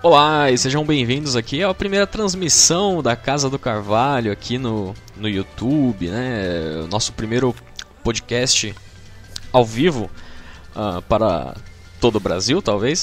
Olá 0.00 0.48
e 0.48 0.56
sejam 0.56 0.84
bem-vindos 0.84 1.34
aqui 1.34 1.60
à 1.60 1.74
primeira 1.74 2.06
transmissão 2.06 3.02
da 3.02 3.16
Casa 3.16 3.50
do 3.50 3.58
Carvalho 3.58 4.30
aqui 4.30 4.56
no, 4.56 4.94
no 5.16 5.28
YouTube, 5.28 6.08
né? 6.08 6.86
Nosso 6.88 7.12
primeiro 7.12 7.52
podcast 8.04 8.72
ao 9.52 9.64
vivo 9.64 10.08
uh, 10.76 11.02
para 11.02 11.56
todo 12.00 12.14
o 12.14 12.20
Brasil, 12.20 12.62
talvez. 12.62 13.02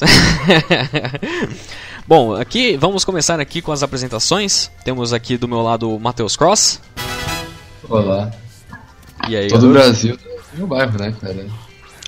Bom, 2.07 2.33
aqui 2.33 2.77
vamos 2.77 3.03
começar 3.03 3.41
aqui 3.41 3.61
com 3.61 3.73
as 3.73 3.83
apresentações. 3.83 4.71
Temos 4.85 5.11
aqui 5.11 5.37
do 5.37 5.49
meu 5.49 5.61
lado 5.61 5.93
o 5.93 5.99
Matheus 5.99 6.37
Cross. 6.37 6.79
Olá. 7.89 8.31
E 9.27 9.35
aí, 9.35 9.49
Todo 9.49 9.69
o 9.69 9.73
Brasil 9.73 10.17
no 10.53 10.65
bairro, 10.65 10.97
né, 10.97 11.13
cara? 11.19 11.45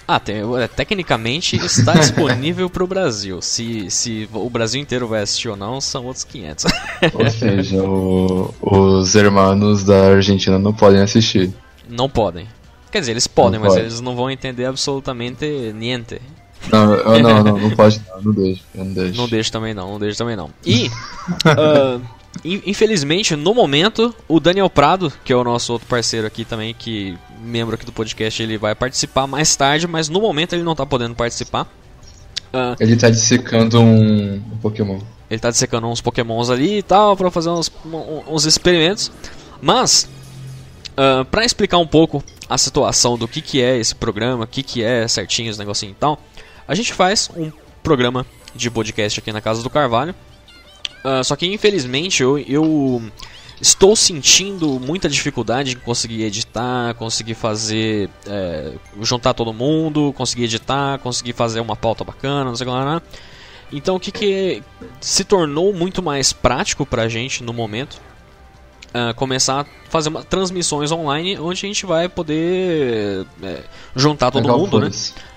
Ah, 0.08 0.20
tem, 0.22 0.38
é, 0.62 0.68
tecnicamente 0.70 1.58
está 1.58 1.92
disponível 2.00 2.70
para 2.70 2.84
o 2.84 2.88
Brasil. 2.88 3.42
Se, 3.42 3.92
se 3.92 4.30
o 4.34 4.50
Brasil 4.50 4.82
inteiro 4.82 5.08
vai 5.08 5.22
assistir 5.22 5.50
ou 5.50 5.58
não, 5.58 5.82
são 5.82 6.06
outros 6.06 6.24
500. 6.24 6.66
Ou 7.14 7.30
seja, 7.30 7.84
o, 7.84 8.54
os 8.62 9.14
hermanos 9.16 9.84
da 9.84 10.14
Argentina 10.14 10.58
não 10.58 10.74
podem 10.74 11.02
assistir. 11.02 11.52
Não 11.90 12.10
podem. 12.10 12.48
Quer 12.90 13.02
dizer, 13.02 13.12
eles 13.12 13.28
podem, 13.28 13.60
Não 13.60 13.66
mas 13.66 13.74
pode. 13.74 13.86
eles 13.86 14.00
não 14.00 14.16
vão 14.16 14.32
entender 14.32 14.64
absolutamente 14.66 15.46
niente. 15.76 16.22
Não, 16.72 17.20
não, 17.20 17.44
não, 17.44 17.58
não 17.60 17.70
pode 17.76 18.02
não, 18.10 18.16
eu 18.18 18.24
não 18.86 18.94
deixo. 18.94 19.18
Não 19.18 19.28
deixo 19.30 19.52
também 19.52 19.74
não, 19.74 19.92
não 19.92 20.00
deixo 20.00 20.18
também 20.18 20.36
não. 20.38 20.50
E, 20.66 20.86
in- 20.86 20.92
infelizmente, 22.44 23.36
no 23.36 23.54
momento, 23.54 24.14
o 24.28 24.40
Daniel 24.40 24.70
Prado, 24.70 25.12
que 25.24 25.32
é 25.32 25.36
o 25.36 25.44
nosso 25.44 25.74
outro 25.74 25.88
parceiro 25.88 26.26
aqui 26.28 26.44
também, 26.46 26.74
que 26.74 27.18
membro 27.42 27.76
aqui 27.76 27.86
do 27.86 27.92
podcast, 27.92 28.42
ele 28.42 28.58
vai 28.58 28.74
participar 28.76 29.28
mais 29.28 29.56
tarde, 29.56 29.88
mas 29.88 30.10
no 30.10 30.20
momento 30.20 30.54
ele 30.54 30.64
não 30.64 30.76
tá 30.76 30.86
podendo 30.86 31.16
participar. 31.16 31.68
Ah, 32.54 32.76
Ele 32.80 32.96
tá 32.96 33.10
dissecando 33.10 33.80
um, 33.82 34.36
um 34.36 34.58
Pokémon. 34.62 35.00
ele 35.30 35.40
tá 35.40 35.50
dissecando 35.52 35.86
uns 35.88 36.00
pokémons 36.00 36.50
ali 36.50 36.78
e 36.78 36.82
tal, 36.84 37.16
pra 37.18 37.30
fazer 37.30 37.50
uns, 37.50 37.70
uns 38.28 38.46
experimentos. 38.46 39.12
Mas, 39.62 40.08
pra 41.30 41.44
explicar 41.46 41.78
um 41.78 41.88
pouco 41.88 42.24
a 42.50 42.58
situação 42.58 43.18
do 43.18 43.28
que, 43.28 43.42
que 43.42 43.62
é 43.62 43.78
esse 43.78 43.94
programa, 43.94 44.46
o 44.46 44.48
que, 44.48 44.64
que 44.64 44.82
é 44.84 45.08
certinho 45.08 45.50
esse 45.50 45.60
negocinho 45.60 45.92
e 45.92 45.96
tal, 45.96 46.20
a 46.68 46.74
gente 46.74 46.94
faz 46.94 47.30
um 47.36 47.52
programa 47.84 48.26
de 48.56 48.72
podcast 48.72 49.20
aqui 49.20 49.32
na 49.32 49.42
Casa 49.42 49.62
do 49.62 49.70
Carvalho. 49.70 50.16
Ah, 51.08 51.24
só 51.24 51.38
que 51.38 51.46
infelizmente 51.46 52.22
eu, 52.22 52.38
eu 52.38 53.02
estou 53.62 53.96
sentindo 53.96 54.78
muita 54.78 55.08
dificuldade 55.08 55.72
em 55.72 55.80
conseguir 55.80 56.24
editar, 56.24 56.94
conseguir 56.96 57.34
fazer. 57.34 58.10
é, 58.26 58.74
juntar 59.02 59.34
todo 59.34 59.54
mundo, 59.54 60.14
conseguir 60.18 60.44
editar, 60.44 61.00
conseguir 61.00 61.32
fazer 61.32 61.62
uma 61.62 61.78
pauta 61.78 62.04
bacana, 62.04 62.44
não 62.44 62.58
sei 62.58 62.68
o 62.68 62.70
que 62.70 62.76
lá. 62.76 62.84
lá. 62.84 63.02
Então 63.72 63.96
o 63.96 64.00
que, 64.02 64.12
que 64.12 64.62
se 65.00 65.24
tornou 65.24 65.74
muito 65.74 66.04
mais 66.04 66.34
prático 66.34 66.86
pra 66.86 67.08
gente 67.08 67.42
no 67.42 67.54
momento 67.54 68.02
ah, 68.94 69.14
começar 69.14 69.62
a 69.62 69.66
fazer 69.90 70.10
uma, 70.10 70.24
transmissões 70.26 70.92
online 70.92 71.40
onde 71.40 71.66
a 71.66 71.70
gente 71.70 71.86
vai 71.86 72.10
poder 72.10 73.26
é, 73.42 73.64
juntar 73.96 74.30
todo 74.30 74.44
Legal, 74.44 74.60
mundo, 74.60 74.82
né? 74.82 74.92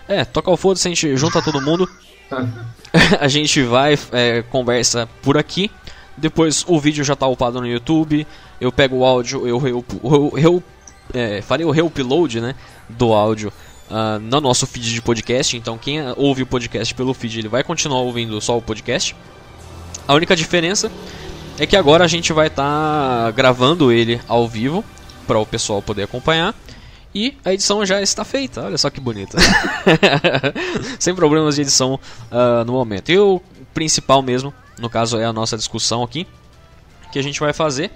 É, 0.08 0.24
toca 0.24 0.50
o 0.50 0.56
foda-se, 0.56 0.88
a 0.88 0.90
gente 0.90 1.16
junta 1.16 1.40
todo 1.40 1.60
mundo. 1.60 1.88
a 3.18 3.28
gente 3.28 3.62
vai, 3.62 3.98
é, 4.12 4.42
conversa 4.42 5.08
por 5.22 5.36
aqui. 5.36 5.70
Depois 6.16 6.64
o 6.66 6.78
vídeo 6.78 7.02
já 7.02 7.16
tá 7.16 7.26
upado 7.26 7.60
no 7.60 7.66
YouTube. 7.66 8.26
Eu 8.60 8.70
pego 8.70 8.98
o 8.98 9.04
áudio, 9.04 9.46
eu, 9.46 9.66
eu, 9.66 9.84
eu, 10.02 10.32
eu 10.36 10.62
é, 11.14 11.40
farei 11.40 11.64
o 11.64 11.70
reupload 11.70 12.40
né, 12.40 12.54
do 12.88 13.12
áudio 13.12 13.52
ah, 13.90 14.18
no 14.20 14.40
nosso 14.40 14.66
feed 14.66 14.92
de 14.92 15.02
podcast. 15.02 15.56
Então 15.56 15.76
quem 15.76 15.98
ouve 16.16 16.42
o 16.42 16.46
podcast 16.46 16.94
pelo 16.94 17.12
feed 17.14 17.40
ele 17.40 17.48
vai 17.48 17.64
continuar 17.64 18.00
ouvindo 18.00 18.40
só 18.40 18.56
o 18.56 18.62
podcast. 18.62 19.16
A 20.06 20.14
única 20.14 20.36
diferença 20.36 20.90
é 21.58 21.66
que 21.66 21.76
agora 21.76 22.04
a 22.04 22.08
gente 22.08 22.32
vai 22.32 22.46
estar 22.46 23.32
gravando 23.32 23.90
ele 23.90 24.20
ao 24.28 24.48
vivo 24.48 24.84
para 25.26 25.38
o 25.38 25.46
pessoal 25.46 25.82
poder 25.82 26.04
acompanhar. 26.04 26.54
E 27.14 27.36
a 27.44 27.52
edição 27.52 27.84
já 27.84 28.00
está 28.00 28.24
feita, 28.24 28.62
olha 28.62 28.78
só 28.78 28.88
que 28.88 29.00
bonito. 29.00 29.36
Sem 30.98 31.14
problemas 31.14 31.56
de 31.56 31.62
edição 31.62 31.98
ah, 32.30 32.64
no 32.64 32.72
momento. 32.72 33.10
E 33.10 33.18
o 33.18 33.40
principal 33.74 34.22
mesmo, 34.22 34.54
no 34.78 34.88
caso, 34.88 35.18
é 35.18 35.24
a 35.24 35.32
nossa 35.32 35.56
discussão 35.56 36.02
aqui, 36.02 36.26
que 37.10 37.18
a 37.18 37.22
gente 37.22 37.40
vai 37.40 37.52
fazer. 37.52 37.90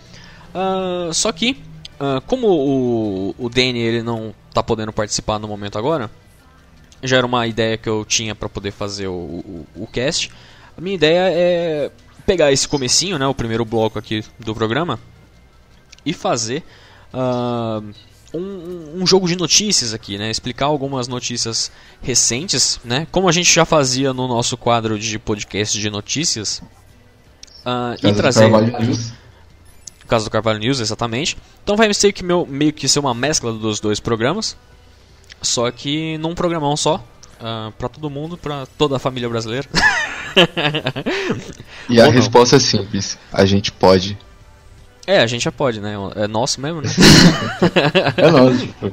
Ah, 0.52 1.10
só 1.12 1.30
que, 1.30 1.62
ah, 2.00 2.20
como 2.26 2.48
o, 2.48 3.34
o 3.38 3.48
Danny 3.48 3.78
ele 3.78 4.02
não 4.02 4.34
está 4.48 4.62
podendo 4.62 4.92
participar 4.92 5.38
no 5.38 5.46
momento 5.46 5.78
agora, 5.78 6.10
já 7.02 7.18
era 7.18 7.26
uma 7.26 7.46
ideia 7.46 7.76
que 7.76 7.88
eu 7.88 8.04
tinha 8.04 8.34
para 8.34 8.48
poder 8.48 8.72
fazer 8.72 9.06
o, 9.06 9.12
o, 9.12 9.66
o 9.76 9.86
cast. 9.86 10.32
A 10.76 10.80
minha 10.80 10.94
ideia 10.94 11.30
é 11.30 11.90
pegar 12.26 12.50
esse 12.50 12.66
comecinho, 12.66 13.18
né, 13.18 13.26
o 13.26 13.34
primeiro 13.34 13.64
bloco 13.64 13.98
aqui 13.98 14.24
do 14.40 14.54
programa, 14.54 14.98
e 16.04 16.12
fazer 16.12 16.64
ah, 17.12 17.80
um, 18.38 19.02
um 19.02 19.06
jogo 19.06 19.26
de 19.28 19.36
notícias 19.36 19.94
aqui, 19.94 20.18
né? 20.18 20.30
Explicar 20.30 20.66
algumas 20.66 21.06
notícias 21.08 21.70
recentes, 22.02 22.80
né? 22.84 23.06
Como 23.12 23.28
a 23.28 23.32
gente 23.32 23.52
já 23.52 23.64
fazia 23.64 24.12
no 24.12 24.26
nosso 24.28 24.56
quadro 24.56 24.98
de 24.98 25.18
podcast 25.18 25.78
de 25.78 25.88
notícias. 25.90 26.60
ah, 27.64 27.94
e 28.02 28.12
trazer. 28.12 28.48
No 28.50 30.08
caso 30.08 30.24
do 30.26 30.30
Carvalho 30.30 30.58
News, 30.58 30.80
exatamente. 30.80 31.36
Então 31.62 31.76
vai 31.76 31.92
ser 31.94 32.12
que 32.12 32.22
meu, 32.22 32.44
meio 32.44 32.72
que 32.72 32.86
ser 32.88 32.98
uma 32.98 33.14
mescla 33.14 33.52
dos 33.52 33.80
dois 33.80 34.00
programas. 34.00 34.56
Só 35.40 35.70
que 35.70 36.18
num 36.18 36.34
programão 36.34 36.76
só. 36.76 37.02
ah, 37.40 37.72
pra 37.78 37.88
todo 37.88 38.10
mundo, 38.10 38.36
pra 38.36 38.66
toda 38.78 38.96
a 38.96 38.98
família 38.98 39.28
brasileira. 39.28 39.68
E 41.88 42.00
a 42.00 42.06
Ou 42.06 42.10
não. 42.12 42.18
resposta 42.18 42.56
é 42.56 42.58
simples, 42.58 43.18
a 43.32 43.44
gente 43.46 43.70
pode. 43.70 44.18
É, 45.06 45.20
a 45.20 45.26
gente 45.26 45.42
já 45.42 45.52
pode, 45.52 45.80
né? 45.80 45.94
É 46.16 46.26
nosso 46.26 46.60
mesmo, 46.60 46.80
né? 46.80 46.88
É 48.16 48.30
lógico. 48.30 48.92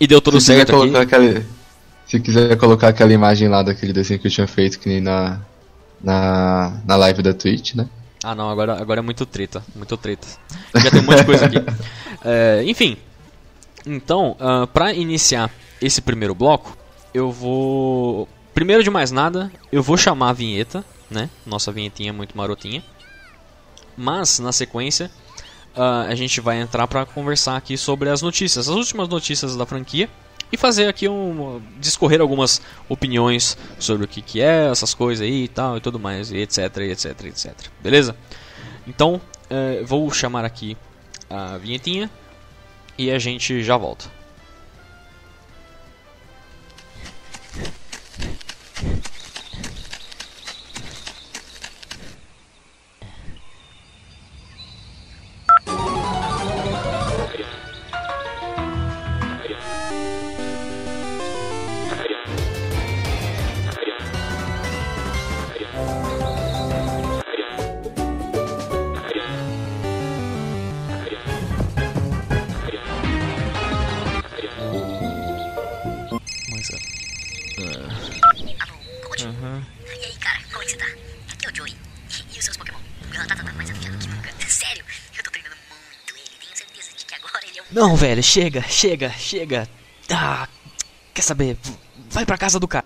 E 0.00 0.06
deu 0.06 0.20
tudo 0.20 0.40
se 0.40 0.46
certo 0.46 0.82
aqui. 0.82 0.96
aquela, 0.96 1.42
se 2.06 2.20
quiser 2.20 2.56
colocar 2.56 2.88
aquela 2.88 3.12
imagem 3.12 3.48
lá 3.48 3.62
daquele 3.62 3.92
desenho 3.92 4.20
que 4.20 4.26
eu 4.26 4.30
tinha 4.30 4.46
feito 4.46 4.78
que 4.78 4.88
nem 4.88 5.00
na 5.00 5.40
na, 6.02 6.80
na 6.84 6.96
live 6.96 7.22
da 7.22 7.32
Twitch, 7.32 7.74
né? 7.74 7.88
Ah 8.22 8.34
não, 8.34 8.50
agora, 8.50 8.80
agora 8.80 9.00
é 9.00 9.02
muito 9.02 9.24
treta, 9.26 9.62
muito 9.74 9.96
treta. 9.96 10.26
Já 10.74 10.90
tem 10.90 11.00
um 11.00 11.04
monte 11.04 11.18
de 11.18 11.24
coisa 11.24 11.46
aqui. 11.46 11.56
É, 12.26 12.64
enfim, 12.64 12.96
então, 13.84 14.34
ah, 14.40 14.66
pra 14.66 14.94
iniciar 14.94 15.50
esse 15.78 16.00
primeiro 16.00 16.34
bloco, 16.34 16.74
eu 17.12 17.30
vou. 17.30 18.26
Primeiro 18.54 18.82
de 18.82 18.88
mais 18.88 19.10
nada, 19.10 19.52
eu 19.70 19.82
vou 19.82 19.98
chamar 19.98 20.30
a 20.30 20.32
vinheta, 20.32 20.82
né? 21.10 21.28
Nossa 21.44 21.70
vinhetinha 21.70 22.08
é 22.08 22.12
muito 22.12 22.34
marotinha. 22.34 22.82
Mas, 23.94 24.38
na 24.38 24.52
sequência, 24.52 25.10
ah, 25.76 26.06
a 26.08 26.14
gente 26.14 26.40
vai 26.40 26.60
entrar 26.60 26.86
pra 26.86 27.04
conversar 27.04 27.56
aqui 27.56 27.76
sobre 27.76 28.08
as 28.08 28.22
notícias, 28.22 28.68
as 28.68 28.74
últimas 28.74 29.08
notícias 29.08 29.56
da 29.56 29.66
franquia. 29.66 30.08
E 30.52 30.56
fazer 30.56 30.86
aqui 30.86 31.08
um. 31.08 31.60
discorrer 31.80 32.20
algumas 32.20 32.62
opiniões 32.88 33.58
sobre 33.78 34.04
o 34.04 34.08
que, 34.08 34.22
que 34.22 34.40
é, 34.40 34.70
essas 34.70 34.94
coisas 34.94 35.26
aí 35.26 35.44
e 35.44 35.48
tal 35.48 35.76
e 35.78 35.80
tudo 35.80 35.98
mais, 35.98 36.30
e 36.30 36.36
etc, 36.36 36.76
etc, 36.76 37.24
etc. 37.24 37.54
Beleza? 37.82 38.14
Então, 38.86 39.20
eh, 39.50 39.82
vou 39.84 40.08
chamar 40.12 40.44
aqui 40.44 40.76
a 41.28 41.56
vinhetinha 41.56 42.08
e 42.96 43.10
a 43.10 43.18
gente 43.18 43.64
já 43.64 43.76
volta. 43.76 44.04
Não, 87.74 87.96
velho, 87.96 88.22
chega, 88.22 88.62
chega, 88.62 89.10
chega. 89.10 89.68
Ah, 90.08 90.46
quer 91.12 91.22
saber? 91.22 91.58
Vai 92.08 92.24
pra 92.24 92.38
casa 92.38 92.60
do 92.60 92.68
cara. 92.68 92.84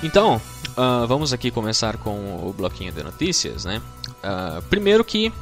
Então, 0.00 0.40
ah, 0.76 1.04
vamos 1.08 1.32
aqui 1.32 1.50
começar 1.50 1.96
com 1.96 2.46
o 2.46 2.54
bloquinho 2.56 2.92
de 2.92 3.02
notícias, 3.02 3.64
né? 3.64 3.82
Ah, 4.22 4.62
primeiro 4.70 5.04
que 5.04 5.32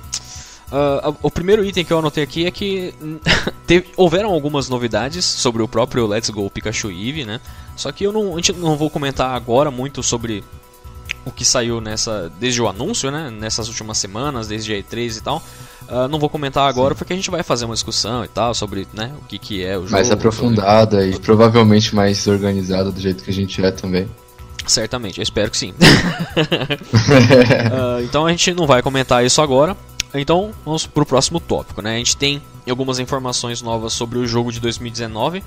Uh, 0.70 1.16
o 1.22 1.30
primeiro 1.30 1.64
item 1.64 1.82
que 1.82 1.90
eu 1.90 1.98
anotei 1.98 2.22
aqui 2.22 2.44
é 2.44 2.50
que 2.50 2.92
teve, 3.66 3.88
houveram 3.96 4.30
algumas 4.30 4.68
novidades 4.68 5.24
sobre 5.24 5.62
o 5.62 5.66
próprio 5.66 6.06
Let's 6.06 6.28
Go 6.28 6.50
Pikachu 6.50 6.90
Eevee, 6.90 7.24
né? 7.24 7.40
Só 7.74 7.90
que 7.90 8.04
eu 8.04 8.12
não, 8.12 8.36
não 8.58 8.76
vou 8.76 8.90
comentar 8.90 9.34
agora 9.34 9.70
muito 9.70 10.02
sobre 10.02 10.44
o 11.24 11.30
que 11.30 11.44
saiu 11.44 11.80
nessa 11.80 12.30
desde 12.40 12.60
o 12.60 12.68
anúncio, 12.68 13.10
né? 13.10 13.30
Nessas 13.30 13.68
últimas 13.68 13.98
semanas, 13.98 14.48
desde 14.48 14.72
a 14.72 14.76
E3 14.76 15.18
e 15.18 15.20
tal. 15.20 15.42
Uh, 15.88 16.06
não 16.08 16.18
vou 16.18 16.28
comentar 16.28 16.68
agora 16.68 16.94
Sim. 16.94 16.98
porque 16.98 17.12
a 17.14 17.16
gente 17.16 17.30
vai 17.30 17.42
fazer 17.42 17.64
uma 17.64 17.74
discussão 17.74 18.22
e 18.22 18.28
tal 18.28 18.52
sobre 18.54 18.86
né, 18.92 19.10
o 19.22 19.24
que, 19.24 19.38
que 19.38 19.64
é 19.64 19.76
o 19.76 19.82
jogo. 19.82 19.92
Mais 19.92 20.10
aprofundada 20.10 21.06
e 21.06 21.18
provavelmente 21.18 21.94
mais 21.94 22.26
organizada 22.26 22.90
do 22.92 23.00
jeito 23.00 23.24
que 23.24 23.30
a 23.30 23.32
gente 23.32 23.64
é 23.64 23.70
também. 23.70 24.06
Certamente, 24.66 25.18
eu 25.18 25.22
espero 25.22 25.50
que 25.50 25.56
sim. 25.56 25.70
uh, 25.70 25.74
então 28.04 28.26
a 28.26 28.30
gente 28.30 28.52
não 28.52 28.66
vai 28.66 28.82
comentar 28.82 29.24
isso 29.24 29.40
agora. 29.40 29.74
Então 30.14 30.52
vamos 30.64 30.86
pro 30.86 31.06
próximo 31.06 31.40
tópico, 31.40 31.82
né? 31.82 31.94
A 31.94 31.98
gente 31.98 32.16
tem 32.16 32.42
algumas 32.68 32.98
informações 32.98 33.62
novas 33.62 33.92
sobre 33.92 34.18
o 34.18 34.26
jogo 34.26 34.52
de 34.52 34.60
2019. 34.60 35.42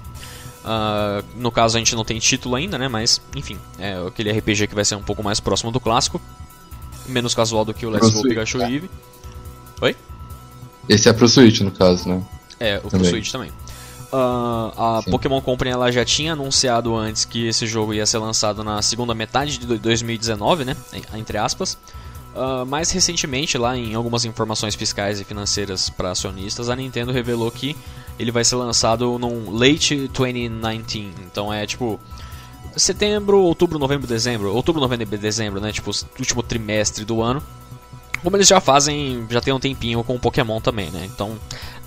Uh, 0.63 1.25
no 1.35 1.51
caso 1.51 1.75
a 1.75 1.79
gente 1.79 1.95
não 1.95 2.05
tem 2.05 2.19
título 2.19 2.55
ainda, 2.55 2.77
né? 2.77 2.87
Mas 2.87 3.21
enfim, 3.35 3.57
é 3.79 3.95
aquele 4.07 4.31
RPG 4.31 4.67
que 4.67 4.75
vai 4.75 4.85
ser 4.85 4.95
um 4.95 5.03
pouco 5.03 5.23
mais 5.23 5.39
próximo 5.39 5.71
do 5.71 5.79
clássico, 5.79 6.21
menos 7.07 7.33
casual 7.33 7.65
do 7.65 7.73
que 7.73 7.85
o 7.85 7.89
Let's 7.89 8.11
Go 8.11 8.21
Pikachu 8.21 8.61
é. 8.61 8.71
Eevee. 8.71 8.91
Oi? 9.81 9.95
Esse 10.87 11.09
é 11.09 11.13
pro 11.13 11.27
Switch, 11.27 11.61
no 11.61 11.71
caso, 11.71 12.07
né? 12.07 12.23
É, 12.59 12.77
o 12.77 12.89
também. 12.89 12.99
pro 12.99 13.05
Switch 13.05 13.31
também. 13.31 13.51
Uh, 14.11 14.73
a 14.77 15.01
Sim. 15.03 15.11
Pokémon 15.11 15.39
Company 15.39 15.71
ela 15.71 15.89
já 15.89 16.03
tinha 16.03 16.33
anunciado 16.33 16.95
antes 16.95 17.23
que 17.23 17.47
esse 17.47 17.65
jogo 17.65 17.93
ia 17.93 18.05
ser 18.05 18.17
lançado 18.17 18.61
na 18.61 18.81
segunda 18.81 19.15
metade 19.15 19.57
de 19.57 19.65
2019, 19.77 20.65
né? 20.65 20.75
Entre 21.15 21.37
aspas. 21.37 21.77
Uh, 22.35 22.65
mais 22.65 22.91
recentemente, 22.91 23.57
lá 23.57 23.75
em 23.75 23.93
algumas 23.93 24.23
informações 24.23 24.75
fiscais 24.75 25.19
e 25.19 25.23
financeiras 25.23 25.89
para 25.89 26.11
acionistas, 26.11 26.69
a 26.69 26.75
Nintendo 26.75 27.11
revelou 27.11 27.51
que 27.51 27.75
ele 28.21 28.31
vai 28.31 28.45
ser 28.45 28.55
lançado 28.55 29.17
num 29.17 29.51
late 29.51 30.07
2019. 30.07 31.11
Então 31.25 31.51
é 31.51 31.65
tipo 31.65 31.99
setembro, 32.75 33.39
outubro, 33.39 33.79
novembro, 33.79 34.07
dezembro, 34.07 34.53
outubro, 34.53 34.79
novembro 34.79 35.07
e 35.11 35.17
dezembro, 35.17 35.59
né? 35.59 35.71
Tipo 35.71 35.91
último 36.19 36.43
trimestre 36.43 37.03
do 37.03 37.21
ano. 37.21 37.41
Como 38.23 38.37
eles 38.37 38.47
já 38.47 38.61
fazem, 38.61 39.25
já 39.29 39.41
tem 39.41 39.51
um 39.51 39.59
tempinho 39.59 40.03
com 40.03 40.15
o 40.15 40.19
Pokémon 40.19 40.61
também, 40.61 40.91
né? 40.91 41.09
Então, 41.11 41.35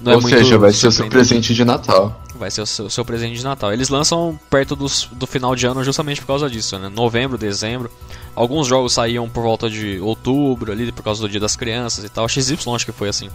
não 0.00 0.12
é 0.12 0.16
Ou 0.16 0.22
muito. 0.22 0.34
Ou 0.34 0.42
seja, 0.42 0.58
vai 0.58 0.72
ser 0.72 0.88
o 0.88 0.92
seu 0.92 1.08
presente 1.08 1.54
de 1.54 1.64
Natal. 1.64 2.20
Vai 2.34 2.50
ser 2.50 2.62
o 2.62 2.66
seu, 2.66 2.90
seu, 2.90 3.04
presente 3.04 3.38
de 3.38 3.44
Natal. 3.44 3.72
Eles 3.72 3.88
lançam 3.88 4.38
perto 4.50 4.74
dos, 4.74 5.08
do 5.12 5.28
final 5.28 5.54
de 5.54 5.64
ano 5.64 5.84
justamente 5.84 6.20
por 6.20 6.26
causa 6.26 6.50
disso, 6.50 6.76
né? 6.76 6.88
Novembro, 6.88 7.38
dezembro. 7.38 7.88
Alguns 8.34 8.66
jogos 8.66 8.92
saíam 8.92 9.28
por 9.28 9.44
volta 9.44 9.70
de 9.70 10.00
outubro, 10.00 10.72
ali, 10.72 10.90
por 10.90 11.04
causa 11.04 11.20
do 11.20 11.28
Dia 11.28 11.38
das 11.38 11.54
Crianças 11.54 12.04
e 12.04 12.08
tal. 12.08 12.28
XY 12.28 12.56
acho 12.74 12.84
que 12.84 12.90
foi 12.90 13.08
assim. 13.08 13.30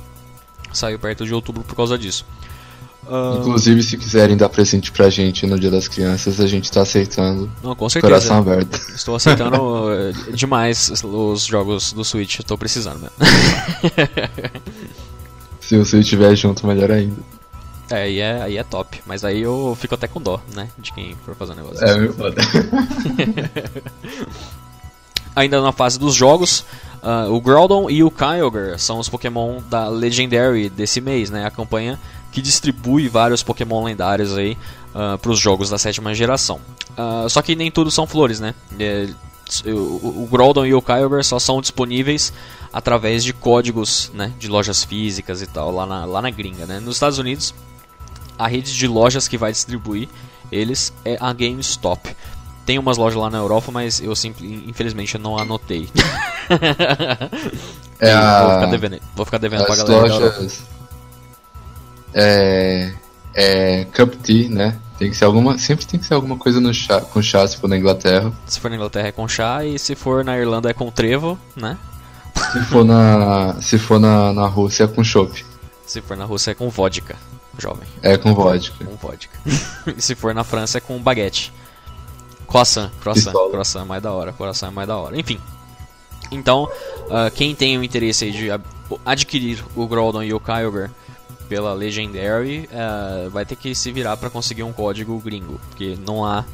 Saiu 0.73 0.99
perto 0.99 1.25
de 1.25 1.33
outubro 1.33 1.63
por 1.63 1.75
causa 1.75 1.97
disso. 1.97 2.25
Uh... 3.09 3.39
Inclusive, 3.39 3.81
se 3.81 3.97
quiserem 3.97 4.37
dar 4.37 4.49
presente 4.49 4.91
pra 4.91 5.09
gente 5.09 5.47
no 5.47 5.59
Dia 5.59 5.71
das 5.71 5.87
Crianças, 5.87 6.39
a 6.39 6.45
gente 6.45 6.71
tá 6.71 6.81
aceitando. 6.81 7.49
Não, 7.63 7.75
com 7.75 7.89
certeza. 7.89 8.13
Coração 8.13 8.37
aberto. 8.37 8.79
Estou 8.95 9.15
aceitando 9.15 9.57
eh, 9.91 10.31
demais 10.31 11.03
os 11.03 11.43
jogos 11.43 11.91
do 11.91 12.05
Switch, 12.05 12.37
estou 12.39 12.55
precisando 12.55 12.99
mesmo. 12.99 13.15
se 15.59 15.75
o 15.75 15.83
Switch 15.83 16.03
estiver 16.03 16.35
junto, 16.35 16.67
melhor 16.67 16.91
ainda. 16.91 17.17
É, 17.89 18.03
aí 18.03 18.19
é, 18.19 18.41
aí 18.43 18.57
é 18.57 18.63
top. 18.63 19.01
Mas 19.07 19.25
aí 19.25 19.41
eu 19.41 19.75
fico 19.79 19.95
até 19.95 20.07
com 20.07 20.21
dó, 20.21 20.39
né? 20.53 20.69
De 20.77 20.93
quem 20.93 21.15
for 21.25 21.35
fazer 21.35 21.53
o 21.53 21.55
negócio. 21.55 21.83
É, 21.83 21.97
meu 21.97 22.13
foda. 22.13 22.39
Ainda 25.35 25.61
na 25.61 25.71
fase 25.71 25.97
dos 25.97 26.13
jogos, 26.15 26.65
uh, 27.01 27.31
o 27.31 27.39
Groudon 27.39 27.89
e 27.89 28.03
o 28.03 28.11
Kyogre 28.11 28.77
são 28.77 28.99
os 28.99 29.07
Pokémon 29.07 29.61
da 29.69 29.87
Legendary 29.87 30.69
desse 30.69 30.99
mês, 30.99 31.29
né? 31.29 31.45
A 31.45 31.51
campanha 31.51 31.99
que 32.31 32.41
distribui 32.41 33.07
vários 33.07 33.43
Pokémon 33.43 33.83
lendários 33.83 34.37
aí 34.37 34.53
uh, 34.93 35.13
ah, 35.13 35.17
para 35.17 35.31
os 35.31 35.39
jogos 35.39 35.69
da 35.69 35.77
sétima 35.77 36.13
geração. 36.13 36.59
Uh, 36.91 37.29
só 37.29 37.41
que 37.41 37.55
nem 37.55 37.71
tudo 37.71 37.89
são 37.89 38.05
flores, 38.05 38.39
né? 38.39 38.53
É, 38.79 39.09
o, 39.65 40.23
o 40.23 40.27
Groudon 40.29 40.65
e 40.65 40.73
o 40.73 40.81
Kyogre 40.81 41.23
só 41.23 41.39
são 41.39 41.59
disponíveis 41.59 42.31
através 42.71 43.23
de 43.23 43.33
códigos 43.33 44.11
né, 44.13 44.31
de 44.37 44.47
lojas 44.47 44.83
físicas 44.83 45.41
e 45.41 45.47
tal, 45.47 45.71
lá 45.71 45.85
na, 45.85 46.05
lá 46.05 46.21
na 46.21 46.29
gringa. 46.29 46.65
Né? 46.65 46.79
Nos 46.79 46.95
Estados 46.97 47.17
Unidos, 47.17 47.53
a 48.37 48.47
rede 48.47 48.75
de 48.75 48.87
lojas 48.87 49.27
que 49.27 49.37
vai 49.37 49.51
distribuir 49.51 50.07
eles 50.51 50.93
é 51.03 51.17
a 51.19 51.33
GameStop. 51.33 52.15
Tem 52.65 52.77
umas 52.77 52.97
lojas 52.97 53.19
lá 53.19 53.29
na 53.29 53.39
Europa, 53.39 53.71
mas 53.71 53.99
eu 53.99 54.13
infelizmente 54.67 55.17
não 55.17 55.37
anotei. 55.37 55.89
é 57.99 58.11
a... 58.11 58.43
Vou 58.43 58.53
ficar 58.53 58.65
devendo, 58.67 58.99
vou 59.15 59.25
ficar 59.25 59.37
devendo 59.39 59.65
pra 59.65 59.75
galera. 59.75 60.13
Lojas 60.13 60.78
é, 62.13 62.93
é 63.33 63.85
Cup 63.85 64.15
Tea, 64.15 64.49
né? 64.49 64.79
Tem 64.97 65.09
que 65.09 65.15
ser 65.15 65.25
alguma, 65.25 65.57
sempre 65.57 65.85
tem 65.85 65.99
que 65.99 66.05
ser 66.05 66.13
alguma 66.13 66.37
coisa 66.37 66.59
no 66.59 66.73
chá, 66.73 66.99
com 66.99 67.21
chá 67.21 67.47
se 67.47 67.55
for 67.57 67.69
na 67.69 67.77
Inglaterra. 67.77 68.33
Se 68.45 68.59
for 68.59 68.69
na 68.69 68.75
Inglaterra 68.75 69.07
é 69.07 69.11
com 69.13 69.27
chá 69.27 69.63
e 69.63 69.79
se 69.79 69.95
for 69.95 70.25
na 70.25 70.37
Irlanda 70.37 70.69
é 70.69 70.73
com 70.73 70.91
trevo, 70.91 71.39
né? 71.55 71.77
Se 72.51 72.61
for 72.65 72.83
na, 72.83 73.55
se 73.61 73.77
for 73.77 73.99
na, 73.99 74.33
na 74.33 74.45
Rússia 74.47 74.83
é 74.83 74.87
com 74.87 75.03
chopp. 75.03 75.45
Se 75.85 76.01
for 76.01 76.17
na 76.17 76.25
Rússia 76.25 76.51
é 76.51 76.53
com 76.53 76.69
vodka, 76.69 77.15
jovem. 77.57 77.87
É 78.01 78.17
com 78.17 78.33
vodka. 78.33 78.83
Com 78.83 78.95
vodka. 78.95 79.39
e 79.95 80.01
se 80.01 80.15
for 80.15 80.33
na 80.33 80.43
França 80.43 80.79
é 80.79 80.81
com 80.81 80.99
baguete. 80.99 81.53
Croissant, 82.45 82.89
croissant, 82.99 83.31
Pistola. 83.31 83.51
croissant 83.51 83.81
é 83.83 83.85
mais 83.85 84.03
da 84.03 84.11
hora, 84.11 84.33
croissant 84.33 84.67
é 84.67 84.71
mais 84.71 84.87
da 84.87 84.97
hora. 84.97 85.17
Enfim. 85.17 85.39
Então, 86.31 86.65
uh, 86.65 87.31
quem 87.33 87.55
tem 87.55 87.77
o 87.77 87.83
interesse 87.83 88.29
de 88.31 88.49
adquirir 89.05 89.63
o 89.75 89.87
Groudon 89.87 90.23
e 90.23 90.33
o 90.33 90.39
Kyogre 90.39 90.89
pela 91.49 91.73
Legendary, 91.73 92.69
uh, 92.71 93.29
vai 93.31 93.43
ter 93.43 93.55
que 93.55 93.73
se 93.73 93.91
virar 93.91 94.15
para 94.15 94.29
conseguir 94.29 94.61
um 94.61 94.71
código 94.71 95.19
gringo, 95.19 95.59
porque 95.67 95.97
não 96.05 96.23
há 96.23 96.45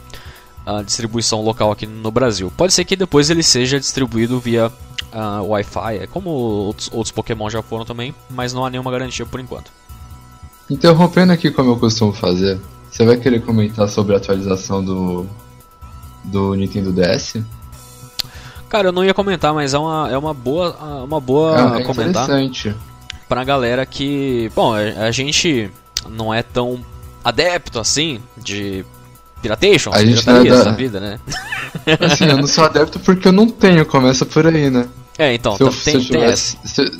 uh, 0.65 0.83
distribuição 0.83 1.41
local 1.41 1.71
aqui 1.71 1.85
no 1.85 2.09
Brasil. 2.09 2.51
Pode 2.55 2.73
ser 2.73 2.85
que 2.85 2.95
depois 2.95 3.29
ele 3.29 3.43
seja 3.43 3.77
distribuído 3.77 4.39
via 4.39 4.67
uh, 4.67 5.43
Wi-Fi, 5.43 5.97
é 5.97 6.07
como 6.07 6.29
outros, 6.29 6.89
outros 6.93 7.11
Pokémon 7.11 7.49
já 7.49 7.61
foram 7.61 7.83
também, 7.83 8.15
mas 8.29 8.53
não 8.53 8.65
há 8.65 8.69
nenhuma 8.69 8.89
garantia 8.89 9.25
por 9.25 9.39
enquanto. 9.39 9.69
Interrompendo 10.69 11.33
aqui 11.33 11.51
como 11.51 11.71
eu 11.71 11.77
costumo 11.77 12.13
fazer, 12.13 12.59
você 12.89 13.05
vai 13.05 13.17
querer 13.17 13.41
comentar 13.41 13.89
sobre 13.89 14.15
a 14.15 14.17
atualização 14.17 14.83
do, 14.83 15.27
do 16.23 16.55
Nintendo 16.55 16.93
DS? 16.93 17.43
Cara, 18.69 18.87
eu 18.87 18.91
não 18.91 19.03
ia 19.03 19.13
comentar, 19.13 19.53
mas 19.53 19.73
é 19.73 19.77
uma, 19.77 20.09
é 20.09 20.17
uma 20.17 20.33
boa, 20.33 21.03
uma 21.03 21.19
boa 21.19 21.77
é, 21.77 21.81
é 21.81 21.83
comentar. 21.83 22.23
Interessante 22.23 22.75
pra 23.27 23.43
galera 23.43 23.85
que, 23.85 24.51
bom, 24.55 24.73
a, 24.73 25.11
gente 25.11 25.69
não 26.09 26.33
é 26.33 26.43
tão 26.43 26.83
adepto 27.23 27.79
assim 27.79 28.19
de 28.37 28.85
piratation, 29.41 29.91
a 29.93 30.03
gente 30.03 30.23
pirataria 30.23 30.51
é 30.51 30.53
da... 30.53 30.61
essa 30.61 30.71
vida, 30.71 30.99
né? 30.99 31.19
Assim, 31.99 32.25
eu 32.25 32.37
não 32.37 32.47
sou 32.47 32.63
adepto 32.63 32.99
porque 32.99 33.27
eu 33.27 33.31
não 33.31 33.47
tenho, 33.47 33.85
começa 33.85 34.25
por 34.25 34.47
aí, 34.47 34.71
né? 34.71 34.87
É, 35.17 35.33
então, 35.33 35.55
se 35.55 35.61
eu, 35.61 35.69
tem, 35.69 35.77
se 35.77 35.91
eu 35.91 36.01
tivesse, 36.01 36.57
se, 36.65 36.91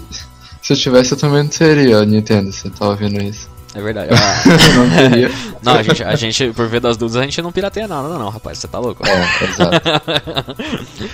se, 0.62 0.74
eu 0.74 0.77
tivesse, 0.77 1.12
eu 1.13 1.17
também 1.17 1.44
não 1.44 1.51
seria, 1.51 2.05
Nintendo, 2.05 2.51
você 2.51 2.70
tá 2.70 2.89
ouvindo 2.89 3.22
isso. 3.24 3.50
É 3.75 3.82
verdade. 3.82 4.10
Não 5.62 5.74
não, 5.74 5.79
a 5.79 5.84
gente, 5.84 6.03
a 6.03 6.15
gente, 6.15 6.51
por 6.53 6.67
ver 6.67 6.79
das 6.79 6.96
dúvidas, 6.96 7.22
a 7.22 7.25
gente 7.25 7.41
não 7.41 7.51
pirateia 7.51 7.88
nada, 7.88 8.08
não, 8.08 8.20
não, 8.20 8.29
rapaz, 8.29 8.60
você 8.60 8.67
tá 8.67 8.79
louco? 8.79 9.05
É, 9.05 9.44
exato. 9.44 9.82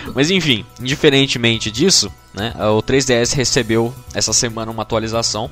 Mas 0.13 0.29
enfim, 0.29 0.65
indiferentemente 0.79 1.71
disso, 1.71 2.11
né, 2.33 2.53
o 2.57 2.83
3DS 2.83 3.33
recebeu 3.33 3.93
essa 4.13 4.33
semana 4.33 4.71
uma 4.71 4.83
atualização 4.83 5.49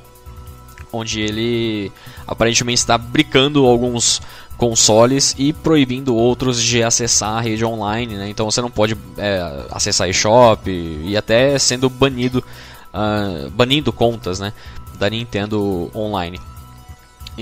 onde 0.92 1.20
ele 1.20 1.90
aparentemente 2.26 2.80
está 2.80 2.98
brincando 2.98 3.64
alguns 3.64 4.20
consoles 4.56 5.34
e 5.38 5.52
proibindo 5.52 6.14
outros 6.14 6.62
de 6.62 6.82
acessar 6.82 7.38
a 7.38 7.40
rede 7.40 7.64
online, 7.64 8.16
né? 8.16 8.28
Então 8.28 8.50
você 8.50 8.60
não 8.60 8.70
pode 8.70 8.96
é, 9.16 9.64
acessar 9.70 10.08
eShop 10.08 10.70
e 10.70 11.16
até 11.16 11.58
sendo 11.58 11.88
banido, 11.88 12.44
uh, 12.92 13.48
banindo 13.50 13.92
contas, 13.92 14.38
né, 14.38 14.52
da 14.98 15.08
Nintendo 15.08 15.90
online. 15.94 16.38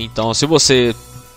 Então, 0.01 0.33
se 0.33 0.45
você 0.45 0.95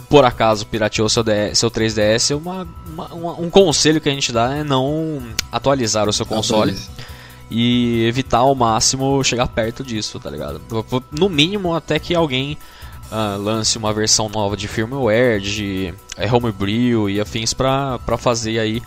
por 0.09 0.27
acaso 0.27 0.67
pirateou 0.67 1.09
seu, 1.09 1.23
DS, 1.23 1.57
seu 1.59 1.71
3DS, 1.71 2.37
uma, 2.37 2.69
uma, 2.87 3.33
um 3.41 3.49
conselho 3.49 3.99
que 3.99 4.11
a 4.11 4.13
gente 4.13 4.31
dá 4.31 4.55
é 4.57 4.63
não 4.63 5.23
atualizar 5.51 6.07
o 6.07 6.13
seu 6.13 6.27
console 6.27 6.77
e 7.51 8.05
evitar 8.05 8.39
ao 8.39 8.55
máximo 8.55 9.25
chegar 9.25 9.47
perto 9.49 9.83
disso, 9.83 10.21
tá 10.21 10.29
ligado? 10.29 10.61
No 11.11 11.31
mínimo 11.31 11.75
até 11.75 11.99
que 11.99 12.15
alguém 12.15 12.59
uh, 13.11 13.41
lance 13.41 13.79
uma 13.79 13.91
versão 13.93 14.29
nova 14.29 14.55
de 14.55 14.69
firmware, 14.69 15.41
de 15.41 15.95
é, 16.17 16.31
homebrew 16.31 17.09
e 17.09 17.19
afins 17.19 17.55
pra, 17.55 17.99
pra 18.01 18.19
fazer 18.19 18.59
aí 18.59 18.83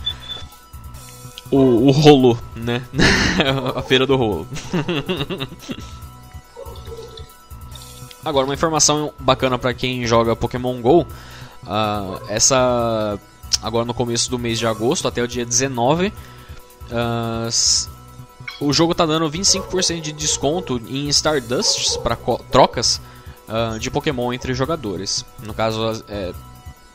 o, 1.50 1.88
o 1.88 1.90
rolo, 1.90 2.38
né? 2.54 2.82
a 3.74 3.82
feira 3.82 4.06
do 4.06 4.14
rolo. 4.14 4.46
Agora, 8.26 8.44
uma 8.44 8.54
informação 8.54 9.14
bacana 9.20 9.56
para 9.56 9.72
quem 9.72 10.04
joga 10.04 10.34
Pokémon 10.34 10.80
GO. 10.80 11.02
Uh, 11.62 12.20
essa. 12.28 13.20
Agora 13.62 13.84
no 13.84 13.94
começo 13.94 14.28
do 14.28 14.36
mês 14.36 14.58
de 14.58 14.66
agosto, 14.66 15.06
até 15.06 15.22
o 15.22 15.28
dia 15.28 15.46
19. 15.46 16.12
Uh, 16.90 17.86
o 18.60 18.72
jogo 18.72 18.96
tá 18.96 19.06
dando 19.06 19.30
25% 19.30 20.00
de 20.00 20.10
desconto 20.10 20.82
em 20.88 21.08
Stardust 21.08 22.00
para 22.00 22.16
trocas 22.50 23.00
uh, 23.48 23.78
de 23.78 23.92
Pokémon 23.92 24.32
entre 24.32 24.52
jogadores. 24.54 25.24
No 25.44 25.54
caso, 25.54 26.04
é, 26.08 26.32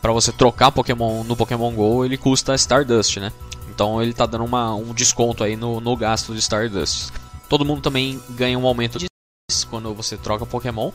para 0.01 0.11
você 0.11 0.33
trocar 0.33 0.69
Pokémon 0.73 1.23
no 1.23 1.37
Pokémon 1.37 1.71
GO, 1.71 2.03
ele 2.03 2.17
custa 2.17 2.55
Stardust, 2.55 3.21
né? 3.21 3.31
Então 3.69 4.03
ele 4.03 4.11
tá 4.13 4.25
dando 4.25 4.43
uma, 4.43 4.75
um 4.75 4.93
desconto 4.93 5.45
aí 5.45 5.55
no, 5.55 5.79
no 5.79 5.95
gasto 5.95 6.33
de 6.33 6.39
Stardust. 6.39 7.13
Todo 7.47 7.63
mundo 7.63 7.81
também 7.81 8.21
ganha 8.31 8.59
um 8.59 8.67
aumento 8.67 8.99
de 8.99 9.05
quando 9.69 9.93
você 9.93 10.17
troca 10.17 10.45
Pokémon, 10.45 10.91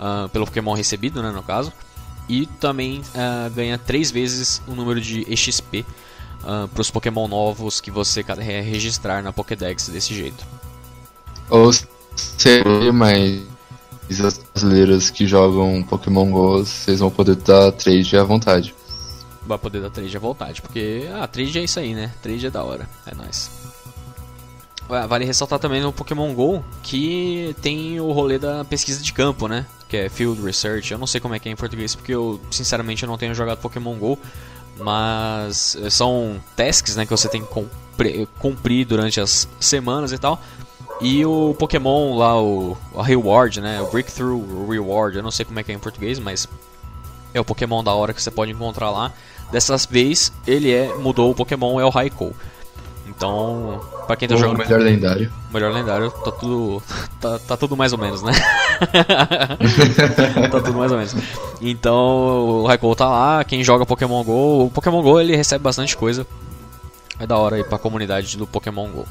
uh, 0.00 0.28
pelo 0.30 0.46
Pokémon 0.46 0.72
recebido, 0.72 1.22
né, 1.22 1.30
no 1.30 1.42
caso. 1.42 1.72
E 2.28 2.46
também 2.46 3.00
uh, 3.00 3.50
ganha 3.54 3.76
3 3.76 4.10
vezes 4.10 4.62
o 4.66 4.74
número 4.74 5.00
de 5.00 5.26
EXP 5.30 5.84
uh, 6.42 6.66
para 6.68 6.80
os 6.80 6.90
Pokémon 6.90 7.28
novos 7.28 7.80
que 7.80 7.90
você 7.90 8.22
registrar 8.62 9.22
na 9.22 9.32
Pokédex 9.32 9.88
desse 9.88 10.14
jeito. 10.14 10.46
Ou 11.50 11.70
seja, 12.16 12.92
mas 12.92 13.42
os 14.08 14.38
brasileiros 14.54 15.10
que 15.10 15.26
jogam 15.26 15.82
Pokémon 15.82 16.30
GO, 16.30 16.58
vocês 16.58 17.00
vão 17.00 17.10
poder 17.10 17.36
dar 17.36 17.72
trade 17.72 18.16
à 18.16 18.24
vontade. 18.24 18.74
Vai 19.44 19.58
poder 19.58 19.80
dar 19.80 19.90
trade 19.90 20.16
à 20.16 20.20
vontade, 20.20 20.62
porque 20.62 21.08
ah, 21.14 21.26
trade 21.26 21.58
é 21.58 21.64
isso 21.64 21.80
aí, 21.80 21.94
né? 21.94 22.12
Trade 22.22 22.46
é 22.46 22.50
da 22.50 22.62
hora, 22.62 22.88
é 23.06 23.14
nóis. 23.14 23.50
Vale 25.08 25.24
ressaltar 25.24 25.60
também 25.60 25.80
no 25.80 25.92
Pokémon 25.92 26.34
GO 26.34 26.64
que 26.82 27.54
tem 27.62 28.00
o 28.00 28.10
rolê 28.10 28.38
da 28.38 28.64
pesquisa 28.64 29.00
de 29.00 29.12
campo, 29.12 29.46
né? 29.46 29.64
Que 29.90 29.98
é 29.98 30.08
Field 30.08 30.40
Research. 30.40 30.92
Eu 30.92 30.98
não 30.98 31.06
sei 31.06 31.20
como 31.20 31.34
é 31.34 31.38
que 31.38 31.50
é 31.50 31.52
em 31.52 31.56
português, 31.56 31.94
porque 31.94 32.14
eu, 32.14 32.40
sinceramente, 32.50 33.02
eu 33.02 33.08
não 33.08 33.18
tenho 33.18 33.34
jogado 33.34 33.58
Pokémon 33.58 33.94
GO 33.96 34.18
mas 34.80 35.76
eh, 35.76 35.90
são 35.90 36.40
tasks 36.56 36.96
né, 36.96 37.04
que 37.04 37.10
você 37.10 37.28
tem 37.28 37.42
que 37.42 38.26
cumprir 38.38 38.86
durante 38.86 39.20
as 39.20 39.48
semanas 39.60 40.12
e 40.12 40.18
tal. 40.18 40.40
E 41.00 41.24
o 41.24 41.54
Pokémon 41.58 42.16
lá, 42.16 42.40
o, 42.40 42.76
o 42.92 43.00
Reward, 43.00 43.60
né, 43.60 43.80
o 43.80 43.90
Breakthrough 43.90 44.68
Reward, 44.68 45.16
eu 45.16 45.22
não 45.22 45.30
sei 45.30 45.44
como 45.44 45.58
é 45.58 45.62
que 45.62 45.72
é 45.72 45.74
em 45.74 45.78
português, 45.78 46.18
mas 46.18 46.46
é 47.32 47.40
o 47.40 47.44
Pokémon 47.44 47.82
da 47.82 47.92
hora 47.92 48.12
que 48.12 48.22
você 48.22 48.30
pode 48.30 48.52
encontrar 48.52 48.90
lá. 48.90 49.12
Dessa 49.50 49.76
vez 49.76 50.32
ele 50.46 50.72
é 50.72 50.94
mudou 50.94 51.30
o 51.30 51.34
Pokémon 51.34 51.80
é 51.80 51.84
o 51.84 51.90
Raikou. 51.90 52.34
Então, 53.20 53.78
pra 54.06 54.16
quem 54.16 54.26
tá 54.26 54.34
o 54.34 54.38
jogando. 54.38 54.56
melhor 54.56 54.80
lendário. 54.80 55.30
Melhor 55.52 55.70
lendário, 55.74 56.10
tá 56.10 56.32
tudo. 56.32 56.82
Tá, 57.20 57.38
tá 57.38 57.54
tudo 57.54 57.76
mais 57.76 57.92
ou 57.92 57.98
menos, 57.98 58.22
né? 58.22 58.32
tá 60.50 60.60
tudo 60.62 60.72
mais 60.72 60.90
ou 60.90 60.96
menos. 60.96 61.14
Então, 61.60 62.62
o 62.62 62.66
Raikou 62.66 62.96
tá 62.96 63.06
lá, 63.06 63.44
quem 63.44 63.62
joga 63.62 63.84
Pokémon 63.84 64.24
GO. 64.24 64.64
O 64.64 64.70
Pokémon 64.70 65.02
GO 65.02 65.20
ele 65.20 65.36
recebe 65.36 65.62
bastante 65.62 65.94
coisa. 65.98 66.26
É 67.18 67.26
da 67.26 67.36
hora 67.36 67.56
aí 67.56 67.64
pra 67.64 67.76
comunidade 67.76 68.38
do 68.38 68.46
Pokémon 68.46 68.88
GO. 68.88 69.06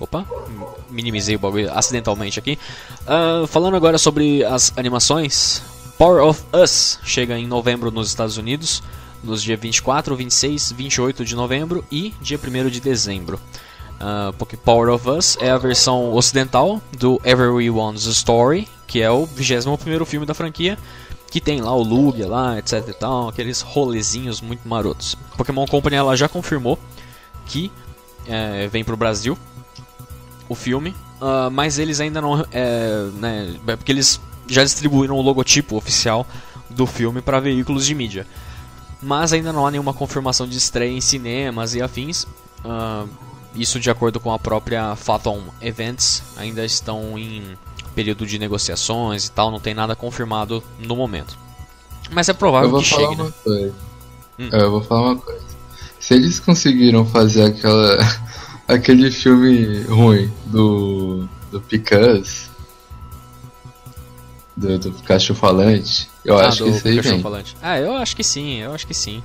Opa, 0.00 0.24
minimizei 0.90 1.36
o 1.36 1.38
bagulho 1.38 1.72
acidentalmente 1.72 2.40
aqui. 2.40 2.58
Uh, 3.02 3.46
falando 3.46 3.76
agora 3.76 3.96
sobre 3.96 4.44
as 4.44 4.72
animações. 4.76 5.62
Power 5.96 6.24
of 6.24 6.42
Us 6.52 6.98
chega 7.04 7.38
em 7.38 7.46
novembro 7.46 7.92
nos 7.92 8.08
Estados 8.08 8.36
Unidos 8.36 8.82
nos 9.22 9.42
dias 9.42 9.58
24, 9.58 10.16
26, 10.16 10.72
28 10.72 11.24
de 11.24 11.36
novembro 11.36 11.84
e 11.90 12.14
dia 12.20 12.38
1 12.38 12.68
de 12.68 12.80
dezembro. 12.80 13.40
Uh, 14.00 14.32
porque 14.32 14.56
Power 14.56 14.92
of 14.92 15.08
Us 15.08 15.38
é 15.40 15.50
a 15.50 15.58
versão 15.58 16.12
ocidental 16.12 16.82
do 16.98 17.20
Everyone's 17.24 18.04
Story, 18.06 18.66
que 18.86 19.00
é 19.00 19.10
o 19.10 19.24
21 19.24 20.04
filme 20.04 20.26
da 20.26 20.34
franquia, 20.34 20.76
que 21.30 21.40
tem 21.40 21.60
lá 21.60 21.74
o 21.74 21.82
Lugia 21.82 22.26
lá, 22.26 22.58
etc 22.58 22.86
e 22.88 22.92
tal, 22.92 23.28
aqueles 23.28 23.60
rolezinhos 23.60 24.40
muito 24.40 24.68
marotos. 24.68 25.16
Pokémon 25.36 25.66
Company 25.66 25.96
ela 25.96 26.16
já 26.16 26.28
confirmou 26.28 26.78
que 27.46 27.70
é, 28.26 28.66
vem 28.66 28.82
pro 28.82 28.96
Brasil 28.96 29.38
o 30.48 30.54
filme, 30.54 30.90
uh, 31.20 31.50
mas 31.50 31.78
eles 31.78 32.00
ainda 32.00 32.20
não, 32.20 32.44
é, 32.50 33.08
né, 33.14 33.54
porque 33.64 33.92
eles 33.92 34.20
já 34.48 34.64
distribuíram 34.64 35.16
o 35.16 35.22
logotipo 35.22 35.76
oficial 35.76 36.26
do 36.68 36.86
filme 36.86 37.22
para 37.22 37.38
veículos 37.38 37.86
de 37.86 37.94
mídia 37.94 38.26
mas 39.02 39.32
ainda 39.32 39.52
não 39.52 39.66
há 39.66 39.70
nenhuma 39.70 39.92
confirmação 39.92 40.46
de 40.46 40.56
estreia 40.56 40.92
em 40.92 41.00
cinemas 41.00 41.74
e 41.74 41.82
afins. 41.82 42.24
Uh, 42.64 43.08
isso 43.54 43.80
de 43.80 43.90
acordo 43.90 44.20
com 44.20 44.32
a 44.32 44.38
própria 44.38 44.94
Phantom 44.96 45.42
Events, 45.60 46.22
ainda 46.36 46.64
estão 46.64 47.18
em 47.18 47.42
período 47.94 48.26
de 48.26 48.38
negociações 48.38 49.26
e 49.26 49.32
tal, 49.32 49.50
não 49.50 49.60
tem 49.60 49.74
nada 49.74 49.94
confirmado 49.94 50.62
no 50.78 50.96
momento. 50.96 51.36
Mas 52.10 52.28
é 52.28 52.32
provável 52.32 52.78
que 52.78 52.84
chegue, 52.84 53.16
né? 53.16 53.32
Hum. 54.38 54.48
Eu 54.50 54.70
vou 54.70 54.82
falar 54.82 55.12
uma 55.12 55.16
coisa. 55.16 55.42
Se 56.00 56.14
eles 56.14 56.40
conseguiram 56.40 57.04
fazer 57.04 57.44
aquela 57.44 57.98
aquele 58.66 59.10
filme 59.10 59.82
ruim 59.84 60.32
do 60.46 61.28
do 61.50 61.60
Picas 61.60 62.50
do, 64.56 64.78
do 64.78 64.92
Pikachu 64.92 65.34
falante, 65.34 66.08
eu 66.24 66.38
ah, 66.38 66.46
acho 66.46 66.64
que 66.64 66.70
isso 66.70 66.88
aí 66.88 67.00
vem. 67.00 67.22
Falante. 67.22 67.56
Ah, 67.62 67.78
eu 67.78 67.96
acho 67.96 68.14
que 68.14 68.22
sim, 68.22 68.58
eu 68.58 68.72
acho 68.72 68.86
que 68.86 68.94
sim. 68.94 69.22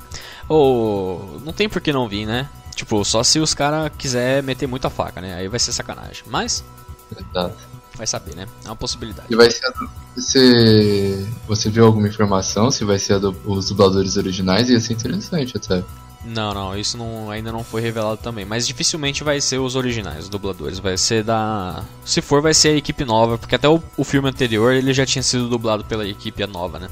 Ou 0.47 1.41
não 1.45 1.53
tem 1.53 1.67
por 1.67 1.81
que 1.81 1.91
não 1.91 2.07
vir, 2.07 2.25
né? 2.25 2.49
Tipo, 2.75 3.03
só 3.03 3.23
se 3.23 3.39
os 3.39 3.53
caras 3.53 3.91
quiser 3.97 4.43
meter 4.43 4.67
muita 4.67 4.89
faca, 4.89 5.19
né? 5.19 5.35
Aí 5.35 5.47
vai 5.47 5.59
ser 5.59 5.73
sacanagem. 5.73 6.23
Mas 6.27 6.63
Exato. 7.11 7.55
vai 7.95 8.07
saber, 8.07 8.35
né? 8.35 8.47
É 8.63 8.67
uma 8.67 8.75
possibilidade. 8.75 9.27
E 9.29 9.35
vai 9.35 9.49
ser 9.49 9.71
do... 9.71 9.89
você 10.15 11.27
você 11.47 11.69
viu 11.69 11.85
alguma 11.85 12.07
informação 12.07 12.69
se 12.69 12.85
vai 12.85 12.99
ser 12.99 13.19
do... 13.19 13.35
os 13.45 13.69
dubladores 13.69 14.15
originais? 14.15 14.69
Ia 14.69 14.79
ser 14.79 14.93
interessante 14.93 15.57
até. 15.57 15.83
Não, 16.25 16.53
não, 16.53 16.77
isso 16.77 16.97
não, 16.97 17.29
ainda 17.29 17.51
não 17.51 17.63
foi 17.63 17.81
revelado 17.81 18.17
também. 18.17 18.43
Mas 18.43 18.67
dificilmente 18.67 19.23
vai 19.23 19.39
ser 19.39 19.59
os 19.59 19.75
originais, 19.75 20.25
os 20.25 20.29
dubladores. 20.29 20.79
Vai 20.79 20.97
ser 20.97 21.23
da. 21.23 21.83
Se 22.03 22.21
for, 22.21 22.41
vai 22.41 22.53
ser 22.53 22.69
a 22.69 22.75
equipe 22.75 23.05
nova, 23.05 23.37
porque 23.37 23.55
até 23.55 23.67
o, 23.67 23.81
o 23.95 24.03
filme 24.03 24.29
anterior 24.29 24.73
ele 24.73 24.93
já 24.93 25.05
tinha 25.05 25.23
sido 25.23 25.47
dublado 25.47 25.85
pela 25.85 26.07
equipe 26.07 26.45
nova, 26.47 26.79
né? 26.79 26.89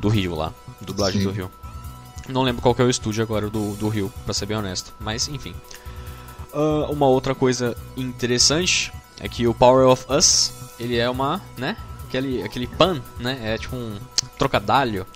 Do 0.00 0.08
Rio 0.08 0.34
lá. 0.34 0.52
Dublagem 0.80 1.20
Sim. 1.20 1.26
do 1.26 1.32
Rio. 1.32 1.50
Não 2.28 2.42
lembro 2.42 2.60
qual 2.60 2.74
é 2.78 2.82
o 2.82 2.90
estúdio 2.90 3.22
agora 3.22 3.48
do, 3.48 3.74
do 3.76 3.88
Rio, 3.88 4.12
pra 4.24 4.34
ser 4.34 4.46
bem 4.46 4.56
honesto. 4.56 4.92
Mas 5.00 5.28
enfim. 5.28 5.54
Uh, 6.52 6.90
uma 6.90 7.06
outra 7.06 7.34
coisa 7.34 7.76
interessante 7.96 8.92
é 9.20 9.28
que 9.28 9.46
o 9.46 9.54
Power 9.54 9.86
of 9.86 10.04
Us, 10.10 10.52
ele 10.78 10.96
é 10.96 11.08
uma, 11.08 11.40
né? 11.56 11.76
Aquele, 12.06 12.42
aquele 12.42 12.66
pan, 12.66 13.02
né? 13.18 13.38
É 13.42 13.58
tipo 13.58 13.76
um 13.76 13.96
trocadilho 14.38 15.06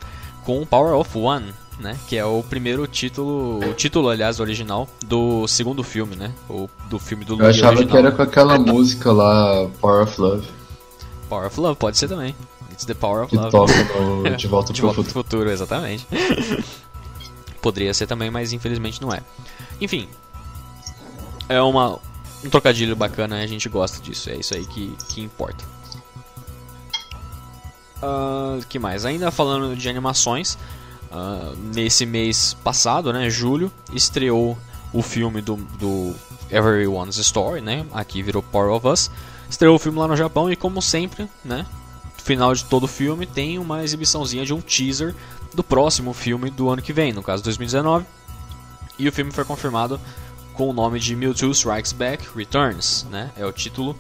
com 0.45 0.61
o 0.61 0.67
Power 0.67 0.95
of 0.95 1.17
One 1.17 1.53
né? 1.83 1.99
Que 2.09 2.17
é 2.17 2.25
o 2.25 2.43
primeiro 2.43 2.87
título, 2.87 3.59
o 3.69 3.75
título, 3.75 4.09
aliás, 4.09 4.41
original 4.41 4.89
do 5.05 5.47
segundo 5.49 5.83
filme, 5.83 6.17
né? 6.17 6.33
Ou 6.49 6.71
do 6.89 6.99
filme 6.99 7.25
do 7.25 7.39
Eu 7.39 7.47
achava 7.49 7.73
original. 7.77 7.91
que 7.91 7.97
era 7.99 8.13
com 8.13 8.23
aquela 8.23 8.59
música 8.59 9.13
lá, 9.13 9.69
Power 9.81 10.03
of 10.05 10.21
Love. 10.21 10.49
Power 11.29 11.47
of 11.47 11.61
Love, 11.61 11.77
pode 11.77 11.99
ser 11.99 12.09
também. 12.09 12.35
It's 12.71 12.85
the 12.87 12.95
Power 12.95 13.25
of 13.25 13.31
que 13.31 13.37
Love. 13.37 13.51
toca 13.51 13.73
no 14.01 14.23
De 14.37 14.47
Volta, 14.47 14.73
De 14.73 14.81
pro, 14.81 14.89
volta 14.93 15.03
futuro. 15.03 15.25
futuro. 15.25 15.51
exatamente. 15.51 16.07
Poderia 17.61 17.93
ser 17.95 18.07
também, 18.07 18.31
mas 18.31 18.53
infelizmente 18.53 19.01
não 19.03 19.13
é. 19.13 19.21
Enfim, 19.81 20.09
é 21.49 21.61
uma, 21.61 21.99
um 22.45 22.51
trocadilho 22.51 22.97
bacana, 22.97 23.41
a 23.41 23.47
gente 23.47 23.69
gosta 23.69 24.01
disso, 24.03 24.31
é 24.31 24.37
isso 24.37 24.55
aí 24.55 24.65
que, 24.67 24.97
que 25.09 25.21
importa. 25.21 25.65
Uh, 28.03 28.65
que 28.69 28.79
mais? 28.81 29.05
Ainda 29.05 29.31
falando 29.31 29.77
de 29.77 29.89
animações, 29.89 30.59
Uh, 31.13 31.55
nesse 31.75 32.07
mês 32.07 32.55
passado, 32.65 33.13
né, 33.13 33.29
julho, 33.29 33.71
estreou 33.93 34.57
o 34.95 35.03
filme 35.03 35.43
do, 35.43 35.57
do 35.57 36.15
Everyone's 36.51 37.19
Story, 37.19 37.61
né? 37.61 37.85
Aqui 37.93 38.23
virou 38.23 38.43
Power 38.43 38.73
of 38.73 38.87
Us. 38.87 39.11
Estreou 39.49 39.77
o 39.77 39.79
filme 39.79 39.99
lá 39.99 40.09
no 40.09 40.17
Japão 40.17 40.51
e 40.51 40.57
como 40.57 40.81
sempre, 40.81 41.29
né? 41.45 41.67
No 42.17 42.25
final 42.25 42.55
de 42.55 42.65
todo 42.65 42.85
o 42.85 42.89
filme 42.89 43.27
tem 43.27 43.59
uma 43.59 43.85
exibiçãozinha 43.85 44.47
de 44.47 44.55
um 44.55 44.61
teaser 44.61 45.15
do 45.55 45.63
próximo 45.63 46.15
filme 46.15 46.51
do 46.51 46.71
ano 46.71 46.81
que 46.81 46.93
vem, 46.93 47.13
no 47.13 47.23
caso 47.23 47.43
2019. 47.43 48.07
E 48.99 49.07
o 49.07 49.13
filme 49.13 49.31
foi 49.31 49.45
confirmado 49.45 50.01
com 50.55 50.69
o 50.69 50.73
nome 50.73 50.99
de 50.99 51.15
Mewtwo 51.15 51.51
Strikes 51.51 51.93
Back 51.93 52.27
Returns, 52.35 53.07
né? 53.11 53.31
É 53.37 53.45
o 53.45 53.53
título 53.53 53.97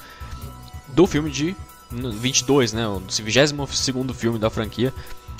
do 0.88 1.06
filme 1.06 1.30
de 1.30 1.56
22, 1.90 2.72
né? 2.72 2.86
O 2.86 3.00
22 3.00 3.52
filme 4.14 4.38
da 4.38 4.48
franquia 4.48 4.94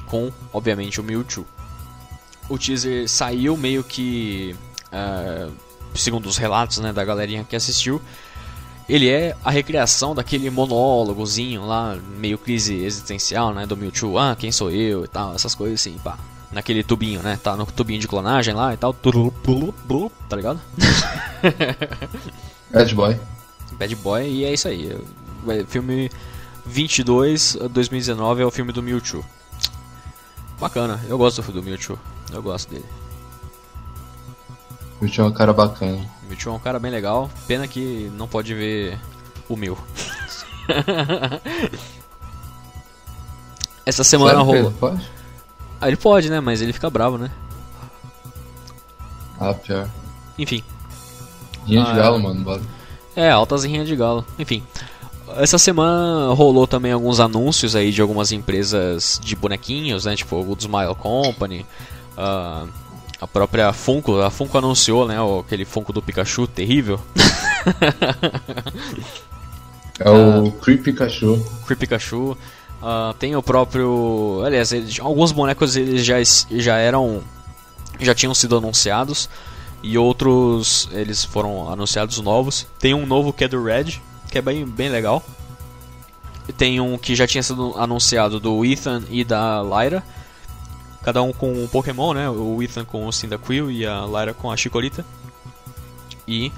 com, 0.06 0.30
obviamente, 0.52 1.00
o 1.00 1.04
Mewtwo 1.04 1.46
o 2.52 2.58
teaser 2.58 3.08
saiu 3.08 3.56
meio 3.56 3.82
que. 3.82 4.54
Uh, 4.92 5.50
segundo 5.94 6.26
os 6.26 6.36
relatos 6.36 6.78
né, 6.78 6.92
da 6.92 7.04
galerinha 7.04 7.44
que 7.44 7.56
assistiu, 7.56 8.00
ele 8.88 9.08
é 9.08 9.34
a 9.42 9.50
recriação 9.50 10.14
daquele 10.14 10.50
monólogozinho 10.50 11.64
lá, 11.64 11.96
meio 12.18 12.36
crise 12.36 12.74
existencial, 12.84 13.54
né? 13.54 13.64
Do 13.66 13.76
Mewtwo, 13.76 14.18
ah, 14.18 14.36
quem 14.38 14.52
sou 14.52 14.70
eu 14.70 15.04
e 15.04 15.08
tal, 15.08 15.34
essas 15.34 15.54
coisas 15.54 15.80
assim, 15.80 15.98
pá. 16.04 16.18
Naquele 16.50 16.84
tubinho, 16.84 17.22
né? 17.22 17.38
Tá 17.42 17.56
no 17.56 17.64
tubinho 17.64 17.98
de 17.98 18.06
clonagem 18.06 18.52
lá 18.52 18.74
e 18.74 18.76
tal. 18.76 18.92
Tá 18.92 20.36
ligado? 20.36 20.60
Bad 22.70 22.94
Boy. 22.94 23.18
Bad 23.72 23.96
Boy, 23.96 24.28
e 24.28 24.44
é 24.44 24.52
isso 24.52 24.68
aí. 24.68 24.94
Filme 25.68 26.10
22, 26.66 27.56
2019 27.70 28.42
é 28.42 28.44
o 28.44 28.50
filme 28.50 28.72
do 28.72 28.82
Mewtwo. 28.82 29.24
Bacana, 30.60 31.00
eu 31.08 31.16
gosto 31.16 31.40
do 31.40 31.62
Mewtwo. 31.62 31.98
Eu 32.32 32.42
gosto 32.42 32.70
dele. 32.70 32.84
Mewtwo 35.00 35.22
é 35.24 35.26
um 35.26 35.32
cara 35.32 35.52
bacana. 35.52 35.98
Mewtwo 36.28 36.50
é 36.50 36.52
um 36.56 36.58
cara 36.58 36.78
bem 36.78 36.90
legal. 36.90 37.30
Pena 37.46 37.66
que 37.68 38.10
não 38.16 38.26
pode 38.28 38.54
ver 38.54 38.98
o 39.48 39.56
meu. 39.56 39.76
Essa 43.84 44.04
semana 44.04 44.30
Sério, 44.30 44.44
rolou. 44.44 44.62
Pedro? 44.64 44.78
Pode? 44.78 45.10
Ah, 45.80 45.88
ele 45.88 45.96
pode, 45.96 46.30
né? 46.30 46.40
Mas 46.40 46.62
ele 46.62 46.72
fica 46.72 46.88
bravo, 46.88 47.18
né? 47.18 47.30
Ah, 49.40 49.52
pior. 49.54 49.88
Enfim. 50.38 50.62
Rinha 51.66 51.82
Ah, 51.82 51.90
de 51.92 51.96
galo, 51.98 52.20
mano. 52.22 52.40
bora. 52.42 52.62
É, 53.16 53.30
altas 53.30 53.64
rinhas 53.64 53.88
de 53.88 53.96
galo. 53.96 54.24
Enfim. 54.38 54.62
Essa 55.36 55.58
semana 55.58 56.32
rolou 56.34 56.66
também 56.66 56.92
alguns 56.92 57.18
anúncios 57.18 57.74
aí 57.74 57.90
de 57.90 58.00
algumas 58.00 58.30
empresas 58.32 59.18
de 59.22 59.34
bonequinhos, 59.34 60.04
né? 60.04 60.14
Tipo 60.14 60.36
o 60.36 60.44
Good 60.44 60.62
Smile 60.62 60.94
Company. 60.94 61.66
Ah, 62.16 62.66
a 63.20 63.26
própria 63.26 63.72
Funko. 63.72 64.20
A 64.20 64.30
Funko 64.30 64.58
anunciou, 64.58 65.06
né? 65.06 65.16
Aquele 65.40 65.64
Funko 65.64 65.92
do 65.92 66.02
Pikachu 66.02 66.46
terrível. 66.46 67.00
É 69.98 70.10
o 70.10 70.50
Creepy 70.52 70.92
Cachorro. 70.92 71.44
Creep 71.66 71.80
Pikachu. 71.80 72.36
Ah, 72.82 73.14
tem 73.18 73.36
o 73.36 73.42
próprio. 73.42 74.42
Aliás, 74.44 74.72
eles- 74.72 74.98
alguns 75.00 75.30
bonecos 75.32 75.76
eles 75.76 76.04
já, 76.04 76.16
já 76.50 76.76
eram. 76.78 77.22
Já 78.00 78.14
tinham 78.14 78.34
sido 78.34 78.56
anunciados. 78.56 79.28
E 79.82 79.98
outros 79.98 80.88
eles 80.92 81.24
foram 81.24 81.70
anunciados 81.70 82.18
novos. 82.20 82.66
Tem 82.78 82.94
um 82.94 83.04
novo 83.06 83.32
que 83.32 83.44
é 83.44 83.48
do 83.48 83.62
Red, 83.62 84.00
que 84.30 84.38
é 84.38 84.42
bem, 84.42 84.64
bem 84.64 84.88
legal. 84.88 85.22
Tem 86.56 86.80
um 86.80 86.96
que 86.98 87.14
já 87.14 87.26
tinha 87.26 87.42
sido 87.42 87.74
anunciado 87.76 88.38
do 88.40 88.64
Ethan 88.64 89.02
e 89.10 89.22
da 89.24 89.62
Lyra. 89.62 90.02
Cada 91.04 91.22
um 91.22 91.32
com 91.32 91.52
um 91.52 91.66
Pokémon, 91.66 92.12
né? 92.14 92.30
O 92.30 92.62
Ethan 92.62 92.84
com 92.84 93.06
o 93.06 93.12
Cyndaquil 93.12 93.70
e 93.70 93.86
a 93.86 94.04
Lyra 94.06 94.32
com 94.34 94.50
a 94.50 94.56
Chikorita. 94.56 95.04
E 96.28 96.52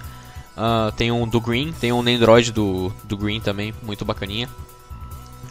ah, 0.56 0.92
tem 0.96 1.10
um 1.10 1.26
do 1.26 1.40
Green, 1.40 1.72
tem 1.72 1.92
um 1.92 2.02
Nendroid 2.02 2.52
do, 2.52 2.92
do 3.04 3.16
Green 3.16 3.40
também, 3.40 3.74
muito 3.82 4.04
bacaninha. 4.04 4.48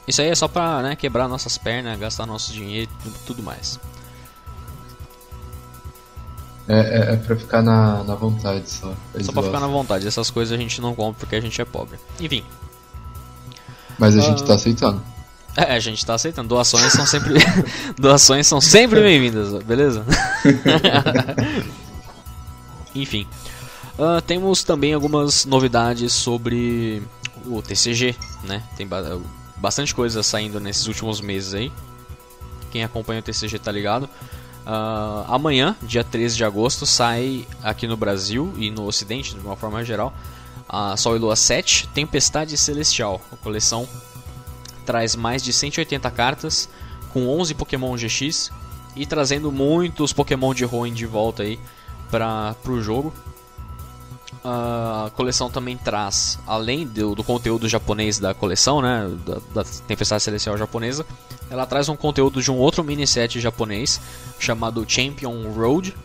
Isso 0.08 0.22
aí 0.22 0.28
é 0.30 0.36
só 0.36 0.48
pra 0.48 0.82
né, 0.82 0.96
quebrar 0.96 1.28
nossas 1.28 1.58
pernas, 1.58 1.98
gastar 1.98 2.26
nosso 2.26 2.52
dinheiro 2.54 2.92
e 3.06 3.10
tudo, 3.26 3.42
mais. 3.42 3.80
É, 6.68 6.80
é, 7.12 7.14
é 7.14 7.18
pra 7.18 7.36
ficar 7.36 7.62
na, 7.62 8.04
na 8.04 8.16
vontade 8.16 8.70
só. 8.70 8.94
Eles 9.14 9.26
Só 9.26 9.34
pra 9.34 9.42
ficar 9.44 9.60
na 9.60 9.66
gostam. 9.68 9.72
vontade. 9.82 10.08
Essas 10.08 10.30
coisas 10.30 10.58
a 10.58 10.62
gente 10.62 10.80
não 10.82 10.96
compra 10.96 11.20
porque 11.20 11.36
a 11.36 11.42
gente 11.42 11.60
é 11.62 11.66
pobre. 11.66 11.98
Enfim. 12.20 12.44
Mas 14.00 14.18
a 14.18 14.22
gente 14.22 14.44
Ah. 14.44 14.48
tá 14.48 14.54
aceitando. 14.56 15.02
É, 15.56 15.74
a 15.76 15.80
gente 15.80 16.04
tá 16.06 16.16
aceitando. 16.16 16.50
Doações 16.50 16.92
são 16.94 17.06
sempre. 17.06 17.34
Doações 18.00 18.48
são 18.48 18.60
sempre 18.60 19.02
bem-vindas, 19.02 19.62
beleza? 19.64 20.04
Enfim. 22.96 23.28
Ah, 23.98 24.22
temos 24.26 24.64
também 24.64 24.94
algumas 24.94 25.46
novidades 25.46 26.14
sobre 26.14 27.04
o 27.46 27.62
TCG, 27.62 28.16
né? 28.44 28.64
Tem 28.76 28.88
ba- 28.88 29.20
bastante 29.58 29.94
coisa 29.94 30.24
saindo 30.24 30.60
nesses 30.60 30.88
últimos 30.88 31.22
meses 31.22 31.54
aí. 31.54 31.72
Quem 32.72 32.84
acompanha 32.84 33.20
o 33.20 33.24
TCG 33.24 33.60
tá 33.60 33.72
ligado. 33.72 34.10
Ah, 34.66 35.26
amanhã, 35.28 35.76
dia 35.84 36.04
13 36.04 36.36
de 36.36 36.44
agosto, 36.44 36.86
sai 36.86 37.46
aqui 37.62 37.86
no 37.86 37.98
Brasil 37.98 38.52
e 38.58 38.72
no 38.72 38.86
Ocidente, 38.86 39.36
de 39.36 39.40
uma 39.42 39.56
forma 39.56 39.84
geral, 39.84 40.14
a 40.68 40.98
Sol 40.98 41.16
e 41.16 41.20
Lua 41.20 41.36
7 41.36 41.88
Tempestade 41.90 42.58
Celestial, 42.58 43.22
a 43.32 43.36
coleção 43.36 43.88
traz 44.86 45.16
mais 45.16 45.42
de 45.44 45.52
180 45.54 46.10
cartas 46.12 46.70
com 47.12 47.28
11 47.40 47.54
Pokémon 47.56 47.96
GX 47.96 48.52
e 48.96 49.06
trazendo 49.06 49.52
muitos 49.52 50.14
Pokémon 50.14 50.54
de 50.54 50.66
Hoenn 50.66 50.94
de 50.94 51.06
volta 51.06 51.44
aí 51.44 51.60
para 52.12 52.56
o 52.68 52.82
jogo. 52.82 53.14
A 54.44 55.10
coleção 55.16 55.50
também 55.50 55.78
traz, 55.78 56.38
além 56.46 56.86
do, 56.86 57.16
do 57.16 57.24
conteúdo 57.24 57.70
japonês 57.70 58.20
da 58.20 58.34
coleção, 58.34 58.82
né, 58.82 59.10
da, 59.26 59.62
da 59.64 59.70
Tempestade 59.88 60.22
Celestial 60.22 60.58
japonesa, 60.58 61.06
ela 61.50 61.66
traz 61.66 61.88
um 61.88 61.96
conteúdo 61.96 62.42
de 62.42 62.52
um 62.52 62.58
outro 62.58 62.84
mini 62.84 63.08
set 63.08 63.40
japonês 63.40 64.02
chamado 64.38 64.84
Champion 64.88 65.50
Road 65.54 65.96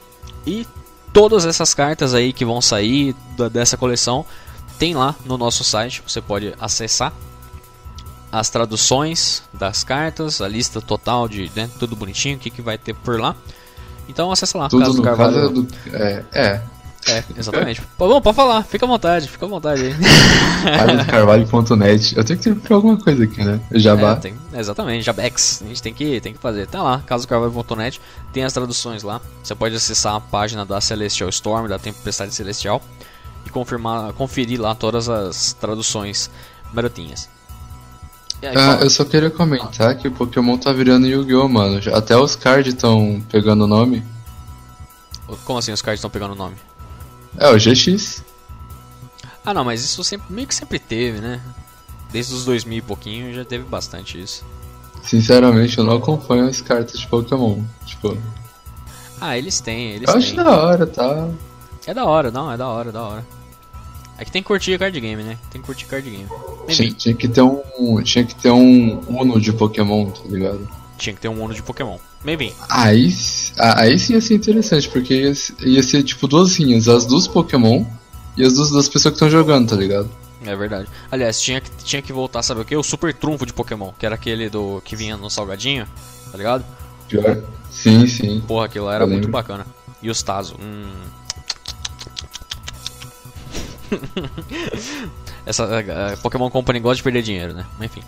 e 0.47 0.67
todas 1.13 1.47
essas 1.47 1.75
cartas 1.75 2.15
aí 2.15 2.33
que 2.33 2.45
vão 2.45 2.61
sair 2.61 3.15
da- 3.37 3.49
dessa 3.49 3.77
coleção 3.77 4.25
tem 4.79 4.95
lá 4.95 5.17
no 5.25 5.37
nosso 5.37 5.65
site, 5.65 6.03
você 6.07 6.21
pode 6.21 6.55
acessar 6.61 7.13
as 8.31 8.51
traduções 8.51 9.43
das 9.53 9.83
cartas, 9.83 10.41
a 10.41 10.49
lista 10.49 10.81
total 10.81 11.29
de 11.29 11.51
né, 11.57 11.69
tudo 11.79 11.97
bonitinho, 11.97 12.37
o 12.37 12.39
que, 12.39 12.51
que 12.51 12.63
vai 12.63 12.77
ter 12.77 12.95
por 12.95 13.19
lá. 13.19 13.35
Então 14.09 14.33
acessa 14.33 14.57
lá, 14.57 14.69
Tudo 14.69 14.81
Casa 14.85 14.97
do 14.97 15.03
Carvalho. 15.03 15.35
caso 15.35 15.53
do. 15.53 15.69
É, 15.95 16.25
é. 16.33 16.61
É, 17.07 17.25
exatamente. 17.37 17.81
Bom, 17.97 18.21
pode 18.21 18.37
falar, 18.37 18.63
fica 18.65 18.85
à 18.85 18.89
vontade, 18.89 19.29
fica 19.29 19.47
à 19.47 19.49
vontade 19.49 19.83
aí. 19.83 19.95
casadocarvalho.net. 20.77 22.17
Eu 22.17 22.25
tenho 22.25 22.39
que 22.39 22.55
ter 22.55 22.75
alguma 22.75 22.99
coisa 22.99 23.25
aqui, 23.25 23.43
né? 23.43 23.61
Jabá. 23.73 24.13
É, 24.13 24.17
tem, 24.17 24.35
exatamente, 24.53 25.05
Jabex. 25.05 25.63
A 25.63 25.69
gente 25.69 25.83
tem 25.83 25.95
que, 25.95 26.21
tem 26.21 26.33
que 26.35 26.39
fazer. 26.39 26.67
Tá 26.67 26.83
lá, 26.83 27.03
casocarvalho.net, 27.07 28.01
tem 28.33 28.45
as 28.45 28.53
traduções 28.53 29.03
lá. 29.03 29.21
Você 29.43 29.55
pode 29.55 29.75
acessar 29.75 30.17
a 30.17 30.21
página 30.21 30.67
da 30.67 30.81
Celestial 30.81 31.31
Storm, 31.31 31.69
da 31.69 31.79
Tempestade 31.79 32.35
Celestial, 32.35 32.83
e 33.47 33.51
confirmar, 33.51 34.13
conferir 34.15 34.61
lá 34.61 34.75
todas 34.75 35.09
as 35.09 35.55
traduções 35.55 36.31
marotinhas. 36.75 37.29
Ah, 38.43 38.79
eu 38.83 38.89
só 38.91 39.05
queria 39.05 39.31
comentar 39.31 39.97
que 39.97 40.07
o 40.07 40.13
Pokémon 40.13 40.57
tá 40.57 40.73
virando 40.73 41.07
Yu-Gi-Oh, 41.07 41.49
mano. 41.49 41.81
Até 41.93 42.17
os 42.17 42.37
cards 42.37 42.73
estão 42.73 43.21
pegando 43.31 43.65
o 43.65 43.67
nome. 43.67 44.05
Como 45.45 45.59
assim 45.59 45.73
os 45.73 45.83
cards 45.83 45.99
estão 45.99 46.11
pegando 46.11 46.33
o 46.33 46.37
nome? 46.37 46.55
É, 47.37 47.49
o 47.51 47.59
GX. 47.59 48.23
Ah, 49.45 49.53
não, 49.53 49.65
mas 49.65 49.83
isso 49.85 50.03
sempre, 50.05 50.33
meio 50.33 50.47
que 50.47 50.55
sempre 50.55 50.79
teve, 50.79 51.21
né? 51.21 51.41
Desde 52.13 52.33
os 52.35 52.45
2000 52.45 52.79
e 52.79 52.83
pouquinho 52.83 53.35
já 53.35 53.45
teve 53.45 53.65
bastante 53.65 54.21
isso. 54.21 54.45
Sinceramente, 55.03 55.77
eu 55.79 55.85
não 55.85 55.97
acompanho 55.97 56.47
as 56.49 56.61
cartas 56.61 56.99
de 57.01 57.07
Pokémon. 57.07 57.63
Tipo, 57.87 58.17
Ah, 59.21 59.37
eles 59.37 59.61
têm, 59.61 59.93
eles 59.93 60.09
eu 60.09 60.17
acho 60.17 60.35
têm. 60.35 60.37
da 60.45 60.51
hora, 60.51 60.87
tá? 60.87 61.29
É 61.87 61.93
da 61.95 62.05
hora, 62.05 62.31
não, 62.31 62.51
é 62.53 62.57
da 62.57 62.69
hora, 62.69 62.89
é 62.91 62.93
da 62.93 63.03
hora. 63.03 63.27
É 64.19 64.25
que 64.25 64.33
tem 64.33 64.43
que 64.43 64.49
curtir 64.49 64.77
card 64.79 65.01
game, 65.01 65.23
né? 65.23 65.39
Tem 65.51 65.61
que 65.61 65.67
curtir 65.67 65.87
card 65.87 66.11
game. 66.11 66.27
Tinha, 66.67 66.93
tinha 66.93 67.15
que 67.15 67.29
ter 67.29 67.43
um. 67.43 68.03
Tinha 68.03 68.25
que 68.25 68.35
ter 68.35 68.51
um 68.51 69.01
Uno 69.07 69.41
de 69.41 69.53
Pokémon, 69.53 70.11
tá 70.11 70.23
ligado? 70.29 70.69
tinha 70.99 71.15
que 71.15 71.21
ter 71.21 71.29
um 71.29 71.43
Uno 71.43 71.55
de 71.55 71.63
Pokémon. 71.63 71.97
Bem-vindo. 72.25 72.55
Aí, 72.69 73.15
aí 73.57 73.99
sim 73.99 74.15
ia 74.15 74.21
ser 74.21 74.35
interessante, 74.35 74.89
porque 74.89 75.15
ia, 75.15 75.33
ia 75.61 75.83
ser 75.83 76.03
tipo 76.03 76.27
duas 76.27 76.59
linhas, 76.59 76.89
as 76.89 77.07
dos 77.07 77.29
Pokémon 77.29 77.85
e 78.37 78.45
as 78.45 78.55
dos, 78.55 78.71
das 78.71 78.89
pessoas 78.89 79.13
que 79.13 79.17
estão 79.17 79.31
jogando, 79.31 79.71
tá 79.71 79.77
ligado? 79.77 80.11
É 80.45 80.55
verdade. 80.55 80.89
Aliás, 81.11 81.41
tinha 81.41 81.61
que, 81.61 81.71
tinha 81.85 82.03
que 82.03 82.13
voltar, 82.13 82.43
sabe 82.43 82.61
o 82.61 82.65
que? 82.65 82.77
O 82.77 82.83
Super 82.83 83.15
Trunfo 83.15 83.47
de 83.47 83.53
Pokémon, 83.53 83.93
que 83.99 84.05
era 84.05 84.17
aquele 84.17 84.51
do 84.51 84.83
que 84.85 84.97
vinha 84.97 85.17
no 85.17 85.31
salgadinho, 85.31 85.87
tá 86.31 86.37
ligado? 86.37 86.65
Pior. 87.09 87.43
Sim, 87.71 88.07
sim. 88.07 88.43
Porra, 88.47 88.67
aquilo 88.67 88.91
era 88.91 89.05
Eu 89.05 89.09
muito 89.09 89.29
bacana. 89.29 89.67
E 90.03 90.11
os 90.11 90.23
Tazo. 90.23 90.57
Hum. 90.61 90.91
Essa 95.47 95.65
a- 95.65 96.13
a 96.13 96.17
Pokémon 96.19 96.51
Company 96.51 96.81
gosta 96.81 96.97
de 96.97 97.03
perder 97.03 97.23
dinheiro, 97.23 97.53
né? 97.55 97.65
Mas 97.79 97.91
Enfim. 97.91 98.03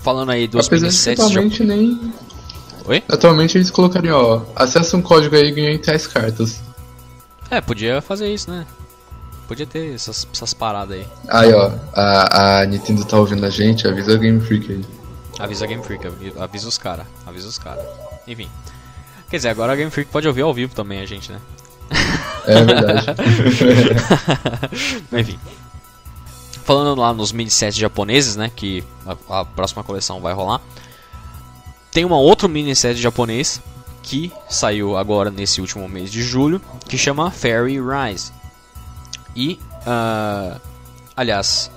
Falando 0.00 0.30
aí 0.32 0.46
dos 0.46 0.66
Apesar 0.66 0.88
de 0.88 1.10
atualmente 1.22 1.64
nem. 1.64 2.12
Oi? 2.86 3.02
Atualmente 3.08 3.56
eles 3.56 3.70
colocariam, 3.70 4.18
ó, 4.18 4.42
acessa 4.54 4.96
um 4.96 5.02
código 5.02 5.34
aí 5.34 5.44
e 5.48 5.52
ganha 5.52 5.70
em 5.72 5.78
tais 5.78 6.06
cartas. 6.06 6.60
É, 7.50 7.60
podia 7.60 8.02
fazer 8.02 8.32
isso, 8.32 8.50
né? 8.50 8.66
Podia 9.48 9.66
ter 9.66 9.94
essas, 9.94 10.26
essas 10.32 10.52
paradas 10.52 10.98
aí. 10.98 11.06
Aí, 11.28 11.52
ó, 11.54 11.72
a, 11.94 12.60
a 12.60 12.66
Nintendo 12.66 13.04
tá 13.04 13.18
ouvindo 13.18 13.44
a 13.46 13.50
gente, 13.50 13.86
avisa 13.88 14.14
a 14.14 14.16
Game 14.18 14.40
Freak 14.40 14.72
aí. 14.72 14.84
Avisa 15.38 15.64
a 15.64 15.68
Game 15.68 15.82
Freak, 15.82 16.06
avi- 16.06 16.32
avisa 16.38 16.68
os 16.68 16.76
cara, 16.78 17.06
avisa 17.26 17.48
os 17.48 17.58
cara. 17.58 17.82
Enfim. 18.26 18.48
Quer 19.30 19.36
dizer, 19.36 19.48
agora 19.48 19.72
a 19.72 19.76
Game 19.76 19.90
Freak 19.90 20.10
pode 20.10 20.28
ouvir 20.28 20.42
ao 20.42 20.52
vivo 20.54 20.74
também 20.74 21.00
a 21.00 21.06
gente, 21.06 21.32
né? 21.32 21.38
É 22.46 22.62
verdade. 22.62 23.06
Enfim. 25.12 25.38
Falando 26.64 27.00
lá 27.00 27.12
nos 27.12 27.32
mini 27.32 27.50
sets 27.50 27.76
japoneses, 27.76 28.36
né? 28.36 28.50
Que 28.54 28.84
a, 29.06 29.40
a 29.40 29.44
próxima 29.44 29.82
coleção 29.82 30.20
vai 30.20 30.32
rolar. 30.32 30.60
Tem 31.90 32.04
uma 32.04 32.18
outro 32.18 32.48
mini 32.48 32.74
set 32.74 33.00
japonês 33.00 33.60
que 34.02 34.30
saiu 34.48 34.96
agora 34.96 35.30
nesse 35.30 35.60
último 35.60 35.88
mês 35.88 36.12
de 36.12 36.22
julho, 36.22 36.60
que 36.88 36.98
chama 36.98 37.30
Fairy 37.30 37.78
Rise. 37.80 38.32
E, 39.34 39.58
ah, 39.86 40.60
aliás, 41.16 41.70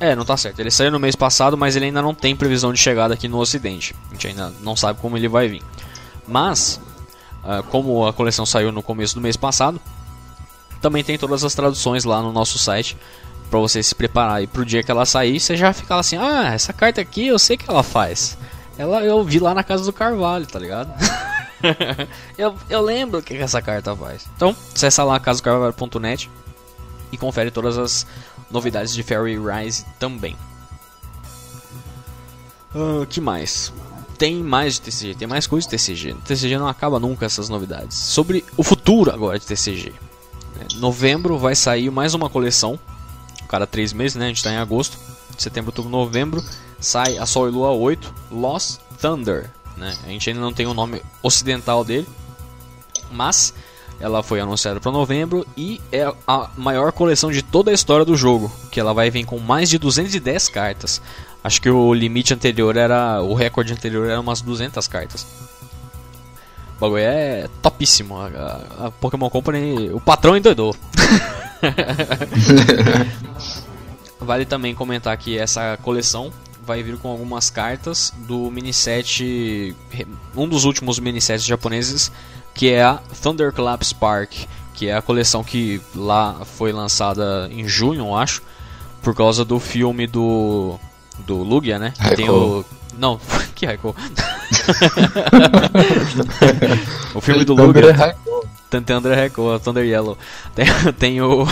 é, 0.00 0.16
não 0.16 0.24
tá 0.24 0.36
certo. 0.36 0.58
Ele 0.58 0.70
saiu 0.70 0.90
no 0.90 0.98
mês 0.98 1.14
passado, 1.14 1.56
mas 1.56 1.76
ele 1.76 1.84
ainda 1.84 2.00
não 2.00 2.14
tem 2.14 2.34
previsão 2.34 2.72
de 2.72 2.78
chegada 2.78 3.12
aqui 3.12 3.28
no 3.28 3.38
Ocidente. 3.38 3.94
A 4.08 4.14
gente 4.14 4.28
ainda 4.28 4.52
não 4.62 4.74
sabe 4.74 4.98
como 4.98 5.16
ele 5.16 5.28
vai 5.28 5.48
vir. 5.48 5.62
Mas, 6.26 6.80
ah, 7.44 7.62
como 7.62 8.06
a 8.06 8.12
coleção 8.12 8.44
saiu 8.44 8.72
no 8.72 8.82
começo 8.82 9.14
do 9.14 9.20
mês 9.20 9.36
passado, 9.36 9.80
também 10.80 11.04
tem 11.04 11.18
todas 11.18 11.44
as 11.44 11.54
traduções 11.54 12.04
lá 12.04 12.22
no 12.22 12.32
nosso 12.32 12.58
site 12.58 12.96
para 13.50 13.58
você 13.58 13.82
se 13.82 13.94
preparar 13.94 14.36
aí 14.36 14.46
pro 14.46 14.64
dia 14.64 14.82
que 14.82 14.90
ela 14.90 15.04
sair, 15.04 15.40
você 15.40 15.56
já 15.56 15.72
fica 15.72 15.96
assim: 15.96 16.16
"Ah, 16.16 16.52
essa 16.54 16.72
carta 16.72 17.00
aqui 17.00 17.26
eu 17.26 17.38
sei 17.38 17.56
que 17.56 17.68
ela 17.68 17.82
faz. 17.82 18.38
Ela 18.78 19.02
eu 19.02 19.22
vi 19.24 19.38
lá 19.38 19.52
na 19.52 19.64
casa 19.64 19.84
do 19.84 19.92
Carvalho, 19.92 20.46
tá 20.46 20.58
ligado?" 20.58 20.92
eu, 22.38 22.54
eu 22.68 22.80
lembro 22.80 23.18
o 23.18 23.22
que 23.22 23.34
essa 23.34 23.60
carta 23.60 23.94
faz. 23.94 24.26
Então, 24.36 24.56
acessa 24.74 25.04
lá 25.04 25.18
casocarvalho.net 25.20 26.30
e 27.12 27.18
confere 27.18 27.50
todas 27.50 27.76
as 27.76 28.06
novidades 28.50 28.94
de 28.94 29.02
Fairy 29.02 29.36
Rise 29.38 29.84
também. 29.98 30.36
O 32.74 33.02
uh, 33.02 33.06
que 33.06 33.20
mais? 33.20 33.72
Tem 34.20 34.36
mais 34.36 34.74
de 34.74 34.82
TCG, 34.82 35.14
tem 35.14 35.26
mais 35.26 35.46
coisa 35.46 35.66
de 35.66 35.70
TCG. 35.70 36.14
TCG 36.26 36.58
não 36.58 36.68
acaba 36.68 37.00
nunca 37.00 37.24
essas 37.24 37.48
novidades. 37.48 37.96
Sobre 37.96 38.44
o 38.54 38.62
futuro 38.62 39.10
agora 39.10 39.38
de 39.38 39.46
TCG. 39.46 39.94
É, 40.60 40.76
novembro 40.76 41.38
vai 41.38 41.56
sair 41.56 41.90
mais 41.90 42.12
uma 42.12 42.28
coleção. 42.28 42.78
Cada 43.48 43.66
três 43.66 43.94
meses, 43.94 44.16
né? 44.16 44.26
A 44.26 44.28
gente 44.28 44.36
está 44.36 44.52
em 44.52 44.58
agosto. 44.58 44.98
Setembro, 45.38 45.70
outubro, 45.70 45.90
novembro. 45.90 46.44
Sai 46.78 47.16
a 47.16 47.24
Sol 47.24 47.48
e 47.48 47.50
Lua 47.50 47.70
8, 47.70 48.12
Lost 48.30 48.80
Thunder. 49.00 49.50
Né? 49.74 49.96
A 50.04 50.08
gente 50.08 50.28
ainda 50.28 50.42
não 50.42 50.52
tem 50.52 50.66
o 50.66 50.74
nome 50.74 51.00
ocidental 51.22 51.82
dele. 51.82 52.06
Mas 53.10 53.54
ela 53.98 54.22
foi 54.22 54.38
anunciada 54.38 54.80
para 54.80 54.92
novembro 54.92 55.46
e 55.56 55.80
é 55.90 56.12
a 56.26 56.50
maior 56.58 56.92
coleção 56.92 57.32
de 57.32 57.40
toda 57.40 57.70
a 57.70 57.74
história 57.74 58.04
do 58.04 58.16
jogo, 58.16 58.52
que 58.70 58.78
ela 58.78 58.92
vai 58.92 59.10
vir 59.10 59.24
com 59.24 59.38
mais 59.38 59.70
de 59.70 59.78
210 59.78 60.50
cartas. 60.50 61.00
Acho 61.42 61.60
que 61.60 61.70
o 61.70 61.94
limite 61.94 62.34
anterior 62.34 62.76
era, 62.76 63.22
o 63.22 63.34
recorde 63.34 63.72
anterior 63.72 64.08
era 64.08 64.20
umas 64.20 64.42
200 64.42 64.86
cartas. 64.88 65.26
O 66.76 66.80
bagulho 66.80 67.02
é 67.02 67.48
topíssimo. 67.62 68.16
A, 68.16 68.86
a 68.86 68.90
Pokémon 68.90 69.30
Company, 69.30 69.90
o 69.90 70.00
patrão 70.00 70.36
endoidou. 70.36 70.74
vale 74.20 74.44
também 74.44 74.74
comentar 74.74 75.16
que 75.16 75.38
essa 75.38 75.78
coleção 75.78 76.32
vai 76.62 76.82
vir 76.82 76.98
com 76.98 77.08
algumas 77.08 77.50
cartas 77.50 78.12
do 78.28 78.50
mini 78.50 78.72
set, 78.72 79.74
um 80.36 80.46
dos 80.46 80.64
últimos 80.64 80.98
mini 80.98 81.20
sets 81.20 81.44
japoneses 81.44 82.12
que 82.54 82.70
é 82.70 82.82
a 82.82 83.00
Thunderclap 83.22 83.82
Spark, 83.82 84.46
que 84.74 84.88
é 84.88 84.94
a 84.94 85.02
coleção 85.02 85.42
que 85.42 85.80
lá 85.94 86.44
foi 86.44 86.72
lançada 86.72 87.48
em 87.50 87.66
junho, 87.66 88.00
eu 88.00 88.16
acho, 88.16 88.42
por 89.02 89.14
causa 89.14 89.44
do 89.44 89.58
filme 89.58 90.06
do 90.06 90.78
do 91.26 91.42
Lugia, 91.42 91.78
né? 91.78 91.92
Que 91.96 92.16
tem 92.16 92.30
o 92.30 92.64
não, 93.00 93.18
que 93.54 93.66
Raikou? 93.66 93.94
o 97.14 97.20
filme 97.20 97.44
do 97.44 97.54
Lugia. 97.54 98.16
Tem, 98.68 98.82
tem 98.82 98.96
André 98.96 99.14
Raikou, 99.14 99.58
Thunder 99.58 99.84
Yellow. 99.84 100.18
Tem, 100.54 100.66
tem 100.98 101.22
o 101.22 101.46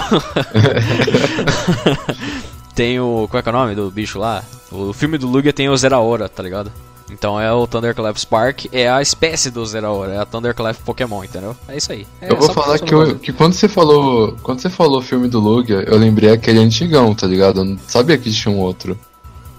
tem 2.75 3.01
o 3.01 3.27
qual 3.31 3.41
é, 3.41 3.43
que 3.43 3.49
é 3.49 3.53
o 3.53 3.55
nome 3.55 3.75
do 3.75 3.91
bicho 3.91 4.19
lá? 4.19 4.45
O 4.71 4.93
filme 4.93 5.19
do 5.19 5.27
Lugia 5.27 5.53
tem 5.53 5.69
o 5.69 5.77
Zeraora, 5.77 6.29
tá 6.29 6.43
ligado? 6.43 6.71
Então 7.11 7.41
é 7.41 7.51
o 7.51 7.67
Thunderclap 7.67 8.19
Spark, 8.19 8.67
é 8.71 8.89
a 8.89 9.01
espécie 9.01 9.51
do 9.51 9.65
Zeraora, 9.65 10.13
é 10.13 10.19
a 10.19 10.27
Thunderclap 10.27 10.77
Pokémon, 10.85 11.25
entendeu? 11.25 11.57
É 11.67 11.77
isso 11.77 11.91
aí. 11.91 12.07
É, 12.21 12.31
eu 12.31 12.37
vou 12.37 12.53
falar 12.53 12.79
que, 12.79 12.93
eu, 12.93 13.19
que 13.19 13.33
quando 13.33 13.55
você 13.55 13.69
falou. 13.69 14.37
Quando 14.43 14.61
você 14.61 14.69
falou 14.69 14.99
o 14.99 15.03
filme 15.03 15.29
do 15.29 15.41
Lugia, 15.41 15.83
eu 15.87 15.97
lembrei 15.97 16.31
aquele 16.31 16.59
antigão, 16.59 17.15
tá 17.15 17.27
ligado? 17.27 17.61
Eu 17.61 17.65
não 17.65 17.79
sabia 17.87 18.19
que 18.19 18.31
tinha 18.31 18.55
um 18.55 18.59
outro. 18.59 18.99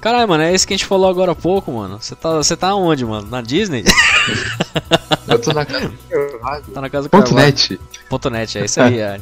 Caralho, 0.01 0.29
mano, 0.29 0.43
é 0.43 0.53
esse 0.53 0.65
que 0.65 0.73
a 0.73 0.77
gente 0.77 0.85
falou 0.85 1.09
agora 1.09 1.33
há 1.33 1.35
pouco, 1.35 1.71
mano. 1.71 1.99
Você 2.01 2.15
tá, 2.15 2.35
você 2.35 2.55
tá 2.55 2.73
onde, 2.73 3.05
mano? 3.05 3.27
Na 3.29 3.41
Disney? 3.41 3.83
eu 5.27 5.39
tô 5.39 5.51
na 5.51 5.65
casa 5.65 5.91
Tá 6.73 6.81
na 6.81 6.89
casa 6.89 7.07
do 7.07 7.11
Ponto 7.11 7.35
net. 7.35 7.79
Ponto 8.09 8.29
net, 8.29 8.57
é 8.57 8.65
isso 8.65 8.81
aí. 8.81 8.99
É. 8.99 9.19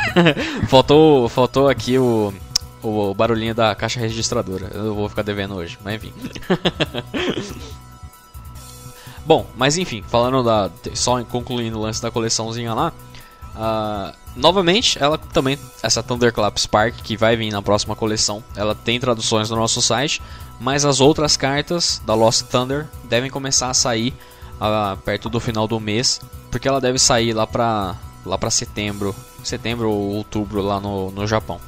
faltou, 0.68 1.28
faltou 1.28 1.68
aqui 1.68 1.98
o 1.98 2.32
o 2.84 3.14
barulhinho 3.14 3.54
da 3.54 3.74
caixa 3.74 3.98
registradora. 3.98 4.70
Eu 4.74 4.94
vou 4.94 5.08
ficar 5.08 5.22
devendo 5.22 5.54
hoje, 5.54 5.78
mas 5.82 5.94
enfim. 5.94 6.12
Bom, 9.24 9.46
mas 9.56 9.78
enfim, 9.78 10.04
falando 10.06 10.42
da. 10.42 10.70
Só 10.92 11.22
concluindo 11.24 11.78
o 11.78 11.82
lance 11.82 12.02
da 12.02 12.10
coleçãozinha 12.10 12.74
lá. 12.74 12.92
Uh, 13.54 14.12
novamente, 14.34 14.98
ela 15.00 15.16
também, 15.16 15.58
essa 15.82 16.02
Thunderclap 16.02 16.58
Spark, 16.58 16.94
que 17.02 17.16
vai 17.16 17.36
vir 17.36 17.50
na 17.52 17.62
próxima 17.62 17.94
coleção, 17.94 18.42
ela 18.56 18.74
tem 18.74 18.98
traduções 18.98 19.48
no 19.48 19.56
nosso 19.56 19.80
site, 19.80 20.20
mas 20.60 20.84
as 20.84 21.00
outras 21.00 21.36
cartas 21.36 22.02
da 22.04 22.14
Lost 22.14 22.42
Thunder 22.46 22.86
devem 23.04 23.30
começar 23.30 23.70
a 23.70 23.74
sair 23.74 24.14
uh, 24.56 24.96
perto 24.98 25.28
do 25.28 25.38
final 25.38 25.68
do 25.68 25.78
mês, 25.78 26.20
porque 26.50 26.66
ela 26.66 26.80
deve 26.80 26.98
sair 26.98 27.32
lá 27.32 27.46
pra, 27.46 27.96
lá 28.26 28.36
pra 28.36 28.50
setembro, 28.50 29.14
setembro 29.42 29.90
ou 29.90 30.14
outubro 30.14 30.62
lá 30.62 30.80
no, 30.80 31.10
no 31.10 31.26
Japão. 31.26 31.60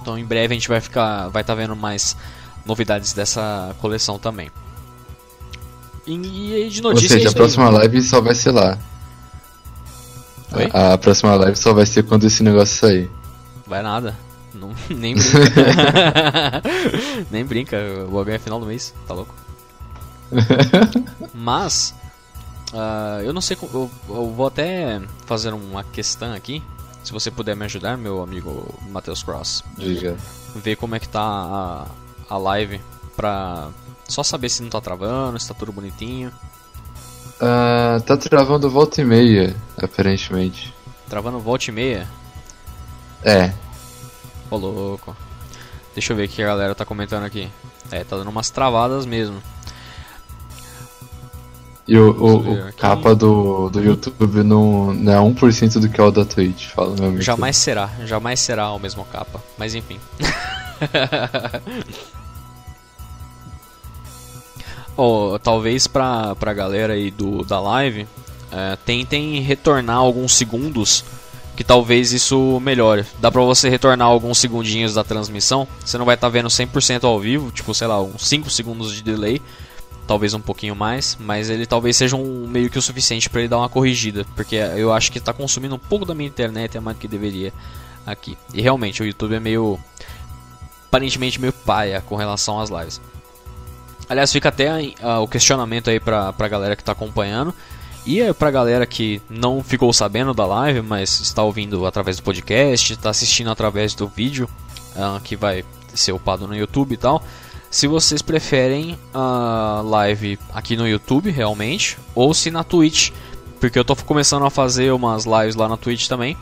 Então 0.00 0.18
em 0.18 0.24
breve 0.24 0.54
a 0.54 0.56
gente 0.56 0.68
vai 0.68 0.80
ficar, 0.80 1.28
vai 1.28 1.42
estar 1.42 1.54
tá 1.54 1.60
vendo 1.60 1.76
mais 1.76 2.16
novidades 2.64 3.12
dessa 3.12 3.74
coleção 3.80 4.18
também. 4.18 4.50
E, 6.06 6.14
e 6.66 6.70
de 6.70 6.80
notícias. 6.80 7.12
Ou 7.12 7.18
seja, 7.18 7.28
a 7.30 7.32
próxima 7.32 7.68
live 7.68 8.00
só 8.02 8.20
vai 8.20 8.34
ser 8.34 8.50
lá. 8.50 8.78
A, 10.72 10.94
a, 10.94 10.98
próxima 10.98 11.34
live 11.34 11.56
só 11.56 11.72
vai 11.72 11.86
ser 11.86 12.04
quando 12.04 12.24
esse 12.24 12.42
negócio 12.42 12.78
sair. 12.78 13.10
Vai 13.66 13.82
nada. 13.82 14.16
Não, 14.54 14.74
nem 14.88 15.14
brinca. 15.16 16.62
nem 17.30 17.44
brinca, 17.44 17.76
o 18.06 18.12
bagulho 18.12 18.34
é 18.34 18.38
final 18.38 18.58
do 18.58 18.66
mês, 18.66 18.94
tá 19.06 19.14
louco? 19.14 19.34
Mas, 21.34 21.94
uh, 22.72 23.22
eu 23.22 23.32
não 23.32 23.40
sei, 23.40 23.56
eu, 23.60 23.90
eu 24.08 24.30
vou 24.30 24.46
até 24.46 25.00
fazer 25.26 25.52
uma 25.52 25.84
questão 25.84 26.32
aqui 26.32 26.62
se 27.08 27.12
você 27.12 27.30
puder 27.30 27.56
me 27.56 27.64
ajudar, 27.64 27.96
meu 27.96 28.22
amigo 28.22 28.74
Matheus 28.90 29.22
Cross. 29.22 29.64
Diga. 29.78 30.14
Ver 30.54 30.76
como 30.76 30.94
é 30.94 31.00
que 31.00 31.08
tá 31.08 31.22
a, 31.22 31.86
a 32.28 32.36
live 32.36 32.80
pra 33.16 33.70
só 34.06 34.22
saber 34.22 34.50
se 34.50 34.62
não 34.62 34.68
tá 34.68 34.78
travando, 34.78 35.40
se 35.40 35.48
tá 35.48 35.54
tudo 35.54 35.72
bonitinho. 35.72 36.30
Uh, 37.40 38.00
tá 38.02 38.16
travando 38.16 38.68
volta 38.68 39.00
e 39.00 39.04
meia, 39.04 39.54
aparentemente. 39.80 40.74
Travando 41.08 41.38
volta 41.38 41.70
e 41.70 41.72
meia? 41.72 42.08
É. 43.24 43.52
Ô 44.50 44.56
louco. 44.56 45.16
Deixa 45.94 46.12
eu 46.12 46.16
ver 46.16 46.26
o 46.26 46.28
que 46.28 46.42
a 46.42 46.46
galera 46.46 46.74
tá 46.74 46.84
comentando 46.84 47.24
aqui. 47.24 47.48
É, 47.90 48.04
tá 48.04 48.16
dando 48.16 48.28
umas 48.28 48.50
travadas 48.50 49.06
mesmo. 49.06 49.40
E 51.86 51.96
o, 51.96 52.10
o, 52.10 52.68
o 52.68 52.72
capa 52.74 53.14
do, 53.14 53.70
do 53.70 53.80
YouTube 53.82 54.42
não, 54.42 54.92
não 54.92 55.12
é 55.12 55.32
1% 55.32 55.80
do 55.80 55.88
que 55.88 55.98
é 55.98 56.04
o 56.04 56.10
da 56.10 56.24
Twitch, 56.24 56.68
fala 56.68 56.94
meu 56.94 57.06
amigo. 57.06 57.22
Jamais 57.22 57.56
será, 57.56 57.90
jamais 58.04 58.40
será 58.40 58.70
o 58.72 58.78
mesmo 58.78 59.06
capa, 59.06 59.42
mas 59.56 59.74
enfim. 59.74 59.98
oh, 64.98 65.38
talvez 65.38 65.86
pra, 65.86 66.34
pra 66.34 66.52
galera 66.52 66.92
aí 66.92 67.10
do, 67.10 67.44
da 67.44 67.60
live, 67.60 68.06
é, 68.52 68.76
tentem 68.84 69.40
retornar 69.40 69.96
alguns 69.96 70.32
segundos, 70.32 71.04
que 71.56 71.62
talvez 71.62 72.12
isso 72.12 72.60
melhore. 72.60 73.06
Dá 73.20 73.30
pra 73.30 73.42
você 73.42 73.68
retornar 73.68 74.08
alguns 74.08 74.38
segundinhos 74.38 74.94
da 74.94 75.04
transmissão, 75.04 75.66
você 75.84 75.96
não 75.96 76.04
vai 76.04 76.16
estar 76.16 76.26
tá 76.26 76.32
vendo 76.32 76.48
100% 76.48 77.04
ao 77.04 77.18
vivo, 77.18 77.50
tipo, 77.52 77.72
sei 77.72 77.86
lá, 77.86 78.02
uns 78.02 78.26
5 78.26 78.50
segundos 78.50 78.92
de 78.94 79.02
delay 79.02 79.40
talvez 80.08 80.32
um 80.32 80.40
pouquinho 80.40 80.74
mais, 80.74 81.18
mas 81.20 81.50
ele 81.50 81.66
talvez 81.66 81.94
seja 81.94 82.16
um 82.16 82.48
meio 82.48 82.70
que 82.70 82.78
o 82.78 82.82
suficiente 82.82 83.28
para 83.28 83.40
ele 83.40 83.48
dar 83.48 83.58
uma 83.58 83.68
corrigida, 83.68 84.24
porque 84.34 84.56
eu 84.56 84.90
acho 84.90 85.12
que 85.12 85.18
está 85.18 85.34
consumindo 85.34 85.74
um 85.74 85.78
pouco 85.78 86.06
da 86.06 86.14
minha 86.14 86.26
internet 86.26 86.78
é 86.78 86.80
mais 86.80 86.96
do 86.96 87.00
que 87.00 87.06
deveria 87.06 87.52
aqui. 88.06 88.36
E 88.54 88.62
realmente 88.62 89.02
o 89.02 89.06
YouTube 89.06 89.34
é 89.34 89.40
meio 89.40 89.78
aparentemente 90.88 91.38
meio 91.38 91.52
paia 91.52 92.00
com 92.00 92.16
relação 92.16 92.58
às 92.58 92.70
lives. 92.70 92.98
Aliás, 94.08 94.32
fica 94.32 94.48
até 94.48 94.72
uh, 94.72 95.20
o 95.22 95.28
questionamento 95.28 95.90
aí 95.90 96.00
pra, 96.00 96.32
pra 96.32 96.48
galera 96.48 96.74
que 96.74 96.82
está 96.82 96.92
acompanhando. 96.92 97.52
E 98.06 98.20
é 98.20 98.32
pra 98.32 98.50
galera 98.50 98.86
que 98.86 99.20
não 99.28 99.62
ficou 99.62 99.92
sabendo 99.92 100.32
da 100.32 100.46
live, 100.46 100.80
mas 100.80 101.20
está 101.20 101.42
ouvindo 101.42 101.84
através 101.84 102.16
do 102.16 102.22
podcast, 102.22 102.94
está 102.94 103.10
assistindo 103.10 103.50
através 103.50 103.94
do 103.94 104.08
vídeo 104.08 104.48
uh, 104.96 105.20
que 105.20 105.36
vai 105.36 105.64
ser 105.94 106.12
upado 106.12 106.46
no 106.46 106.56
YouTube 106.56 106.92
e 106.92 106.96
tal 106.96 107.22
se 107.70 107.86
vocês 107.86 108.22
preferem 108.22 108.98
a 109.12 109.82
live 109.84 110.38
aqui 110.54 110.76
no 110.76 110.88
YouTube 110.88 111.30
realmente 111.30 111.98
ou 112.14 112.32
se 112.32 112.50
na 112.50 112.64
Twitch, 112.64 113.10
porque 113.60 113.78
eu 113.78 113.84
tô 113.84 113.94
começando 113.96 114.44
a 114.46 114.50
fazer 114.50 114.92
umas 114.92 115.24
lives 115.24 115.54
lá 115.54 115.68
na 115.68 115.76
Twitch 115.76 116.08
também. 116.08 116.36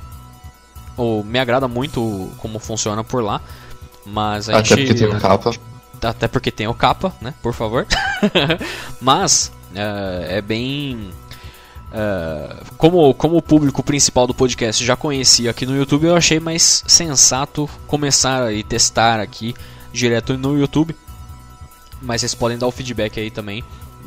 Ou 0.97 1.23
me 1.23 1.39
agrada 1.39 1.69
muito 1.69 2.31
como 2.39 2.59
funciona 2.59 3.05
por 3.05 3.23
lá, 3.23 3.41
mas 4.05 4.49
a 4.49 4.59
até 4.59 4.77
gente 4.77 4.87
porque 4.87 5.07
tem 5.07 5.19
capa. 5.19 5.51
Até 6.11 6.29
porque 6.29 6.51
tem 6.51 6.67
o 6.67 6.75
capa, 6.75 7.15
né? 7.21 7.35
Por 7.43 7.53
favor. 7.53 7.87
mas 9.01 9.53
uh, 9.73 10.25
é 10.29 10.41
bem 10.41 11.11
Uh, 11.87 12.65
como, 12.77 13.15
como 13.15 13.37
o 13.37 13.43
público 13.43 13.83
principal 13.83 14.27
do 14.27 14.35
podcast 14.35 14.85
já 14.85 14.97
conhecia 14.97 15.51
aqui 15.51 15.65
no 15.65 15.75
YouTube, 15.75 16.05
eu 16.05 16.17
achei 16.17 16.39
mais 16.39 16.83
sensato 16.87 17.71
começar 17.87 18.53
e 18.53 18.63
testar 18.63 19.21
aqui 19.21 19.55
direto 19.93 20.37
no 20.37 20.59
YouTube 20.59 20.95
mas 22.01 22.21
vocês 22.21 22.35
podem 22.35 22.59
dar 22.59 22.67
o 22.67 22.71
feedback 22.71 23.19
aí 23.19 23.31
também 23.31 23.65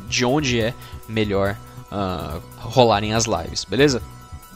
de 0.08 0.24
onde 0.24 0.60
é 0.60 0.74
melhor 1.08 1.56
uh, 1.90 2.40
rolarem 2.56 3.14
as 3.14 3.26
lives, 3.26 3.64
beleza? 3.64 4.02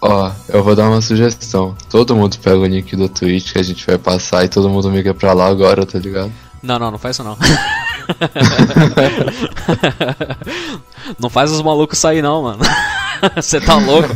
Ó, 0.00 0.30
eu 0.48 0.62
vou 0.62 0.74
dar 0.74 0.88
uma 0.88 1.00
sugestão. 1.00 1.76
Todo 1.88 2.16
mundo 2.16 2.36
pega 2.38 2.58
o 2.58 2.66
link 2.66 2.94
do 2.96 3.08
Twitch 3.08 3.52
que 3.52 3.58
a 3.58 3.62
gente 3.62 3.86
vai 3.86 3.96
passar 3.96 4.44
e 4.44 4.48
todo 4.48 4.68
mundo 4.68 4.90
migra 4.90 5.14
pra 5.14 5.32
lá 5.32 5.46
agora, 5.46 5.86
tá 5.86 5.98
ligado? 5.98 6.32
Não, 6.64 6.78
não, 6.78 6.92
não 6.92 6.98
faz 6.98 7.16
isso 7.16 7.22
não. 7.22 7.36
não 11.20 11.28
faz 11.28 11.52
os 11.52 11.60
malucos 11.60 11.98
sair 11.98 12.22
não, 12.22 12.42
mano. 12.42 12.64
Você 13.36 13.60
tá 13.60 13.76
louco? 13.76 14.08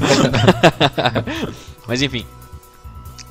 Mas 1.87 2.01
enfim. 2.01 2.25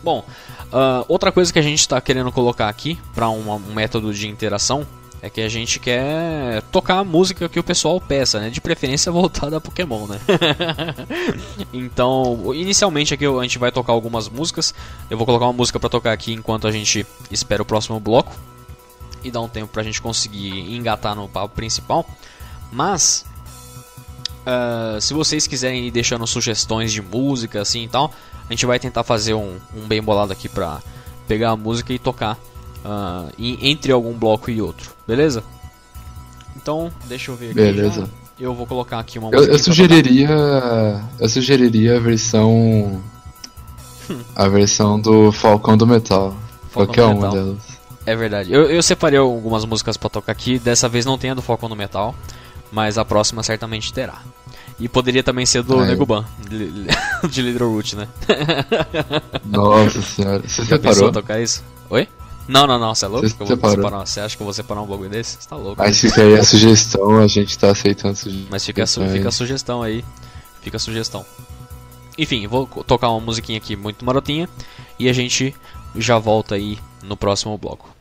Bom, 0.03 0.23
uh, 0.71 1.03
outra 1.07 1.31
coisa 1.31 1.51
que 1.51 1.57
a 1.57 1.63
gente 1.63 1.79
está 1.79 1.99
querendo 1.99 2.31
colocar 2.31 2.69
aqui 2.69 2.99
para 3.15 3.27
um 3.27 3.57
método 3.73 4.13
de 4.13 4.27
interação 4.27 4.85
é 5.19 5.31
que 5.31 5.41
a 5.41 5.49
gente 5.49 5.79
quer 5.79 6.61
tocar 6.71 6.99
a 6.99 7.03
música 7.03 7.49
que 7.49 7.59
o 7.59 7.63
pessoal 7.63 7.99
peça, 7.99 8.39
né? 8.39 8.51
De 8.51 8.61
preferência 8.61 9.11
voltada 9.11 9.57
a 9.57 9.61
Pokémon, 9.61 10.05
né? 10.05 10.19
então, 11.73 12.53
inicialmente 12.53 13.15
aqui 13.15 13.25
a 13.25 13.41
gente 13.41 13.57
vai 13.57 13.71
tocar 13.71 13.93
algumas 13.93 14.29
músicas. 14.29 14.75
Eu 15.09 15.17
vou 15.17 15.25
colocar 15.25 15.45
uma 15.45 15.53
música 15.53 15.79
para 15.79 15.89
tocar 15.89 16.11
aqui 16.11 16.33
enquanto 16.33 16.67
a 16.67 16.71
gente 16.71 17.03
espera 17.31 17.63
o 17.63 17.65
próximo 17.65 17.99
bloco 17.99 18.31
e 19.23 19.31
dar 19.31 19.41
um 19.41 19.47
tempo 19.47 19.71
pra 19.71 19.83
gente 19.83 20.01
conseguir 20.01 20.75
engatar 20.75 21.15
no 21.15 21.27
papo 21.27 21.55
principal. 21.55 22.05
Mas 22.71 23.25
uh, 24.45 24.99
se 24.99 25.13
vocês 25.13 25.47
quiserem 25.47 25.87
ir 25.87 25.91
deixando 25.91 26.25
sugestões 26.27 26.91
de 26.91 27.01
música 27.01 27.61
assim 27.61 27.83
e 27.83 27.87
tal, 27.87 28.11
a 28.49 28.53
gente 28.53 28.65
vai 28.65 28.79
tentar 28.79 29.03
fazer 29.03 29.33
um, 29.33 29.57
um 29.75 29.87
bem 29.87 30.01
bolado 30.01 30.31
aqui 30.31 30.47
pra 30.47 30.81
pegar 31.27 31.51
a 31.51 31.55
música 31.55 31.93
e 31.93 31.99
tocar 31.99 32.37
uh, 32.85 33.31
entre 33.37 33.91
algum 33.91 34.13
bloco 34.13 34.49
e 34.49 34.61
outro, 34.61 34.91
beleza? 35.07 35.43
Então, 36.55 36.91
deixa 37.05 37.31
eu 37.31 37.35
ver 37.35 37.47
aqui. 37.47 37.55
Beleza. 37.55 38.01
Já. 38.01 38.27
Eu 38.39 38.53
vou 38.53 38.67
colocar 38.67 38.99
aqui 38.99 39.17
uma 39.17 39.31
música. 39.31 39.49
Eu, 39.49 39.53
eu 39.53 39.59
sugeriria. 39.59 40.29
Eu 41.19 41.29
sugeriria 41.29 41.97
a 41.97 41.99
versão. 41.99 43.01
Hum. 44.09 44.19
A 44.35 44.47
versão 44.47 44.99
do 44.99 45.31
Falcão 45.31 45.75
do 45.75 45.87
Metal. 45.87 46.35
Falcão 46.69 46.93
Qualquer 46.93 47.05
uma 47.05 47.29
delas. 47.29 47.76
É 48.07 48.15
verdade. 48.15 48.53
Eu, 48.53 48.71
eu 48.71 48.81
separei 48.81 49.19
algumas 49.19 49.65
músicas 49.65 49.97
para 49.97 50.09
tocar 50.09 50.31
aqui. 50.31 50.57
Dessa 50.57 50.87
vez 50.87 51.05
não 51.05 51.17
tem 51.17 51.31
a 51.31 51.33
do 51.33 51.41
Falcão 51.41 51.67
do 51.67 51.75
Metal. 51.75 52.15
Mas 52.71 52.97
a 52.97 53.03
próxima 53.03 53.43
certamente 53.43 53.91
terá. 53.91 54.21
E 54.79 54.87
poderia 54.87 55.21
também 55.21 55.45
ser 55.45 55.61
do 55.61 55.79
Ai. 55.79 55.87
Neguban, 55.87 56.25
de, 56.49 56.87
de 57.29 57.41
Little 57.41 57.69
Root, 57.69 57.97
né? 57.97 58.07
Nossa 59.43 60.01
senhora. 60.01 60.41
Você 60.47 60.63
Já 60.63 60.77
separou? 60.77 61.11
tocar 61.11 61.41
isso? 61.41 61.63
Oi? 61.89 62.07
Não, 62.47 62.65
não, 62.65 62.79
não, 62.79 62.95
você 62.95 63.03
é 63.03 63.07
louco? 63.09 63.27
Você, 63.27 63.45
separar, 63.45 64.05
você 64.05 64.21
acha 64.21 64.37
que 64.37 64.41
eu 64.41 64.45
vou 64.45 64.53
separar 64.53 64.81
um 64.81 64.85
bagulho 64.85 65.09
desse? 65.09 65.35
Você 65.37 65.49
tá 65.49 65.57
louco. 65.57 65.81
Mas 65.81 65.99
fica 65.99 66.21
aí 66.21 66.33
a 66.35 66.43
sugestão, 66.45 67.19
a 67.19 67.27
gente 67.27 67.57
tá 67.57 67.71
aceitando 67.71 68.15
sugestão. 68.15 68.47
Mas 68.49 68.65
fica 68.65 68.83
a, 68.83 68.87
su 68.87 69.05
fica 69.09 69.27
a 69.27 69.31
sugestão 69.33 69.83
aí. 69.83 70.05
Fica 70.61 70.77
a 70.77 70.79
sugestão. 70.79 71.25
Enfim, 72.17 72.47
vou 72.47 72.65
tocar 72.65 73.09
uma 73.09 73.19
musiquinha 73.19 73.57
aqui 73.57 73.75
muito 73.75 74.05
marotinha. 74.05 74.47
E 74.97 75.09
a 75.09 75.13
gente 75.13 75.53
já 75.93 76.17
volta 76.17 76.55
aí 76.55 76.79
no 77.03 77.17
próximo 77.17 77.57
bloco. 77.57 77.96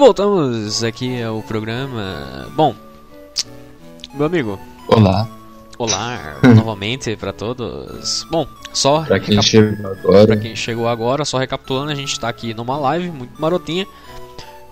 Voltamos 0.00 0.82
aqui 0.82 1.22
ao 1.22 1.42
programa. 1.42 2.48
Bom, 2.56 2.74
meu 4.14 4.24
amigo. 4.24 4.58
Olá. 4.88 5.28
Olá, 5.76 6.38
novamente 6.56 7.14
para 7.16 7.34
todos. 7.34 8.26
Bom, 8.30 8.48
só 8.72 9.02
pra 9.02 9.20
quem 9.20 9.42
chegou 9.42 9.90
agora. 9.92 10.26
Pra 10.26 10.36
quem 10.38 10.56
chegou 10.56 10.88
agora, 10.88 11.22
só 11.26 11.36
recapitulando, 11.36 11.92
a 11.92 11.94
gente 11.94 12.18
tá 12.18 12.30
aqui 12.30 12.54
numa 12.54 12.78
live 12.78 13.10
muito 13.10 13.38
marotinha 13.38 13.86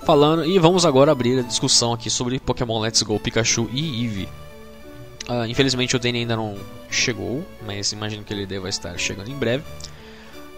falando 0.03 0.47
e 0.47 0.59
vamos 0.59 0.87
agora 0.87 1.12
abrir 1.12 1.41
a 1.41 1.43
discussão 1.43 1.93
aqui 1.93 2.09
sobre 2.09 2.41
Pokémon 2.41 2.81
Let's 2.81 3.03
Go 3.03 3.21
Pikachu 3.21 3.69
e 3.71 4.05
Eevee. 4.05 4.29
Uh, 5.29 5.45
infelizmente 5.47 5.95
o 5.95 5.99
Danny 5.99 6.21
ainda 6.21 6.37
não 6.37 6.57
chegou, 6.88 7.45
mas 7.67 7.93
imagino 7.93 8.25
que 8.25 8.33
ele 8.33 8.47
deva 8.47 8.71
estar 8.71 8.97
chegando 8.99 9.31
em 9.31 9.37
breve. 9.37 9.62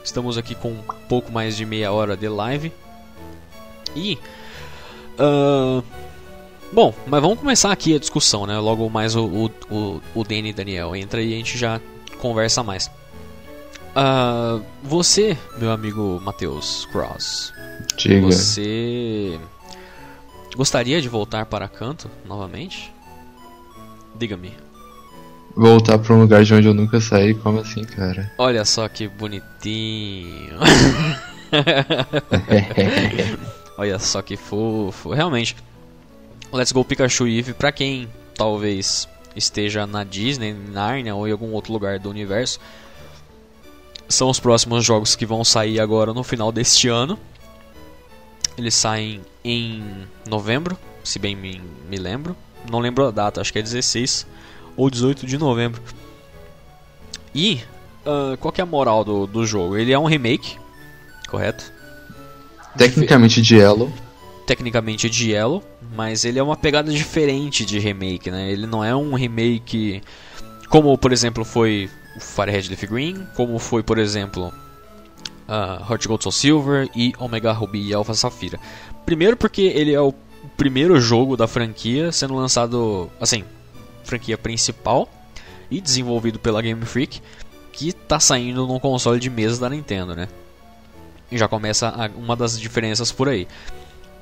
Estamos 0.05 0.39
aqui 0.39 0.55
com 0.55 0.69
um 0.69 0.83
pouco 1.09 1.33
mais 1.33 1.57
de 1.57 1.67
meia 1.67 1.91
hora 1.91 2.17
de 2.17 2.29
live. 2.29 2.73
E. 3.97 4.17
Uh, 5.21 5.85
bom, 6.73 6.95
mas 7.07 7.21
vamos 7.21 7.39
começar 7.39 7.71
aqui 7.71 7.95
a 7.95 7.99
discussão, 7.99 8.47
né? 8.47 8.59
Logo 8.59 8.89
mais 8.89 9.15
o, 9.15 9.51
o, 9.71 10.01
o, 10.15 10.25
Danny 10.25 10.49
e 10.49 10.53
Daniel 10.55 10.97
entra 10.97 11.23
e 11.23 11.35
a 11.35 11.37
gente 11.37 11.59
já 11.59 11.79
conversa 12.19 12.63
mais. 12.63 12.91
Uh, 13.91 14.65
você, 14.83 15.37
meu 15.59 15.71
amigo 15.71 16.21
Matheus 16.25 16.87
Cross, 16.87 17.53
Diga. 17.99 18.27
você 18.27 19.39
gostaria 20.57 21.03
de 21.03 21.09
voltar 21.09 21.45
para 21.47 21.69
Canto 21.69 22.11
novamente? 22.25 22.91
Diga-me. 24.17 24.55
Voltar 25.55 25.99
para 25.99 26.15
um 26.15 26.21
lugar 26.21 26.45
de 26.45 26.55
onde 26.55 26.69
eu 26.69 26.75
nunca 26.75 27.01
saí? 27.01 27.35
Como 27.35 27.59
assim, 27.59 27.85
cara? 27.85 28.33
Olha 28.39 28.65
só 28.65 28.89
que 28.89 29.09
bonitinho. 29.09 30.57
Olha 33.81 33.99
só 33.99 34.21
que 34.21 34.37
fofo. 34.37 35.09
Realmente, 35.09 35.57
Let's 36.53 36.71
Go 36.71 36.85
Pikachu 36.85 37.27
Eve, 37.27 37.55
pra 37.55 37.73
quem 37.73 38.11
talvez 38.35 39.09
esteja 39.35 39.87
na 39.87 40.05
Disney, 40.05 40.53
Narnia 40.53 41.15
ou 41.15 41.27
em 41.27 41.33
algum 41.33 41.51
outro 41.53 41.73
lugar 41.73 41.99
do 41.99 42.11
universo, 42.11 42.61
são 44.07 44.29
os 44.29 44.39
próximos 44.39 44.85
jogos 44.85 45.17
que 45.17 45.25
vão 45.25 45.43
sair 45.43 45.81
agora 45.81 46.13
no 46.13 46.23
final 46.23 46.53
deste 46.53 46.89
ano. 46.89 47.19
Eles 48.59 48.75
saem 48.75 49.23
em 49.43 50.07
novembro, 50.29 50.77
se 51.03 51.19
bem 51.19 51.35
me, 51.35 51.63
me 51.89 51.97
lembro. 51.97 52.37
Não 52.71 52.81
lembro 52.81 53.07
a 53.07 53.11
data, 53.11 53.41
acho 53.41 53.51
que 53.51 53.61
é 53.61 53.63
16 53.63 54.27
ou 54.77 54.91
18 54.91 55.27
de 55.27 55.39
novembro. 55.39 55.81
E 57.35 57.63
uh, 58.05 58.37
qual 58.37 58.53
é 58.59 58.61
a 58.61 58.67
moral 58.67 59.07
do, 59.07 59.27
do 59.27 59.47
jogo? 59.47 59.79
Ele 59.79 59.91
é 59.91 59.99
um 59.99 60.05
remake, 60.05 60.59
correto? 61.31 61.80
Tecnicamente 62.77 63.43
de 63.43 63.57
Yellow. 63.57 63.93
Tecnicamente 64.47 65.09
de 65.09 65.31
Yellow, 65.31 65.63
mas 65.95 66.25
ele 66.25 66.39
é 66.39 66.43
uma 66.43 66.57
pegada 66.57 66.93
diferente 66.93 67.65
de 67.65 67.79
remake, 67.79 68.31
né? 68.31 68.51
Ele 68.51 68.67
não 68.67 68.85
é 68.85 68.95
um 68.95 69.15
remake 69.15 70.03
como, 70.71 70.97
por 70.97 71.13
exemplo, 71.13 71.45
foi 71.45 71.91
o 72.17 72.21
Fire 72.21 72.51
Red 72.51 72.69
Leaf 72.69 72.87
Green, 72.87 73.27
como 73.35 73.59
foi, 73.59 73.83
por 73.83 73.99
exemplo, 73.99 74.53
uh, 75.49 75.93
Hot 75.93 76.07
Gold 76.07 76.23
Soul 76.23 76.33
Silver 76.33 76.89
e 76.95 77.13
Omega 77.19 77.53
Ruby 77.53 77.89
e 77.89 77.93
Alpha 77.93 78.15
Safira. 78.15 78.59
Primeiro 79.05 79.37
porque 79.37 79.63
ele 79.63 79.93
é 79.93 80.01
o 80.01 80.15
primeiro 80.57 81.01
jogo 81.01 81.37
da 81.37 81.49
franquia 81.49 82.13
sendo 82.13 82.35
lançado, 82.35 83.11
assim, 83.21 83.45
franquia 84.05 84.39
principal 84.39 85.09
e 85.69 85.81
desenvolvido 85.81 86.39
pela 86.39 86.63
Game 86.63 86.85
Freak, 86.85 87.21
que 87.73 87.89
está 87.89 88.21
saindo 88.21 88.67
no 88.67 88.79
console 88.79 89.19
de 89.19 89.29
mesa 89.29 89.61
da 89.61 89.71
Nintendo, 89.71 90.15
né? 90.15 90.29
Já 91.33 91.49
começa 91.49 91.89
a, 91.89 92.11
uma 92.17 92.37
das 92.37 92.59
diferenças 92.59 93.13
por 93.13 93.29
aí. 93.29 93.47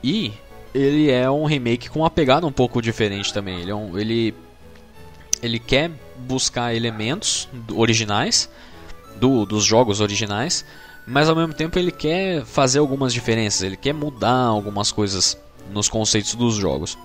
E 0.03 0.33
ele 0.75 1.11
é 1.11 1.31
um 1.31 1.45
remake 1.45 1.89
com 1.89 2.01
uma 2.01 2.11
pegada 2.11 2.47
um 2.47 2.53
pouco 2.53 2.81
diferente 2.83 3.33
também. 3.33 3.61
Ele, 3.61 3.71
é 3.71 3.75
um, 3.75 3.99
ele, 3.99 4.35
ele 5.43 5.59
quer 5.59 5.91
buscar 6.17 6.75
elementos 6.75 7.49
originais 7.75 8.51
do, 9.17 9.45
dos 9.47 9.65
jogos 9.65 10.01
originais, 10.01 10.65
mas 11.07 11.29
ao 11.29 11.37
mesmo 11.37 11.55
tempo 11.55 11.79
ele 11.79 11.91
quer 11.91 12.45
fazer 12.45 12.79
algumas 12.79 13.13
diferenças. 13.13 13.63
Ele 13.63 13.77
quer 13.77 13.95
mudar 13.95 14.45
algumas 14.45 14.93
coisas 14.93 15.39
nos 15.73 15.89
conceitos 15.89 16.35
dos 16.35 16.55
jogos. 16.55 16.99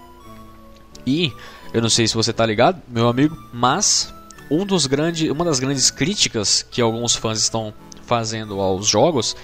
E 1.06 1.32
eu 1.74 1.82
não 1.82 1.90
sei 1.90 2.08
se 2.08 2.16
você 2.16 2.32
tá 2.32 2.46
ligado, 2.46 2.82
meu 2.88 3.08
amigo, 3.08 3.38
mas 3.52 4.14
um 4.50 4.66
dos 4.66 4.86
grande, 4.86 5.32
uma 5.32 5.44
das 5.44 5.60
grandes 5.60 5.90
críticas 5.90 6.64
que 6.70 6.82
alguns 6.82 7.16
fãs 7.16 7.40
estão 7.40 7.74
fazendo 8.06 8.60
aos 8.60 8.88
jogos 8.88 9.36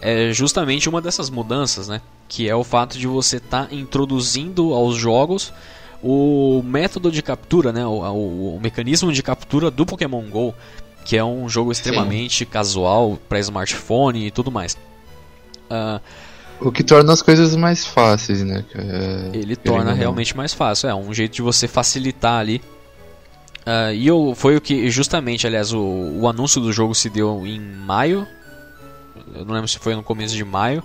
é 0.00 0.32
justamente 0.32 0.88
uma 0.88 1.00
dessas 1.00 1.30
mudanças, 1.30 1.88
né? 1.88 2.00
Que 2.28 2.48
é 2.48 2.54
o 2.54 2.64
fato 2.64 2.98
de 2.98 3.06
você 3.06 3.36
estar 3.36 3.66
tá 3.66 3.74
introduzindo 3.74 4.72
aos 4.74 4.96
jogos 4.96 5.52
o 6.02 6.62
método 6.64 7.10
de 7.10 7.22
captura, 7.22 7.72
né? 7.72 7.84
O, 7.84 8.02
o, 8.02 8.56
o, 8.56 8.60
mecanismo 8.60 9.12
de 9.12 9.22
captura 9.22 9.70
do 9.70 9.84
Pokémon 9.84 10.22
Go, 10.28 10.54
que 11.04 11.16
é 11.16 11.24
um 11.24 11.48
jogo 11.48 11.72
extremamente 11.72 12.44
Sim. 12.44 12.50
casual 12.50 13.18
para 13.28 13.40
smartphone 13.40 14.26
e 14.26 14.30
tudo 14.30 14.50
mais. 14.50 14.76
Uh, 15.70 16.00
o 16.60 16.72
que 16.72 16.82
torna 16.82 17.12
as 17.12 17.22
coisas 17.22 17.54
mais 17.54 17.84
fáceis, 17.86 18.42
né? 18.42 18.64
É, 18.74 19.30
ele 19.36 19.54
torna 19.54 19.92
realmente 19.92 20.36
mais 20.36 20.52
fácil. 20.52 20.88
É 20.88 20.94
um 20.94 21.12
jeito 21.12 21.34
de 21.34 21.42
você 21.42 21.68
facilitar 21.68 22.40
ali. 22.40 22.60
Uh, 23.60 23.92
e 23.94 24.06
eu, 24.06 24.32
foi 24.34 24.56
o 24.56 24.60
que, 24.60 24.90
justamente, 24.90 25.46
aliás, 25.46 25.72
o, 25.72 25.80
o 25.80 26.28
anúncio 26.28 26.60
do 26.60 26.72
jogo 26.72 26.94
se 26.94 27.10
deu 27.10 27.46
em 27.46 27.60
maio. 27.60 28.26
Eu 29.34 29.44
não 29.44 29.54
lembro 29.54 29.68
se 29.68 29.78
foi 29.78 29.94
no 29.94 30.02
começo 30.02 30.34
de 30.34 30.44
maio 30.44 30.82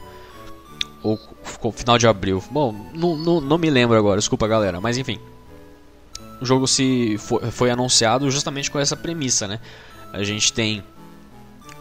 ou 1.04 1.20
final 1.74 1.98
de 1.98 2.08
abril. 2.08 2.42
Bom, 2.50 2.74
não, 2.94 3.16
não, 3.18 3.42
não 3.42 3.58
me 3.58 3.70
lembro 3.70 3.98
agora, 3.98 4.20
desculpa 4.20 4.48
galera, 4.48 4.80
mas 4.80 4.98
enfim. 4.98 5.20
O 6.42 6.46
jogo 6.46 6.68
se 6.68 7.18
foi, 7.20 7.52
foi 7.52 7.70
anunciado 7.70 8.30
justamente 8.32 8.72
com 8.72 8.80
essa 8.80 8.96
premissa, 8.96 9.48
né? 9.48 9.60
A 10.12 10.24
gente 10.24 10.52
tem 10.52 10.84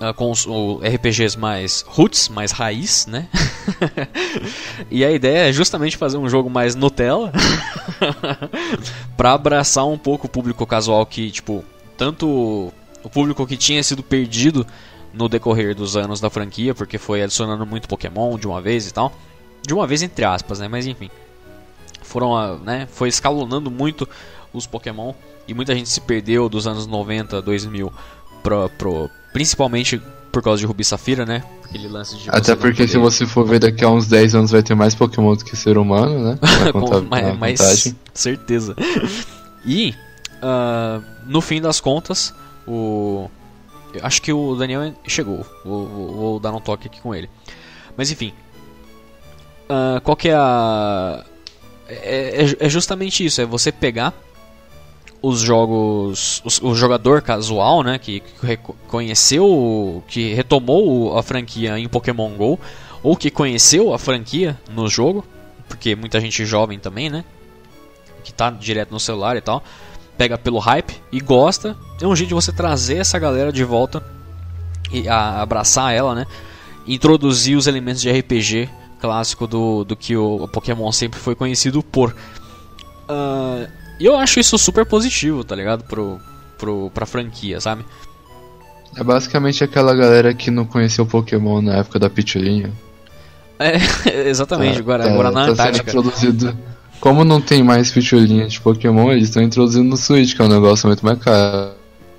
uh, 0.00 0.12
com 0.14 0.30
os 0.30 0.46
RPGs 0.82 1.38
mais 1.38 1.84
roots, 1.86 2.28
mais 2.28 2.50
raiz, 2.50 3.06
né? 3.06 3.28
e 4.90 5.04
a 5.04 5.10
ideia 5.10 5.48
é 5.48 5.52
justamente 5.52 5.96
fazer 5.96 6.16
um 6.16 6.28
jogo 6.28 6.50
mais 6.50 6.74
Nutella 6.74 7.32
para 9.16 9.32
abraçar 9.32 9.86
um 9.86 9.98
pouco 9.98 10.26
o 10.26 10.30
público 10.30 10.66
casual 10.66 11.04
que, 11.06 11.30
tipo, 11.30 11.64
tanto 11.96 12.72
o 13.02 13.10
público 13.10 13.46
que 13.46 13.56
tinha 13.56 13.82
sido 13.82 14.02
perdido 14.02 14.66
no 15.12 15.28
decorrer 15.28 15.74
dos 15.74 15.96
anos 15.96 16.20
da 16.20 16.30
franquia, 16.30 16.74
porque 16.74 16.98
foi 16.98 17.22
adicionando 17.22 17.66
muito 17.66 17.88
Pokémon 17.88 18.38
de 18.38 18.46
uma 18.46 18.60
vez 18.60 18.88
e 18.88 18.92
tal. 18.92 19.12
De 19.66 19.74
uma 19.74 19.86
vez 19.86 20.02
entre 20.02 20.24
aspas, 20.24 20.58
né? 20.58 20.68
Mas 20.68 20.86
enfim. 20.86 21.10
Foram, 22.02 22.36
ah, 22.36 22.56
né? 22.56 22.88
Foi 22.90 23.08
escalonando 23.08 23.70
muito 23.70 24.08
os 24.52 24.66
Pokémon 24.66 25.12
e 25.46 25.54
muita 25.54 25.74
gente 25.74 25.88
se 25.88 26.00
perdeu 26.00 26.48
dos 26.48 26.66
anos 26.66 26.86
90, 26.86 27.40
2000 27.42 27.92
pro, 28.42 28.68
pro 28.70 29.10
principalmente 29.32 30.00
por 30.30 30.42
causa 30.42 30.60
de 30.60 30.66
Rubi 30.66 30.82
Safira, 30.82 31.26
né? 31.26 31.44
Aquele 31.64 31.88
lance 31.88 32.16
de 32.16 32.30
Até 32.30 32.56
porque 32.56 32.88
se 32.88 32.96
você 32.96 33.26
for 33.26 33.46
ver 33.46 33.60
daqui 33.60 33.84
a 33.84 33.90
uns 33.90 34.06
10 34.06 34.34
anos 34.34 34.50
vai 34.50 34.62
ter 34.62 34.74
mais 34.74 34.94
Pokémon 34.94 35.34
do 35.36 35.44
que 35.44 35.54
ser 35.54 35.76
humano, 35.76 36.18
né? 36.18 36.38
Contar, 36.72 37.02
mais, 37.02 37.38
mais 37.38 37.94
certeza. 38.14 38.74
E 39.64 39.94
uh, 40.42 41.02
no 41.26 41.40
fim 41.40 41.60
das 41.60 41.80
contas, 41.80 42.34
o 42.66 43.28
acho 44.00 44.22
que 44.22 44.32
o 44.32 44.54
Daniel 44.54 44.94
chegou. 45.06 45.44
Vou, 45.64 45.86
vou, 45.86 46.12
vou, 46.12 46.40
dar 46.40 46.52
um 46.52 46.60
toque 46.60 46.86
aqui 46.86 47.00
com 47.00 47.14
ele. 47.14 47.28
Mas 47.96 48.10
enfim, 48.10 48.32
uh, 49.68 50.00
qual 50.00 50.16
que 50.16 50.28
é 50.28 50.34
a 50.34 51.24
é, 51.88 52.44
é, 52.44 52.66
é 52.66 52.68
justamente 52.68 53.24
isso, 53.24 53.40
é 53.40 53.44
você 53.44 53.70
pegar 53.70 54.14
os 55.20 55.40
jogos, 55.40 56.42
os, 56.44 56.60
o 56.62 56.74
jogador 56.74 57.22
casual, 57.22 57.82
né, 57.82 57.98
que, 57.98 58.20
que 58.20 58.58
conheceu, 58.88 60.02
que 60.08 60.34
retomou 60.34 61.16
a 61.16 61.22
franquia 61.22 61.78
em 61.78 61.88
Pokémon 61.88 62.30
Go, 62.30 62.58
ou 63.02 63.16
que 63.16 63.30
conheceu 63.30 63.94
a 63.94 63.98
franquia 63.98 64.58
no 64.70 64.88
jogo, 64.88 65.24
porque 65.68 65.94
muita 65.94 66.20
gente 66.20 66.44
jovem 66.44 66.78
também, 66.78 67.08
né, 67.08 67.24
que 68.24 68.32
tá 68.32 68.50
direto 68.50 68.90
no 68.90 68.98
celular 68.98 69.36
e 69.36 69.40
tal, 69.40 69.62
pega 70.16 70.38
pelo 70.38 70.58
hype 70.58 71.00
e 71.10 71.20
gosta, 71.20 71.76
é 72.00 72.06
um 72.06 72.14
jeito 72.14 72.28
de 72.28 72.34
você 72.34 72.52
trazer 72.52 72.98
essa 72.98 73.18
galera 73.18 73.52
de 73.52 73.64
volta 73.64 74.02
e 74.92 75.08
abraçar 75.08 75.94
ela, 75.94 76.14
né, 76.14 76.26
introduzir 76.86 77.56
os 77.56 77.66
elementos 77.66 78.02
de 78.02 78.10
RPG 78.10 78.68
clássico 79.00 79.48
do, 79.48 79.82
do 79.82 79.96
que 79.96 80.16
o 80.16 80.46
Pokémon 80.46 80.92
sempre 80.92 81.18
foi 81.18 81.34
conhecido 81.34 81.82
por. 81.82 82.14
Uh, 83.08 83.68
e 83.98 84.04
eu 84.04 84.16
acho 84.16 84.38
isso 84.38 84.56
super 84.56 84.86
positivo, 84.86 85.42
tá 85.42 85.56
ligado? 85.56 85.82
Pro, 85.84 86.20
pro, 86.56 86.90
pra 86.94 87.04
franquia, 87.04 87.60
sabe? 87.60 87.84
É 88.96 89.02
basicamente 89.02 89.64
aquela 89.64 89.94
galera 89.94 90.32
que 90.32 90.50
não 90.50 90.64
conheceu 90.64 91.04
Pokémon 91.04 91.60
na 91.60 91.78
época 91.78 91.98
da 91.98 92.08
Pitulinha. 92.08 92.72
É, 93.58 93.76
exatamente, 94.28 94.74
tá, 94.74 94.80
agora, 94.80 95.04
tá, 95.04 95.10
agora 95.10 95.30
na 95.30 95.46
tá 95.46 95.52
Antártica. 95.52 95.90
Introduzido... 95.90 96.56
Como 97.02 97.24
não 97.24 97.40
tem 97.40 97.64
mais 97.64 97.90
Pitulinha 97.90 98.46
de 98.46 98.60
Pokémon, 98.60 99.10
eles 99.10 99.24
estão 99.24 99.42
introduzindo 99.42 99.88
no 99.88 99.96
Switch, 99.96 100.36
que 100.36 100.40
é 100.40 100.44
um 100.44 100.48
negócio 100.48 100.86
muito 100.86 101.04
mais 101.04 101.18
caro. 101.18 101.72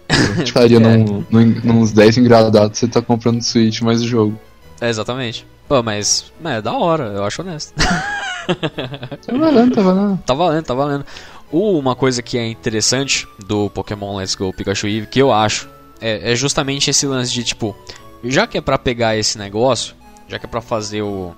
Ficaria 0.46 0.76
é. 0.76 0.80
num, 0.82 1.26
num, 1.32 1.46
nos 1.64 1.94
10 1.94 2.18
engradados 2.18 2.80
você 2.80 2.88
tá 2.90 3.02
comprando 3.02 3.42
Switch 3.42 3.80
mais 3.80 4.02
o 4.02 4.08
jogo. 4.08 4.38
É, 4.82 4.90
exatamente. 4.90 5.48
Pô, 5.70 5.82
mas, 5.82 6.26
mas 6.42 6.58
é 6.58 6.62
da 6.62 6.74
hora, 6.74 7.06
eu 7.16 7.24
acho 7.24 7.42
honesto. 7.42 7.74
tá 7.76 9.38
valendo, 9.38 9.74
tá 9.74 9.82
valendo. 9.82 10.20
Tá 10.28 10.34
valendo, 10.34 10.66
tá 10.66 10.74
valendo. 10.74 11.06
Uma 11.50 11.96
coisa 11.96 12.22
que 12.22 12.38
é 12.38 12.46
interessante 12.46 13.26
do 13.48 13.70
Pokémon 13.70 14.18
Let's 14.18 14.36
Go 14.36 14.52
Pikachu 14.52 14.88
Eevee, 14.88 15.08
que 15.08 15.22
eu 15.22 15.32
acho, 15.32 15.70
é, 16.02 16.34
é 16.34 16.36
justamente 16.36 16.90
esse 16.90 17.08
lance 17.08 17.32
de 17.32 17.46
tipo, 17.46 17.74
já 18.22 18.46
que 18.46 18.58
é 18.58 18.62
pra 18.62 18.78
pegar 18.78 19.16
esse 19.16 19.38
negócio, 19.38 19.96
já 20.28 20.38
que 20.38 20.46
é 20.46 20.50
pra 20.50 20.60
fazer 20.60 21.04
o, 21.04 21.34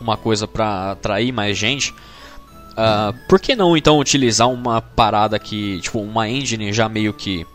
uma 0.00 0.16
coisa 0.16 0.48
pra 0.48 0.90
atrair 0.90 1.30
mais 1.30 1.56
gente, 1.56 1.94
uh, 2.72 3.16
por 3.28 3.40
que 3.40 3.54
não 3.54 3.76
então 3.76 3.98
utilizar 3.98 4.48
uma 4.48 4.80
parada 4.80 5.38
que, 5.38 5.80
tipo, 5.80 6.00
uma 6.00 6.28
engine 6.28 6.72
já 6.72 6.88
meio 6.88 7.12
que 7.12 7.46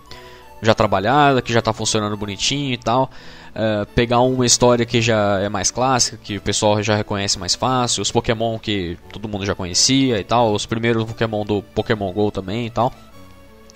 já 0.61 0.73
trabalhada, 0.73 1.41
que 1.41 1.53
já 1.53 1.59
está 1.59 1.73
funcionando 1.73 2.17
bonitinho 2.17 2.73
e 2.73 2.77
tal. 2.77 3.09
Uh, 3.55 3.85
pegar 3.93 4.19
uma 4.19 4.45
história 4.45 4.85
que 4.85 5.01
já 5.01 5.39
é 5.39 5.47
mais 5.47 5.71
clássica, 5.71 6.17
que 6.21 6.37
o 6.37 6.41
pessoal 6.41 6.81
já 6.83 6.95
reconhece 6.95 7.39
mais 7.39 7.55
fácil, 7.55 8.01
os 8.01 8.11
Pokémon 8.11 8.59
que 8.59 8.97
todo 9.13 9.29
mundo 9.29 9.45
já 9.45 9.55
conhecia 9.55 10.19
e 10.19 10.23
tal, 10.23 10.53
os 10.53 10.65
primeiros 10.65 11.05
Pokémon 11.05 11.45
do 11.45 11.61
Pokémon 11.61 12.11
GO 12.11 12.31
também 12.31 12.65
e 12.65 12.69
tal. 12.69 12.93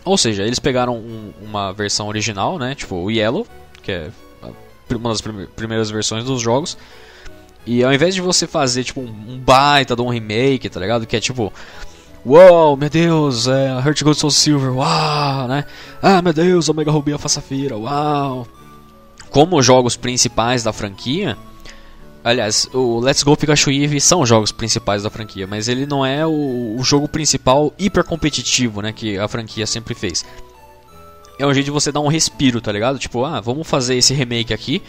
Ou 0.03 0.17
seja, 0.17 0.43
eles 0.43 0.59
pegaram 0.59 0.97
um, 0.97 1.31
uma 1.41 1.71
versão 1.71 2.07
original, 2.07 2.57
né, 2.59 2.75
tipo 2.75 2.95
o 2.95 3.09
Yellow, 3.09 3.47
que 3.81 3.91
é 3.91 4.09
uma 4.91 5.09
das 5.11 5.21
primeiras 5.55 5.89
versões 5.89 6.23
dos 6.23 6.41
jogos, 6.41 6.77
e 7.65 7.83
ao 7.83 7.93
invés 7.93 8.15
de 8.15 8.21
você 8.21 8.47
fazer 8.47 8.83
tipo 8.83 9.01
um 9.01 9.37
baita 9.37 9.95
de 9.95 10.01
um 10.01 10.09
remake, 10.09 10.69
tá 10.69 10.79
ligado? 10.79 11.05
Que 11.05 11.17
é 11.17 11.19
tipo 11.19 11.51
Uou, 12.25 12.75
meu 12.75 12.89
Deus, 12.89 13.47
é 13.47 13.69
Heart 13.69 14.03
Gold 14.03 14.19
Soul 14.19 14.31
Silver, 14.31 14.75
uau, 14.75 15.47
né? 15.47 15.63
Ah, 16.01 16.21
meu 16.21 16.33
Deus, 16.33 16.67
Omega 16.67 16.91
Ruby 16.91 17.13
Alpha 17.13 17.29
Safira, 17.29 17.77
uau. 17.77 18.45
Como 19.29 19.61
jogos 19.61 19.95
principais 19.95 20.63
da 20.63 20.73
franquia, 20.73 21.37
aliás, 22.21 22.67
o 22.73 22.99
Let's 22.99 23.23
Go 23.23 23.37
Pikachu 23.37 23.71
Eevee 23.71 24.01
são 24.01 24.25
jogos 24.25 24.51
principais 24.51 25.03
da 25.03 25.09
franquia, 25.09 25.47
mas 25.47 25.69
ele 25.69 25.85
não 25.85 26.05
é 26.05 26.25
o, 26.25 26.75
o 26.77 26.83
jogo 26.83 27.07
principal 27.07 27.73
hiper 27.79 28.03
competitivo, 28.03 28.81
né, 28.81 28.91
que 28.91 29.17
a 29.17 29.27
franquia 29.27 29.65
sempre 29.65 29.93
fez. 29.93 30.25
É 31.37 31.45
um 31.45 31.53
jeito 31.53 31.65
de 31.65 31.71
você 31.71 31.89
dar 31.89 32.01
um 32.01 32.07
respiro, 32.09 32.59
tá 32.59 32.69
ligado? 32.69 32.99
Tipo, 32.99 33.23
ah, 33.23 33.39
vamos 33.39 33.65
fazer 33.65 33.95
esse 33.95 34.13
remake 34.13 34.53
aqui 34.53 34.81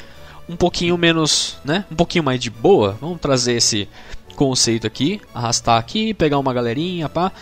um 0.51 0.57
pouquinho 0.57 0.99
menos, 0.99 1.57
né? 1.65 1.85
Um 1.91 1.95
pouquinho 1.95 2.25
mais 2.25 2.41
de 2.41 2.51
boa. 2.51 2.97
Vamos 3.01 3.21
trazer 3.21 3.53
esse 3.55 3.89
conceito 4.35 4.87
aqui, 4.87 5.21
arrastar 5.33 5.79
aqui, 5.79 6.13
pegar 6.13 6.39
uma 6.39 6.53
galerinha, 6.53 7.09
pá. 7.09 7.33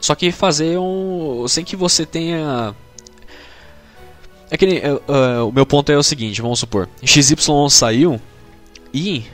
Só 0.00 0.14
que 0.14 0.30
fazer 0.30 0.78
um. 0.78 1.46
sem 1.48 1.64
que 1.64 1.74
você 1.74 2.06
tenha. 2.06 2.74
É 4.50 4.56
que 4.56 4.64
uh, 4.64 5.42
uh, 5.42 5.48
o 5.48 5.52
meu 5.52 5.66
ponto 5.66 5.90
é 5.90 5.96
o 5.96 6.02
seguinte, 6.02 6.40
vamos 6.40 6.60
supor, 6.60 6.88
XY 7.04 7.36
saiu 7.68 8.18
e 8.94 9.26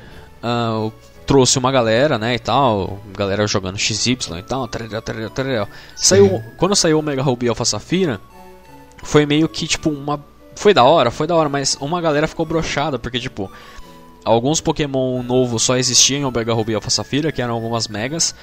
uh, 0.43 0.93
trouxe 1.25 1.57
uma 1.57 1.71
galera, 1.71 2.19
né, 2.19 2.35
e 2.35 2.39
tal, 2.41 2.99
galera 3.17 3.47
jogando 3.47 3.79
XY 3.79 4.19
e 4.37 4.43
tal, 4.43 4.67
tarará, 4.67 5.01
tarará, 5.01 5.31
tarará. 5.31 5.69
Saiu, 5.95 6.43
quando 6.57 6.75
saiu 6.75 6.99
o 6.99 7.03
Mega 7.03 7.23
Ruby 7.23 7.49
Alpha 7.49 7.65
Safira, 7.65 8.21
foi 9.05 9.25
meio 9.25 9.49
que 9.49 9.69
tipo 9.69 9.89
uma 9.89 10.19
foi 10.57 10.75
da 10.75 10.85
hora, 10.85 11.11
foi 11.11 11.27
da 11.27 11.35
hora, 11.35 11.49
mas 11.49 11.77
uma 11.81 12.01
galera 12.01 12.27
ficou 12.27 12.47
brochada 12.47 12.99
porque 12.99 13.19
tipo, 13.19 13.51
alguns 14.25 14.61
Pokémon 14.61 15.23
novos 15.23 15.63
só 15.63 15.77
existiam 15.77 16.21
em 16.21 16.25
Omega 16.25 16.53
Ruby 16.53 16.73
e 16.73 16.75
Alpha 16.75 16.91
Safira, 16.91 17.31
que 17.31 17.43
eram 17.43 17.55
algumas 17.55 17.89
megas, 17.89 18.35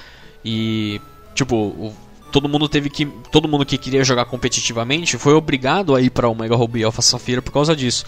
e 0.44 1.00
tipo, 1.34 1.56
o, 1.56 1.94
todo 2.30 2.48
mundo 2.48 2.68
teve 2.68 2.88
que 2.88 3.06
todo 3.30 3.48
mundo 3.48 3.66
que 3.66 3.76
queria 3.76 4.04
jogar 4.04 4.24
competitivamente 4.24 5.18
foi 5.18 5.34
obrigado 5.34 5.94
a 5.94 6.00
ir 6.00 6.10
para 6.10 6.28
Omega 6.28 6.56
Ruby 6.56 6.80
e 6.80 6.84
Alpha 6.84 7.02
Safira 7.02 7.42
por 7.42 7.52
causa 7.52 7.74
disso. 7.76 8.04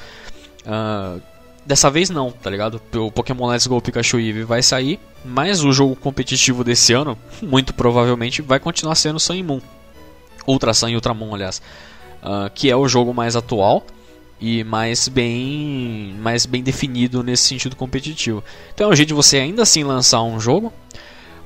Uh, 0.64 1.20
dessa 1.66 1.90
vez 1.90 2.11
não, 2.11 2.30
tá 2.30 2.48
ligado? 2.48 2.80
O 2.94 3.11
Pokémon 3.11 3.48
Let's 3.48 3.66
Go 3.66 3.80
Pikachu 3.80 4.18
Eevee 4.18 4.44
vai 4.44 4.62
sair, 4.62 4.98
mas 5.24 5.62
o 5.64 5.72
jogo 5.72 5.96
competitivo 5.96 6.64
desse 6.64 6.92
ano, 6.92 7.18
muito 7.42 7.74
provavelmente, 7.74 8.42
vai 8.42 8.59
continuar 8.59 8.94
sendo 8.94 9.18
Sun 9.18 9.34
e 9.34 9.42
Moon. 9.42 9.61
Ultra 10.46 10.74
Sun 10.74 10.88
e 10.88 10.94
Ultramon, 10.94 11.34
aliás. 11.34 11.61
Uh, 12.22 12.50
que 12.55 12.70
é 12.70 12.76
o 12.76 12.88
jogo 12.88 13.12
mais 13.12 13.36
atual 13.36 13.84
e 14.45 14.62
mais 14.62 15.09
bem 15.09 16.14
mais 16.20 16.45
bem 16.45 16.62
definido 16.62 17.22
nesse 17.22 17.45
sentido 17.45 17.74
competitivo. 17.74 18.45
Então 18.74 18.90
é 18.90 18.92
um 18.92 18.95
jeito 18.95 19.09
de 19.09 19.14
você 19.14 19.38
ainda 19.38 19.62
assim 19.62 19.82
lançar 19.82 20.22
um 20.22 20.38
jogo, 20.38 20.70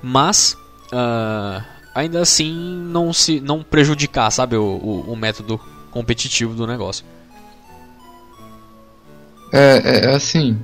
mas 0.03 0.59
uh, 0.93 1.65
ainda 1.95 2.21
assim 2.21 2.53
não 2.53 3.13
se 3.13 3.39
não 3.39 3.63
prejudicar, 3.63 4.33
sabe, 4.33 4.57
o, 4.57 4.65
o, 4.65 5.13
o 5.13 5.17
método 5.17 5.61
competitivo 5.93 6.55
do 6.55 6.67
negócio. 6.67 7.05
É, 9.53 9.79
é, 9.85 10.05
é 10.07 10.15
assim, 10.15 10.61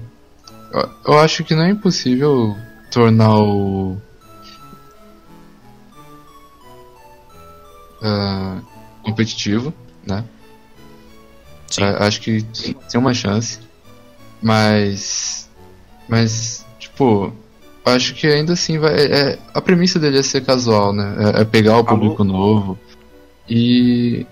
eu, 0.72 0.90
eu 1.06 1.18
acho 1.20 1.44
que 1.44 1.54
não 1.54 1.62
é 1.62 1.70
impossível 1.70 2.56
tornar 2.90 3.38
o 3.38 3.96
uh, 8.02 8.60
competitivo, 9.04 9.72
né? 10.04 10.24
Acho 11.82 12.20
que 12.20 12.42
tem 12.90 13.00
uma 13.00 13.14
chance. 13.14 13.58
Mas. 14.42 15.48
Mas, 16.08 16.64
tipo. 16.78 17.32
Acho 17.84 18.14
que 18.14 18.26
ainda 18.26 18.52
assim 18.52 18.78
vai. 18.78 18.94
É, 18.94 19.38
a 19.52 19.60
premissa 19.60 19.98
dele 19.98 20.18
é 20.18 20.22
ser 20.22 20.42
casual, 20.44 20.92
né? 20.92 21.32
É, 21.36 21.40
é 21.40 21.44
pegar 21.44 21.78
o 21.78 21.84
público 21.84 22.22
Alô? 22.22 22.32
novo. 22.32 22.78
E. 23.48 24.26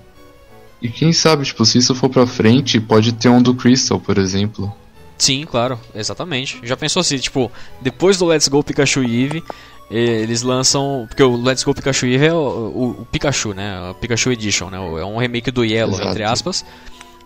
E 0.81 0.89
quem 0.89 1.13
sabe, 1.13 1.45
tipo, 1.45 1.65
se 1.65 1.79
isso 1.79 1.95
for 1.95 2.09
pra 2.09 2.27
frente, 2.27 2.81
pode 2.81 3.13
ter 3.13 3.29
um 3.29 3.41
do 3.41 3.55
Crystal, 3.55 4.01
por 4.01 4.19
exemplo. 4.19 4.75
Sim, 5.17 5.45
claro, 5.49 5.79
exatamente. 5.95 6.59
Já 6.65 6.77
pensou 6.77 7.01
assim, 7.01 7.19
tipo, 7.19 7.53
depois 7.81 8.19
do 8.19 8.27
Let's 8.27 8.49
Go 8.49 8.65
Pikachu 8.65 9.05
Eevee, 9.05 9.45
eles 9.89 10.43
lançam. 10.43 11.07
Porque 11.09 11.23
o 11.23 11.37
Let's 11.41 11.63
Go 11.63 11.73
Pikachu 11.73 12.07
Eevee 12.07 12.29
é 12.29 12.35
o, 12.35 12.37
o, 12.37 12.91
o 13.03 13.07
Pikachu, 13.07 13.55
né? 13.55 13.95
Pikachu 14.01 14.33
Edition, 14.33 14.71
né? 14.71 14.79
É 14.79 15.05
um 15.05 15.19
remake 15.19 15.53
do 15.53 15.65
Yellow, 15.65 15.95
Exato. 15.95 16.11
entre 16.11 16.25
aspas 16.25 16.65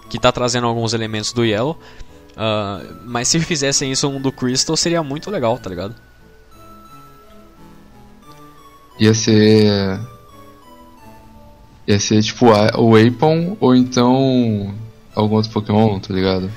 que 0.09 0.19
tá 0.19 0.31
trazendo 0.31 0.67
alguns 0.67 0.93
elementos 0.93 1.33
do 1.33 1.45
Yellow. 1.45 1.79
Uh, 2.33 2.97
mas 3.05 3.29
se 3.29 3.41
fizessem 3.41 3.91
isso 3.91 4.09
um 4.09 4.21
do 4.21 4.31
Crystal 4.31 4.77
seria 4.77 5.03
muito 5.03 5.31
legal, 5.31 5.59
tá 5.59 5.71
ligado? 5.71 5.95
Ia 8.99 9.15
ser. 9.15 10.01
Ia 11.87 12.01
ser 12.01 12.23
tipo 12.23 12.47
o 12.47 12.97
Apon 12.97 13.57
ou 13.61 13.75
então 13.75 14.75
algum 15.15 15.37
outro 15.37 15.53
Pokémon, 15.53 15.99
tá 16.01 16.13
ligado? 16.13 16.51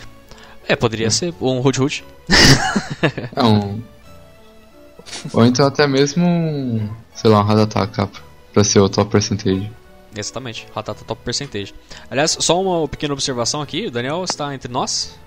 É, 0.68 0.76
poderia 0.76 1.08
é. 1.08 1.10
ser 1.10 1.34
um 1.40 1.60
Hoot 1.60 1.82
Hoot. 1.82 2.04
é 3.36 3.44
um. 3.44 3.82
Ou 5.34 5.46
então 5.46 5.66
até 5.66 5.88
mesmo 5.88 6.26
um. 6.26 6.90
Sei 7.14 7.30
lá, 7.30 7.40
um 7.40 7.44
Radataka 7.44 8.10
pra 8.54 8.64
ser 8.64 8.80
o 8.80 8.90
top 8.90 9.12
percentage. 9.12 9.72
Exatamente, 10.16 10.68
Ratata 10.74 11.04
Top 11.06 11.22
Percentage. 11.24 11.74
Aliás, 12.10 12.38
só 12.40 12.62
uma 12.62 12.88
pequena 12.88 13.14
observação 13.14 13.62
aqui, 13.62 13.88
o 13.88 13.92
Daniel 13.92 14.24
está 14.24 14.54
entre 14.54 14.72
nós. 14.72 15.18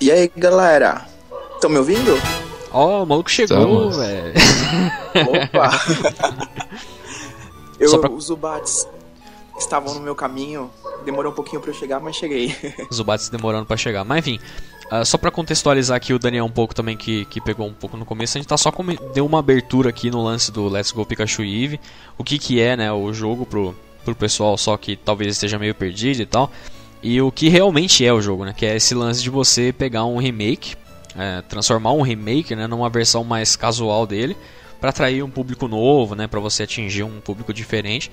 E 0.00 0.10
aí, 0.10 0.30
galera? 0.36 1.06
Estão 1.54 1.70
me 1.70 1.78
ouvindo? 1.78 2.18
Ó, 2.72 3.00
oh, 3.00 3.02
o 3.02 3.06
maluco 3.06 3.30
chegou, 3.30 3.90
velho. 3.90 4.32
Opa! 5.28 5.70
Eu, 7.78 8.00
pra... 8.00 8.10
Os 8.10 8.26
Zubats 8.26 8.88
estavam 9.58 9.94
no 9.94 10.00
meu 10.00 10.14
caminho, 10.14 10.70
demorou 11.04 11.32
um 11.32 11.34
pouquinho 11.34 11.60
para 11.60 11.70
eu 11.70 11.74
chegar, 11.74 12.00
mas 12.00 12.16
cheguei. 12.16 12.54
Zubats 12.92 13.28
demorando 13.28 13.66
para 13.66 13.76
chegar. 13.76 14.04
Mas 14.04 14.18
enfim, 14.18 14.38
Uh, 14.92 15.06
só 15.06 15.16
para 15.16 15.30
contextualizar 15.30 15.96
aqui 15.96 16.12
o 16.12 16.18
Daniel 16.18 16.44
um 16.44 16.50
pouco 16.50 16.74
também, 16.74 16.98
que, 16.98 17.24
que 17.24 17.40
pegou 17.40 17.66
um 17.66 17.72
pouco 17.72 17.96
no 17.96 18.04
começo, 18.04 18.36
a 18.36 18.38
gente 18.38 18.48
tá 18.48 18.58
só 18.58 18.70
com, 18.70 18.84
deu 19.14 19.24
uma 19.24 19.38
abertura 19.38 19.88
aqui 19.88 20.10
no 20.10 20.22
lance 20.22 20.52
do 20.52 20.68
Let's 20.68 20.92
Go 20.92 21.06
Pikachu 21.06 21.42
Eve, 21.42 21.80
o 22.18 22.22
que 22.22 22.38
que 22.38 22.60
é 22.60 22.76
né, 22.76 22.92
o 22.92 23.10
jogo 23.10 23.46
pro, 23.46 23.74
pro 24.04 24.14
pessoal 24.14 24.58
só 24.58 24.76
que 24.76 24.94
talvez 24.94 25.32
esteja 25.32 25.58
meio 25.58 25.74
perdido 25.74 26.20
e 26.20 26.26
tal, 26.26 26.52
e 27.02 27.22
o 27.22 27.32
que 27.32 27.48
realmente 27.48 28.04
é 28.04 28.12
o 28.12 28.20
jogo, 28.20 28.44
né, 28.44 28.52
que 28.54 28.66
é 28.66 28.76
esse 28.76 28.94
lance 28.94 29.22
de 29.22 29.30
você 29.30 29.72
pegar 29.72 30.04
um 30.04 30.18
remake, 30.18 30.76
é, 31.16 31.40
transformar 31.40 31.92
um 31.92 32.02
remake 32.02 32.54
né, 32.54 32.66
numa 32.66 32.90
versão 32.90 33.24
mais 33.24 33.56
casual 33.56 34.06
dele, 34.06 34.36
para 34.78 34.90
atrair 34.90 35.22
um 35.22 35.30
público 35.30 35.66
novo, 35.68 36.14
né, 36.14 36.26
para 36.26 36.38
você 36.38 36.64
atingir 36.64 37.02
um 37.02 37.18
público 37.18 37.54
diferente, 37.54 38.10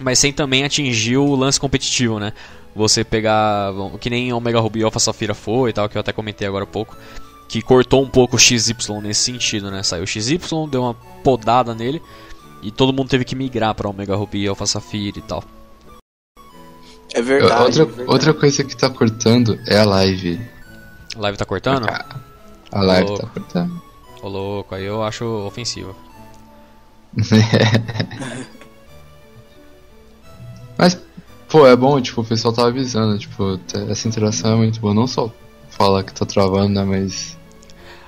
mas 0.00 0.18
sem 0.18 0.32
também 0.32 0.64
atingir 0.64 1.18
o 1.18 1.34
lance 1.34 1.60
competitivo, 1.60 2.18
né? 2.18 2.32
Você 2.74 3.04
pegar, 3.04 3.72
que 4.00 4.08
nem 4.08 4.32
Omega 4.32 4.60
Ruby 4.60 4.80
e 4.80 4.84
Alpha 4.84 4.98
Safira 4.98 5.34
foi 5.34 5.70
e 5.70 5.72
tal, 5.72 5.88
que 5.88 5.96
eu 5.96 6.00
até 6.00 6.12
comentei 6.12 6.46
agora 6.46 6.64
há 6.64 6.66
pouco, 6.66 6.96
que 7.48 7.60
cortou 7.60 8.02
um 8.02 8.08
pouco 8.08 8.36
o 8.36 8.38
XY 8.38 8.74
nesse 9.02 9.24
sentido, 9.24 9.70
né? 9.70 9.82
Saiu 9.82 10.04
o 10.04 10.06
XY, 10.06 10.38
deu 10.70 10.82
uma 10.82 10.94
podada 11.22 11.74
nele 11.74 12.00
e 12.62 12.70
todo 12.70 12.92
mundo 12.92 13.08
teve 13.08 13.24
que 13.24 13.36
migrar 13.36 13.74
para 13.74 13.88
Omega 13.88 14.16
Ruby 14.16 14.44
e 14.44 14.48
Alpha 14.48 14.66
Safira 14.66 15.18
e 15.18 15.22
tal. 15.22 15.44
É 17.14 17.20
verdade, 17.20 17.62
outra, 17.62 17.82
é 17.82 17.84
verdade. 17.84 18.10
outra 18.10 18.34
coisa 18.34 18.64
que 18.64 18.74
tá 18.74 18.88
cortando 18.88 19.58
é 19.66 19.78
a 19.78 19.84
live. 19.84 20.40
A 21.14 21.20
live 21.20 21.36
tá 21.36 21.44
cortando? 21.44 21.86
A 22.70 22.82
live 22.82 23.18
tá 23.18 23.26
cortando. 23.26 23.82
Ô 24.22 24.28
louco, 24.28 24.74
aí 24.74 24.84
eu 24.84 25.02
acho 25.02 25.24
ofensivo. 25.24 25.94
Mas 30.78 30.98
Pô, 31.52 31.66
é 31.66 31.76
bom, 31.76 32.00
tipo, 32.00 32.22
o 32.22 32.24
pessoal 32.24 32.54
tá 32.54 32.66
avisando, 32.66 33.18
tipo, 33.18 33.60
essa 33.90 34.08
interação 34.08 34.54
é 34.54 34.56
muito 34.56 34.80
boa. 34.80 34.94
Não 34.94 35.06
só 35.06 35.30
falar 35.68 36.02
que 36.02 36.14
tá 36.14 36.24
travando, 36.24 36.70
né, 36.70 36.82
mas. 36.82 37.36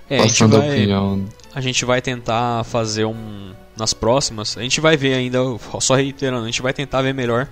É, 0.09 0.17
a 0.17 0.23
gente, 0.23 0.31
passando 0.31 0.57
a 0.57 0.61
vai, 0.61 0.71
opinião. 0.71 1.25
a 1.55 1.61
gente 1.61 1.85
vai 1.85 2.01
tentar 2.01 2.65
fazer 2.65 3.05
um. 3.05 3.53
Nas 3.77 3.93
próximas, 3.93 4.57
a 4.57 4.63
gente 4.63 4.81
vai 4.81 4.97
ver 4.97 5.15
ainda, 5.15 5.41
só 5.79 5.95
reiterando, 5.97 6.45
a 6.45 6.47
gente 6.47 6.63
vai 6.63 6.73
tentar 6.73 7.03
ver 7.03 7.13
melhor 7.13 7.47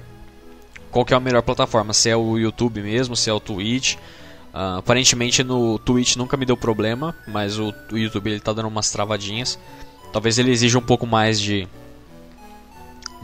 qual 0.90 1.04
que 1.04 1.12
é 1.12 1.16
a 1.16 1.20
melhor 1.20 1.42
plataforma. 1.42 1.92
Se 1.92 2.08
é 2.08 2.16
o 2.16 2.38
YouTube 2.38 2.80
mesmo, 2.80 3.14
se 3.14 3.28
é 3.28 3.32
o 3.32 3.40
Twitch. 3.40 3.96
Ah, 4.54 4.78
aparentemente 4.78 5.44
no 5.44 5.78
Twitch 5.78 6.16
nunca 6.16 6.38
me 6.38 6.46
deu 6.46 6.56
problema, 6.56 7.14
mas 7.26 7.58
o, 7.58 7.74
o 7.92 7.98
YouTube 7.98 8.30
ele 8.30 8.40
tá 8.40 8.54
dando 8.54 8.68
umas 8.68 8.90
travadinhas. 8.90 9.58
Talvez 10.10 10.38
ele 10.38 10.52
exija 10.52 10.78
um 10.78 10.82
pouco 10.82 11.06
mais 11.06 11.38
de. 11.38 11.68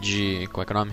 De. 0.01 0.47
Qual 0.53 0.62
é 0.62 0.66
que 0.66 0.73
é 0.73 0.77
o 0.77 0.79
nome? 0.81 0.93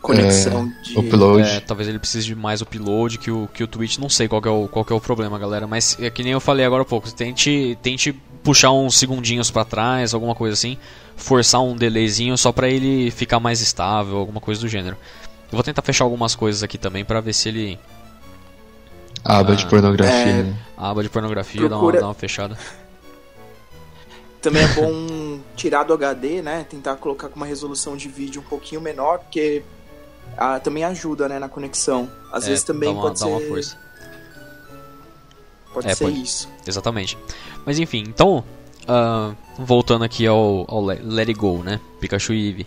Conexão 0.00 0.72
de. 0.82 0.98
Upload. 0.98 1.42
É, 1.48 1.60
talvez 1.60 1.88
ele 1.88 1.98
precise 1.98 2.26
de 2.26 2.34
mais 2.34 2.60
upload 2.60 3.18
que 3.18 3.30
o, 3.30 3.48
que 3.52 3.64
o 3.64 3.66
Twitch. 3.66 3.98
Não 3.98 4.08
sei 4.08 4.28
qual 4.28 4.40
que, 4.40 4.48
é 4.48 4.50
o, 4.50 4.68
qual 4.68 4.84
que 4.84 4.92
é 4.92 4.96
o 4.96 5.00
problema, 5.00 5.38
galera. 5.38 5.66
Mas 5.66 5.96
é 6.00 6.10
que 6.10 6.22
nem 6.22 6.32
eu 6.32 6.40
falei 6.40 6.64
agora 6.64 6.82
há 6.82 6.84
pouco. 6.86 7.10
Tente, 7.12 7.76
tente 7.82 8.12
puxar 8.42 8.70
uns 8.72 8.96
segundinhos 8.98 9.50
pra 9.50 9.64
trás, 9.64 10.14
alguma 10.14 10.34
coisa 10.34 10.54
assim. 10.54 10.76
Forçar 11.16 11.62
um 11.62 11.74
delayzinho 11.74 12.36
só 12.38 12.52
pra 12.52 12.68
ele 12.68 13.10
ficar 13.10 13.40
mais 13.40 13.60
estável, 13.60 14.16
alguma 14.18 14.40
coisa 14.40 14.60
do 14.60 14.68
gênero. 14.68 14.96
Eu 15.50 15.52
vou 15.56 15.62
tentar 15.62 15.82
fechar 15.82 16.04
algumas 16.04 16.34
coisas 16.34 16.62
aqui 16.62 16.76
também 16.78 17.04
pra 17.04 17.20
ver 17.20 17.32
se 17.32 17.48
ele. 17.48 17.78
A 19.24 19.38
aba 19.38 19.56
de 19.56 19.64
Ah, 19.64 19.68
pornografia. 19.68 20.14
é. 20.14 20.42
né? 20.44 20.56
A 20.76 20.90
aba 20.90 21.02
de 21.02 21.08
pornografia 21.08 21.62
dá, 21.62 21.74
uma, 21.76 21.80
Procura- 21.80 22.00
dá 22.00 22.06
uma 22.06 22.14
fechada. 22.14 22.56
Também 24.40 24.62
é 24.62 24.68
bom 24.74 25.40
tirar 25.56 25.82
do 25.84 25.92
HD, 25.94 26.42
né? 26.42 26.64
Tentar 26.68 26.96
colocar 26.96 27.28
com 27.28 27.36
uma 27.36 27.46
resolução 27.46 27.96
de 27.96 28.08
vídeo 28.08 28.40
um 28.40 28.44
pouquinho 28.44 28.80
menor, 28.80 29.18
porque 29.18 29.62
ah, 30.36 30.58
também 30.60 30.84
ajuda, 30.84 31.28
né, 31.28 31.38
na 31.38 31.48
conexão. 31.48 32.08
Às 32.32 32.44
É, 32.44 32.48
vezes 32.50 32.64
também 32.64 32.88
uma, 32.90 33.02
pode 33.02 33.18
ser. 33.18 33.26
uma 33.26 33.40
força. 33.40 33.76
Pode 35.72 35.88
É, 35.88 35.94
ser 35.94 36.04
pode. 36.04 36.22
isso. 36.22 36.48
Exatamente. 36.66 37.18
Mas 37.64 37.78
enfim, 37.78 38.04
então, 38.06 38.42
ah, 38.88 39.32
voltando 39.58 40.04
aqui 40.04 40.26
ao, 40.26 40.64
ao 40.68 40.84
Le- 40.86 41.00
Let 41.02 41.28
It 41.28 41.38
Go, 41.38 41.62
né? 41.62 41.80
Pikachu 42.00 42.32
e 42.32 42.46
Eevee. 42.48 42.66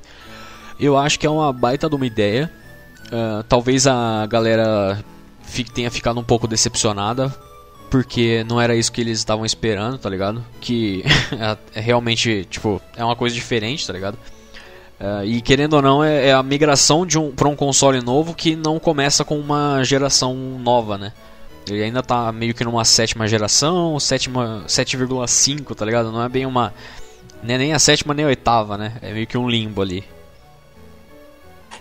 Eu 0.80 0.98
acho 0.98 1.20
que 1.20 1.26
é 1.26 1.30
uma 1.30 1.52
baita 1.52 1.90
de 1.90 1.96
uma 1.96 2.06
ideia. 2.06 2.52
Ah, 3.12 3.44
talvez 3.50 3.88
a 3.88 4.26
galera 4.28 5.04
fi- 5.42 5.64
tenha 5.64 5.90
ficado 5.90 6.20
um 6.20 6.24
pouco 6.24 6.48
decepcionada. 6.48 7.34
Porque 7.90 8.46
não 8.48 8.62
era 8.62 8.76
isso 8.76 8.92
que 8.92 9.02
eles 9.02 9.18
estavam 9.18 9.44
esperando, 9.44 9.98
tá 9.98 10.08
ligado? 10.08 10.46
Que 10.62 11.04
é 11.74 11.80
realmente, 11.80 12.46
tipo, 12.48 12.80
é 12.96 13.04
uma 13.04 13.16
coisa 13.16 13.34
diferente, 13.34 13.88
tá 13.88 13.92
ligado? 13.92 14.16
Ah, 15.00 15.24
e 15.24 15.42
querendo 15.42 15.74
ou 15.74 15.82
não, 15.82 16.04
é, 16.04 16.28
é 16.28 16.34
a 16.34 16.44
migração 16.44 17.06
de 17.06 17.18
um, 17.18 17.32
pra 17.32 17.48
um 17.48 17.56
console 17.56 18.02
novo 18.02 18.34
que 18.36 18.56
não 18.56 18.78
começa 18.80 19.24
com 19.24 19.40
uma 19.40 19.82
geração 19.84 20.36
nova, 20.36 20.98
né? 20.98 21.14
Ele 21.70 21.84
ainda 21.84 22.02
tá 22.02 22.32
meio 22.32 22.54
que 22.54 22.64
numa 22.64 22.84
sétima 22.84 23.28
geração, 23.28 24.00
sétima 24.00 24.64
7,5, 24.68 25.76
tá 25.76 25.86
ligado? 25.86 26.12
Não 26.12 26.24
é 26.24 26.28
bem 26.28 26.46
uma. 26.46 26.74
Não 27.44 27.54
é 27.54 27.58
nem 27.58 27.74
a 27.74 27.80
sétima 27.80 28.14
nem 28.14 28.26
a 28.26 28.30
oitava, 28.30 28.78
né? 28.78 28.98
É 29.02 29.14
meio 29.14 29.28
que 29.28 29.38
um 29.38 29.48
limbo 29.48 29.82
ali. 29.82 30.04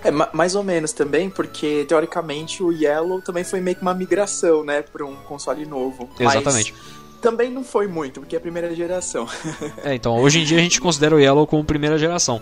É, 0.04 0.10
ma- 0.10 0.28
mais 0.32 0.54
ou 0.54 0.62
menos 0.62 0.92
também, 0.92 1.28
porque 1.28 1.84
teoricamente 1.88 2.62
o 2.62 2.70
Yellow 2.70 3.20
também 3.20 3.42
foi 3.42 3.60
meio 3.60 3.76
que 3.76 3.82
uma 3.82 3.94
migração, 3.94 4.62
né, 4.62 4.82
pra 4.82 5.04
um 5.04 5.16
console 5.16 5.66
novo. 5.66 6.08
Mas 6.20 6.34
Exatamente. 6.36 6.72
também 7.20 7.50
não 7.50 7.64
foi 7.64 7.88
muito, 7.88 8.20
porque 8.20 8.36
é 8.36 8.38
a 8.38 8.40
primeira 8.40 8.72
geração. 8.76 9.26
É, 9.82 9.94
então 9.94 10.16
hoje 10.20 10.40
em 10.40 10.44
dia 10.44 10.58
a 10.58 10.60
gente 10.60 10.80
considera 10.80 11.16
o 11.16 11.18
Yellow 11.18 11.46
como 11.48 11.64
primeira 11.64 11.98
geração. 11.98 12.40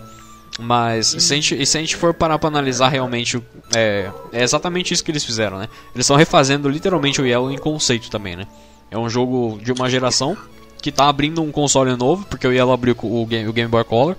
Mas 0.59 1.07
se 1.07 1.33
a 1.33 1.35
gente, 1.35 1.65
se 1.65 1.77
a 1.77 1.81
gente 1.81 1.95
for 1.95 2.13
parar 2.13 2.39
pra 2.39 2.47
analisar 2.47 2.89
realmente, 2.89 3.41
é, 3.75 4.09
é 4.33 4.43
exatamente 4.43 4.93
isso 4.93 5.03
que 5.03 5.11
eles 5.11 5.23
fizeram, 5.23 5.59
né? 5.59 5.67
Eles 5.93 6.05
estão 6.05 6.15
refazendo 6.15 6.67
literalmente 6.67 7.21
o 7.21 7.25
Yellow 7.25 7.51
em 7.51 7.57
conceito 7.57 8.09
também, 8.09 8.35
né? 8.35 8.47
É 8.89 8.97
um 8.97 9.09
jogo 9.09 9.59
de 9.61 9.71
uma 9.71 9.89
geração 9.89 10.35
que 10.81 10.91
tá 10.91 11.07
abrindo 11.07 11.43
um 11.43 11.51
console 11.51 11.95
novo, 11.95 12.25
porque 12.25 12.47
o 12.47 12.51
Yellow 12.51 12.73
abriu 12.73 12.95
o 13.03 13.25
Game, 13.25 13.47
o 13.47 13.53
Game 13.53 13.69
Boy 13.69 13.83
Color. 13.83 14.15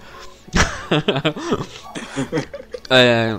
é, 2.89 3.37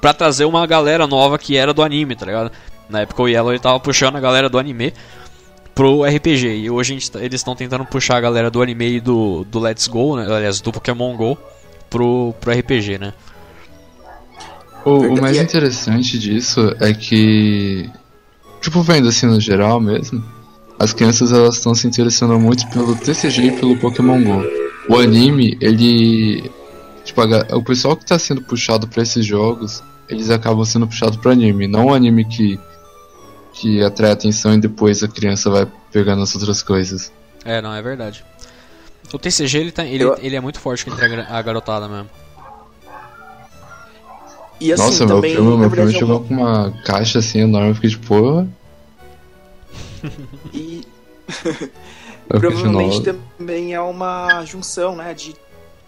pra 0.00 0.14
trazer 0.14 0.44
uma 0.44 0.66
galera 0.66 1.06
nova 1.06 1.38
que 1.38 1.56
era 1.56 1.74
do 1.74 1.82
anime, 1.82 2.14
tá 2.14 2.26
ligado? 2.26 2.52
Na 2.88 3.00
época 3.00 3.22
o 3.22 3.28
Yellow 3.28 3.52
ele 3.52 3.60
tava 3.60 3.80
puxando 3.80 4.16
a 4.16 4.20
galera 4.20 4.48
do 4.48 4.58
anime 4.58 4.92
pro 5.74 6.04
RPG. 6.04 6.46
E 6.48 6.70
hoje 6.70 6.94
gente 6.94 7.10
tá- 7.10 7.20
eles 7.20 7.40
estão 7.40 7.56
tentando 7.56 7.84
puxar 7.84 8.16
a 8.16 8.20
galera 8.20 8.50
do 8.50 8.62
anime 8.62 8.96
e 8.96 9.00
do, 9.00 9.44
do 9.44 9.58
Let's 9.58 9.88
Go, 9.88 10.16
né? 10.16 10.24
aliás, 10.24 10.60
do 10.60 10.72
Pokémon 10.72 11.16
Go, 11.16 11.36
pro, 11.90 12.34
pro 12.40 12.52
RPG, 12.52 12.98
né? 12.98 13.12
O, 14.84 14.98
o 14.98 15.20
mais 15.20 15.36
interessante 15.36 16.18
disso 16.18 16.74
é 16.80 16.92
que, 16.94 17.90
tipo, 18.60 18.82
vendo 18.82 19.08
assim 19.08 19.26
no 19.26 19.40
geral 19.40 19.80
mesmo, 19.80 20.24
as 20.78 20.92
crianças 20.92 21.32
elas 21.32 21.56
estão 21.56 21.74
se 21.74 21.86
interessando 21.86 22.38
muito 22.38 22.68
pelo 22.68 22.94
TCG 22.94 23.46
e 23.46 23.52
pelo 23.52 23.76
Pokémon 23.78 24.22
Go. 24.22 24.44
O 24.88 24.96
anime, 24.96 25.56
ele. 25.60 26.50
Tipo, 27.04 27.22
a 27.22 27.56
o 27.56 27.64
pessoal 27.64 27.96
que 27.96 28.06
tá 28.06 28.18
sendo 28.18 28.42
puxado 28.42 28.86
pra 28.86 29.02
esses 29.02 29.24
jogos, 29.24 29.82
eles 30.08 30.30
acabam 30.30 30.64
sendo 30.64 30.86
puxados 30.86 31.16
pro 31.16 31.30
anime, 31.30 31.66
não 31.66 31.86
o 31.86 31.94
anime 31.94 32.24
que, 32.24 32.58
que 33.54 33.82
atrai 33.82 34.12
atenção 34.12 34.54
e 34.54 34.60
depois 34.60 35.02
a 35.02 35.08
criança 35.08 35.50
vai 35.50 35.66
pegando 35.90 36.22
as 36.22 36.34
outras 36.34 36.62
coisas. 36.62 37.12
É, 37.44 37.60
não, 37.62 37.72
é 37.72 37.82
verdade. 37.82 38.24
O 39.12 39.18
TCG 39.18 39.58
ele, 39.58 39.72
tá, 39.72 39.84
ele, 39.84 40.04
Eu- 40.04 40.16
ele 40.18 40.36
é 40.36 40.40
muito 40.40 40.58
forte 40.60 40.88
entre 40.90 41.04
a 41.22 41.42
garotada 41.42 41.88
mesmo. 41.88 42.10
E 44.60 44.72
assim, 44.72 44.82
Nossa, 44.82 45.06
meu 45.06 45.16
também, 45.16 45.34
meu 45.34 45.44
primo 45.44 45.68
verdade, 45.68 45.96
é 45.96 45.98
chegou 45.98 46.16
uma- 46.18 46.26
com 46.28 46.34
uma 46.34 46.82
caixa 46.82 47.18
assim 47.18 47.40
enorme, 47.40 47.68
eu 47.70 47.74
fiquei 47.74 47.90
tipo, 47.90 48.06
porra. 48.06 48.48
E 50.54 50.82
fiquei 51.28 51.70
provavelmente 52.28 53.02
tipo, 53.02 53.18
também 53.38 53.74
é 53.74 53.80
uma 53.80 54.44
junção, 54.44 54.96
né, 54.96 55.12
de, 55.12 55.34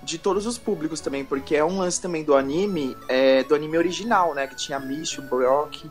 de 0.03 0.19
todos 0.19 0.45
os 0.47 0.59
públicos 0.59 1.01
também, 1.01 1.25
porque 1.25 1.57
é 1.57 1.64
um 1.64 1.79
lance 1.79 2.01
também 2.01 2.23
do 2.25 2.35
anime, 2.37 2.97
é, 3.09 3.43
do 3.45 3.55
anime 3.55 3.79
original, 3.79 4.35
né, 4.35 4.47
que 4.47 4.55
tinha 4.57 4.77
a 4.77 4.81
Mish, 4.81 5.19
o 5.19 5.23
Brock, 5.23 5.85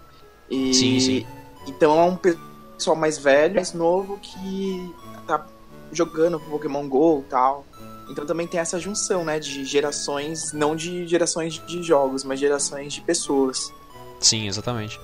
e... 0.50 0.74
Sim, 0.74 1.00
sim. 1.00 1.26
Então 1.68 2.00
é 2.00 2.04
um 2.04 2.16
pessoal 2.16 2.96
mais 2.96 3.18
velho, 3.18 3.56
mais 3.56 3.74
novo, 3.74 4.20
que 4.22 4.94
tá 5.26 5.46
jogando 5.92 6.40
Pokémon 6.40 6.88
GO 6.88 7.24
e 7.26 7.30
tal. 7.30 7.66
Então 8.10 8.26
também 8.26 8.48
tem 8.48 8.60
essa 8.60 8.80
junção, 8.80 9.26
né, 9.26 9.38
de 9.40 9.66
gerações, 9.66 10.54
não 10.54 10.76
de 10.76 11.06
gerações 11.08 11.62
de 11.68 11.84
jogos, 11.84 12.24
mas 12.24 12.40
gerações 12.40 12.94
de 12.94 13.02
pessoas. 13.02 13.72
Sim, 14.20 14.48
exatamente. 14.48 15.00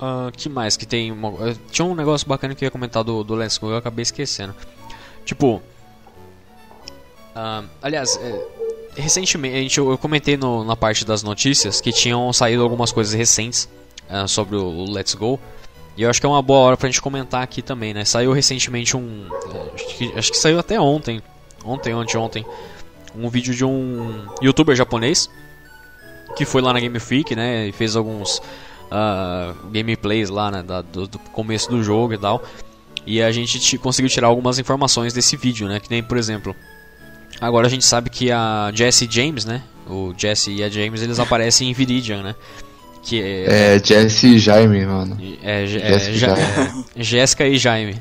Ah, 0.00 0.30
que 0.36 0.48
mais 0.48 0.76
que 0.76 0.84
tem? 0.86 1.10
uma- 1.12 1.48
eh, 1.50 1.56
tinha 1.70 1.84
um 1.86 1.94
negócio 1.94 2.26
bacana 2.28 2.54
que 2.54 2.64
eu 2.64 2.66
ia 2.66 2.70
comentar 2.70 3.02
do, 3.04 3.22
do 3.24 3.34
Let's 3.34 3.58
Go 3.58 3.70
eu 3.70 3.76
acabei 3.76 4.02
esquecendo. 4.02 4.54
Tipo. 5.24 5.62
ah, 7.34 7.64
aliás, 7.82 8.16
é, 8.16 8.46
recentemente 8.96 9.78
eu, 9.78 9.90
eu 9.90 9.98
comentei 9.98 10.36
no- 10.36 10.64
na 10.64 10.76
parte 10.76 11.04
das 11.04 11.22
notícias 11.22 11.80
que 11.80 11.92
tinham 11.92 12.32
saído 12.32 12.62
algumas 12.62 12.92
coisas 12.92 13.12
recentes 13.14 13.68
ah, 14.08 14.26
sobre 14.26 14.56
o, 14.56 14.64
o 14.66 14.90
Let's 14.90 15.14
Go. 15.14 15.38
E 15.96 16.02
eu 16.02 16.10
acho 16.10 16.20
que 16.20 16.26
é 16.26 16.28
uma 16.28 16.42
boa 16.42 16.60
hora 16.60 16.76
pra 16.76 16.88
gente 16.88 17.00
comentar 17.00 17.42
aqui 17.42 17.62
também, 17.62 17.94
né? 17.94 18.04
Saiu 18.04 18.32
recentemente 18.32 18.96
um. 18.96 19.26
Acho 19.74 19.86
que, 19.96 20.12
acho 20.18 20.30
que 20.32 20.36
saiu 20.38 20.58
até 20.58 20.78
ontem. 20.78 21.22
Ontem, 21.64 21.92
anteontem. 21.92 22.44
Um 23.14 23.28
vídeo 23.30 23.54
de 23.54 23.64
um 23.64 24.26
youtuber 24.42 24.76
japonês 24.76 25.30
que 26.36 26.44
foi 26.44 26.60
lá 26.60 26.72
na 26.72 26.80
Game 26.80 26.98
Freak, 27.00 27.34
né, 27.34 27.68
e 27.68 27.72
fez 27.72 27.96
alguns 27.96 28.42
ah, 28.90 29.54
gameplays 29.72 30.28
lá, 30.28 30.50
né, 30.50 30.62
da- 30.62 30.82
do, 30.82 31.06
do 31.08 31.18
começo 31.18 31.70
do 31.70 31.82
jogo 31.82 32.12
e 32.12 32.18
tal. 32.18 32.42
E 33.06 33.22
a 33.22 33.32
gente 33.32 33.78
conseguiu 33.78 34.10
tirar 34.10 34.26
algumas 34.26 34.58
informações 34.58 35.14
desse 35.14 35.34
vídeo, 35.36 35.66
né, 35.66 35.80
que 35.80 35.88
nem, 35.88 36.02
por 36.02 36.18
exemplo, 36.18 36.54
agora 37.40 37.66
a 37.68 37.70
gente 37.70 37.86
sabe 37.86 38.10
que 38.10 38.30
a 38.30 38.70
Jesse 38.74 39.08
James, 39.10 39.46
né, 39.46 39.62
o 39.88 40.12
Jesse 40.16 40.52
e 40.52 40.62
a 40.62 40.68
James, 40.68 41.00
eles 41.00 41.18
aparecem 41.18 41.70
em 41.70 41.72
Viridian, 41.72 42.22
né, 42.22 42.34
que 43.06 43.22
é... 43.22 43.74
É 43.76 43.82
Jesse 43.82 44.34
e 44.34 44.38
Jaime, 44.38 44.84
mano. 44.84 45.16
É, 45.42 45.62
é, 45.62 45.66
Jéssica 45.66 46.10
e 46.10 46.18
Ja- 46.18 46.34
Jaime. 46.34 46.84
é, 46.96 47.02
Jéssica 47.02 47.46
e 47.46 47.58
Jaime. 47.58 47.96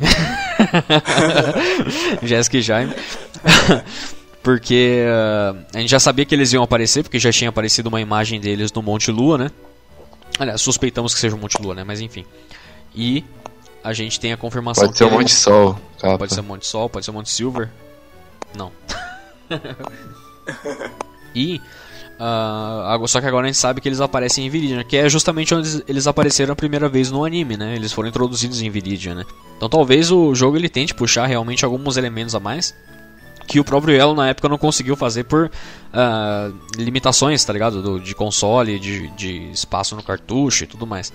Jéssica 2.24 2.58
e 2.58 2.62
Jaime. 2.62 2.94
porque 4.42 5.04
ah, 5.08 5.56
a 5.76 5.80
gente 5.80 5.90
já 5.92 6.00
sabia 6.00 6.26
que 6.26 6.34
eles 6.34 6.52
iam 6.54 6.64
aparecer, 6.64 7.04
porque 7.04 7.20
já 7.20 7.32
tinha 7.32 7.50
aparecido 7.50 7.88
uma 7.88 8.02
imagem 8.02 8.40
deles 8.42 8.74
no 8.74 8.82
Monte 8.82 9.12
Lua, 9.12 9.38
né? 9.38 9.52
Aliás, 10.40 10.60
suspeitamos 10.60 11.14
que 11.14 11.20
seja 11.20 11.36
o 11.36 11.40
Monte 11.40 11.62
Lua, 11.62 11.76
né? 11.76 11.84
Mas 11.84 12.02
enfim. 12.02 12.26
E 12.96 13.24
a 13.84 13.94
gente 13.94 14.20
tem 14.20 14.34
a 14.34 14.38
confirmação 14.38 14.86
Pode 14.86 14.98
ser 14.98 15.06
um 15.06 15.12
Monte 15.12 15.32
Sol, 15.32 15.80
capa. 16.00 16.18
Pode 16.18 16.34
ser 16.34 16.42
Monte 16.42 16.66
Sol, 16.66 16.90
pode 16.90 17.06
ser 17.06 17.12
Monte 17.12 17.30
Silver. 17.30 17.70
Não. 18.58 18.72
e. 21.36 21.62
agora- 22.18 23.08
só 23.08 23.20
que 23.20 23.28
agora 23.28 23.46
a 23.46 23.48
gente 23.48 23.58
sabe 23.58 23.82
que 23.82 23.88
eles 23.90 24.00
aparecem 24.02 24.46
em 24.46 24.50
Viridian, 24.50 24.84
que 24.84 24.96
é 24.98 25.10
justamente 25.10 25.54
onde 25.54 25.84
eles- 25.88 26.08
apareceram 26.08 26.54
a 26.54 26.56
primeira 26.56 26.88
vez 26.88 27.12
no 27.12 27.26
anime, 27.26 27.58
né? 27.58 27.76
Eles 27.76 27.92
foram 27.92 28.10
introduzidos 28.10 28.62
em 28.62 28.70
Viridian, 28.70 29.16
né? 29.16 29.26
Então 29.58 29.68
talvez 29.70 30.12
o 30.12 30.34
jogo 30.34 30.56
ele 30.58 30.70
tente 30.70 30.94
puxar 30.94 31.26
realmente 31.26 31.66
alguns 31.66 31.98
elementos 31.98 32.34
a 32.36 32.40
mais 32.40 32.74
que 33.48 33.60
o 33.60 33.64
próprio 33.64 33.96
Elo 33.96 34.16
na 34.16 34.30
época 34.30 34.50
não 34.50 34.58
conseguiu 34.58 34.96
fazer 34.96 35.24
por 35.26 35.52
ah, 35.94 36.50
limitações, 36.78 37.44
tá 37.46 37.54
ligado? 37.54 37.82
Do- 37.82 38.00
de 38.00 38.16
console, 38.16 38.80
de, 38.80 39.08
de 39.10 39.52
espaço 39.52 39.96
no 39.96 40.02
cartucho 40.04 40.64
e 40.64 40.68
tudo 40.68 40.88
mais. 40.88 41.14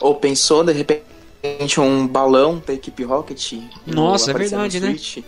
Ou 0.00 0.14
pensou, 0.16 0.64
de 0.64 0.72
repente, 0.72 1.80
um 1.80 2.06
balão 2.06 2.60
da 2.66 2.72
equipe 2.72 3.04
Rocket? 3.04 3.52
Nossa, 3.86 4.30
é 4.30 4.34
verdade, 4.34 4.80
né? 4.80 4.88
Switch? 4.96 5.24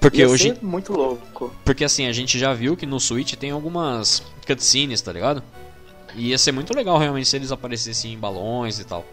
Porque 0.00 0.18
Ia 0.18 0.28
hoje. 0.28 0.54
ser 0.54 0.62
muito 0.62 0.92
louco. 0.92 1.54
Porque 1.64 1.84
assim, 1.84 2.06
a 2.06 2.12
gente 2.12 2.38
já 2.38 2.52
viu 2.52 2.76
que 2.76 2.86
no 2.86 3.00
Switch 3.00 3.34
tem 3.34 3.50
algumas 3.50 4.22
cutscenes, 4.46 5.00
tá 5.00 5.12
ligado? 5.12 5.42
E 6.14 6.28
ia 6.28 6.38
ser 6.38 6.52
muito 6.52 6.74
legal 6.74 6.98
realmente 6.98 7.28
se 7.28 7.36
eles 7.36 7.52
aparecessem 7.52 8.12
em 8.12 8.18
balões 8.18 8.78
e 8.78 8.84
tal. 8.84 9.04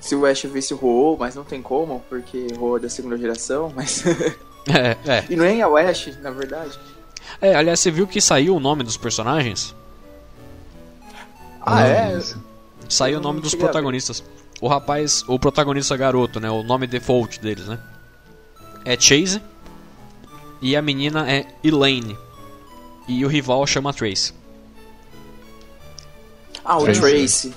Se 0.00 0.14
o 0.14 0.24
Ash 0.24 0.42
visse 0.44 0.72
o 0.72 0.78
Ho, 0.82 1.16
mas 1.18 1.34
não 1.34 1.44
tem 1.44 1.60
como, 1.60 2.02
porque 2.08 2.46
Ho 2.58 2.76
é 2.76 2.80
da 2.80 2.88
segunda 2.88 3.16
geração, 3.16 3.72
mas... 3.74 4.04
É, 4.68 4.98
é. 5.10 5.24
e 5.30 5.34
nem 5.34 5.62
é 5.62 5.66
o 5.66 5.78
Ash, 5.78 6.10
na 6.20 6.30
verdade. 6.30 6.78
É, 7.40 7.54
aliás, 7.54 7.80
você 7.80 7.90
viu 7.90 8.06
que 8.06 8.20
saiu 8.20 8.54
o 8.54 8.60
nome 8.60 8.82
dos 8.84 8.98
personagens? 8.98 9.74
Ah, 11.62 11.86
é? 11.86 12.20
Saiu 12.86 13.18
o 13.18 13.22
nome 13.22 13.40
dos 13.40 13.54
protagonistas. 13.54 14.22
O 14.60 14.68
rapaz, 14.68 15.24
o 15.26 15.38
protagonista 15.38 15.96
garoto, 15.96 16.38
né? 16.38 16.50
O 16.50 16.62
nome 16.62 16.86
default 16.86 17.40
deles, 17.40 17.66
né? 17.66 17.78
É 18.88 18.98
Chase. 18.98 19.42
E 20.62 20.74
a 20.74 20.80
menina 20.80 21.30
é 21.30 21.46
Elaine. 21.62 22.16
E 23.06 23.22
o 23.22 23.28
rival 23.28 23.66
chama 23.66 23.92
Trace. 23.92 24.32
Ah, 26.64 26.78
o 26.78 26.84
Tracy. 26.84 27.00
Tracy. 27.00 27.54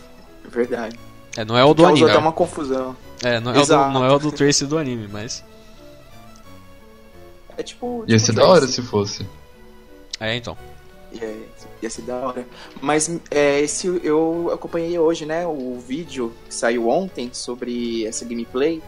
Verdade. 0.49 0.99
É, 1.37 1.45
não 1.45 1.57
é 1.57 1.63
o 1.63 1.73
do 1.73 1.83
Causou 1.83 1.95
anime. 1.95 2.09
até 2.09 2.15
é- 2.15 2.19
uma 2.19 2.33
confusão. 2.33 2.97
É, 3.23 3.39
não 3.39 3.53
é, 3.55 3.59
o 3.59 3.65
do, 3.65 3.77
não 3.77 4.05
é 4.05 4.11
o 4.11 4.19
do 4.19 4.29
Trace 4.29 4.65
do 4.65 4.77
anime, 4.77 5.07
mas. 5.07 5.41
É 7.57 7.63
tipo... 7.63 8.03
Ia 8.07 8.17
tipo 8.17 8.25
ser 8.25 8.33
da 8.33 8.47
hora 8.47 8.65
se 8.65 8.81
fosse. 8.81 9.27
É, 10.19 10.35
então. 10.35 10.57
Ia, 11.11 11.37
ia 11.81 11.89
ser 11.89 12.01
da 12.03 12.15
hora. 12.15 12.47
Mas 12.81 13.09
é, 13.29 13.59
esse 13.59 13.87
eu 14.03 14.49
acompanhei 14.53 14.97
hoje, 14.97 15.25
né? 15.25 15.45
O 15.45 15.77
vídeo 15.79 16.33
que 16.47 16.55
saiu 16.55 16.89
ontem 16.89 17.29
sobre 17.33 18.05
essa 18.05 18.25
gameplay. 18.25 18.81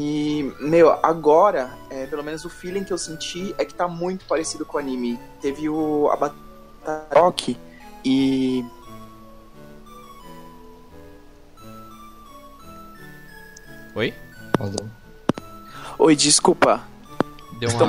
E, 0.00 0.54
meu, 0.60 0.92
agora, 1.04 1.76
é, 1.90 2.06
pelo 2.06 2.22
menos 2.22 2.44
o 2.44 2.48
feeling 2.48 2.84
que 2.84 2.92
eu 2.92 2.98
senti 2.98 3.52
é 3.58 3.64
que 3.64 3.74
tá 3.74 3.88
muito 3.88 4.24
parecido 4.26 4.64
com 4.64 4.76
o 4.76 4.80
anime. 4.80 5.18
Teve 5.40 5.68
o 5.68 6.08
a 6.08 6.14
Batalha 6.14 7.08
Rock 7.12 7.56
e. 8.04 8.64
Oi? 13.96 14.14
Falou. 14.56 14.88
Oi, 15.98 16.14
desculpa. 16.14 16.80
Deu 17.58 17.68
uma, 17.68 17.88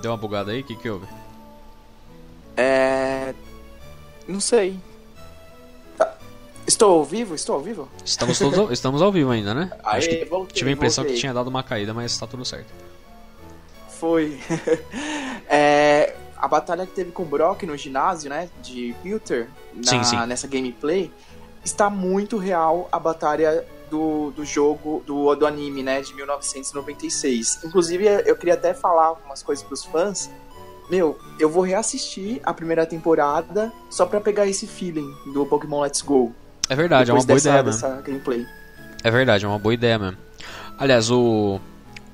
deu 0.00 0.10
uma 0.12 0.16
bugada 0.16 0.52
aí? 0.52 0.62
O 0.62 0.64
que, 0.64 0.74
que 0.74 0.88
houve? 0.88 1.06
É. 2.56 3.34
Não 4.26 4.40
sei. 4.40 4.80
Estou 6.70 6.92
ao 6.92 7.04
vivo? 7.04 7.34
Estou 7.34 7.56
ao 7.56 7.60
vivo? 7.60 7.88
Estamos, 8.04 8.38
todos 8.38 8.56
ao, 8.56 8.72
estamos 8.72 9.02
ao 9.02 9.10
vivo 9.10 9.32
ainda, 9.32 9.52
né? 9.52 9.72
Acho 9.82 10.08
que 10.08 10.14
Aê, 10.14 10.24
voltei, 10.24 10.54
tive 10.54 10.70
a 10.70 10.72
impressão 10.72 11.02
voltei. 11.02 11.16
que 11.16 11.20
tinha 11.20 11.34
dado 11.34 11.48
uma 11.48 11.64
caída, 11.64 11.92
mas 11.92 12.16
tá 12.16 12.28
tudo 12.28 12.44
certo. 12.44 12.72
Foi. 13.88 14.38
É, 15.52 16.14
a 16.36 16.46
batalha 16.46 16.86
que 16.86 16.92
teve 16.92 17.10
com 17.10 17.24
o 17.24 17.26
Brock 17.26 17.64
no 17.64 17.76
ginásio, 17.76 18.30
né? 18.30 18.48
De 18.62 18.94
sim. 19.82 20.16
nessa 20.28 20.46
gameplay, 20.46 21.12
está 21.64 21.90
muito 21.90 22.38
real 22.38 22.88
a 22.92 23.00
batalha 23.00 23.66
do, 23.90 24.30
do 24.30 24.44
jogo, 24.44 25.02
do, 25.04 25.34
do 25.34 25.44
anime, 25.44 25.82
né? 25.82 26.00
De 26.00 26.14
1996. 26.14 27.64
Inclusive, 27.64 28.06
eu 28.24 28.36
queria 28.36 28.54
até 28.54 28.72
falar 28.72 29.06
algumas 29.06 29.42
coisas 29.42 29.64
pros 29.64 29.84
fãs. 29.84 30.30
Meu, 30.88 31.18
eu 31.36 31.50
vou 31.50 31.64
reassistir 31.64 32.40
a 32.44 32.54
primeira 32.54 32.86
temporada 32.86 33.72
só 33.90 34.06
pra 34.06 34.20
pegar 34.20 34.46
esse 34.46 34.68
feeling 34.68 35.12
do 35.32 35.44
Pokémon 35.44 35.80
Let's 35.80 36.00
Go. 36.00 36.32
É 36.70 36.76
verdade, 36.76 37.10
é 37.10 37.12
uma 37.14 37.24
boa 37.24 37.34
dessa, 37.34 37.48
ideia 37.48 37.62
mesmo. 37.64 37.80
dessa 37.82 38.00
gameplay. 38.00 38.46
É 39.02 39.10
verdade, 39.10 39.44
é 39.44 39.48
uma 39.48 39.58
boa 39.58 39.74
ideia 39.74 39.98
mesmo. 39.98 40.16
Aliás, 40.78 41.10
o. 41.10 41.60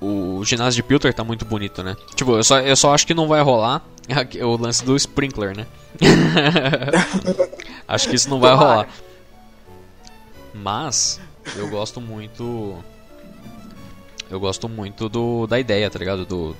O 0.00 0.44
ginásio 0.44 0.82
de 0.82 0.82
Pilter 0.82 1.12
tá 1.12 1.24
muito 1.24 1.44
bonito, 1.44 1.82
né? 1.82 1.96
Tipo, 2.14 2.36
eu 2.36 2.44
só, 2.44 2.60
eu 2.60 2.76
só 2.76 2.92
acho 2.94 3.06
que 3.06 3.14
não 3.14 3.26
vai 3.28 3.40
rolar 3.42 3.82
o 4.42 4.56
lance 4.56 4.84
do 4.84 4.94
sprinkler, 4.96 5.56
né? 5.56 5.66
acho 7.88 8.08
que 8.08 8.16
isso 8.16 8.28
não 8.28 8.38
vai 8.38 8.52
Tomara. 8.52 8.70
rolar. 8.70 8.88
Mas, 10.54 11.20
eu 11.54 11.68
gosto 11.68 12.00
muito. 12.00 12.76
Eu 14.30 14.40
gosto 14.40 14.68
muito 14.68 15.08
do, 15.08 15.46
da 15.46 15.58
ideia, 15.58 15.90
tá 15.90 15.98
ligado? 15.98 16.26
Do, 16.26 16.56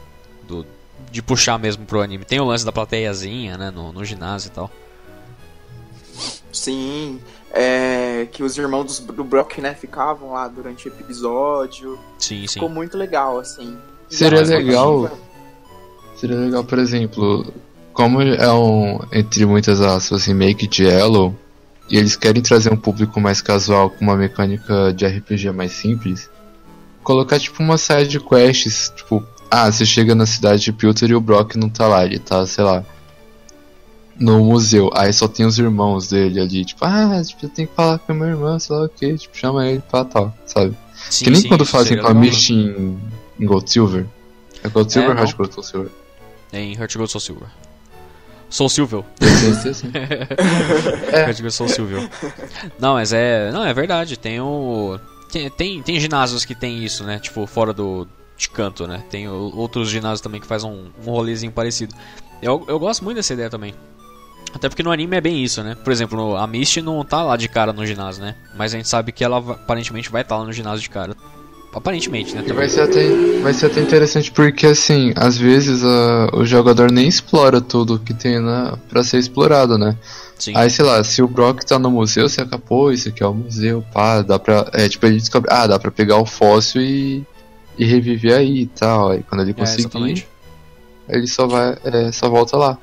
do, 0.46 0.66
de 1.10 1.22
puxar 1.22 1.58
mesmo 1.58 1.84
pro 1.84 2.00
anime. 2.02 2.24
Tem 2.24 2.40
o 2.40 2.44
lance 2.44 2.64
da 2.64 2.72
plateiazinha, 2.72 3.56
né? 3.56 3.70
No, 3.70 3.92
no 3.92 4.04
ginásio 4.04 4.48
e 4.48 4.50
tal. 4.52 4.70
Sim, 6.56 7.20
é, 7.52 8.26
que 8.32 8.42
os 8.42 8.56
irmãos 8.56 8.84
dos- 8.84 9.00
do 9.00 9.22
Brock, 9.22 9.58
né, 9.58 9.74
ficavam 9.74 10.32
lá 10.32 10.48
durante 10.48 10.88
o 10.88 10.90
episódio. 10.90 11.98
Sim, 12.18 12.46
sim. 12.46 12.54
Ficou 12.54 12.68
muito 12.68 12.96
legal, 12.96 13.38
assim. 13.38 13.76
Seria 14.08 14.40
legal- 14.42 15.10
Seria 16.16 16.36
legal, 16.36 16.64
por 16.64 16.78
exemplo, 16.78 17.52
como 17.92 18.22
é 18.22 18.50
um, 18.52 18.98
entre 19.12 19.44
muitas 19.44 19.80
aspas, 19.82 20.24
remake 20.24 20.66
de 20.66 20.84
Yellow, 20.84 21.34
e 21.90 21.98
eles 21.98 22.16
querem 22.16 22.42
trazer 22.42 22.72
um 22.72 22.76
público 22.76 23.20
mais 23.20 23.40
casual 23.42 23.90
com 23.90 24.00
uma 24.02 24.16
mecânica 24.16 24.92
de 24.94 25.04
RPG 25.06 25.50
mais 25.52 25.72
simples, 25.72 26.30
colocar 27.02 27.38
tipo 27.38 27.62
uma 27.62 27.76
série 27.76 28.08
de 28.08 28.18
quests, 28.18 28.92
tipo, 28.96 29.22
ah, 29.50 29.70
você 29.70 29.84
chega 29.84 30.14
na 30.14 30.24
cidade 30.26 30.62
de 30.62 30.72
Pilter 30.72 31.10
e 31.10 31.14
o 31.14 31.20
Brock 31.20 31.54
não 31.56 31.68
tá 31.68 31.86
lá, 31.86 32.04
ele 32.04 32.18
tá, 32.18 32.46
sei 32.46 32.64
lá, 32.64 32.82
no 34.18 34.44
museu, 34.44 34.90
aí 34.94 35.12
só 35.12 35.28
tem 35.28 35.44
os 35.46 35.58
irmãos 35.58 36.08
dele 36.08 36.40
ali, 36.40 36.64
tipo, 36.64 36.84
ah, 36.84 37.20
tipo, 37.24 37.46
eu 37.46 37.50
tenho 37.50 37.68
que 37.68 37.74
falar 37.74 37.98
com 37.98 38.14
meu 38.14 38.28
irmão, 38.28 38.58
sei 38.58 38.74
lá 38.76 38.84
o 38.84 38.88
que, 38.88 39.16
tipo, 39.18 39.36
chama 39.36 39.66
ele 39.68 39.82
pra 39.90 40.04
tal, 40.04 40.34
sabe? 40.46 40.76
Sim, 41.10 41.24
que 41.24 41.30
nem 41.30 41.40
sim, 41.42 41.48
quando 41.48 41.64
fazem 41.66 41.98
com 41.98 42.06
a? 42.06 42.14
Misty 42.14 42.54
em, 42.54 42.98
em 43.38 43.46
Gold 43.46 43.70
Silver. 43.70 44.06
É 44.64 44.68
Gold 44.68 44.90
Silver 44.92 45.10
É, 45.10 45.14
ou. 45.14 45.18
Heart 45.26 45.36
Gold 45.36 45.66
Silver? 45.66 45.90
Em 46.52 46.74
Heart 46.74 46.96
Gold 46.96 47.10
Soul 47.10 47.20
Silver. 47.20 47.48
Soul 48.48 48.68
Silver. 48.70 49.02
Assim. 49.68 49.90
Heart 51.12 51.38
Gold 51.40 51.52
Soul 51.52 51.68
Silver. 51.68 52.08
Não, 52.78 52.94
mas 52.94 53.12
é. 53.12 53.50
Não, 53.52 53.64
é 53.64 53.74
verdade. 53.74 54.16
Tem 54.16 54.40
o. 54.40 54.98
Tem, 55.30 55.50
tem, 55.50 55.82
tem 55.82 55.98
ginásios 56.00 56.44
que 56.44 56.54
tem 56.54 56.84
isso, 56.84 57.04
né? 57.04 57.18
Tipo, 57.18 57.46
fora 57.46 57.72
do. 57.72 58.06
De 58.36 58.48
canto, 58.50 58.86
né? 58.86 59.02
Tem 59.10 59.26
o- 59.28 59.52
outros 59.56 59.88
ginásios 59.88 60.20
também 60.20 60.40
que 60.40 60.46
faz 60.46 60.62
um, 60.62 60.86
um 61.04 61.10
rolezinho 61.10 61.50
parecido. 61.50 61.94
Eu, 62.42 62.64
eu 62.68 62.78
gosto 62.78 63.02
muito 63.02 63.16
dessa 63.16 63.32
ideia 63.32 63.48
também. 63.50 63.74
Até 64.56 64.68
porque 64.68 64.82
no 64.82 64.90
anime 64.90 65.16
é 65.16 65.20
bem 65.20 65.42
isso, 65.44 65.62
né? 65.62 65.76
Por 65.84 65.92
exemplo, 65.92 66.36
a 66.36 66.46
Misty 66.46 66.80
não 66.82 67.04
tá 67.04 67.22
lá 67.22 67.36
de 67.36 67.48
cara 67.48 67.72
no 67.72 67.84
ginásio, 67.86 68.22
né? 68.24 68.34
Mas 68.56 68.72
a 68.74 68.76
gente 68.78 68.88
sabe 68.88 69.12
que 69.12 69.22
ela 69.22 69.38
aparentemente 69.38 70.10
vai 70.10 70.22
estar 70.22 70.36
lá 70.36 70.44
no 70.44 70.52
ginásio 70.52 70.80
de 70.82 70.90
cara. 70.90 71.14
Aparentemente, 71.74 72.34
né? 72.34 72.42
Vai 72.54 72.70
ser, 72.70 72.80
até, 72.80 73.06
vai 73.42 73.52
ser 73.52 73.66
até 73.66 73.80
interessante 73.82 74.32
porque, 74.32 74.66
assim, 74.66 75.12
às 75.14 75.36
vezes 75.36 75.84
a- 75.84 76.30
o 76.32 76.42
jogador 76.46 76.90
nem 76.90 77.06
explora 77.06 77.60
tudo 77.60 77.98
que 77.98 78.14
tem 78.14 78.40
na, 78.40 78.78
pra 78.88 79.04
ser 79.04 79.18
explorado, 79.18 79.76
né? 79.76 79.94
Sim. 80.38 80.52
Aí, 80.56 80.70
sei 80.70 80.84
lá, 80.86 81.04
se 81.04 81.20
o 81.22 81.28
Brock 81.28 81.64
tá 81.64 81.78
no 81.78 81.90
museu, 81.90 82.30
você 82.30 82.40
acabou, 82.40 82.90
isso 82.90 83.10
aqui 83.10 83.22
é 83.22 83.26
o 83.26 83.34
museu, 83.34 83.84
pá, 83.92 84.22
dá 84.22 84.38
pra. 84.38 84.66
É, 84.72 84.88
tipo, 84.88 85.04
ele 85.04 85.16
descobre, 85.18 85.50
ah, 85.52 85.66
dá 85.66 85.78
pra 85.78 85.90
pegar 85.90 86.16
o 86.16 86.24
fóssil 86.24 86.80
e, 86.80 87.26
e 87.78 87.84
reviver 87.84 88.34
aí 88.34 88.62
e 88.62 88.66
tal. 88.66 89.10
Aí 89.10 89.22
quando 89.22 89.42
ele 89.42 89.50
É, 89.50 89.54
conseguir, 89.54 89.80
exatamente. 89.82 90.26
ele 91.10 91.26
só 91.26 91.46
vai, 91.46 91.76
é, 91.84 92.10
só 92.10 92.30
volta 92.30 92.56
lá. 92.56 92.78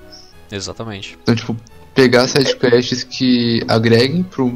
Exatamente. 0.55 1.17
Então, 1.21 1.35
tipo, 1.35 1.55
pegar 1.95 2.27
sidequests 2.27 3.03
que 3.03 3.63
agreguem 3.67 4.23
pro, 4.23 4.53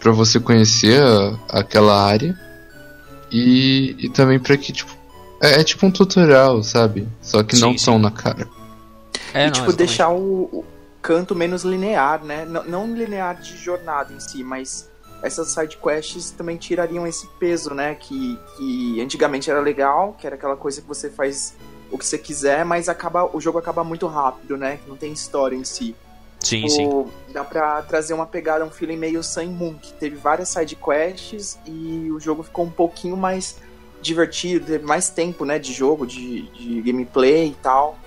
pra 0.00 0.12
você 0.12 0.40
conhecer 0.40 1.02
a- 1.02 1.38
aquela 1.60 2.02
área 2.04 2.38
e, 3.30 3.94
e 3.98 4.08
também 4.08 4.38
pra 4.38 4.56
que, 4.56 4.72
tipo, 4.72 4.96
é, 5.42 5.60
é 5.60 5.64
tipo 5.64 5.86
um 5.86 5.90
tutorial, 5.90 6.62
sabe? 6.62 7.08
Só 7.20 7.42
que 7.42 7.56
não 7.56 7.72
Sim, 7.72 7.78
sim. 7.78 7.84
tão 7.86 7.98
na 7.98 8.10
cara. 8.10 8.48
É, 9.32 9.42
e, 9.42 9.46
não, 9.46 9.52
tipo, 9.52 9.66
exatamente. 9.66 9.76
deixar 9.76 10.08
o, 10.10 10.44
o 10.52 10.64
canto 11.02 11.34
menos 11.34 11.64
linear, 11.64 12.24
né? 12.24 12.44
Não, 12.44 12.64
não 12.64 12.94
linear 12.94 13.40
de 13.40 13.56
jornada 13.56 14.12
em 14.12 14.20
si, 14.20 14.42
mas 14.44 14.88
essas 15.22 15.48
side 15.48 15.76
quests 15.78 16.30
também 16.30 16.56
tirariam 16.56 17.06
esse 17.06 17.26
peso, 17.38 17.74
né? 17.74 17.94
Que, 17.94 18.38
que 18.56 19.00
antigamente 19.00 19.50
era 19.50 19.60
legal, 19.60 20.16
que 20.18 20.26
era 20.26 20.36
aquela 20.36 20.56
coisa 20.56 20.80
que 20.80 20.86
você 20.88 21.10
faz 21.10 21.54
o 21.94 21.98
que 21.98 22.04
você 22.06 22.18
quiser, 22.18 22.64
mas 22.64 22.88
acaba, 22.88 23.24
o 23.36 23.40
jogo 23.40 23.58
acaba 23.58 23.84
muito 23.84 24.06
rápido, 24.06 24.56
né? 24.56 24.80
Não 24.86 24.96
tem 24.96 25.12
história 25.12 25.54
em 25.56 25.64
si. 25.64 25.94
Sim, 26.40 26.68
sim. 26.68 26.84
Tipo, 26.84 27.10
dá 27.32 27.42
pra 27.44 27.80
trazer 27.82 28.12
uma 28.12 28.26
pegada, 28.26 28.64
um 28.64 28.70
feeling 28.70 28.96
meio 28.96 29.22
Sun 29.22 29.46
Moon, 29.46 29.74
que 29.74 29.92
teve 29.94 30.16
várias 30.16 30.48
side 30.50 30.76
quests 30.76 31.58
e 31.66 32.10
o 32.10 32.20
jogo 32.20 32.42
ficou 32.42 32.64
um 32.66 32.70
pouquinho 32.70 33.16
mais 33.16 33.56
divertido, 34.02 34.66
teve 34.66 34.84
mais 34.84 35.08
tempo, 35.08 35.44
né, 35.46 35.58
de 35.58 35.72
jogo, 35.72 36.06
de, 36.06 36.42
de 36.50 36.82
gameplay 36.82 37.48
e 37.48 37.54
tal. 37.62 37.98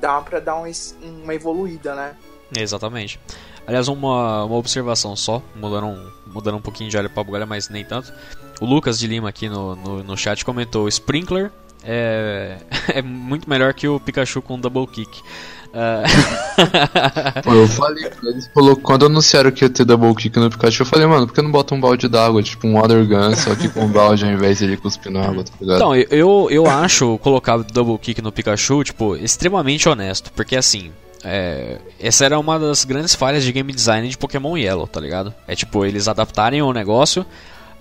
Dá 0.00 0.20
pra 0.20 0.38
dar 0.40 0.56
um 0.56 0.66
es- 0.66 0.94
uma 1.02 1.34
evoluída, 1.34 1.94
né? 1.94 2.14
Exatamente. 2.56 3.18
Aliás, 3.66 3.88
uma, 3.88 4.44
uma 4.44 4.56
observação 4.56 5.14
só, 5.16 5.42
mudando 5.54 5.86
um, 5.86 6.10
mudando 6.26 6.56
um 6.56 6.60
pouquinho 6.60 6.88
de 6.90 6.96
área 6.96 7.08
pra 7.10 7.22
bugalha, 7.24 7.46
mas 7.46 7.68
nem 7.68 7.84
tanto. 7.84 8.12
O 8.60 8.66
Lucas 8.66 8.98
de 8.98 9.06
Lima 9.06 9.28
aqui 9.28 9.48
no, 9.48 9.76
no, 9.76 10.02
no 10.02 10.16
chat 10.16 10.44
comentou: 10.44 10.88
Sprinkler 10.88 11.50
é, 11.90 12.58
é 12.98 13.02
muito 13.02 13.48
melhor 13.48 13.72
que 13.72 13.88
o 13.88 13.98
Pikachu 13.98 14.42
com 14.42 14.60
Double 14.60 14.86
Kick. 14.86 15.22
Uh... 15.68 16.04
Pô, 17.42 17.54
eu 17.54 17.68
falei 17.68 18.10
eles, 18.22 18.48
falou, 18.52 18.76
quando 18.76 19.06
anunciaram 19.06 19.50
que 19.50 19.64
ia 19.64 19.70
ter 19.70 19.84
double 19.84 20.14
kick 20.14 20.36
no 20.38 20.50
Pikachu, 20.50 20.82
eu 20.82 20.86
falei, 20.86 21.06
mano, 21.06 21.26
por 21.26 21.34
que 21.34 21.42
não 21.42 21.50
bota 21.50 21.74
um 21.74 21.80
balde 21.80 22.08
d'água, 22.08 22.42
tipo 22.42 22.66
um 22.66 22.74
water 22.74 23.06
gun, 23.06 23.34
só 23.36 23.54
que 23.54 23.68
com 23.68 23.84
um 23.84 23.88
balde 23.88 24.24
ao 24.24 24.30
invés 24.30 24.58
de 24.58 24.64
ele 24.64 24.76
cuspindo 24.76 25.18
água, 25.18 25.44
tá 25.44 25.52
ligado? 25.60 25.76
Então, 25.76 25.94
eu, 25.94 26.48
eu 26.50 26.66
acho 26.66 27.18
colocar 27.18 27.58
double 27.58 27.98
kick 27.98 28.20
no 28.22 28.32
Pikachu, 28.32 28.82
tipo, 28.82 29.14
extremamente 29.16 29.88
honesto, 29.88 30.32
porque 30.32 30.56
assim, 30.56 30.90
é, 31.22 31.78
essa 32.00 32.24
era 32.24 32.38
uma 32.38 32.58
das 32.58 32.84
grandes 32.84 33.14
falhas 33.14 33.44
de 33.44 33.52
game 33.52 33.72
design 33.72 34.08
de 34.08 34.16
Pokémon 34.16 34.56
Yellow, 34.56 34.86
tá 34.86 35.00
ligado? 35.00 35.34
É 35.46 35.54
tipo, 35.54 35.84
eles 35.84 36.08
adaptarem 36.08 36.62
o 36.62 36.72
negócio 36.72 37.26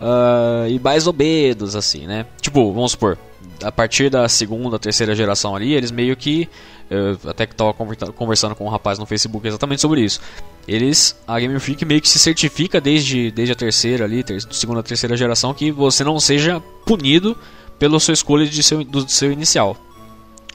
uh, 0.01 0.67
e 0.67 0.79
mais 0.79 1.07
obedos, 1.07 1.75
assim, 1.75 2.05
né? 2.05 2.25
Tipo, 2.41 2.71
vamos 2.73 2.91
supor, 2.91 3.17
a 3.63 3.71
partir 3.71 4.09
da 4.09 4.27
segunda, 4.27 4.77
terceira 4.79 5.15
geração 5.15 5.55
ali, 5.55 5.73
eles 5.73 5.91
meio 5.91 6.15
que. 6.15 6.49
Eu 6.89 7.19
até 7.29 7.45
que 7.45 7.53
estava 7.53 7.73
conversando 7.73 8.55
com 8.55 8.65
um 8.65 8.69
rapaz 8.69 8.97
no 8.97 9.05
Facebook 9.05 9.45
exatamente 9.45 9.81
sobre 9.81 10.01
isso. 10.01 10.21
Eles, 10.65 11.19
a 11.27 11.37
Game 11.37 11.59
Freak 11.59 11.83
meio 11.83 12.01
que 12.01 12.07
se 12.07 12.17
certifica 12.17 12.79
desde, 12.79 13.29
desde 13.29 13.51
a 13.51 13.55
terceira 13.55 14.05
ali, 14.05 14.23
ter, 14.23 14.41
segunda, 14.51 14.81
terceira 14.81 15.17
geração, 15.17 15.53
que 15.53 15.69
você 15.69 16.03
não 16.03 16.17
seja 16.17 16.61
punido 16.85 17.37
pela 17.77 17.99
sua 17.99 18.13
escolha 18.13 18.45
de 18.45 18.63
seu, 18.63 18.83
do 18.85 19.09
seu 19.09 19.31
inicial. 19.31 19.75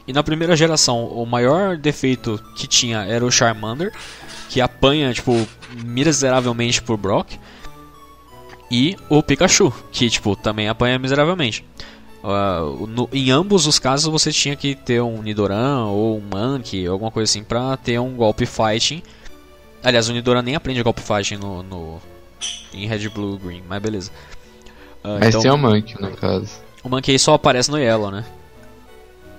E 0.07 0.12
na 0.12 0.22
primeira 0.22 0.57
geração, 0.57 1.05
o 1.05 1.24
maior 1.26 1.76
defeito 1.76 2.42
que 2.57 2.66
tinha 2.66 3.05
era 3.05 3.24
o 3.24 3.30
Charmander, 3.30 3.92
que 4.48 4.61
apanha, 4.61 5.12
tipo, 5.12 5.46
miseravelmente 5.84 6.82
por 6.82 6.96
Brock. 6.96 7.38
E 8.70 8.96
o 9.09 9.22
Pikachu, 9.22 9.72
que, 9.92 10.09
tipo, 10.09 10.34
também 10.34 10.68
apanha 10.68 10.98
miseravelmente. 10.98 11.64
Uh, 12.22 12.86
no, 12.86 13.08
em 13.12 13.32
ambos 13.32 13.66
os 13.66 13.80
casos 13.80 14.10
você 14.10 14.30
tinha 14.30 14.54
que 14.54 14.76
ter 14.76 15.02
um 15.02 15.20
Nidoran 15.22 15.86
ou 15.86 16.18
um 16.18 16.20
Monkey, 16.20 16.86
alguma 16.86 17.10
coisa 17.10 17.30
assim, 17.30 17.42
pra 17.42 17.76
ter 17.76 17.98
um 17.98 18.14
golpe 18.14 18.46
fighting. 18.46 19.02
Aliás, 19.82 20.08
o 20.08 20.12
Nidoran 20.12 20.42
nem 20.42 20.54
aprende 20.54 20.82
golpe 20.82 21.00
fighting 21.00 21.36
no, 21.36 21.62
no 21.62 22.00
em 22.72 22.86
Red, 22.86 23.08
Blue, 23.08 23.38
Green, 23.38 23.62
mas 23.68 23.82
beleza. 23.82 24.10
Uh, 25.04 25.18
mas 25.18 25.28
então, 25.28 25.40
tem 25.40 25.50
o 25.50 25.58
Monkey 25.58 26.00
no 26.00 26.16
caso. 26.16 26.48
O 26.84 26.88
Monkey 26.88 27.18
só 27.18 27.34
aparece 27.34 27.70
no 27.70 27.78
Yellow, 27.78 28.10
né? 28.10 28.24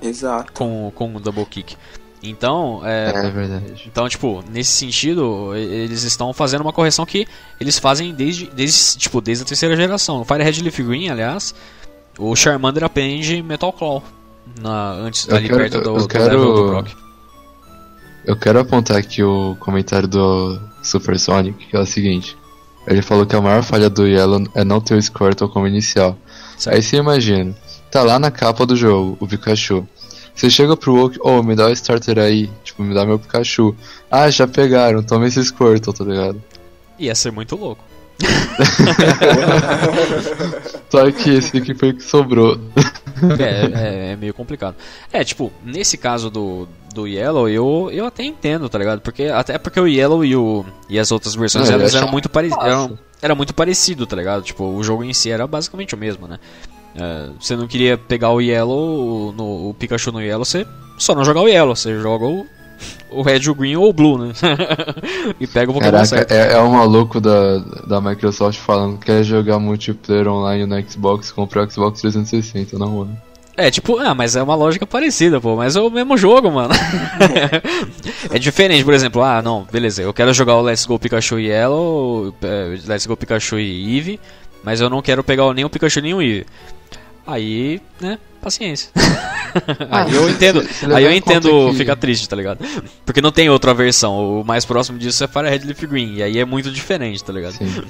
Exato. 0.01 0.51
Com, 0.51 0.91
com 0.93 1.15
o 1.15 1.19
Double 1.19 1.45
Kick. 1.45 1.77
Então, 2.21 2.81
é, 2.85 3.09
é 3.09 3.31
verdade. 3.31 3.83
Então, 3.85 4.07
tipo, 4.07 4.43
nesse 4.49 4.71
sentido, 4.71 5.53
eles 5.55 6.03
estão 6.03 6.31
fazendo 6.33 6.61
uma 6.61 6.71
correção 6.71 7.05
que 7.05 7.27
eles 7.59 7.77
fazem 7.77 8.13
desde, 8.13 8.47
desde, 8.47 8.97
tipo, 8.97 9.19
desde 9.19 9.43
a 9.43 9.47
terceira 9.47 9.75
geração. 9.75 10.19
No 10.19 10.25
Fire 10.25 10.41
Red 10.41 10.61
Leaf 10.61 10.79
Green, 10.79 11.09
aliás, 11.09 11.53
o 12.17 12.35
Charmander 12.35 12.83
aprende 12.83 13.41
Metal 13.41 13.71
Claw 13.73 14.03
na, 14.59 14.91
antes 14.93 15.27
eu 15.27 15.35
ali 15.35 15.47
quero, 15.47 15.59
perto 15.59 15.81
do, 15.81 15.89
eu 15.89 15.97
do 15.97 16.07
quero, 16.07 16.53
do 16.53 16.67
Brock. 16.67 16.91
Eu 18.25 18.35
quero 18.37 18.59
apontar 18.59 18.97
aqui 18.97 19.23
o 19.23 19.55
comentário 19.59 20.07
do 20.07 20.59
Super 20.81 21.19
Sonic, 21.19 21.65
que 21.65 21.75
é 21.75 21.79
o 21.79 21.85
seguinte. 21.85 22.37
Ele 22.85 23.01
falou 23.01 23.25
que 23.25 23.35
a 23.35 23.41
maior 23.41 23.63
falha 23.63 23.89
do 23.89 24.05
Yellow 24.05 24.45
é 24.53 24.63
não 24.63 24.81
ter 24.81 24.95
o 24.95 25.01
Squirtle 25.01 25.49
como 25.49 25.67
inicial. 25.67 26.17
Certo. 26.57 26.75
Aí 26.75 26.81
você 26.81 26.97
imagina, 26.97 27.55
tá 27.89 28.03
lá 28.03 28.19
na 28.19 28.31
capa 28.31 28.65
do 28.65 28.75
jogo, 28.75 29.17
o 29.19 29.27
Pikachu. 29.27 29.87
Você 30.35 30.49
chega 30.49 30.75
pro 30.75 30.95
Oak, 30.95 31.17
oh, 31.21 31.43
me 31.43 31.55
dá 31.55 31.67
o 31.67 31.71
starter 31.71 32.17
aí, 32.17 32.49
tipo, 32.63 32.81
me 32.81 32.93
dá 32.93 33.05
meu 33.05 33.19
Pikachu. 33.19 33.75
Ah, 34.09 34.29
já 34.29 34.47
pegaram, 34.47 35.03
toma 35.03 35.27
esse 35.27 35.43
Squirtle, 35.43 35.93
tá 35.93 36.03
ligado? 36.03 36.43
Ia 36.99 37.15
ser 37.15 37.31
muito 37.31 37.55
louco. 37.55 37.83
Só 40.89 41.11
que 41.11 41.31
esse 41.31 41.57
aqui 41.57 41.73
foi 41.73 41.89
o 41.89 41.95
que 41.95 42.03
sobrou. 42.03 42.57
É, 43.39 43.43
é, 43.43 44.11
é, 44.11 44.15
meio 44.15 44.33
complicado. 44.33 44.75
É, 45.11 45.23
tipo, 45.23 45.51
nesse 45.63 45.97
caso 45.97 46.29
do, 46.29 46.67
do 46.93 47.07
Yellow, 47.07 47.49
eu, 47.49 47.89
eu 47.91 48.05
até 48.05 48.23
entendo, 48.23 48.69
tá 48.69 48.77
ligado? 48.77 49.01
Porque, 49.01 49.23
até 49.23 49.57
porque 49.57 49.79
o 49.79 49.87
Yellow 49.87 50.25
e, 50.25 50.35
o, 50.35 50.65
e 50.89 50.99
as 50.99 51.11
outras 51.11 51.35
versões 51.35 51.69
elas 51.69 51.95
eram 51.95 52.09
muito 52.09 52.29
parecidas. 52.29 52.65
Eram, 52.65 52.99
era 53.21 53.35
muito 53.35 53.53
parecido, 53.53 54.05
tá 54.05 54.15
ligado? 54.15 54.43
Tipo, 54.43 54.65
o 54.65 54.83
jogo 54.83 55.03
em 55.03 55.13
si 55.13 55.31
era 55.31 55.47
basicamente 55.47 55.95
o 55.95 55.97
mesmo, 55.97 56.27
né? 56.27 56.39
É, 56.95 57.29
você 57.39 57.55
não 57.55 57.67
queria 57.67 57.97
pegar 57.97 58.31
o 58.31 58.41
Yellow, 58.41 59.31
no, 59.31 59.69
o 59.69 59.73
Pikachu 59.73 60.11
no 60.11 60.21
Yellow, 60.21 60.45
você 60.45 60.67
só 60.97 61.15
não 61.15 61.25
jogar 61.25 61.41
o 61.41 61.47
Yellow, 61.47 61.75
você 61.75 61.99
joga 61.99 62.25
o, 62.25 62.45
o 63.13 63.21
Red, 63.21 63.49
o 63.49 63.55
Green 63.55 63.75
ou 63.75 63.89
o 63.89 63.93
Blue, 63.93 64.17
né? 64.17 64.33
e 65.39 65.47
pega 65.47 65.71
o 65.71 65.73
Pokémon 65.73 65.91
Caraca, 65.91 66.05
certo. 66.05 66.31
É, 66.31 66.53
é 66.53 66.59
um 66.59 66.71
maluco 66.71 67.19
da, 67.21 67.59
da 67.87 68.01
Microsoft 68.01 68.59
falando 68.59 68.97
que 68.97 69.05
quer 69.05 69.23
jogar 69.23 69.59
multiplayer 69.59 70.27
online 70.27 70.65
no 70.65 70.89
Xbox, 70.89 71.31
comprar 71.31 71.67
o 71.67 71.71
Xbox 71.71 72.01
360, 72.01 72.77
não, 72.77 72.89
mano. 72.89 73.17
É, 73.55 73.69
tipo, 73.69 73.99
ah, 73.99 74.15
mas 74.15 74.35
é 74.35 74.41
uma 74.41 74.55
lógica 74.55 74.85
parecida, 74.85 75.39
pô, 75.39 75.55
mas 75.55 75.75
é 75.75 75.81
o 75.81 75.89
mesmo 75.89 76.17
jogo, 76.17 76.49
mano. 76.51 76.73
é 78.31 78.39
diferente, 78.39 78.83
por 78.83 78.95
exemplo, 78.95 79.21
ah, 79.21 79.43
não, 79.43 79.67
beleza, 79.71 80.01
eu 80.01 80.11
quero 80.11 80.33
jogar 80.33 80.55
o 80.55 80.61
Let's 80.61 80.87
Go 80.87 80.97
Pikachu 80.97 81.39
e 81.39 81.49
Yellow, 81.49 82.33
é, 82.41 82.79
Let's 82.87 83.05
Go 83.05 83.15
Pikachu 83.15 83.59
e 83.59 83.95
Eevee, 83.95 84.19
mas 84.63 84.81
eu 84.81 84.89
não 84.89 85.03
quero 85.03 85.23
pegar 85.23 85.53
nem 85.53 85.63
o 85.63 85.69
Pikachu 85.69 86.01
nem 86.01 86.15
o 86.15 86.21
Eevee. 86.21 86.47
Aí, 87.25 87.81
né, 88.01 88.19
paciência. 88.41 88.91
aí 89.89 90.13
eu 90.13 90.29
entendo, 90.29 90.67
aí 90.93 91.03
eu 91.05 91.13
entendo 91.13 91.69
que... 91.71 91.77
ficar 91.77 91.95
triste, 91.95 92.27
tá 92.27 92.35
ligado? 92.35 92.65
Porque 93.05 93.21
não 93.21 93.31
tem 93.31 93.49
outra 93.49 93.73
versão, 93.73 94.41
o 94.41 94.43
mais 94.43 94.65
próximo 94.65 94.99
disso 94.99 95.23
é 95.23 95.27
Fire 95.27 95.49
Red 95.49 95.65
Leaf 95.65 95.85
Green, 95.85 96.15
e 96.15 96.23
aí 96.23 96.37
é 96.37 96.45
muito 96.45 96.71
diferente, 96.71 97.23
tá 97.23 97.31
ligado? 97.31 97.53
Sim. 97.53 97.83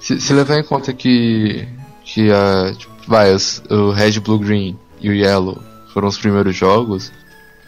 Se, 0.00 0.20
se 0.20 0.32
levar 0.32 0.58
em 0.58 0.64
conta 0.64 0.92
que, 0.92 1.68
que 2.04 2.30
a, 2.32 2.74
tipo, 2.76 2.92
vai, 3.06 3.32
os, 3.32 3.62
o 3.70 3.90
Red, 3.92 4.18
Blue, 4.18 4.38
Green 4.38 4.76
e 5.00 5.08
o 5.08 5.14
Yellow 5.14 5.62
foram 5.92 6.08
os 6.08 6.18
primeiros 6.18 6.56
jogos, 6.56 7.12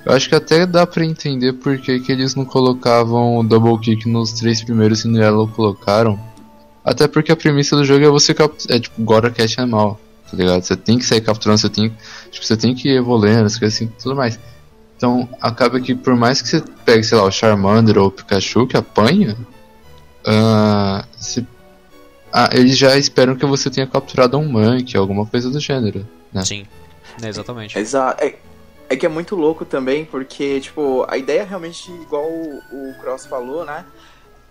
eu 0.05 0.13
acho 0.13 0.29
que 0.29 0.35
até 0.35 0.67
dá 0.67 0.87
pra 0.87 1.05
entender 1.05 1.53
por 1.53 1.79
que, 1.79 2.01
que 2.01 2.11
eles 2.11 2.35
não 2.35 2.45
colocavam 2.45 3.39
o 3.39 3.43
Double 3.45 3.79
Kick 3.79 4.09
nos 4.09 4.33
três 4.33 4.63
primeiros 4.63 5.05
e 5.05 5.09
no 5.09 5.19
Yellow 5.19 5.49
colocaram. 5.49 6.19
Até 6.85 7.09
porque 7.09 7.33
a 7.33 7.37
premissa 7.37 7.77
do 7.77 7.85
jogo 7.85 8.05
é 8.05 8.11
você 8.11 8.35
capturar, 8.35 8.77
é 8.77 8.81
tipo, 8.81 9.03
Gora 9.03 9.31
Cat 9.31 9.59
Animal 9.59 9.99
tá 10.35 10.43
ligado? 10.43 10.63
Você 10.63 10.77
tem 10.77 10.99
que 10.99 11.05
sair 11.05 11.21
capturando, 11.21 11.59
você 11.59 11.69
tem, 11.69 11.97
tipo, 12.31 12.45
você 12.45 12.57
tem 12.57 12.75
que 12.75 12.89
ir 12.89 12.97
evoluindo, 12.97 13.45
as 13.45 13.59
coisas 13.59 13.77
assim, 13.77 13.87
tudo 14.03 14.15
mais. 14.15 14.39
Então, 14.97 15.29
acaba 15.41 15.81
que 15.81 15.95
por 15.95 16.15
mais 16.15 16.41
que 16.41 16.49
você 16.49 16.63
pegue, 16.85 17.05
sei 17.05 17.19
lá, 17.19 17.25
o 17.25 17.31
Charmander 17.31 17.99
ou 17.99 18.09
o 18.09 18.11
Pikachu 18.11 18.67
que 18.67 18.77
apanha, 18.77 19.37
uh, 20.27 21.05
se, 21.17 21.47
ah, 22.33 22.51
eles 22.53 22.77
já 22.77 22.97
esperam 22.97 23.37
que 23.37 23.47
você 23.47 23.71
tenha 23.71 23.87
capturado 23.87 24.39
um 24.39 24.49
Monkey, 24.49 24.97
alguma 24.97 25.27
coisa 25.27 25.51
do 25.51 25.61
gênero, 25.61 26.07
né? 26.33 26.45
Sim, 26.45 26.67
é 27.23 27.29
exatamente. 27.29 27.79
Exato. 27.79 28.23
É, 28.23 28.35
é 28.89 28.97
que 28.97 29.07
é 29.07 29.09
muito 29.09 29.37
louco 29.37 29.65
também, 29.65 30.05
porque, 30.05 30.61
tipo, 30.61 31.07
a 31.09 31.17
ideia 31.17 31.41
é 31.41 31.45
realmente, 31.45 31.91
igual 31.93 32.25
o, 32.25 32.61
o 32.73 32.95
Cross 33.01 33.27
falou, 33.27 33.65
né? 33.65 33.85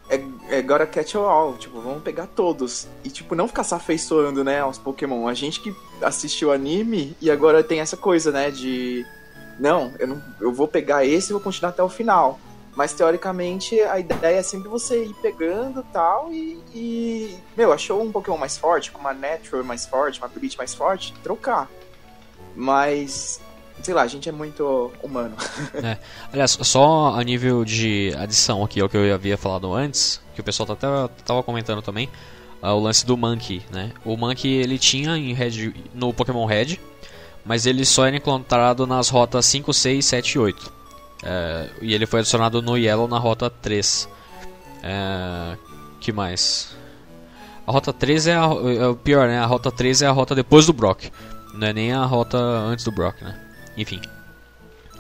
É, 0.10 0.22
é 0.50 0.60
agora 0.60 0.86
catch 0.86 1.16
all, 1.16 1.54
tipo, 1.58 1.80
vamos 1.80 2.04
pegar 2.04 2.28
todos. 2.28 2.88
E, 3.04 3.10
tipo, 3.10 3.36
não 3.36 3.48
ficar 3.48 3.64
se 3.64 3.74
afeiçoando, 3.74 4.44
né, 4.44 4.60
aos 4.60 4.78
Pokémon. 4.78 5.28
A 5.28 5.34
gente 5.34 5.60
que 5.60 5.76
assistiu 6.02 6.52
anime 6.52 7.16
e 7.22 7.32
agora 7.32 7.64
tem 7.64 7.80
essa 7.80 7.98
coisa, 7.98 8.32
né, 8.32 8.52
de. 8.52 9.06
Não, 9.60 9.94
eu, 10.00 10.08
não, 10.08 10.22
eu 10.42 10.52
vou 10.52 10.68
pegar 10.68 11.06
esse 11.06 11.30
e 11.30 11.34
vou 11.34 11.42
continuar 11.42 11.70
até 11.70 11.84
o 11.84 11.90
final. 11.90 12.40
Mas 12.76 12.92
teoricamente 12.92 13.80
a 13.82 14.00
ideia 14.00 14.40
é 14.40 14.44
sempre 14.44 14.68
você 14.68 15.06
ir 15.06 15.14
pegando 15.22 15.86
tal 15.94 16.32
e, 16.32 16.60
e. 16.74 17.38
Meu, 17.56 17.72
achou 17.72 18.02
um 18.02 18.12
Pokémon 18.12 18.38
mais 18.38 18.58
forte, 18.58 18.92
com 18.92 19.00
uma 19.00 19.14
Natural 19.14 19.64
mais 19.64 19.86
forte, 19.86 20.20
uma 20.20 20.28
Beat 20.28 20.58
mais 20.58 20.74
forte, 20.74 21.14
trocar. 21.24 21.70
Mas 22.56 23.40
sei 23.82 23.94
lá, 23.94 24.04
a 24.04 24.08
gente 24.08 24.30
é 24.30 24.32
muito 24.32 24.92
humano. 25.02 25.36
é. 25.84 25.98
Aliás, 26.32 26.58
só 26.62 27.14
a 27.16 27.24
nível 27.24 27.66
de 27.66 28.14
adição 28.18 28.64
aqui 28.64 28.80
ao 28.80 28.88
que 28.88 28.98
eu 28.98 29.14
havia 29.14 29.38
falado 29.38 29.74
antes, 29.74 30.22
que 30.34 30.42
o 30.42 30.44
pessoal 30.44 30.68
tá 30.68 30.74
até 30.74 31.14
tava 31.24 31.44
comentando 31.44 31.82
também, 31.82 32.10
uh, 32.62 32.68
o 32.68 32.80
lance 32.80 33.06
do 33.06 33.18
Monkey, 33.18 33.64
né? 33.72 33.92
O 34.06 34.16
Monkey 34.16 34.54
ele 34.54 34.78
tinha 34.78 35.18
em 35.18 35.34
Red, 35.34 35.74
no 35.94 36.14
Pokémon 36.14 36.46
Red, 36.46 36.80
mas 37.46 37.66
ele 37.66 37.86
só 37.86 38.06
era 38.06 38.16
encontrado 38.16 38.88
nas 38.88 39.10
rotas 39.10 39.46
5, 39.46 39.74
6, 39.74 40.06
7 40.06 40.32
e 40.32 40.40
8. 40.40 40.74
É, 41.26 41.70
e 41.82 41.94
ele 41.94 42.06
foi 42.06 42.20
adicionado 42.20 42.62
no 42.62 42.78
Yellow 42.78 43.08
na 43.08 43.18
rota 43.18 43.50
3. 43.50 44.10
É, 44.82 45.58
que 46.00 46.12
mais? 46.12 46.76
A 47.66 47.72
rota 47.72 47.94
3 47.94 48.28
é, 48.28 48.36
a, 48.36 48.44
é 48.44 48.88
o 48.88 48.96
pior, 48.96 49.28
né? 49.28 49.40
A 49.40 49.46
rota 49.46 49.72
3 49.72 50.02
é 50.02 50.08
a 50.08 50.12
rota 50.12 50.36
depois 50.36 50.66
do 50.66 50.74
Brock. 50.74 51.10
Não 51.54 51.68
é 51.68 51.74
nem 51.74 51.94
a 51.94 52.04
rota 52.04 52.38
antes 52.38 52.84
do 52.84 52.92
Brock, 52.92 53.22
né? 53.22 53.40
Enfim. 53.78 54.02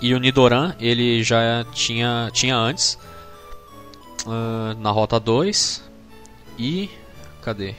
E 0.02 0.14
o 0.14 0.20
Nidoran, 0.20 0.76
ele 0.80 1.24
já 1.24 1.66
tinha, 1.72 2.30
tinha 2.34 2.56
antes. 2.56 2.98
Uh, 4.26 4.78
na 4.80 4.92
rota 4.92 5.20
2. 5.20 5.84
E. 6.58 6.90
Cadê? 7.42 7.76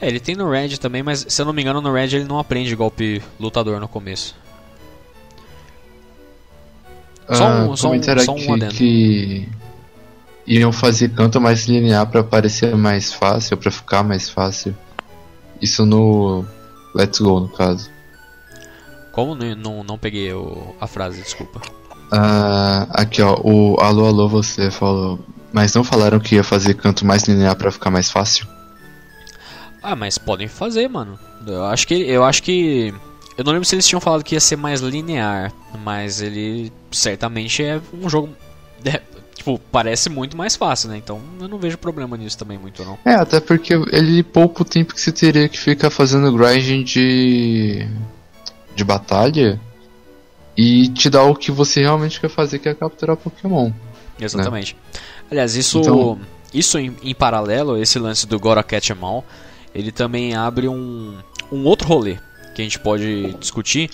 É, 0.00 0.08
ele 0.08 0.18
tem 0.18 0.34
no 0.34 0.50
Red 0.50 0.78
também, 0.78 1.02
mas 1.02 1.26
se 1.28 1.42
eu 1.42 1.46
não 1.46 1.52
me 1.52 1.60
engano, 1.60 1.80
no 1.80 1.92
Red 1.92 2.16
ele 2.16 2.24
não 2.24 2.38
aprende 2.38 2.74
golpe 2.74 3.22
lutador 3.38 3.78
no 3.78 3.86
começo. 3.86 4.34
Só 7.28 7.46
um, 7.46 7.70
uh, 7.70 7.76
só 7.76 7.92
um, 7.92 8.02
só 8.02 8.34
um 8.34 8.54
adendo. 8.54 8.74
que 8.74 9.46
iam 10.46 10.72
fazer 10.72 11.10
canto 11.10 11.40
mais 11.40 11.66
linear 11.66 12.06
para 12.06 12.24
parecer 12.24 12.74
mais 12.74 13.12
fácil, 13.12 13.56
para 13.56 13.70
ficar 13.70 14.02
mais 14.02 14.28
fácil. 14.28 14.74
Isso 15.60 15.84
no 15.84 16.44
Let's 16.94 17.18
Go, 17.18 17.40
no 17.40 17.48
caso. 17.48 17.90
Como? 19.12 19.34
Não, 19.34 19.82
não, 19.82 19.98
peguei 19.98 20.32
o, 20.32 20.74
a 20.80 20.86
frase, 20.86 21.22
desculpa. 21.22 21.60
Ah, 22.12 22.86
aqui 22.90 23.22
ó, 23.22 23.38
o 23.42 23.76
alô 23.80 24.06
alô 24.06 24.28
você 24.28 24.70
falou, 24.70 25.18
mas 25.52 25.74
não 25.74 25.84
falaram 25.84 26.18
que 26.18 26.34
ia 26.34 26.44
fazer 26.44 26.74
canto 26.74 27.06
mais 27.06 27.24
linear 27.24 27.54
pra 27.56 27.70
ficar 27.70 27.90
mais 27.90 28.10
fácil? 28.10 28.46
Ah, 29.82 29.94
mas 29.94 30.18
podem 30.18 30.48
fazer, 30.48 30.88
mano. 30.88 31.18
Eu 31.46 31.64
acho 31.64 31.86
que 31.86 31.94
eu 31.94 32.24
acho 32.24 32.42
que 32.42 32.92
eu 33.36 33.44
não 33.44 33.52
lembro 33.52 33.64
se 33.64 33.74
eles 33.74 33.86
tinham 33.86 34.00
falado 34.00 34.24
que 34.24 34.34
ia 34.34 34.40
ser 34.40 34.56
mais 34.56 34.80
linear, 34.80 35.52
mas 35.82 36.20
ele 36.20 36.72
certamente 36.90 37.62
é 37.62 37.80
um 37.92 38.08
jogo 38.08 38.28
tipo, 39.40 39.58
parece 39.72 40.10
muito 40.10 40.36
mais 40.36 40.54
fácil, 40.54 40.90
né? 40.90 40.98
Então 40.98 41.18
eu 41.40 41.48
não 41.48 41.58
vejo 41.58 41.78
problema 41.78 42.14
nisso 42.14 42.36
também 42.36 42.58
muito 42.58 42.84
não. 42.84 42.98
É, 43.06 43.14
até 43.14 43.40
porque 43.40 43.72
ele 43.90 44.22
poupa 44.22 44.60
o 44.60 44.64
tempo 44.66 44.92
que 44.92 45.00
você 45.00 45.10
teria 45.10 45.48
que 45.48 45.58
ficar 45.58 45.88
fazendo 45.88 46.30
grinding 46.36 46.84
de 46.84 47.88
de 48.76 48.84
batalha 48.84 49.58
e 50.56 50.88
te 50.88 51.08
dá 51.08 51.22
o 51.22 51.34
que 51.34 51.50
você 51.50 51.80
realmente 51.80 52.20
quer 52.20 52.28
fazer, 52.28 52.58
que 52.58 52.68
é 52.68 52.74
capturar 52.74 53.16
Pokémon. 53.16 53.72
Exatamente. 54.20 54.74
Né? 54.74 55.00
Aliás, 55.30 55.56
isso 55.56 55.78
então... 55.80 56.20
isso 56.52 56.78
em, 56.78 56.94
em, 57.02 57.14
paralelo, 57.14 57.78
esse 57.78 57.98
lance 57.98 58.26
do 58.26 58.38
Gora 58.38 58.62
Catch 58.62 58.90
'em 58.90 58.98
All, 59.00 59.24
ele 59.74 59.90
também 59.90 60.34
abre 60.34 60.68
um, 60.68 61.16
um 61.50 61.64
outro 61.64 61.88
rolê 61.88 62.18
que 62.54 62.60
a 62.60 62.64
gente 62.64 62.78
pode 62.78 63.32
discutir, 63.40 63.88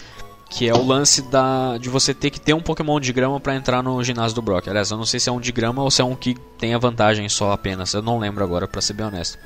que 0.48 0.68
é 0.68 0.72
o 0.72 0.84
lance 0.84 1.22
da, 1.22 1.76
de 1.78 1.88
você 1.88 2.14
ter 2.14 2.30
que 2.30 2.40
ter 2.40 2.54
um 2.54 2.60
Pokémon 2.60 3.00
de 3.00 3.12
grama 3.12 3.40
para 3.40 3.56
entrar 3.56 3.82
no 3.82 4.02
ginásio 4.02 4.34
do 4.34 4.42
Brock. 4.42 4.68
Aliás, 4.68 4.90
eu 4.90 4.96
não 4.96 5.04
sei 5.04 5.18
se 5.18 5.28
é 5.28 5.32
um 5.32 5.40
de 5.40 5.50
grama 5.52 5.82
ou 5.82 5.90
se 5.90 6.00
é 6.00 6.04
um 6.04 6.14
que 6.14 6.36
tem 6.58 6.72
a 6.72 6.78
vantagem 6.78 7.28
só 7.28 7.52
apenas. 7.52 7.92
Eu 7.92 8.02
não 8.02 8.18
lembro 8.18 8.44
agora, 8.44 8.68
para 8.68 8.80
ser 8.80 8.92
bem 8.92 9.06
honesto. 9.06 9.38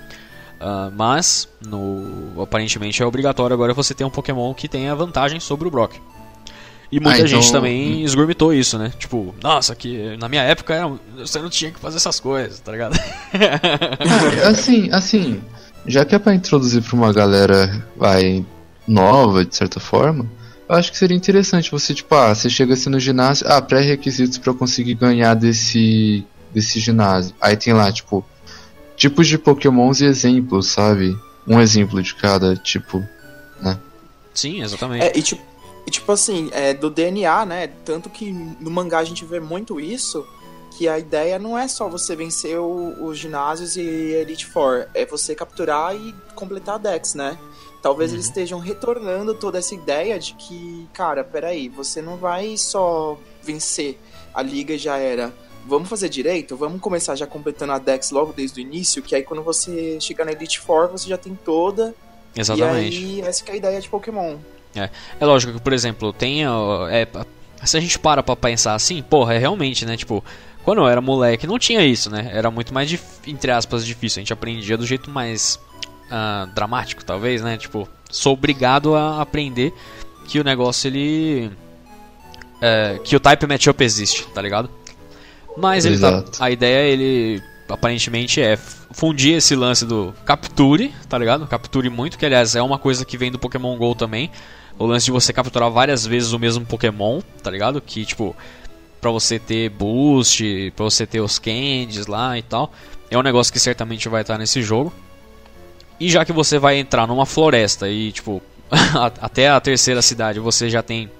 Uh, 0.61 0.92
mas, 0.94 1.48
no, 1.66 2.42
aparentemente 2.42 3.03
é 3.03 3.07
obrigatório 3.07 3.55
agora 3.55 3.72
você 3.72 3.94
ter 3.94 4.05
um 4.05 4.11
Pokémon 4.11 4.53
que 4.53 4.68
tenha 4.68 4.94
vantagem 4.94 5.40
sobre 5.40 5.66
o 5.66 5.70
Brock. 5.70 5.94
E 6.92 6.98
muita 6.98 7.22
ah, 7.22 7.26
então... 7.26 7.40
gente 7.40 7.53
também 7.53 8.03
esgurmitou 8.03 8.53
isso, 8.53 8.76
né? 8.76 8.92
Tipo, 8.98 9.34
nossa, 9.42 9.74
que 9.74 10.16
na 10.18 10.28
minha 10.28 10.42
época 10.42 10.74
era, 10.74 10.92
você 11.16 11.38
não 11.38 11.48
tinha 11.48 11.70
que 11.70 11.78
fazer 11.78 11.96
essas 11.96 12.18
coisas, 12.18 12.61
tá 12.61 12.72
ligado? 12.72 12.98
assim, 14.44 14.90
assim, 14.90 15.40
já 15.86 16.05
que 16.05 16.14
é 16.14 16.18
pra 16.18 16.34
introduzir 16.34 16.82
pra 16.82 16.96
uma 16.96 17.12
galera 17.12 17.86
vai, 17.96 18.44
nova, 18.88 19.44
de 19.44 19.55
certa 19.55 19.78
forma, 19.78 20.26
eu 20.70 20.76
acho 20.76 20.92
que 20.92 20.98
seria 20.98 21.16
interessante 21.16 21.68
você, 21.68 21.92
tipo, 21.92 22.14
ah, 22.14 22.32
você 22.32 22.48
chega 22.48 22.74
assim 22.74 22.88
no 22.88 23.00
ginásio, 23.00 23.44
ah, 23.48 23.60
pré-requisitos 23.60 24.38
para 24.38 24.54
conseguir 24.54 24.94
ganhar 24.94 25.34
desse, 25.34 26.24
desse 26.54 26.78
ginásio. 26.78 27.34
Aí 27.40 27.56
tem 27.56 27.72
lá, 27.72 27.90
tipo, 27.90 28.24
tipos 28.96 29.26
de 29.26 29.36
pokémons 29.36 30.00
e 30.00 30.04
exemplos, 30.04 30.68
sabe? 30.68 31.18
Um 31.44 31.60
exemplo 31.60 32.00
de 32.00 32.14
cada 32.14 32.54
tipo, 32.54 33.04
né? 33.60 33.80
Sim, 34.32 34.62
exatamente. 34.62 35.06
É, 35.06 35.18
e 35.18 35.20
tipo, 35.20 35.42
e, 35.84 35.90
tipo 35.90 36.12
assim, 36.12 36.48
é, 36.52 36.72
do 36.72 36.88
DNA, 36.88 37.44
né? 37.46 37.66
Tanto 37.84 38.08
que 38.08 38.30
no 38.30 38.70
mangá 38.70 39.00
a 39.00 39.04
gente 39.04 39.24
vê 39.24 39.40
muito 39.40 39.80
isso, 39.80 40.24
que 40.78 40.86
a 40.86 41.00
ideia 41.00 41.36
não 41.36 41.58
é 41.58 41.66
só 41.66 41.88
você 41.88 42.14
vencer 42.14 42.60
o, 42.60 43.06
os 43.06 43.18
ginásios 43.18 43.76
e 43.76 43.80
Elite 43.80 44.46
Four, 44.46 44.86
é 44.94 45.04
você 45.04 45.34
capturar 45.34 45.96
e 45.96 46.14
completar 46.36 46.76
a 46.76 46.78
Dex, 46.78 47.16
né? 47.16 47.36
Talvez 47.82 48.10
uhum. 48.10 48.16
eles 48.16 48.26
estejam 48.26 48.58
retornando 48.58 49.34
toda 49.34 49.58
essa 49.58 49.74
ideia 49.74 50.18
de 50.18 50.34
que, 50.34 50.86
cara, 50.92 51.24
peraí, 51.24 51.68
você 51.68 52.02
não 52.02 52.16
vai 52.16 52.56
só 52.56 53.18
vencer 53.42 53.98
a 54.34 54.42
liga 54.42 54.74
e 54.74 54.78
já 54.78 54.96
era. 54.98 55.32
Vamos 55.66 55.88
fazer 55.88 56.08
direito? 56.08 56.56
Vamos 56.56 56.80
começar 56.80 57.14
já 57.14 57.26
completando 57.26 57.72
a 57.72 57.78
Dex 57.78 58.10
logo 58.10 58.32
desde 58.32 58.60
o 58.60 58.62
início, 58.62 59.02
que 59.02 59.14
aí 59.14 59.22
quando 59.22 59.42
você 59.42 59.98
chegar 60.00 60.24
na 60.24 60.32
Elite 60.32 60.60
Four, 60.60 60.88
você 60.88 61.08
já 61.08 61.16
tem 61.16 61.34
toda. 61.34 61.94
Exatamente. 62.34 63.00
E 63.00 63.20
aí, 63.20 63.20
essa 63.22 63.44
que 63.44 63.50
é 63.50 63.54
a 63.54 63.56
ideia 63.56 63.80
de 63.80 63.88
Pokémon. 63.88 64.36
É, 64.74 64.88
é 65.18 65.26
lógico 65.26 65.52
que, 65.54 65.60
por 65.60 65.72
exemplo, 65.72 66.12
tem. 66.12 66.44
É, 66.44 67.06
se 67.64 67.76
a 67.76 67.80
gente 67.80 67.98
para 67.98 68.22
pra 68.22 68.36
pensar 68.36 68.74
assim, 68.74 69.02
porra, 69.02 69.34
é 69.34 69.38
realmente, 69.38 69.84
né? 69.84 69.96
Tipo, 69.96 70.24
quando 70.64 70.78
eu 70.78 70.88
era 70.88 71.00
moleque 71.00 71.46
não 71.46 71.58
tinha 71.58 71.84
isso, 71.84 72.10
né? 72.10 72.30
Era 72.32 72.50
muito 72.50 72.72
mais, 72.72 72.98
entre 73.26 73.50
aspas, 73.50 73.84
difícil. 73.84 74.20
A 74.20 74.22
gente 74.22 74.32
aprendia 74.32 74.76
do 74.76 74.86
jeito 74.86 75.10
mais 75.10 75.58
uh, 76.11 76.46
dramático, 76.54 77.04
talvez, 77.04 77.42
né? 77.42 77.56
Tipo, 77.56 77.88
sou 78.11 78.34
obrigado 78.34 78.94
a 78.94 79.20
aprender 79.20 79.72
que 80.26 80.38
o 80.38 80.44
negócio 80.44 80.88
ele. 80.88 81.50
É, 82.62 83.00
que 83.02 83.16
o 83.16 83.20
type 83.20 83.46
matchup 83.46 83.82
existe, 83.82 84.26
tá 84.28 84.42
ligado? 84.42 84.68
Mas 85.56 85.84
ele 85.84 85.98
tá, 85.98 86.22
a 86.38 86.50
ideia 86.50 86.86
ele 86.86 87.42
aparentemente 87.68 88.40
é 88.40 88.56
fundir 88.56 89.36
esse 89.36 89.54
lance 89.54 89.86
do 89.86 90.14
capture, 90.24 90.92
tá 91.08 91.16
ligado? 91.16 91.46
Capture 91.46 91.88
muito, 91.88 92.18
que 92.18 92.26
aliás 92.26 92.54
é 92.54 92.62
uma 92.62 92.78
coisa 92.78 93.04
que 93.04 93.16
vem 93.16 93.30
do 93.30 93.38
Pokémon 93.38 93.76
GO 93.76 93.94
também. 93.94 94.30
O 94.78 94.86
lance 94.86 95.06
de 95.06 95.11
você 95.11 95.32
capturar 95.32 95.70
várias 95.70 96.06
vezes 96.06 96.32
o 96.32 96.38
mesmo 96.38 96.64
Pokémon, 96.64 97.20
tá 97.42 97.50
ligado? 97.50 97.80
Que 97.80 98.04
tipo, 98.04 98.36
pra 99.00 99.11
você 99.11 99.38
ter 99.38 99.70
boost, 99.70 100.72
pra 100.76 100.84
você 100.84 101.06
ter 101.06 101.20
os 101.20 101.38
candies 101.38 102.06
lá 102.06 102.38
e 102.38 102.42
tal. 102.42 102.72
É 103.11 103.18
um 103.18 103.22
negócio 103.22 103.52
que 103.52 103.58
certamente 103.58 104.08
vai 104.08 104.22
estar 104.22 104.38
nesse 104.38 104.62
jogo. 104.62 104.92
E 106.01 106.09
já 106.09 106.24
que 106.24 106.32
você 106.32 106.59
vai 106.59 106.78
entrar 106.78 107.07
numa 107.07 107.26
floresta 107.26 107.88
e, 107.88 108.11
tipo, 108.11 108.42
até 109.20 109.48
a 109.48 109.61
terceira 109.61 110.01
cidade 110.01 110.40
você 110.40 110.70
já 110.70 110.82
tem 110.82 111.11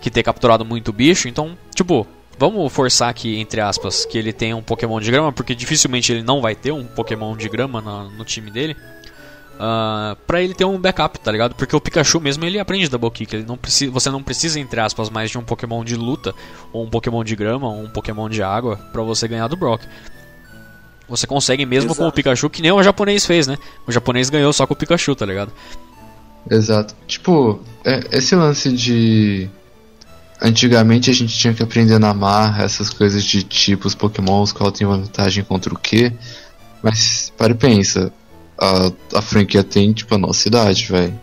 que 0.00 0.10
ter 0.10 0.22
capturado 0.22 0.64
muito 0.64 0.92
bicho, 0.92 1.28
então, 1.28 1.56
tipo, 1.74 2.06
vamos 2.38 2.72
forçar 2.72 3.08
aqui, 3.08 3.38
entre 3.38 3.60
aspas, 3.60 4.04
que 4.04 4.18
ele 4.18 4.32
tenha 4.32 4.56
um 4.56 4.62
Pokémon 4.62 5.00
de 5.00 5.10
grama, 5.10 5.32
porque 5.32 5.54
dificilmente 5.54 6.12
ele 6.12 6.22
não 6.22 6.40
vai 6.40 6.54
ter 6.54 6.72
um 6.72 6.84
Pokémon 6.84 7.36
de 7.36 7.48
grama 7.48 7.80
no, 7.80 8.10
no 8.10 8.24
time 8.24 8.50
dele. 8.50 8.76
Uh, 9.58 10.14
pra 10.24 10.40
ele 10.40 10.54
ter 10.54 10.64
um 10.64 10.78
backup, 10.78 11.18
tá 11.18 11.32
ligado? 11.32 11.56
Porque 11.56 11.74
o 11.74 11.80
Pikachu 11.80 12.20
mesmo 12.20 12.44
ele 12.44 12.60
aprende 12.60 12.88
Double 12.88 13.10
Kick. 13.10 13.34
Ele 13.34 13.44
não 13.44 13.56
precisa, 13.56 13.90
você 13.90 14.08
não 14.08 14.22
precisa, 14.22 14.60
entre 14.60 14.80
aspas, 14.80 15.10
mais 15.10 15.32
de 15.32 15.36
um 15.36 15.42
Pokémon 15.42 15.84
de 15.84 15.96
luta, 15.96 16.32
ou 16.72 16.84
um 16.84 16.88
Pokémon 16.88 17.24
de 17.24 17.34
grama, 17.34 17.66
ou 17.66 17.82
um 17.82 17.90
Pokémon 17.90 18.28
de 18.28 18.40
água, 18.40 18.76
pra 18.92 19.02
você 19.02 19.26
ganhar 19.26 19.48
do 19.48 19.56
Brock. 19.56 19.82
Você 21.08 21.26
consegue 21.26 21.64
mesmo 21.64 21.90
Exato. 21.90 22.02
com 22.02 22.08
o 22.08 22.12
Pikachu, 22.12 22.50
que 22.50 22.60
nem 22.60 22.70
o 22.70 22.82
japonês 22.82 23.24
fez, 23.24 23.46
né? 23.46 23.56
O 23.86 23.92
japonês 23.92 24.28
ganhou 24.28 24.52
só 24.52 24.66
com 24.66 24.74
o 24.74 24.76
Pikachu, 24.76 25.14
tá 25.14 25.24
ligado? 25.24 25.52
Exato. 26.50 26.94
Tipo, 27.06 27.60
é, 27.84 28.00
esse 28.12 28.34
lance 28.34 28.70
de. 28.72 29.48
Antigamente 30.40 31.10
a 31.10 31.12
gente 31.12 31.36
tinha 31.36 31.52
que 31.52 31.62
aprender 31.62 31.98
na 31.98 32.14
marra 32.14 32.62
essas 32.64 32.90
coisas 32.90 33.24
de 33.24 33.42
tipos 33.42 33.94
pokémons, 33.94 34.52
qual 34.52 34.70
tem 34.70 34.86
vantagem 34.86 35.42
contra 35.42 35.74
o 35.74 35.78
que. 35.78 36.12
Mas, 36.82 37.32
para 37.36 37.52
e 37.52 37.56
pensa, 37.56 38.12
a, 38.56 38.92
a 39.14 39.22
franquia 39.22 39.64
tem, 39.64 39.92
tipo, 39.92 40.14
a 40.14 40.18
nossa 40.18 40.46
idade, 40.46 40.86
velho. 40.86 41.18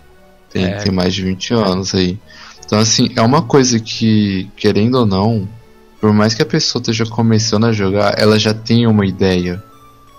Tem, 0.49 0.65
é. 0.65 0.77
tem 0.77 0.91
mais 0.91 1.13
de 1.13 1.21
20 1.21 1.53
anos 1.53 1.95
aí. 1.95 2.19
Então, 2.65 2.79
assim, 2.79 3.09
é 3.15 3.21
uma 3.21 3.41
coisa 3.41 3.79
que, 3.79 4.49
querendo 4.57 4.95
ou 4.95 5.05
não, 5.05 5.47
por 6.01 6.11
mais 6.11 6.33
que 6.33 6.41
a 6.41 6.45
pessoa 6.45 6.81
esteja 6.81 7.05
começando 7.05 7.65
a 7.65 7.71
jogar, 7.71 8.15
ela 8.17 8.37
já 8.37 8.53
tem 8.53 8.85
uma 8.85 9.05
ideia 9.05 9.63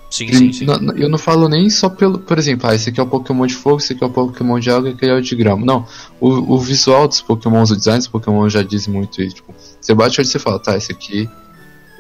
Sim, 0.09 0.33
sim, 0.33 0.53
sim. 0.53 0.67
eu 0.97 1.09
não 1.09 1.19
falo 1.19 1.49
nem 1.49 1.69
só 1.69 1.89
pelo. 1.89 2.19
Por 2.19 2.39
exemplo, 2.39 2.71
ah, 2.71 2.75
esse 2.75 2.91
aqui 2.91 3.01
é 3.01 3.03
o 3.03 3.07
Pokémon 3.07 3.47
de 3.47 3.55
fogo, 3.55 3.79
esse 3.79 3.93
aqui 3.93 4.05
é 4.05 4.07
o 4.07 4.11
Pokémon 4.11 4.59
de 4.59 4.71
água 4.71 4.89
e 4.89 4.93
aquele 4.93 5.13
é 5.13 5.15
o 5.17 5.23
de 5.23 5.35
grama. 5.35 5.67
Não. 5.67 5.87
O, 6.21 6.55
o 6.55 6.59
visual 6.59 7.09
dos 7.09 7.21
Pokémons, 7.21 7.71
o 7.71 7.77
design 7.77 7.99
dos 7.99 8.09
Pokémon 8.09 8.49
já 8.49 8.63
diz 8.63 8.87
muito 8.87 9.21
isso. 9.21 9.37
Tipo, 9.37 9.55
você 9.81 9.95
bate 9.95 10.19
o 10.19 10.21
olho 10.21 10.27
e 10.27 10.31
você 10.31 10.39
fala, 10.39 10.59
tá, 10.59 10.77
esse 10.77 10.93
aqui 10.93 11.29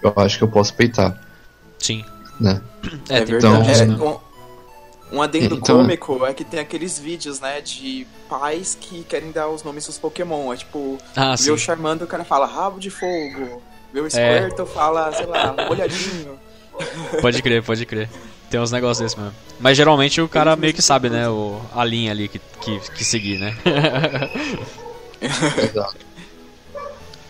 eu 0.02 0.12
acho 0.16 0.38
que 0.38 0.44
eu 0.44 0.48
posso 0.48 0.72
peitar. 0.74 1.20
Sim. 1.78 2.04
Né? 2.38 2.60
É, 3.08 3.18
é 3.18 3.22
então, 3.22 3.62
verdade. 3.64 3.92
É, 3.92 4.04
um, 4.04 4.18
um 5.12 5.22
adendo 5.22 5.56
então, 5.56 5.78
cômico 5.78 6.24
é 6.24 6.34
que 6.34 6.44
tem 6.44 6.60
aqueles 6.60 6.98
vídeos, 6.98 7.40
né, 7.40 7.60
de 7.60 8.06
pais 8.28 8.76
que 8.80 9.04
querem 9.04 9.30
dar 9.30 9.48
os 9.48 9.62
nomes 9.62 9.86
dos 9.86 9.98
Pokémon. 9.98 10.52
É 10.52 10.56
tipo, 10.56 10.98
ah, 11.14 11.34
vê 11.38 11.50
o 11.50 11.58
Charmander, 11.58 12.04
o 12.04 12.10
cara 12.10 12.24
fala 12.24 12.46
rabo 12.46 12.78
de 12.78 12.90
fogo. 12.90 13.62
É. 13.94 14.08
Squirtle, 14.10 14.66
é. 14.66 14.68
fala, 14.68 15.12
sei 15.12 15.26
lá, 15.26 15.54
molhadinho. 15.66 16.38
Pode 17.20 17.42
crer, 17.42 17.62
pode 17.62 17.86
crer. 17.86 18.08
Tem 18.50 18.60
uns 18.60 18.70
negócios 18.70 18.98
desses 19.02 19.16
mesmo. 19.18 19.34
Mas 19.58 19.76
geralmente 19.76 20.20
o 20.20 20.28
cara 20.28 20.54
meio 20.54 20.72
que 20.72 20.82
sabe, 20.82 21.10
né? 21.10 21.28
O, 21.28 21.60
a 21.74 21.84
linha 21.84 22.12
ali 22.12 22.28
que, 22.28 22.40
que, 22.60 22.78
que 22.90 23.04
seguir, 23.04 23.38
né? 23.38 23.56
Exato. 25.20 25.96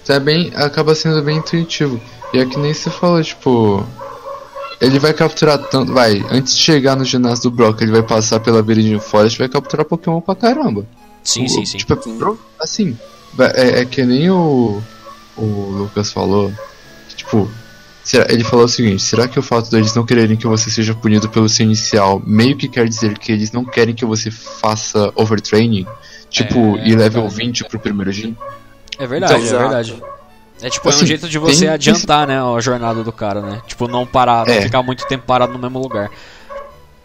É 0.08 0.20
bem, 0.20 0.52
acaba 0.54 0.94
sendo 0.94 1.22
bem 1.22 1.38
intuitivo. 1.38 2.00
E 2.32 2.38
é 2.38 2.46
que 2.46 2.58
nem 2.58 2.72
você 2.72 2.90
falou, 2.90 3.22
tipo. 3.22 3.84
Ele 4.80 4.98
vai 4.98 5.12
capturar 5.14 5.58
tanto. 5.58 5.92
Vai, 5.92 6.22
antes 6.30 6.54
de 6.54 6.62
chegar 6.62 6.96
no 6.96 7.04
ginásio 7.04 7.44
do 7.44 7.50
Brock, 7.50 7.80
ele 7.80 7.92
vai 7.92 8.02
passar 8.02 8.38
pela 8.40 8.62
Viridian 8.62 9.00
Forest 9.00 9.38
vai 9.38 9.48
capturar 9.48 9.86
Pokémon 9.86 10.20
pra 10.20 10.34
caramba. 10.34 10.86
Sim, 11.24 11.46
o, 11.46 11.48
sim, 11.48 11.64
sim. 11.64 11.78
Tipo, 11.78 11.94
é, 11.94 12.36
assim, 12.60 12.96
é, 13.54 13.80
é 13.80 13.84
que 13.84 14.04
nem 14.04 14.30
o, 14.30 14.82
o 15.36 15.44
Lucas 15.70 16.12
falou. 16.12 16.52
Que, 17.08 17.16
tipo, 17.16 17.50
ele 18.28 18.44
falou 18.44 18.64
o 18.64 18.68
seguinte: 18.68 19.02
será 19.02 19.26
que 19.26 19.38
o 19.38 19.42
fato 19.42 19.70
deles 19.70 19.94
não 19.94 20.04
quererem 20.04 20.36
que 20.36 20.46
você 20.46 20.70
seja 20.70 20.94
punido 20.94 21.28
pelo 21.28 21.48
seu 21.48 21.64
inicial 21.64 22.22
meio 22.24 22.56
que 22.56 22.68
quer 22.68 22.88
dizer 22.88 23.18
que 23.18 23.32
eles 23.32 23.50
não 23.52 23.64
querem 23.64 23.94
que 23.94 24.04
você 24.04 24.30
faça 24.30 25.12
overtraining? 25.14 25.86
Tipo, 26.30 26.76
é, 26.78 26.88
e 26.88 26.94
level 26.94 27.24
é 27.24 27.28
20 27.28 27.64
pro 27.64 27.78
primeiro 27.78 28.12
gym? 28.12 28.36
É 28.98 29.06
verdade, 29.06 29.44
então, 29.44 29.56
é 29.56 29.62
verdade. 29.62 30.02
É 30.60 30.70
tipo, 30.70 30.88
assim, 30.88 30.98
é 30.98 31.00
um 31.00 31.02
assim, 31.02 31.06
jeito 31.06 31.28
de 31.28 31.38
você 31.38 31.68
adiantar, 31.68 32.26
né, 32.26 32.40
a 32.40 32.60
jornada 32.60 33.04
do 33.04 33.12
cara, 33.12 33.40
né? 33.40 33.60
Tipo, 33.66 33.86
não 33.88 34.06
parar, 34.06 34.46
não 34.46 34.54
é. 34.54 34.62
ficar 34.62 34.82
muito 34.82 35.06
tempo 35.06 35.24
parado 35.26 35.52
no 35.52 35.58
mesmo 35.58 35.78
lugar. 35.78 36.10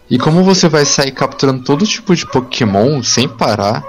E 0.08 0.18
como 0.18 0.42
você 0.42 0.68
vai 0.68 0.84
sair 0.84 1.12
capturando 1.12 1.62
todo 1.62 1.86
tipo 1.86 2.14
de 2.14 2.26
Pokémon 2.26 3.02
sem 3.02 3.28
parar, 3.28 3.82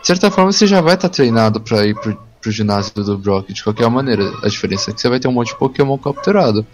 de 0.00 0.06
certa 0.06 0.30
forma 0.30 0.52
você 0.52 0.66
já 0.66 0.80
vai 0.80 0.94
estar 0.94 1.08
tá 1.08 1.14
treinado 1.14 1.60
para 1.60 1.86
ir 1.86 1.94
pro, 1.94 2.16
pro 2.42 2.50
ginásio 2.50 2.92
do 2.92 3.16
Brock 3.16 3.52
de 3.52 3.62
qualquer 3.62 3.88
maneira. 3.88 4.24
A 4.42 4.48
diferença 4.48 4.90
é 4.90 4.94
que 4.94 5.00
você 5.00 5.08
vai 5.08 5.20
ter 5.20 5.28
um 5.28 5.32
monte 5.32 5.48
de 5.48 5.58
Pokémon 5.58 5.96
capturado. 5.96 6.66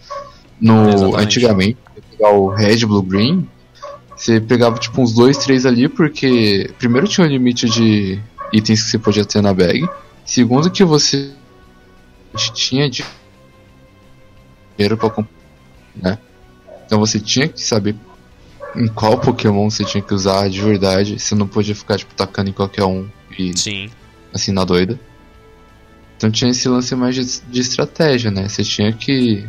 No, 0.61 0.89
Exatamente. 0.89 1.17
antigamente, 1.23 1.79
pegar 2.11 2.33
o 2.33 2.49
Red, 2.49 2.85
Blue, 2.87 3.03
Green, 3.03 3.47
você 4.17 4.41
pegava 4.41 4.77
tipo 4.79 5.01
uns 5.01 5.13
dois, 5.13 5.39
três 5.39 5.65
ali, 5.65 5.89
porque 5.89 6.69
primeiro 6.79 7.07
tinha 7.07 7.25
um 7.25 7.31
limite 7.31 7.69
de 7.69 8.19
itens 8.53 8.83
que 8.83 8.91
você 8.91 8.99
podia 8.99 9.25
ter 9.25 9.41
na 9.41 9.55
bag. 9.55 9.89
Segundo 10.25 10.71
que 10.71 10.85
você 10.85 11.31
tinha 12.53 12.91
dinheiro 12.91 13.07
para 14.97 15.11
comprar, 15.11 15.31
né? 15.95 16.19
Então 16.85 16.99
você 16.99 17.21
tinha 17.21 17.47
que 17.47 17.63
saber 17.63 17.95
em 18.75 18.89
qual 18.89 19.19
Pokémon 19.19 19.71
você 19.71 19.85
tinha 19.85 20.03
que 20.03 20.13
usar 20.13 20.49
de 20.49 20.61
verdade. 20.61 21.19
Você 21.19 21.35
não 21.35 21.47
podia 21.47 21.75
ficar 21.75 21.97
tipo 21.97 22.15
tacando 22.15 22.51
em 22.51 22.53
qualquer 22.53 22.85
um 22.85 23.09
e 23.39 23.57
Sim. 23.57 23.91
assim 24.35 24.51
na 24.51 24.65
doida. 24.65 24.99
Então 26.19 26.33
tinha 26.33 26.51
esse 26.51 26.69
lance 26.69 26.95
mais 26.97 27.15
de, 27.15 27.41
de 27.49 27.61
estratégia, 27.61 28.29
né? 28.29 28.49
Você 28.49 28.65
tinha 28.65 28.93
que 28.93 29.49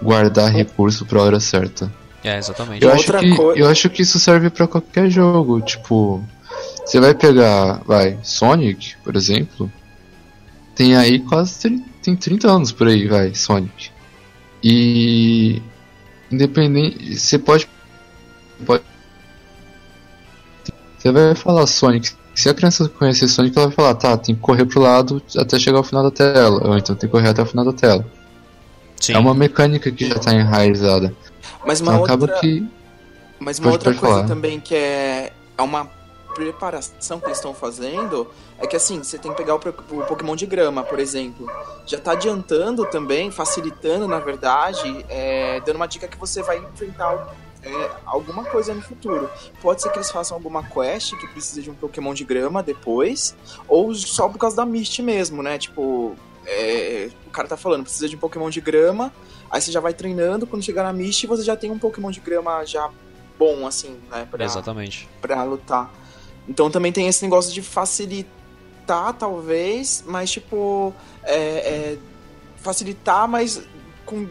guardar 0.00 0.50
recurso 0.50 1.04
pra 1.04 1.20
hora 1.20 1.40
certa. 1.40 1.92
É, 2.22 2.38
exatamente. 2.38 2.84
Eu, 2.84 2.92
acho 2.92 3.12
que, 3.12 3.60
eu 3.60 3.68
acho 3.68 3.90
que 3.90 4.02
isso 4.02 4.18
serve 4.20 4.48
para 4.48 4.68
qualquer 4.68 5.10
jogo. 5.10 5.60
Tipo, 5.60 6.24
você 6.86 7.00
vai 7.00 7.14
pegar, 7.14 7.82
vai, 7.84 8.16
Sonic, 8.22 8.94
por 9.02 9.16
exemplo. 9.16 9.70
Tem 10.76 10.94
aí 10.94 11.18
quase 11.18 11.82
tem 12.00 12.14
30 12.14 12.48
anos 12.48 12.70
por 12.70 12.86
aí, 12.86 13.08
vai, 13.08 13.34
Sonic. 13.34 13.90
E 14.62 15.60
independente, 16.30 17.16
você 17.16 17.38
pode 17.40 17.68
pode 18.64 18.84
você 20.96 21.10
vai 21.10 21.34
falar 21.34 21.66
Sonic. 21.66 22.12
Se 22.38 22.48
a 22.48 22.54
criança 22.54 22.88
conhecer 22.88 23.26
Sonic, 23.26 23.58
ela 23.58 23.66
vai 23.66 23.74
falar, 23.74 23.94
tá, 23.96 24.16
tem 24.16 24.32
que 24.32 24.40
correr 24.40 24.64
pro 24.64 24.80
lado 24.80 25.20
até 25.36 25.58
chegar 25.58 25.78
ao 25.78 25.82
final 25.82 26.04
da 26.04 26.10
tela, 26.12 26.68
ou 26.68 26.78
então 26.78 26.94
tem 26.94 27.08
que 27.08 27.12
correr 27.12 27.30
até 27.30 27.42
o 27.42 27.46
final 27.46 27.64
da 27.64 27.72
tela. 27.72 28.06
Sim. 29.00 29.14
É 29.14 29.18
uma 29.18 29.34
mecânica 29.34 29.90
que 29.90 30.08
já 30.08 30.14
está 30.14 30.32
enraizada. 30.32 31.12
Mas 31.66 31.80
uma 31.80 31.90
então, 31.90 32.00
outra, 32.00 32.14
acaba 32.14 32.40
que 32.40 32.64
mas 33.40 33.58
uma 33.58 33.72
outra 33.72 33.92
coisa 33.92 34.14
falar. 34.14 34.28
também 34.28 34.60
que 34.60 34.72
é 34.72 35.32
é 35.58 35.62
uma 35.62 35.90
preparação 36.32 37.18
que 37.18 37.26
eles 37.26 37.38
estão 37.38 37.52
fazendo 37.52 38.28
é 38.56 38.68
que 38.68 38.76
assim, 38.76 39.02
você 39.02 39.18
tem 39.18 39.32
que 39.32 39.36
pegar 39.36 39.56
o, 39.56 39.58
o, 39.58 40.06
Pokémon 40.06 40.36
de 40.36 40.46
grama, 40.46 40.84
por 40.84 41.00
exemplo. 41.00 41.50
Já 41.86 41.98
tá 41.98 42.12
adiantando 42.12 42.86
também, 42.86 43.32
facilitando, 43.32 44.06
na 44.06 44.20
verdade, 44.20 45.04
é, 45.08 45.60
dando 45.66 45.74
uma 45.74 45.88
dica 45.88 46.06
que 46.06 46.16
você 46.16 46.40
vai 46.40 46.58
enfrentar 46.58 47.34
é, 47.62 47.90
alguma 48.06 48.44
coisa 48.44 48.74
no 48.74 48.82
futuro. 48.82 49.28
Pode 49.60 49.82
ser 49.82 49.90
que 49.90 49.98
eles 49.98 50.10
façam 50.10 50.36
alguma 50.36 50.62
quest 50.62 51.16
que 51.16 51.26
precisa 51.28 51.62
de 51.62 51.70
um 51.70 51.74
Pokémon 51.74 52.14
de 52.14 52.24
grama 52.24 52.62
depois, 52.62 53.36
ou 53.66 53.94
só 53.94 54.28
por 54.28 54.38
causa 54.38 54.56
da 54.56 54.66
Mist 54.66 55.00
mesmo, 55.02 55.42
né? 55.42 55.58
Tipo, 55.58 56.14
é, 56.46 57.10
o 57.26 57.30
cara 57.30 57.48
tá 57.48 57.56
falando, 57.56 57.82
precisa 57.82 58.08
de 58.08 58.16
um 58.16 58.18
Pokémon 58.18 58.48
de 58.50 58.60
grama, 58.60 59.12
aí 59.50 59.60
você 59.60 59.72
já 59.72 59.80
vai 59.80 59.92
treinando, 59.92 60.46
quando 60.46 60.62
chegar 60.62 60.84
na 60.84 60.92
Mist 60.92 61.26
você 61.26 61.42
já 61.42 61.56
tem 61.56 61.70
um 61.70 61.78
Pokémon 61.78 62.10
de 62.10 62.20
grama 62.20 62.64
já 62.64 62.90
bom, 63.38 63.66
assim, 63.66 63.98
né? 64.10 64.26
Pra, 64.30 64.44
Exatamente. 64.44 65.08
Pra 65.20 65.44
lutar. 65.44 65.90
Então 66.48 66.70
também 66.70 66.90
tem 66.90 67.06
esse 67.06 67.22
negócio 67.22 67.52
de 67.52 67.62
facilitar, 67.62 69.12
talvez, 69.18 70.02
mas 70.06 70.30
tipo. 70.30 70.94
É, 71.22 71.36
é, 71.36 71.98
facilitar, 72.56 73.28
mas 73.28 73.62
com. 74.04 74.26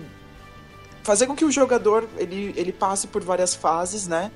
Fazer 1.08 1.26
com 1.26 1.34
que 1.34 1.45
o 1.45 1.49
jogador 1.49 2.05
ele, 2.18 2.53
ele 2.58 2.74
passe 2.74 3.08
por 3.08 3.24
várias 3.24 3.55
fases, 3.55 4.10
né? 4.10 4.30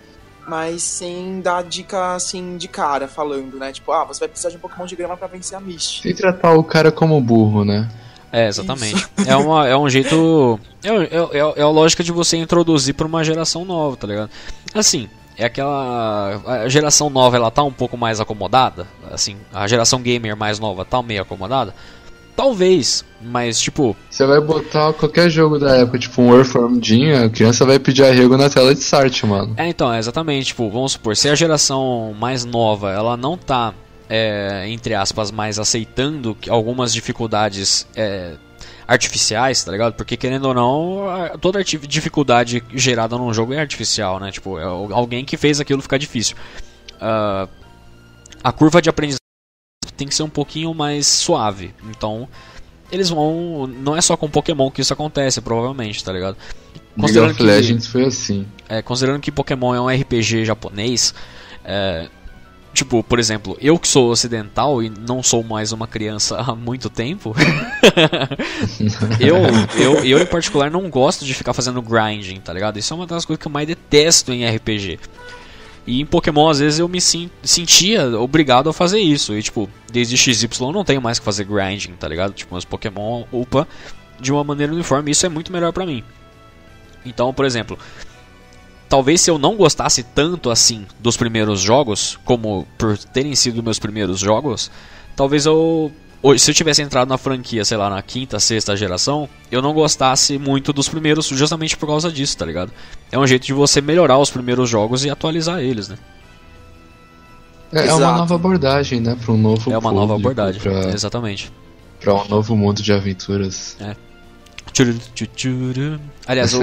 Mas 0.47 0.81
sem 0.81 1.41
dar 1.41 1.65
dica 1.65 2.15
assim 2.15 2.55
de 2.55 2.69
cara, 2.69 3.09
falando, 3.09 3.59
né? 3.59 3.73
Tipo, 3.73 3.91
ah, 3.91 4.05
você 4.05 4.21
vai 4.21 4.29
precisar 4.29 4.51
de 4.51 4.55
um 4.55 4.59
Pokémon 4.61 4.85
de 4.85 4.95
grama 4.95 5.17
para 5.17 5.27
vencer 5.27 5.57
a 5.57 5.59
Mist. 5.59 6.01
Sem 6.01 6.15
tratar 6.15 6.53
o 6.53 6.63
cara 6.63 6.89
como 6.89 7.19
burro, 7.19 7.65
né? 7.65 7.91
É, 8.31 8.47
exatamente. 8.47 9.05
é, 9.27 9.35
uma, 9.35 9.67
é 9.67 9.75
um 9.75 9.89
jeito. 9.89 10.57
É, 10.81 10.87
é, 10.87 11.39
é, 11.39 11.53
é 11.57 11.61
a 11.61 11.67
lógica 11.67 12.05
de 12.05 12.11
você 12.13 12.37
introduzir 12.37 12.95
para 12.95 13.05
uma 13.05 13.21
geração 13.21 13.65
nova, 13.65 13.97
tá 13.97 14.07
ligado? 14.07 14.29
Assim, 14.73 15.09
é 15.37 15.43
aquela 15.43 16.41
a 16.45 16.69
geração 16.69 17.09
nova 17.09 17.35
ela 17.35 17.51
tá 17.51 17.63
um 17.63 17.73
pouco 17.73 17.97
mais 17.97 18.21
acomodada, 18.21 18.87
assim, 19.11 19.35
a 19.53 19.67
geração 19.67 20.01
gamer 20.01 20.37
mais 20.37 20.57
nova 20.57 20.85
tá 20.85 21.03
meio 21.03 21.21
acomodada. 21.21 21.75
Talvez, 22.41 23.05
mas 23.21 23.61
tipo, 23.61 23.95
você 24.09 24.25
vai 24.25 24.41
botar 24.41 24.93
qualquer 24.93 25.29
jogo 25.29 25.59
da 25.59 25.77
época, 25.77 25.99
tipo 25.99 26.23
um 26.23 26.35
Earthwormdinho, 26.35 27.25
a 27.25 27.29
criança 27.29 27.63
vai 27.67 27.77
pedir 27.77 28.03
arrego 28.03 28.35
na 28.35 28.49
tela 28.49 28.73
de 28.73 28.81
start, 28.81 29.25
mano. 29.25 29.53
É, 29.57 29.67
então, 29.67 29.93
exatamente, 29.93 30.47
tipo, 30.47 30.67
vamos 30.67 30.93
supor, 30.93 31.15
se 31.15 31.29
a 31.29 31.35
geração 31.35 32.15
mais 32.19 32.43
nova, 32.43 32.91
ela 32.91 33.15
não 33.15 33.37
tá 33.37 33.75
é, 34.09 34.65
entre 34.69 34.95
aspas, 34.95 35.29
mais 35.29 35.59
aceitando 35.59 36.35
algumas 36.49 36.91
dificuldades 36.91 37.85
é, 37.95 38.31
artificiais, 38.87 39.63
tá 39.63 39.71
ligado? 39.71 39.93
Porque 39.93 40.17
querendo 40.17 40.45
ou 40.45 40.55
não, 40.55 41.37
toda 41.39 41.63
dificuldade 41.63 42.63
gerada 42.73 43.19
num 43.19 43.31
jogo 43.31 43.53
é 43.53 43.59
artificial, 43.59 44.19
né? 44.19 44.31
Tipo, 44.31 44.57
é 44.57 44.63
alguém 44.63 45.23
que 45.23 45.37
fez 45.37 45.59
aquilo 45.59 45.79
ficar 45.79 45.99
difícil. 45.99 46.35
Uh, 46.95 47.47
a 48.43 48.51
curva 48.51 48.81
de 48.81 48.89
aprendizagem 48.89 49.20
tem 50.01 50.07
que 50.07 50.15
ser 50.15 50.23
um 50.23 50.29
pouquinho 50.29 50.73
mais 50.73 51.05
suave. 51.05 51.75
Então, 51.89 52.27
eles 52.91 53.09
vão. 53.09 53.67
Não 53.67 53.95
é 53.95 54.01
só 54.01 54.17
com 54.17 54.27
Pokémon 54.27 54.71
que 54.71 54.81
isso 54.81 54.91
acontece, 54.91 55.39
provavelmente, 55.41 56.03
tá 56.03 56.11
ligado? 56.11 56.35
Considerando 56.99 57.27
League 57.27 57.31
of 57.31 57.37
que, 57.37 57.43
Legends 57.43 57.87
foi 57.87 58.05
assim. 58.05 58.47
É, 58.67 58.81
considerando 58.81 59.21
que 59.21 59.31
Pokémon 59.31 59.75
é 59.75 59.79
um 59.79 59.87
RPG 59.87 60.43
japonês, 60.43 61.13
é, 61.63 62.07
Tipo, 62.73 63.03
por 63.03 63.19
exemplo, 63.19 63.57
eu 63.59 63.77
que 63.77 63.85
sou 63.85 64.09
ocidental 64.09 64.81
e 64.81 64.89
não 64.89 65.21
sou 65.21 65.43
mais 65.43 65.73
uma 65.73 65.87
criança 65.87 66.37
há 66.39 66.55
muito 66.55 66.89
tempo, 66.89 67.35
eu, 69.19 69.35
eu, 69.77 70.05
eu 70.05 70.19
em 70.19 70.25
particular 70.25 70.71
não 70.71 70.89
gosto 70.89 71.25
de 71.25 71.33
ficar 71.33 71.51
fazendo 71.51 71.81
grinding, 71.81 72.39
tá 72.39 72.53
ligado? 72.53 72.79
Isso 72.79 72.93
é 72.93 72.95
uma 72.95 73.05
das 73.05 73.25
coisas 73.25 73.41
que 73.41 73.47
eu 73.47 73.51
mais 73.51 73.67
detesto 73.67 74.31
em 74.31 74.49
RPG. 74.49 74.99
E 75.85 75.99
em 75.99 76.05
Pokémon, 76.05 76.49
às 76.49 76.59
vezes, 76.59 76.79
eu 76.79 76.87
me 76.87 77.01
sentia 77.01 78.19
obrigado 78.19 78.69
a 78.69 78.73
fazer 78.73 78.99
isso. 78.99 79.35
E, 79.35 79.41
tipo, 79.41 79.69
desde 79.91 80.15
XY 80.15 80.47
eu 80.61 80.71
não 80.71 80.83
tenho 80.83 81.01
mais 81.01 81.17
que 81.17 81.25
fazer 81.25 81.45
grinding, 81.45 81.93
tá 81.93 82.07
ligado? 82.07 82.33
Tipo, 82.33 82.53
meus 82.53 82.65
Pokémon 82.65 83.23
upa 83.31 83.67
de 84.19 84.31
uma 84.31 84.43
maneira 84.43 84.71
uniforme. 84.71 85.11
Isso 85.11 85.25
é 85.25 85.29
muito 85.29 85.51
melhor 85.51 85.73
pra 85.73 85.85
mim. 85.85 86.03
Então, 87.03 87.33
por 87.33 87.45
exemplo, 87.45 87.79
talvez 88.87 89.21
se 89.21 89.31
eu 89.31 89.39
não 89.39 89.55
gostasse 89.55 90.03
tanto 90.03 90.51
assim 90.51 90.85
dos 90.99 91.17
primeiros 91.17 91.59
jogos, 91.59 92.19
como 92.23 92.67
por 92.77 92.97
terem 92.97 93.33
sido 93.35 93.63
meus 93.63 93.79
primeiros 93.79 94.19
jogos, 94.19 94.69
talvez 95.15 95.45
eu 95.45 95.91
se 96.37 96.51
eu 96.51 96.55
tivesse 96.55 96.81
entrado 96.81 97.09
na 97.09 97.17
franquia, 97.17 97.65
sei 97.65 97.77
lá, 97.77 97.89
na 97.89 98.01
quinta, 98.01 98.39
sexta 98.39 98.75
geração, 98.75 99.27
eu 99.51 99.61
não 99.61 99.73
gostasse 99.73 100.37
muito 100.37 100.71
dos 100.71 100.87
primeiros 100.87 101.27
justamente 101.27 101.75
por 101.75 101.87
causa 101.87 102.11
disso, 102.11 102.37
tá 102.37 102.45
ligado? 102.45 102.71
É 103.11 103.17
um 103.17 103.25
jeito 103.25 103.45
de 103.45 103.53
você 103.53 103.81
melhorar 103.81 104.19
os 104.19 104.29
primeiros 104.29 104.69
jogos 104.69 105.03
e 105.03 105.09
atualizar 105.09 105.59
eles, 105.59 105.89
né? 105.89 105.97
É, 107.73 107.87
é 107.87 107.93
uma 107.93 108.17
nova 108.17 108.35
abordagem, 108.35 108.99
né, 108.99 109.15
para 109.15 109.33
um 109.33 109.37
novo 109.37 109.71
É 109.71 109.77
uma 109.77 109.81
público, 109.81 109.95
nova 109.95 110.15
abordagem, 110.15 110.61
pra, 110.61 110.89
exatamente. 110.91 111.51
Para 111.99 112.13
um 112.13 112.27
novo 112.27 112.55
mundo 112.55 112.81
de 112.81 112.91
aventuras. 112.91 113.77
É. 113.79 113.95
Aliás, 116.27 116.53
o... 116.53 116.61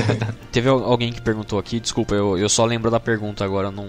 teve 0.50 0.68
alguém 0.68 1.12
que 1.12 1.20
perguntou 1.20 1.58
aqui, 1.58 1.78
desculpa, 1.78 2.14
eu, 2.14 2.38
eu 2.38 2.48
só 2.48 2.64
lembro 2.64 2.90
da 2.90 2.98
pergunta 2.98 3.44
agora, 3.44 3.70
não. 3.70 3.88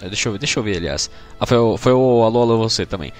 É, 0.00 0.08
deixa 0.08 0.28
eu 0.28 0.32
ver, 0.32 0.38
deixa 0.38 0.58
eu 0.58 0.62
ver, 0.62 0.76
aliás. 0.76 1.10
Ah, 1.40 1.46
foi, 1.46 1.56
o, 1.56 1.76
foi 1.76 1.92
o 1.92 2.22
Alô 2.24 2.42
Alô 2.42 2.58
Você 2.58 2.84
também. 2.84 3.12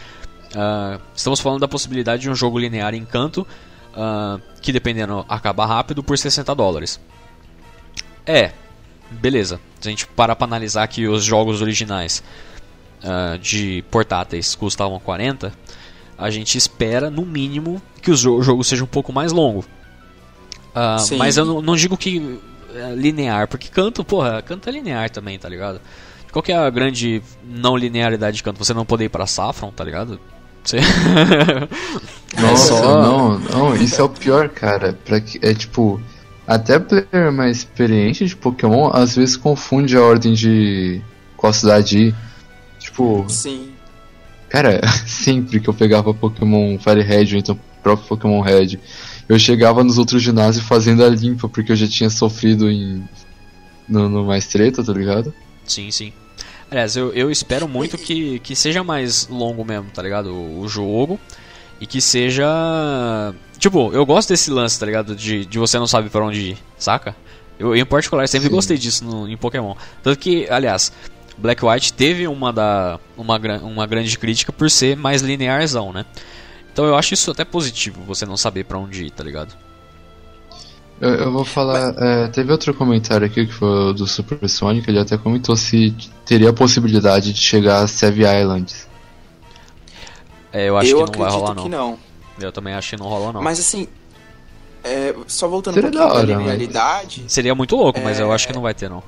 Uh, 0.57 0.99
estamos 1.15 1.39
falando 1.39 1.61
da 1.61 1.69
possibilidade 1.69 2.23
de 2.23 2.31
um 2.31 2.35
jogo 2.35 2.59
linear 2.59 2.95
em 2.95 3.05
canto, 3.05 3.47
uh, 3.93 4.41
que 4.63 4.73
dependendo 4.73 5.23
acaba 5.29 5.67
rápido 5.67 6.03
por 6.03 6.17
60 6.17 6.55
dólares. 6.55 6.99
É, 8.25 8.53
beleza. 9.11 9.61
Se 9.79 9.89
a 9.89 9.91
gente 9.91 10.07
parar 10.07 10.35
para 10.35 10.47
analisar 10.47 10.87
que 10.89 11.07
os 11.07 11.23
jogos 11.23 11.61
originais 11.61 12.23
uh, 13.05 13.37
de 13.39 13.85
portáteis 13.91 14.55
custavam 14.55 14.99
40, 14.99 15.53
a 16.17 16.31
gente 16.31 16.57
espera 16.57 17.11
no 17.11 17.27
mínimo 17.27 17.83
que 18.01 18.11
o 18.11 18.17
jogo 18.17 18.65
seja 18.65 18.83
um 18.83 18.89
pouco 18.89 19.13
mais 19.13 19.33
longo. 19.33 19.63
Mas 21.19 21.37
eu 21.37 21.45
não, 21.45 21.61
não, 21.61 21.77
digo 21.77 21.99
que 21.99 22.41
é 22.75 22.95
linear, 22.95 23.47
porque 23.47 23.69
canto, 23.69 24.03
porra, 24.03 24.41
canto 24.41 24.69
é 24.69 24.73
linear 24.73 25.11
também, 25.11 25.39
tá 25.39 25.49
ligado? 25.49 25.81
Qual 26.33 26.43
que 26.43 26.53
é 26.53 26.57
a 26.57 26.69
grande 26.71 27.23
não 27.45 27.77
linearidade 27.77 28.39
de 28.39 28.43
canto? 28.43 28.59
Você 28.59 28.73
não 28.75 28.85
poder 28.85 29.07
ir 29.07 29.09
pra 29.09 29.27
Saffron, 29.27 29.71
tá 29.71 29.85
ligado? 29.85 30.21
Você... 30.67 30.79
Nossa, 32.39 32.75
é 32.75 32.77
só... 32.77 33.03
não, 33.03 33.39
não, 33.39 33.77
isso 33.77 34.01
é 34.01 34.05
o 34.05 34.09
pior, 34.09 34.49
cara. 34.49 34.99
Pra 35.05 35.21
que, 35.21 35.39
é 35.41 35.55
tipo, 35.55 36.01
até 36.47 36.79
player 36.79 37.33
mais 37.33 37.59
experiente 37.59 38.27
de 38.27 38.37
Pokémon 38.37 38.91
às 38.93 39.17
vezes 39.17 39.37
confunde 39.37 39.97
a 39.97 40.03
ordem 40.03 40.35
de 40.35 41.01
qual 41.37 41.53
cidade 41.53 42.09
ir. 42.09 42.15
Tipo. 42.79 43.25
Sim. 43.29 43.71
Cara, 44.49 44.81
sempre 45.07 45.61
que 45.61 45.69
eu 45.69 45.75
pegava 45.75 46.13
Pokémon 46.13 46.79
Fire 46.79 47.03
Red 47.03 47.33
ou 47.33 47.39
então 47.39 47.59
próprio 47.83 48.09
Pokémon 48.09 48.41
Red 48.41 48.79
eu 49.29 49.39
chegava 49.39 49.83
nos 49.83 49.99
outros 49.99 50.23
ginásios 50.23 50.65
fazendo 50.65 51.05
a 51.05 51.09
limpa, 51.09 51.49
porque 51.49 51.73
eu 51.73 51.77
já 51.77 51.89
tinha 51.89 52.11
sofrido 52.11 52.71
em. 52.71 53.03
no, 53.89 54.09
no 54.09 54.25
mais 54.25 54.47
treta, 54.47 54.85
tá 54.85 54.93
ligado? 54.93 55.35
Sim, 55.65 55.91
sim. 55.91 56.13
Aliás, 56.71 56.97
eu, 56.97 57.13
eu 57.13 57.31
espero 57.31 57.69
muito 57.69 57.97
que, 57.97 58.39
que 58.41 58.57
seja 58.57 58.83
mais 58.83 59.29
longo 59.29 59.65
mesmo, 59.65 59.91
tá 59.91 60.03
ligado? 60.03 60.33
O, 60.33 60.61
o 60.61 60.69
jogo. 60.69 61.19
E 61.81 61.87
que 61.87 62.01
seja. 62.01 62.47
Tipo, 63.59 63.93
eu 63.93 64.05
gosto 64.07 64.31
desse 64.31 64.51
lance, 64.51 64.79
tá 64.79 64.87
ligado? 64.87 65.15
De, 65.15 65.45
de 65.45 65.59
você 65.59 65.79
não 65.79 65.87
sabe 65.87 66.09
para 66.09 66.25
onde 66.25 66.53
ir, 66.53 66.59
saca? 66.79 67.15
Eu, 67.59 67.75
em 67.77 67.85
particular, 67.85 68.27
sempre 68.29 68.49
Sim. 68.49 68.55
gostei 68.55 68.79
disso 68.79 69.05
no, 69.05 69.29
em 69.29 69.37
Pokémon. 69.37 69.75
Tanto 70.03 70.19
que, 70.19 70.49
aliás, 70.49 70.93
Black 71.39 71.65
White 71.65 71.93
teve 71.93 72.27
uma, 72.27 72.53
da, 72.53 72.99
uma, 73.17 73.39
uma 73.63 73.87
grande 73.87 74.19
crítica 74.19 74.53
por 74.53 74.71
ser 74.71 74.97
mais 74.97 75.23
linearzão, 75.23 75.93
né? 75.93 76.05
Então 76.73 76.85
eu 76.85 76.97
acho 76.97 77.15
isso 77.15 77.31
até 77.31 77.45
positivo, 77.45 78.03
você 78.03 78.27
não 78.27 78.37
saber 78.37 78.65
para 78.65 78.79
onde 78.79 79.07
ir, 79.07 79.11
tá 79.11 79.25
ligado? 79.25 79.57
Eu, 81.01 81.11
eu 81.11 81.33
vou 81.33 81.45
falar. 81.45 81.93
Mas... 81.93 82.03
É, 82.03 82.29
teve 82.29 82.51
outro 82.51 82.73
comentário 82.73 83.27
aqui 83.27 83.47
que 83.47 83.53
foi 83.53 83.93
do 83.95 84.07
Super 84.07 84.49
Sonic, 84.49 84.89
ele 84.89 84.99
até 84.99 85.17
comentou 85.19 85.57
se 85.57 85.95
teria 86.25 86.51
a 86.51 86.53
possibilidade 86.53 87.33
de 87.33 87.41
chegar 87.41 87.83
a 87.83 87.87
Seven 87.87 88.41
Islands. 88.41 88.89
É, 90.53 90.69
eu 90.69 90.77
acho 90.79 90.91
eu 90.91 91.05
que 91.05 91.19
não 91.19 91.25
vai 91.25 91.31
rolar 91.31 91.55
não. 91.55 91.69
não. 91.69 91.99
Eu 92.41 92.53
também 92.53 92.75
acho 92.75 92.91
que 92.91 92.97
não 92.97 93.07
rola 93.07 93.33
não. 93.33 93.43
Mas 93.43 93.61
assim, 93.61 93.89
é, 94.83 95.15
só 95.27 95.49
voltando 95.49 95.75
Seria 95.75 95.89
um 95.91 95.93
pouquinho 95.93 96.15
hora, 96.15 96.27
linearidade. 96.27 97.23
Mas... 97.25 97.33
Seria 97.33 97.55
muito 97.55 97.75
louco, 97.77 98.01
mas 98.01 98.21
eu 98.21 98.33
acho 98.33 98.47
que 98.47 98.55
não 98.55 98.63
vai 98.63 98.73
ter 98.73 98.89
não. 98.89 99.03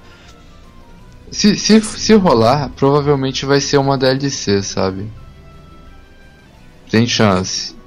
Se, 1.30 1.56
se, 1.56 1.80
se 1.80 2.14
rolar, 2.14 2.70
provavelmente 2.70 3.46
vai 3.46 3.60
ser 3.60 3.78
uma 3.78 3.96
DLC, 3.96 4.62
sabe? 4.62 5.10
Tem 6.90 7.06
chance. 7.06 7.77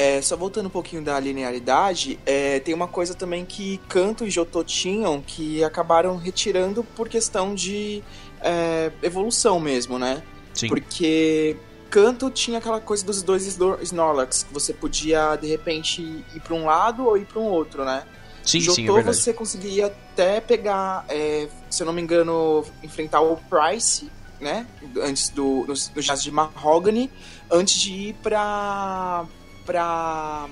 É, 0.00 0.22
só 0.22 0.34
voltando 0.34 0.64
um 0.64 0.70
pouquinho 0.70 1.04
da 1.04 1.20
linearidade, 1.20 2.18
é, 2.24 2.58
tem 2.60 2.72
uma 2.72 2.88
coisa 2.88 3.12
também 3.12 3.44
que 3.44 3.78
Kanto 3.86 4.24
e 4.24 4.30
Jotô 4.30 4.64
tinham 4.64 5.20
que 5.20 5.62
acabaram 5.62 6.16
retirando 6.16 6.82
por 6.82 7.06
questão 7.06 7.54
de 7.54 8.02
é, 8.40 8.90
evolução 9.02 9.60
mesmo, 9.60 9.98
né? 9.98 10.22
Sim. 10.54 10.68
Porque 10.68 11.54
Kanto 11.90 12.30
tinha 12.30 12.56
aquela 12.56 12.80
coisa 12.80 13.04
dos 13.04 13.22
dois 13.22 13.46
Snorlax, 13.82 14.44
que 14.44 14.54
você 14.54 14.72
podia, 14.72 15.36
de 15.36 15.46
repente, 15.48 16.00
ir 16.00 16.40
para 16.40 16.54
um 16.54 16.64
lado 16.64 17.04
ou 17.04 17.18
ir 17.18 17.26
para 17.26 17.38
um 17.38 17.44
outro, 17.44 17.84
né? 17.84 18.04
Sim, 18.42 18.60
Jotô, 18.60 18.76
sim, 18.76 18.88
é 18.88 19.02
você 19.02 19.34
conseguia 19.34 19.88
até 19.88 20.40
pegar, 20.40 21.04
é, 21.10 21.46
se 21.68 21.82
eu 21.82 21.86
não 21.86 21.92
me 21.92 22.00
engano, 22.00 22.64
enfrentar 22.82 23.20
o 23.20 23.36
Price, 23.36 24.10
né? 24.40 24.66
Antes 25.02 25.28
do 25.28 25.66
no, 25.68 25.74
no 25.94 26.00
ginásio 26.00 26.24
de 26.24 26.30
Mahogany, 26.30 27.10
antes 27.50 27.74
de 27.74 27.92
ir 27.92 28.14
pra 28.22 29.26
pra 29.70 30.48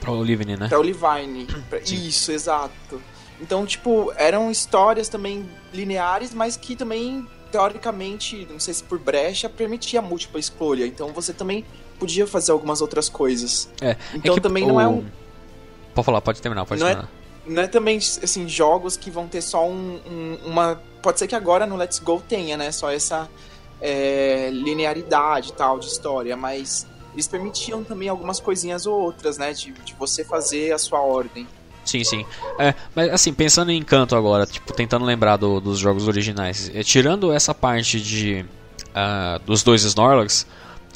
pra 0.00 0.12
Olivine, 0.12 0.56
né? 0.56 0.68
Pra 0.68 0.78
Olivine. 0.78 1.46
Pra, 1.70 1.80
isso, 1.80 2.30
exato. 2.30 3.00
Então, 3.40 3.64
tipo, 3.64 4.12
eram 4.16 4.50
histórias 4.50 5.08
também 5.08 5.48
lineares, 5.72 6.34
mas 6.34 6.56
que 6.56 6.76
também 6.76 7.26
teoricamente, 7.50 8.46
não 8.50 8.60
sei 8.60 8.74
se 8.74 8.84
por 8.84 8.98
brecha, 8.98 9.48
permitia 9.48 10.02
múltipla 10.02 10.38
escolha. 10.38 10.86
Então 10.86 11.08
você 11.08 11.32
também 11.32 11.64
podia 11.98 12.26
fazer 12.26 12.52
algumas 12.52 12.82
outras 12.82 13.08
coisas. 13.08 13.70
É. 13.80 13.90
é 13.90 13.96
então 14.14 14.34
é 14.34 14.36
que, 14.36 14.42
também 14.42 14.66
não 14.66 14.78
é 14.78 14.86
um. 14.86 15.04
Pode 15.94 16.04
falar, 16.04 16.20
pode 16.20 16.42
terminar, 16.42 16.66
pode 16.66 16.80
não 16.80 16.88
é 16.88 16.94
terminar. 16.94 17.10
É, 17.46 17.50
não 17.50 17.62
é 17.62 17.66
também, 17.66 17.96
assim, 17.96 18.46
jogos 18.48 18.96
que 18.96 19.10
vão 19.10 19.26
ter 19.26 19.40
só 19.40 19.66
um, 19.66 20.00
um, 20.06 20.38
uma. 20.44 20.80
Pode 21.02 21.18
ser 21.18 21.26
que 21.26 21.34
agora 21.34 21.66
no 21.66 21.76
Let's 21.76 21.98
Go 21.98 22.22
tenha, 22.28 22.56
né? 22.56 22.70
Só 22.72 22.90
essa 22.90 23.28
é, 23.80 24.50
linearidade 24.52 25.52
tal 25.54 25.78
de 25.78 25.86
história, 25.86 26.36
mas 26.36 26.86
eles 27.14 27.26
permitiam 27.26 27.82
também 27.82 28.08
algumas 28.08 28.40
coisinhas 28.40 28.86
ou 28.86 29.00
outras, 29.00 29.38
né? 29.38 29.52
De, 29.52 29.72
de 29.72 29.94
você 29.94 30.24
fazer 30.24 30.72
a 30.72 30.78
sua 30.78 31.00
ordem. 31.00 31.46
Sim, 31.84 32.02
sim. 32.02 32.26
É, 32.58 32.74
mas 32.94 33.10
assim, 33.10 33.32
pensando 33.32 33.70
em 33.70 33.78
Encanto 33.78 34.16
agora, 34.16 34.46
tipo, 34.46 34.72
tentando 34.72 35.04
lembrar 35.04 35.36
do, 35.36 35.60
dos 35.60 35.78
jogos 35.78 36.08
originais, 36.08 36.70
é, 36.74 36.82
tirando 36.82 37.32
essa 37.32 37.54
parte 37.54 38.00
de 38.00 38.44
uh, 38.90 39.38
dos 39.44 39.62
dois 39.62 39.84
Snorlax, 39.84 40.46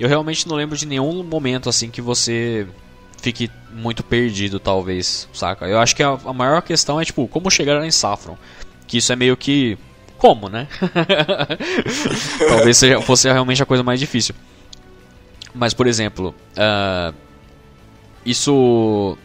eu 0.00 0.08
realmente 0.08 0.48
não 0.48 0.56
lembro 0.56 0.76
de 0.76 0.86
nenhum 0.86 1.22
momento 1.22 1.68
assim 1.68 1.90
que 1.90 2.00
você 2.00 2.66
fique 3.20 3.50
muito 3.72 4.02
perdido, 4.02 4.58
talvez, 4.58 5.28
saca? 5.32 5.66
Eu 5.66 5.78
acho 5.78 5.94
que 5.94 6.02
a, 6.02 6.18
a 6.24 6.32
maior 6.32 6.62
questão 6.62 7.00
é 7.00 7.04
tipo 7.04 7.26
como 7.28 7.50
chegar 7.50 7.84
em 7.84 7.90
Saffron, 7.90 8.36
que 8.86 8.98
isso 8.98 9.12
é 9.12 9.16
meio 9.16 9.36
que 9.36 9.76
como, 10.16 10.48
né? 10.48 10.68
talvez 12.48 12.76
seja, 12.76 13.00
fosse 13.00 13.30
realmente 13.30 13.62
a 13.62 13.66
coisa 13.66 13.82
mais 13.82 14.00
difícil. 14.00 14.34
Mas, 15.58 15.74
por 15.74 15.88
exemplo, 15.88 16.32
uh, 16.56 17.12
isso. 18.24 19.18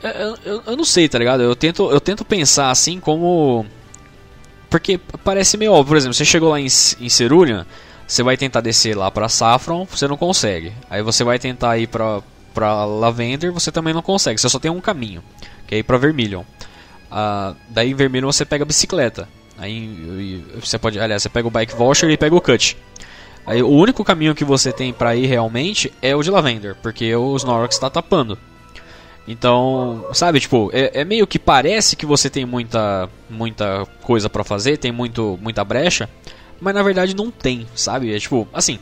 Eu, 0.00 0.38
eu, 0.44 0.62
eu, 0.64 0.76
não 0.76 0.84
sei, 0.84 1.08
tá 1.08 1.18
ligado? 1.18 1.42
Eu 1.42 1.56
tento, 1.56 1.90
eu 1.90 2.00
tento 2.00 2.24
pensar 2.24 2.70
assim 2.70 3.00
como. 3.00 3.66
Porque 4.70 4.98
parece 5.24 5.56
meio 5.56 5.72
óbvio, 5.72 5.88
por 5.88 5.96
exemplo, 5.96 6.14
você 6.14 6.24
chegou 6.24 6.50
lá 6.50 6.60
em, 6.60 6.66
em 6.66 7.08
Cerulean, 7.08 7.66
você 8.06 8.22
vai 8.22 8.36
tentar 8.36 8.60
descer 8.60 8.96
lá 8.96 9.10
pra 9.10 9.28
Saffron, 9.28 9.84
você 9.84 10.06
não 10.06 10.16
consegue. 10.16 10.72
Aí 10.88 11.02
você 11.02 11.24
vai 11.24 11.38
tentar 11.38 11.76
ir 11.78 11.88
pra, 11.88 12.22
pra 12.54 12.84
Lavender, 12.84 13.50
você 13.50 13.72
também 13.72 13.92
não 13.92 14.02
consegue. 14.02 14.40
Você 14.40 14.48
só 14.48 14.60
tem 14.60 14.70
um 14.70 14.80
caminho, 14.80 15.22
que 15.66 15.74
é 15.74 15.78
ir 15.78 15.82
pra 15.82 15.98
Vermilion. 15.98 16.42
Uh, 17.10 17.56
daí 17.70 17.90
em 17.90 17.94
Vermilion 17.94 18.30
você 18.30 18.44
pega 18.44 18.62
a 18.62 18.66
bicicleta. 18.66 19.28
Aí 19.58 20.44
você 20.60 20.78
pode, 20.78 21.00
aliás, 21.00 21.22
você 21.22 21.28
pega 21.28 21.48
o 21.48 21.50
Bike 21.50 21.74
Voucher 21.74 22.08
e 22.10 22.16
pega 22.16 22.36
o 22.36 22.40
Cut. 22.40 22.76
Aí 23.46 23.62
o 23.62 23.68
único 23.68 24.02
caminho 24.02 24.34
que 24.34 24.44
você 24.44 24.72
tem 24.72 24.92
para 24.92 25.14
ir 25.14 25.26
realmente 25.26 25.92
é 26.02 26.16
o 26.16 26.22
de 26.22 26.30
Lavender, 26.30 26.74
porque 26.82 27.14
o 27.14 27.36
Snorlax 27.36 27.76
está 27.76 27.88
tapando. 27.88 28.36
Então, 29.28 30.06
sabe, 30.12 30.40
tipo, 30.40 30.70
é, 30.72 31.00
é, 31.00 31.04
meio 31.04 31.26
que 31.26 31.38
parece 31.38 31.96
que 31.96 32.06
você 32.06 32.30
tem 32.30 32.44
muita 32.44 33.08
muita 33.28 33.86
coisa 34.02 34.30
para 34.30 34.44
fazer, 34.44 34.76
tem 34.78 34.92
muito 34.92 35.38
muita 35.40 35.64
brecha, 35.64 36.08
mas 36.60 36.74
na 36.74 36.82
verdade 36.82 37.14
não 37.14 37.30
tem, 37.30 37.66
sabe? 37.74 38.14
É 38.14 38.18
tipo, 38.18 38.46
assim, 38.52 38.78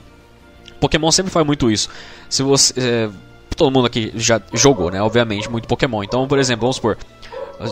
Pokémon 0.80 1.10
sempre 1.10 1.32
faz 1.32 1.46
muito 1.46 1.70
isso. 1.70 1.88
Se 2.28 2.42
você 2.42 2.74
é, 2.78 3.10
todo 3.56 3.70
mundo 3.70 3.86
aqui 3.86 4.12
já 4.14 4.40
jogou, 4.52 4.90
né? 4.90 5.00
Obviamente, 5.00 5.50
muito 5.50 5.68
Pokémon. 5.68 6.02
Então, 6.02 6.26
por 6.28 6.38
exemplo, 6.38 6.62
vamos 6.62 6.76
supor, 6.76 6.98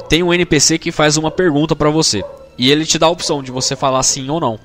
tem 0.09 0.23
um 0.23 0.33
NPC 0.33 0.79
que 0.79 0.93
faz 0.93 1.17
uma 1.17 1.31
pergunta 1.31 1.77
para 1.77 1.91
você 1.91 2.25
e 2.57 2.71
ele 2.71 2.87
te 2.87 2.99
dá 2.99 3.07
a 3.07 3.11
opção 3.11 3.43
de 3.43 3.51
você 3.51 3.77
falar 3.77 4.03
sim 4.03 4.29
ou 4.31 4.41
não. 4.41 4.59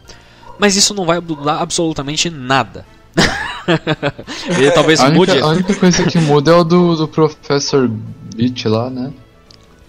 Mas 0.59 0.75
isso 0.75 0.93
não 0.93 1.05
vai 1.05 1.19
mudar 1.19 1.61
absolutamente 1.61 2.29
nada. 2.29 2.85
Ele 4.57 4.71
talvez 4.71 4.99
a 4.99 5.09
mude. 5.09 5.31
Única, 5.31 5.45
a 5.45 5.49
única 5.49 5.75
coisa 5.75 6.03
que 6.03 6.17
muda 6.19 6.51
é 6.51 6.53
o 6.53 6.63
do, 6.63 6.95
do 6.95 7.07
Professor 7.07 7.89
Beach 8.35 8.67
lá, 8.67 8.89
né? 8.89 9.11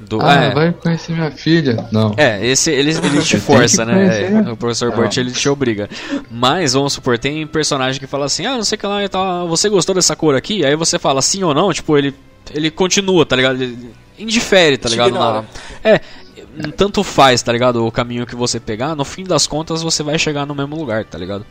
Do, 0.01 0.21
ah, 0.23 0.35
é. 0.35 0.55
vai 0.55 0.73
conhecer 0.73 1.13
minha 1.13 1.31
filha. 1.31 1.89
Não. 1.91 2.15
É, 2.17 2.45
esse 2.47 2.71
ele, 2.71 2.93
ele 2.93 3.21
te 3.21 3.37
força, 3.37 3.85
né? 3.85 4.47
É, 4.47 4.53
o 4.53 4.57
professor 4.57 4.93
Burt 4.93 5.17
ele 5.17 5.33
te 5.33 5.49
obriga. 5.49 5.89
Mas, 6.31 6.75
vamos 6.75 6.93
supor, 6.93 7.19
tem 7.19 7.45
personagem 7.49 8.01
que 8.01 8.07
fala 8.07 8.27
assim: 8.27 8.47
ah, 8.47 8.55
não 8.55 8.63
sei 8.63 8.77
o 8.77 8.79
que 8.79 8.87
lá 8.87 9.03
e 9.03 9.09
tal, 9.09 9.49
você 9.49 9.69
gostou 9.69 9.97
dessa 9.97 10.15
cor 10.15 10.37
aqui? 10.37 10.65
Aí 10.65 10.77
você 10.77 11.01
fala 11.01 11.21
sim 11.21 11.43
ou 11.43 11.53
não, 11.53 11.73
tipo, 11.73 11.99
ele, 11.99 12.15
ele 12.55 12.71
continua, 12.71 13.27
tá 13.27 13.35
ligado? 13.35 13.61
Ele 13.61 13.91
indifere, 14.17 14.79
tá 14.79 14.89
ligado? 14.89 15.15
Na, 15.15 15.45
é, 15.83 16.01
tanto 16.77 17.03
faz, 17.03 17.43
tá 17.43 17.53
ligado? 17.53 17.87
O 17.87 17.93
caminho 17.93 18.27
que 18.27 18.35
você 18.37 18.59
pegar, 18.59 18.95
no 18.95 19.05
fim 19.05 19.25
das 19.25 19.47
contas 19.47 19.83
você 19.83 20.03
vai 20.03 20.19
chegar 20.19 20.47
no 20.47 20.55
mesmo 20.55 20.77
lugar, 20.77 21.05
tá 21.05 21.19
ligado? 21.19 21.45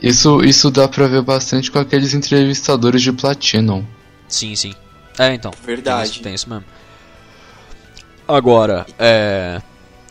Isso, 0.00 0.42
isso 0.44 0.70
dá 0.70 0.88
pra 0.88 1.06
ver 1.06 1.22
bastante 1.22 1.70
com 1.70 1.78
aqueles 1.78 2.12
entrevistadores 2.12 3.02
de 3.02 3.12
Platinum. 3.12 3.84
Sim, 4.26 4.56
sim. 4.56 4.74
É, 5.18 5.34
então. 5.34 5.52
Verdade. 5.64 6.02
Tem 6.02 6.12
isso, 6.12 6.22
tem 6.22 6.34
isso 6.34 6.50
mesmo. 6.50 6.64
Agora, 8.26 8.86
é, 8.98 9.60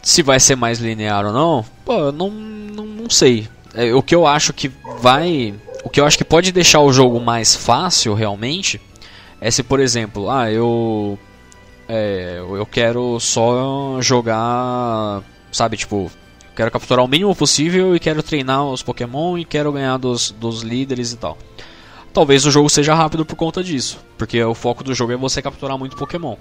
se 0.02 0.22
vai 0.24 0.40
ser 0.40 0.56
mais 0.56 0.80
linear 0.80 1.26
ou 1.26 1.34
não, 1.34 1.66
pô, 1.84 2.12
não, 2.12 2.30
não, 2.30 2.86
não 2.86 3.10
sei. 3.10 3.48
É, 3.74 3.94
o 3.94 4.02
que 4.02 4.16
eu 4.16 4.26
acho 4.28 4.54
que 4.54 4.72
vai. 5.00 5.54
O 5.84 5.90
que 5.90 6.00
eu 6.00 6.06
acho 6.06 6.18
que 6.18 6.24
pode 6.24 6.52
deixar 6.52 6.82
o 6.82 6.94
jogo 6.94 7.20
mais 7.20 7.56
fácil 7.56 8.14
realmente 8.14 8.80
é 9.40 9.50
se, 9.50 9.64
por 9.64 9.80
exemplo, 9.80 10.30
ah, 10.30 10.52
eu 10.52 11.18
é, 11.94 12.38
eu 12.40 12.66
quero 12.66 13.20
só 13.20 14.02
jogar, 14.02 15.22
sabe, 15.52 15.76
tipo, 15.76 16.10
quero 16.56 16.72
capturar 16.72 17.04
o 17.04 17.08
mínimo 17.08 17.36
possível 17.36 17.94
e 17.94 18.00
quero 18.00 18.24
treinar 18.24 18.64
os 18.64 18.82
Pokémon 18.82 19.38
e 19.38 19.44
quero 19.44 19.74
ganhar 19.74 19.98
dos, 19.98 20.32
dos 20.32 20.62
líderes 20.62 21.12
e 21.12 21.18
tal. 21.18 21.38
Talvez 22.14 22.46
o 22.46 22.52
jogo 22.52 22.70
seja 22.70 22.96
rápido 22.96 23.26
por 23.26 23.36
conta 23.36 23.62
disso, 23.62 24.00
porque 24.18 24.42
o 24.42 24.56
foco 24.56 24.86
do 24.86 24.96
jogo 24.96 25.12
é 25.12 25.18
você 25.18 25.42
capturar 25.42 25.78
muito 25.78 25.98
Pokémon. 25.98 26.38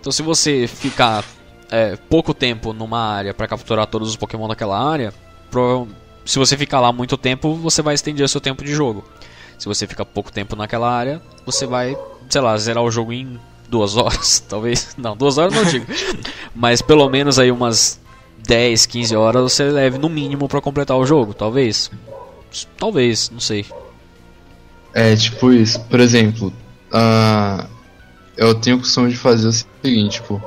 Então 0.00 0.10
se 0.10 0.22
você 0.22 0.66
ficar 0.66 1.22
é, 1.70 1.96
pouco 2.08 2.32
tempo 2.32 2.72
numa 2.72 3.00
área 3.00 3.34
para 3.34 3.46
capturar 3.46 3.86
todos 3.86 4.08
os 4.08 4.16
Pokémon 4.16 4.48
daquela 4.48 4.82
área, 4.82 5.12
se 6.24 6.38
você 6.38 6.56
ficar 6.56 6.80
lá 6.80 6.90
muito 6.90 7.18
tempo, 7.18 7.54
você 7.54 7.82
vai 7.82 7.94
estender 7.94 8.24
o 8.24 8.28
seu 8.28 8.40
tempo 8.40 8.64
de 8.64 8.72
jogo. 8.72 9.04
Se 9.58 9.66
você 9.66 9.86
ficar 9.86 10.06
pouco 10.06 10.32
tempo 10.32 10.56
naquela 10.56 10.90
área, 10.90 11.20
você 11.44 11.66
vai, 11.66 11.94
sei 12.30 12.40
lá, 12.40 12.56
zerar 12.56 12.82
o 12.82 12.90
jogo 12.90 13.12
em 13.12 13.38
duas 13.68 13.96
horas, 13.96 14.40
talvez. 14.48 14.94
Não, 14.96 15.16
duas 15.16 15.38
horas 15.38 15.54
não 15.54 15.64
digo. 15.64 15.86
Mas 16.54 16.80
pelo 16.82 17.08
menos 17.08 17.38
aí 17.38 17.50
umas 17.50 18.00
10, 18.46 18.86
15 18.86 19.16
horas 19.16 19.52
você 19.52 19.64
leve 19.64 19.98
no 19.98 20.08
mínimo 20.08 20.48
para 20.48 20.60
completar 20.60 20.96
o 20.96 21.06
jogo, 21.06 21.34
talvez. 21.34 21.90
Talvez, 22.78 23.30
não 23.30 23.40
sei. 23.40 23.66
É, 24.94 25.14
tipo 25.14 25.52
isso. 25.52 25.80
Por 25.80 26.00
exemplo, 26.00 26.52
uh, 26.92 27.66
eu 28.36 28.54
tenho 28.54 28.76
o 28.76 28.80
costume 28.80 29.10
de 29.10 29.16
fazer 29.16 29.48
o 29.48 29.52
seguinte, 29.52 30.20
tipo. 30.20 30.42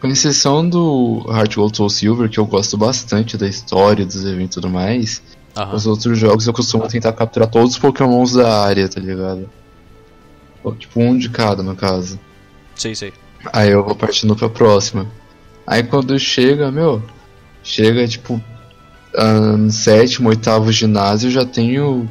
Com 0.00 0.06
exceção 0.06 0.68
do 0.68 1.26
Heart 1.28 1.56
Gold 1.56 1.76
Soul 1.76 1.90
Silver, 1.90 2.30
que 2.30 2.38
eu 2.38 2.46
gosto 2.46 2.76
bastante 2.76 3.36
da 3.36 3.48
história, 3.48 4.06
dos 4.06 4.24
eventos 4.24 4.56
e 4.56 4.60
tudo 4.60 4.70
mais, 4.70 5.20
Aham. 5.56 5.74
os 5.74 5.88
outros 5.88 6.16
jogos 6.16 6.46
eu 6.46 6.52
costumo 6.52 6.86
tentar 6.86 7.12
capturar 7.14 7.50
todos 7.50 7.72
os 7.72 7.78
pokémons 7.78 8.34
da 8.34 8.62
área, 8.62 8.88
tá 8.88 9.00
ligado? 9.00 9.50
Tipo, 10.78 11.00
um 11.00 11.16
de 11.16 11.28
cada, 11.30 11.62
no 11.62 11.74
caso. 11.74 12.18
Sei, 12.74 12.94
sei. 12.94 13.12
Aí 13.52 13.70
eu 13.70 13.84
vou 13.84 13.94
partindo 13.94 14.34
pra 14.36 14.48
próxima. 14.48 15.06
Aí 15.66 15.82
quando 15.82 16.18
chega, 16.18 16.70
meu, 16.70 17.02
chega 17.62 18.06
tipo 18.06 18.42
ah, 19.16 19.56
no 19.56 19.70
sétimo, 19.70 20.28
oitavo 20.28 20.70
ginásio, 20.72 21.28
eu 21.28 21.32
já 21.32 21.44
tenho 21.44 22.08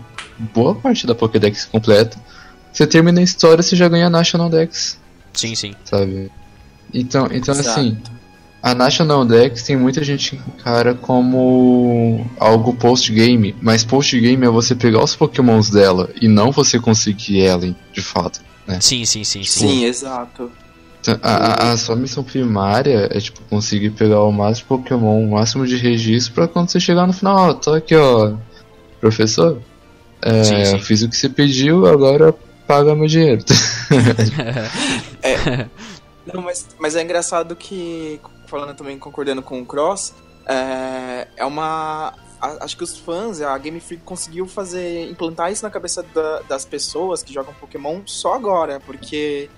boa 0.54 0.76
parte 0.76 1.06
da 1.08 1.16
Pokédex 1.16 1.66
completa. 1.66 2.18
Você 2.72 2.86
termina 2.86 3.20
a 3.20 3.24
história, 3.24 3.64
você 3.64 3.76
já 3.76 3.88
ganha 3.88 4.08
a 4.08 4.10
National 4.10 4.50
Dex, 4.50 5.00
Sim, 5.34 5.56
sim. 5.56 5.74
sabe? 5.84 6.32
Então, 6.94 7.28
então 7.32 7.54
Exato. 7.56 7.80
assim, 7.80 7.98
a 8.72 8.76
National 8.76 9.24
Dex 9.26 9.64
tem 9.64 9.76
muita 9.78 10.04
gente 10.04 10.32
que 10.36 10.36
encara 10.52 10.94
como 10.94 12.26
algo 12.40 12.74
post-game, 12.74 13.56
mas 13.62 13.84
post-game 13.84 14.46
é 14.46 14.50
você 14.50 14.76
pegar 14.76 15.04
os 15.04 15.16
pokémons 15.16 15.70
dela 15.70 16.10
e 16.22 16.28
não 16.28 16.52
você 16.52 16.80
conseguir 16.80 17.42
ela, 17.42 17.62
de 17.94 18.02
fato. 18.02 18.42
Sim, 18.82 19.06
sim, 19.06 19.24
sim, 19.24 19.44
sim. 19.44 19.68
Sim, 19.68 19.86
exato. 19.86 20.52
Então, 21.00 21.18
A, 21.22 21.70
a- 21.70 21.72
a 21.72 21.78
sua 21.78 21.96
missão 21.96 22.24
primária 22.24 23.08
é 23.12 23.20
tipo 23.20 23.40
conseguir 23.50 23.92
pegar 23.92 24.22
o 24.24 24.32
máximo 24.32 24.78
de 24.78 24.84
Pokémon, 24.84 25.24
o 25.24 25.32
máximo 25.32 25.66
de 25.66 25.78
registro 25.78 26.34
pra 26.34 26.48
quando 26.48 26.70
você 26.70 26.80
chegar 26.80 27.08
no 27.08 27.14
final, 27.14 27.38
ó, 27.50 27.54
tô 27.54 27.74
aqui 27.74 27.96
ó, 27.96 28.34
professor, 29.00 29.62
é, 30.22 30.44
Sim, 30.44 30.66
sim. 30.66 30.80
fiz 30.80 31.02
o 31.04 31.10
que 31.10 31.16
você 31.16 31.30
pediu, 31.30 31.86
agora 31.86 32.34
paga 32.68 32.94
meu 32.94 33.08
dinheiro. 33.08 33.42
Não, 36.34 36.42
mas, 36.42 36.68
mas 36.80 36.96
é 36.96 37.04
engraçado 37.04 37.56
que, 37.56 38.20
falando 38.48 38.76
também, 38.76 38.98
concordando 38.98 39.42
com 39.42 39.62
o 39.62 39.66
Cross, 39.66 40.14
é, 40.46 41.28
é 41.38 41.46
uma. 41.46 42.14
a- 42.42 42.64
acho 42.64 42.78
que 42.78 42.84
os 42.84 42.98
fãs, 42.98 43.42
a 43.42 43.58
Game 43.58 43.80
Freak 43.80 44.04
conseguiu 44.04 44.48
fazer, 44.48 45.10
implantar 45.10 45.52
isso 45.52 45.64
na 45.64 45.70
cabeça 45.70 46.02
da- 46.04 46.42
das 46.42 46.66
pessoas 46.66 47.22
que 47.24 47.34
jogam 47.34 47.54
Pokémon 47.54 48.02
só 48.06 48.34
agora, 48.34 48.80
porque. 48.86 49.50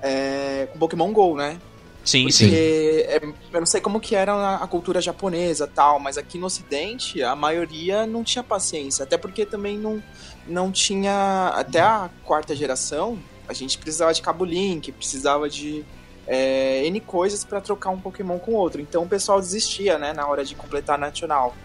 É, 0.00 0.68
com 0.72 0.78
Pokémon 0.78 1.12
GO, 1.12 1.36
né? 1.36 1.58
Sim, 2.04 2.30
sim. 2.30 2.44
Porque 2.44 3.06
é, 3.08 3.20
eu 3.52 3.60
não 3.60 3.66
sei 3.66 3.80
como 3.80 4.00
que 4.00 4.14
era 4.14 4.32
a, 4.32 4.62
a 4.62 4.66
cultura 4.68 5.00
japonesa 5.00 5.66
tal, 5.66 5.98
mas 6.00 6.16
aqui 6.16 6.38
no 6.38 6.46
ocidente 6.46 7.22
a 7.22 7.34
maioria 7.36 8.06
não 8.06 8.22
tinha 8.24 8.42
paciência. 8.42 9.02
Até 9.02 9.18
porque 9.18 9.44
também 9.44 9.76
não, 9.76 10.02
não 10.46 10.70
tinha. 10.72 11.48
Até 11.54 11.80
a 11.80 12.08
quarta 12.24 12.54
geração, 12.54 13.18
a 13.48 13.52
gente 13.52 13.76
precisava 13.76 14.14
de 14.14 14.22
cabo 14.22 14.44
link, 14.44 14.90
precisava 14.92 15.50
de 15.50 15.84
é, 16.28 16.84
N 16.84 17.00
coisas 17.00 17.42
para 17.42 17.60
trocar 17.60 17.90
um 17.90 17.98
Pokémon 17.98 18.38
com 18.38 18.52
outro. 18.52 18.80
Então 18.80 19.02
o 19.02 19.08
pessoal 19.08 19.40
desistia, 19.40 19.98
né, 19.98 20.12
na 20.12 20.28
hora 20.28 20.44
de 20.44 20.54
completar 20.54 20.96
a 20.96 20.98
Nacional. 20.98 21.56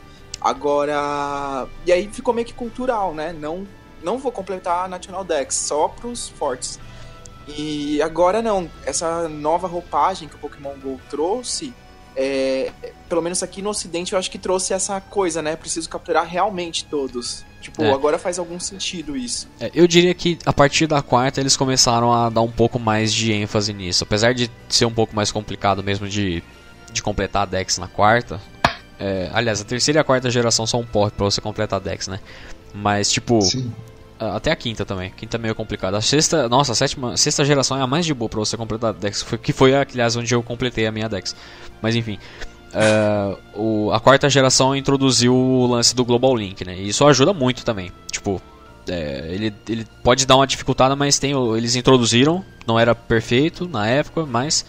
Agora. 0.42 1.68
E 1.86 1.92
aí 1.92 2.08
ficou 2.08 2.34
meio 2.34 2.48
que 2.48 2.54
cultural, 2.54 3.14
né? 3.14 3.32
Não, 3.32 3.68
não 4.02 4.18
vou 4.18 4.32
completar 4.32 4.86
a 4.86 4.88
National 4.88 5.24
Dex, 5.24 5.56
só 5.56 5.88
pros 5.88 6.30
fortes. 6.30 6.80
E 7.48 8.02
agora 8.02 8.42
não, 8.42 8.70
essa 8.86 9.28
nova 9.28 9.68
roupagem 9.68 10.30
que 10.30 10.36
o 10.36 10.40
Pokémon 10.40 10.74
GO 10.82 11.00
trouxe, 11.10 11.74
é, 12.16 12.72
pelo 13.10 13.22
menos 13.22 13.44
aqui 13.44 13.62
no 13.62 13.70
ocidente 13.70 14.14
eu 14.14 14.20
acho 14.20 14.32
que 14.32 14.38
trouxe 14.38 14.74
essa 14.74 15.00
coisa, 15.02 15.42
né? 15.42 15.56
Preciso 15.56 15.90
capturar 15.90 16.26
realmente 16.26 16.86
todos. 16.86 17.44
Tipo, 17.64 17.82
É. 17.82 17.94
agora 17.94 18.20
faz 18.20 18.38
algum 18.38 18.60
sentido 18.60 19.16
isso. 19.16 19.48
É, 19.58 19.72
eu 19.74 19.88
diria 19.88 20.14
que 20.14 20.38
a 20.46 20.52
partir 20.52 20.86
da 20.86 21.02
quarta 21.02 21.40
eles 21.40 21.56
começaram 21.56 22.12
a 22.12 22.30
dar 22.30 22.42
um 22.42 22.52
pouco 22.52 22.78
mais 22.78 23.14
de 23.14 23.32
ênfase 23.32 23.72
nisso. 23.74 24.04
Apesar 24.04 24.34
de 24.34 24.52
ser 24.68 24.84
um 24.86 24.92
pouco 24.94 25.16
mais 25.16 25.32
complicado 25.32 25.82
mesmo 25.82 26.06
de, 26.08 26.44
de 26.92 27.02
completar 27.02 27.44
a 27.44 27.46
Dex 27.46 27.78
na 27.78 27.88
quarta. 27.88 28.38
é, 29.00 29.30
aliás, 29.34 29.62
a 29.62 29.64
terceira 29.64 30.00
e 30.00 30.02
a 30.02 30.04
quarta 30.04 30.30
geração 30.30 30.68
são 30.68 30.82
um 30.82 30.86
porre 30.86 31.12
pra 31.12 31.24
você 31.24 31.40
completar 31.40 31.80
a 31.80 31.84
Dex, 31.84 32.10
né? 32.10 32.20
Mas, 32.74 33.10
tipo, 33.10 33.42
Sim. 33.42 33.72
até 34.20 34.52
a 34.52 34.56
quinta 34.58 34.84
também. 34.84 35.08
A 35.08 35.12
quinta 35.12 35.38
é 35.38 35.40
meio 35.40 35.56
complicado. 35.56 35.96
A 35.96 36.02
sexta, 36.02 36.50
nossa, 36.50 36.74
a 36.74 36.76
sétima, 36.76 37.14
a 37.14 37.18
sexta 37.18 37.46
geração 37.46 37.78
é 37.78 37.82
a 37.82 37.88
mais 37.88 38.06
de 38.06 38.14
boa 38.14 38.28
pra 38.28 38.40
você 38.40 38.58
completar 38.58 38.90
a 38.90 38.94
Dex. 38.94 39.22
Foi, 39.22 39.38
que 39.38 39.54
foi, 39.54 39.74
aliás, 39.74 40.18
onde 40.18 40.36
eu 40.36 40.44
completei 40.44 40.86
a 40.86 40.92
minha 40.92 41.08
Dex. 41.08 41.34
Mas 41.82 41.96
enfim. 41.96 42.20
É, 42.74 43.36
o- 43.56 43.92
a 43.92 44.00
quarta 44.00 44.30
geração 44.30 44.76
introduziu 44.76 45.34
o 45.36 45.68
lance 45.68 45.96
do 45.96 46.04
Global 46.04 46.36
Link, 46.36 46.66
né? 46.66 46.76
E 46.78 46.90
isso 46.90 47.06
ajuda 47.06 47.34
muito 47.34 47.64
também. 47.64 47.92
Tipo, 48.12 48.42
é, 48.90 49.28
ele, 49.30 49.54
ele 49.70 49.86
pode 50.04 50.26
dar 50.26 50.36
uma 50.36 50.48
dificultada, 50.48 50.96
mas 50.96 51.18
tem, 51.20 51.34
eles 51.56 51.76
introduziram. 51.76 52.44
Não 52.66 52.80
era 52.80 52.94
perfeito 52.96 53.68
na 53.68 53.88
época, 53.88 54.26
mas 54.26 54.66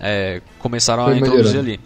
é, 0.00 0.40
começaram 0.58 1.04
Foi 1.04 1.14
a 1.14 1.16
introduzir 1.16 1.62
melhorando. 1.62 1.70
ali. 1.70 1.80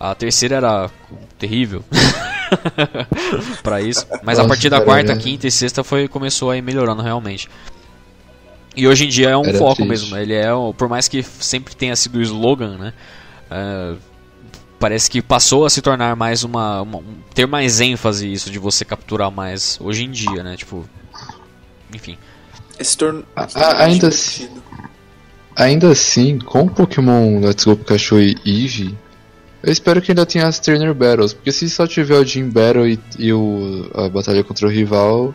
A 0.00 0.14
terceira 0.14 0.56
era 0.56 0.90
terrível 1.38 1.82
pra 3.62 3.80
isso, 3.80 4.06
mas 4.22 4.38
a 4.38 4.42
Nossa, 4.42 4.48
partir 4.54 4.70
da 4.70 4.80
quarta, 4.80 5.16
quinta 5.16 5.46
e 5.46 5.50
sexta 5.50 5.82
foi 5.82 6.06
começou 6.08 6.50
a 6.50 6.56
ir 6.56 6.62
melhorando 6.62 7.02
realmente. 7.02 7.48
E 8.76 8.86
hoje 8.86 9.06
em 9.06 9.08
dia 9.08 9.30
é 9.30 9.36
um 9.36 9.44
Era 9.44 9.58
foco 9.58 9.74
triste. 9.76 9.88
mesmo. 9.88 10.16
Ele 10.16 10.34
é, 10.34 10.48
por 10.76 10.88
mais 10.88 11.08
que 11.08 11.22
sempre 11.22 11.74
tenha 11.74 11.96
sido 11.96 12.16
o 12.18 12.22
slogan, 12.22 12.76
né? 12.78 12.92
é, 13.50 13.94
parece 14.78 15.10
que 15.10 15.20
passou 15.22 15.64
a 15.66 15.70
se 15.70 15.80
tornar 15.82 16.14
mais 16.16 16.44
uma, 16.44 16.82
uma- 16.82 16.98
um- 16.98 17.16
ter 17.34 17.46
mais 17.46 17.80
ênfase 17.80 18.30
isso 18.32 18.50
de 18.50 18.58
você 18.58 18.84
capturar 18.84 19.30
mais 19.30 19.78
hoje 19.80 20.04
em 20.04 20.10
dia, 20.10 20.42
né? 20.42 20.56
Tipo, 20.56 20.88
enfim. 21.94 22.16
Esse 22.78 22.96
torno. 22.96 23.24
A- 23.34 23.44
esse 23.44 23.58
a- 23.58 23.60
torno 23.70 23.82
ainda. 23.82 24.10
Ainda 25.56 25.90
assim, 25.90 26.38
com 26.38 26.68
Pokémon 26.68 27.40
Let's 27.40 27.64
Go 27.64 27.76
Pikachu 27.76 28.20
e 28.20 28.36
Eevee, 28.46 28.96
eu 29.60 29.72
espero 29.72 30.00
que 30.00 30.12
ainda 30.12 30.24
tenha 30.24 30.46
as 30.46 30.60
Trainer 30.60 30.94
Battles, 30.94 31.32
porque 31.32 31.50
se 31.50 31.68
só 31.68 31.84
tiver 31.84 32.14
o 32.16 32.24
Gym 32.24 32.48
Battle 32.48 32.86
e, 32.88 32.98
e 33.18 33.32
o, 33.32 33.90
a 33.92 34.08
batalha 34.08 34.44
contra 34.44 34.68
o 34.68 34.70
rival, 34.70 35.34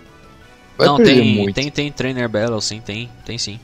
vai 0.78 0.88
Não, 0.88 0.96
perder 0.96 1.16
tem, 1.22 1.36
muito. 1.36 1.56
tem 1.56 1.70
tem 1.70 1.92
Trainer 1.92 2.30
Battle, 2.30 2.62
sim, 2.62 2.80
tem, 2.80 3.10
tem 3.26 3.38
sim. 3.38 3.60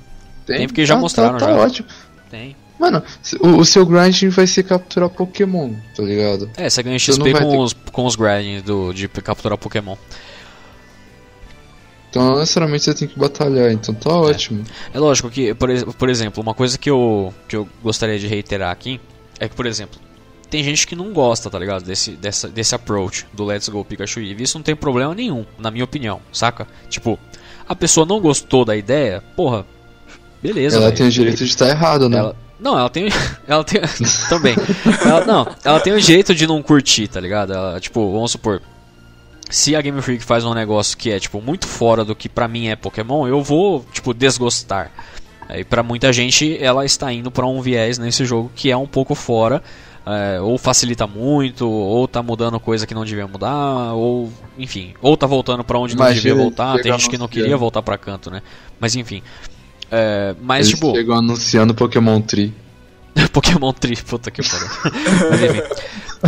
Tem? 0.46 0.58
tem 0.58 0.68
porque 0.68 0.86
já 0.86 0.96
Ah, 0.96 1.00
mostraram 1.00 1.38
tá, 1.38 1.46
tá 1.48 1.54
já. 1.54 1.60
ótimo. 1.60 1.88
Tem. 2.30 2.56
Mano, 2.80 3.04
o, 3.42 3.48
o 3.58 3.66
seu 3.66 3.86
grind 3.86 4.24
vai 4.30 4.48
ser 4.48 4.64
capturar 4.64 5.10
Pokémon, 5.10 5.74
tá 5.96 6.02
ligado? 6.02 6.50
É, 6.56 6.70
você 6.70 6.82
ganha 6.82 6.98
XP 6.98 7.32
vai 7.34 7.44
com 7.44 7.50
ter- 7.52 7.58
os, 7.58 7.74
com 7.74 8.06
os 8.06 8.16
grindings 8.16 8.62
do, 8.64 8.94
de 8.94 9.08
capturar 9.10 9.58
Pokémon. 9.58 9.98
Então 12.10 12.26
não 12.26 12.40
necessariamente 12.40 12.86
você 12.86 12.94
tem 12.94 13.08
que 13.08 13.20
batalhar, 13.20 13.72
então 13.72 13.94
tá 13.94 14.10
ótimo. 14.10 14.64
É 14.94 14.98
lógico 15.00 15.30
que, 15.30 15.54
por, 15.54 15.70
por 15.94 16.10
exemplo, 16.10 16.42
uma 16.42 16.54
coisa 16.56 16.78
que 16.78 16.90
eu, 16.90 17.34
que 17.48 17.56
eu 17.56 17.68
gostaria 17.84 18.18
de 18.18 18.26
reiterar 18.28 18.72
aqui 18.72 19.00
é 19.40 19.48
que, 19.48 19.56
por 19.56 19.66
exemplo, 19.68 20.00
tem 20.50 20.64
gente 20.64 20.88
que 20.88 20.96
não 20.96 21.14
gosta, 21.14 21.50
tá 21.52 21.60
ligado? 21.60 21.84
Desse, 21.84 22.12
dessa, 22.12 22.48
desse 22.48 22.74
approach 22.74 23.28
do 23.34 23.46
Let's 23.46 23.70
Go 23.70 23.86
Pikachu 23.86 24.22
Eevee. 24.22 24.44
Isso 24.44 24.58
não 24.58 24.64
tem 24.64 24.76
problema 24.76 25.14
nenhum, 25.14 25.46
na 25.60 25.70
minha 25.70 25.84
opinião, 25.84 26.20
saca? 26.34 26.66
Tipo, 26.90 27.20
a 27.68 27.76
pessoa 27.76 28.08
não 28.08 28.20
gostou 28.20 28.66
da 28.66 28.76
ideia, 28.76 29.22
porra, 29.36 29.64
beleza. 30.42 30.78
Ela 30.78 30.86
velho. 30.88 30.98
tem 30.98 31.08
o 31.08 31.12
direito 31.12 31.38
de 31.38 31.44
estar 31.52 31.70
errada, 31.70 32.10
né? 32.10 32.18
Ela- 32.18 32.36
não, 32.60 32.78
ela 32.78 32.90
tem. 32.90 33.08
Ela 33.48 33.64
tem. 33.64 33.82
também. 34.30 34.56
Ela, 35.06 35.26
não, 35.26 35.48
ela 35.64 35.80
tem 35.80 35.94
o 35.94 36.00
direito 36.00 36.36
de 36.36 36.46
não 36.46 36.62
curtir, 36.62 37.08
tá 37.08 37.20
ligado? 37.20 37.54
Ela, 37.54 37.80
tipo, 37.80 38.12
vamos 38.12 38.32
supor. 38.32 38.62
Se 39.50 39.76
a 39.76 39.82
Game 39.82 40.00
Freak 40.02 40.24
faz 40.24 40.46
um 40.46 40.54
negócio 40.54 40.96
que 40.96 41.10
é, 41.10 41.20
tipo, 41.20 41.42
muito 41.42 41.66
fora 41.68 42.06
do 42.06 42.16
que 42.16 42.30
pra 42.30 42.48
mim 42.48 42.68
é 42.68 42.76
Pokémon, 42.76 43.28
eu 43.28 43.42
vou, 43.42 43.84
tipo, 43.92 44.14
desgostar. 44.14 44.92
E 45.50 45.64
pra 45.64 45.82
muita 45.82 46.14
gente, 46.14 46.56
ela 46.62 46.86
está 46.86 47.12
indo 47.12 47.32
pra 47.32 47.48
um 47.48 47.60
viés 47.60 47.98
nesse 47.98 48.24
jogo 48.24 48.52
que 48.56 48.70
é 48.70 48.78
um 48.78 48.86
pouco 48.86 49.16
fora. 49.16 49.64
é, 50.06 50.40
ou 50.40 50.58
facilita 50.58 51.08
muito, 51.08 51.68
ou 51.68 52.08
tá 52.08 52.22
mudando 52.22 52.60
coisa 52.60 52.86
que 52.86 52.94
não 52.94 53.04
devia 53.06 53.28
mudar, 53.28 53.94
ou, 53.94 54.32
enfim, 54.58 54.94
ou 55.02 55.18
tá 55.18 55.26
voltando 55.28 55.64
pra 55.64 55.78
onde 55.80 55.96
não 55.96 56.04
Imagina 56.06 56.22
devia 56.22 56.36
voltar. 56.36 56.80
Tem 56.80 56.92
gente 56.92 57.10
que 57.10 57.18
não 57.18 57.26
anunciando. 57.26 57.30
queria 57.30 57.58
voltar 57.58 57.82
pra 57.82 57.98
canto, 57.98 58.30
né? 58.30 58.42
Mas 58.80 58.96
enfim. 58.96 59.22
É, 59.92 60.36
mas, 60.42 60.68
Eles 60.68 60.80
tipo. 60.80 60.96
chegam 60.96 61.18
anunciando 61.18 61.74
Pokémon 61.74 62.22
Tree. 62.22 62.54
Pokémon 63.34 63.74
Tree, 63.74 63.98
puta 63.98 64.30
que 64.32 64.42
pariu. 64.42 64.68
Mas 65.30 65.44
enfim. 65.44 65.62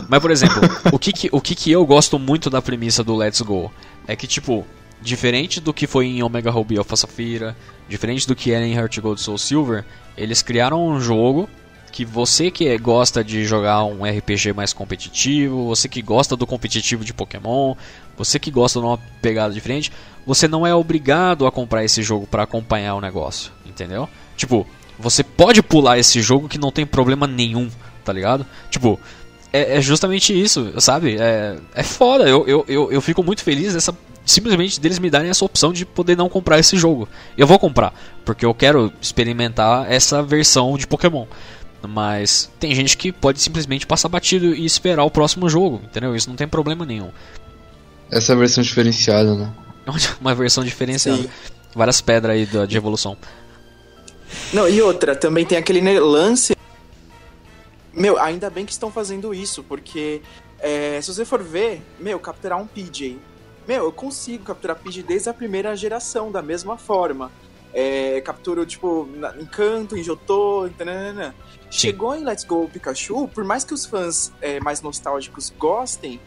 Mas 0.08 0.20
por 0.22 0.32
exemplo, 0.32 0.62
o 0.92 0.98
que 0.98 1.12
que, 1.12 1.30
o 1.32 1.42
que 1.42 1.54
que 1.54 1.72
eu 1.72 1.86
gosto 1.86 2.18
muito 2.18 2.50
da 2.50 2.62
premissa 2.62 3.04
do 3.04 3.16
Let's 3.16 3.42
Go 3.42 3.72
é 4.08 4.16
que 4.16 4.26
tipo, 4.26 4.66
diferente 5.02 5.60
do 5.60 5.74
que 5.74 5.86
foi 5.86 6.06
em 6.08 6.24
Omega 6.24 6.50
Ruby 6.50 6.78
Alpha 6.78 6.96
Safira, 6.96 7.56
diferente 7.90 8.28
do 8.28 8.36
que 8.36 8.52
era 8.52 8.66
em 8.66 8.74
Heart 8.74 9.00
Gold 9.00 9.22
Soul 9.22 9.38
Silver, 9.38 9.86
eles 10.18 10.42
criaram 10.42 10.88
um 10.88 11.00
jogo 11.00 11.50
que 11.92 12.06
você 12.06 12.50
que 12.50 12.76
gosta 12.78 13.24
de 13.24 13.44
jogar 13.46 13.84
um 13.84 14.04
RPG 14.04 14.54
mais 14.54 14.74
competitivo, 14.74 15.68
você 15.68 15.90
que 15.90 16.02
gosta 16.02 16.36
do 16.36 16.48
competitivo 16.48 17.04
de 17.04 17.14
Pokémon, 17.14 17.76
você 18.18 18.40
que 18.40 18.50
gosta 18.50 18.80
de 18.80 18.86
uma 18.86 18.98
pegada 19.22 19.54
diferente, 19.54 19.92
você 20.26 20.48
não 20.48 20.66
é 20.66 20.74
obrigado 20.74 21.46
a 21.46 21.52
comprar 21.52 21.84
esse 21.84 22.02
jogo 22.02 22.26
para 22.26 22.44
acompanhar 22.44 22.96
o 22.96 23.02
negócio, 23.02 23.52
entendeu? 23.66 24.08
Tipo, 24.38 24.66
você 24.98 25.24
pode 25.24 25.62
pular 25.62 25.98
esse 25.98 26.22
jogo 26.22 26.48
que 26.48 26.58
não 26.58 26.72
tem 26.72 26.86
problema 26.86 27.28
nenhum, 27.28 27.70
tá 28.04 28.14
ligado? 28.14 28.46
Tipo, 28.70 29.00
é, 29.52 29.78
é 29.78 29.82
justamente 29.82 30.40
isso, 30.40 30.74
sabe? 30.80 31.18
É, 31.20 31.58
é 31.74 31.84
foda, 31.84 32.28
eu, 32.28 32.48
eu, 32.48 32.66
eu, 32.68 32.92
eu 32.92 33.02
fico 33.02 33.24
muito 33.24 33.44
feliz 33.44 33.74
dessa, 33.74 33.96
simplesmente 34.26 34.80
deles 34.80 35.00
me 35.00 35.10
darem 35.10 35.30
essa 35.30 35.44
opção 35.44 35.74
de 35.74 35.86
poder 35.86 36.16
não 36.16 36.30
comprar 36.30 36.60
esse 36.60 36.78
jogo. 36.78 37.08
Eu 37.38 37.48
vou 37.48 37.60
comprar, 37.60 37.94
porque 38.24 38.46
eu 38.46 38.54
quero 38.54 38.92
experimentar 39.02 39.92
essa 39.92 40.22
versão 40.24 40.78
de 40.78 40.88
Pokémon. 40.88 41.26
Mas 41.88 42.50
tem 42.60 42.74
gente 42.76 42.96
que 42.96 43.12
pode 43.12 43.42
simplesmente 43.42 43.88
passar 43.88 44.08
batido 44.08 44.54
e 44.54 44.66
esperar 44.66 45.04
o 45.04 45.12
próximo 45.12 45.50
jogo, 45.50 45.82
entendeu? 45.84 46.16
Isso 46.16 46.30
não 46.30 46.36
tem 46.36 46.48
problema 46.48 46.86
nenhum. 46.86 47.12
Essa 48.12 48.34
é 48.34 48.36
a 48.36 48.38
versão 48.38 48.64
diferenciada, 48.64 49.36
né? 49.36 49.52
Uma 50.22 50.36
versão 50.36 50.64
diferenciada. 50.64 51.24
Sim. 51.24 51.30
Várias 51.74 52.02
pedras 52.02 52.36
aí 52.36 52.68
de 52.68 52.78
evolução. 52.78 53.18
Não, 54.54 54.68
e 54.68 54.82
outra, 54.82 55.16
também 55.16 55.46
tem 55.46 55.58
aquele 55.58 55.82
lance. 56.00 56.56
Meu, 57.94 58.20
ainda 58.20 58.50
bem 58.50 58.66
que 58.66 58.72
estão 58.72 58.92
fazendo 58.92 59.34
isso, 59.34 59.64
porque 59.64 60.22
é, 60.60 61.00
se 61.02 61.14
você 61.14 61.26
for 61.26 61.42
ver, 61.42 61.82
meu, 62.00 62.20
capturar 62.20 62.62
um 62.62 62.68
PJ. 62.68 63.18
Meu, 63.68 63.86
eu 63.86 63.92
consigo 63.92 64.44
capturar 64.44 64.78
PJ 64.78 65.04
desde 65.04 65.30
a 65.30 65.34
primeira 65.34 65.76
geração, 65.76 66.32
da 66.32 66.42
mesma 66.42 66.78
forma. 66.78 67.32
É, 67.74 68.20
capturo, 68.22 68.66
tipo, 68.66 69.08
em 69.40 69.46
Canto, 69.46 69.98
em 69.98 70.04
Jotô, 70.04 70.70
tanana. 70.78 71.34
Chegou 71.72 72.14
em 72.16 72.24
Let's 72.24 72.44
Go 72.44 72.70
Pikachu, 72.72 73.28
por 73.30 73.44
mais 73.44 73.64
que 73.64 73.74
os 73.74 73.86
fãs 73.86 74.32
é, 74.42 74.60
mais 74.60 74.82
nostálgicos 74.82 75.52
gostem, 75.58 76.20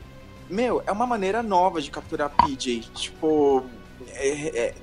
meu, 0.49 0.83
é 0.87 0.93
uma 0.93 1.07
maneira 1.07 1.43
nova 1.43 1.81
de 1.81 1.91
capturar 1.91 2.31
PJ. 2.31 2.81
Tipo, 2.95 3.63
é, 4.09 4.59
é, 4.59 4.75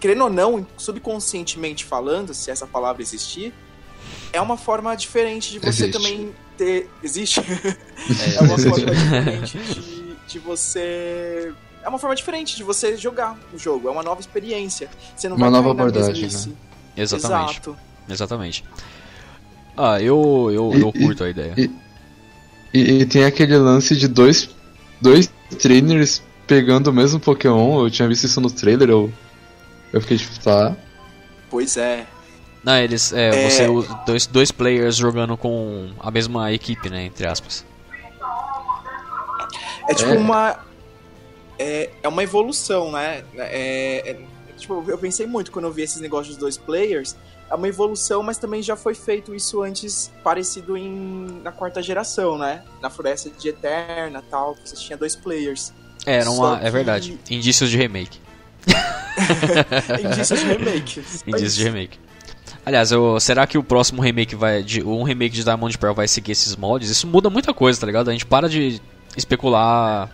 querendo 0.00 0.24
ou 0.24 0.30
não, 0.30 0.66
subconscientemente 0.76 1.84
falando, 1.84 2.34
se 2.34 2.50
essa 2.50 2.66
palavra 2.66 3.00
existir, 3.00 3.54
é 4.32 4.40
uma 4.40 4.56
forma 4.56 4.94
diferente 4.96 5.52
de 5.52 5.58
você 5.58 5.84
Existe. 5.84 5.92
também 5.92 6.34
ter. 6.56 6.90
Existe? 7.02 7.40
é 8.36 8.40
uma 8.40 8.58
forma 8.58 8.92
diferente 8.92 9.58
de, 9.58 10.16
de 10.26 10.38
você 10.38 11.54
é 11.82 11.88
uma 11.88 11.98
forma 11.98 12.14
diferente 12.14 12.56
de 12.56 12.62
você 12.62 12.96
jogar 12.96 13.38
o 13.52 13.58
jogo. 13.58 13.88
É 13.88 13.90
uma 13.90 14.02
nova 14.02 14.20
experiência. 14.20 14.90
Você 15.16 15.28
não 15.28 15.36
uma 15.36 15.48
nova 15.48 15.70
abordagem, 15.70 16.24
né? 16.24 16.56
Exatamente. 16.96 17.52
Exato. 17.52 17.76
Exatamente. 18.08 18.64
Ah, 19.78 20.02
eu, 20.02 20.50
eu, 20.52 20.72
e, 20.74 20.80
eu 20.80 20.92
curto 20.92 21.22
a 21.22 21.30
ideia. 21.30 21.54
E, 21.56 21.70
e, 22.74 23.00
e, 23.00 23.06
tem 23.06 23.24
aquele 23.24 23.56
lance 23.56 23.96
de 23.96 24.08
dois, 24.08 24.50
dois 25.00 25.32
trainers 25.60 26.20
pegando 26.46 26.88
o 26.88 26.92
mesmo 26.92 27.20
Pokémon. 27.20 27.84
Eu 27.84 27.90
tinha 27.90 28.08
visto 28.08 28.24
isso 28.24 28.40
no 28.40 28.50
trailer, 28.50 28.90
eu, 28.90 29.12
eu 29.92 30.00
fiquei 30.00 30.18
tipo, 30.18 30.38
tá. 30.40 30.76
Pois 31.48 31.76
é. 31.76 32.06
Não, 32.64 32.76
eles. 32.76 33.12
É, 33.12 33.28
é... 33.28 33.48
Você, 33.48 33.66
dois, 34.04 34.26
dois 34.26 34.50
players 34.50 34.96
jogando 34.96 35.36
com 35.36 35.90
a 36.00 36.10
mesma 36.10 36.52
equipe, 36.52 36.90
né? 36.90 37.04
Entre 37.04 37.24
aspas. 37.24 37.64
É 39.88 39.94
tipo 39.94 40.10
é. 40.10 40.18
uma 40.18 40.58
é, 41.58 41.90
é 42.02 42.08
uma 42.08 42.22
evolução, 42.22 42.92
né? 42.92 43.24
É, 43.36 44.10
é, 44.10 44.16
tipo, 44.56 44.84
eu 44.86 44.98
pensei 44.98 45.26
muito 45.26 45.50
quando 45.50 45.64
eu 45.66 45.72
vi 45.72 45.82
esses 45.82 46.00
negócios 46.00 46.36
dos 46.36 46.40
dois 46.40 46.56
players. 46.56 47.16
É 47.50 47.54
uma 47.54 47.68
evolução, 47.68 48.22
mas 48.22 48.36
também 48.36 48.62
já 48.62 48.76
foi 48.76 48.94
feito 48.94 49.34
isso 49.34 49.62
antes, 49.62 50.12
parecido 50.22 50.76
em, 50.76 51.40
na 51.42 51.50
quarta 51.50 51.82
geração, 51.82 52.36
né? 52.36 52.62
Na 52.82 52.90
Floresta 52.90 53.30
de 53.30 53.48
Eterna 53.48 54.22
tal, 54.30 54.54
você 54.54 54.76
tinha 54.76 54.98
dois 54.98 55.16
players. 55.16 55.72
É, 56.04 56.16
era 56.16 56.30
uma, 56.30 56.58
é 56.62 56.70
verdade. 56.70 57.18
Indícios 57.30 57.70
de 57.70 57.76
remake. 57.76 58.20
Indícios 60.04 60.40
de 60.40 60.46
remake. 60.46 61.02
Indícios 61.26 61.56
de 61.56 61.64
remake. 61.64 61.98
Aliás, 62.66 62.92
eu, 62.92 63.18
será 63.18 63.46
que 63.46 63.56
o 63.56 63.62
próximo 63.62 64.02
remake 64.02 64.34
vai. 64.34 64.62
De, 64.62 64.82
um 64.82 65.02
remake 65.02 65.34
de 65.34 65.42
Diamond 65.42 65.78
Pearl 65.78 65.94
vai 65.94 66.06
seguir 66.06 66.32
esses 66.32 66.54
moldes? 66.54 66.90
Isso 66.90 67.06
muda 67.06 67.30
muita 67.30 67.54
coisa, 67.54 67.80
tá 67.80 67.86
ligado? 67.86 68.10
A 68.10 68.12
gente 68.12 68.26
para 68.26 68.48
de 68.48 68.80
especular 69.16 70.10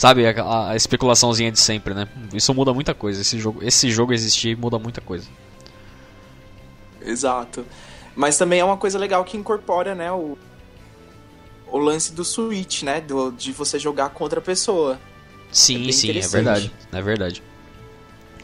Sabe, 0.00 0.26
a, 0.26 0.70
a, 0.70 0.76
especulaçãozinha 0.76 1.52
de 1.52 1.60
sempre, 1.60 1.92
né? 1.92 2.08
Isso 2.32 2.54
muda 2.54 2.72
muita 2.72 2.94
coisa. 2.94 3.20
Esse 3.20 3.38
jogo, 3.38 3.62
esse 3.62 3.90
jogo 3.90 4.14
existir 4.14 4.56
muda 4.56 4.78
muita 4.78 5.02
coisa. 5.02 5.28
Exato. 7.04 7.64
Mas 8.14 8.36
também 8.36 8.60
é 8.60 8.64
uma 8.64 8.76
coisa 8.76 8.98
legal 8.98 9.24
que 9.24 9.36
incorpora, 9.36 9.94
né, 9.94 10.10
o, 10.12 10.36
o 11.70 11.78
lance 11.78 12.12
do 12.12 12.24
Switch, 12.24 12.82
né? 12.82 13.00
Do, 13.00 13.30
de 13.30 13.52
você 13.52 13.78
jogar 13.78 14.10
contra 14.10 14.40
a 14.40 14.42
pessoa. 14.42 14.98
Sim, 15.50 15.88
é 15.88 15.92
sim, 15.92 16.10
é 16.10 16.20
verdade. 16.20 16.72
É 16.92 17.02
verdade. 17.02 17.42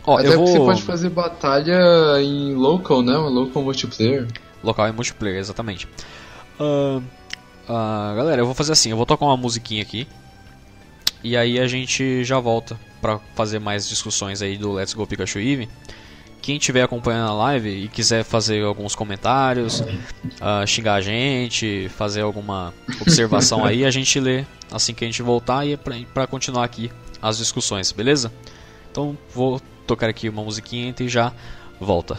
Ó, 0.05 0.19
Até 0.19 0.29
eu 0.29 0.39
vou... 0.39 0.47
você 0.47 0.59
pode 0.59 0.83
fazer 0.83 1.09
batalha 1.11 1.79
em 2.21 2.55
local, 2.55 3.03
né? 3.03 3.17
Local 3.17 3.63
multiplayer. 3.63 4.27
Local 4.63 4.89
e 4.89 4.93
multiplayer, 4.93 5.39
exatamente. 5.39 5.89
Uh, 6.59 6.99
uh, 7.69 8.17
galera, 8.17 8.41
eu 8.41 8.47
vou 8.47 8.55
fazer 8.55 8.73
assim, 8.73 8.91
eu 8.91 8.97
vou 8.97 9.07
tocar 9.07 9.27
uma 9.27 9.37
musiquinha 9.37 9.83
aqui. 9.83 10.07
E 11.23 11.37
aí 11.37 11.59
a 11.59 11.67
gente 11.67 12.23
já 12.25 12.39
volta 12.39 12.79
para 13.01 13.19
fazer 13.35 13.59
mais 13.59 13.89
discussões 13.89 14.43
aí 14.43 14.57
do 14.57 14.73
Let's 14.73 14.95
Go 14.95 15.07
Pikachu 15.07 15.39
Eevee. 15.41 15.69
Quem 16.47 16.59
estiver 16.59 16.85
acompanhando 16.85 17.29
a 17.29 17.35
live 17.35 17.69
e 17.69 17.89
quiser 17.89 18.23
fazer 18.23 18.63
alguns 18.63 18.95
comentários, 18.95 19.81
uh, 19.81 20.65
xingar 20.65 20.95
a 20.95 21.01
gente, 21.01 21.89
fazer 21.89 22.21
alguma 22.21 22.73
observação 23.01 23.65
aí, 23.65 23.85
a 23.85 23.91
gente 23.91 24.21
lê 24.21 24.45
assim 24.71 24.95
que 24.95 25.05
a 25.05 25.09
gente 25.09 25.21
voltar 25.23 25.67
e 25.67 25.73
é 25.73 25.77
para 25.77 26.25
continuar 26.29 26.63
aqui 26.63 26.89
as 27.21 27.39
discussões, 27.39 27.91
beleza? 27.91 28.33
Então 28.93 29.19
vou 29.35 29.61
tocar 29.89 30.09
aqui 30.09 30.29
uma 30.29 30.45
musiquinha 30.45 30.95
e 31.01 31.09
já 31.09 31.33
volta. 31.81 32.17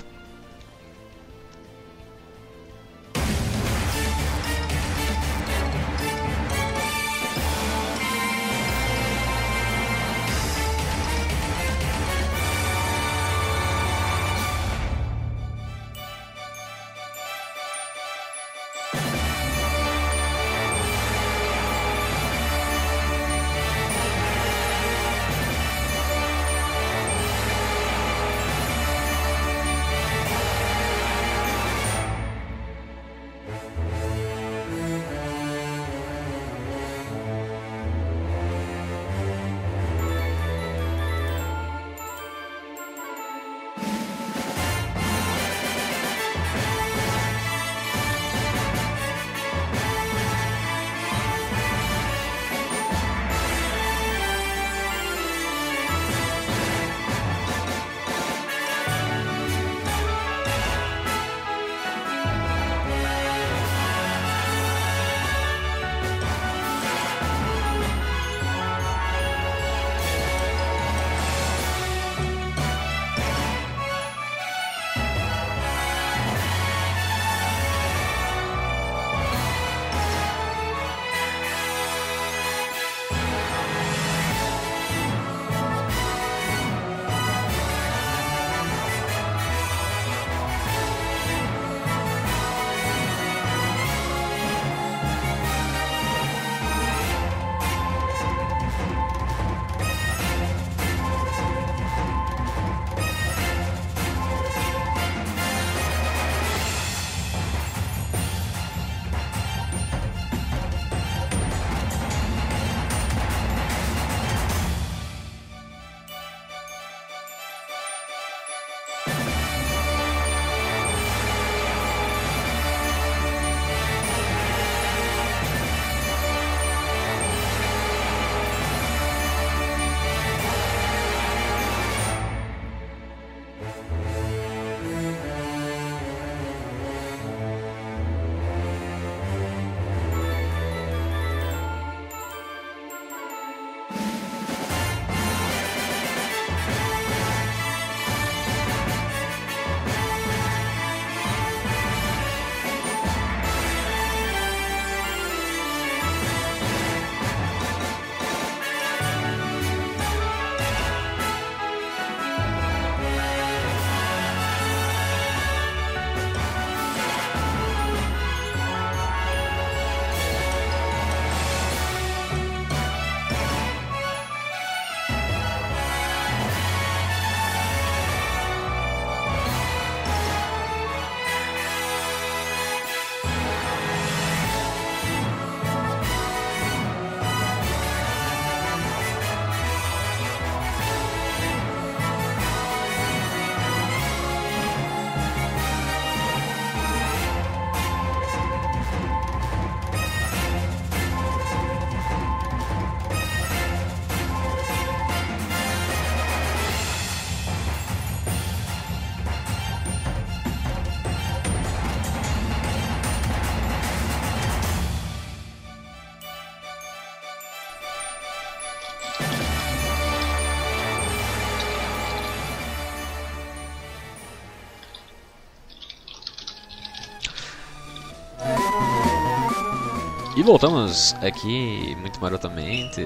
Voltamos 230.47 231.13
aqui 231.21 231.93
muito 231.99 232.21
marotamente. 232.21 233.05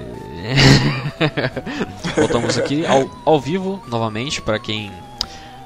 voltamos 2.15 2.55
aqui 2.55 2.85
ao, 2.85 3.09
ao 3.25 3.39
vivo 3.39 3.81
novamente 3.87 4.39
para 4.39 4.59
quem 4.59 4.91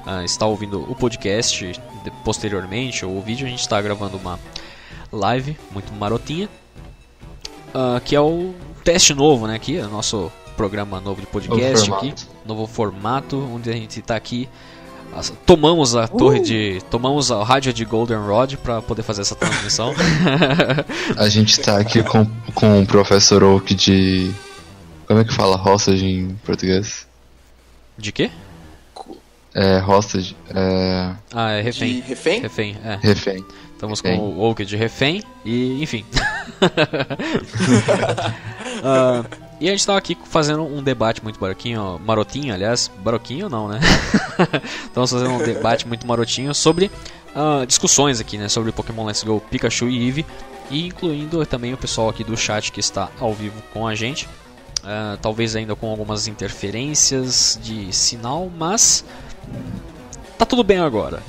uh, 0.06 0.24
está 0.24 0.46
ouvindo 0.46 0.90
o 0.90 0.94
podcast 0.94 1.66
de, 1.66 2.10
posteriormente 2.24 3.04
ou 3.04 3.18
o 3.18 3.20
vídeo. 3.20 3.46
A 3.46 3.50
gente 3.50 3.60
está 3.60 3.78
gravando 3.82 4.16
uma 4.16 4.40
live 5.12 5.54
muito 5.70 5.92
marotinha, 5.92 6.48
uh, 7.74 8.00
que 8.02 8.16
é 8.16 8.20
o 8.22 8.54
teste 8.82 9.12
novo, 9.12 9.46
né? 9.46 9.56
Aqui, 9.56 9.76
é 9.76 9.84
o 9.84 9.90
nosso 9.90 10.32
programa 10.56 10.98
novo 10.98 11.20
de 11.20 11.26
podcast 11.26 11.90
novo 11.90 12.00
aqui, 12.00 12.14
novo 12.46 12.66
formato, 12.66 13.36
onde 13.54 13.68
a 13.68 13.74
gente 13.74 14.00
está 14.00 14.16
aqui 14.16 14.48
tomamos 15.44 15.94
a 15.94 16.04
uh! 16.04 16.08
torre 16.08 16.40
de. 16.40 16.80
Tomamos 16.90 17.30
a 17.30 17.42
rádio 17.42 17.72
de 17.72 17.84
Goldenrod 17.84 18.56
para 18.56 18.80
poder 18.82 19.02
fazer 19.02 19.22
essa 19.22 19.34
transmissão. 19.34 19.94
a 21.16 21.28
gente 21.28 21.58
está 21.58 21.78
aqui 21.78 22.02
com, 22.02 22.26
com 22.54 22.82
o 22.82 22.86
professor 22.86 23.42
Oak 23.42 23.74
de. 23.74 24.32
Como 25.06 25.20
é 25.20 25.24
que 25.24 25.32
fala 25.32 25.56
hostage 25.56 26.04
em 26.04 26.36
português? 26.44 27.06
De 27.96 28.12
quê? 28.12 28.30
É, 29.54 29.78
hostage. 29.78 30.36
É... 30.54 31.12
Ah, 31.32 31.52
é 31.52 31.62
refém. 31.62 31.94
De 31.94 32.00
refém? 32.00 32.40
Refém, 32.40 32.76
é. 32.84 32.98
Refém. 33.00 33.44
Estamos 33.72 34.00
refém. 34.00 34.18
com 34.18 34.26
o 34.26 34.40
Oak 34.40 34.64
de 34.64 34.76
refém 34.76 35.22
e, 35.44 35.82
enfim. 35.82 36.04
uh, 38.82 39.24
E 39.58 39.68
a 39.68 39.70
gente 39.70 39.80
estava 39.80 39.98
aqui 39.98 40.16
fazendo 40.24 40.62
um 40.62 40.82
debate 40.82 41.22
muito 41.22 41.40
baroquinho, 41.40 41.98
marotinho, 42.04 42.52
aliás, 42.52 42.90
baroquinho 42.98 43.48
não, 43.48 43.68
né? 43.68 43.80
Estamos 44.84 45.10
fazendo 45.10 45.30
um 45.30 45.38
debate 45.38 45.88
muito 45.88 46.06
marotinho 46.06 46.54
sobre 46.54 46.90
uh, 47.34 47.64
discussões 47.66 48.20
aqui, 48.20 48.36
né? 48.36 48.48
Sobre 48.48 48.70
Pokémon 48.70 49.06
Let's 49.06 49.22
Go, 49.22 49.40
Pikachu 49.40 49.88
e 49.88 50.04
Eevee, 50.04 50.26
e 50.70 50.86
incluindo 50.86 51.44
também 51.46 51.72
o 51.72 51.76
pessoal 51.76 52.10
aqui 52.10 52.22
do 52.22 52.36
chat 52.36 52.70
que 52.70 52.80
está 52.80 53.08
ao 53.18 53.32
vivo 53.32 53.62
com 53.72 53.86
a 53.86 53.94
gente. 53.94 54.28
Uh, 54.84 55.16
talvez 55.22 55.56
ainda 55.56 55.74
com 55.74 55.88
algumas 55.90 56.28
interferências 56.28 57.58
de 57.62 57.90
sinal, 57.94 58.50
mas 58.56 59.06
tá 60.36 60.44
tudo 60.44 60.62
bem 60.62 60.78
agora. 60.78 61.22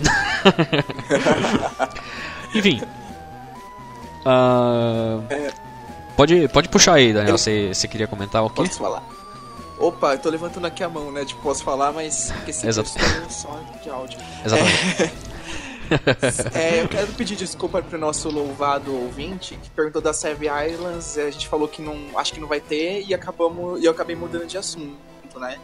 Enfim. 2.54 2.82
Uh, 4.26 5.24
Pode, 6.18 6.48
pode 6.48 6.68
puxar 6.68 6.96
aí, 6.96 7.14
Daniel. 7.14 7.38
Você, 7.38 7.72
você 7.72 7.88
queria 7.88 8.08
comentar 8.08 8.44
o 8.44 8.50
quê? 8.50 8.64
Posso 8.64 8.80
falar? 8.80 9.04
Opa, 9.78 10.16
eu 10.16 10.20
tô 10.20 10.32
levantando 10.32 10.66
aqui 10.66 10.84
a 10.84 10.90
mão, 10.90 11.12
né? 11.12 11.24
Tipo, 11.24 11.40
posso 11.44 11.64
falar, 11.64 11.92
mas 11.92 12.34
esse 12.48 12.68
Exato. 12.68 12.90
só 13.30 13.60
de 13.84 13.90
áudio. 13.90 14.20
Exatamente. 14.44 15.28
É, 16.54 16.82
eu 16.82 16.90
quero 16.90 17.08
pedir 17.14 17.38
desculpa 17.38 17.82
pro 17.82 17.98
nosso 17.98 18.30
louvado 18.30 18.94
ouvinte 18.94 19.56
que 19.56 19.70
perguntou 19.70 20.02
da 20.02 20.12
Save 20.12 20.48
Islands. 20.70 21.18
A 21.18 21.32
gente 21.32 21.48
falou 21.48 21.66
que 21.66 21.82
não, 21.82 21.96
acho 22.18 22.34
que 22.34 22.42
não 22.42 22.48
vai 22.50 22.60
ter 22.60 23.06
e 23.08 23.14
acabamos, 23.14 23.82
e 23.82 23.86
eu 23.86 23.92
acabei 23.94 24.14
mudando 24.14 24.46
de 24.46 24.58
assunto, 24.58 24.98
né? 25.40 25.58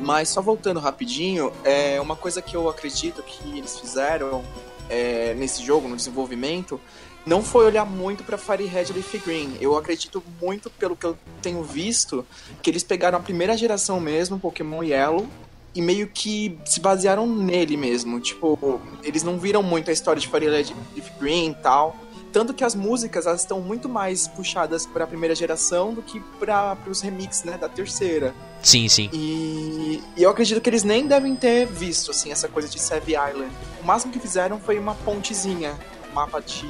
Mas 0.00 0.30
só 0.30 0.42
voltando 0.42 0.80
rapidinho, 0.80 1.52
é 1.62 2.00
uma 2.00 2.16
coisa 2.16 2.42
que 2.42 2.56
eu 2.56 2.68
acredito 2.68 3.22
que 3.22 3.56
eles 3.56 3.78
fizeram 3.78 4.42
é, 4.88 5.34
nesse 5.34 5.64
jogo, 5.64 5.86
no 5.86 5.94
desenvolvimento, 5.94 6.80
não 7.28 7.42
foi 7.42 7.66
olhar 7.66 7.84
muito 7.84 8.24
para 8.24 8.38
Firehead 8.38 8.90
Leaf 8.90 9.14
Green. 9.22 9.58
Eu 9.60 9.76
acredito 9.76 10.24
muito, 10.40 10.70
pelo 10.70 10.96
que 10.96 11.04
eu 11.04 11.16
tenho 11.42 11.62
visto, 11.62 12.24
que 12.62 12.70
eles 12.70 12.82
pegaram 12.82 13.18
a 13.18 13.20
primeira 13.20 13.54
geração 13.54 14.00
mesmo, 14.00 14.38
Pokémon 14.38 14.82
Yellow, 14.82 15.28
e 15.74 15.82
meio 15.82 16.08
que 16.08 16.58
se 16.64 16.80
basearam 16.80 17.26
nele 17.26 17.76
mesmo. 17.76 18.18
Tipo, 18.18 18.80
eles 19.02 19.22
não 19.22 19.38
viram 19.38 19.62
muito 19.62 19.90
a 19.90 19.92
história 19.92 20.18
de 20.18 20.26
Firehead 20.26 20.74
Leaf 20.96 21.10
Green 21.20 21.50
e 21.50 21.54
tal. 21.56 21.94
Tanto 22.32 22.54
que 22.54 22.64
as 22.64 22.74
músicas 22.74 23.26
elas 23.26 23.40
estão 23.40 23.60
muito 23.60 23.90
mais 23.90 24.26
puxadas 24.26 24.86
para 24.86 25.04
a 25.04 25.06
primeira 25.06 25.34
geração 25.34 25.92
do 25.92 26.02
que 26.02 26.20
para 26.38 26.78
os 26.86 27.02
remixes 27.02 27.44
né, 27.44 27.58
da 27.58 27.68
terceira. 27.68 28.34
Sim, 28.62 28.88
sim. 28.88 29.10
E, 29.12 30.02
e, 30.16 30.22
eu 30.22 30.30
acredito 30.30 30.60
que 30.60 30.68
eles 30.68 30.82
nem 30.82 31.06
devem 31.06 31.36
ter 31.36 31.66
visto 31.66 32.10
assim 32.10 32.32
essa 32.32 32.48
coisa 32.48 32.68
de 32.68 32.80
Save 32.80 33.12
Island. 33.12 33.52
O 33.82 33.84
máximo 33.84 34.12
que 34.12 34.18
fizeram 34.18 34.58
foi 34.58 34.78
uma 34.78 34.94
pontezinha 34.94 35.74
mapa 36.12 36.40
de, 36.40 36.66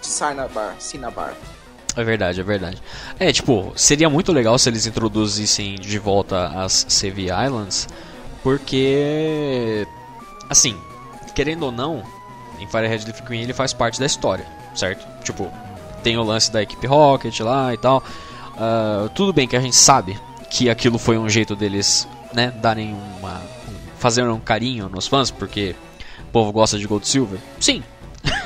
de 0.00 0.06
Sinabar. 0.78 1.34
É 1.96 2.04
verdade, 2.04 2.40
é 2.40 2.44
verdade. 2.44 2.82
É, 3.18 3.32
tipo, 3.32 3.72
seria 3.74 4.10
muito 4.10 4.30
legal 4.30 4.58
se 4.58 4.68
eles 4.68 4.86
introduzissem 4.86 5.76
de 5.76 5.98
volta 5.98 6.48
as 6.48 6.84
Save 6.88 7.28
Islands, 7.30 7.88
porque, 8.42 9.86
assim, 10.50 10.78
querendo 11.34 11.64
ou 11.64 11.72
não, 11.72 12.02
em 12.58 12.66
Firehead 12.66 13.06
Leaf 13.06 13.22
Green 13.22 13.42
ele 13.42 13.54
faz 13.54 13.72
parte 13.72 13.98
da 13.98 14.04
história, 14.04 14.46
certo? 14.74 15.06
Tipo, 15.24 15.50
tem 16.02 16.18
o 16.18 16.22
lance 16.22 16.52
da 16.52 16.62
equipe 16.62 16.86
Rocket 16.86 17.40
lá 17.40 17.72
e 17.72 17.78
tal. 17.78 18.02
Uh, 18.54 19.08
tudo 19.10 19.32
bem 19.32 19.48
que 19.48 19.56
a 19.56 19.60
gente 19.60 19.76
sabe 19.76 20.18
que 20.50 20.70
aquilo 20.70 20.98
foi 20.98 21.18
um 21.18 21.28
jeito 21.28 21.56
deles, 21.56 22.06
né, 22.32 22.50
darem 22.50 22.94
uma. 23.18 23.40
fazer 23.98 24.22
um 24.22 24.38
carinho 24.38 24.88
nos 24.88 25.06
fãs, 25.06 25.30
porque 25.30 25.74
o 26.20 26.30
povo 26.30 26.52
gosta 26.52 26.78
de 26.78 26.86
Gold 26.86 27.08
Silver. 27.08 27.40
Sim, 27.58 27.82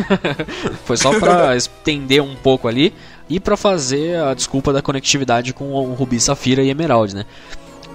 Foi 0.85 0.97
só 0.97 1.19
para 1.19 1.57
estender 1.57 2.23
um 2.23 2.35
pouco 2.35 2.69
ali 2.69 2.93
e 3.29 3.39
para 3.39 3.57
fazer 3.57 4.17
a 4.21 4.35
desculpa 4.35 4.73
da 4.73 4.83
conectividade 4.83 5.53
com 5.53 5.73
o 5.73 5.95
Rubi, 5.95 6.21
Safira 6.21 6.63
e 6.63 6.71
Emerald, 6.71 7.15
né? 7.15 7.25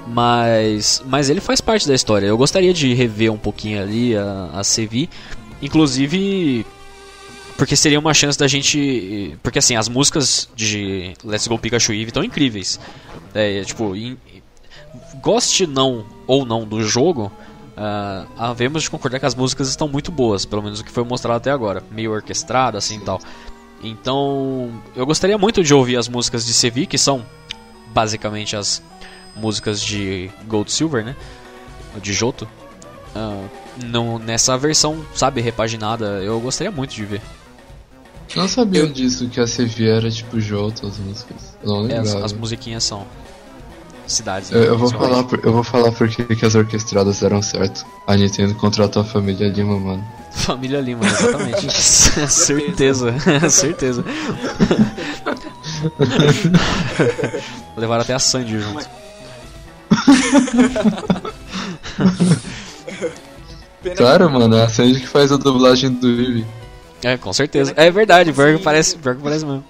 Mas, 0.08 1.04
mas 1.06 1.30
ele 1.30 1.42
faz 1.42 1.60
parte 1.60 1.88
da 1.88 1.96
história. 1.96 2.28
Eu 2.28 2.38
gostaria 2.38 2.74
de 2.74 2.94
rever 2.94 3.32
um 3.32 3.38
pouquinho 3.38 3.82
ali 3.82 4.16
a, 4.16 4.50
a 4.54 4.62
CV, 4.62 5.10
inclusive 5.62 6.66
porque 7.58 7.76
seria 7.76 8.00
uma 8.00 8.14
chance 8.14 8.38
da 8.38 8.48
gente, 8.48 9.38
porque 9.42 9.60
assim 9.60 9.76
as 9.76 9.88
músicas 9.88 10.50
de 10.56 11.14
Let's 11.24 11.48
Go 11.48 11.58
Pikachu 11.58 11.94
Eve 11.94 12.06
estão 12.06 12.24
incríveis. 12.24 12.80
É, 13.34 13.64
tipo, 13.64 13.96
in, 13.96 14.18
goste 15.22 15.66
não 15.66 16.06
ou 16.28 16.46
não 16.46 16.66
do 16.66 16.84
jogo, 16.84 17.32
Uh, 17.76 18.26
havemos 18.38 18.84
de 18.84 18.90
concordar 18.90 19.20
que 19.20 19.26
as 19.26 19.36
músicas 19.36 19.68
estão 19.68 19.88
muito 19.88 20.12
boas, 20.12 20.46
pelo 20.46 20.64
menos 20.64 20.80
o 20.80 20.84
que 20.84 20.92
foi 20.92 21.04
mostrado 21.04 21.38
até 21.38 21.52
agora, 21.52 21.84
meio 21.92 22.12
orquestrado 22.12 22.78
assim 22.78 23.00
tal. 23.00 23.20
Então, 23.84 24.72
eu 24.96 25.06
gostaria 25.06 25.38
muito 25.38 25.64
de 25.64 25.74
ouvir 25.74 25.98
as 25.98 26.08
músicas 26.08 26.46
de 26.46 26.54
Sevi, 26.54 26.88
que 26.88 26.98
são 26.98 27.26
basicamente 27.94 28.56
as 28.56 28.82
músicas 29.36 29.82
de 29.82 30.32
Gold 30.48 30.72
Silver, 30.72 31.04
né? 31.04 31.16
De 32.02 32.14
Joto. 32.14 32.48
Uh, 33.16 33.50
não, 33.84 34.18
nessa 34.18 34.58
versão, 34.58 35.06
sabe, 35.14 35.42
repaginada, 35.42 36.22
eu 36.24 36.40
gostaria 36.40 36.72
muito 36.72 36.96
de 36.96 37.06
ver. 37.06 37.22
Não 38.36 38.48
sabia 38.48 38.82
eu... 38.82 38.92
disso, 38.92 39.30
que 39.30 39.40
a 39.40 39.48
Sevi 39.48 39.88
era 39.88 40.10
tipo 40.10 40.40
Joto 40.40 40.88
as 40.88 40.98
músicas. 40.98 41.58
Não 41.64 41.88
é, 41.88 41.98
as, 41.98 42.16
as 42.16 42.34
musiquinhas 42.34 42.84
são 42.84 43.06
cidades. 44.08 44.52
Eu, 44.52 44.64
eu 44.64 44.78
vou 44.78 44.90
falar, 44.90 45.24
por, 45.24 45.40
eu 45.44 45.52
vou 45.52 45.64
falar 45.64 45.92
porque 45.92 46.24
que 46.24 46.46
as 46.46 46.56
orquestradas 46.56 47.20
deram 47.20 47.42
certo. 47.42 47.86
A 48.06 48.16
Nintendo 48.16 48.56
contratou 48.56 49.02
a 49.02 49.06
família 49.06 49.48
Lima, 49.48 49.80
mano. 49.80 50.06
Família 50.32 50.82
Lima, 50.82 51.06
exatamente. 51.06 51.72
certeza, 52.30 53.16
certeza. 53.50 54.04
Levaram 57.78 58.02
até 58.02 58.14
a 58.14 58.20
Sandy 58.20 58.60
junto. 58.60 58.86
claro, 63.96 64.30
mano, 64.30 64.56
é 64.56 64.64
a 64.64 64.70
Sandy 64.70 65.00
que 65.00 65.08
faz 65.08 65.32
a 65.32 65.38
dublagem 65.38 65.92
do 65.92 66.10
Eevee. 66.10 66.46
É, 67.04 67.18
com 67.18 67.32
certeza. 67.32 67.74
É 67.78 67.90
verdade, 67.92 68.34
pior 68.34 68.58
que 68.58 68.64
parece, 68.64 68.98
parece 68.98 69.46
mesmo. 69.46 69.64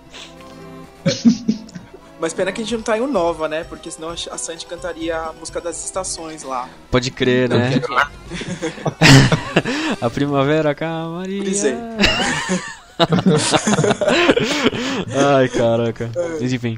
Mas 2.20 2.34
pena 2.34 2.52
que 2.52 2.62
a 2.62 2.64
gente 2.64 2.76
não 2.76 2.84
tá 2.84 2.98
em 2.98 3.06
Nova, 3.06 3.48
né? 3.48 3.64
Porque 3.64 3.92
senão 3.92 4.10
a 4.10 4.38
Sandy 4.38 4.66
cantaria 4.66 5.18
a 5.18 5.34
música 5.34 5.60
das 5.60 5.84
estações 5.84 6.44
lá. 6.44 6.70
Pode 6.90 7.12
crer, 7.12 7.50
né? 7.50 7.72
a 10.02 10.10
primavera 10.10 10.74
calmaria. 10.74 11.44
Ai, 15.38 15.50
caraca. 15.50 16.10
Mas 16.40 16.54
enfim. 16.54 16.78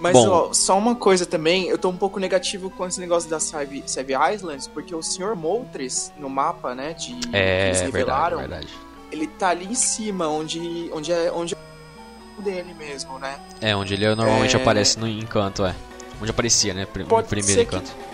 Mas 0.00 0.16
ó, 0.16 0.50
só 0.52 0.78
uma 0.78 0.94
coisa 0.94 1.26
também, 1.26 1.68
eu 1.68 1.76
tô 1.76 1.90
um 1.90 1.96
pouco 1.96 2.18
negativo 2.18 2.70
com 2.70 2.86
esse 2.86 2.98
negócio 2.98 3.28
da 3.28 3.38
Save, 3.38 3.84
Save 3.86 4.14
Islands, 4.34 4.66
porque 4.66 4.94
o 4.94 5.02
Sr. 5.02 5.36
Moltres, 5.36 6.10
no 6.18 6.30
mapa, 6.30 6.74
né, 6.74 6.94
de 6.94 7.12
é, 7.34 7.60
que 7.60 7.68
eles 7.68 7.80
revelaram, 7.82 8.38
verdade, 8.38 8.66
verdade. 8.66 8.86
ele 9.12 9.26
tá 9.26 9.50
ali 9.50 9.66
em 9.66 9.74
cima, 9.74 10.26
onde, 10.26 10.90
onde 10.94 11.12
é 11.12 11.30
onde 11.30 11.54
dele 12.40 12.74
mesmo, 12.78 13.18
né? 13.18 13.36
É, 13.60 13.74
onde 13.74 13.94
ele 13.94 14.14
normalmente 14.14 14.56
é... 14.56 14.60
aparece 14.60 14.98
no 14.98 15.06
encanto, 15.06 15.64
é. 15.64 15.74
Onde 16.20 16.30
aparecia, 16.30 16.74
né? 16.74 16.86
no 16.94 17.22
primeiro 17.24 17.62
encanto. 17.62 17.90
Que... 17.90 18.10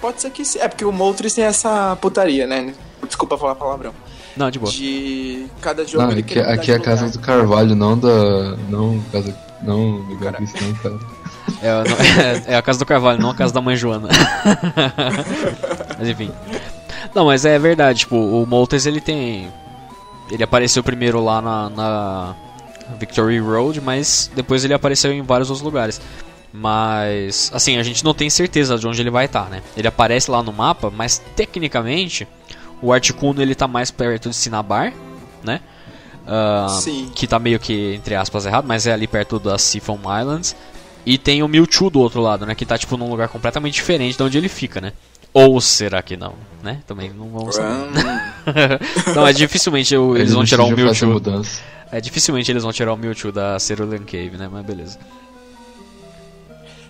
Pode 0.00 0.20
ser 0.20 0.30
que 0.30 0.44
sim. 0.44 0.60
É 0.60 0.68
porque 0.68 0.84
o 0.84 0.92
Moltres 0.92 1.34
tem 1.34 1.44
essa 1.44 1.96
putaria, 1.96 2.46
né? 2.46 2.72
Desculpa 3.06 3.36
falar 3.36 3.56
palavrão. 3.56 3.92
Não, 4.36 4.50
de 4.50 4.58
boa. 4.58 4.70
De 4.70 5.46
cada 5.60 5.84
jogo 5.84 6.04
não, 6.04 6.16
aqui, 6.16 6.38
aqui 6.38 6.70
é 6.70 6.76
a 6.76 6.80
casa 6.80 7.10
do 7.10 7.18
Carvalho, 7.18 7.74
não 7.74 7.98
da. 7.98 8.56
Não, 8.68 9.02
casa, 9.10 9.36
não 9.62 10.00
do 10.04 10.16
Gabriel, 10.16 10.52
não, 10.60 10.74
cara. 10.74 10.98
É, 11.62 11.72
não, 11.72 11.96
é, 11.96 12.42
é, 12.52 12.56
a 12.56 12.62
casa 12.62 12.78
do 12.78 12.84
Carvalho, 12.84 13.18
não 13.18 13.30
a 13.30 13.34
casa 13.34 13.54
da 13.54 13.60
mãe 13.60 13.74
Joana. 13.74 14.08
mas 15.98 16.06
enfim. 16.06 16.30
Não, 17.14 17.24
mas 17.24 17.46
é 17.46 17.58
verdade, 17.58 18.00
tipo, 18.00 18.16
o 18.16 18.46
Moltres 18.46 18.84
ele 18.84 19.00
tem 19.00 19.50
ele 20.30 20.42
apareceu 20.42 20.82
primeiro 20.82 21.24
lá 21.24 21.40
na, 21.40 21.70
na 21.70 22.36
Victory 22.98 23.38
Road, 23.38 23.80
mas 23.80 24.30
depois 24.34 24.64
ele 24.64 24.74
apareceu 24.74 25.12
em 25.12 25.22
vários 25.22 25.50
outros 25.50 25.64
lugares. 25.64 26.00
Mas, 26.52 27.50
assim, 27.52 27.76
a 27.76 27.82
gente 27.82 28.04
não 28.04 28.14
tem 28.14 28.30
certeza 28.30 28.78
de 28.78 28.86
onde 28.86 29.00
ele 29.00 29.10
vai 29.10 29.26
estar, 29.26 29.44
tá, 29.44 29.50
né? 29.50 29.62
Ele 29.76 29.86
aparece 29.86 30.30
lá 30.30 30.42
no 30.42 30.52
mapa, 30.52 30.90
mas 30.90 31.22
tecnicamente 31.36 32.26
o 32.80 32.92
Articuno 32.92 33.42
ele 33.42 33.54
tá 33.54 33.68
mais 33.68 33.90
perto 33.90 34.30
de 34.30 34.36
Cinnabar, 34.36 34.92
né? 35.42 35.60
Uh, 36.26 37.10
que 37.14 37.26
tá 37.26 37.38
meio 37.38 37.58
que, 37.58 37.94
entre 37.94 38.14
aspas, 38.14 38.44
errado, 38.44 38.66
mas 38.66 38.86
é 38.86 38.92
ali 38.92 39.06
perto 39.06 39.38
das 39.38 39.62
Siphon 39.62 39.98
Islands. 40.20 40.54
E 41.06 41.16
tem 41.16 41.42
o 41.42 41.48
Mewtwo 41.48 41.88
do 41.88 42.00
outro 42.00 42.20
lado, 42.20 42.44
né? 42.44 42.54
Que 42.54 42.66
tá 42.66 42.76
tipo 42.76 42.96
num 42.96 43.08
lugar 43.08 43.28
completamente 43.28 43.74
diferente 43.74 44.16
de 44.16 44.22
onde 44.22 44.36
ele 44.36 44.48
fica, 44.48 44.80
né? 44.80 44.92
Ou 45.32 45.60
será 45.60 46.02
que 46.02 46.16
não, 46.16 46.34
né? 46.62 46.80
Também 46.86 47.10
não 47.10 47.28
vamos 47.28 47.54
saber. 47.54 47.90
não, 49.14 49.26
é 49.26 49.32
dificilmente 49.32 49.94
eu, 49.94 50.16
eles, 50.16 50.32
vão 50.32 50.44
tirar 50.44 50.64
o 50.64 50.70
Mewtwo. 50.70 51.42
É 51.90 52.00
dificilmente 52.00 52.50
eles 52.50 52.62
vão 52.62 52.72
tirar 52.72 52.92
o 52.92 52.96
Mewtwo 52.96 53.32
da 53.32 53.58
Cerulean 53.58 54.04
Cave, 54.04 54.36
né? 54.36 54.48
Mas 54.50 54.64
beleza. 54.64 54.98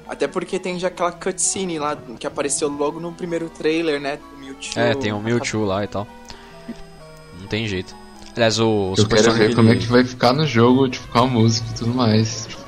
Até 0.09 0.27
porque 0.27 0.59
tem 0.59 0.79
já 0.79 0.89
aquela 0.89 1.13
cutscene 1.13 1.79
lá 1.79 1.97
que 2.19 2.27
apareceu 2.27 2.69
logo 2.69 2.99
no 2.99 3.13
primeiro 3.13 3.49
trailer, 3.51 4.01
né? 4.01 4.19
Mewtwo. 4.39 4.81
É, 4.81 4.95
tem 4.95 5.13
o 5.13 5.21
Mewtwo 5.21 5.65
lá 5.65 5.85
e 5.85 5.87
tal. 5.87 6.07
Não 7.39 7.47
tem 7.47 7.69
jeito. 7.69 7.95
Aliás, 8.35 8.59
o 8.59 8.95
Eu 8.97 9.03
Super 9.03 9.17
quero 9.17 9.33
Sonic 9.33 9.49
ver 9.49 9.55
como 9.55 9.71
é 9.71 9.77
que 9.77 9.87
vai 9.87 10.05
ficar 10.05 10.33
no 10.33 10.47
jogo, 10.47 10.89
tipo, 10.89 11.07
com 11.09 11.19
a 11.19 11.27
música 11.27 11.69
e 11.71 11.75
tudo 11.75 11.95
mais. 11.95 12.47
Tipo... 12.47 12.63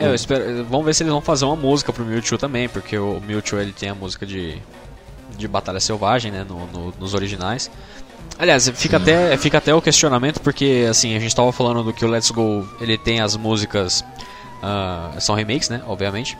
É, 0.00 0.06
eu 0.06 0.14
espero. 0.14 0.64
Vamos 0.64 0.86
ver 0.86 0.94
se 0.94 1.02
eles 1.02 1.12
vão 1.12 1.20
fazer 1.20 1.44
uma 1.44 1.56
música 1.56 1.92
pro 1.92 2.04
Mewtwo 2.04 2.38
também, 2.38 2.68
porque 2.68 2.96
o 2.96 3.20
Mewtwo 3.20 3.58
ele 3.58 3.72
tem 3.72 3.88
a 3.88 3.94
música 3.94 4.24
de, 4.24 4.56
de 5.36 5.48
Batalha 5.48 5.80
Selvagem, 5.80 6.30
né? 6.30 6.46
No, 6.48 6.66
no, 6.66 6.94
nos 6.98 7.14
originais. 7.14 7.70
Aliás, 8.38 8.68
fica 8.68 8.96
até, 8.96 9.36
fica 9.36 9.58
até 9.58 9.74
o 9.74 9.82
questionamento, 9.82 10.40
porque 10.40 10.86
assim, 10.88 11.16
a 11.16 11.20
gente 11.20 11.34
tava 11.34 11.52
falando 11.52 11.82
do 11.82 11.92
que 11.92 12.04
o 12.04 12.08
Let's 12.08 12.30
Go 12.30 12.66
ele 12.80 12.98
tem 12.98 13.20
as 13.20 13.36
músicas. 13.36 14.04
Uh, 14.62 15.20
são 15.20 15.34
remakes, 15.34 15.68
né? 15.68 15.82
Obviamente. 15.86 16.36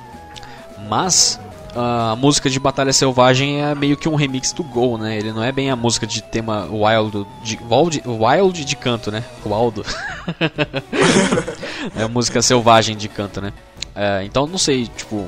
Mas 0.88 1.38
a 1.74 2.16
música 2.16 2.48
de 2.48 2.58
Batalha 2.58 2.92
Selvagem 2.92 3.62
é 3.62 3.74
meio 3.74 3.96
que 3.96 4.08
um 4.08 4.14
remix 4.14 4.52
do 4.52 4.64
Go, 4.64 4.98
né? 4.98 5.16
Ele 5.16 5.32
não 5.32 5.42
é 5.42 5.52
bem 5.52 5.70
a 5.70 5.76
música 5.76 6.06
de 6.06 6.22
tema 6.22 6.66
wild 6.66 7.26
de, 7.42 7.58
wild, 7.70 8.02
wild 8.06 8.64
de 8.64 8.76
canto, 8.76 9.10
né? 9.10 9.24
Waldo. 9.44 9.84
é 11.96 12.02
a 12.02 12.08
música 12.08 12.42
selvagem 12.42 12.96
de 12.96 13.08
canto, 13.08 13.40
né? 13.40 13.52
É, 13.94 14.24
então 14.24 14.46
não 14.46 14.58
sei, 14.58 14.86
tipo. 14.86 15.26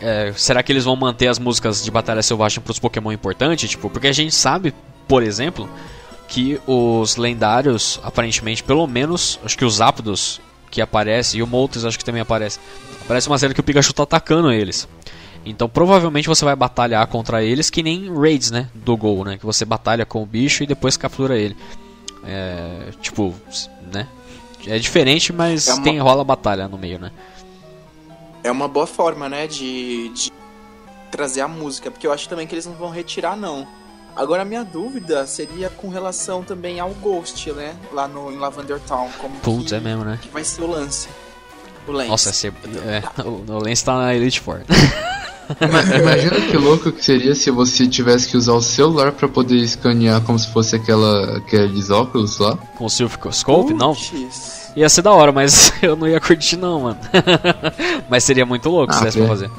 É, 0.00 0.32
será 0.34 0.62
que 0.62 0.72
eles 0.72 0.84
vão 0.84 0.96
manter 0.96 1.28
as 1.28 1.38
músicas 1.38 1.84
de 1.84 1.90
Batalha 1.90 2.22
Selvagem 2.22 2.60
para 2.60 2.70
os 2.70 2.78
Pokémon 2.78 3.12
importantes? 3.12 3.68
Tipo, 3.68 3.90
porque 3.90 4.08
a 4.08 4.12
gente 4.12 4.34
sabe, 4.34 4.74
por 5.10 5.24
exemplo, 5.24 5.68
que 6.28 6.60
os 6.68 7.16
lendários, 7.16 7.98
aparentemente, 8.04 8.62
pelo 8.62 8.86
menos, 8.86 9.40
acho 9.44 9.58
que 9.58 9.64
os 9.64 9.74
Zapdos 9.74 10.40
que 10.70 10.80
aparece 10.80 11.38
e 11.38 11.42
o 11.42 11.48
Moltres 11.48 11.84
acho 11.84 11.98
que 11.98 12.04
também 12.04 12.22
aparece. 12.22 12.60
Aparece 13.02 13.26
uma 13.26 13.36
cena 13.36 13.52
que 13.52 13.58
o 13.58 13.64
Pikachu 13.64 13.92
tá 13.92 14.04
atacando 14.04 14.52
eles. 14.52 14.88
Então 15.44 15.68
provavelmente 15.68 16.28
você 16.28 16.44
vai 16.44 16.54
batalhar 16.54 17.04
contra 17.08 17.42
eles 17.42 17.68
que 17.70 17.82
nem 17.82 18.08
raids, 18.14 18.52
né? 18.52 18.70
Do 18.72 18.96
Gol, 18.96 19.24
né? 19.24 19.36
Que 19.36 19.44
você 19.44 19.64
batalha 19.64 20.06
com 20.06 20.22
o 20.22 20.26
bicho 20.26 20.62
e 20.62 20.66
depois 20.66 20.96
captura 20.96 21.36
ele. 21.36 21.56
É, 22.24 22.92
tipo, 23.00 23.34
né? 23.92 24.06
É 24.64 24.78
diferente, 24.78 25.32
mas 25.32 25.66
é 25.66 25.74
uma... 25.74 25.82
tem 25.82 25.98
rola 25.98 26.22
batalha 26.22 26.68
no 26.68 26.78
meio, 26.78 27.00
né? 27.00 27.10
É 28.44 28.52
uma 28.52 28.68
boa 28.68 28.86
forma, 28.86 29.28
né? 29.28 29.48
De, 29.48 30.08
de 30.10 30.30
trazer 31.10 31.40
a 31.40 31.48
música, 31.48 31.90
porque 31.90 32.06
eu 32.06 32.12
acho 32.12 32.28
também 32.28 32.46
que 32.46 32.54
eles 32.54 32.66
não 32.66 32.74
vão 32.74 32.90
retirar, 32.90 33.36
não. 33.36 33.66
Agora, 34.20 34.42
a 34.42 34.44
minha 34.44 34.62
dúvida 34.62 35.26
seria 35.26 35.70
com 35.70 35.88
relação 35.88 36.42
também 36.42 36.78
ao 36.78 36.90
Ghost, 36.90 37.50
né? 37.52 37.74
Lá 37.90 38.06
no, 38.06 38.30
em 38.30 38.36
Lavender 38.36 38.78
Town. 38.80 39.08
Como 39.18 39.34
Putz, 39.36 39.70
que, 39.70 39.74
é 39.74 39.80
mesmo, 39.80 40.04
né? 40.04 40.18
Que 40.20 40.28
vai 40.28 40.44
ser 40.44 40.60
o 40.60 40.66
lance. 40.66 41.08
O 41.88 41.92
Lance. 41.92 42.10
Nossa, 42.10 42.28
esse, 42.28 42.48
é, 42.48 43.02
o, 43.24 43.50
o 43.50 43.58
Lance 43.64 43.82
tá 43.82 43.96
na 43.96 44.14
Elite 44.14 44.38
Four. 44.38 44.60
Imagina 45.58 46.36
que 46.52 46.56
louco 46.58 46.92
que 46.92 47.02
seria 47.02 47.34
se 47.34 47.50
você 47.50 47.88
tivesse 47.88 48.28
que 48.28 48.36
usar 48.36 48.52
o 48.52 48.60
celular 48.60 49.10
para 49.12 49.26
poder 49.26 49.56
escanear 49.56 50.20
como 50.20 50.38
se 50.38 50.52
fosse 50.52 50.76
aquela 50.76 51.38
aqueles 51.38 51.88
óculos 51.88 52.38
lá. 52.38 52.58
Com 52.76 52.84
o 52.84 52.90
Silphicoscope? 52.90 53.72
Não. 53.72 53.96
Ia 54.76 54.90
ser 54.90 55.00
da 55.00 55.12
hora, 55.12 55.32
mas 55.32 55.72
eu 55.80 55.96
não 55.96 56.06
ia 56.06 56.20
curtir 56.20 56.58
não, 56.58 56.80
mano. 56.80 56.98
mas 58.10 58.22
seria 58.22 58.44
muito 58.44 58.68
louco 58.68 58.92
ah, 58.92 58.98
se 58.98 59.04
desse 59.04 59.18
pra 59.18 59.28
fazer. 59.28 59.50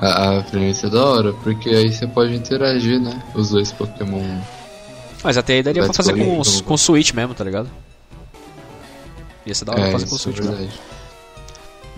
A, 0.00 0.38
a 0.38 0.42
premissa 0.42 0.86
é 0.86 0.90
da 0.90 1.04
hora, 1.04 1.32
porque 1.34 1.68
aí 1.68 1.92
você 1.92 2.06
pode 2.06 2.34
interagir, 2.34 2.98
né? 2.98 3.22
Os 3.34 3.50
dois 3.50 3.70
Pokémon. 3.70 4.40
Mas 5.22 5.36
até 5.36 5.52
aí 5.52 5.62
daria 5.62 5.84
pra 5.84 5.92
fazer 5.92 6.14
com, 6.14 6.40
com 6.64 6.74
o 6.74 6.78
Switch 6.78 7.12
mesmo, 7.12 7.34
tá 7.34 7.44
ligado? 7.44 7.68
Ia 9.44 9.54
ser 9.54 9.66
da 9.66 9.72
hora 9.72 9.88
é, 9.88 9.92
fazer 9.92 10.06
com 10.06 10.14
o 10.14 10.18
Switch, 10.18 10.38
é 10.38 10.42
verdade. 10.42 10.70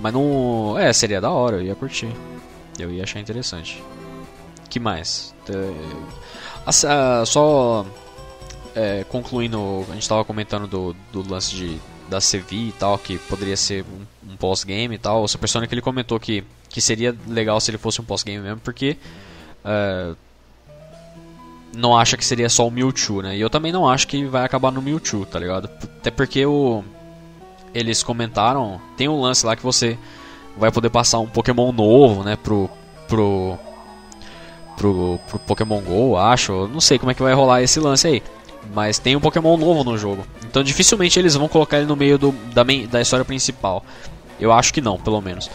Mas 0.01 0.13
não. 0.13 0.77
É, 0.77 0.93
seria 0.93 1.21
da 1.21 1.31
hora, 1.31 1.59
eu 1.59 1.63
ia 1.63 1.77
curtir. 1.77 2.13
Eu 2.77 2.91
ia 2.91 3.05
achar 3.05 3.21
interessante. 3.21 3.81
que 4.69 4.81
mais? 4.81 5.33
É, 5.49 7.25
só 7.25 7.87
é, 8.75 9.05
concluindo, 9.09 9.85
a 9.89 9.93
gente 9.93 10.03
estava 10.03 10.25
comentando 10.25 10.67
do, 10.67 10.97
do 11.13 11.29
lance 11.31 11.55
de, 11.55 11.79
da 12.09 12.19
CV 12.19 12.57
e 12.57 12.75
tal, 12.79 12.99
que 12.99 13.17
poderia 13.19 13.57
ser 13.57 13.85
um, 13.85 14.33
um 14.33 14.37
pós-game 14.37 14.95
e 14.95 14.99
tal. 14.99 15.23
O 15.23 15.29
Super 15.29 15.49
Sonic 15.49 15.73
ele 15.73 15.83
comentou 15.83 16.19
que, 16.19 16.43
que 16.73 16.81
seria 16.81 17.15
legal 17.29 17.61
se 17.61 17.71
ele 17.71 17.79
fosse 17.79 18.01
um 18.01 18.05
pós-game 18.05 18.43
mesmo, 18.43 18.61
porque 18.61 18.97
é, 19.65 20.15
não 21.77 21.97
acha 21.97 22.17
que 22.17 22.25
seria 22.25 22.49
só 22.49 22.67
o 22.67 22.71
Mewtwo, 22.71 23.23
né? 23.23 23.37
E 23.37 23.41
eu 23.41 23.51
também 23.51 23.73
não 23.73 23.89
acho 23.89 24.07
que 24.09 24.25
vai 24.25 24.45
acabar 24.45 24.71
no 24.71 24.83
Mewtwo, 24.83 25.25
tá 25.27 25.39
ligado? 25.39 25.71
Até 25.99 26.11
porque 26.11 26.45
o, 26.45 26.83
eles 27.75 28.03
comentaram, 28.03 28.81
tem 28.97 29.09
um 29.09 29.21
lance 29.21 29.45
lá 29.47 29.57
que 29.57 29.63
você 29.63 29.99
vai 30.57 30.71
poder 30.71 30.91
passar 30.91 31.19
um 31.19 31.27
Pokémon 31.27 31.73
novo, 31.73 32.23
né, 32.23 32.37
pro 32.37 32.69
pro 33.09 33.59
pro, 34.77 35.21
pro 35.29 35.39
Pokémon 35.41 35.81
Go, 35.81 36.17
acho. 36.17 36.69
Não 36.69 36.81
sei 36.81 36.99
como 36.99 37.11
é 37.11 37.15
que 37.15 37.23
vai 37.23 37.35
rolar 37.35 37.63
esse 37.63 37.79
lance 37.79 38.07
aí. 38.07 38.23
Mas 38.75 38.99
tem 38.99 39.17
um 39.17 39.21
Pokémon 39.21 39.57
novo 39.57 39.85
no 39.85 39.99
jogo. 39.99 40.25
Então 40.45 40.63
dificilmente 40.63 41.19
eles 41.19 41.35
vão 41.35 41.49
colocar 41.49 41.79
ele 41.79 41.87
no 41.87 41.97
meio 41.97 42.19
do, 42.19 42.33
da, 42.55 42.63
da 42.91 43.01
história 43.01 43.25
principal. 43.25 43.85
Eu 44.41 44.53
acho 44.53 44.73
que 44.73 44.81
não, 44.81 44.99
pelo 44.99 45.21
menos. 45.21 45.51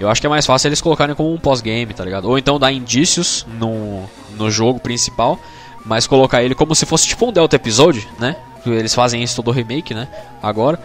Eu 0.00 0.08
acho 0.08 0.20
que 0.20 0.26
é 0.26 0.30
mais 0.30 0.46
fácil 0.46 0.68
eles 0.68 0.80
colocarem 0.80 1.14
como 1.14 1.32
um 1.32 1.38
pós-game, 1.38 1.92
tá 1.92 2.02
ligado? 2.02 2.24
Ou 2.24 2.38
então 2.38 2.58
dar 2.58 2.72
indícios 2.72 3.46
no, 3.58 4.04
no 4.36 4.50
jogo 4.50 4.80
principal, 4.80 5.38
mas 5.84 6.06
colocar 6.06 6.42
ele 6.42 6.54
como 6.54 6.74
se 6.74 6.86
fosse 6.86 7.06
tipo 7.06 7.28
um 7.28 7.32
Delta 7.32 7.56
Episode, 7.56 8.08
né? 8.18 8.36
Eles 8.64 8.94
fazem 8.94 9.22
isso 9.22 9.36
todo 9.36 9.50
remake, 9.50 9.92
né? 9.92 10.08
Agora. 10.42 10.80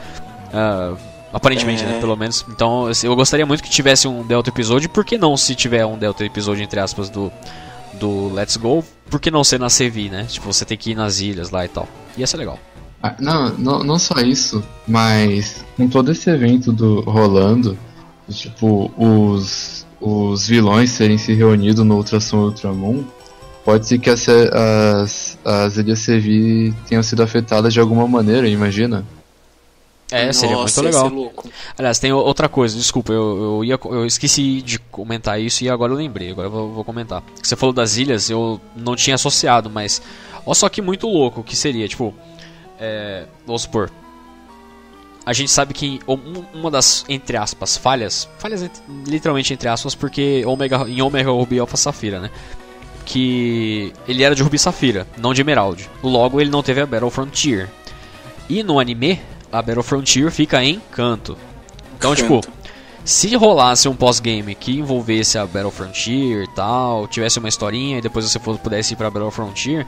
Uh, 0.54 1.16
Aparentemente, 1.36 1.84
né, 1.84 1.90
é. 1.90 1.94
né? 1.96 2.00
Pelo 2.00 2.16
menos. 2.16 2.46
Então, 2.50 2.90
eu 3.04 3.14
gostaria 3.14 3.46
muito 3.46 3.62
que 3.62 3.70
tivesse 3.70 4.08
um 4.08 4.26
Delta 4.26 4.50
episódio. 4.50 4.90
Por 4.90 5.04
que 5.04 5.18
não, 5.18 5.36
se 5.36 5.54
tiver 5.54 5.86
um 5.86 5.98
Delta 5.98 6.24
episódio, 6.24 6.64
entre 6.64 6.80
aspas, 6.80 7.10
do, 7.10 7.30
do 8.00 8.34
Let's 8.34 8.56
Go? 8.56 8.86
Por 9.10 9.20
que 9.20 9.30
não 9.30 9.44
ser 9.44 9.60
na 9.60 9.68
CV, 9.68 10.08
né? 10.10 10.26
Tipo, 10.30 10.54
você 10.54 10.64
tem 10.64 10.78
que 10.78 10.92
ir 10.92 10.96
nas 10.96 11.20
ilhas 11.20 11.50
lá 11.50 11.66
e 11.66 11.68
tal. 11.68 11.90
Ia 12.16 12.26
ser 12.26 12.38
legal. 12.38 12.58
Ah, 13.04 13.14
não, 13.20 13.50
não, 13.58 13.84
não 13.84 14.00
só 14.00 14.16
isso, 14.22 14.64
mas 14.88 15.66
com 15.76 15.90
todo 15.90 16.10
esse 16.12 16.30
evento 16.30 16.72
do 16.72 17.02
rolando, 17.02 17.78
tipo, 18.30 18.92
os, 18.98 19.86
os 20.00 20.48
vilões 20.48 20.92
serem 20.92 21.18
se 21.18 21.34
reunidos 21.34 21.86
no 21.86 21.96
Ultrason 21.96 22.46
Ultramon, 22.46 23.04
pode 23.64 23.88
ser 23.88 24.00
que 24.00 24.10
as, 24.10 24.28
as, 24.28 25.38
as 25.44 25.78
ilhas 25.78 26.06
CV 26.06 26.74
tenham 26.88 27.04
sido 27.04 27.24
afetadas 27.24 27.74
de 27.74 27.80
alguma 27.80 28.08
maneira, 28.08 28.48
imagina? 28.48 29.06
É, 30.12 30.28
Nossa, 30.28 30.40
seria 30.40 30.58
muito 30.58 30.82
legal. 30.82 31.34
Aliás, 31.78 31.98
tem 31.98 32.14
outra 32.14 32.48
coisa, 32.48 32.78
desculpa, 32.78 33.12
eu, 33.12 33.44
eu, 33.44 33.64
ia, 33.64 33.80
eu 33.86 34.06
esqueci 34.06 34.62
de 34.62 34.78
comentar 34.78 35.42
isso 35.42 35.64
e 35.64 35.70
agora 35.70 35.92
eu 35.92 35.98
lembrei, 35.98 36.32
agora 36.32 36.48
eu 36.48 36.52
vou, 36.52 36.72
vou 36.72 36.84
comentar. 36.84 37.24
Você 37.42 37.56
falou 37.56 37.74
das 37.74 37.98
ilhas, 37.98 38.30
eu 38.30 38.62
não 38.76 38.96
tinha 38.96 39.16
associado, 39.16 39.70
mas. 39.70 40.02
Olha 40.46 40.54
só 40.54 40.70
que 40.70 40.80
muito 40.80 41.08
louco 41.08 41.44
que 41.44 41.56
seria, 41.56 41.88
tipo. 41.88 42.14
É, 42.80 43.26
vamos 43.48 43.64
supor. 43.64 43.90
A 45.26 45.34
gente 45.34 45.50
sabe 45.50 45.74
que 45.74 46.00
uma 46.54 46.70
das, 46.70 47.04
entre 47.10 47.36
aspas, 47.36 47.76
falhas. 47.76 48.30
Falhas 48.38 48.70
literalmente 49.08 49.54
entre 49.54 49.68
aspas, 49.68 49.96
porque 49.96 50.44
Omega, 50.46 50.86
em 50.88 51.02
Omega 51.02 51.32
Ruby 51.32 51.60
Alpha 51.60 51.76
Safira, 51.78 52.20
né? 52.20 52.30
Que 53.06 53.92
ele 54.08 54.24
era 54.24 54.36
de 54.36 54.44
Ruby 54.44 54.60
Safira, 54.60 55.08
não 55.18 55.34
de 55.34 55.42
Emerald. 55.42 55.90
Logo, 56.04 56.40
ele 56.40 56.50
não 56.50 56.62
teve 56.62 56.82
a 56.82 56.86
Battle 56.86 57.10
Frontier. 57.10 57.70
E 58.48 58.62
no 58.62 58.80
anime, 58.80 59.20
a 59.52 59.62
Battle 59.62 59.84
Frontier 59.84 60.30
fica 60.30 60.64
em 60.64 60.80
canto. 60.92 61.36
Então, 61.98 62.12
canto. 62.14 62.22
tipo, 62.22 62.42
se 63.04 63.36
rolasse 63.36 63.88
um 63.88 63.96
pós-game 63.96 64.54
que 64.54 64.78
envolvesse 64.78 65.38
a 65.38 65.46
Battle 65.46 65.72
Frontier 65.72 66.44
e 66.44 66.56
tal, 66.56 67.08
tivesse 67.08 67.40
uma 67.40 67.50
historinha 67.50 67.98
e 67.98 68.02
depois 68.02 68.30
você 68.30 68.40
pudesse 68.40 68.94
ir 68.94 68.96
pra 68.98 69.10
Battle 69.10 69.32
Frontier, 69.32 69.88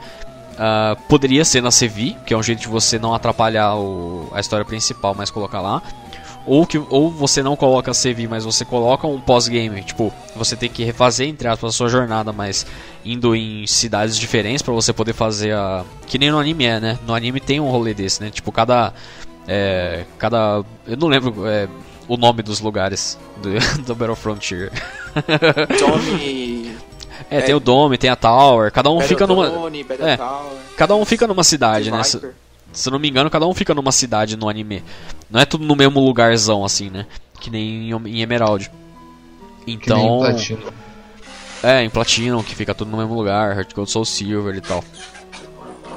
uh, 0.57 0.99
poderia 1.07 1.45
ser 1.45 1.61
na 1.61 1.69
CV, 1.69 2.15
que 2.25 2.33
é 2.33 2.37
um 2.37 2.43
jeito 2.43 2.59
de 2.59 2.67
você 2.67 2.99
não 2.99 3.13
atrapalhar 3.13 3.75
o, 3.75 4.29
a 4.33 4.39
história 4.39 4.65
principal, 4.65 5.15
mas 5.15 5.31
colocar 5.31 5.61
lá. 5.61 5.81
Ou, 6.45 6.65
que, 6.65 6.77
ou 6.77 7.11
você 7.11 7.43
não 7.43 7.57
coloca 7.57 7.91
a 7.91 7.93
CV, 7.93 8.25
mas 8.25 8.45
você 8.45 8.63
coloca 8.63 9.05
um 9.05 9.19
pós-game. 9.19 9.83
Tipo, 9.83 10.13
você 10.33 10.55
tem 10.55 10.69
que 10.69 10.81
refazer, 10.83 11.27
entre 11.27 11.45
aspas, 11.47 11.73
a 11.73 11.77
sua 11.77 11.89
jornada, 11.89 12.31
mas 12.31 12.65
indo 13.03 13.35
em 13.35 13.67
cidades 13.67 14.17
diferentes 14.17 14.61
para 14.61 14.73
você 14.73 14.93
poder 14.93 15.11
fazer 15.13 15.53
a. 15.53 15.83
Que 16.05 16.17
nem 16.17 16.31
no 16.31 16.39
anime 16.39 16.65
é, 16.65 16.79
né? 16.79 16.99
No 17.05 17.13
anime 17.13 17.41
tem 17.41 17.59
um 17.59 17.69
rolê 17.69 17.93
desse, 17.93 18.23
né? 18.23 18.29
Tipo, 18.31 18.51
cada 18.51 18.93
É, 19.45 20.05
cada. 20.17 20.63
Eu 20.85 20.95
não 20.97 21.07
lembro 21.09 21.45
é, 21.47 21.67
o 22.07 22.15
nome 22.15 22.41
dos 22.41 22.61
lugares 22.61 23.17
do, 23.41 23.49
do 23.83 23.93
Battle 23.93 24.15
Frontier. 24.15 24.71
Tommy. 25.79 26.77
É, 27.29 27.41
tem 27.41 27.55
o 27.55 27.59
Dome, 27.59 27.97
tem 27.97 28.09
a 28.09 28.15
Tower, 28.15 28.71
cada 28.71 28.89
um 28.89 28.95
Battle 28.95 29.09
fica 29.09 29.27
numa. 29.27 29.49
Dome, 29.49 29.85
é. 29.99 30.17
Tower, 30.17 30.51
Cada 30.75 30.95
um 30.95 31.05
fica 31.05 31.27
numa 31.27 31.43
cidade, 31.43 31.89
né? 31.91 32.03
Se, 32.03 32.21
se 32.71 32.87
eu 32.89 32.91
não 32.91 32.99
me 32.99 33.09
engano, 33.09 33.29
cada 33.29 33.47
um 33.47 33.53
fica 33.53 33.73
numa 33.73 33.91
cidade 33.91 34.35
no 34.37 34.47
anime. 34.49 34.83
Não 35.29 35.39
é 35.39 35.45
tudo 35.45 35.65
no 35.65 35.75
mesmo 35.75 35.99
lugarzão, 35.99 36.63
assim, 36.63 36.89
né? 36.89 37.05
Que 37.39 37.49
nem 37.49 37.89
em, 37.91 38.07
em 38.07 38.21
Emerald. 38.21 38.69
Que 39.65 39.65
nem 39.67 39.75
Então. 39.75 40.19
Platinum. 40.19 40.59
É, 41.63 41.83
em 41.83 41.89
Platinum, 41.89 42.43
que 42.43 42.55
fica 42.55 42.75
tudo 42.75 42.91
no 42.91 42.97
mesmo 42.97 43.15
lugar, 43.15 43.57
Heart 43.57 43.73
Gold 43.73 43.89
Soul 43.89 44.05
Silver 44.05 44.55
e 44.55 44.61
tal. 44.61 44.83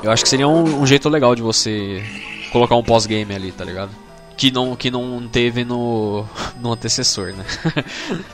Eu 0.02 0.10
acho 0.10 0.22
que 0.22 0.28
seria 0.28 0.48
um, 0.48 0.80
um 0.80 0.86
jeito 0.86 1.08
legal 1.10 1.34
de 1.34 1.42
você 1.42 2.02
colocar 2.50 2.74
um 2.74 2.82
pós-game 2.82 3.34
ali, 3.34 3.52
tá 3.52 3.64
ligado? 3.64 3.90
Que 4.36 4.50
não, 4.50 4.74
que 4.74 4.90
não 4.90 5.28
teve 5.28 5.62
no, 5.64 6.24
no 6.60 6.72
antecessor, 6.72 7.34
né? 7.34 7.44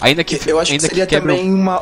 ainda 0.00 0.24
que 0.24 0.40
Eu 0.46 0.58
acho 0.58 0.70
que 0.70 0.74
ainda 0.76 0.88
seria 0.88 1.06
quebre 1.06 1.32
um- 1.32 1.36
também 1.36 1.54
uma, 1.54 1.80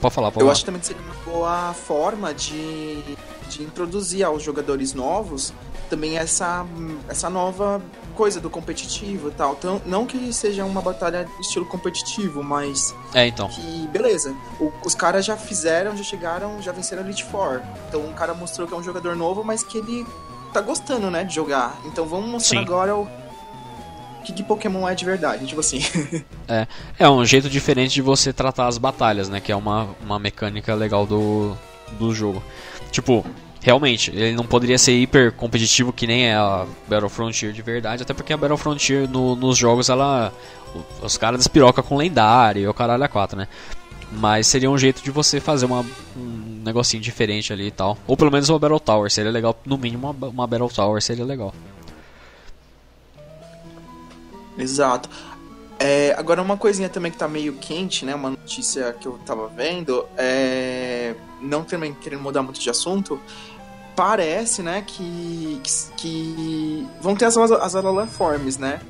Pode 0.00 0.14
falar, 0.14 0.28
pode 0.28 0.36
Eu 0.40 0.46
falar. 0.46 0.52
acho 0.52 0.64
também 0.64 0.80
que 0.80 0.86
seria 0.86 1.02
uma 1.02 1.14
boa 1.24 1.74
forma 1.74 2.32
de, 2.34 3.02
de 3.48 3.62
introduzir 3.62 4.24
aos 4.24 4.42
jogadores 4.42 4.94
novos 4.94 5.52
também 5.90 6.18
essa, 6.18 6.66
essa 7.08 7.30
nova 7.30 7.80
coisa 8.14 8.38
do 8.40 8.50
competitivo 8.50 9.28
e 9.28 9.30
tal. 9.32 9.54
Então, 9.58 9.80
não 9.86 10.04
que 10.06 10.30
seja 10.34 10.62
uma 10.64 10.82
batalha 10.82 11.26
estilo 11.40 11.64
competitivo, 11.64 12.42
mas 12.42 12.94
É, 13.14 13.26
então. 13.26 13.48
que, 13.48 13.88
beleza, 13.88 14.34
o- 14.60 14.70
os 14.84 14.94
caras 14.94 15.24
já 15.24 15.34
fizeram, 15.36 15.96
já 15.96 16.02
chegaram, 16.04 16.60
já 16.60 16.72
venceram 16.72 17.02
Elite 17.02 17.24
Four. 17.24 17.62
Então 17.88 18.02
o 18.04 18.12
cara 18.12 18.34
mostrou 18.34 18.68
que 18.68 18.74
é 18.74 18.76
um 18.76 18.82
jogador 18.82 19.16
novo, 19.16 19.42
mas 19.42 19.62
que 19.62 19.78
ele 19.78 20.06
tá 20.52 20.60
gostando, 20.60 21.10
né, 21.10 21.24
de 21.24 21.34
jogar. 21.34 21.74
Então 21.86 22.04
vamos 22.06 22.28
mostrar 22.28 22.58
Sim. 22.58 22.64
agora 22.66 22.94
o 22.94 23.08
que, 24.28 24.32
que 24.32 24.42
Pokémon 24.42 24.88
é 24.88 24.94
de 24.94 25.04
verdade, 25.04 25.46
tipo 25.46 25.60
assim. 25.60 25.80
É 26.98 27.08
um 27.08 27.24
jeito 27.24 27.48
diferente 27.48 27.94
de 27.94 28.02
você 28.02 28.32
tratar 28.32 28.66
as 28.68 28.78
batalhas, 28.78 29.28
né? 29.28 29.40
Que 29.40 29.52
é 29.52 29.56
uma, 29.56 29.88
uma 30.04 30.18
mecânica 30.18 30.74
legal 30.74 31.06
do, 31.06 31.54
do 31.98 32.14
jogo. 32.14 32.42
Tipo, 32.90 33.24
realmente, 33.60 34.10
ele 34.10 34.32
não 34.34 34.44
poderia 34.46 34.78
ser 34.78 34.92
hiper 34.92 35.32
competitivo 35.32 35.92
que 35.92 36.06
nem 36.06 36.26
é 36.28 36.34
a 36.34 36.64
Battle 36.88 37.08
Frontier 37.10 37.52
de 37.52 37.60
verdade, 37.62 38.02
até 38.02 38.14
porque 38.14 38.32
a 38.32 38.36
Battle 38.36 38.56
Frontier 38.56 39.08
no- 39.08 39.36
nos 39.36 39.56
jogos 39.58 39.88
ela. 39.88 40.32
Os 41.02 41.16
caras 41.16 41.38
despiroca 41.38 41.82
com 41.82 41.96
lendário 41.96 42.62
e 42.62 42.68
o 42.68 42.74
caralho 42.74 43.02
a 43.04 43.08
4, 43.08 43.36
né? 43.38 43.48
Mas 44.12 44.46
seria 44.46 44.70
um 44.70 44.78
jeito 44.78 45.02
de 45.02 45.10
você 45.10 45.38
fazer 45.40 45.66
uma, 45.66 45.84
um 46.16 46.62
negocinho 46.64 47.02
diferente 47.02 47.52
ali 47.52 47.66
e 47.66 47.70
tal. 47.70 47.96
Ou 48.06 48.16
pelo 48.16 48.30
menos 48.30 48.48
uma 48.48 48.58
Battle 48.58 48.80
Tower, 48.80 49.10
seria 49.10 49.30
legal. 49.30 49.58
No 49.66 49.76
mínimo, 49.76 50.10
uma, 50.10 50.28
uma 50.28 50.46
Battle 50.46 50.68
Tower 50.70 51.02
seria 51.02 51.24
legal. 51.24 51.52
Exato. 54.58 55.08
É, 55.78 56.12
agora, 56.18 56.42
uma 56.42 56.56
coisinha 56.56 56.88
também 56.88 57.12
que 57.12 57.16
tá 57.18 57.28
meio 57.28 57.54
quente, 57.54 58.04
né? 58.04 58.14
Uma 58.14 58.30
notícia 58.30 58.92
que 58.92 59.06
eu 59.06 59.18
tava 59.24 59.46
vendo, 59.48 60.04
é, 60.16 61.14
não 61.40 61.62
também 61.62 61.94
querendo 61.94 62.20
mudar 62.20 62.42
muito 62.42 62.58
de 62.58 62.68
assunto, 62.68 63.20
parece, 63.94 64.62
né, 64.62 64.84
que, 64.86 65.60
que 65.96 66.86
vão 67.00 67.16
ter 67.16 67.24
as, 67.26 67.36
as 67.36 67.74
Alola 67.74 68.06
Forms, 68.06 68.56
né? 68.58 68.80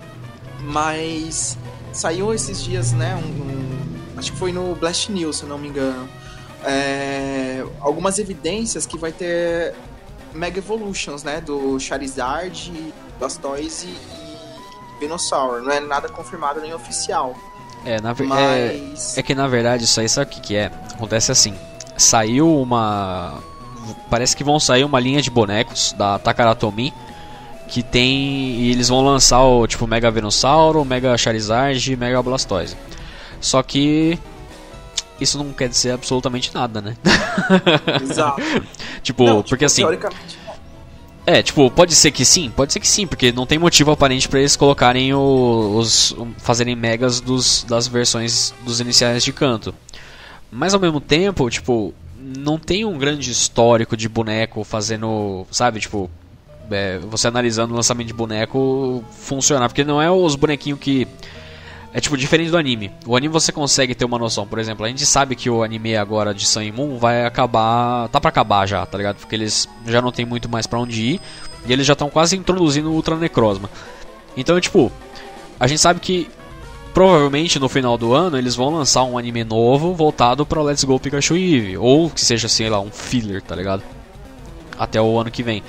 Mas 0.60 1.56
saiu 1.92 2.32
esses 2.34 2.62
dias, 2.62 2.92
né, 2.92 3.14
um, 3.16 3.20
um- 3.20 4.18
acho 4.18 4.32
que 4.32 4.38
foi 4.38 4.52
no 4.52 4.74
Blast 4.74 5.10
News, 5.10 5.38
se 5.38 5.46
não 5.46 5.56
me 5.58 5.68
engano, 5.68 6.08
é, 6.64 7.64
algumas 7.80 8.18
evidências 8.18 8.84
que 8.84 8.98
vai 8.98 9.12
ter 9.12 9.74
Mega 10.34 10.58
Evolutions, 10.58 11.22
né, 11.22 11.40
do 11.40 11.78
Charizard, 11.80 12.72
Blastoise 13.18 13.86
e 13.86 14.27
Venusaur. 14.98 15.62
Não 15.62 15.70
é 15.70 15.80
nada 15.80 16.08
confirmado 16.08 16.60
nem 16.60 16.72
oficial. 16.72 17.34
É, 17.84 18.00
na 18.00 18.12
verdade. 18.12 18.82
Mas. 18.90 19.16
É 19.16 19.22
que 19.22 19.34
na 19.34 19.46
verdade 19.46 19.84
isso 19.84 20.00
aí 20.00 20.08
sabe 20.08 20.30
o 20.30 20.34
que, 20.34 20.40
que 20.40 20.56
é? 20.56 20.70
Acontece 20.94 21.32
assim. 21.32 21.54
Saiu 21.96 22.60
uma. 22.60 23.38
Parece 24.10 24.36
que 24.36 24.44
vão 24.44 24.60
sair 24.60 24.84
uma 24.84 25.00
linha 25.00 25.22
de 25.22 25.30
bonecos 25.30 25.92
da 25.92 26.18
Takaratomi. 26.18 26.92
Que 27.68 27.82
tem. 27.82 28.10
E 28.56 28.70
eles 28.70 28.88
vão 28.88 29.04
lançar 29.04 29.42
o 29.42 29.66
tipo 29.66 29.86
Mega 29.86 30.10
Venusaur, 30.10 30.84
Mega 30.84 31.16
Charizard 31.18 31.92
e 31.92 31.96
Mega 31.96 32.22
Blastoise. 32.22 32.76
Só 33.40 33.62
que. 33.62 34.18
Isso 35.20 35.36
não 35.36 35.52
quer 35.52 35.68
dizer 35.68 35.90
absolutamente 35.90 36.54
nada, 36.54 36.80
né? 36.80 36.96
Exato. 38.00 38.40
tipo, 39.02 39.24
Não, 39.24 39.38
tipo, 39.38 39.48
porque 39.50 39.64
assim. 39.64 39.82
Teoricamente, 39.82 40.37
É, 41.30 41.42
tipo, 41.42 41.70
pode 41.70 41.94
ser 41.94 42.10
que 42.10 42.24
sim, 42.24 42.50
pode 42.50 42.72
ser 42.72 42.80
que 42.80 42.88
sim, 42.88 43.06
porque 43.06 43.30
não 43.32 43.44
tem 43.44 43.58
motivo 43.58 43.90
aparente 43.90 44.26
pra 44.26 44.38
eles 44.38 44.56
colocarem 44.56 45.12
os. 45.12 46.12
um, 46.12 46.32
fazerem 46.38 46.74
megas 46.74 47.20
dos, 47.20 47.66
das 47.68 47.86
versões 47.86 48.54
dos 48.64 48.80
iniciais 48.80 49.22
de 49.22 49.30
canto. 49.30 49.74
Mas 50.50 50.72
ao 50.72 50.80
mesmo 50.80 51.02
tempo, 51.02 51.50
tipo, 51.50 51.92
não 52.18 52.58
tem 52.58 52.86
um 52.86 52.96
grande 52.96 53.30
histórico 53.30 53.94
de 53.94 54.08
boneco 54.08 54.64
fazendo. 54.64 55.46
Sabe, 55.50 55.80
tipo. 55.80 56.10
é, 56.70 56.98
você 57.00 57.28
analisando 57.28 57.74
o 57.74 57.76
lançamento 57.76 58.06
de 58.06 58.14
boneco 58.14 59.04
funcionar, 59.10 59.68
porque 59.68 59.84
não 59.84 60.00
é 60.00 60.10
os 60.10 60.34
bonequinhos 60.34 60.80
que. 60.80 61.06
É 61.98 62.00
tipo 62.00 62.16
diferente 62.16 62.52
do 62.52 62.56
anime. 62.56 62.92
O 63.04 63.16
anime 63.16 63.32
você 63.32 63.50
consegue 63.50 63.92
ter 63.92 64.04
uma 64.04 64.20
noção. 64.20 64.46
Por 64.46 64.60
exemplo, 64.60 64.86
a 64.86 64.88
gente 64.88 65.04
sabe 65.04 65.34
que 65.34 65.50
o 65.50 65.64
anime 65.64 65.96
agora 65.96 66.32
de 66.32 66.46
Sun 66.46 66.72
Moon 66.72 66.96
vai 66.96 67.26
acabar. 67.26 68.08
Tá 68.08 68.20
pra 68.20 68.28
acabar 68.28 68.68
já, 68.68 68.86
tá 68.86 68.96
ligado? 68.96 69.16
Porque 69.16 69.34
eles 69.34 69.68
já 69.84 70.00
não 70.00 70.12
tem 70.12 70.24
muito 70.24 70.48
mais 70.48 70.64
pra 70.64 70.78
onde 70.78 71.02
ir. 71.02 71.20
E 71.66 71.72
eles 71.72 71.84
já 71.84 71.94
estão 71.94 72.08
quase 72.08 72.36
introduzindo 72.36 72.88
o 72.88 72.94
Ultra 72.94 73.16
Necrozma. 73.16 73.68
Então, 74.36 74.60
tipo, 74.60 74.92
a 75.58 75.66
gente 75.66 75.80
sabe 75.80 75.98
que 75.98 76.30
provavelmente 76.94 77.58
no 77.58 77.68
final 77.68 77.98
do 77.98 78.14
ano 78.14 78.38
eles 78.38 78.54
vão 78.54 78.70
lançar 78.70 79.02
um 79.02 79.18
anime 79.18 79.42
novo 79.42 79.92
voltado 79.92 80.46
pra 80.46 80.62
Let's 80.62 80.84
Go 80.84 81.00
Pikachu 81.00 81.36
e 81.36 81.52
Eevee. 81.52 81.78
Ou 81.78 82.10
que 82.10 82.20
seja, 82.20 82.48
sei 82.48 82.70
lá, 82.70 82.78
um 82.78 82.92
filler, 82.92 83.42
tá 83.42 83.56
ligado? 83.56 83.82
Até 84.78 85.02
o 85.02 85.18
ano 85.18 85.32
que 85.32 85.42
vem. 85.42 85.64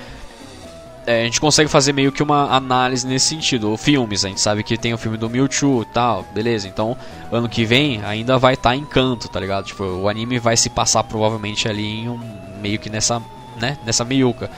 É, 1.09 1.21
a 1.21 1.23
gente 1.23 1.41
consegue 1.41 1.67
fazer 1.67 1.91
meio 1.91 2.11
que 2.11 2.21
uma 2.21 2.55
análise 2.55 3.07
nesse 3.07 3.25
sentido. 3.25 3.75
Filmes, 3.77 4.23
a 4.23 4.27
gente 4.27 4.39
sabe 4.39 4.61
que 4.61 4.77
tem 4.77 4.93
o 4.93 4.97
filme 4.97 5.17
do 5.17 5.27
Mewtwo 5.27 5.81
e 5.81 5.85
tal, 5.85 6.23
beleza. 6.35 6.67
Então, 6.67 6.95
ano 7.31 7.49
que 7.49 7.65
vem 7.65 7.99
ainda 8.03 8.37
vai 8.37 8.53
estar 8.53 8.75
em 8.75 8.85
canto, 8.85 9.27
tá 9.27 9.39
ligado? 9.39 9.65
Tipo, 9.65 9.83
o 9.85 10.07
anime 10.07 10.37
vai 10.37 10.55
se 10.55 10.69
passar 10.69 11.03
provavelmente 11.03 11.67
ali 11.67 12.01
em 12.01 12.09
um 12.09 12.19
meio 12.61 12.77
que 12.77 12.91
nessa, 12.91 13.19
né, 13.59 13.79
nessa 13.83 14.05
meiuca. 14.05 14.51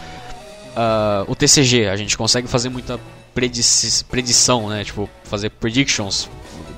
Ah, 0.76 1.23
o 1.26 1.34
TCG, 1.38 1.88
a 1.88 1.95
gente 1.95 2.18
consegue 2.18 2.49
fazer 2.49 2.68
muita 2.68 2.99
predici- 3.34 4.03
predição, 4.03 4.68
né? 4.68 4.84
Tipo, 4.84 5.10
fazer 5.23 5.52
predictions 5.52 6.30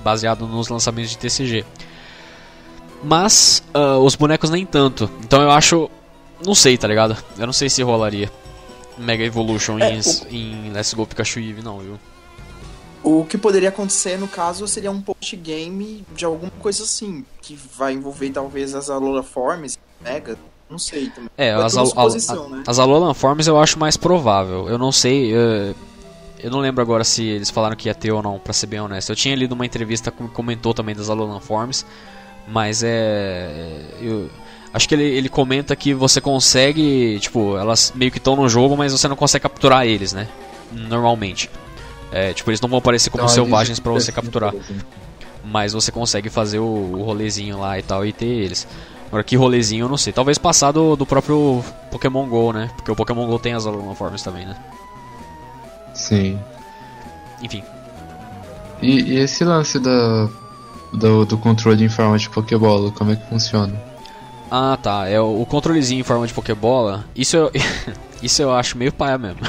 baseado 0.03 0.45
nos 0.45 0.67
lançamentos 0.67 1.09
de 1.09 1.17
TCG. 1.17 1.65
Mas 3.03 3.63
ah, 3.73 3.97
os 3.97 4.13
bonecos 4.13 4.51
nem 4.51 4.67
tanto. 4.67 5.09
Então 5.23 5.41
eu 5.41 5.49
acho. 5.49 5.89
Não 6.45 6.53
sei, 6.53 6.77
tá 6.77 6.87
ligado? 6.87 7.17
Eu 7.39 7.47
não 7.47 7.53
sei 7.53 7.69
se 7.71 7.81
rolaria 7.81 8.29
Mega 8.97 9.23
Evolution 9.23 9.79
É, 9.79 9.93
em, 9.93 9.99
o- 9.99 10.27
em 10.29 10.71
Let's 10.71 10.93
Go 10.93 11.05
Pikachu 11.07 11.39
e 11.39 11.47
Eevee, 11.49 11.63
não, 11.63 11.79
viu? 11.79 11.99
O 13.03 13.25
que 13.25 13.37
poderia 13.37 13.69
acontecer, 13.69 14.17
no 14.17 14.27
caso, 14.27 14.65
seria 14.67 14.89
um 14.89 15.01
post-game 15.01 16.05
de 16.15 16.23
alguma 16.23 16.51
coisa 16.59 16.83
assim, 16.83 17.25
que 17.41 17.53
vai 17.77 17.93
envolver 17.93 18.29
talvez 18.29 18.73
as 18.73 18.89
Alola 18.89 19.21
Forms, 19.23 19.77
Mega, 20.01 20.37
não 20.69 20.79
sei 20.79 21.09
também. 21.09 21.29
É, 21.37 21.53
Vai 21.55 21.65
as, 21.65 21.75
al- 21.77 21.91
al- 21.97 22.49
né? 22.49 22.63
as 22.65 22.79
Alolan 22.79 23.13
Forms 23.13 23.45
eu 23.47 23.59
acho 23.59 23.77
mais 23.77 23.97
provável. 23.97 24.69
Eu 24.69 24.77
não 24.77 24.91
sei. 24.91 25.33
eh, 25.35 25.73
eu 26.39 26.49
não 26.51 26.59
lembro 26.59 26.81
agora 26.81 27.03
se 27.03 27.23
eles 27.25 27.49
falaram 27.49 27.75
que 27.75 27.87
ia 27.89 27.95
ter 27.95 28.11
ou 28.11 28.21
não, 28.21 28.37
pra 28.39 28.53
ser 28.53 28.67
bem 28.67 28.79
honesto. 28.79 29.09
Eu 29.11 29.15
tinha 29.15 29.35
lido 29.35 29.51
uma 29.53 29.65
entrevista 29.65 30.09
que 30.11 30.25
comentou 30.29 30.73
também 30.73 30.95
das 30.95 31.09
Alolan 31.09 31.39
Forms, 31.41 31.85
mas 32.47 32.83
é. 32.83 33.81
Eu, 34.01 34.29
acho 34.73 34.87
que 34.89 34.95
ele, 34.95 35.03
ele 35.03 35.29
comenta 35.29 35.75
que 35.75 35.93
você 35.93 36.19
consegue. 36.19 37.19
Tipo, 37.19 37.57
elas 37.57 37.93
meio 37.95 38.11
que 38.11 38.17
estão 38.17 38.35
no 38.35 38.49
jogo, 38.49 38.75
mas 38.75 38.91
você 38.91 39.07
não 39.07 39.15
consegue 39.15 39.43
capturar 39.43 39.85
eles, 39.85 40.11
né? 40.13 40.27
Normalmente. 40.71 41.49
É, 42.11 42.33
tipo, 42.33 42.49
eles 42.49 42.59
não 42.61 42.69
vão 42.69 42.79
aparecer 42.79 43.09
como 43.09 43.23
Então, 43.23 43.33
selvagens 43.33 43.79
pra 43.79 43.91
você 43.91 44.11
capturar 44.11 44.53
exemplo. 44.53 44.85
mas 45.43 45.73
você 45.73 45.91
consegue 45.91 46.29
fazer 46.29 46.59
o, 46.59 46.63
o 46.63 47.03
rolezinho 47.03 47.59
lá 47.59 47.77
e 47.77 47.81
tal 47.81 48.05
e 48.05 48.11
ter 48.13 48.25
eles. 48.25 48.67
Agora 49.07 49.23
que 49.23 49.35
rolezinho 49.35 49.85
eu 49.85 49.89
não 49.89 49.97
sei. 49.97 50.11
Talvez 50.11 50.37
passar 50.37 50.71
do, 50.71 50.95
do 50.95 51.05
próprio 51.05 51.63
Pokémon 51.91 52.27
GO, 52.27 52.51
né? 52.51 52.69
Porque 52.75 52.91
o 52.91 52.95
Pokémon 52.95 53.27
GO 53.27 53.37
tem 53.39 53.53
as 53.53 53.63
Forms 53.95 54.23
também, 54.23 54.45
né? 54.45 54.55
Sim. 55.93 56.39
Enfim. 57.41 57.63
E, 58.81 59.01
e 59.13 59.19
esse 59.19 59.43
lance 59.43 59.79
da, 59.79 60.29
do, 60.91 61.25
do 61.25 61.37
controle 61.37 61.83
em 61.85 61.89
forma 61.89 62.17
de 62.17 62.29
Pokébola, 62.29 62.91
como 62.91 63.11
é 63.11 63.15
que 63.15 63.27
funciona? 63.29 63.73
Ah, 64.55 64.77
tá. 64.77 65.09
É 65.09 65.19
o, 65.19 65.43
controlezinho 65.47 66.01
em 66.01 66.03
forma 66.03 66.27
de 66.27 66.33
Pokébola. 66.33 67.05
Isso 67.15 67.35
eu, 67.35 67.51
isso 68.21 68.39
eu 68.39 68.53
acho 68.53 68.77
meio 68.77 68.93
paia 68.93 69.17
mesmo. 69.17 69.39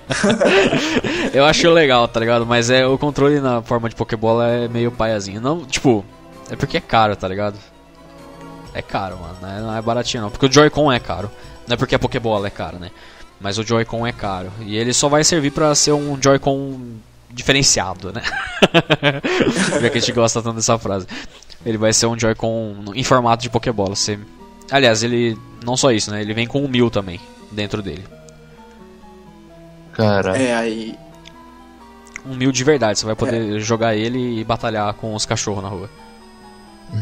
eu 1.34 1.44
acho 1.44 1.68
legal, 1.68 2.08
tá 2.08 2.18
ligado? 2.18 2.46
Mas 2.46 2.70
é 2.70 2.86
o 2.86 2.96
controle 2.96 3.38
na 3.38 3.60
forma 3.60 3.90
de 3.90 3.94
Pokébola 3.94 4.48
é 4.48 4.66
meio 4.66 4.90
paiazinho. 4.90 5.42
Não, 5.42 5.66
tipo, 5.66 6.02
é 6.50 6.56
porque 6.56 6.78
é 6.78 6.80
caro, 6.80 7.14
tá 7.14 7.28
ligado? 7.28 7.58
É 8.72 8.80
caro, 8.80 9.18
mano. 9.18 9.36
Não 9.42 9.48
é, 9.50 9.60
não 9.60 9.76
é 9.76 9.82
baratinho 9.82 10.22
não. 10.22 10.30
Porque 10.30 10.46
o 10.46 10.50
Joy-Con 10.50 10.90
é 10.90 10.98
caro. 10.98 11.30
Não 11.68 11.74
é 11.74 11.76
porque 11.76 11.94
a 11.94 11.98
Pokébola 11.98 12.46
é 12.46 12.50
cara, 12.50 12.78
né? 12.78 12.90
Mas 13.38 13.58
o 13.58 13.62
Joy-Con 13.62 14.06
é 14.06 14.12
caro. 14.12 14.50
E 14.60 14.74
ele 14.74 14.94
só 14.94 15.10
vai 15.10 15.22
servir 15.22 15.50
para 15.50 15.74
ser 15.74 15.92
um 15.92 16.16
Joy-Con 16.18 16.80
diferenciado, 17.28 18.10
né? 18.10 18.22
Já 19.82 19.90
que 19.90 19.98
a 19.98 20.00
gente 20.00 20.12
gosta 20.12 20.42
tanto 20.42 20.56
dessa 20.56 20.78
frase. 20.78 21.06
Ele 21.64 21.78
vai 21.78 21.92
ser 21.92 22.06
um 22.06 22.18
Joy-Con 22.18 22.86
em 22.94 23.04
formato 23.04 23.42
de 23.42 23.50
Pokébola. 23.50 23.94
Você... 23.94 24.18
Aliás, 24.70 25.02
ele. 25.02 25.38
Não 25.64 25.76
só 25.76 25.92
isso, 25.92 26.10
né? 26.10 26.20
Ele 26.20 26.34
vem 26.34 26.46
com 26.46 26.60
um 26.60 26.68
mil 26.68 26.90
também 26.90 27.20
dentro 27.50 27.82
dele. 27.82 28.04
Cara. 29.92 30.36
É, 30.36 30.54
aí. 30.54 30.98
Um 32.26 32.34
mil 32.34 32.50
de 32.50 32.64
verdade. 32.64 32.98
Você 32.98 33.06
vai 33.06 33.14
poder 33.14 33.60
jogar 33.60 33.94
ele 33.94 34.40
e 34.40 34.44
batalhar 34.44 34.92
com 34.94 35.14
os 35.14 35.24
cachorros 35.26 35.62
na 35.62 35.68
rua. 35.68 35.88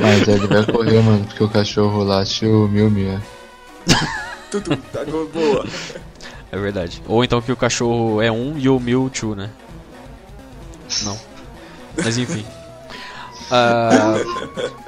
Mas 0.00 0.28
ele 0.28 0.46
vai 0.46 0.64
correr, 0.64 1.02
mano, 1.02 1.24
porque 1.24 1.42
o 1.42 1.48
cachorro 1.48 2.04
late 2.04 2.46
o 2.46 2.68
mil 2.68 2.88
mil. 2.90 3.18
Tudo, 4.50 4.76
tá 4.76 5.04
boa. 5.04 5.66
É 6.52 6.58
verdade. 6.58 7.02
Ou 7.06 7.24
então 7.24 7.40
que 7.40 7.52
o 7.52 7.56
cachorro 7.56 8.20
é 8.20 8.30
um 8.30 8.58
e 8.58 8.68
o 8.68 8.78
Mewtwo, 8.78 9.34
né? 9.34 9.50
Não. 11.04 11.16
Mas 12.02 12.18
enfim. 12.18 12.44
Ah, 13.50 14.14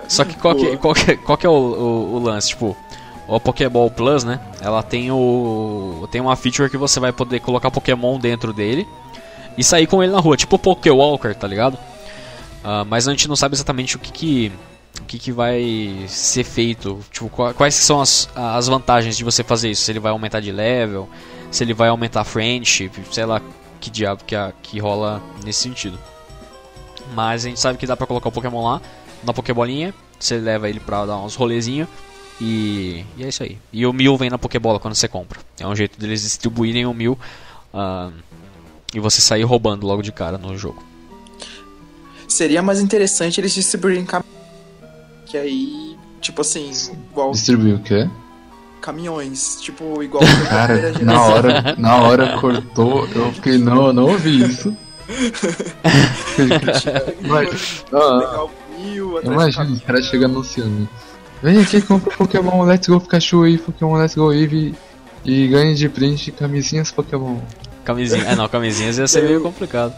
só 0.09 0.25
que 0.25 0.37
qual 0.37 0.55
que, 0.55 0.77
qual 0.77 0.95
que, 0.95 1.17
qual 1.17 1.37
que 1.39 1.47
é 1.47 1.49
o, 1.49 1.53
o, 1.53 2.15
o 2.15 2.19
lance? 2.21 2.49
Tipo, 2.51 2.77
o 3.27 3.41
Pokéball 3.41 3.91
Plus, 3.91 4.25
né? 4.25 4.41
Ela 4.61 4.83
tem 4.83 5.11
o 5.11 6.07
tem 6.11 6.21
uma 6.21 6.37
feature 6.37 6.71
que 6.71 6.77
você 6.77 7.01
vai 7.01 7.13
poder 7.13 7.41
colocar 7.41 7.71
Pokémon 7.71 8.19
dentro 8.19 8.53
dele 8.53 8.87
e 9.59 9.65
sair 9.65 9.87
com 9.87 10.03
ele 10.03 10.13
na 10.13 10.21
rua, 10.21 10.37
tipo 10.37 10.57
o 10.57 10.59
Pokéwalker, 10.59 11.35
tá 11.35 11.47
ligado? 11.49 11.77
Ah, 12.63 12.85
mas 12.85 13.09
a 13.09 13.11
gente 13.11 13.27
não 13.29 13.35
sabe 13.37 13.55
exatamente 13.55 13.97
o 13.97 13.99
que 13.99 14.13
que 14.13 14.53
o 15.01 15.05
que, 15.05 15.19
que 15.19 15.33
vai 15.33 16.05
ser 16.07 16.45
feito, 16.45 17.01
tipo, 17.11 17.29
qua- 17.31 17.53
quais 17.55 17.75
são 17.75 18.01
as, 18.01 18.29
as 18.37 18.69
vantagens 18.69 19.17
de 19.17 19.25
você 19.25 19.43
fazer 19.43 19.71
isso? 19.71 19.83
Se 19.83 19.91
ele 19.91 19.99
vai 19.99 20.13
aumentar 20.13 20.39
de 20.41 20.53
level, 20.53 21.09
se 21.51 21.65
ele 21.65 21.75
vai 21.75 21.89
aumentar 21.89 22.21
a 22.21 22.25
friendship, 22.25 22.91
sei 23.11 23.25
lá 23.25 23.41
que 23.83 23.91
diabo 23.91 24.23
que, 24.25 24.35
a- 24.37 24.53
que 24.63 24.79
rola 24.79 25.21
nesse 25.45 25.59
sentido. 25.61 25.99
Mas 27.15 27.45
a 27.45 27.49
gente 27.49 27.61
sabe 27.61 27.77
que 27.77 27.87
dá 27.87 27.97
pra 27.97 28.07
colocar 28.07 28.29
o 28.29 28.33
Pokémon 28.33 28.65
lá, 28.65 28.81
na 29.25 29.35
Pokébolinha, 29.35 29.93
você 30.19 30.39
leva 30.39 30.69
ele 30.71 30.79
pra 30.81 31.05
dar 31.05 31.19
uns 31.19 31.35
rolezinhos 31.35 31.89
e, 32.41 33.05
e 33.17 33.25
é 33.25 33.29
isso 33.29 33.43
aí. 33.43 33.59
E 33.73 33.85
o 33.85 33.93
Mil 33.93 34.17
vem 34.17 34.31
na 34.31 34.39
Pokébola 34.39 34.79
quando 34.79 34.95
você 34.95 35.09
compra. 35.09 35.41
É 35.59 35.67
um 35.67 35.75
jeito 35.75 35.99
deles 35.99 36.23
distribuírem 36.23 36.87
o 36.87 36.95
Mil 36.95 37.19
ah, 37.75 38.11
e 38.95 39.01
você 39.01 39.21
sair 39.21 39.43
roubando 39.43 39.85
logo 39.87 40.01
de 40.01 40.13
cara 40.13 40.39
no 40.39 40.57
jogo. 40.57 40.83
Seria 42.29 42.63
mais 42.63 42.81
interessante 42.81 43.41
eles 43.41 43.53
distribuírem 43.53 44.07
cam... 44.07 44.23
Que 45.27 45.37
aí, 45.37 45.97
tipo 46.21 46.41
assim, 46.41 46.71
igual 47.11 47.33
Distribuiu 47.33 47.77
o 47.77 47.83
quê? 47.83 48.09
Caminhões. 48.83 49.57
Tipo, 49.61 50.03
igual 50.03 50.23
Cara, 50.51 50.93
na 51.01 51.23
hora, 51.25 51.75
na 51.79 51.97
hora 52.03 52.39
cortou, 52.39 53.09
eu 53.15 53.33
fiquei, 53.33 53.57
não, 53.57 53.87
eu 53.87 53.93
não 53.93 54.05
ouvi 54.05 54.43
isso. 54.45 54.77
Mas, 57.23 57.85
ah, 57.93 58.47
imagina, 59.25 59.71
os 59.71 59.81
caras 59.83 60.07
chegam 60.07 60.31
anunciando. 60.31 60.89
Vem 61.43 61.61
aqui, 61.61 61.81
compra 61.83 62.17
Pokémon 62.17 62.63
Let's 62.65 62.87
Go 62.89 63.01
Pikachu 63.01 63.47
e 63.47 63.59
Pokémon 63.59 63.97
Let's 63.97 64.15
Go 64.15 64.33
Eevee 64.33 64.75
e 65.25 65.49
ganhe 65.49 65.75
de 65.75 65.89
print 65.89 66.31
camisinhas 66.33 66.91
Pokémon. 66.91 67.39
Camisinha. 67.85 68.25
É, 68.25 68.37
não, 68.37 68.49
camisinhas 68.49 68.99
ia 68.99 69.09
ser 69.09 69.25
meio 69.25 69.41
complicado. 69.41 69.93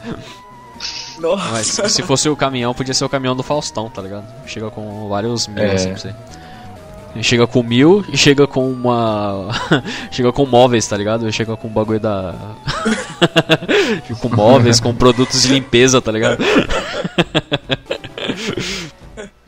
Nossa. 1.18 1.82
Mas 1.82 1.92
se 1.92 2.02
fosse 2.02 2.28
o 2.28 2.36
caminhão, 2.36 2.74
podia 2.74 2.94
ser 2.94 3.04
o 3.04 3.08
caminhão 3.08 3.36
do 3.36 3.42
Faustão, 3.42 3.88
tá 3.90 4.00
ligado? 4.02 4.26
Chega 4.46 4.70
com 4.70 5.08
vários 5.08 5.46
mil 5.46 5.62
É. 5.62 5.74
assim 5.74 5.88
pra 5.90 5.98
você. 5.98 6.14
Chega 7.22 7.46
com 7.46 7.62
mil 7.62 8.04
e 8.12 8.16
chega 8.16 8.46
com 8.46 8.68
uma. 8.70 9.48
chega 10.10 10.32
com 10.32 10.44
móveis, 10.46 10.86
tá 10.86 10.96
ligado? 10.96 11.30
Chega 11.32 11.56
com 11.56 11.68
um 11.68 11.72
bagulho 11.72 12.00
da. 12.00 12.34
Com 14.20 14.28
móveis, 14.28 14.80
com 14.80 14.94
produtos 14.94 15.42
de 15.42 15.48
limpeza, 15.48 16.00
tá 16.02 16.10
ligado? 16.12 16.38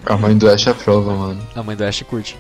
A 0.05 0.17
mãe 0.17 0.37
do 0.37 0.49
Ash 0.49 0.67
aprova, 0.69 1.15
mano. 1.15 1.47
A 1.55 1.63
mãe 1.63 1.77
do 1.77 1.85
Ash 1.85 2.03
curte. 2.03 2.37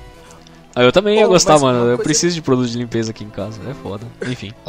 Ah, 0.74 0.82
eu 0.82 0.92
também 0.92 1.16
ia 1.18 1.24
Pô, 1.24 1.30
gostar, 1.30 1.54
mas 1.54 1.62
mano. 1.62 1.78
Eu 1.80 1.86
coisa- 1.96 2.02
preciso 2.02 2.34
de 2.34 2.42
produto 2.42 2.68
de 2.68 2.78
limpeza 2.78 3.10
aqui 3.10 3.24
em 3.24 3.30
casa. 3.30 3.60
É 3.68 3.74
foda. 3.74 4.06
Enfim. 4.26 4.52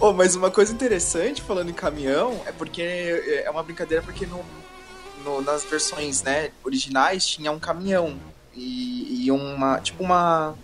Oh, 0.00 0.12
mas 0.12 0.34
uma 0.34 0.50
coisa 0.50 0.70
interessante 0.72 1.40
falando 1.40 1.70
em 1.70 1.72
caminhão 1.72 2.38
é 2.46 2.52
porque 2.52 2.82
é 2.82 3.48
uma 3.50 3.62
brincadeira 3.62 4.02
porque 4.02 4.26
no, 4.26 4.40
no- 5.24 5.40
nas 5.42 5.64
versões 5.64 6.22
né, 6.22 6.50
originais 6.64 7.26
tinha 7.26 7.50
um 7.50 7.58
caminhão 7.58 8.14
e, 8.54 9.24
e 9.24 9.30
uma 9.30 9.80
tipo 9.80 10.02
uma 10.02 10.54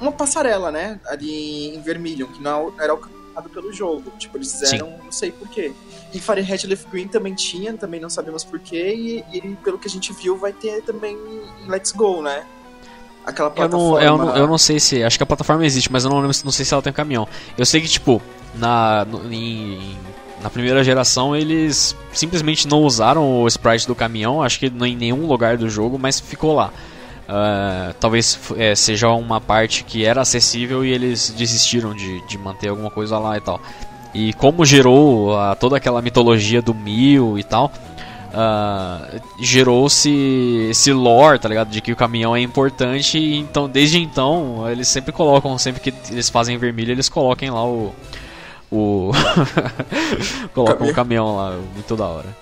uma 0.00 0.12
passarela, 0.12 0.70
né, 0.70 1.00
ali 1.06 1.74
em 1.74 1.80
vermelho 1.80 2.28
que 2.28 2.42
não 2.42 2.72
era 2.78 2.92
alcançado 2.92 3.48
pelo 3.52 3.72
jogo. 3.72 4.10
Tipo 4.18 4.36
eles 4.36 4.52
fizeram, 4.52 4.98
não 5.02 5.10
sei 5.12 5.32
porquê. 5.32 5.72
E 6.12 6.20
Fahrenheit 6.20 6.66
Leaf 6.66 6.84
Green 6.90 7.08
também 7.08 7.34
tinha, 7.34 7.72
também 7.74 8.00
não 8.00 8.10
sabemos 8.10 8.44
porquê 8.44 8.94
e, 8.94 9.36
e 9.36 9.56
pelo 9.56 9.78
que 9.78 9.88
a 9.88 9.90
gente 9.90 10.12
viu 10.12 10.36
vai 10.36 10.52
ter 10.52 10.82
também 10.82 11.16
em 11.16 11.68
Let's 11.70 11.92
Go, 11.92 12.22
né? 12.22 12.44
Aquela 13.24 13.48
Eu 13.48 13.52
plataforma. 13.54 14.00
não, 14.00 14.00
eu, 14.02 14.18
não, 14.18 14.36
eu 14.36 14.46
não 14.46 14.56
sei 14.58 14.80
se. 14.80 15.02
Acho 15.04 15.18
que 15.18 15.22
a 15.22 15.26
plataforma 15.26 15.64
existe, 15.66 15.92
mas 15.92 16.04
eu 16.04 16.10
não 16.10 16.18
lembro, 16.20 16.34
não 16.44 16.52
sei 16.52 16.64
se 16.64 16.72
ela 16.72 16.82
tem 16.82 16.92
caminhão. 16.92 17.28
Eu 17.58 17.66
sei 17.66 17.80
que, 17.82 17.88
tipo, 17.88 18.22
na, 18.54 19.04
no- 19.04 19.30
em- 19.32 19.98
na 20.42 20.50
primeira 20.50 20.84
geração 20.84 21.34
eles 21.34 21.96
simplesmente 22.12 22.68
não 22.68 22.82
usaram 22.82 23.42
o 23.42 23.46
sprite 23.48 23.86
do 23.86 23.94
caminhão, 23.94 24.42
acho 24.42 24.58
que 24.58 24.66
em 24.66 24.96
nenhum 24.96 25.26
lugar 25.26 25.56
do 25.56 25.68
jogo, 25.68 25.98
mas 25.98 26.20
ficou 26.20 26.54
lá. 26.54 26.72
Ah, 27.28 27.92
talvez 28.00 28.38
é, 28.56 28.74
seja 28.74 29.08
uma 29.10 29.38
parte 29.38 29.84
que 29.84 30.02
era 30.06 30.22
acessível 30.22 30.82
e 30.82 30.90
eles 30.90 31.34
desistiram 31.36 31.94
de, 31.94 32.26
de 32.26 32.38
manter 32.38 32.68
alguma 32.68 32.90
coisa 32.90 33.18
lá 33.18 33.36
e 33.36 33.40
tal. 33.40 33.60
E 34.14 34.32
como 34.32 34.64
gerou 34.64 35.36
ah, 35.36 35.54
toda 35.54 35.76
aquela 35.76 36.00
mitologia 36.00 36.62
do 36.62 36.74
Mil 36.74 37.38
e 37.38 37.44
tal, 37.44 37.70
ah, 38.32 39.06
gerou-se 39.38 40.68
esse 40.70 40.90
lore, 40.90 41.38
tá 41.38 41.50
ligado? 41.50 41.68
De 41.68 41.82
que 41.82 41.92
o 41.92 41.96
caminhão 41.96 42.34
é 42.34 42.40
importante, 42.40 43.18
então 43.18 43.68
desde 43.68 43.98
então 43.98 44.66
eles 44.70 44.88
sempre 44.88 45.12
colocam, 45.12 45.58
sempre 45.58 45.82
que 45.82 45.92
eles 46.10 46.30
fazem 46.30 46.56
vermelho, 46.56 46.92
eles 46.92 47.10
coloquem 47.10 47.50
lá 47.50 47.62
o. 47.62 47.94
O. 48.70 49.10
colocam 50.54 50.88
o 50.88 50.94
caminhão 50.94 51.36
lá, 51.36 51.56
muito 51.74 51.96
da 51.96 52.06
hora. 52.06 52.36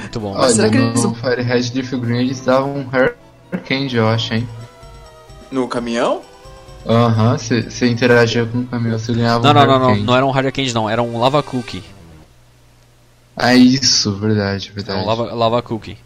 Muito 0.00 0.20
bom. 0.20 0.34
Mas 0.34 0.52
será 0.54 0.68
Olha, 0.68 0.76
que 0.76 0.78
no 0.78 1.08
eles- 1.10 1.20
Firehead 1.20 1.72
Leaf 1.74 1.92
Green 1.94 2.18
eles 2.20 2.40
davam 2.40 2.76
um 2.76 2.86
Hurricane, 2.88 3.94
eu 3.94 4.08
acho, 4.08 4.34
hein? 4.34 4.48
No 5.50 5.66
caminhão? 5.68 6.22
Aham, 6.86 7.36
você 7.36 7.88
interagia 7.88 8.46
com 8.46 8.60
o 8.60 8.66
caminhão, 8.66 8.98
você 8.98 9.12
ganhava 9.12 9.42
Não, 9.42 9.50
um 9.50 9.54
não, 9.54 9.66
não, 9.66 9.78
não, 9.78 9.86
Hurricane. 9.86 10.06
não 10.06 10.16
era 10.16 10.26
um 10.26 10.32
Candy, 10.32 10.74
não, 10.74 10.88
era 10.90 11.02
um 11.02 11.18
Lava 11.20 11.42
Cookie. 11.42 11.82
Ah, 13.36 13.54
isso, 13.54 14.12
verdade, 14.16 14.66
Era 14.66 14.74
verdade. 14.74 15.02
um 15.02 15.06
lava, 15.06 15.34
lava 15.34 15.62
Cookie. 15.62 15.96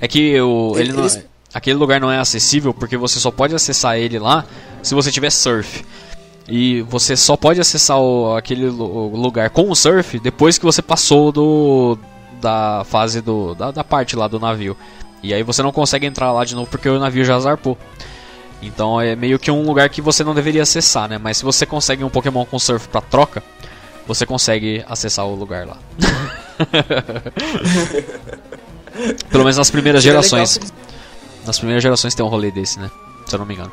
É 0.00 0.06
que 0.06 0.40
o, 0.40 0.74
ele 0.76 0.92
não, 0.92 1.00
Eles- 1.00 1.24
aquele 1.52 1.76
lugar 1.78 2.00
não 2.00 2.10
é 2.10 2.18
acessível 2.18 2.72
porque 2.72 2.96
você 2.96 3.18
só 3.18 3.30
pode 3.30 3.54
acessar 3.54 3.96
ele 3.96 4.18
lá 4.18 4.44
se 4.82 4.94
você 4.94 5.10
tiver 5.10 5.30
surf. 5.30 5.84
E 6.48 6.82
você 6.82 7.16
só 7.16 7.36
pode 7.36 7.60
acessar 7.60 7.98
o- 7.98 8.36
aquele 8.36 8.68
lugar 8.68 9.50
com 9.50 9.68
o 9.70 9.74
surf 9.74 10.18
depois 10.20 10.58
que 10.58 10.64
você 10.64 10.80
passou 10.80 11.32
do 11.32 11.98
da 12.40 12.84
fase 12.84 13.20
do 13.20 13.54
da, 13.54 13.70
da 13.72 13.82
parte 13.82 14.14
lá 14.14 14.28
do 14.28 14.38
navio. 14.38 14.76
E 15.22 15.34
aí 15.34 15.42
você 15.42 15.62
não 15.62 15.72
consegue 15.72 16.06
entrar 16.06 16.30
lá 16.32 16.44
de 16.44 16.54
novo 16.54 16.70
porque 16.70 16.88
o 16.88 16.98
navio 17.00 17.24
já 17.24 17.38
zarpou. 17.40 17.76
Então 18.62 19.00
é 19.00 19.16
meio 19.16 19.38
que 19.38 19.50
um 19.50 19.66
lugar 19.66 19.88
que 19.88 20.00
você 20.00 20.22
não 20.22 20.34
deveria 20.34 20.62
acessar, 20.62 21.08
né? 21.08 21.18
Mas 21.18 21.38
se 21.38 21.44
você 21.44 21.66
consegue 21.66 22.04
um 22.04 22.08
Pokémon 22.08 22.44
com 22.44 22.58
surf 22.58 22.88
pra 22.88 23.00
troca, 23.00 23.42
você 24.06 24.24
consegue 24.24 24.84
acessar 24.88 25.26
o 25.26 25.34
lugar 25.34 25.66
lá. 25.66 25.76
Pelo 29.30 29.44
menos 29.44 29.56
nas 29.56 29.70
primeiras 29.70 30.04
legal 30.04 30.22
gerações. 30.22 30.60
Nas 31.44 31.58
primeiras 31.58 31.82
gerações 31.82 32.14
tem 32.14 32.24
um 32.24 32.28
rolê 32.28 32.50
desse, 32.50 32.78
né? 32.78 32.90
Se 33.26 33.34
eu 33.34 33.38
não 33.40 33.46
me 33.46 33.54
engano. 33.54 33.72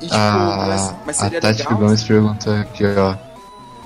E, 0.00 0.04
tipo, 0.06 0.14
Ah, 0.14 0.64
mas, 0.68 0.94
mas 1.06 1.18
a 1.18 1.24
seria 1.24 1.40
Tati 1.40 1.58
legal. 1.62 1.78
Gomes 1.78 2.02
perguntou 2.02 2.54
aqui, 2.54 2.84
ó. 2.84 3.14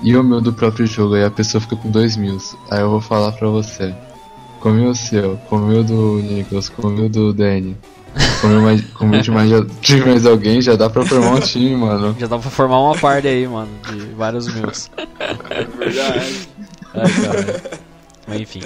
E 0.01 0.15
o 0.15 0.23
meu 0.23 0.41
do 0.41 0.53
próprio 0.53 0.85
jogo? 0.85 1.15
Aí 1.15 1.23
a 1.23 1.31
pessoa 1.31 1.61
fica 1.61 1.75
com 1.75 1.89
dois 1.89 2.15
mil. 2.17 2.37
Aí 2.69 2.81
eu 2.81 2.89
vou 2.89 3.01
falar 3.01 3.31
pra 3.31 3.47
você. 3.47 3.93
Comeu 4.59 4.89
o 4.89 4.95
seu, 4.95 5.37
comeu 5.49 5.83
do 5.83 6.21
Nicholas, 6.21 6.69
comeu 6.69 7.07
do 7.07 7.33
Danny. 7.33 7.77
Comeu, 8.41 8.61
mais, 8.61 8.81
comeu 8.91 9.21
de, 9.21 9.29
mais, 9.29 9.49
de 9.81 10.05
mais 10.05 10.25
alguém, 10.25 10.61
já 10.61 10.75
dá 10.75 10.89
pra 10.89 11.05
formar 11.05 11.31
um 11.35 11.39
time, 11.39 11.75
mano. 11.75 12.15
Já 12.17 12.27
dá 12.27 12.37
pra 12.39 12.49
formar 12.49 12.79
uma 12.79 12.95
party 12.97 13.27
aí, 13.27 13.47
mano, 13.47 13.69
de 13.91 13.99
vários 14.15 14.47
meus. 14.53 14.89
Verdade. 15.77 16.49
Ai, 16.93 17.11
cara. 17.11 17.63
Mas 18.27 18.41
enfim. 18.41 18.61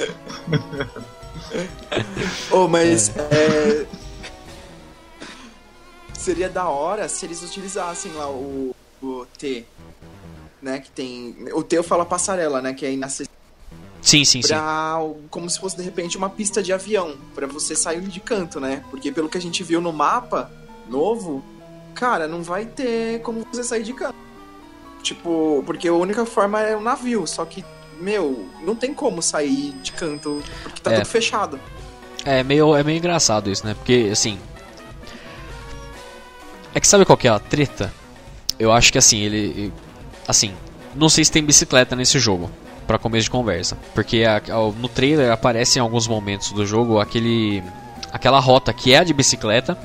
Oh, 2.52 2.68
mas 2.68 3.12
é. 3.18 3.86
Seria 6.20 6.50
da 6.50 6.68
hora 6.68 7.08
se 7.08 7.26
eles 7.26 7.42
utilizassem 7.42 8.12
lá 8.12 8.30
o, 8.30 8.76
o 9.02 9.26
T, 9.38 9.64
né? 10.62 10.80
Que 10.80 10.92
tem. 10.92 11.34
O 11.54 11.64
T 11.64 11.78
eu 11.78 11.84
falo 11.84 12.02
a 12.02 12.06
passarela, 12.06 12.62
né? 12.62 12.74
Que 12.74 12.86
é 12.86 12.92
inacessível. 12.92 13.32
Sim, 14.02 14.26
sim, 14.26 14.42
pra, 14.42 15.00
sim. 15.02 15.16
Como 15.30 15.50
se 15.50 15.58
fosse 15.58 15.78
de 15.78 15.82
repente 15.82 16.18
uma 16.18 16.30
pista 16.30 16.62
de 16.62 16.74
avião, 16.74 17.16
para 17.34 17.48
você 17.48 17.74
sair 17.74 18.02
de 18.02 18.20
canto, 18.20 18.60
né? 18.60 18.84
Porque 18.90 19.14
pelo 19.14 19.30
que 19.30 19.38
a 19.38 19.42
gente 19.42 19.64
viu 19.64 19.80
no 19.80 19.94
mapa 19.94 20.52
novo, 20.90 21.42
cara, 21.96 22.28
não 22.28 22.44
vai 22.44 22.66
ter 22.66 23.22
como 23.22 23.46
você 23.50 23.64
sair 23.64 23.84
de 23.84 23.94
canto. 23.94 24.16
Tipo, 25.02 25.64
porque 25.66 25.88
a 25.88 25.94
única 25.94 26.26
forma 26.26 26.60
é 26.60 26.76
o 26.76 26.82
navio, 26.82 27.26
só 27.26 27.46
que, 27.46 27.64
meu, 27.98 28.46
não 28.62 28.76
tem 28.76 28.94
como 28.94 29.22
sair 29.22 29.72
de 29.82 29.94
canto, 29.94 30.44
porque 30.64 30.82
tá 30.82 30.92
é. 30.92 30.96
tudo 30.96 31.08
fechado. 31.08 31.58
É 32.26 32.44
meio, 32.44 32.76
é 32.76 32.84
meio 32.84 32.98
engraçado 32.98 33.50
isso, 33.50 33.66
né? 33.66 33.74
Porque, 33.74 34.10
assim. 34.12 34.38
É 36.74 36.80
que 36.80 36.88
sabe 36.88 37.06
qual 37.06 37.18
que 37.18 37.28
é 37.28 37.32
a 37.32 37.40
treta? 37.40 37.94
Eu 38.58 38.72
acho 38.72 38.92
que 38.92 38.98
assim, 38.98 39.20
ele. 39.22 39.74
Assim, 40.28 40.54
não 40.96 41.10
sei 41.10 41.24
se 41.24 41.32
tem 41.32 41.44
bicicleta 41.44 41.96
nesse 41.96 42.20
jogo 42.20 42.50
para 42.86 42.98
começo 42.98 43.26
de 43.26 43.32
conversa, 43.32 43.78
porque 43.94 44.24
a, 44.24 44.38
a, 44.38 44.72
no 44.72 44.88
trailer 44.88 45.32
aparece 45.32 45.78
em 45.78 45.82
alguns 45.82 46.08
momentos 46.08 46.52
do 46.52 46.66
jogo 46.66 47.00
aquele 47.00 47.64
aquela 48.12 48.40
rota 48.40 48.74
que 48.74 48.94
é 48.94 48.98
a 48.98 49.04
de 49.04 49.14
bicicleta 49.14 49.78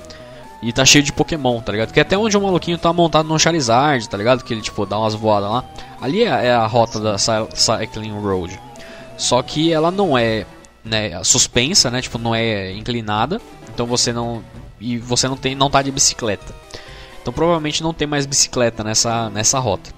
e 0.63 0.73
tá 0.73 0.85
cheio 0.87 1.05
de 1.05 1.13
Pokémon, 1.13 1.61
tá 1.61 1.73
ligado? 1.73 1.93
Que 1.93 2.01
é 2.01 2.03
até 2.03 2.17
onde 2.17 2.37
o 2.37 2.41
maluquinho 2.41 2.79
tá 2.79 2.91
montado 2.91 3.29
no 3.29 3.39
Charizard, 3.39 4.09
tá 4.09 4.17
ligado? 4.17 4.43
Que 4.43 4.55
ele 4.55 4.63
tipo 4.63 4.87
dá 4.87 4.99
umas 4.99 5.15
voadas 5.15 5.51
lá. 5.51 5.65
Ali 6.01 6.23
é, 6.23 6.47
é 6.47 6.55
a 6.55 6.67
rota 6.67 6.99
da 6.99 7.19
Cycling 7.19 8.19
Road. 8.19 8.59
Só 9.19 9.43
que 9.43 9.71
ela 9.71 9.91
não 9.91 10.17
é 10.17 10.47
né, 10.83 11.23
suspensa, 11.23 11.91
né? 11.91 12.01
Tipo, 12.01 12.19
não 12.19 12.35
é 12.35 12.73
inclinada. 12.73 13.41
Então 13.73 13.85
você 13.85 14.13
não 14.13 14.43
e 14.81 14.99
você 14.99 15.29
não 15.29 15.37
tem 15.37 15.55
não 15.55 15.71
tá 15.71 15.83
de 15.83 15.91
bicicleta. 15.91 16.55
Então 17.21 17.33
provavelmente 17.33 17.83
não 17.83 17.95
tem 17.95 18.07
mais 18.07 18.27
bicicleta 18.27 18.85
nessa 18.85 19.31
nessa 19.31 19.59
rota. 19.59 19.91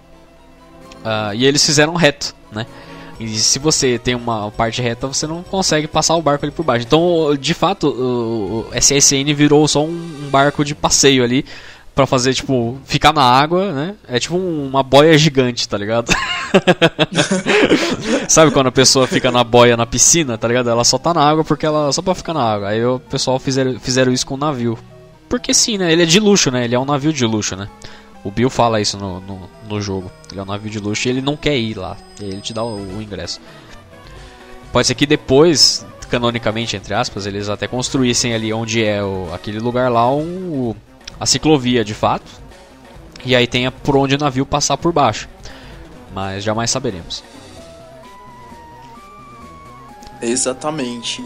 Uh, 0.97 1.35
e 1.35 1.44
eles 1.44 1.65
fizeram 1.65 1.94
reto, 1.94 2.35
né? 2.51 2.66
E 3.19 3.28
se 3.39 3.59
você 3.59 3.98
tem 3.98 4.15
uma 4.15 4.51
parte 4.51 4.82
reta, 4.82 5.07
você 5.07 5.27
não 5.27 5.43
consegue 5.43 5.86
passar 5.86 6.16
o 6.16 6.23
barco 6.23 6.44
ali 6.44 6.53
por 6.53 6.65
baixo. 6.65 6.85
Então, 6.85 7.35
de 7.39 7.55
fato, 7.55 7.89
o 7.89 8.66
SSN 8.78 9.32
virou 9.35 9.66
só 9.66 9.82
um 9.82 10.28
barco 10.31 10.62
de 10.65 10.74
passeio 10.74 11.24
ali 11.24 11.44
para 11.97 12.06
fazer, 12.06 12.35
tipo, 12.35 12.78
ficar 12.85 13.10
na 13.14 13.23
água, 13.23 13.73
né? 13.73 13.94
É 14.06 14.20
tipo 14.20 14.36
uma 14.36 14.82
boia 14.82 15.16
gigante, 15.16 15.66
tá 15.66 15.78
ligado? 15.78 16.12
Sabe 18.28 18.51
quando 18.51 18.66
a 18.66 18.73
pessoa 18.73 19.06
fica 19.06 19.32
na 19.32 19.43
boia 19.43 19.78
na 19.78 19.86
piscina, 19.86 20.36
tá 20.36 20.47
ligado? 20.47 20.68
Ela 20.68 20.85
só 20.85 20.98
tá 20.98 21.14
na 21.14 21.27
água 21.27 21.43
porque 21.43 21.64
ela 21.64 21.90
só 21.94 22.02
pra 22.02 22.14
ficar 22.14 22.35
na 22.35 22.43
água. 22.43 22.68
Aí 22.68 22.85
o 22.85 23.01
pessoal 23.01 23.39
fizeram, 23.39 23.81
fizeram 23.81 24.12
isso 24.12 24.27
com 24.27 24.35
o 24.35 24.36
navio. 24.36 24.78
Porque 25.27 25.55
sim, 25.55 25.78
né? 25.78 25.90
Ele 25.90 26.02
é 26.02 26.06
de 26.06 26.20
luxo, 26.20 26.51
né? 26.51 26.66
Ele 26.66 26.74
é 26.74 26.78
um 26.78 26.85
navio 26.85 27.14
de 27.14 27.24
luxo, 27.24 27.56
né? 27.56 27.66
O 28.23 28.31
Bill 28.31 28.51
fala 28.51 28.78
isso 28.78 28.98
no, 28.98 29.18
no, 29.20 29.48
no, 29.66 29.81
jogo. 29.81 30.12
Ele 30.31 30.39
é 30.39 30.43
um 30.43 30.47
navio 30.47 30.70
de 30.70 30.78
luxo 30.78 31.09
e 31.09 31.10
ele 31.10 31.23
não 31.23 31.35
quer 31.35 31.56
ir 31.56 31.78
lá. 31.78 31.97
Ele 32.20 32.43
te 32.43 32.52
dá 32.52 32.62
o, 32.62 32.77
o 32.77 33.01
ingresso. 33.01 33.40
Pode 34.70 34.86
ser 34.86 34.94
que 34.94 35.06
depois, 35.06 35.86
canonicamente, 36.10 36.77
entre 36.77 36.93
aspas, 36.93 37.24
eles 37.24 37.48
até 37.48 37.66
construíssem 37.66 38.35
ali 38.35 38.52
onde 38.52 38.85
é 38.85 39.02
o, 39.02 39.31
aquele 39.32 39.60
lugar 39.60 39.90
lá 39.90 40.14
um, 40.14 40.74
a 41.18 41.26
ciclovia 41.26 41.84
de 41.84 41.94
fato. 41.94 42.30
E 43.24 43.34
aí 43.34 43.47
tenha 43.47 43.70
por 43.70 43.97
onde 43.97 44.14
o 44.14 44.18
navio 44.18 44.47
passar 44.47 44.76
por 44.76 44.93
baixo. 44.93 45.28
Mas 46.14 46.44
jamais 46.44 46.70
saberemos. 46.70 47.24
Exatamente. 50.22 51.24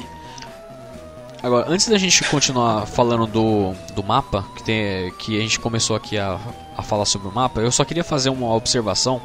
Agora, 1.42 1.70
antes 1.70 1.88
da 1.88 1.96
gente 1.96 2.22
continuar 2.24 2.86
falando 2.86 3.26
do, 3.26 3.72
do 3.94 4.02
mapa, 4.02 4.44
que, 4.56 4.62
tem, 4.62 5.10
que 5.12 5.38
a 5.38 5.40
gente 5.40 5.58
começou 5.58 5.96
aqui 5.96 6.18
a, 6.18 6.38
a 6.76 6.82
falar 6.82 7.06
sobre 7.06 7.28
o 7.28 7.32
mapa, 7.32 7.60
eu 7.60 7.72
só 7.72 7.84
queria 7.84 8.04
fazer 8.04 8.28
uma 8.28 8.54
observação 8.54 9.22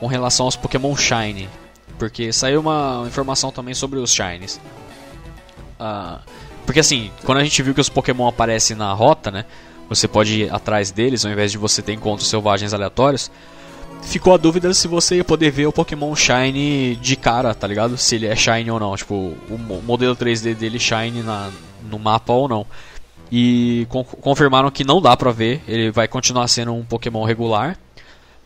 com 0.00 0.06
relação 0.06 0.46
aos 0.46 0.56
Pokémon 0.56 0.96
Shine. 0.96 1.48
Porque 1.98 2.32
saiu 2.32 2.60
uma 2.60 3.04
informação 3.06 3.52
também 3.52 3.74
sobre 3.74 3.98
os 3.98 4.12
Shines. 4.12 4.60
Uh, 5.78 6.18
porque 6.64 6.80
assim, 6.80 7.12
quando 7.24 7.38
a 7.38 7.44
gente 7.44 7.62
viu 7.62 7.72
que 7.72 7.80
os 7.80 7.88
Pokémon 7.88 8.26
aparecem 8.26 8.76
na 8.76 8.92
rota, 8.92 9.30
né? 9.30 9.44
Você 9.88 10.08
pode 10.08 10.42
ir 10.42 10.52
atrás 10.52 10.90
deles 10.90 11.24
ao 11.24 11.30
invés 11.30 11.52
de 11.52 11.58
você 11.58 11.82
ter 11.82 11.92
encontros 11.92 12.28
selvagens 12.28 12.74
aleatórios 12.74 13.30
ficou 14.06 14.34
a 14.34 14.36
dúvida 14.36 14.72
se 14.72 14.86
você 14.88 15.16
ia 15.16 15.24
poder 15.24 15.50
ver 15.50 15.66
o 15.66 15.72
Pokémon 15.72 16.14
Shine 16.14 16.96
de 16.96 17.16
cara, 17.16 17.54
tá 17.54 17.66
ligado? 17.66 17.96
Se 17.96 18.14
ele 18.14 18.26
é 18.26 18.36
Shine 18.36 18.70
ou 18.70 18.80
não. 18.80 18.96
Tipo, 18.96 19.14
o 19.14 19.82
modelo 19.84 20.14
3D 20.16 20.54
dele 20.54 20.78
Shine 20.78 21.22
na, 21.22 21.50
no 21.90 21.98
mapa 21.98 22.32
ou 22.32 22.48
não. 22.48 22.66
E 23.30 23.86
con 23.88 24.04
confirmaram 24.04 24.70
que 24.70 24.84
não 24.84 25.02
dá 25.02 25.16
pra 25.16 25.32
ver, 25.32 25.60
ele 25.66 25.90
vai 25.90 26.06
continuar 26.06 26.46
sendo 26.48 26.72
um 26.72 26.84
Pokémon 26.84 27.24
regular. 27.24 27.76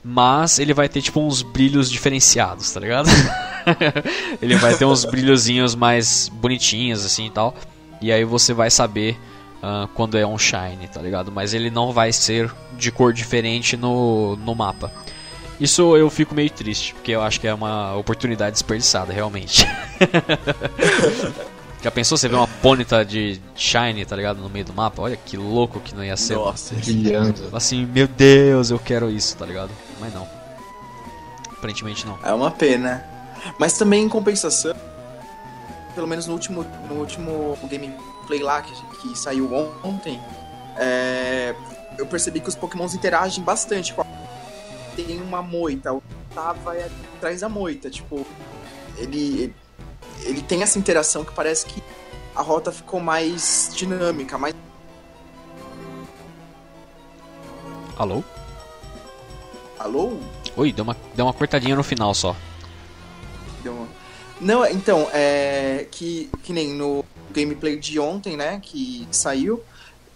Mas 0.02 0.58
ele 0.58 0.72
vai 0.72 0.88
ter 0.88 1.02
tipo 1.02 1.20
uns 1.20 1.42
brilhos 1.42 1.90
diferenciados, 1.90 2.72
tá 2.72 2.80
ligado? 2.80 3.10
ele 4.40 4.56
vai 4.56 4.74
ter 4.74 4.86
uns 4.86 5.04
brilhozinhos 5.04 5.74
mais 5.74 6.30
bonitinhos 6.32 7.04
assim 7.04 7.26
e 7.26 7.30
tal. 7.30 7.54
E 8.00 8.10
aí 8.10 8.24
você 8.24 8.54
vai 8.54 8.70
saber 8.70 9.18
uh, 9.62 9.88
quando 9.94 10.18
é 10.18 10.26
um 10.26 10.38
Shine, 10.38 10.88
tá 10.92 11.00
ligado? 11.00 11.30
Mas 11.30 11.54
ele 11.54 11.70
não 11.70 11.92
vai 11.92 12.12
ser 12.12 12.52
de 12.76 12.90
cor 12.90 13.12
diferente 13.12 13.76
no, 13.76 14.36
no 14.36 14.54
mapa. 14.54 14.92
Isso 15.60 15.96
eu 15.96 16.08
fico 16.08 16.34
meio 16.34 16.50
triste, 16.50 16.94
porque 16.94 17.12
eu 17.12 17.22
acho 17.22 17.38
que 17.38 17.46
é 17.46 17.52
uma 17.52 17.94
oportunidade 17.94 18.52
desperdiçada, 18.52 19.12
realmente. 19.12 19.66
Já 21.82 21.90
pensou 21.90 22.16
você 22.16 22.28
ver 22.28 22.36
uma 22.36 22.46
pônita 22.46 23.04
de 23.04 23.40
Shine, 23.54 24.04
tá 24.04 24.14
ligado? 24.14 24.38
No 24.38 24.50
meio 24.50 24.64
do 24.66 24.72
mapa? 24.72 25.00
Olha 25.00 25.16
que 25.16 25.36
louco 25.36 25.80
que 25.80 25.94
não 25.94 26.04
ia 26.04 26.16
ser. 26.16 26.34
Nossa, 26.34 26.74
brilhando. 26.74 27.48
Assim, 27.54 27.86
meu 27.86 28.06
Deus, 28.06 28.70
eu 28.70 28.78
quero 28.78 29.10
isso, 29.10 29.36
tá 29.36 29.46
ligado? 29.46 29.70
Mas 29.98 30.12
não. 30.12 30.28
Aparentemente 31.50 32.06
não. 32.06 32.18
É 32.22 32.32
uma 32.32 32.50
pena. 32.50 33.04
Mas 33.58 33.78
também 33.78 34.04
em 34.04 34.08
compensação, 34.08 34.74
pelo 35.94 36.06
menos 36.06 36.26
no 36.26 36.34
último, 36.34 36.66
no 36.88 36.96
último 36.96 37.56
gameplay 38.30 38.42
lá 38.42 38.62
que, 38.62 38.72
que 38.98 39.18
saiu 39.18 39.52
ontem, 39.82 40.20
é, 40.76 41.54
eu 41.98 42.06
percebi 42.06 42.40
que 42.40 42.48
os 42.48 42.54
pokémons 42.54 42.94
interagem 42.94 43.42
bastante 43.42 43.92
com 43.92 44.02
a 44.02 44.06
tem 44.94 45.20
uma 45.20 45.42
moita, 45.42 45.92
o 45.92 46.02
tá 46.34 46.52
vai 46.52 46.82
atrás 47.16 47.40
da 47.40 47.48
moita, 47.48 47.90
tipo, 47.90 48.26
ele, 48.96 49.54
ele 50.22 50.42
tem 50.42 50.62
essa 50.62 50.78
interação 50.78 51.24
que 51.24 51.32
parece 51.32 51.66
que 51.66 51.82
a 52.34 52.42
rota 52.42 52.70
ficou 52.70 53.00
mais 53.00 53.70
dinâmica, 53.74 54.38
mais 54.38 54.54
Alô? 57.96 58.24
Alô? 59.78 60.18
Oi, 60.56 60.72
deu 60.72 60.84
uma, 60.84 60.96
deu 61.14 61.26
uma 61.26 61.34
cortadinha 61.34 61.76
no 61.76 61.82
final 61.82 62.14
só. 62.14 62.34
Deu 63.62 63.74
uma... 63.74 63.88
Não, 64.40 64.64
então, 64.64 65.06
é 65.12 65.86
que, 65.90 66.30
que 66.42 66.52
nem 66.52 66.72
no 66.72 67.04
gameplay 67.30 67.78
de 67.78 67.98
ontem, 67.98 68.36
né, 68.36 68.60
que 68.62 69.06
saiu, 69.10 69.62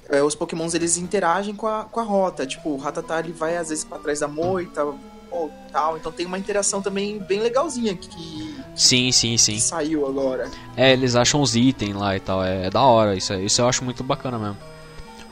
é, 0.09 0.23
os 0.23 0.35
pokémons 0.35 0.75
eles 0.75 0.97
interagem 0.97 1.55
com 1.55 1.67
a, 1.67 1.85
com 1.85 2.01
a 2.01 2.03
rota. 2.03 2.47
Tipo, 2.47 2.71
o 2.71 2.77
Rattata 2.77 3.21
ele 3.21 3.33
vai 3.33 3.57
às 3.57 3.69
vezes 3.71 3.85
para 3.85 3.99
trás 3.99 4.21
da 4.21 4.29
moita 4.29 4.85
ou 5.31 5.51
tal. 5.73 5.97
Então 5.97 6.13
tem 6.13 6.27
uma 6.27 6.39
interação 6.39 6.81
também 6.81 7.19
bem 7.19 7.41
legalzinha 7.41 7.95
que. 7.95 8.55
Sim, 8.75 9.13
sim, 9.13 9.37
sim. 9.37 9.59
saiu 9.59 10.07
agora. 10.07 10.51
É, 10.77 10.93
eles 10.93 11.17
acham 11.17 11.41
os 11.41 11.57
itens 11.57 11.95
lá 11.95 12.17
e 12.17 12.21
tal. 12.21 12.43
É, 12.45 12.67
é 12.67 12.71
da 12.71 12.83
hora. 12.83 13.17
Isso, 13.17 13.35
isso 13.35 13.61
eu 13.61 13.69
acho 13.69 13.85
muito 13.85 14.03
bacana 14.03 14.39
mesmo. 14.39 14.57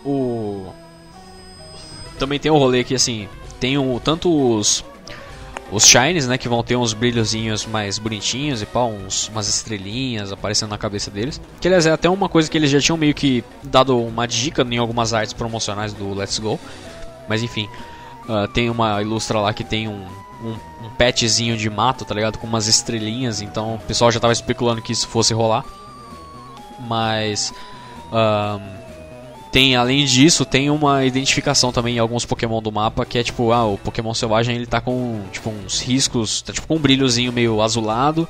O. 0.04 0.72
Também 2.18 2.38
tem 2.38 2.50
o 2.50 2.54
um 2.54 2.59
rolê 2.59 2.84
que 2.84 2.94
assim. 2.94 3.28
Tem 3.60 3.78
um, 3.78 3.98
tanto 4.00 4.56
os 4.56 4.84
os 5.72 5.86
shines, 5.86 6.28
né, 6.28 6.36
que 6.36 6.48
vão 6.48 6.62
ter 6.62 6.76
uns 6.76 6.92
brilhozinhos 6.92 7.64
mais 7.64 7.98
bonitinhos 7.98 8.60
e 8.60 8.66
pá, 8.66 8.84
uns, 8.84 9.28
umas 9.28 9.48
estrelinhas 9.48 10.30
aparecendo 10.30 10.68
na 10.68 10.78
cabeça 10.78 11.10
deles. 11.10 11.40
Que 11.60 11.66
aliás 11.66 11.86
é 11.86 11.90
até 11.90 12.10
uma 12.10 12.28
coisa 12.28 12.50
que 12.50 12.58
eles 12.58 12.70
já 12.70 12.78
tinham 12.78 12.98
meio 12.98 13.14
que 13.14 13.42
dado 13.62 13.98
uma 13.98 14.28
dica 14.28 14.62
em 14.62 14.76
algumas 14.76 15.14
artes 15.14 15.32
promocionais 15.32 15.94
do 15.94 16.12
Let's 16.12 16.38
Go. 16.38 16.60
Mas 17.26 17.42
enfim, 17.42 17.70
uh, 18.28 18.46
tem 18.48 18.68
uma 18.68 19.00
ilustra 19.00 19.40
lá 19.40 19.54
que 19.54 19.64
tem 19.64 19.88
um, 19.88 20.04
um, 20.44 20.56
um 20.84 20.90
petzinho 20.98 21.56
de 21.56 21.70
mato, 21.70 22.04
tá 22.04 22.14
ligado? 22.14 22.38
Com 22.38 22.46
umas 22.46 22.66
estrelinhas, 22.68 23.40
então 23.40 23.76
o 23.76 23.78
pessoal 23.78 24.12
já 24.12 24.20
tava 24.20 24.34
especulando 24.34 24.82
que 24.82 24.92
isso 24.92 25.08
fosse 25.08 25.32
rolar. 25.32 25.64
Mas. 26.78 27.54
Uh, 28.10 28.81
tem, 29.52 29.76
além 29.76 30.06
disso, 30.06 30.46
tem 30.46 30.70
uma 30.70 31.04
identificação 31.04 31.70
também 31.70 31.96
em 31.96 31.98
alguns 31.98 32.24
Pokémon 32.24 32.62
do 32.62 32.72
mapa 32.72 33.04
que 33.04 33.18
é 33.18 33.22
tipo, 33.22 33.52
ah, 33.52 33.66
o 33.66 33.76
Pokémon 33.76 34.14
selvagem 34.14 34.56
ele 34.56 34.64
tá 34.64 34.80
com 34.80 35.20
tipo 35.30 35.50
uns 35.50 35.82
riscos, 35.82 36.40
tá 36.40 36.54
tipo 36.54 36.66
com 36.66 36.76
um 36.76 36.80
brilhozinho 36.80 37.30
meio 37.30 37.60
azulado 37.60 38.26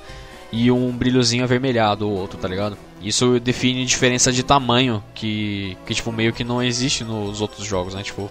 e 0.51 0.69
um 0.69 0.91
brilhozinho 0.91 1.45
avermelhado 1.45 2.09
o 2.09 2.13
outro, 2.13 2.37
tá 2.39 2.49
ligado? 2.49 2.77
Isso 3.01 3.39
define 3.39 3.87
diferença 3.87 4.33
de 4.33 4.43
tamanho 4.43 5.03
que, 5.15 5.77
que 5.87 5.95
tipo 5.95 6.11
meio 6.11 6.33
que 6.33 6.43
não 6.43 6.61
existe 6.61 7.05
nos 7.05 7.41
outros 7.41 7.65
jogos, 7.65 7.95
né? 7.95 8.03
Tipo, 8.03 8.29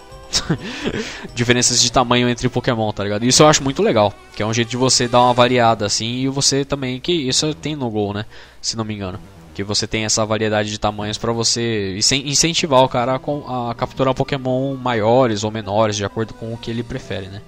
diferenças 1.34 1.80
de 1.80 1.90
tamanho 1.90 2.28
entre 2.28 2.46
Pokémon, 2.50 2.92
tá 2.92 3.02
ligado? 3.04 3.24
Isso 3.24 3.42
eu 3.42 3.48
acho 3.48 3.64
muito 3.64 3.82
legal, 3.82 4.12
que 4.36 4.42
é 4.42 4.46
um 4.46 4.52
jeito 4.52 4.68
de 4.68 4.76
você 4.76 5.08
dar 5.08 5.22
uma 5.22 5.32
variada 5.32 5.86
assim 5.86 6.16
e 6.16 6.28
você 6.28 6.62
também 6.62 7.00
que 7.00 7.12
isso 7.12 7.54
tem 7.54 7.74
no 7.74 7.88
Gol, 7.88 8.12
né? 8.12 8.26
Se 8.60 8.76
não 8.76 8.84
me 8.84 8.92
engano 8.92 9.18
que 9.54 9.62
você 9.62 9.86
tem 9.86 10.04
essa 10.04 10.24
variedade 10.24 10.70
de 10.70 10.78
tamanhos 10.78 11.18
para 11.18 11.32
você 11.32 11.98
incentivar 12.24 12.82
o 12.82 12.88
cara 12.88 13.14
a, 13.14 13.74
capturar 13.74 14.14
Pokémon 14.14 14.76
maiores 14.76 15.44
ou 15.44 15.50
menores 15.50 15.96
de 15.96 16.04
acordo 16.04 16.34
com 16.34 16.52
o 16.52 16.56
que 16.56 16.70
ele 16.70 16.82
prefere, 16.82 17.26
né? 17.26 17.42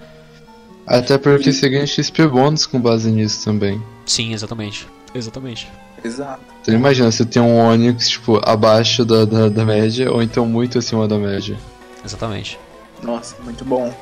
Até 0.87 1.17
porque 1.17 1.53
você 1.53 1.69
ganha 1.69 1.87
XP 1.87 2.27
bônus 2.27 2.67
com 2.67 2.79
base 2.79 3.11
nisso 3.11 3.45
também. 3.45 3.83
Sim, 4.05 4.35
exatamente. 4.35 4.87
Exatamente. 5.15 5.71
Exato. 6.05 6.43
Então 6.61 6.75
imagina, 6.75 7.11
você 7.11 7.25
tem 7.25 7.41
um 7.41 7.59
Onix, 7.59 8.11
tipo, 8.11 8.39
abaixo 8.45 9.05
da, 9.05 9.25
da, 9.25 9.49
da 9.49 9.65
média, 9.65 10.13
ou 10.13 10.23
então 10.23 10.45
muito 10.45 10.79
acima 10.79 11.09
da 11.09 11.17
média. 11.17 11.57
Exatamente. 12.05 12.59
Nossa, 13.03 13.37
muito 13.43 13.65
bom. 13.65 13.95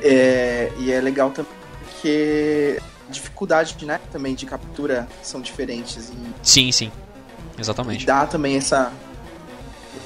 É, 0.00 0.72
e 0.80 0.90
é 0.90 1.00
legal 1.00 1.30
também 1.30 1.62
porque 2.02 2.80
dificuldade, 3.08 3.76
né, 3.84 4.00
também 4.10 4.34
de 4.34 4.44
captura 4.44 5.06
são 5.22 5.40
diferentes 5.40 6.08
e 6.08 6.16
Sim, 6.42 6.72
sim. 6.72 6.90
Exatamente. 7.62 8.04
dá 8.06 8.26
também 8.26 8.56
essa. 8.56 8.92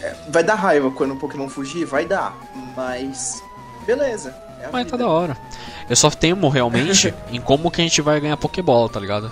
é, 0.02 0.14
Vai 0.28 0.42
dar 0.44 0.54
raiva 0.54 0.90
quando 0.90 1.14
o 1.14 1.16
Pokémon 1.16 1.48
fugir? 1.48 1.84
Vai 1.84 2.04
dar. 2.04 2.36
Mas. 2.76 3.42
Beleza. 3.86 4.34
É 4.60 4.66
a 4.66 4.70
Mas 4.72 4.84
vida. 4.84 4.96
tá 4.98 5.04
da 5.04 5.10
hora. 5.10 5.36
Eu 5.88 5.96
só 5.96 6.10
temo 6.10 6.48
realmente 6.48 7.12
em 7.30 7.40
como 7.40 7.70
que 7.70 7.80
a 7.80 7.84
gente 7.84 8.00
vai 8.00 8.20
ganhar 8.20 8.36
Pokébola, 8.36 8.88
tá 8.88 8.98
ligado? 9.00 9.30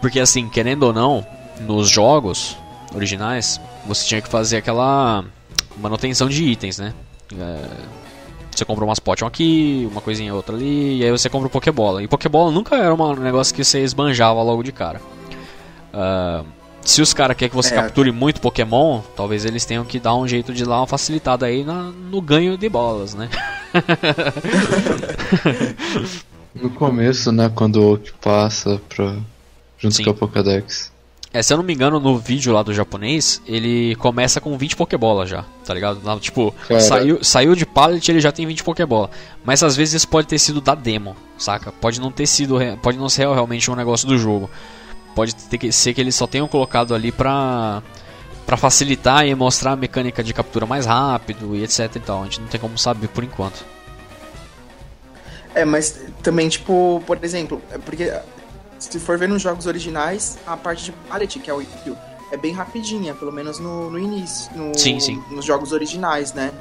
Porque 0.00 0.20
assim, 0.20 0.48
querendo 0.48 0.84
ou 0.84 0.92
não, 0.92 1.26
nos 1.60 1.88
jogos 1.88 2.56
originais, 2.94 3.60
você 3.84 4.04
tinha 4.06 4.22
que 4.22 4.28
fazer 4.28 4.58
aquela 4.58 5.24
manutenção 5.76 6.28
de 6.28 6.44
itens, 6.44 6.78
né? 6.78 6.94
É, 7.36 7.64
Você 8.54 8.64
compra 8.64 8.84
umas 8.84 8.98
potion 9.00 9.26
aqui, 9.26 9.86
uma 9.90 10.00
coisinha 10.00 10.32
outra 10.34 10.54
ali, 10.54 10.98
e 10.98 11.04
aí 11.04 11.10
você 11.10 11.28
compra 11.28 11.48
o 11.48 11.50
Pokébola. 11.50 12.02
E 12.02 12.08
Pokébola 12.08 12.50
nunca 12.52 12.76
era 12.76 12.94
um 12.94 13.14
negócio 13.16 13.54
que 13.54 13.64
você 13.64 13.80
esbanjava 13.82 14.40
logo 14.42 14.62
de 14.62 14.72
cara. 14.72 15.00
Ah, 15.92 16.44
se 16.82 17.02
os 17.02 17.12
caras 17.12 17.36
querem 17.36 17.50
que 17.50 17.56
você 17.56 17.74
É. 17.74 17.76
capture 17.76 18.10
muito 18.12 18.40
Pokémon, 18.40 19.00
talvez 19.16 19.44
eles 19.44 19.64
tenham 19.64 19.84
que 19.84 19.98
dar 20.00 20.14
um 20.14 20.26
jeito 20.26 20.52
de 20.54 20.64
dar 20.64 20.78
uma 20.78 20.86
facilitada 20.86 21.46
aí 21.46 21.64
na- 21.64 21.90
no 22.10 22.20
ganho 22.20 22.56
de 22.56 22.68
bolas, 22.68 23.14
né? 23.14 23.28
No 26.54 26.70
começo, 26.70 27.30
né, 27.30 27.50
quando 27.54 27.76
o 27.76 27.92
Oak 27.92 28.12
passa 28.20 28.80
pra, 28.88 29.16
junto 29.78 29.94
Sim. 29.94 30.04
com 30.04 30.10
a 30.10 30.14
Pokédex. 30.14 30.90
É, 31.32 31.42
se 31.42 31.52
eu 31.52 31.58
não 31.58 31.64
me 31.64 31.74
engano, 31.74 32.00
no 32.00 32.18
vídeo 32.18 32.52
lá 32.52 32.62
do 32.62 32.72
japonês, 32.74 33.40
ele 33.46 33.94
começa 33.96 34.40
com 34.40 34.56
20 34.56 34.74
Pokébola 34.74 35.26
já, 35.26 35.44
tá 35.64 35.74
ligado? 35.74 36.00
Lá, 36.02 36.18
tipo, 36.18 36.52
Cara. 36.66 36.80
saiu, 36.80 37.22
saiu 37.22 37.54
de 37.54 37.66
pallet 37.66 38.10
ele 38.10 38.20
já 38.20 38.32
tem 38.32 38.46
20 38.46 38.64
Pokébola. 38.64 39.10
Mas 39.44 39.62
às 39.62 39.76
vezes 39.76 39.94
isso 39.94 40.08
pode 40.08 40.26
ter 40.26 40.38
sido 40.38 40.60
da 40.60 40.74
demo, 40.74 41.14
saca? 41.36 41.70
Pode 41.70 42.00
não 42.00 42.10
ter 42.10 42.26
sido, 42.26 42.56
pode 42.82 42.96
não 42.98 43.08
ser 43.10 43.28
realmente 43.28 43.70
um 43.70 43.76
negócio 43.76 44.08
do 44.08 44.16
jogo. 44.18 44.50
Pode 45.18 45.34
ter 45.34 45.58
que 45.58 45.72
ser 45.72 45.94
que 45.94 46.00
eles 46.00 46.14
só 46.14 46.28
tenham 46.28 46.46
colocado 46.46 46.94
ali 46.94 47.10
pra, 47.10 47.82
pra 48.46 48.56
facilitar 48.56 49.26
e 49.26 49.34
mostrar 49.34 49.72
a 49.72 49.76
mecânica 49.76 50.22
de 50.22 50.32
captura 50.32 50.64
mais 50.64 50.86
rápido 50.86 51.56
e 51.56 51.64
etc 51.64 51.96
e 51.96 51.98
tal. 51.98 52.20
A 52.20 52.24
gente 52.26 52.40
não 52.40 52.46
tem 52.46 52.60
como 52.60 52.78
saber 52.78 53.08
por 53.08 53.24
enquanto. 53.24 53.64
É, 55.56 55.64
mas 55.64 55.98
também, 56.22 56.48
tipo, 56.48 57.02
por 57.04 57.18
exemplo, 57.24 57.60
é 57.72 57.78
porque 57.78 58.16
se 58.78 59.00
for 59.00 59.18
ver 59.18 59.28
nos 59.28 59.42
jogos 59.42 59.66
originais, 59.66 60.38
a 60.46 60.56
parte 60.56 60.84
de 60.84 60.92
pallet, 60.92 61.36
que 61.40 61.50
é 61.50 61.52
o 61.52 61.66
é 62.30 62.36
bem 62.36 62.52
rapidinha, 62.52 63.12
pelo 63.12 63.32
menos 63.32 63.58
no, 63.58 63.90
no 63.90 63.98
início, 63.98 64.48
no- 64.54 64.78
Sim, 64.78 65.00
sim. 65.00 65.20
nos 65.32 65.44
jogos 65.44 65.72
originais, 65.72 66.32
né? 66.32 66.52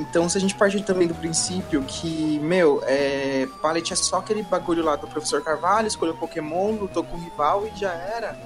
Então, 0.00 0.28
se 0.30 0.38
a 0.38 0.40
gente 0.40 0.54
partir 0.54 0.80
também 0.80 1.06
do 1.06 1.14
princípio 1.14 1.82
que, 1.82 2.38
meu, 2.38 2.82
é, 2.86 3.46
pallet 3.60 3.92
é 3.92 3.96
só 3.96 4.16
aquele 4.16 4.42
bagulho 4.42 4.82
lá 4.82 4.96
do 4.96 5.06
professor 5.06 5.42
Carvalho, 5.42 5.86
escolheu 5.86 6.14
Pokémon, 6.14 6.72
lutou 6.72 7.04
com 7.04 7.16
o 7.16 7.20
rival 7.20 7.66
e 7.66 7.78
já 7.78 7.92
era. 7.92 8.38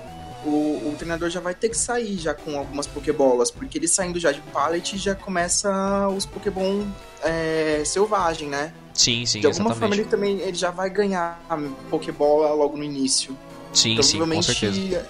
O, 0.44 0.90
o 0.90 0.94
treinador 0.98 1.31
já 1.31 1.40
vai 1.40 1.55
ter 1.55 1.68
que 1.68 1.78
sair 1.78 2.18
já 2.18 2.35
com 2.35 2.59
algumas 2.59 2.89
Pokébolas, 2.89 3.52
porque 3.52 3.78
ele 3.78 3.86
saindo 3.86 4.18
já 4.18 4.32
de 4.32 4.40
pallet 4.40 4.98
já 4.98 5.14
começa 5.14 6.09
os 6.09 6.26
Pokémon 6.26 6.85
é, 7.22 7.82
selvagem, 7.86 8.48
né? 8.48 8.74
Sim, 8.93 9.24
sim, 9.24 9.40
de 9.40 9.47
alguma 9.47 9.70
forma 9.70 9.94
exatamente. 9.94 10.01
ele 10.01 10.10
também 10.10 10.40
ele 10.40 10.56
já 10.56 10.70
vai 10.70 10.90
ganhar 10.90 11.40
a 11.48 11.56
Pokébola 11.89 12.52
logo 12.52 12.76
no 12.76 12.82
início. 12.82 13.39
Sim, 13.72 14.01
sim, 14.02 14.18
com 14.18 14.43
certeza. 14.43 15.06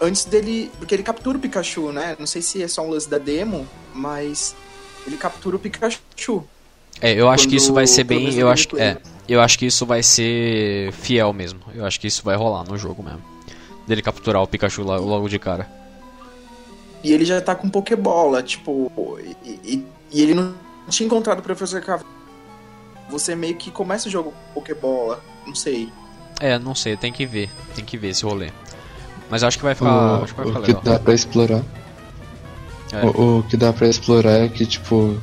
Antes 0.00 0.24
dele. 0.24 0.72
Porque 0.78 0.94
ele 0.94 1.02
captura 1.02 1.38
o 1.38 1.40
Pikachu, 1.40 1.92
né? 1.92 2.16
Não 2.18 2.26
sei 2.26 2.42
se 2.42 2.62
é 2.62 2.66
só 2.66 2.82
um 2.82 2.90
lance 2.90 3.08
da 3.08 3.18
demo, 3.18 3.68
mas 3.94 4.56
ele 5.06 5.16
captura 5.16 5.56
o 5.56 5.58
Pikachu. 5.58 6.44
É, 7.00 7.12
eu 7.12 7.28
acho 7.28 7.48
que 7.48 7.56
isso 7.56 7.72
vai 7.72 7.86
ser 7.86 8.04
bem. 8.04 8.32
Eu 8.34 8.46
no 8.46 8.52
acho, 8.52 8.68
que- 8.68 8.78
é, 8.80 8.98
eu 9.28 9.40
acho 9.40 9.58
que 9.58 9.66
isso 9.66 9.84
vai 9.86 10.02
ser 10.02 10.92
fiel 10.92 11.32
mesmo. 11.32 11.60
Eu 11.74 11.84
acho 11.84 11.98
que 11.98 12.06
isso 12.06 12.22
vai 12.22 12.36
rolar 12.36 12.64
no 12.64 12.76
jogo 12.76 13.02
mesmo. 13.02 13.22
Dele 13.86 14.02
capturar 14.02 14.42
o 14.42 14.46
Pikachu 14.46 14.82
logo 14.82 15.28
de 15.28 15.38
cara. 15.38 15.68
E 17.02 17.12
ele 17.12 17.24
já 17.24 17.40
tá 17.40 17.54
com 17.54 17.68
Pokébola, 17.68 18.42
tipo. 18.42 18.90
E, 19.44 19.58
e- 19.64 19.86
e 20.12 20.22
ele 20.22 20.34
não 20.34 20.54
tinha 20.88 21.06
encontrado 21.06 21.40
o 21.40 21.42
Professor 21.42 21.80
Cavalo. 21.80 22.08
Você 23.10 23.34
meio 23.34 23.56
que 23.56 23.70
começa 23.70 24.08
o 24.08 24.10
jogo 24.10 24.30
com 24.32 24.60
Pokébola. 24.60 25.20
Não 25.46 25.54
sei. 25.54 25.88
É, 26.40 26.58
não 26.58 26.74
sei, 26.74 26.96
tem 26.96 27.12
que 27.12 27.26
ver. 27.26 27.50
Tem 27.74 27.84
que 27.84 27.96
ver 27.96 28.10
esse 28.10 28.24
rolê. 28.24 28.50
Mas 29.28 29.42
eu 29.42 29.48
acho 29.48 29.58
que 29.58 29.64
vai 29.64 29.74
ficar, 29.74 30.20
o, 30.20 30.24
acho 30.24 30.34
que 30.34 30.40
vai 30.40 30.46
o 30.46 30.48
ficar 30.50 30.60
que 30.60 30.66
legal. 30.68 30.82
dá 30.84 30.98
pra 31.00 31.14
explorar. 31.14 31.62
É. 32.92 33.04
O, 33.06 33.38
o 33.38 33.42
que 33.44 33.56
dá 33.56 33.72
pra 33.72 33.88
explorar 33.88 34.32
é 34.44 34.48
que, 34.48 34.66
tipo. 34.66 35.16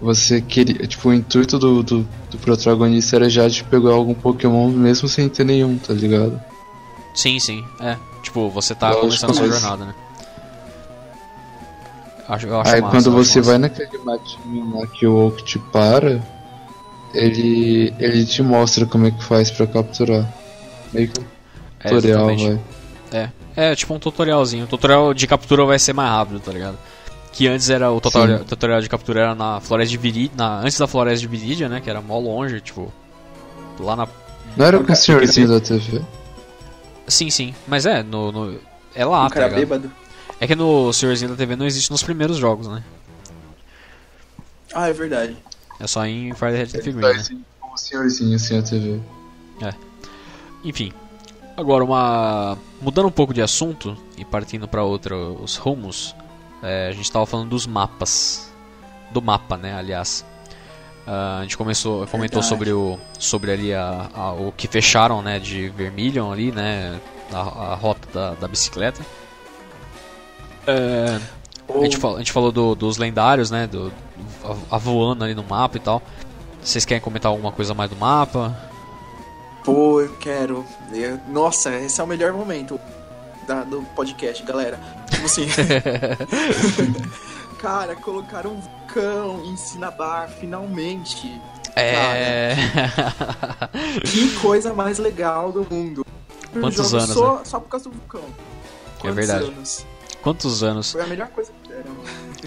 Você 0.00 0.40
queria. 0.40 0.86
Tipo, 0.86 1.08
o 1.08 1.14
intuito 1.14 1.58
do, 1.58 1.82
do, 1.82 2.08
do 2.30 2.38
protagonista 2.38 3.16
era 3.16 3.28
já 3.28 3.48
de 3.48 3.64
pegar 3.64 3.90
algum 3.92 4.14
Pokémon 4.14 4.68
mesmo 4.68 5.08
sem 5.08 5.28
ter 5.28 5.44
nenhum, 5.44 5.76
tá 5.78 5.92
ligado? 5.92 6.40
Sim, 7.14 7.38
sim. 7.40 7.64
É. 7.80 7.96
Tipo, 8.22 8.48
você 8.50 8.74
tá 8.74 8.88
Lógico, 8.90 9.06
começando 9.06 9.30
a 9.30 9.34
sua 9.34 9.46
mas- 9.48 9.60
jornada, 9.60 9.84
né? 9.86 9.94
Acho, 12.28 12.46
eu 12.46 12.60
acho 12.60 12.74
Aí 12.74 12.80
massa, 12.82 12.94
quando 12.94 13.10
você 13.16 13.38
massa. 13.38 13.50
vai 13.50 13.58
naquele 13.58 13.98
matinho 14.04 14.78
lá 14.78 14.86
que 14.86 15.06
o 15.06 15.26
Oak 15.28 15.42
te 15.44 15.58
para, 15.58 16.20
ele. 17.14 17.92
ele 17.98 18.26
te 18.26 18.42
mostra 18.42 18.84
como 18.84 19.06
é 19.06 19.10
que 19.10 19.24
faz 19.24 19.50
pra 19.50 19.66
capturar. 19.66 20.30
Meio 20.92 21.08
que 21.08 21.20
um 21.20 21.24
É, 21.80 21.88
tutorial, 21.88 22.30
exatamente. 22.30 22.62
vai. 23.10 23.20
É, 23.22 23.30
é 23.58 23.74
tipo 23.74 23.92
um 23.92 23.98
tutorialzinho. 23.98 24.64
O 24.64 24.68
tutorial 24.68 25.12
de 25.12 25.26
captura 25.26 25.64
vai 25.64 25.78
ser 25.78 25.92
mais 25.92 26.10
rápido, 26.10 26.40
tá 26.40 26.52
ligado? 26.52 26.78
Que 27.32 27.46
antes 27.48 27.68
era 27.68 27.90
o 27.90 28.00
tutorial, 28.00 28.44
tutorial 28.44 28.80
de 28.80 28.88
captura 28.88 29.20
era 29.20 29.34
na 29.34 29.60
floresta 29.60 29.90
de 29.90 29.98
Viridia, 29.98 30.30
na, 30.36 30.60
antes 30.60 30.78
da 30.78 30.86
floresta 30.86 31.20
de 31.20 31.26
Viridia, 31.26 31.68
né? 31.68 31.80
Que 31.80 31.90
era 31.90 32.00
mó 32.00 32.18
longe, 32.18 32.60
tipo. 32.60 32.92
Lá 33.80 33.96
na. 33.96 34.08
Não 34.56 34.64
era 34.66 34.78
com 34.78 34.92
o 34.92 34.96
senhorzinho 34.96 35.48
da 35.48 35.60
TV? 35.60 36.00
Sim, 37.06 37.30
sim. 37.30 37.54
Mas 37.66 37.84
é, 37.86 38.02
no. 38.02 38.30
no- 38.32 38.58
é 38.94 39.04
lá, 39.04 39.26
o 39.26 39.28
tá 39.28 39.34
cara 39.34 39.48
ligado? 39.48 39.60
bêbado. 39.60 39.92
É 40.40 40.46
que 40.46 40.54
no 40.54 40.92
Senhorzinho 40.92 41.30
da 41.32 41.36
TV 41.36 41.56
não 41.56 41.66
existe 41.66 41.90
nos 41.90 42.02
primeiros 42.02 42.36
jogos, 42.36 42.68
né? 42.68 42.82
Ah, 44.72 44.88
é 44.88 44.92
verdade. 44.92 45.36
É 45.80 45.86
só 45.86 46.04
em 46.06 46.32
Fire 46.34 46.52
Red 46.56 46.92
vai 46.92 47.14
né? 47.14 47.24
como 47.60 47.74
o 47.74 47.76
senhorzinho 47.76 48.36
assim 48.36 48.58
a 48.58 48.62
TV. 48.62 49.00
Enfim. 50.64 50.92
Agora, 51.58 51.82
uma. 51.84 52.56
Mudando 52.80 53.08
um 53.08 53.10
pouco 53.10 53.34
de 53.34 53.42
assunto 53.42 53.96
e 54.16 54.24
partindo 54.24 54.68
para 54.68 54.84
outros 54.84 55.56
rumos, 55.56 56.14
é, 56.62 56.86
a 56.86 56.92
gente 56.92 57.10
tava 57.10 57.26
falando 57.26 57.48
dos 57.50 57.66
mapas. 57.66 58.48
Do 59.10 59.20
mapa, 59.20 59.56
né? 59.56 59.74
Aliás. 59.74 60.24
Ah, 61.04 61.38
a 61.40 61.42
gente 61.42 61.58
começou, 61.58 62.06
comentou 62.06 62.40
Verdade. 62.42 62.46
sobre 62.48 62.72
o. 62.72 62.96
Sobre 63.18 63.50
ali 63.50 63.74
a, 63.74 64.08
a- 64.14 64.32
o 64.34 64.52
que 64.56 64.68
fecharam, 64.68 65.20
né? 65.20 65.40
De 65.40 65.68
Vermilion 65.70 66.30
ali, 66.30 66.52
né? 66.52 67.00
A, 67.32 67.40
a 67.40 67.74
rota 67.74 68.06
da, 68.14 68.30
da 68.34 68.46
bicicleta. 68.46 69.04
É, 70.64 71.18
a, 71.74 71.82
gente 71.82 71.96
falou, 71.96 72.16
a 72.16 72.20
gente 72.20 72.30
falou 72.32 72.52
do- 72.52 72.74
dos 72.76 72.98
lendários, 72.98 73.50
né? 73.50 73.66
Do, 73.66 73.92
a 74.70 74.78
voando 74.78 75.24
ali 75.24 75.34
no 75.34 75.42
mapa 75.42 75.76
e 75.76 75.80
tal. 75.80 76.00
Vocês 76.62 76.84
querem 76.84 77.00
comentar 77.02 77.32
alguma 77.32 77.50
coisa 77.50 77.74
mais 77.74 77.90
do 77.90 77.96
mapa? 77.96 78.54
Pô, 79.74 80.00
eu 80.00 80.14
quero. 80.16 80.64
Eu- 80.92 81.20
Nossa, 81.28 81.74
esse 81.76 82.00
é 82.00 82.04
o 82.04 82.06
melhor 82.06 82.32
momento 82.32 82.80
da- 83.46 83.64
do 83.64 83.82
podcast, 83.94 84.42
galera. 84.44 84.78
Tipo 85.10 85.26
assim. 85.26 85.46
Cara, 87.60 87.96
colocaram 87.96 88.52
um 88.52 88.60
vulcão 88.60 89.42
em 89.44 89.56
Cinnabar, 89.56 90.28
finalmente. 90.28 91.40
É. 91.74 92.54
Que 94.04 94.30
coisa 94.40 94.72
mais 94.72 94.98
legal 94.98 95.52
do 95.52 95.66
mundo. 95.70 96.04
Quantos 96.52 96.90
jogo 96.90 96.96
anos, 97.02 97.14
Só, 97.14 97.40
só 97.44 97.60
por 97.60 97.68
causa 97.68 97.88
do 97.88 97.94
vulcão. 97.96 98.22
Quantos 99.00 99.16
verdade. 99.16 99.44
anos? 99.44 99.86
Quantos 100.22 100.62
anos? 100.62 100.92
Foi 100.92 101.02
a 101.02 101.06
melhor 101.06 101.28
coisa 101.28 101.52
que 101.62 101.68
deram. 101.68 101.92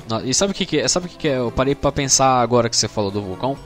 Não, 0.09 0.25
E 0.25 0.33
sabe 0.33 0.51
o 0.51 0.55
que, 0.55 0.65
que 0.65 0.79
é? 0.79 0.87
Sabe 0.87 1.05
o 1.05 1.09
que, 1.09 1.17
que 1.17 1.27
é? 1.27 1.37
Eu 1.37 1.51
parei 1.51 1.75
pra 1.75 1.91
pensar 1.91 2.41
agora 2.41 2.69
que 2.69 2.75
você 2.75 2.87
falou 2.87 3.11
do 3.11 3.21
vulcão. 3.21 3.57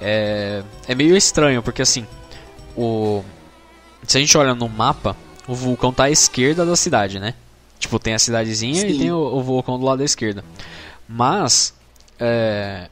É, 0.00 0.62
é 0.86 0.94
meio 0.94 1.16
estranho, 1.16 1.62
porque 1.62 1.82
assim, 1.82 2.06
o 2.78 3.24
se 4.06 4.16
a 4.16 4.20
gente 4.20 4.36
olha 4.38 4.54
no 4.54 4.68
mapa, 4.68 5.16
o 5.46 5.54
vulcão 5.54 5.92
tá 5.92 6.04
à 6.04 6.10
esquerda 6.10 6.64
da 6.64 6.76
cidade, 6.76 7.18
né? 7.18 7.34
Tipo, 7.78 7.98
tem 7.98 8.14
a 8.14 8.18
cidadezinha 8.18 8.86
e 8.86 8.92
Sim. 8.92 8.98
tem 8.98 9.12
o, 9.12 9.18
o 9.18 9.42
vulcão 9.42 9.78
do 9.78 9.84
lado 9.84 9.98
da 9.98 10.04
esquerda. 10.04 10.44
Mas, 11.08 11.74
é, 12.18 12.88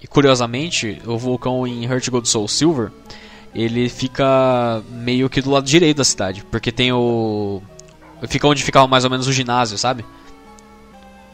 e 0.00 0.06
curiosamente, 0.06 1.00
o 1.06 1.16
vulcão 1.16 1.66
em 1.66 1.84
Heart 1.84 2.08
Gold 2.10 2.28
Soul 2.28 2.48
Silver, 2.48 2.90
ele 3.54 3.88
fica 3.88 4.82
meio 4.90 5.28
que 5.28 5.40
do 5.40 5.50
lado 5.50 5.66
direito 5.66 5.98
da 5.98 6.04
cidade, 6.04 6.44
porque 6.50 6.70
tem 6.70 6.92
o 6.92 7.62
fica 8.26 8.48
onde 8.48 8.64
ficava 8.64 8.86
mais 8.86 9.04
ou 9.04 9.10
menos 9.10 9.26
o 9.26 9.32
ginásio, 9.32 9.78
sabe? 9.78 10.04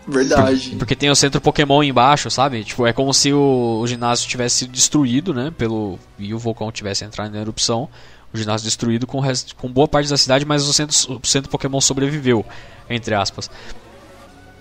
Verdade. 0.07 0.77
Porque 0.79 0.95
tem 0.95 1.11
o 1.11 1.15
centro 1.17 1.41
Pokémon 1.41 1.83
embaixo, 1.83 2.31
sabe? 2.31 2.63
Tipo, 2.65 2.87
é 2.87 2.93
como 2.93 3.13
se 3.15 3.33
o, 3.33 3.81
o 3.81 3.87
ginásio 3.87 4.29
tivesse 4.29 4.57
sido 4.59 4.73
destruído, 4.73 5.33
né? 5.33 5.53
Pelo, 5.57 5.99
e 6.19 6.35
o 6.35 6.39
vulcão 6.39 6.71
tivesse 6.71 7.05
entrado 7.05 7.35
em 7.35 7.41
erupção. 7.41 7.89
O 8.33 8.37
ginásio 8.37 8.65
destruído 8.65 9.07
com, 9.07 9.19
o 9.19 9.21
resto, 9.21 9.55
com 9.57 9.69
boa 9.71 9.87
parte 9.89 10.11
da 10.11 10.17
cidade, 10.17 10.45
mas 10.45 10.67
o 10.69 10.73
centro, 10.73 11.21
o 11.23 11.27
centro 11.27 11.49
Pokémon 11.51 11.81
sobreviveu, 11.81 12.45
entre 12.91 13.15
aspas. 13.15 13.49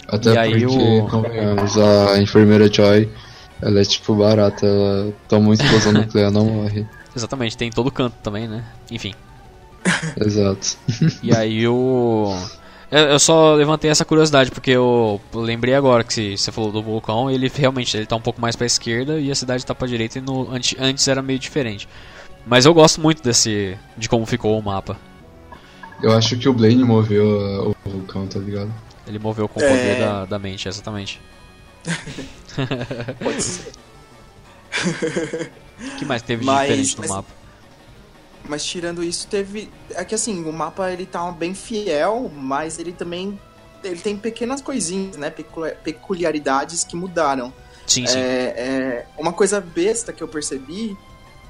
Até 0.07 0.34
E 0.34 0.38
aí 0.38 0.52
porque, 0.65 0.76
o- 1.02 1.07
convenhamos, 1.10 1.78
a 1.78 2.22
enfermeira 2.22 2.72
Joy, 2.72 3.10
ela 3.61 3.80
é 3.80 3.84
tipo 3.84 4.14
barata, 4.15 4.65
ela 4.65 5.11
toma 5.28 5.48
uma 5.48 5.53
explosão 5.56 5.91
nuclear, 5.91 6.30
não 6.32 6.45
morre. 6.45 6.86
Exatamente, 7.15 7.57
tem 7.57 7.68
em 7.70 7.72
todo 7.72 7.90
canto 7.91 8.15
também, 8.22 8.48
né? 8.48 8.64
Enfim. 8.91 9.14
Exato. 10.18 10.78
E 11.22 11.36
aí 11.36 11.68
o. 11.68 12.36
Eu 12.95 13.18
só 13.20 13.56
levantei 13.56 13.90
essa 13.90 14.06
curiosidade 14.06 14.52
porque 14.52 14.72
eu 14.72 15.20
lembrei 15.34 15.74
agora 15.74 16.03
que 16.03 16.14
se- 16.14 16.38
você 16.38 16.52
falou 16.52 16.72
do 16.72 16.82
vulcão, 16.84 17.30
ele 17.32 17.52
realmente 17.53 17.95
ele 17.98 18.06
tá 18.06 18.15
um 18.15 18.22
pouco 18.22 18.40
mais 18.40 18.56
pra 18.56 18.65
esquerda 18.68 19.20
e 19.20 19.32
a 19.32 19.36
cidade 19.36 19.65
tá 19.65 19.74
pra 19.74 19.88
direita 19.88 20.20
e 20.20 20.22
no, 20.22 20.52
antes, 20.53 20.76
antes 20.80 21.07
era 21.07 21.22
meio 21.22 21.40
diferente. 21.40 21.88
Mas 22.45 22.65
eu 22.65 22.74
gosto 22.74 23.02
muito 23.02 23.24
desse 23.24 23.78
de 23.98 24.07
como 24.07 24.26
ficou 24.26 24.60
o 24.60 24.61
mapa. 24.64 24.98
Eu 26.02 26.11
acho 26.11 26.38
que 26.38 26.48
o 26.49 26.53
Blaine 26.53 26.84
moveu 26.84 27.26
uh, 27.26 27.76
o 27.86 27.90
vulcão, 27.90 28.28
tá 28.28 28.38
ligado? 28.38 28.72
Ele 29.07 29.18
moveu 29.18 29.48
com 29.48 29.60
o 29.60 29.64
É. 29.64 29.68
poder 29.70 29.99
da, 29.99 30.26
da 30.26 30.38
mente, 30.40 30.68
exatamente. 30.68 31.20
Pode 33.24 33.41
ser. 33.41 33.72
O 35.84 35.98
que 35.98 36.06
mais 36.06 36.22
teve 36.22 36.41
de 36.41 36.45
Mas- 36.45 36.61
diferente 36.68 36.95
no 36.95 37.02
mas- 37.02 37.10
mapa? 37.11 37.30
Mas 38.48 38.64
tirando 38.65 39.03
isso, 39.03 39.28
teve. 39.28 39.72
É 39.91 40.03
que 40.03 40.14
assim, 40.14 40.44
o 40.44 40.52
mapa 40.52 40.91
ele 40.91 41.06
tá 41.06 41.32
bem 41.32 41.53
fiel, 41.53 42.32
mas 42.36 42.78
ele 42.80 42.91
também. 42.91 43.40
Ele 43.84 43.99
tem 43.99 44.18
pequenas 44.18 44.61
coisinhas, 44.61 45.18
né? 45.18 45.30
pecul- 45.30 45.72
Peculiaridades 45.84 46.84
que 46.84 46.95
mudaram. 46.95 47.53
Sim, 47.86 48.06
sim. 48.07 48.18
É, 48.18 48.53
é, 48.57 49.06
uma 49.18 49.34
coisa 49.34 49.60
besta 49.60 50.14
que 50.14 50.24
eu 50.24 50.28
percebi 50.28 50.98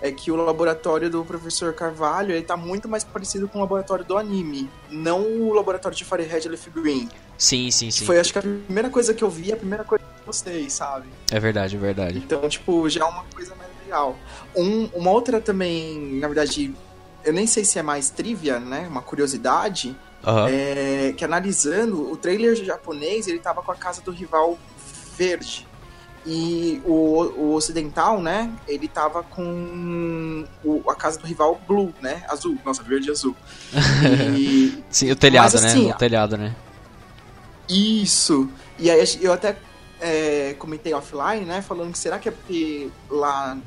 é 0.01 0.11
que 0.11 0.31
o 0.31 0.35
laboratório 0.35 1.09
do 1.09 1.23
professor 1.23 1.73
Carvalho 1.73 2.31
ele 2.33 2.41
tá 2.41 2.57
muito 2.57 2.89
mais 2.89 3.03
parecido 3.03 3.47
com 3.47 3.59
o 3.59 3.61
laboratório 3.61 4.03
do 4.03 4.17
anime, 4.17 4.69
não 4.89 5.21
o 5.21 5.53
laboratório 5.53 5.97
de 5.97 6.03
Firehead 6.03 6.47
Leaf 6.49 6.67
Green. 6.69 7.07
Sim, 7.37 7.71
sim, 7.71 7.89
sim. 7.89 8.05
foi, 8.05 8.19
acho 8.19 8.33
que, 8.33 8.39
a 8.39 8.41
primeira 8.41 8.89
coisa 8.89 9.13
que 9.13 9.23
eu 9.23 9.29
vi, 9.29 9.53
a 9.53 9.55
primeira 9.55 9.83
coisa 9.83 10.03
que 10.03 10.21
eu 10.21 10.25
gostei, 10.25 10.69
sabe? 10.69 11.07
É 11.31 11.39
verdade, 11.39 11.75
é 11.75 11.79
verdade. 11.79 12.17
Então, 12.17 12.47
tipo, 12.49 12.89
já 12.89 13.01
é 13.01 13.03
uma 13.05 13.23
coisa 13.33 13.55
mais 13.55 13.62
legal. 13.93 14.17
Um, 14.55 14.85
uma 14.93 15.11
outra 15.11 15.39
também, 15.39 16.19
na 16.19 16.27
verdade, 16.27 16.73
eu 17.23 17.31
nem 17.31 17.45
sei 17.45 17.63
se 17.63 17.77
é 17.77 17.83
mais 17.83 18.09
trivia, 18.09 18.59
né? 18.59 18.87
Uma 18.89 19.01
curiosidade, 19.01 19.95
Aham. 20.25 20.47
é 20.49 21.13
que 21.15 21.23
analisando, 21.23 22.11
o 22.11 22.17
trailer 22.17 22.55
japonês, 22.55 23.27
ele 23.27 23.39
tava 23.39 23.61
com 23.61 23.71
a 23.71 23.75
casa 23.75 24.01
do 24.01 24.11
rival 24.11 24.57
verde. 25.15 25.67
E 26.25 26.81
o, 26.85 27.21
o 27.21 27.53
ocidental, 27.53 28.21
né? 28.21 28.49
Ele 28.67 28.87
tava 28.87 29.23
com 29.23 30.45
o- 30.63 30.89
a 30.89 30.95
casa 30.95 31.19
do 31.19 31.27
rival 31.27 31.59
blue, 31.67 31.93
né? 32.01 32.23
Azul. 32.29 32.57
Nossa, 32.65 32.81
verde 32.81 33.09
e 33.09 33.11
azul. 33.11 33.35
E, 34.39 34.83
Sim, 34.89 35.11
o 35.11 35.15
telhado, 35.17 35.51
Mas, 35.53 35.61
né? 35.61 35.67
assim, 35.69 35.91
O 35.91 35.97
telhado, 35.97 36.37
né? 36.37 36.55
Isso. 37.69 38.49
E 38.79 38.89
aí 38.89 39.03
eu 39.21 39.33
até 39.33 39.57
é, 39.99 40.55
comentei 40.57 40.93
offline, 40.93 41.45
né? 41.45 41.61
Falando 41.61 41.91
que 41.91 41.97
será 41.99 42.17
que 42.19 42.29
é 42.29 42.31
porque 42.31 42.89
lá 43.09 43.57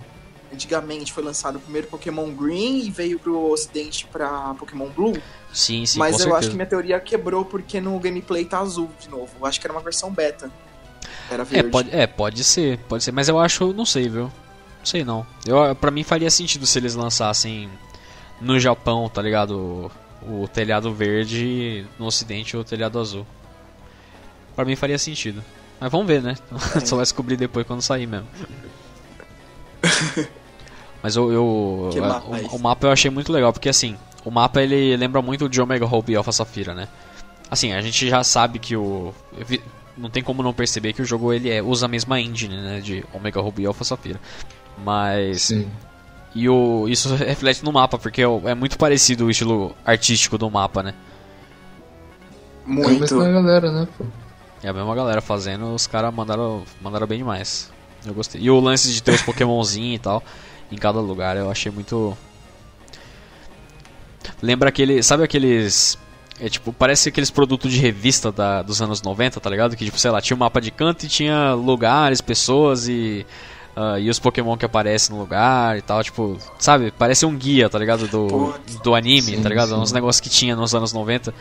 antigamente 0.53 1.13
foi 1.13 1.23
lançado 1.23 1.57
o 1.57 1.61
primeiro 1.61 1.87
Pokémon 1.89 2.31
Green 2.31 2.85
e 2.87 2.91
veio 2.91 3.19
pro 3.19 3.51
ocidente 3.51 4.07
pra 4.07 4.55
Pokémon 4.59 4.89
Blue? 4.89 5.17
Sim, 5.53 5.87
sim, 5.87 5.99
Mas 5.99 6.13
eu 6.15 6.19
certeza. 6.19 6.39
acho 6.39 6.49
que 6.51 6.55
minha 6.57 6.67
teoria 6.67 7.01
quebrou 7.01 7.45
porque 7.45 7.81
no 7.81 7.99
gameplay 7.99 8.45
tá 8.45 8.59
azul 8.61 8.91
de 9.01 9.09
novo. 9.09 9.31
Eu 9.41 9.47
acho 9.47 9.61
que 9.61 9.67
era 9.67 9.73
uma 9.73 9.83
versão 9.83 10.11
beta. 10.11 10.51
Era 11.31 11.43
É 11.43 11.47
verde. 11.47 11.71
pode, 11.71 11.91
é, 11.95 12.07
pode 12.07 12.45
ser, 12.45 12.79
pode 12.89 13.03
ser, 13.05 13.13
mas 13.13 13.29
eu 13.29 13.39
acho, 13.39 13.73
não 13.73 13.85
sei, 13.87 14.09
viu? 14.09 14.25
Não 14.79 14.85
sei 14.87 15.05
não. 15.05 15.27
Eu, 15.47 15.75
pra 15.75 15.91
mim 15.91 16.03
faria 16.03 16.31
sentido 16.31 16.67
se 16.67 16.79
eles 16.79 16.95
lançassem 16.95 17.69
no 18.41 18.59
Japão, 18.61 19.09
tá 19.09 19.21
ligado? 19.23 19.91
O, 20.23 20.43
o 20.43 20.49
telhado 20.49 20.93
verde 20.93 21.87
no 21.99 22.07
ocidente 22.07 22.57
o 22.57 22.63
telhado 22.65 22.99
azul. 22.99 23.27
Pra 24.55 24.65
mim 24.65 24.77
faria 24.77 24.99
sentido. 24.99 25.43
Mas 25.81 25.91
vamos 25.93 26.07
ver, 26.07 26.23
né? 26.23 26.35
Só 26.85 26.97
vai 26.97 27.05
descobrir 27.05 27.37
depois 27.37 27.67
quando 27.67 27.83
sair 27.83 28.07
mesmo. 28.07 28.27
Mas 31.03 31.15
eu, 31.17 31.33
eu 31.33 31.91
mapa 32.03 32.37
é 32.39 32.43
o, 32.43 32.57
o 32.57 32.59
mapa 32.59 32.87
eu 32.87 32.91
achei 32.91 33.11
muito 33.11 33.33
legal, 33.33 33.53
porque 33.53 33.69
assim, 33.69 33.97
o 34.25 34.31
mapa 34.31 34.61
ele 34.63 34.97
lembra 34.97 35.23
muito 35.23 35.49
de 35.49 35.61
Omega 35.61 35.87
Hope 35.87 36.13
e 36.13 36.17
Alpha 36.17 36.33
Safira, 36.33 36.75
né? 36.75 36.89
Assim, 37.51 37.73
a 37.73 37.81
gente 37.81 38.09
já 38.09 38.25
sabe 38.25 38.59
que 38.59 38.75
o 38.77 39.15
vi- 39.47 39.63
não 39.97 40.11
tem 40.11 40.23
como 40.23 40.43
não 40.43 40.53
perceber 40.53 40.93
que 40.93 41.01
o 41.03 41.05
jogo 41.05 41.33
ele 41.33 41.49
é, 41.49 41.63
usa 41.63 41.87
a 41.87 41.89
mesma 41.89 42.21
engine, 42.21 42.57
né, 42.57 42.81
de 42.81 43.05
Omega 43.13 43.41
Ruby 43.41 43.63
e 43.63 43.67
Alpha 43.67 43.85
Safira. 43.85 44.21
Mas 44.85 45.43
Sim. 45.43 45.71
e 46.35 46.49
o 46.49 46.87
isso 46.89 47.15
reflete 47.15 47.65
no 47.65 47.73
mapa, 47.73 47.99
porque 47.99 48.21
é 48.23 48.29
o- 48.29 48.43
é 48.49 48.55
muito 48.55 48.77
parecido 48.77 49.27
o 49.27 49.31
estilo 49.31 49.75
artístico 49.85 50.37
do 50.37 50.51
mapa, 50.51 50.83
né? 50.83 50.93
É 52.67 52.71
a 52.71 52.73
Muito. 52.73 53.01
mesma 53.01 53.31
galera, 53.31 53.71
né, 53.71 53.87
pô? 53.97 54.05
É 54.63 54.69
a 54.69 54.73
mesma 54.73 54.95
galera 54.95 55.21
fazendo, 55.21 55.73
os 55.73 55.87
caras 55.87 56.13
mandaram 56.13 56.65
mandaram 56.83 57.07
bem 57.07 57.19
demais. 57.19 57.71
Eu 58.07 58.15
gostei. 58.15 58.41
E 58.41 58.51
o 58.51 58.61
lance 58.61 58.93
de 58.93 59.03
ter 59.03 59.13
os 59.13 59.23
Pokémonzinhos 59.23 59.97
e 59.97 59.99
tal 59.99 60.23
em 60.71 60.77
cada 60.77 60.99
lugar, 61.01 61.37
eu 61.37 61.51
achei 61.51 61.71
muito 61.71 62.17
Lembra 64.43 64.69
aquele, 64.69 65.03
sabe 65.03 65.23
aqueles 65.23 65.97
é 66.39 66.49
tipo, 66.51 66.71
parece 66.73 67.09
aqueles 67.09 67.31
produtos 67.31 67.73
de 67.73 67.79
revista 67.79 68.31
da, 68.31 68.61
dos 68.61 68.83
anos 68.83 69.01
90, 69.01 69.41
tá 69.41 69.49
ligado? 69.49 69.75
Que 69.75 69.85
tipo, 69.87 69.99
sei 69.99 70.11
lá, 70.11 70.21
tinha 70.21 70.37
um 70.37 70.41
mapa 70.41 70.61
de 70.61 70.71
canto 70.71 71.05
e 71.07 71.09
tinha 71.09 71.55
lugares, 71.55 72.21
pessoas 72.21 72.89
e 72.89 73.25
ah, 73.75 73.99
e 73.99 74.11
os 74.11 74.19
Pokémon 74.19 74.57
que 74.57 74.65
aparecem 74.65 75.15
no 75.15 75.21
lugar 75.23 75.79
e 75.79 75.83
tal, 75.83 76.03
tipo, 76.05 76.37
sabe? 76.59 76.91
Parece 76.99 77.25
um 77.25 77.35
guia, 77.37 77.71
tá 77.71 77.79
ligado? 77.79 78.07
Do, 78.09 78.55
do 78.83 78.95
anime, 78.95 79.37
Sim, 79.37 79.43
tá 79.43 79.49
ligado? 79.49 79.69
sim. 79.71 79.75
Uns 79.77 79.93
negócios 79.93 80.21
que 80.21 80.29
tinha 80.29 80.55
nos 80.57 80.75
anos 80.75 80.93
90 80.93 81.33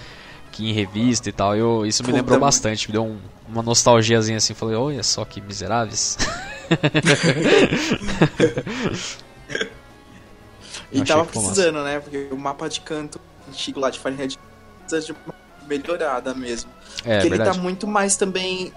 que 0.52 0.70
em 0.70 0.72
revista 0.74 1.28
e 1.28 1.32
tal. 1.34 1.56
Eu, 1.56 1.86
isso 1.86 2.02
me 2.04 2.08
Puta, 2.08 2.18
lembrou 2.20 2.36
muito. 2.40 2.46
bastante, 2.46 2.88
me 2.88 2.94
deu 2.94 3.04
um- 3.06 3.18
uma 3.50 3.62
nostalgiazinha 3.62 4.38
assim. 4.38 4.54
Falei, 4.54 4.76
olha 4.78 5.04
só 5.04 5.26
que 5.26 5.42
miseráveis. 5.42 6.18
E 10.92 11.02
Achei 11.02 11.16
tava 11.16 11.26
precisando, 11.26 11.84
né? 11.84 12.00
Porque 12.00 12.28
o 12.32 12.38
mapa 12.38 12.70
de 12.70 12.80
canto 12.80 13.20
antigo 13.50 13.80
lá 13.80 13.90
de 13.90 14.00
Firehead 14.00 14.40
precisa 14.80 15.06
de 15.06 15.12
uma 15.12 15.36
melhorada 15.68 16.34
mesmo. 16.34 16.70
É, 17.04 17.20
Porque 17.20 17.34
ele 17.34 17.44
tá 17.44 17.54
muito 17.54 17.86
mais 17.86 18.16
também. 18.16 18.72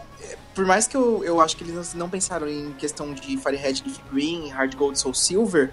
Por 0.54 0.66
mais 0.66 0.88
que 0.88 0.96
eu, 0.96 1.22
eu 1.22 1.40
acho 1.40 1.56
que 1.56 1.62
eles 1.62 1.94
não 1.94 2.08
pensaram 2.08 2.48
em 2.48 2.72
questão 2.72 3.14
de 3.14 3.36
Firehead 3.36 3.84
Leaf 3.86 3.98
Green, 4.12 4.48
Hard 4.48 4.74
Gold 4.74 4.98
Soul 4.98 5.14
Silver, 5.14 5.70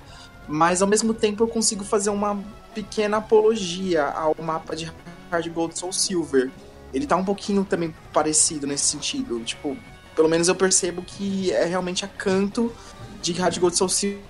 mas 0.47 0.83
ao 0.83 0.87
mesmo 0.87 1.13
tempo 1.13 1.43
eu 1.43 1.47
consigo 1.47 1.83
fazer 1.83 2.11
uma 2.11 2.39
pequena 2.75 3.17
apologia 3.17 4.05
ao 4.05 4.35
mapa 4.39 4.75
de 4.75 4.91
Hard 5.31 5.49
Gold 5.49 5.77
Soul 5.77 5.91
Silver. 5.91 6.51
Ele 6.93 7.07
tá 7.07 7.15
um 7.15 7.25
pouquinho 7.25 7.65
também 7.65 7.93
parecido 8.13 8.67
nesse 8.67 8.85
sentido. 8.85 9.39
Tipo, 9.39 9.75
pelo 10.15 10.29
menos 10.29 10.47
eu 10.47 10.55
percebo 10.55 11.01
que 11.01 11.51
é 11.51 11.65
realmente 11.65 12.05
a 12.05 12.07
canto 12.07 12.73
de 13.21 13.33
Hard 13.33 13.57
Gold 13.59 13.75
Soul 13.75 13.89
Silver 13.89 14.21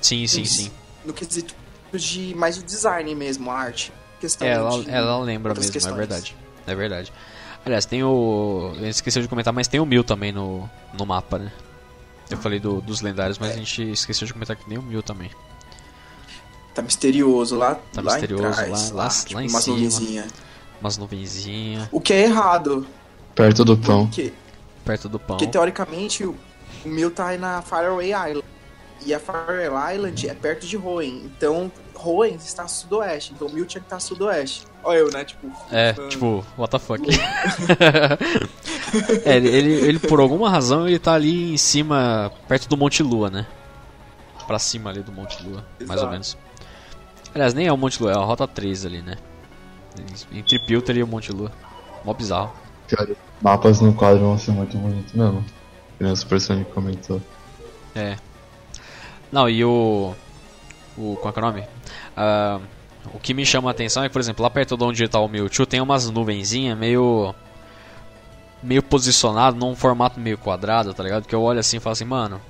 Sim, 0.00 0.26
sim, 0.26 0.44
sim. 0.44 0.70
no 1.04 1.12
quesito 1.12 1.54
de 1.92 2.34
mais 2.34 2.56
de 2.56 2.62
design 2.62 3.14
mesmo, 3.14 3.50
a 3.50 3.54
arte. 3.58 3.92
Questão 4.20 4.46
É, 4.48 4.52
ela, 4.52 4.82
de 4.82 4.90
ela 4.90 5.18
lembra 5.18 5.54
mesmo, 5.54 5.70
questões. 5.72 5.94
é 5.94 5.96
verdade. 5.96 6.36
É 6.66 6.74
verdade. 6.74 7.12
Aliás, 7.64 7.84
tem 7.84 8.02
o. 8.02 8.70
A 8.76 8.78
gente 8.80 8.94
esqueceu 8.94 9.22
de 9.22 9.28
comentar, 9.28 9.52
mas 9.52 9.68
tem 9.68 9.78
o 9.78 9.86
Mil 9.86 10.02
também 10.02 10.32
no, 10.32 10.68
no 10.94 11.04
mapa, 11.06 11.38
né? 11.38 11.52
Eu 12.30 12.38
falei 12.38 12.58
do- 12.58 12.80
dos 12.80 13.00
lendários, 13.02 13.38
mas 13.38 13.52
a 13.52 13.56
gente 13.56 13.90
esqueceu 13.92 14.26
de 14.26 14.32
comentar 14.32 14.56
que 14.56 14.64
tem 14.64 14.78
o 14.78 14.82
Mil 14.82 15.02
também. 15.02 15.30
Tá 16.74 16.80
misterioso 16.82 17.56
lá, 17.56 17.74
Tá 17.92 18.00
lá 18.00 18.12
misterioso, 18.14 18.42
trás, 18.54 18.90
lá- 18.90 19.04
lá- 19.04 19.08
tipo, 19.10 19.34
lá 19.34 19.42
em 19.44 19.48
umas 19.48 19.62
cima. 19.64 19.76
nuvenzinhas. 19.76 20.26
Umas 20.80 20.96
nuvenzinhas 20.98 21.88
O 21.92 22.00
que 22.00 22.12
é 22.12 22.22
errado, 22.22 22.86
Perto 23.34 23.64
do 23.64 23.76
pão. 23.76 24.06
porque, 24.06 24.32
perto 24.84 25.08
do 25.08 25.18
pão. 25.18 25.36
porque 25.36 25.46
teoricamente 25.50 26.24
o 26.24 26.36
Mil 26.84 27.10
tá 27.10 27.28
aí 27.28 27.38
na 27.38 27.62
Faraway 27.62 28.08
Island. 28.12 28.44
E 29.04 29.12
a 29.12 29.18
Faraway 29.18 29.94
Island 29.96 30.28
é 30.28 30.34
perto 30.34 30.66
de 30.66 30.76
Hoenn. 30.76 31.24
Então, 31.24 31.72
Hoenn 32.04 32.36
está 32.36 32.62
a 32.64 32.68
sudoeste. 32.68 33.32
Então, 33.34 33.48
o 33.48 33.52
Mil 33.52 33.64
tinha 33.66 33.80
que 33.80 33.86
estar 33.86 33.96
a 33.96 34.00
sudoeste. 34.00 34.64
Olha 34.84 34.98
eu, 34.98 35.10
né? 35.10 35.24
Tipo, 35.24 35.50
É, 35.70 35.92
fã. 35.94 36.08
tipo, 36.08 36.44
what 36.56 36.70
the 36.70 36.78
fuck. 36.78 37.02
é, 39.24 39.36
ele, 39.36 39.48
ele, 39.48 39.72
ele, 39.86 39.98
por 39.98 40.20
alguma 40.20 40.48
razão, 40.50 40.86
ele 40.86 40.98
tá 40.98 41.14
ali 41.14 41.52
em 41.52 41.56
cima, 41.56 42.32
perto 42.48 42.68
do 42.68 42.76
Monte 42.76 43.02
Lua, 43.02 43.30
né? 43.30 43.46
Pra 44.46 44.58
cima 44.58 44.90
ali 44.90 45.02
do 45.02 45.12
Monte 45.12 45.42
Lua, 45.42 45.64
mais 45.80 45.90
ou 45.90 45.96
Exato. 45.96 46.10
menos. 46.10 46.36
Aliás, 47.34 47.54
nem 47.54 47.66
é 47.66 47.72
o 47.72 47.76
Monte 47.76 48.02
Lua, 48.02 48.12
é 48.12 48.16
a 48.16 48.20
Rota 48.20 48.46
3 48.46 48.84
ali, 48.86 49.02
né? 49.02 49.16
Entre 50.32 50.58
Pilter 50.58 50.96
e 50.96 51.02
o 51.02 51.06
Monte 51.06 51.32
Lua. 51.32 51.50
Mó 52.04 52.12
bizarro. 52.12 52.52
Cara, 52.94 53.16
mapas 53.40 53.80
no 53.80 53.94
quadro 53.94 54.20
vão 54.20 54.38
ser 54.38 54.50
muito 54.52 54.76
bonitos 54.76 55.12
mesmo. 55.14 55.42
Que 55.96 56.04
nem 56.04 56.12
o 56.12 56.16
Super 56.16 56.40
Sonic 56.40 56.70
comentou. 56.72 57.20
É. 57.94 58.16
Não, 59.30 59.48
e 59.48 59.64
o. 59.64 60.14
O. 60.96 61.16
Qual 61.16 61.30
é 61.30 61.32
que 61.32 61.38
é 61.38 61.42
o 61.42 61.46
nome? 61.46 61.64
Ah, 62.16 62.60
o 63.14 63.18
que 63.18 63.32
me 63.32 63.46
chama 63.46 63.70
a 63.70 63.72
atenção 63.72 64.04
é 64.04 64.08
que, 64.08 64.12
por 64.12 64.20
exemplo, 64.20 64.42
lá 64.42 64.50
perto 64.50 64.76
de 64.76 64.84
onde 64.84 65.08
tá 65.08 65.18
o 65.18 65.28
Mewtwo 65.28 65.64
tem 65.66 65.80
umas 65.80 66.08
nuvenzinhas 66.10 66.76
meio. 66.78 67.34
meio 68.62 68.82
posicionado 68.82 69.56
num 69.56 69.74
formato 69.74 70.20
meio 70.20 70.36
quadrado, 70.36 70.92
tá 70.92 71.02
ligado? 71.02 71.26
Que 71.26 71.34
eu 71.34 71.42
olho 71.42 71.60
assim 71.60 71.78
e 71.78 71.80
falo 71.80 71.92
assim, 71.92 72.04
mano. 72.04 72.40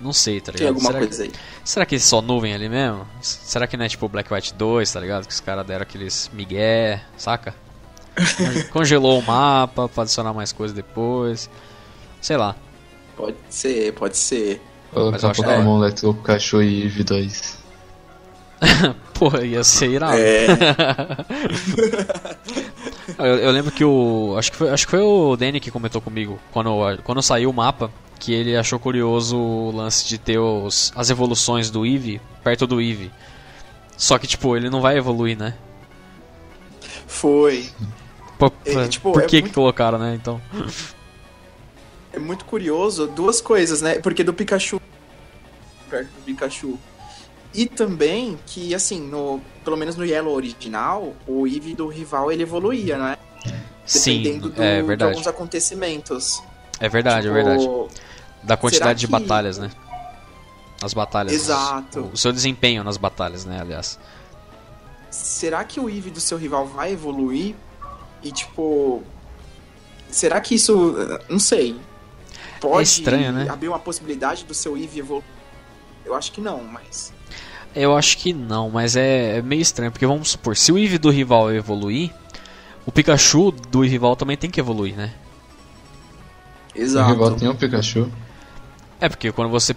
Não 0.00 0.12
sei, 0.12 0.40
tá 0.40 0.52
ligado? 0.52 0.58
Tem 0.58 0.68
alguma 0.68 0.86
será, 0.88 0.98
coisa 0.98 1.22
aí. 1.22 1.32
será 1.64 1.86
que 1.86 1.94
é 1.94 1.98
só 1.98 2.20
nuvem 2.20 2.52
ali 2.52 2.68
mesmo? 2.68 3.06
Será 3.22 3.66
que 3.66 3.76
não 3.76 3.86
é 3.86 3.88
tipo 3.88 4.06
Black 4.08 4.32
White 4.32 4.52
2, 4.52 4.92
tá 4.92 5.00
ligado? 5.00 5.26
Que 5.26 5.32
os 5.32 5.40
caras 5.40 5.64
deram 5.66 5.82
aqueles 5.82 6.30
migué, 6.34 7.02
saca? 7.16 7.54
Conge- 8.36 8.64
Congelou 8.64 9.18
o 9.18 9.22
mapa 9.22 9.88
pra 9.88 10.02
adicionar 10.02 10.32
mais 10.32 10.52
coisas 10.52 10.74
depois. 10.74 11.48
Sei 12.20 12.36
lá. 12.36 12.54
Pode 13.16 13.36
ser, 13.50 13.92
pode 13.94 14.16
ser. 14.16 14.60
Mas 14.92 14.96
eu 14.96 15.02
Colocar 15.10 15.30
acho- 15.30 15.42
Pokémon 15.42 15.78
Let's 15.78 16.02
Go 16.02 16.14
Pikachu 16.14 16.62
e 16.62 16.82
Eevee 16.82 17.04
2. 17.04 17.58
Porra, 19.14 19.44
ia 19.44 19.62
ser 19.64 19.90
irado. 19.90 20.16
É, 20.16 20.46
Eu, 23.18 23.36
eu 23.38 23.50
lembro 23.50 23.70
que 23.70 23.84
o. 23.84 24.34
Acho 24.38 24.50
que, 24.50 24.56
foi, 24.56 24.70
acho 24.70 24.86
que 24.86 24.90
foi 24.90 25.00
o 25.00 25.36
Danny 25.36 25.60
que 25.60 25.70
comentou 25.70 26.00
comigo 26.00 26.38
quando, 26.52 26.70
quando 27.04 27.22
saiu 27.22 27.50
o 27.50 27.52
mapa. 27.52 27.90
Que 28.18 28.32
ele 28.32 28.56
achou 28.56 28.78
curioso 28.78 29.36
o 29.36 29.70
lance 29.70 30.06
de 30.08 30.16
ter 30.16 30.38
os, 30.38 30.90
as 30.96 31.10
evoluções 31.10 31.68
do 31.70 31.84
Eevee 31.84 32.20
perto 32.42 32.66
do 32.66 32.80
Eevee. 32.80 33.10
Só 33.98 34.18
que, 34.18 34.26
tipo, 34.26 34.56
ele 34.56 34.70
não 34.70 34.80
vai 34.80 34.96
evoluir, 34.96 35.36
né? 35.36 35.54
foi. 37.06 37.68
Pô, 38.38 38.50
É, 38.64 38.88
tipo, 38.88 39.12
por 39.12 39.22
é 39.22 39.26
que 39.26 39.36
muito- 39.36 39.48
que 39.48 39.54
colocaram, 39.54 39.98
né? 39.98 40.14
Então. 40.14 40.40
É 42.12 42.18
muito 42.18 42.44
curioso 42.44 43.06
duas 43.06 43.40
coisas, 43.40 43.80
né? 43.82 43.98
Porque 43.98 44.22
do 44.22 44.32
Pikachu. 44.32 44.80
Perto 45.90 46.08
do 46.08 46.22
Pikachu. 46.24 46.78
E 47.52 47.66
também 47.66 48.38
que, 48.46 48.74
assim, 48.74 49.00
no, 49.00 49.40
pelo 49.64 49.76
menos 49.76 49.96
no 49.96 50.04
Yellow 50.04 50.34
original, 50.34 51.14
o 51.26 51.46
Eevee 51.46 51.74
do 51.74 51.86
rival 51.86 52.30
ele 52.32 52.42
evoluía, 52.42 52.98
né? 52.98 53.16
Sim, 53.86 54.22
Dependendo 54.22 54.48
do, 54.50 54.62
é 54.62 54.80
de 54.80 54.86
verdade. 54.86 55.12
alguns 55.12 55.26
acontecimentos. 55.26 56.42
É 56.80 56.88
verdade, 56.88 57.26
Tipo, 57.28 57.38
é 57.38 57.42
verdade. 57.44 57.68
Da 58.42 58.56
quantidade 58.56 58.98
de 59.00 59.06
que- 59.06 59.12
batalhas, 59.12 59.58
né? 59.58 59.70
As 60.82 60.92
batalhas. 60.92 61.32
Exato. 61.32 62.10
O 62.12 62.16
seu 62.16 62.32
desempenho 62.32 62.82
nas 62.82 62.96
batalhas, 62.96 63.44
né, 63.44 63.58
aliás. 63.60 63.98
Será 65.10 65.62
que 65.64 65.78
o 65.78 65.88
Eevee 65.88 66.10
do 66.10 66.20
seu 66.20 66.36
rival 66.36 66.66
vai 66.66 66.92
evoluir? 66.92 67.54
E, 68.24 68.32
tipo. 68.32 69.02
Será 70.10 70.40
que 70.40 70.54
isso. 70.54 70.94
Não 71.28 71.38
sei. 71.38 71.76
Pode 72.60 72.78
É 72.80 72.82
estranho, 72.82 73.32
né? 73.32 73.46
abrir 73.48 73.68
uma 73.68 73.78
possibilidade 73.78 74.44
do 74.44 74.54
seu 74.54 74.76
Eevee 74.76 75.00
evoluir? 75.00 75.24
Eu 76.04 76.14
acho 76.14 76.32
que 76.32 76.40
não, 76.40 76.64
mas. 76.64 77.12
Eu 77.74 77.96
acho 77.96 78.16
que 78.18 78.32
não, 78.32 78.70
mas 78.70 78.96
é, 78.96 79.38
é 79.38 79.42
meio 79.42 79.60
estranho, 79.60 79.90
porque 79.90 80.06
vamos 80.06 80.30
supor, 80.30 80.56
se 80.56 80.70
o 80.70 80.78
Eevee 80.78 80.96
do 80.96 81.10
rival 81.10 81.52
evoluir, 81.52 82.12
o 82.86 82.92
Pikachu 82.92 83.50
do 83.50 83.80
rival 83.80 84.14
também 84.14 84.36
tem 84.36 84.48
que 84.48 84.60
evoluir, 84.60 84.94
né? 84.94 85.12
O 86.74 86.78
Exato. 86.78 87.12
rival 87.12 87.32
tem 87.32 87.48
um 87.48 87.56
Pikachu. 87.56 88.10
É, 89.00 89.08
porque 89.08 89.32
quando 89.32 89.50
você, 89.50 89.74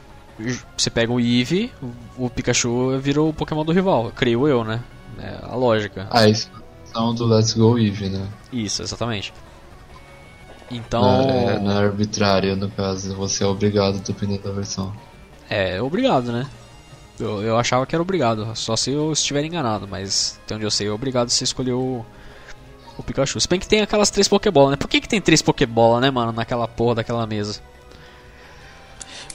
você 0.78 0.90
pega 0.92 1.12
o 1.12 1.20
Eevee, 1.20 1.72
o, 2.18 2.26
o 2.26 2.30
Pikachu 2.30 3.00
virou 3.00 3.30
o 3.30 3.34
Pokémon 3.34 3.66
do 3.66 3.72
rival, 3.72 4.12
creio 4.16 4.48
eu, 4.48 4.64
né? 4.64 4.82
É 5.18 5.40
a 5.42 5.56
lógica. 5.56 6.08
Ah, 6.12 6.28
isso 6.28 6.52
são 6.98 7.14
do 7.14 7.26
Let's 7.28 7.54
Go 7.54 7.78
Eevee, 7.78 8.10
né? 8.10 8.28
Isso, 8.52 8.82
exatamente. 8.82 9.32
Então, 10.72 11.02
Não, 11.02 11.30
é, 11.30 11.60
não 11.60 11.72
é 11.72 11.86
arbitrário, 11.86 12.56
no 12.56 12.70
caso, 12.72 13.16
você 13.16 13.44
é 13.44 13.48
obrigado 13.48 14.00
dependendo 14.00 14.44
da 14.44 14.52
versão. 14.52 14.92
é 15.50 15.82
obrigado, 15.82 16.32
né? 16.32 16.48
Eu, 17.20 17.42
eu 17.42 17.58
achava 17.58 17.86
que 17.86 17.96
era 17.96 18.02
obrigado, 18.02 18.52
só 18.56 18.76
se 18.76 18.92
eu 18.92 19.12
estiver 19.12 19.44
enganado, 19.44 19.88
mas 19.88 20.40
até 20.44 20.56
onde 20.56 20.66
eu 20.66 20.72
sei 20.72 20.88
é 20.88 20.92
obrigado 20.92 21.30
você 21.30 21.44
escolher 21.44 21.72
o, 21.74 22.06
o 22.98 23.04
Pikachu. 23.04 23.40
Se 23.40 23.48
bem 23.48 23.60
que 23.60 23.68
tem 23.68 23.82
aquelas 23.82 24.10
três 24.12 24.28
Pokébolas, 24.28 24.72
né? 24.72 24.76
Por 24.78 24.88
que, 24.90 25.00
que 25.00 25.08
tem 25.08 25.22
três 25.22 25.42
Pokébolas, 25.42 26.02
né, 26.02 26.12
mano, 26.12 26.32
naquela 26.32 26.68
porra 26.68 26.96
daquela 26.96 27.26
mesa? 27.26 27.62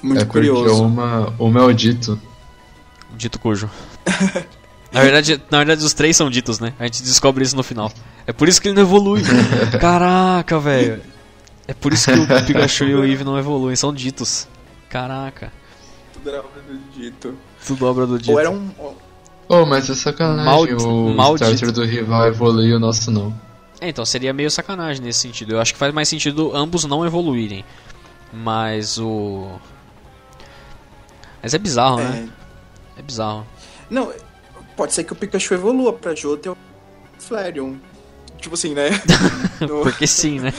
Muito 0.02 0.20
é 0.20 0.24
porque 0.24 0.48
curioso. 0.48 0.84
uma, 0.84 1.32
uma 1.38 1.60
é 1.60 1.64
o 1.64 1.72
dito. 1.72 2.20
Dito 3.16 3.38
cujo. 3.38 3.70
na, 4.92 5.00
verdade, 5.00 5.40
na 5.50 5.58
verdade, 5.58 5.84
os 5.84 5.92
três 5.92 6.16
são 6.16 6.28
ditos, 6.30 6.58
né? 6.60 6.72
A 6.78 6.84
gente 6.84 7.02
descobre 7.02 7.42
isso 7.44 7.56
no 7.56 7.62
final. 7.62 7.90
É 8.26 8.32
por 8.32 8.48
isso 8.48 8.60
que 8.60 8.68
ele 8.68 8.74
não 8.74 8.82
evolui. 8.82 9.22
Caraca, 9.80 10.58
velho. 10.58 11.00
É 11.66 11.72
por 11.74 11.92
isso 11.92 12.10
que 12.12 12.18
o 12.18 12.44
Pikachu 12.46 12.84
e 12.84 12.94
o 12.94 13.04
Eevee 13.04 13.24
não 13.24 13.38
evoluem, 13.38 13.74
são 13.76 13.92
ditos. 13.94 14.46
Caraca. 14.90 15.52
Tudo 16.12 16.28
era 16.28 16.40
obra 16.40 16.62
do 16.62 16.78
dito. 17.00 17.34
Tudo 17.66 17.86
obra 17.86 18.06
do 18.06 18.18
dito. 18.18 18.32
Ou 18.32 18.40
era 18.40 18.50
um. 18.50 18.70
Oh, 19.48 19.64
mas 19.66 19.88
é 19.90 19.94
sacanagem 19.94 20.44
Maldi- 20.44 20.74
o 20.74 21.14
maldito. 21.14 21.50
starter 21.54 21.72
do 21.72 21.84
rival 21.84 22.26
evoluir 22.28 22.70
e 22.70 22.74
o 22.74 22.80
nosso 22.80 23.10
não. 23.10 23.34
É, 23.80 23.88
então 23.88 24.04
seria 24.04 24.32
meio 24.32 24.50
sacanagem 24.50 25.02
nesse 25.02 25.20
sentido. 25.20 25.52
Eu 25.54 25.60
acho 25.60 25.72
que 25.72 25.78
faz 25.78 25.92
mais 25.92 26.08
sentido 26.08 26.54
ambos 26.54 26.84
não 26.84 27.04
evoluírem. 27.06 27.64
Mas 28.32 28.98
o. 28.98 29.48
Mas 31.42 31.54
é 31.54 31.58
bizarro, 31.58 31.98
né? 31.98 32.28
é, 32.96 33.00
É 33.00 33.02
bizarro. 33.02 33.46
Não, 33.90 34.12
pode 34.82 34.94
ser 34.94 35.04
que 35.04 35.12
o 35.12 35.16
Pikachu 35.16 35.54
evolua 35.54 35.92
pra 35.92 36.12
e 36.48 36.50
o 36.50 36.56
Flareon. 37.16 37.74
Tipo 38.38 38.54
assim, 38.56 38.74
né? 38.74 38.90
No- 39.60 39.82
Porque 39.82 40.08
sim, 40.08 40.40
né? 40.40 40.52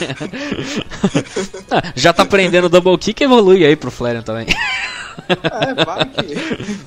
Ah, 1.69 1.91
Já 1.93 2.13
tá 2.13 2.23
aprendendo 2.23 2.69
Double 2.69 2.97
Kick, 2.97 3.21
evolui 3.21 3.65
aí 3.65 3.75
pro 3.75 3.91
Flareon 3.91 4.21
também. 4.21 4.47
É, 5.27 5.83
vai 5.83 6.05
que. 6.05 6.79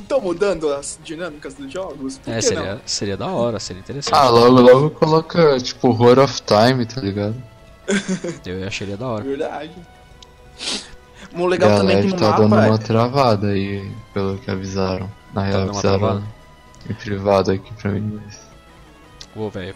Estão 0.00 0.20
mudando 0.20 0.72
as 0.72 0.98
dinâmicas 1.04 1.54
dos 1.54 1.72
jogos? 1.72 2.18
Por 2.18 2.28
É, 2.32 2.36
que 2.38 2.42
seria, 2.42 2.80
seria 2.84 3.16
da 3.16 3.28
hora, 3.28 3.60
seria 3.60 3.78
interessante. 3.78 4.12
Ah, 4.12 4.28
logo 4.28 4.60
logo 4.60 4.90
coloca, 4.90 5.60
tipo, 5.60 5.90
Horror 5.90 6.18
of 6.24 6.42
Time, 6.42 6.84
tá 6.84 7.00
ligado? 7.00 7.36
Eu 8.44 8.66
acharia 8.66 8.96
da 8.96 9.06
não? 9.06 9.12
hora. 9.14 9.22
Verdade. 9.22 9.70
O 11.32 11.46
legal 11.46 11.70
e 11.70 11.72
a 11.72 11.76
também 11.76 11.96
é 11.98 12.02
que 12.02 12.08
no 12.08 12.16
tá 12.16 12.30
mapa. 12.30 12.42
dando 12.42 12.54
é- 12.56 12.68
uma 12.68 12.78
travada 12.78 13.46
aí, 13.46 13.88
pelo 14.12 14.36
que 14.38 14.50
avisaram. 14.50 15.08
Na 15.32 15.42
real, 15.42 15.60
dando 15.60 15.70
uma 15.70 15.78
avisaram 15.78 15.98
travada? 16.00 16.39
Em 16.90 16.94
privado 16.94 17.50
aqui 17.52 17.72
pra 17.74 17.90
mim. 17.92 18.20
mas- 18.24 18.40
Ô, 19.34 19.48
velho. 19.48 19.74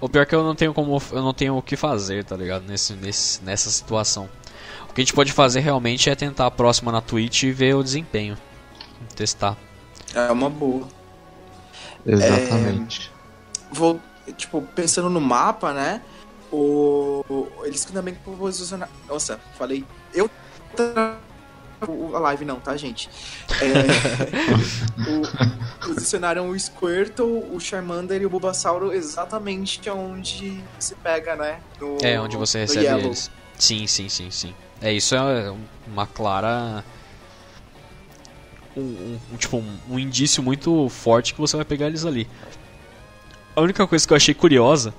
O 0.00 0.08
pior 0.08 0.22
é 0.22 0.26
que 0.26 0.34
eu 0.34 0.44
não 0.44 0.54
tenho 0.54 0.74
como. 0.74 1.00
Eu 1.10 1.22
não 1.22 1.32
tenho 1.32 1.56
o 1.56 1.62
que 1.62 1.74
fazer, 1.76 2.22
tá 2.24 2.36
ligado? 2.36 2.64
Nesse, 2.66 2.92
nesse, 2.94 3.42
nessa 3.42 3.70
situação. 3.70 4.28
O 4.88 4.92
que 4.92 5.00
a 5.00 5.04
gente 5.04 5.14
pode 5.14 5.32
fazer 5.32 5.60
realmente 5.60 6.10
é 6.10 6.14
tentar 6.14 6.46
a 6.46 6.50
próxima 6.50 6.92
na 6.92 7.00
Twitch 7.00 7.44
e 7.44 7.52
ver 7.52 7.74
o 7.76 7.82
desempenho. 7.82 8.36
Testar. 9.16 9.56
É 10.14 10.30
uma 10.30 10.50
boa. 10.50 10.86
Exatamente. 12.04 13.10
Vou, 13.72 14.00
tipo, 14.36 14.60
pensando 14.74 15.08
no 15.08 15.20
mapa, 15.20 15.72
né? 15.72 16.02
O, 16.52 17.24
eles 17.64 17.84
também 17.84 18.14
posicionaram. 18.14 18.92
Nossa, 19.08 19.40
falei. 19.56 19.84
Eu. 20.12 20.28
A 22.14 22.18
live 22.18 22.44
não, 22.44 22.60
tá, 22.60 22.76
gente? 22.76 23.08
É, 23.60 23.64
o- 25.10 25.86
posicionaram 25.86 26.50
o 26.50 26.58
Squirtle, 26.58 27.46
o 27.54 27.58
Charmander 27.58 28.20
e 28.20 28.26
o 28.26 28.30
Bulbasauro 28.30 28.92
exatamente 28.92 29.88
onde 29.88 30.62
se 30.78 30.94
pega, 30.96 31.34
né? 31.36 31.60
No- 31.80 31.96
É, 32.02 32.20
onde 32.20 32.36
você 32.36 32.58
recebe 32.60 32.84
Yellow. 32.84 33.06
eles. 33.06 33.30
Sim, 33.58 33.86
sim, 33.86 34.08
sim, 34.10 34.30
sim. 34.30 34.54
É, 34.80 34.92
isso 34.92 35.14
é 35.14 35.52
uma 35.86 36.06
clara. 36.06 36.84
Um, 38.76 38.80
um- 38.82 39.20
um- 39.32 39.36
tipo, 39.36 39.56
um, 39.56 39.78
um 39.90 39.98
indício 39.98 40.42
muito 40.42 40.88
forte 40.90 41.32
que 41.34 41.40
você 41.40 41.56
vai 41.56 41.64
pegar 41.64 41.86
eles 41.86 42.04
ali. 42.04 42.28
A 43.56 43.60
única 43.62 43.86
coisa 43.86 44.06
que 44.06 44.12
eu 44.12 44.16
achei 44.16 44.34
curiosa 44.34 44.94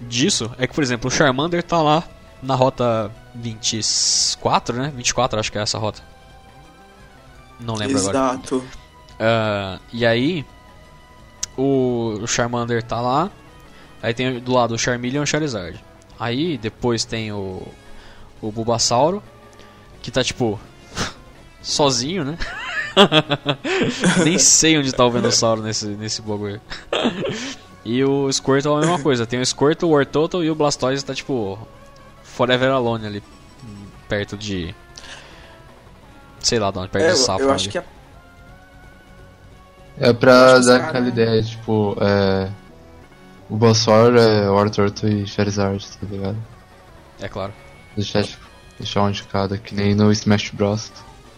disso 0.00 0.50
é 0.58 0.66
que, 0.66 0.74
por 0.74 0.82
exemplo, 0.84 1.08
o 1.08 1.10
Charmander 1.10 1.62
tá 1.62 1.80
lá 1.82 2.04
na 2.42 2.54
rota 2.54 3.10
24, 3.34 4.76
né? 4.76 4.92
24, 4.94 5.40
acho 5.40 5.50
que 5.50 5.58
é 5.58 5.62
essa 5.62 5.78
rota. 5.78 6.02
Não 7.60 7.74
lembro 7.74 7.98
agora. 7.98 8.18
Exato. 8.18 8.64
Ah, 9.18 9.78
e 9.92 10.04
aí, 10.04 10.44
o, 11.56 12.26
Charmander 12.26 12.82
tá 12.82 13.00
lá. 13.00 13.30
Aí 14.02 14.12
tem 14.12 14.38
do 14.38 14.52
lado 14.52 14.74
o 14.74 14.78
Charmeleon 14.78 15.22
e 15.22 15.24
o 15.24 15.26
Charizard. 15.26 15.82
Aí 16.18 16.58
depois 16.58 17.04
tem 17.04 17.32
o, 17.32 17.62
o 18.40 18.52
Bulbasauro, 18.52 19.22
que 20.02 20.10
tá 20.10 20.22
tipo 20.22 20.60
sozinho, 21.62 22.24
né? 22.24 22.38
Nem 24.24 24.38
sei 24.38 24.78
onde 24.78 24.92
tá 24.92 25.04
o 25.04 25.10
Venusauro 25.10 25.62
nesse, 25.62 25.86
nesse 25.86 26.22
bagulho. 26.22 26.60
e 27.84 28.02
o 28.04 28.30
Squirtle 28.32 28.74
é 28.74 28.76
a 28.76 28.80
mesma 28.80 29.00
coisa. 29.00 29.26
Tem 29.26 29.40
o 29.40 29.46
Squirtle, 29.46 29.88
o 29.88 29.92
Wartortle 29.92 30.44
e 30.44 30.50
o 30.50 30.54
Blastoise 30.54 31.04
tá 31.04 31.14
tipo 31.14 31.58
Forever 32.22 32.70
Alone 32.70 33.06
ali, 33.06 33.22
perto 34.08 34.36
de... 34.36 34.74
Sei 36.40 36.58
lá 36.58 36.70
de 36.70 36.78
onde, 36.78 36.88
perto 36.88 37.04
É, 37.04 37.08
de 37.08 37.12
eu, 37.14 37.24
Sapo. 37.24 37.42
eu 37.42 37.52
acho 37.52 37.64
ali. 37.64 37.72
que 37.72 37.78
é 37.78 37.84
É 39.98 40.12
pra 40.12 40.32
dar 40.52 40.60
os 40.60 40.68
aquela 40.68 40.92
cara- 40.92 41.08
ideia, 41.08 41.42
tipo, 41.42 41.96
é. 42.00 42.50
O 43.48 43.56
Bulbasaur 43.56 44.16
é 44.16 44.48
Wartortle 44.48 45.22
e 45.22 45.26
Charizard, 45.26 45.86
tá 45.98 46.06
ligado? 46.10 46.36
É 47.20 47.28
claro. 47.28 47.52
Deixar, 47.96 48.24
tipo, 48.24 48.44
deixar 48.78 49.02
um 49.02 49.10
de 49.10 49.22
cada, 49.24 49.56
que 49.56 49.74
nem 49.74 49.94
no 49.94 50.10
Smash 50.12 50.50
Bros. 50.50 50.92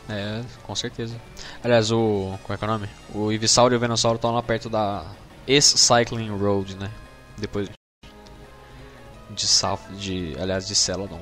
É, 0.08 0.40
com 0.62 0.74
certeza. 0.74 1.14
Aliás, 1.62 1.90
o. 1.92 2.38
Como 2.42 2.54
é 2.54 2.56
que 2.56 2.64
é 2.64 2.66
o 2.66 2.70
nome? 2.70 2.88
O 3.14 3.30
Ivisauro 3.30 3.74
e 3.74 3.76
o 3.76 3.80
Venusauro 3.80 4.16
estão 4.16 4.34
lá 4.34 4.42
perto 4.42 4.70
da 4.70 5.04
ex-Cycling 5.46 6.30
Road, 6.36 6.76
né? 6.76 6.90
Depois. 7.36 7.68
de 9.30 9.46
Saf, 9.46 9.92
de, 9.92 10.34
aliás, 10.40 10.66
de 10.66 10.74
Celadon. 10.74 11.20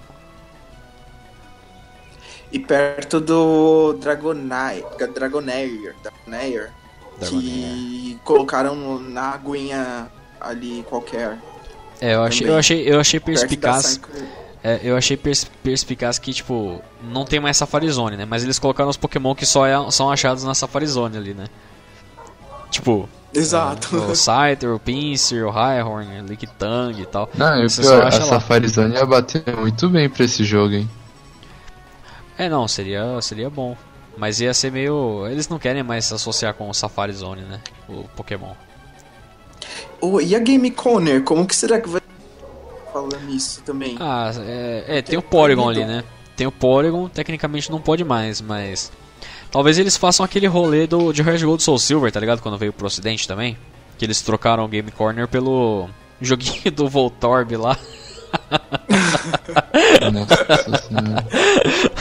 E 2.57 2.59
perto 2.59 3.21
do 3.21 3.93
Dragonair, 4.01 4.83
Dragonair, 5.15 5.95
Dragonair, 6.03 6.73
que 7.21 8.19
colocaram 8.25 8.99
na 8.99 9.35
aguinha 9.35 10.07
ali 10.41 10.83
qualquer. 10.89 11.37
É, 12.01 12.15
eu 12.15 12.23
achei, 12.23 12.49
eu 12.49 12.57
achei, 12.57 12.91
eu 12.91 12.99
achei 12.99 13.21
perspicaz. 13.21 14.01
É, 14.65 14.81
eu 14.83 14.97
achei 14.97 15.19
pers 15.19 15.45
perspicaz 15.63 16.19
que, 16.19 16.33
tipo, 16.33 16.81
não 17.13 17.27
tem 17.27 17.41
mais 17.41 17.59
Safari 17.59 17.91
Zone, 17.91 18.17
né? 18.17 18.25
Mas 18.25 18.43
eles 18.43 18.59
colocaram 18.59 18.89
os 18.89 18.97
Pokémon 18.97 19.35
que 19.35 19.45
só 19.45 19.67
é- 19.67 19.91
são 19.91 20.11
achados 20.11 20.43
na 20.43 20.55
Safari 20.55 20.87
Zone 20.87 21.19
ali, 21.19 21.35
né? 21.35 21.45
Tipo, 22.71 23.07
Exato. 23.35 23.99
o 23.99 24.17
Scyther, 24.17 24.75
o 24.75 24.79
Pinsir, 24.79 25.47
o 25.47 25.51
Highhorn, 25.51 26.23
o 26.23 26.25
Lickitung 26.25 27.03
e 27.03 27.05
tal. 27.05 27.29
Não, 27.35 27.63
e 27.63 27.69
pior, 27.69 28.01
a 28.01 28.05
lá. 28.05 28.11
Safari 28.13 28.67
Zone 28.67 28.95
ia 28.95 29.05
bater 29.05 29.45
muito 29.55 29.91
bem 29.91 30.09
pra 30.09 30.25
esse 30.25 30.43
jogo, 30.43 30.73
hein? 30.73 30.89
É, 32.39 32.49
não, 32.49 32.69
seria, 32.69 33.21
seria 33.21 33.49
bom. 33.49 33.77
Mas 34.17 34.41
ia 34.41 34.53
ser 34.55 34.73
meio. 34.73 35.27
Eles 35.29 35.49
não 35.49 35.59
querem 35.59 35.83
mais 35.83 36.07
se 36.07 36.15
associar 36.15 36.55
com 36.55 36.69
o 36.69 36.75
Safari 36.75 37.13
Zone, 37.13 37.43
né? 37.43 37.61
O 37.89 38.05
Pokémon. 38.17 38.55
Oh, 40.01 40.21
e 40.21 40.35
a 40.35 40.39
Game 40.39 40.71
Corner, 40.71 41.23
como 41.23 41.47
que 41.47 41.55
será 41.55 41.81
que 41.81 41.89
vai 41.89 42.01
falando 42.93 43.19
nisso 43.27 43.63
também? 43.63 43.97
Ah, 44.01 44.31
é, 44.39 44.99
é, 44.99 45.03
tem 45.03 45.19
o 45.19 45.23
Porygon 45.23 45.69
ali, 45.69 45.85
né? 45.85 46.03
Tem 46.37 46.47
o 46.47 46.53
Porygon, 46.53 47.09
tecnicamente 47.09 47.71
não 47.71 47.81
pode 47.81 48.05
mais, 48.05 48.41
mas. 48.41 48.91
Talvez 49.51 49.79
eles 49.79 49.97
façam 49.97 50.25
aquele 50.25 50.47
rolê 50.47 50.87
do, 50.87 51.13
de 51.13 51.23
Red 51.23 51.39
Gold 51.39 51.63
Soul 51.63 51.79
Silver, 51.79 52.13
tá 52.13 52.21
ligado? 52.21 52.43
Quando 52.43 52.59
veio 52.59 52.73
pro 52.73 52.87
ocidente 52.87 53.29
também. 53.29 53.57
Que 53.97 54.05
eles 54.05 54.21
trocaram 54.21 54.65
o 54.65 54.69
Game 54.69 54.91
Corner 54.91 55.27
pelo 55.27 55.89
joguinho 56.21 56.69
do 56.73 56.89
Voltorb 56.89 57.57
lá. 57.57 57.79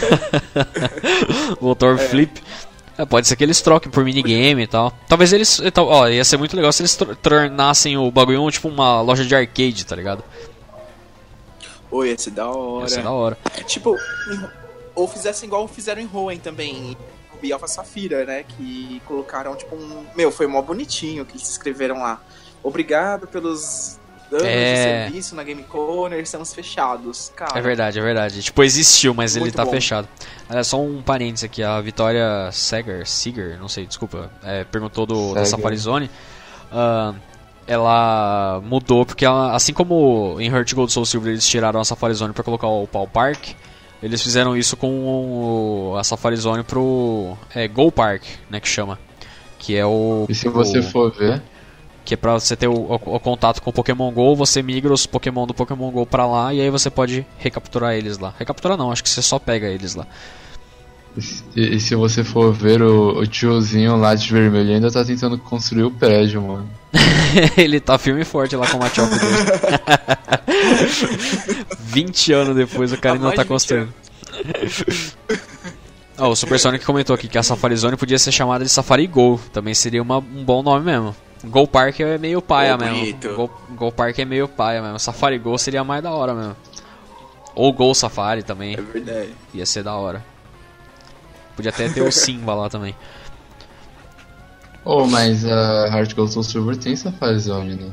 Senhora. 0.53 1.57
Voltorb 1.59 1.99
Flip. 1.99 2.41
É, 2.97 3.05
pode 3.05 3.27
ser 3.27 3.35
que 3.35 3.43
eles 3.43 3.61
troquem 3.61 3.91
por 3.91 4.03
minigame 4.05 4.63
e 4.63 4.67
tal. 4.67 4.91
Talvez 5.07 5.33
eles. 5.33 5.61
Ó, 5.77 6.07
ia 6.07 6.23
ser 6.23 6.37
muito 6.37 6.55
legal 6.55 6.71
se 6.71 6.81
eles 6.81 6.97
tornassem 7.21 7.97
o 7.97 8.09
bagulho 8.09 8.49
tipo 8.49 8.69
uma 8.69 9.01
loja 9.01 9.25
de 9.25 9.35
arcade, 9.35 9.85
tá 9.85 9.95
ligado? 9.95 10.23
Oi, 11.91 12.09
esse 12.09 12.31
da 12.31 12.49
hora. 12.49 12.83
Ia 12.83 12.89
ser 12.89 13.03
da 13.03 13.11
hora. 13.11 13.37
É 13.57 13.63
tipo, 13.63 13.97
ou 14.93 15.07
fizessem 15.07 15.47
igual 15.47 15.67
fizeram 15.67 16.01
em 16.01 16.09
Hoenn 16.11 16.39
também, 16.39 16.97
em 17.43 17.51
Alpha 17.51 17.67
Safira, 17.67 18.25
né? 18.25 18.43
Que 18.43 19.01
colocaram 19.05 19.55
tipo 19.55 19.75
um. 19.75 20.05
Meu, 20.15 20.31
foi 20.31 20.47
mó 20.47 20.61
bonitinho 20.61 21.25
que 21.25 21.33
eles 21.33 21.49
escreveram 21.49 21.99
lá. 21.99 22.21
Obrigado 22.63 23.27
pelos 23.27 23.99
anos 24.31 24.43
É. 24.47 24.73
de 24.73 25.03
serviço 25.11 25.35
na 25.35 25.43
Game 25.43 25.63
Corner, 25.63 26.19
estamos 26.19 26.53
fechados. 26.53 27.31
Cara, 27.35 27.57
É 27.57 27.61
verdade, 27.61 27.99
é 27.99 28.01
verdade. 28.01 28.41
Tipo, 28.41 28.63
existiu, 28.63 29.13
mas 29.13 29.35
ele 29.35 29.45
Muito 29.45 29.55
tá 29.55 29.65
bom. 29.65 29.71
fechado. 29.71 30.07
É 30.49 30.63
só 30.63 30.79
um 30.81 31.01
parênteses 31.01 31.43
aqui, 31.45 31.61
a 31.63 31.79
Vitória 31.81 32.49
Seger, 32.51 33.07
Seger, 33.07 33.57
não 33.59 33.67
sei, 33.67 33.85
desculpa, 33.85 34.29
é, 34.43 34.63
perguntou 34.63 35.05
do, 35.05 35.33
da 35.33 35.45
Seger. 35.45 35.45
Safari 35.57 35.77
Zone. 35.77 36.09
Ah, 36.71 37.13
ela 37.67 38.61
mudou 38.63 39.05
porque 39.05 39.25
ela, 39.25 39.55
assim 39.55 39.73
como 39.73 40.37
em 40.39 40.47
Heart 40.49 40.73
Gold 40.73 40.91
Soul 40.91 41.05
Silver 41.05 41.31
eles 41.31 41.47
tiraram 41.47 41.79
a 41.79 41.85
Safari 41.85 42.13
Zone 42.13 42.33
pra 42.33 42.43
colocar 42.43 42.67
o 42.67 42.85
Paul 42.87 43.07
Park, 43.07 43.49
eles 44.03 44.21
fizeram 44.21 44.55
isso 44.55 44.77
com 44.77 44.87
o- 45.91 45.97
a 45.97 46.03
Safari 46.03 46.35
Zone 46.37 46.63
pro 46.63 47.35
é, 47.55 47.67
Go 47.67 47.91
Park, 47.91 48.23
né, 48.49 48.59
que 48.59 48.67
chama. 48.67 48.99
Que 49.57 49.75
é 49.75 49.85
o. 49.85 50.27
E 50.29 50.35
se 50.35 50.47
você 50.47 50.77
o- 50.79 50.83
for 50.83 51.11
ver, 51.11 51.41
que 52.05 52.13
é 52.13 52.17
pra 52.17 52.33
você 52.33 52.55
ter 52.55 52.67
o, 52.67 52.73
o- 52.73 53.15
o 53.15 53.19
contato 53.19 53.61
com 53.61 53.69
o 53.69 53.73
Pokémon 53.73 54.11
GO, 54.11 54.35
você 54.35 54.61
migra 54.61 54.93
os 54.93 55.05
Pokémon 55.05 55.45
do 55.47 55.53
Pokémon 55.53 55.89
GO 55.91 56.05
pra 56.05 56.25
lá 56.25 56.53
e 56.53 56.61
aí 56.61 56.69
você 56.69 56.89
pode 56.89 57.25
recapturar 57.37 57.95
eles 57.95 58.17
lá. 58.19 58.33
Recapturar 58.39 58.77
não, 58.77 58.91
acho 58.91 59.03
que 59.03 59.09
você 59.09 59.21
só 59.21 59.39
pega 59.39 59.67
eles 59.67 59.95
lá. 59.95 60.05
e, 61.55 61.75
e 61.75 61.79
se 61.79 61.95
você 61.95 62.23
for 62.23 62.53
ver 62.53 62.81
o, 62.81 63.19
o 63.19 63.25
tiozinho 63.27 63.95
lá 63.97 64.13
de 64.15 64.31
vermelho 64.31 64.73
ainda 64.73 64.91
tá 64.91 65.03
tentando 65.03 65.37
construir 65.37 65.83
o 65.83 65.91
prédio, 65.91 66.41
mano. 66.41 66.69
Ele 67.57 67.79
tá 67.79 67.97
firme 67.97 68.21
e 68.21 68.25
forte 68.25 68.55
lá 68.55 68.67
com 68.67 68.77
o 68.77 68.79
Machop 68.81 69.09
dele. 69.09 69.25
20 71.79 72.33
anos 72.33 72.55
depois 72.55 72.91
o 72.91 72.97
cara 72.97 73.15
ainda 73.15 73.27
tá 73.31 73.31
de 73.31 73.37
20 73.39 73.47
construindo. 73.47 73.93
Ó, 76.17 76.29
o 76.29 76.35
Super 76.35 76.59
Sonic 76.59 76.85
comentou 76.85 77.13
aqui 77.13 77.27
que 77.27 77.37
a 77.37 77.43
Safari 77.43 77.75
Zone 77.75 77.97
podia 77.97 78.17
ser 78.17 78.31
chamada 78.31 78.63
de 78.63 78.69
Safari 78.69 79.05
Go. 79.07 79.39
Também 79.51 79.73
seria 79.73 80.01
uma- 80.01 80.17
um 80.19 80.43
bom 80.45 80.63
nome 80.63 80.85
mesmo. 80.85 81.15
Go 81.43 81.67
Park 81.67 81.99
é 81.99 82.17
meio 82.17 82.41
paia 82.41 82.77
mesmo. 82.77 83.17
Go, 83.35 83.51
Go 83.71 83.91
Park 83.91 84.17
é 84.19 84.25
meio 84.25 84.47
paia 84.47 84.81
mesmo. 84.81 84.99
Safari 84.99 85.37
Go 85.37 85.57
seria 85.57 85.83
mais 85.83 86.01
da 86.01 86.11
hora 86.11 86.33
mesmo. 86.33 86.55
Ou 87.53 87.71
Go 87.71 87.93
Safari 87.93 88.41
também. 88.43 88.73
É 88.75 88.81
verdade. 88.81 89.35
Ia 89.53 89.65
ser 89.65 89.83
da 89.83 89.93
hora. 89.95 90.23
Podia 91.55 91.69
até 91.71 91.87
ter 91.89 92.01
o 92.01 92.11
Simba 92.11 92.53
lá 92.53 92.69
também. 92.69 92.95
Oh, 94.83 95.05
mas 95.07 95.43
a 95.45 95.87
Heart 95.87 96.13
Gold 96.15 96.31
Soul 96.31 96.43
Silver 96.43 96.77
tem 96.77 96.95
Safari 96.95 97.39
Zone, 97.39 97.75
né? 97.75 97.91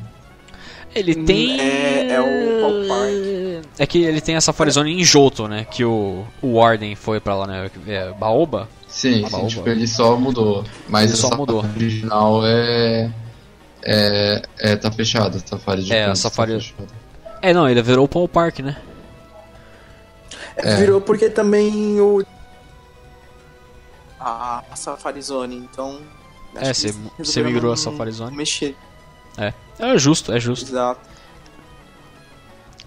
Ele 0.94 1.14
tem. 1.14 1.58
é- 1.58 2.08
é 2.12 2.20
o 2.20 2.86
Park. 2.86 3.72
É 3.78 3.86
que 3.86 4.02
ele 4.04 4.20
tem 4.20 4.36
a 4.36 4.40
Safari 4.42 4.70
Zone 4.70 4.92
em 5.00 5.02
Johto, 5.04 5.48
né? 5.48 5.64
Que 5.70 5.84
o, 5.84 6.24
o 6.42 6.54
Warden 6.58 6.94
foi 6.94 7.18
pra 7.18 7.34
lá, 7.34 7.46
né? 7.46 7.70
É, 7.86 8.12
Baoba? 8.12 8.68
Sim, 8.88 9.26
sim 9.26 9.46
tipo, 9.46 9.66
ele 9.66 9.86
só 9.86 10.16
mudou. 10.18 10.64
Mas 10.86 11.04
Ele 11.04 11.12
a 11.14 11.16
só 11.16 11.34
mudou. 11.34 11.64
original 11.64 12.42
é, 12.44 13.10
é. 13.82 14.42
É, 14.58 14.76
tá 14.76 14.90
fechada, 14.90 15.38
a 15.38 15.46
Safari 15.46 15.82
de 15.84 15.92
É, 15.92 16.04
a 16.04 16.06
Kansas 16.08 16.22
tá 16.22 16.30
Safari- 16.30 16.52
fechada. 16.60 16.88
É, 17.40 17.52
não, 17.52 17.68
ele 17.68 17.82
virou 17.82 18.04
o 18.04 18.08
Paul 18.08 18.28
Park, 18.28 18.60
né? 18.60 18.76
É. 20.56 20.76
Virou 20.76 21.00
porque 21.00 21.28
também 21.30 22.00
o. 22.00 22.24
A, 24.20 24.62
a 24.70 24.76
Safari 24.76 25.20
Zone, 25.20 25.56
então. 25.56 26.00
É, 26.56 26.72
você- 26.72 26.94
você 27.18 27.42
migrou 27.42 27.64
não 27.66 27.72
a 27.72 27.76
Safari 27.76 28.12
Zone. 28.12 28.36
Mexer, 28.36 28.76
É. 29.38 29.52
É 29.78 29.98
justo, 29.98 30.32
é 30.32 30.38
justo. 30.38 30.68
exato. 30.70 31.00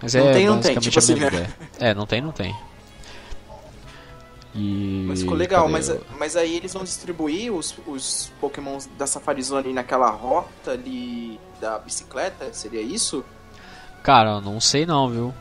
Mas 0.00 0.14
Não 0.14 0.28
é 0.28 0.32
tem, 0.32 0.46
não 0.46 0.60
tem, 0.60 0.78
tipo 0.78 0.98
assim, 0.98 1.14
né? 1.16 1.48
É, 1.80 1.94
não 1.94 2.06
tem, 2.06 2.20
não 2.20 2.30
tem. 2.30 2.54
E. 4.56 5.04
Mas 5.06 5.20
ficou 5.20 5.36
legal, 5.36 5.62
cadê 5.62 5.72
mas, 5.72 5.94
mas 6.18 6.36
aí 6.36 6.56
eles 6.56 6.72
vão 6.72 6.82
distribuir 6.82 7.52
os, 7.52 7.74
os 7.86 8.32
Pokémons 8.40 8.88
da 8.98 9.06
Safari 9.06 9.42
Zone 9.42 9.72
naquela 9.72 10.08
rota 10.08 10.72
ali 10.72 11.38
da 11.60 11.78
bicicleta? 11.78 12.52
Seria 12.52 12.80
isso? 12.80 13.24
Cara, 14.02 14.40
não 14.40 14.60
sei 14.60 14.86
não, 14.86 15.10
viu? 15.10 15.34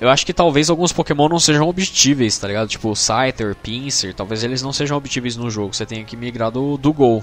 Eu 0.00 0.08
acho 0.08 0.24
que 0.24 0.32
talvez 0.32 0.70
alguns 0.70 0.92
Pokémon 0.92 1.28
não 1.28 1.40
sejam 1.40 1.68
obtíveis, 1.68 2.38
tá 2.38 2.46
ligado? 2.46 2.68
Tipo 2.68 2.94
Scyther, 2.94 3.54
Pinsir, 3.56 4.14
talvez 4.14 4.44
eles 4.44 4.62
não 4.62 4.72
sejam 4.72 4.96
obtíveis 4.96 5.36
no 5.36 5.50
jogo. 5.50 5.74
Você 5.74 5.84
tenha 5.84 6.04
que 6.04 6.16
migrar 6.16 6.50
do, 6.50 6.76
do 6.76 6.92
Gol. 6.92 7.22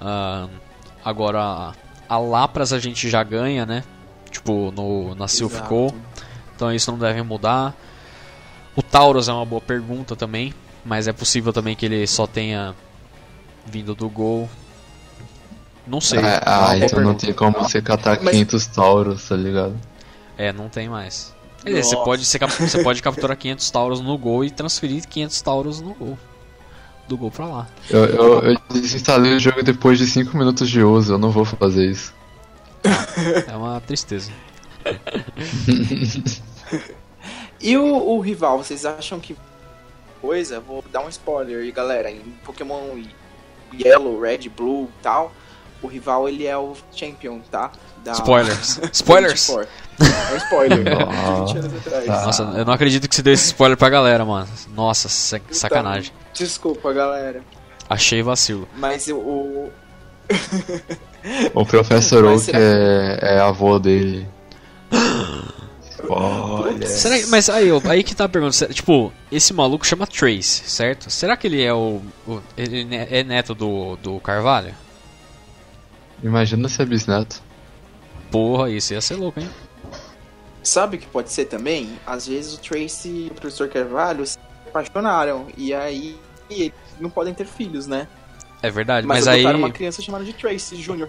Ah, 0.00 0.48
agora, 1.04 1.72
a 2.08 2.18
Lapras 2.18 2.72
a 2.72 2.78
gente 2.78 3.10
já 3.10 3.22
ganha, 3.24 3.66
né? 3.66 3.82
Tipo, 4.30 4.70
no, 4.70 5.14
na 5.16 5.26
Silph. 5.26 5.60
Go. 5.68 5.92
Então 6.54 6.72
isso 6.72 6.90
não 6.90 6.98
deve 6.98 7.20
mudar. 7.22 7.74
O 8.74 8.82
Tauros 8.82 9.28
é 9.28 9.32
uma 9.32 9.44
boa 9.44 9.60
pergunta 9.60 10.16
também. 10.16 10.54
Mas 10.84 11.06
é 11.06 11.12
possível 11.12 11.52
também 11.52 11.76
que 11.76 11.86
ele 11.86 12.06
só 12.06 12.26
tenha 12.26 12.74
vindo 13.66 13.94
do 13.94 14.08
Gol. 14.08 14.48
Não 15.86 16.00
sei. 16.00 16.18
Ah, 16.18 16.22
é 16.24 16.40
ah, 16.44 16.78
então 16.78 17.00
não 17.00 17.14
tem 17.14 17.32
como 17.32 17.58
você 17.58 17.80
catar 17.80 18.18
Mas- 18.20 18.32
500 18.32 18.66
Tauros, 18.66 19.28
tá 19.28 19.36
ligado? 19.36 19.78
É, 20.36 20.52
não 20.52 20.68
tem 20.68 20.88
mais. 20.88 21.32
Quer 21.62 21.70
dizer, 21.70 21.84
você 21.84 21.96
pode, 21.96 22.24
você, 22.24 22.38
você 22.38 22.82
pode 22.82 23.02
capturar 23.02 23.36
500 23.36 23.70
Tauros 23.70 24.00
no 24.00 24.18
Gol 24.18 24.44
e 24.44 24.50
transferir 24.50 25.06
500 25.06 25.42
Tauros 25.42 25.80
no 25.80 25.94
Gol. 25.94 26.18
Do 27.08 27.16
Gol 27.16 27.30
pra 27.30 27.46
lá. 27.46 27.68
Eu, 27.90 28.04
eu, 28.06 28.40
eu 28.42 28.58
desinstalei 28.70 29.36
o 29.36 29.40
jogo 29.40 29.62
depois 29.62 29.98
de 29.98 30.06
5 30.06 30.36
minutos 30.36 30.68
de 30.68 30.82
uso, 30.82 31.14
eu 31.14 31.18
não 31.18 31.30
vou 31.30 31.44
fazer 31.44 31.90
isso. 31.90 32.12
É 33.46 33.56
uma 33.56 33.80
tristeza. 33.80 34.32
E 37.62 37.76
o, 37.76 37.84
o 37.84 38.20
rival, 38.20 38.58
vocês 38.58 38.84
acham 38.84 39.20
que. 39.20 39.36
Coisa, 40.20 40.60
vou 40.60 40.84
dar 40.92 41.00
um 41.00 41.08
spoiler 41.08 41.60
aí, 41.62 41.72
galera. 41.72 42.10
Em 42.10 42.20
Pokémon 42.44 42.80
Yellow, 43.74 44.20
Red, 44.20 44.48
Blue 44.48 44.84
e 44.98 45.02
tal, 45.02 45.32
o 45.82 45.86
rival 45.88 46.28
ele 46.28 46.46
é 46.46 46.56
o 46.56 46.74
Champion, 46.92 47.40
tá? 47.50 47.72
Da... 48.04 48.12
Spoilers. 48.12 48.80
Spoilers! 48.92 49.46
24. 49.48 49.68
É 50.00 50.32
um 50.32 50.36
spoiler. 50.36 50.78
20 51.46 51.58
anos 51.58 51.76
atrás. 51.86 52.04
tá. 52.06 52.26
Nossa, 52.26 52.42
eu 52.56 52.64
não 52.64 52.72
acredito 52.72 53.08
que 53.08 53.14
você 53.14 53.22
deu 53.22 53.32
esse 53.32 53.46
spoiler 53.46 53.76
pra 53.76 53.88
galera, 53.88 54.24
mano. 54.24 54.48
Nossa, 54.74 55.08
sa- 55.08 55.40
sacanagem. 55.50 56.12
Desculpa, 56.34 56.92
galera. 56.92 57.42
Achei 57.88 58.22
vacilo. 58.22 58.68
Mas 58.76 59.08
o- 59.08 59.16
o. 59.16 59.72
Professor 61.66 62.24
Oak 62.24 62.50
é, 62.54 63.18
é 63.20 63.38
avô 63.40 63.78
dele. 63.78 64.26
Olha. 66.08 66.86
Será 66.86 67.18
que- 67.18 67.26
mas 67.26 67.48
aí, 67.48 67.68
aí 67.88 68.02
que 68.02 68.14
tá 68.14 68.24
a 68.24 68.28
pergunta. 68.28 68.66
Tipo, 68.68 69.12
esse 69.30 69.52
maluco 69.54 69.86
chama 69.86 70.06
Trace, 70.06 70.62
certo? 70.68 71.10
Será 71.10 71.36
que 71.36 71.46
ele 71.46 71.62
é 71.62 71.72
o. 71.72 72.00
o- 72.26 72.40
ele 72.56 72.84
ne- 72.84 73.06
é 73.10 73.22
neto 73.22 73.54
do, 73.54 73.96
do 73.96 74.18
Carvalho? 74.20 74.74
Imagina 76.22 76.68
se 76.68 76.80
é 76.80 76.84
bisneto. 76.84 77.42
Porra, 78.30 78.70
isso 78.70 78.92
ia 78.94 79.00
ser 79.00 79.16
louco, 79.16 79.40
hein? 79.40 79.50
Sabe 80.62 80.96
o 80.96 81.00
que 81.00 81.06
pode 81.06 81.30
ser 81.30 81.46
também? 81.46 81.98
Às 82.06 82.26
vezes 82.26 82.54
o 82.54 82.58
Tracy 82.60 83.08
e 83.08 83.28
o 83.30 83.34
professor 83.34 83.68
Carvalho 83.68 84.24
se 84.24 84.38
apaixonaram 84.68 85.48
e 85.56 85.74
aí 85.74 86.16
eles 86.48 86.72
não 87.00 87.10
podem 87.10 87.34
ter 87.34 87.46
filhos, 87.46 87.86
né? 87.86 88.06
É 88.62 88.70
verdade, 88.70 89.06
Mas, 89.06 89.26
mas, 89.26 89.28
aí. 89.28 89.44
uma 89.56 89.70
criança 89.72 90.00
chamada 90.00 90.24
de 90.24 90.32
Tracy 90.32 90.76
Jr. 90.76 91.08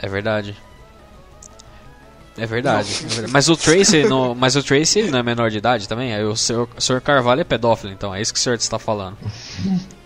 É 0.00 0.08
verdade. 0.08 0.56
É 2.38 2.46
verdade. 2.46 2.90
é 3.04 3.06
verdade. 3.08 3.32
Mas 3.32 3.48
o 3.48 3.56
Tracy, 3.56 4.04
no, 4.04 4.34
mas 4.34 4.54
o 4.56 4.62
Tracy 4.62 5.02
não 5.10 5.18
é 5.18 5.22
menor 5.22 5.50
de 5.50 5.58
idade 5.58 5.88
também? 5.88 6.14
Aí 6.14 6.24
o 6.24 6.36
senhor, 6.36 6.68
o 6.76 6.80
senhor 6.80 7.00
Carvalho 7.00 7.40
é 7.40 7.44
pedófilo, 7.44 7.92
então 7.92 8.14
é 8.14 8.20
isso 8.22 8.32
que 8.32 8.38
o 8.38 8.42
senhor 8.42 8.56
está 8.56 8.78
falando. 8.78 9.16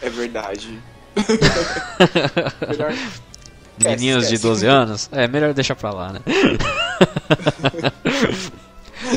É 0.00 0.08
verdade. 0.10 0.78
Melhor... 2.68 2.94
Menininhos 3.82 4.28
de 4.28 4.34
esquece. 4.34 4.42
12 4.42 4.66
anos? 4.66 5.08
É, 5.12 5.26
melhor 5.28 5.52
deixar 5.54 5.74
pra 5.76 5.90
lá, 5.90 6.12
né? 6.12 6.20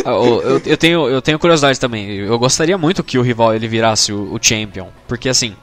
Ah, 0.06 0.16
o- 0.16 0.42
eu, 0.42 0.62
eu 0.66 0.78
tenho, 0.78 1.08
eu 1.10 1.22
tenho 1.22 1.40
curiosidade 1.40 1.80
também. 1.80 2.08
Eu 2.12 2.38
gostaria 2.38 2.78
muito 2.78 3.04
que 3.04 3.18
o 3.18 3.22
rival 3.22 3.54
ele 3.56 3.68
virasse 3.68 4.14
o, 4.14 4.34
o 4.34 4.40
champion. 4.42 4.88
Porque 5.08 5.28
assim. 5.30 5.56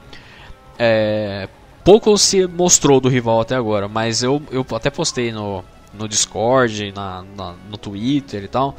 É, 0.77 1.47
pouco 1.83 2.17
se 2.17 2.45
mostrou 2.47 2.99
do 2.99 3.07
rival 3.09 3.39
até 3.41 3.55
agora. 3.55 3.87
Mas 3.87 4.21
eu, 4.21 4.41
eu 4.51 4.65
até 4.75 4.89
postei 4.89 5.31
no, 5.31 5.63
no 5.93 6.07
Discord, 6.07 6.91
na, 6.95 7.23
na- 7.35 7.55
no 7.69 7.77
Twitter 7.77 8.43
e 8.43 8.47
tal. 8.47 8.75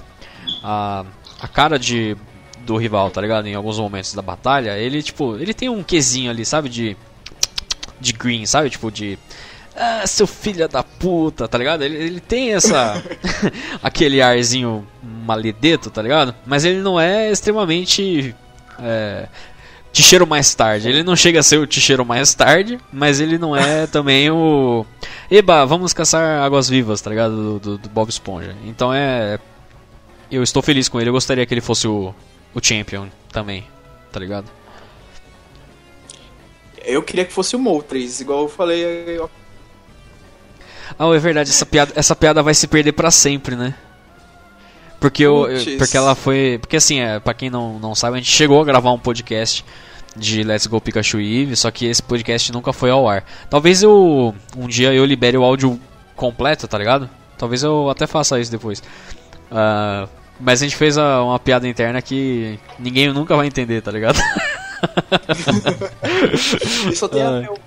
A, 0.62 1.05
a 1.41 1.49
cara 1.49 1.78
de, 1.78 2.16
do 2.65 2.77
rival, 2.77 3.11
tá 3.11 3.20
ligado? 3.20 3.47
Em 3.47 3.55
alguns 3.55 3.78
momentos 3.78 4.15
da 4.15 4.23
batalha. 4.23 4.77
Ele, 4.78 5.03
tipo, 5.03 5.37
ele 5.37 5.55
tem 5.55 5.69
um 5.69 5.82
quesinho 5.82 6.31
ali, 6.31 6.45
sabe? 6.45 6.69
De. 6.69 6.97
De 8.01 8.12
green, 8.12 8.47
sabe? 8.47 8.70
Tipo, 8.70 8.91
de. 8.91 9.19
Ah, 9.77 10.07
seu 10.07 10.27
filho 10.27 10.69
da 10.69 10.82
puta, 10.82 11.47
tá 11.47 11.57
ligado? 11.57 11.82
Ele, 11.82 11.97
ele 11.97 12.20
tem 12.20 12.55
essa. 12.55 13.03
aquele 13.82 14.20
arzinho 14.20 14.87
maledeto, 15.03 15.91
tá 15.91 16.03
ligado? 16.03 16.35
Mas 16.47 16.65
ele 16.65 16.81
não 16.81 16.99
é 17.01 17.31
extremamente. 17.31 18.35
É, 18.78 19.28
te 19.93 20.03
cheiro 20.03 20.27
mais 20.27 20.55
tarde. 20.55 20.89
Ele 20.89 21.03
não 21.03 21.16
chega 21.16 21.41
a 21.41 21.43
ser 21.43 21.59
o 21.59 21.66
te 21.66 21.81
cheiro 21.81 22.05
mais 22.05 22.32
tarde, 22.35 22.78
mas 22.93 23.20
ele 23.20 23.39
não 23.39 23.55
é 23.57 23.87
também 23.87 24.31
o. 24.31 24.87
Eba, 25.31 25.65
vamos 25.65 25.93
caçar 25.93 26.43
águas 26.43 26.69
vivas, 26.69 27.01
tá 27.01 27.09
ligado? 27.11 27.35
Do, 27.36 27.59
do- 27.61 27.78
do 27.78 27.89
Bob 27.89 28.09
Esponja. 28.09 28.57
Então 28.65 28.93
é. 28.93 29.39
Eu 30.31 30.43
estou 30.43 30.62
feliz 30.62 30.89
com 30.89 31.01
ele, 31.01 31.09
eu 31.11 31.15
gostaria 31.15 31.44
que 31.44 31.52
ele 31.52 31.61
fosse 31.61 31.89
o, 31.89 32.15
o 32.55 32.61
champion 32.62 33.07
também, 33.32 33.66
tá 34.12 34.19
ligado? 34.20 34.47
Eu 36.85 37.02
queria 37.02 37.24
que 37.24 37.32
fosse 37.32 37.55
o 37.57 37.59
Moltres, 37.59 38.20
igual 38.20 38.43
eu 38.43 38.48
falei. 38.48 38.85
eu- 39.19 39.31
Ah, 40.98 41.07
é 41.15 41.19
verdade, 41.19 41.51
essa 41.51 41.66
piada, 41.66 41.93
essa 41.94 42.15
piada 42.16 42.43
vai 42.43 42.55
se 42.55 42.66
perder 42.66 42.93
pra 42.93 43.11
sempre, 43.11 43.55
né? 43.57 43.74
Porque, 45.01 45.23
eu, 45.24 45.48
eu- 45.51 45.78
porque 45.78 45.97
ela 45.97 46.15
foi. 46.15 46.59
Porque 46.61 46.77
assim, 46.77 47.01
é, 47.01 47.19
pra 47.20 47.35
quem 47.35 47.51
não, 47.51 47.78
não 47.78 47.94
sabe, 47.94 48.16
a 48.16 48.19
gente 48.19 48.31
chegou 48.31 48.61
a 48.61 48.65
gravar 48.65 48.93
um 48.93 48.98
podcast 48.98 49.65
de 50.21 50.43
Let's 50.45 50.67
Go 50.67 50.81
Pikachu 50.81 51.19
e 51.21 51.39
Eevee, 51.41 51.57
só 51.57 51.71
que 51.71 51.87
esse 51.87 52.03
podcast 52.03 52.53
nunca 52.53 52.73
foi 52.73 52.91
ao 52.91 53.09
ar. 53.09 53.25
Talvez 53.49 53.83
eu. 53.83 54.35
Um 54.57 54.69
dia 54.69 54.93
eu 54.93 55.05
libere 55.05 55.37
o 55.37 55.43
áudio 55.43 55.81
completo, 56.15 56.69
tá 56.69 56.77
ligado? 56.79 57.09
Talvez 57.39 57.63
eu 57.63 57.89
até 57.89 58.07
faça 58.07 58.39
isso 58.39 58.51
depois. 58.51 58.83
Ah, 59.51 60.07
mas 60.39 60.61
a 60.61 60.65
gente 60.67 60.77
fez 60.77 60.99
a- 60.99 61.23
uma 61.23 61.39
piada 61.39 61.67
interna 61.67 62.03
que 62.03 62.59
ninguém 62.79 63.11
nunca 63.13 63.35
vai 63.37 63.47
entender, 63.47 63.81
tá 63.81 63.91
ligado? 63.91 64.19
Só 66.95 67.09
tem 67.09 67.23
a 67.23 67.31
ver. 67.41 67.51
o- 67.51 67.59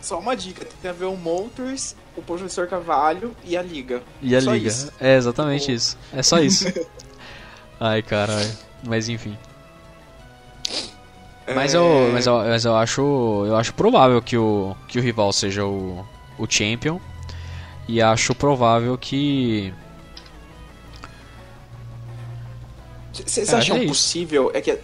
Só 0.00 0.18
uma 0.18 0.36
dica: 0.36 0.66
tem 0.80 0.90
a 0.90 0.94
ver 0.94 1.06
o 1.06 1.16
Moltres, 1.16 1.94
o 2.16 2.22
professor 2.22 2.66
Carvalho 2.66 3.34
e 3.44 3.56
a 3.56 3.62
Liga. 3.62 4.02
E 4.20 4.34
a 4.34 4.40
Só 4.40 4.52
liga. 4.52 4.68
isso. 4.68 4.92
É 5.00 5.16
exatamente 5.16 5.72
isso. 5.72 5.96
É 6.12 6.22
só 6.22 6.38
isso. 6.40 6.66
Ai, 7.80 8.02
caralho. 8.02 8.50
Mas 8.84 9.08
enfim. 9.08 9.36
Mas, 11.54 11.74
É, 11.74 11.76
eu, 11.76 12.10
mas, 12.12 12.26
eu, 12.26 12.38
mas 12.38 12.64
eu 12.64 12.76
acho 12.76 13.44
eu 13.46 13.56
acho 13.56 13.74
provável 13.74 14.20
que 14.22 14.36
o, 14.36 14.76
que 14.88 14.98
o 14.98 15.02
rival 15.02 15.32
seja 15.32 15.64
o, 15.64 16.04
o 16.38 16.46
champion. 16.48 16.98
E 17.88 18.00
acho 18.00 18.34
provável 18.34 18.96
que. 18.96 19.72
Vocês 23.12 23.52
É, 23.52 23.56
acham 23.56 23.76
é 23.76 23.80
isso. 23.80 23.88
possível? 23.88 24.50
É 24.54 24.60
que. 24.60 24.78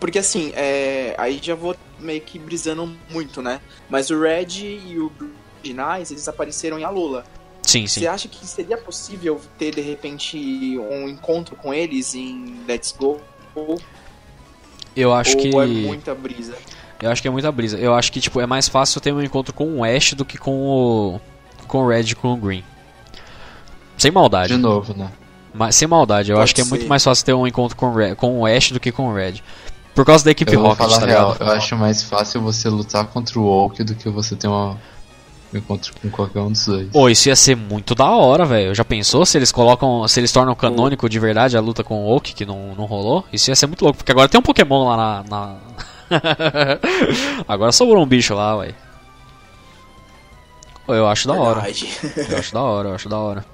Porque 0.00 0.18
assim, 0.18 0.52
é... 0.54 1.14
aí 1.18 1.40
já 1.42 1.54
vou 1.54 1.74
meio 1.98 2.20
que 2.20 2.38
brisando 2.38 2.94
muito, 3.10 3.42
né? 3.42 3.60
Mas 3.88 4.10
o 4.10 4.20
Red 4.20 4.46
e 4.60 4.98
o 4.98 5.10
Originais, 5.58 6.10
eles 6.10 6.28
apareceram 6.28 6.78
em 6.78 6.84
Alola. 6.84 7.24
Sim, 7.62 7.86
sim. 7.86 8.00
Você 8.00 8.06
acha 8.06 8.28
que 8.28 8.46
seria 8.46 8.78
possível 8.78 9.40
ter, 9.58 9.74
de 9.74 9.80
repente, 9.80 10.78
um 10.78 11.08
encontro 11.08 11.56
com 11.56 11.74
eles 11.74 12.14
em 12.14 12.62
Let's 12.66 12.94
Go? 12.96 13.20
Eu 15.00 15.14
acho 15.14 15.36
ou 15.36 15.42
que. 15.42 15.48
é 15.48 15.66
muita 15.66 16.14
brisa? 16.14 16.54
Eu 17.00 17.10
acho 17.10 17.22
que 17.22 17.28
é 17.28 17.30
muita 17.30 17.52
brisa. 17.52 17.78
Eu 17.78 17.94
acho 17.94 18.10
que 18.10 18.20
tipo, 18.20 18.40
é 18.40 18.46
mais 18.46 18.68
fácil 18.68 19.00
ter 19.00 19.12
um 19.12 19.22
encontro 19.22 19.54
com 19.54 19.78
o 19.78 19.84
Ash 19.84 20.14
do 20.14 20.24
que 20.24 20.36
com 20.36 20.52
o. 20.60 21.20
com 21.66 21.84
o 21.84 21.88
Red 21.88 22.02
e 22.10 22.14
com 22.14 22.32
o 22.32 22.36
Green. 22.36 22.64
Sem 23.96 24.10
maldade. 24.10 24.54
De 24.54 24.60
novo, 24.60 24.94
né? 24.96 25.08
Mas, 25.54 25.74
sem 25.76 25.88
maldade, 25.88 26.30
eu 26.30 26.36
Pode 26.36 26.44
acho 26.44 26.54
que 26.54 26.60
é 26.60 26.64
ser. 26.64 26.70
muito 26.70 26.86
mais 26.88 27.02
fácil 27.02 27.24
ter 27.24 27.32
um 27.34 27.46
encontro 27.46 27.76
com 27.76 27.86
o, 27.86 27.94
Red, 27.94 28.14
com 28.16 28.40
o 28.40 28.46
Ash 28.46 28.70
do 28.70 28.78
que 28.80 28.92
com 28.92 29.08
o 29.08 29.14
Red. 29.14 29.42
Por 29.94 30.04
causa 30.04 30.24
da 30.24 30.30
equipe 30.30 30.52
Eu 30.52 30.60
vou 30.60 30.68
Rocket, 30.70 30.86
falar 30.86 31.00
tá 31.00 31.06
real, 31.06 31.32
ligado? 31.32 31.48
eu 31.48 31.56
acho 31.56 31.76
mais 31.76 32.02
fácil 32.02 32.40
você 32.40 32.68
lutar 32.68 33.04
contra 33.06 33.38
o 33.38 33.44
Oak 33.44 33.82
do 33.82 33.94
que 33.96 34.08
você 34.08 34.36
ter 34.36 34.46
uma, 34.46 34.72
um 34.72 34.76
encontro 35.54 35.94
com 36.00 36.10
qualquer 36.10 36.40
um 36.40 36.52
dos 36.52 36.66
dois. 36.66 36.90
Pô, 36.90 37.08
isso 37.08 37.28
ia 37.28 37.36
ser 37.36 37.56
muito 37.56 37.94
da 37.94 38.10
hora, 38.10 38.44
velho. 38.44 38.74
Já 38.74 38.84
pensou 38.84 39.24
se 39.24 39.38
eles 39.38 39.50
colocam. 39.50 40.06
Se 40.08 40.20
eles 40.20 40.30
tornam 40.32 40.54
canônico 40.54 41.08
de 41.08 41.18
verdade 41.18 41.56
a 41.56 41.60
luta 41.60 41.82
com 41.82 42.04
o 42.04 42.14
Oak, 42.14 42.34
que 42.34 42.44
não, 42.44 42.74
não 42.74 42.84
rolou? 42.84 43.24
Isso 43.32 43.50
ia 43.50 43.56
ser 43.56 43.66
muito 43.66 43.82
louco, 43.82 43.96
porque 43.98 44.12
agora 44.12 44.28
tem 44.28 44.38
um 44.38 44.42
Pokémon 44.42 44.84
lá 44.88 44.96
na. 44.96 45.24
na- 45.28 45.56
agora 47.46 47.70
sobrou 47.72 48.02
um 48.02 48.06
bicho 48.06 48.34
lá, 48.34 48.56
velho. 48.56 48.74
Pô, 50.86 50.94
Eu 50.94 51.06
acho 51.06 51.26
da 51.28 51.34
hora. 51.34 51.60
Eu 52.30 52.38
acho 52.38 52.52
da 52.54 52.62
hora, 52.62 52.88
eu 52.90 52.94
acho 52.94 53.08
da 53.08 53.18
hora. 53.18 53.44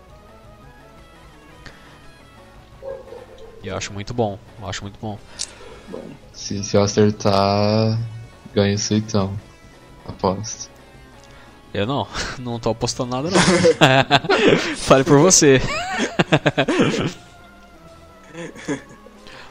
E 3.62 3.68
eu 3.68 3.76
acho 3.76 3.92
muito 3.92 4.12
bom, 4.12 4.38
eu 4.60 4.68
acho 4.68 4.82
muito 4.82 4.98
bom. 5.00 5.18
Se, 6.32 6.62
se 6.62 6.76
eu 6.76 6.82
acertar, 6.82 7.98
ganho 8.54 8.74
isso 8.74 8.94
então. 8.94 9.32
Aposto. 10.06 10.70
Eu 11.74 11.86
não, 11.86 12.06
não 12.38 12.60
tô 12.60 12.70
apostando 12.70 13.10
nada 13.10 13.28
não. 13.30 13.40
Fale 14.78 15.02
por 15.02 15.18
você. 15.18 15.60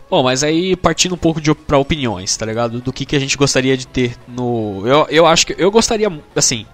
Bom, 0.09 0.23
mas 0.23 0.43
aí 0.43 0.75
partindo 0.75 1.15
um 1.15 1.17
pouco 1.17 1.41
de, 1.41 1.53
pra 1.53 1.77
opiniões, 1.77 2.37
tá 2.37 2.45
ligado? 2.45 2.79
Do 2.79 2.93
que, 2.93 3.05
que 3.05 3.15
a 3.15 3.19
gente 3.19 3.35
gostaria 3.35 3.75
de 3.75 3.85
ter 3.85 4.15
no. 4.27 4.83
Eu, 4.85 5.05
eu 5.09 5.25
acho 5.25 5.45
que. 5.47 5.55
Eu 5.57 5.69
gostaria, 5.69 6.07
assim. 6.35 6.65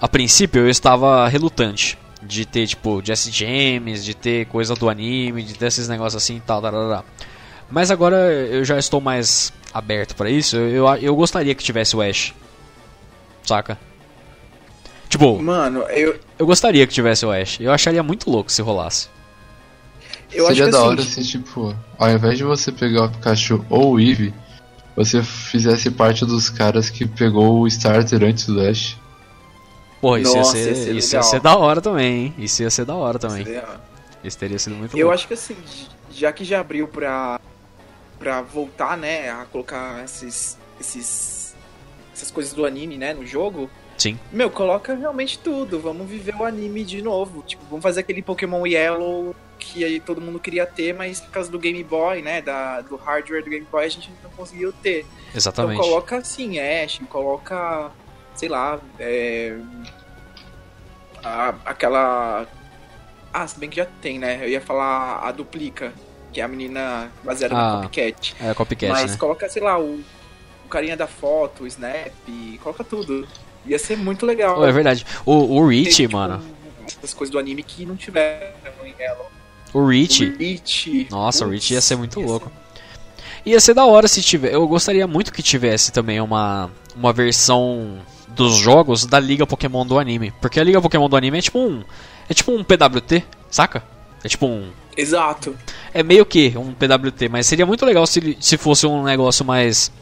A 0.00 0.08
princípio 0.08 0.60
eu 0.62 0.68
estava 0.70 1.26
relutante 1.28 1.98
de 2.22 2.46
ter, 2.46 2.68
tipo, 2.68 3.02
Jesse 3.04 3.32
James, 3.32 4.04
de 4.04 4.14
ter 4.14 4.46
coisa 4.46 4.74
do 4.74 4.88
anime, 4.88 5.42
de 5.42 5.54
ter 5.54 5.66
esses 5.66 5.88
negócios 5.88 6.22
assim 6.22 6.36
e 6.36 6.40
tal, 6.40 6.62
tarará. 6.62 7.02
Mas 7.68 7.90
agora 7.90 8.16
eu 8.16 8.64
já 8.64 8.78
estou 8.78 9.00
mais 9.00 9.52
aberto 9.74 10.14
pra 10.14 10.30
isso. 10.30 10.56
Eu, 10.56 10.86
eu, 10.86 10.96
eu 10.98 11.16
gostaria 11.16 11.54
que 11.54 11.64
tivesse 11.64 11.96
o 11.96 12.00
Ash. 12.00 12.32
Saca? 13.42 13.76
Tipo, 15.08 15.40
Mano, 15.42 15.80
eu, 15.84 16.18
eu 16.38 16.46
gostaria 16.46 16.86
que 16.86 16.92
tivesse 16.92 17.24
o 17.24 17.30
Ash. 17.32 17.58
Eu 17.60 17.72
acharia 17.72 18.02
muito 18.02 18.30
louco 18.30 18.52
se 18.52 18.60
rolasse. 18.62 19.08
eu 20.32 20.46
Seria 20.46 20.50
acho 20.50 20.64
que 20.64 20.70
da 20.70 20.78
assim, 20.78 20.88
hora 20.88 21.02
se, 21.02 21.24
tipo, 21.26 21.76
ao 21.98 22.10
invés 22.10 22.36
de 22.38 22.44
você 22.44 22.70
pegar 22.70 23.04
o 23.04 23.10
Pikachu 23.10 23.64
ou 23.70 23.92
o 23.94 24.00
Eevee, 24.00 24.34
você 24.94 25.22
fizesse 25.22 25.90
parte 25.90 26.26
dos 26.26 26.50
caras 26.50 26.90
que 26.90 27.06
pegou 27.06 27.60
o 27.60 27.66
starter 27.66 28.22
antes 28.22 28.46
do 28.46 28.60
Ash. 28.60 28.96
Porra, 30.00 30.20
isso, 30.20 30.36
Nossa, 30.36 30.58
ia, 30.58 30.64
ia 30.68 30.74
ser, 30.74 30.84
ser 30.84 30.94
isso 30.96 31.16
ia 31.16 31.22
ser 31.22 31.40
da 31.40 31.56
hora 31.56 31.80
também, 31.80 32.26
hein? 32.26 32.34
Isso 32.38 32.62
ia 32.62 32.70
ser 32.70 32.84
da 32.84 32.94
hora 32.94 33.18
também. 33.18 33.44
seria- 33.44 33.64
Isso 34.22 34.38
teria 34.38 34.58
sido 34.58 34.76
muito 34.76 34.96
Eu 34.96 35.06
louco. 35.06 35.14
acho 35.14 35.26
que 35.26 35.34
assim, 35.34 35.56
já 36.12 36.30
que 36.32 36.44
já 36.44 36.60
abriu 36.60 36.86
pra, 36.86 37.40
pra 38.18 38.42
voltar, 38.42 38.96
né, 38.96 39.30
a 39.30 39.44
colocar 39.46 40.04
esses, 40.04 40.56
esses, 40.80 41.54
essas 42.14 42.30
coisas 42.30 42.52
do 42.52 42.64
anime, 42.66 42.96
né, 42.98 43.12
no 43.14 43.24
jogo, 43.26 43.68
Sim. 43.98 44.18
meu, 44.32 44.48
coloca 44.50 44.94
realmente 44.94 45.38
tudo. 45.38 45.78
Vamos 45.80 46.08
viver 46.08 46.34
o 46.36 46.44
anime 46.44 46.84
de 46.84 47.02
novo. 47.02 47.42
Tipo, 47.42 47.64
vamos 47.68 47.82
fazer 47.82 48.00
aquele 48.00 48.22
Pokémon 48.22 48.64
Yellow 48.66 49.34
que 49.58 49.84
aí 49.84 49.98
todo 49.98 50.20
mundo 50.20 50.38
queria 50.38 50.64
ter, 50.64 50.94
mas 50.94 51.20
por 51.20 51.30
causa 51.32 51.50
do 51.50 51.58
Game 51.58 51.82
Boy, 51.82 52.22
né, 52.22 52.40
da, 52.40 52.80
do 52.80 52.94
hardware 52.94 53.42
do 53.42 53.50
Game 53.50 53.66
Boy, 53.70 53.84
a 53.84 53.88
gente 53.88 54.08
não 54.22 54.30
conseguiu 54.30 54.72
ter. 54.72 55.04
Exatamente. 55.34 55.74
Então 55.74 55.84
coloca 55.84 56.16
assim, 56.18 56.60
Ash, 56.60 57.00
coloca, 57.10 57.90
sei 58.36 58.48
lá, 58.48 58.78
é, 59.00 59.58
a- 61.24 61.54
aquela. 61.64 62.46
Ah, 63.32 63.46
se 63.46 63.58
bem 63.58 63.68
que 63.68 63.76
já 63.76 63.86
tem, 64.00 64.18
né? 64.18 64.38
Eu 64.42 64.48
ia 64.48 64.60
falar 64.60 65.20
a 65.26 65.32
duplica, 65.32 65.92
que 66.32 66.40
é 66.40 66.44
a 66.44 66.48
menina 66.48 67.10
baseada 67.24 67.54
Ah, 67.56 67.76
no 67.76 67.82
Copycat. 67.82 68.36
É 68.40 68.54
copycat, 68.54 68.90
Mas 68.92 69.10
né? 69.12 69.16
coloca, 69.18 69.48
sei 69.48 69.62
lá, 69.62 69.78
o, 69.78 70.00
o 70.64 70.68
carinha 70.68 70.96
da 70.96 71.06
foto, 71.06 71.64
o 71.64 71.66
Snap, 71.66 72.12
coloca 72.62 72.82
tudo. 72.84 73.26
Ia 73.66 73.78
ser 73.78 73.96
muito 73.96 74.24
legal. 74.24 74.60
Oh, 74.60 74.66
é 74.66 74.72
verdade. 74.72 75.04
O, 75.26 75.58
o 75.58 75.66
Rich, 75.66 75.96
tipo, 75.96 76.16
mano. 76.16 76.42
Essas 76.86 77.12
coisas 77.12 77.32
do 77.32 77.38
anime 77.38 77.62
que 77.62 77.84
não 77.84 77.96
tiveram 77.96 78.52
em 78.84 78.94
Yellow. 78.98 79.26
O. 79.72 79.86
Reach. 79.86 81.08
Nossa, 81.10 81.44
o 81.44 81.48
Putz, 81.48 81.62
Reach 81.62 81.74
ia 81.74 81.80
ser 81.80 81.96
muito 81.96 82.20
ia 82.20 82.26
louco. 82.26 82.50
Ia 83.44 83.60
ser 83.60 83.74
da 83.74 83.84
hora 83.84 84.08
se 84.08 84.22
tiver. 84.22 84.52
Eu 84.52 84.66
gostaria 84.66 85.06
muito 85.06 85.32
que 85.32 85.42
tivesse 85.42 85.92
também 85.92 86.20
uma, 86.20 86.70
uma 86.96 87.12
versão 87.12 87.98
dos 88.28 88.56
jogos 88.56 89.06
da 89.06 89.18
Liga 89.18 89.46
Pokémon 89.46 89.86
do 89.86 89.98
anime. 89.98 90.32
Porque 90.40 90.60
a 90.60 90.64
Liga 90.64 90.80
Pokémon 90.80 91.08
do 91.08 91.16
anime 91.16 91.38
é 91.38 91.42
tipo 91.42 91.58
um. 91.58 91.82
É 92.28 92.34
tipo 92.34 92.52
um 92.52 92.64
PWT, 92.64 93.24
saca? 93.50 93.82
É 94.22 94.28
tipo 94.28 94.46
um. 94.46 94.70
Exato. 94.96 95.56
É 95.94 96.02
meio 96.02 96.26
que 96.26 96.54
um 96.56 96.72
PWT, 96.72 97.28
mas 97.30 97.46
seria 97.46 97.64
muito 97.64 97.86
legal 97.86 98.06
se, 98.06 98.36
se 98.40 98.56
fosse 98.56 98.86
um 98.86 99.04
negócio 99.04 99.44
mais 99.44 99.92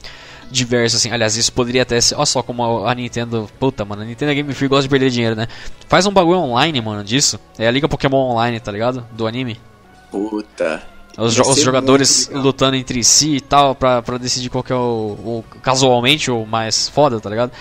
diverso, 0.51 0.97
assim. 0.97 1.11
Aliás, 1.11 1.37
isso 1.37 1.53
poderia 1.53 1.83
até 1.83 2.01
ser. 2.01 2.15
Olha 2.15 2.27
só 2.27 2.43
como 2.43 2.87
a 2.87 2.95
Nintendo. 2.95 3.49
Puta, 3.59 3.85
mano, 3.85 4.03
a 4.03 4.05
Nintendo 4.05 4.35
Game 4.35 4.53
Freak 4.55 4.69
gosta 4.71 4.83
de 4.85 4.89
perder 4.89 5.11
dinheiro, 5.11 5.35
né? 5.37 5.47
Faz 5.89 6.07
um 6.07 6.13
bagulho 6.13 6.39
online, 6.39 6.81
mano, 6.81 7.03
disso. 7.05 7.39
É 7.59 7.67
a 7.67 7.71
Liga 7.71 7.89
Pokémon 7.89 8.31
Online, 8.33 8.59
tá 8.61 8.71
ligado? 8.73 9.07
Do 9.13 9.27
anime. 9.27 9.61
Puta. 10.11 10.83
Os, 11.19 11.33
jo- 11.35 11.43
os 11.49 11.61
jogadores 11.63 12.29
lutando 12.33 12.77
entre 12.77 13.03
si 13.03 13.37
e 13.37 13.41
tal, 13.41 13.75
pra, 13.75 14.03
pra 14.03 14.19
decidir 14.19 14.51
qual 14.51 14.63
que 14.63 14.73
é 14.73 14.77
o, 14.77 15.17
o- 15.43 15.45
casualmente 15.63 16.31
o 16.31 16.45
mais 16.45 16.89
foda, 16.91 17.19
tá 17.21 17.31
ligado? 17.31 17.53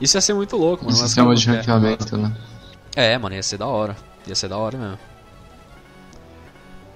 Isso 0.00 0.16
ia 0.16 0.20
ser 0.20 0.32
muito 0.34 0.56
louco, 0.56 0.84
Um 0.84 0.86
mano. 0.88 0.98
Mas 0.98 1.08
sistema 1.08 1.34
de 1.34 1.46
ranqueamento, 1.50 2.16
né? 2.16 2.32
É, 2.94 3.18
mano, 3.18 3.34
ia 3.34 3.42
ser 3.42 3.58
da 3.58 3.66
hora. 3.66 3.96
Ia 4.26 4.34
ser 4.34 4.48
da 4.48 4.56
hora 4.56 4.78
mesmo. 4.78 4.98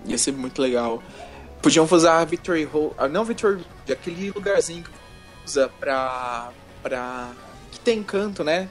Ia 0.06 0.18
ser 0.18 0.32
muito 0.32 0.60
legal. 0.60 1.02
Podiam 1.62 1.86
usar 1.90 2.20
a 2.20 2.24
Victory 2.24 2.64
Road. 2.64 2.94
ah, 2.98 3.08
Não 3.08 3.24
Victory 3.24 3.64
aquele 3.90 4.30
lugarzinho 4.30 4.82
que 4.84 4.90
usa 5.44 5.70
pra. 5.80 6.50
pra. 6.82 7.30
que 7.70 7.80
tem 7.80 8.02
canto, 8.02 8.42
né? 8.42 8.68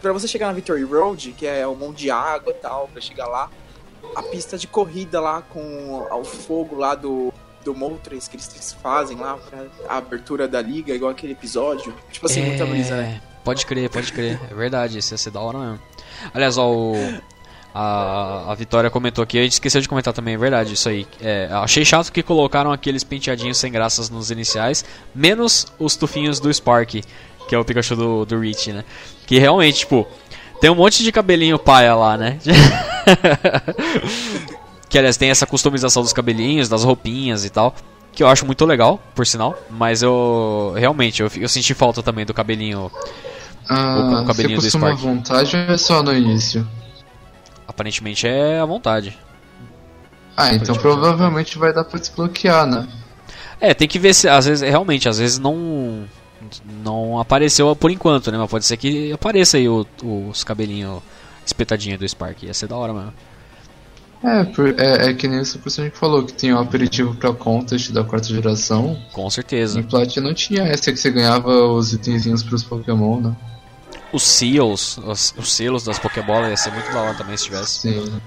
Pra 0.00 0.12
você 0.12 0.26
chegar 0.26 0.46
na 0.46 0.52
Victory 0.52 0.82
Road, 0.82 1.32
que 1.32 1.46
é 1.46 1.66
um 1.66 1.74
monte 1.74 1.98
de 1.98 2.10
água 2.10 2.52
e 2.52 2.54
tal, 2.54 2.88
pra 2.88 3.00
chegar 3.00 3.26
lá. 3.26 3.50
A 4.16 4.22
pista 4.22 4.56
de 4.56 4.66
corrida 4.66 5.20
lá 5.20 5.42
com 5.42 6.06
o 6.10 6.24
fogo 6.24 6.76
lá 6.76 6.94
do. 6.94 7.32
Do 7.62 7.74
Moltres 7.74 8.26
que 8.26 8.36
eles 8.36 8.72
fazem 8.82 9.18
lá 9.18 9.36
pra 9.36 9.66
a 9.86 9.98
abertura 9.98 10.48
da 10.48 10.62
liga, 10.62 10.94
igual 10.94 11.10
aquele 11.10 11.34
episódio. 11.34 11.94
Tipo 12.10 12.24
assim, 12.24 12.40
muita 12.40 12.64
brisa, 12.64 12.96
né? 12.96 13.20
Pode 13.44 13.66
crer, 13.66 13.90
pode 13.90 14.10
crer. 14.14 14.40
É 14.50 14.54
verdade, 14.54 14.96
isso 14.96 15.12
ia 15.12 15.18
ser 15.18 15.30
da 15.30 15.40
hora 15.40 15.58
mesmo. 15.58 15.80
Aliás, 16.32 16.56
ó, 16.56 16.70
o, 16.70 16.94
a, 17.74 18.50
a 18.50 18.54
Vitória 18.54 18.90
comentou 18.90 19.22
aqui, 19.22 19.38
a 19.38 19.42
gente 19.42 19.52
esqueceu 19.52 19.80
de 19.80 19.88
comentar 19.88 20.12
também, 20.12 20.34
é 20.34 20.38
verdade, 20.38 20.74
isso 20.74 20.88
aí. 20.88 21.06
É, 21.20 21.48
achei 21.52 21.84
chato 21.84 22.12
que 22.12 22.22
colocaram 22.22 22.72
aqueles 22.72 23.04
penteadinhos 23.04 23.58
sem 23.58 23.70
graças 23.70 24.10
nos 24.10 24.30
iniciais, 24.30 24.84
menos 25.14 25.66
os 25.78 25.96
tufinhos 25.96 26.40
do 26.40 26.52
Spark, 26.52 27.02
que 27.48 27.54
é 27.54 27.58
o 27.58 27.64
Pikachu 27.64 27.96
do, 27.96 28.24
do 28.24 28.38
Reach, 28.38 28.72
né? 28.72 28.84
Que 29.26 29.38
realmente, 29.38 29.80
tipo, 29.80 30.06
tem 30.60 30.70
um 30.70 30.74
monte 30.74 31.02
de 31.02 31.10
cabelinho 31.10 31.58
paia 31.58 31.94
lá, 31.94 32.16
né? 32.16 32.38
que 34.88 34.98
aliás 34.98 35.16
tem 35.16 35.30
essa 35.30 35.46
customização 35.46 36.02
dos 36.02 36.12
cabelinhos, 36.12 36.68
das 36.68 36.84
roupinhas 36.84 37.44
e 37.44 37.50
tal. 37.50 37.74
Que 38.12 38.24
eu 38.24 38.28
acho 38.28 38.44
muito 38.44 38.66
legal, 38.66 39.00
por 39.14 39.24
sinal. 39.24 39.56
Mas 39.70 40.02
eu 40.02 40.74
realmente 40.76 41.22
eu, 41.22 41.30
eu 41.36 41.48
senti 41.48 41.72
falta 41.72 42.02
também 42.02 42.26
do 42.26 42.34
cabelinho. 42.34 42.90
Ah, 43.68 44.22
o 44.22 44.26
cabelinho 44.26 44.60
você 44.60 44.76
do 44.76 44.80
costuma 44.80 44.90
à 44.90 44.94
vontade 44.94 45.56
ou 45.56 45.74
é 45.74 45.78
só 45.78 46.02
no 46.02 46.12
início? 46.12 46.66
Aparentemente 47.70 48.26
é 48.26 48.58
à 48.58 48.64
vontade. 48.64 49.16
Ah, 50.36 50.52
então 50.52 50.74
provavelmente 50.74 51.56
vai 51.56 51.72
dar 51.72 51.84
pra 51.84 52.00
desbloquear, 52.00 52.66
né? 52.66 52.88
É, 53.60 53.72
tem 53.72 53.86
que 53.86 53.98
ver 53.98 54.12
se 54.12 54.28
às 54.28 54.46
vezes 54.46 54.68
realmente, 54.68 55.08
às 55.08 55.18
vezes 55.18 55.38
não 55.38 56.04
não 56.82 57.20
apareceu 57.20 57.74
por 57.76 57.90
enquanto, 57.90 58.32
né? 58.32 58.38
Mas 58.38 58.50
pode 58.50 58.64
ser 58.64 58.76
que 58.76 59.12
apareça 59.12 59.56
aí 59.56 59.68
o- 59.68 59.86
os 60.02 60.42
cabelinhos 60.42 61.00
espetadinhos 61.46 62.00
do 62.00 62.08
Spark. 62.08 62.42
Ia 62.42 62.52
ser 62.54 62.66
da 62.66 62.76
hora 62.76 62.92
mesmo. 62.92 63.12
É, 64.24 64.44
por- 64.44 64.74
é, 64.80 65.10
é 65.10 65.14
que 65.14 65.28
nem 65.28 65.40
o 65.40 65.44
Super 65.46 65.70
Sonic 65.70 65.96
falou, 65.96 66.24
que 66.24 66.32
tem 66.32 66.52
um 66.52 66.58
aperitivo 66.58 67.14
pra 67.14 67.32
contest 67.32 67.90
da 67.92 68.02
quarta 68.02 68.26
geração. 68.28 68.98
Com 69.12 69.30
certeza. 69.30 69.78
Em 69.78 69.82
Platinum 69.82 70.34
tinha 70.34 70.62
essa 70.64 70.90
que 70.92 70.98
você 70.98 71.10
ganhava 71.10 71.50
os 71.68 71.92
itenzinhos 71.92 72.42
pros 72.42 72.62
Pokémon, 72.64 73.20
né? 73.20 73.36
Os 74.12 74.22
seals, 74.24 74.98
os, 74.98 75.34
os 75.36 75.52
selos 75.52 75.84
das 75.84 75.98
Pokébolas 75.98 76.50
ia 76.50 76.56
ser 76.56 76.72
muito 76.72 76.90
da 76.92 77.00
hora 77.00 77.14
também 77.16 77.36
se 77.36 77.44
tivesse. 77.44 77.80
Sim. 77.80 78.20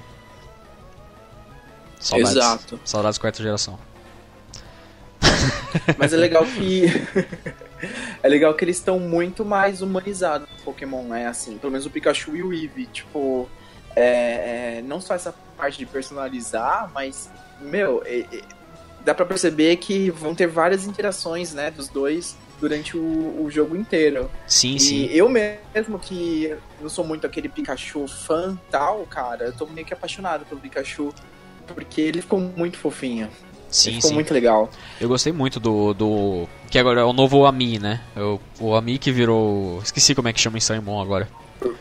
Saudades. 2.00 2.36
Exato. 2.36 2.80
Saudades 2.86 3.18
quarta 3.18 3.42
geração. 3.44 3.80
Mas 5.98 6.14
é 6.14 6.18
legal 6.18 6.46
que. 6.46 6.86
é 8.22 8.28
legal 8.28 8.54
que 8.54 8.64
eles 8.64 8.78
estão 8.78 9.00
muito 9.00 9.44
mais 9.44 9.82
humanizados 9.82 10.48
no 10.50 10.64
Pokémon, 10.64 11.04
né? 11.04 11.28
Assim, 11.28 11.58
pelo 11.58 11.72
menos 11.72 11.86
o 11.86 11.90
Pikachu 11.90 12.36
e 12.36 12.44
o 12.44 12.54
Eevee. 12.54 12.88
Tipo, 12.88 13.50
é, 13.96 14.78
é, 14.78 14.82
não 14.86 15.00
só 15.00 15.16
essa 15.16 15.34
parte 15.58 15.78
de 15.78 15.86
personalizar, 15.86 16.90
mas, 16.94 17.30
meu, 17.62 18.02
é- 18.06 18.26
é- 18.32 18.42
dá 19.04 19.14
pra 19.14 19.26
perceber 19.26 19.78
que 19.78 20.10
vão 20.12 20.34
ter 20.34 20.48
várias 20.48 20.86
interações, 20.86 21.54
né, 21.54 21.72
dos 21.72 21.88
dois 21.90 22.38
durante 22.64 22.96
o, 22.96 23.44
o 23.44 23.52
jogo 23.52 23.76
inteiro. 23.76 24.32
Sim, 24.48 24.76
E 24.76 24.80
sim. 24.80 25.06
eu 25.12 25.28
mesmo, 25.28 26.00
que 26.00 26.56
não 26.82 26.88
sou 26.90 27.06
muito 27.06 27.28
aquele 27.28 27.50
Pikachu 27.50 28.08
fã 28.08 28.58
tal, 28.72 29.06
cara, 29.06 29.46
eu 29.48 29.54
tô 29.54 29.66
meio 29.66 29.86
que 29.86 29.94
apaixonado 29.94 30.46
pelo 30.46 30.62
Pikachu. 30.62 31.14
Porque 31.68 32.00
ele 32.02 32.22
ficou 32.22 32.40
muito 32.40 32.78
fofinho. 32.78 33.26
ele 33.26 33.32
Sim, 33.70 33.94
ficou 33.96 34.10
sim. 34.10 34.14
muito 34.16 34.34
legal. 34.34 34.70
Eu 35.00 35.08
gostei 35.10 35.32
muito 35.34 35.60
do, 35.60 35.94
do. 35.94 36.48
Que 36.70 36.78
agora 36.80 37.02
é 37.02 37.04
o 37.04 37.12
novo 37.14 37.46
Ami, 37.46 37.80
né? 37.80 38.02
Eu- 38.16 38.40
o 38.60 38.74
Ami 38.76 38.98
que 38.98 39.12
virou. 39.12 39.80
Esqueci 39.84 40.14
como 40.16 40.28
é 40.30 40.34
que 40.34 40.40
chama 40.40 40.58
em 40.58 40.62
Saimon 40.62 41.02
agora. 41.02 41.28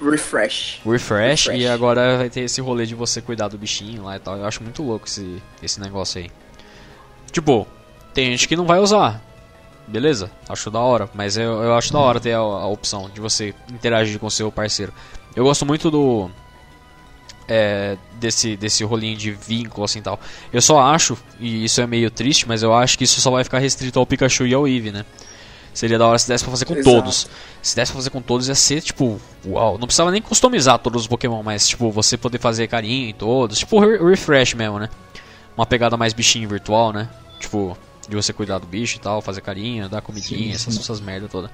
Refresh. 0.01 0.81
O 0.85 0.91
Refresh, 0.93 1.47
Refresh. 1.47 1.61
e 1.63 1.67
agora 1.67 2.17
vai 2.19 2.31
ter 2.31 2.41
esse 2.43 2.61
rolê 2.61 2.87
de 2.87 2.95
você 2.95 3.21
cuidar 3.21 3.49
do 3.49 3.59
bichinho 3.59 4.05
lá 4.05 4.17
e 4.17 4.21
tal. 4.21 4.37
Eu 4.37 4.47
acho 4.47 4.63
muito 4.63 4.83
louco 4.83 5.07
esse, 5.07 5.43
esse 5.63 5.81
negócio 5.81 6.21
aí. 6.21 6.31
Tipo, 7.31 7.67
tem 8.15 8.31
gente 8.31 8.47
que 8.47 8.57
não 8.57 8.67
vai 8.67 8.79
usar. 8.79 9.21
Beleza, 9.93 10.31
acho 10.49 10.71
da 10.71 10.81
hora. 10.81 11.09
Mas 11.15 11.37
eu, 11.37 11.63
eu 11.63 11.75
acho 11.75 11.93
da 11.93 11.99
hora 11.99 12.19
ter 12.19 12.33
a, 12.33 12.39
a 12.39 12.67
opção 12.67 13.11
de 13.13 13.21
você 13.21 13.55
interagir 13.73 14.19
com 14.19 14.27
o 14.27 14.31
seu 14.31 14.51
parceiro. 14.51 14.93
Eu 15.37 15.45
gosto 15.45 15.67
muito 15.67 15.91
do. 15.91 16.31
é, 17.49 17.97
desse, 18.15 18.57
desse 18.57 18.85
rolinho 18.85 19.17
de 19.17 19.31
vínculo 19.33 19.85
assim 19.85 20.01
tal. 20.01 20.19
Eu 20.53 20.63
só 20.63 20.81
acho, 20.81 21.17
e 21.39 21.65
isso 21.65 21.81
é 21.81 21.87
meio 21.87 22.11
triste, 22.11 22.49
mas 22.49 22.63
eu 22.63 22.73
acho 22.75 22.97
que 22.97 23.05
isso 23.05 23.21
só 23.21 23.31
vai 23.31 23.45
ficar 23.45 23.59
restrito 23.59 23.99
ao 23.99 24.07
Pikachu 24.07 24.47
e 24.47 24.55
ao 24.55 24.67
Eevee, 24.67 24.93
né? 24.93 25.05
Seria 25.75 25.99
da 25.99 26.07
hora 26.07 26.19
se 26.19 26.29
desse 26.29 26.45
pra 26.45 26.51
fazer 26.51 26.65
com 26.67 26.75
Exato. 26.75 26.97
todos. 26.97 27.29
Se 27.63 27.75
desse 27.77 27.93
pra 27.93 27.99
fazer 27.99 28.11
com 28.11 28.21
todos 28.21 28.49
ia 28.49 28.55
ser 28.55 28.81
tipo, 28.83 29.19
uau, 29.47 29.79
não 29.79 29.87
precisava 29.87 30.11
nem 30.11 30.21
customizar 30.21 30.79
todos 30.79 31.03
os 31.03 31.07
Pokémon, 31.09 31.43
mas 31.43 31.67
tipo, 31.69 31.91
você 31.91 32.17
poder 32.17 32.39
fazer 32.39 32.67
carinho 32.69 33.09
em 33.09 33.15
todos, 33.15 33.59
tipo 33.59 33.79
re- 33.81 33.99
refresh 33.99 34.55
mesmo, 34.55 34.79
né? 34.79 34.89
Uma 35.57 35.65
pegada 35.67 35.97
mais 35.97 36.13
bichinho 36.13 36.49
virtual, 36.49 36.93
né? 36.93 37.09
Tipo, 37.41 37.77
de 38.09 38.17
você 38.17 38.33
cuidar 38.33 38.59
do 38.59 38.67
bicho 38.67 38.97
e 38.97 39.01
tal, 39.01 39.23
fazer 39.23 39.41
carinho, 39.41 39.89
dar 39.89 40.03
comidinha, 40.03 40.49
Sim, 40.51 40.55
essas, 40.55 40.75
sim. 40.75 40.81
essas 40.81 41.01
merda 41.01 41.29
toda. 41.29 41.51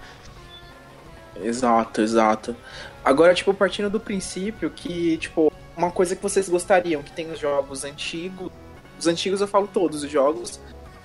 Exato, 1.42 2.00
exato. 2.00 2.56
Agora, 3.04 3.34
tipo, 3.34 3.54
partindo 3.54 3.88
do 3.88 4.00
princípio 4.00 4.70
que, 4.70 5.16
tipo, 5.18 5.52
uma 5.76 5.90
coisa 5.90 6.16
que 6.16 6.22
vocês 6.22 6.48
gostariam, 6.48 7.02
que 7.02 7.12
tem 7.12 7.30
os 7.30 7.38
jogos 7.38 7.84
antigos, 7.84 8.50
os 8.98 9.06
antigos 9.06 9.40
eu 9.40 9.46
falo 9.46 9.68
todos 9.72 10.02
os 10.02 10.10
jogos, 10.10 10.58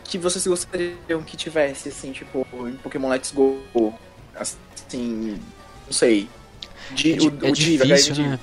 que 0.04 0.18
vocês 0.18 0.46
gostariam 0.48 1.22
que 1.26 1.38
tivesse, 1.38 1.90
assim, 1.90 2.12
tipo, 2.12 2.46
em 2.68 2.74
Pokémon 2.78 3.10
Let's 3.10 3.32
Go, 3.32 3.62
assim, 4.36 5.40
não 5.86 5.94
sei. 5.94 6.28
Di, 6.92 7.14
É, 7.14 7.18
o, 7.18 7.48
é 7.48 7.50
o 7.50 7.54
difícil, 7.54 8.16
cara, 8.16 8.30
né? 8.30 8.40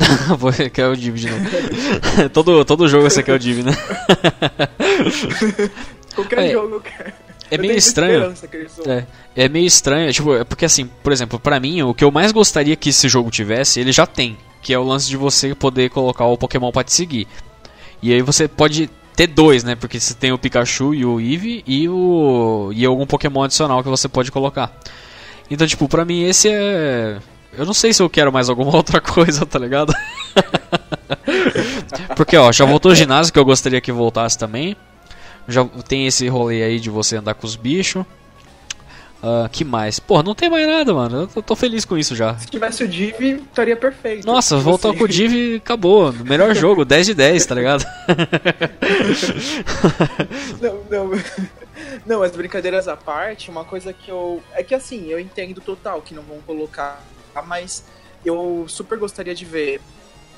Vou- 0.38 0.52
quer 0.72 0.86
o 0.86 0.96
Div 0.96 1.14
de 1.16 1.28
novo. 1.30 1.44
todo, 2.32 2.64
todo 2.64 2.88
jogo 2.88 3.08
você 3.10 3.22
quer 3.22 3.34
o 3.34 3.38
Div, 3.38 3.62
né? 3.64 3.72
Qualquer 6.14 6.38
É, 6.38 6.52
jogo, 6.52 6.80
cara. 6.80 7.14
É 7.50 7.58
meio 7.58 7.76
estranho. 7.76 8.32
É, 8.86 9.04
é 9.34 9.48
meio 9.48 9.66
estranho, 9.66 10.12
tipo, 10.12 10.34
é 10.34 10.44
porque 10.44 10.64
assim, 10.64 10.86
por 11.02 11.12
exemplo, 11.12 11.38
pra 11.38 11.58
mim, 11.58 11.82
o 11.82 11.92
que 11.92 12.04
eu 12.04 12.10
mais 12.10 12.30
gostaria 12.30 12.76
que 12.76 12.90
esse 12.90 13.08
jogo 13.08 13.30
tivesse, 13.30 13.80
ele 13.80 13.90
já 13.90 14.06
tem, 14.06 14.36
que 14.62 14.72
é 14.72 14.78
o 14.78 14.84
lance 14.84 15.08
de 15.08 15.16
você 15.16 15.54
poder 15.54 15.90
colocar 15.90 16.26
o 16.26 16.38
Pokémon 16.38 16.70
pra 16.70 16.84
te 16.84 16.92
seguir. 16.92 17.26
E 18.00 18.12
aí 18.12 18.22
você 18.22 18.46
pode 18.46 18.88
ter 19.16 19.26
dois, 19.26 19.64
né? 19.64 19.74
Porque 19.74 19.98
você 19.98 20.14
tem 20.14 20.32
o 20.32 20.38
Pikachu 20.38 20.94
e 20.94 21.04
o 21.04 21.20
Eevee 21.20 21.64
e 21.66 21.88
o 21.88 22.70
e 22.72 22.84
algum 22.84 23.04
Pokémon 23.04 23.42
adicional 23.42 23.82
que 23.82 23.88
você 23.88 24.08
pode 24.08 24.30
colocar. 24.30 24.72
Então, 25.50 25.66
tipo, 25.66 25.88
pra 25.88 26.04
mim 26.04 26.22
esse 26.22 26.48
é 26.48 27.18
eu 27.52 27.66
não 27.66 27.74
sei 27.74 27.92
se 27.92 28.00
eu 28.00 28.08
quero 28.08 28.32
mais 28.32 28.48
alguma 28.48 28.74
outra 28.76 29.00
coisa, 29.00 29.44
tá 29.44 29.58
ligado? 29.58 29.92
Porque, 32.14 32.36
ó, 32.36 32.52
já 32.52 32.64
voltou 32.64 32.92
o 32.92 32.94
ginásio 32.94 33.32
que 33.32 33.38
eu 33.38 33.44
gostaria 33.44 33.80
que 33.80 33.90
voltasse 33.90 34.38
também. 34.38 34.76
Já 35.50 35.64
tem 35.86 36.06
esse 36.06 36.26
rolê 36.28 36.62
aí 36.62 36.80
de 36.80 36.90
você 36.90 37.16
andar 37.16 37.34
com 37.34 37.46
os 37.46 37.56
bichos. 37.56 38.04
Ah, 39.22 39.48
que 39.52 39.64
mais? 39.64 40.00
Pô, 40.00 40.22
não 40.22 40.34
tem 40.34 40.48
mais 40.48 40.66
nada, 40.66 40.94
mano. 40.94 41.28
Eu 41.34 41.42
tô, 41.42 41.54
feliz 41.54 41.84
com 41.84 41.98
isso 41.98 42.16
já. 42.16 42.36
Se 42.38 42.46
tivesse 42.46 42.82
o 42.84 42.88
Div, 42.88 43.20
estaria 43.20 43.76
perfeito. 43.76 44.26
Nossa, 44.26 44.56
Tipo 44.56 44.70
voltou 44.70 44.90
assim. 44.92 44.98
com 44.98 45.04
o 45.04 45.08
Div 45.08 45.56
acabou. 45.56 46.12
Melhor 46.12 46.52
jogo, 46.56 46.84
10 46.84 47.06
de 47.06 47.14
10, 47.14 47.46
tá 47.46 47.54
ligado? 47.54 47.84
Não, 50.60 50.80
não. 50.90 51.10
Não, 52.06 52.20
mas 52.20 52.32
brincadeiras 52.32 52.88
à 52.88 52.96
parte, 52.96 53.50
uma 53.50 53.64
coisa 53.64 53.92
que 53.92 54.10
eu. 54.10 54.42
É 54.52 54.62
que 54.62 54.74
assim, 54.74 55.08
eu 55.08 55.18
entendo 55.18 55.60
total 55.60 56.02
que 56.02 56.14
não 56.14 56.22
vão 56.22 56.38
colocar, 56.46 57.02
mas 57.46 57.84
eu 58.24 58.64
super 58.68 58.98
gostaria 58.98 59.34
de 59.34 59.44
ver 59.44 59.80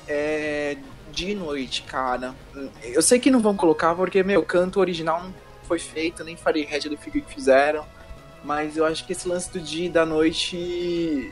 é, 0.07 0.77
dia 1.13 1.31
e 1.31 1.35
noite, 1.35 1.83
cara. 1.83 2.33
Eu 2.83 3.01
sei 3.01 3.19
que 3.19 3.31
não 3.31 3.39
vão 3.39 3.55
colocar 3.55 3.95
porque, 3.95 4.21
meu, 4.23 4.43
canto 4.43 4.79
original 4.79 5.23
não 5.23 5.33
foi 5.63 5.79
feito, 5.79 6.23
nem 6.23 6.35
Fire 6.35 6.63
Red 6.65 6.81
do 6.89 6.97
Figure 6.97 7.21
que 7.23 7.33
fizeram. 7.33 7.85
Mas 8.43 8.75
eu 8.75 8.85
acho 8.85 9.05
que 9.05 9.13
esse 9.13 9.27
lance 9.27 9.49
do 9.51 9.59
dia 9.61 9.85
e 9.85 9.89
da 9.89 10.05
noite 10.05 11.31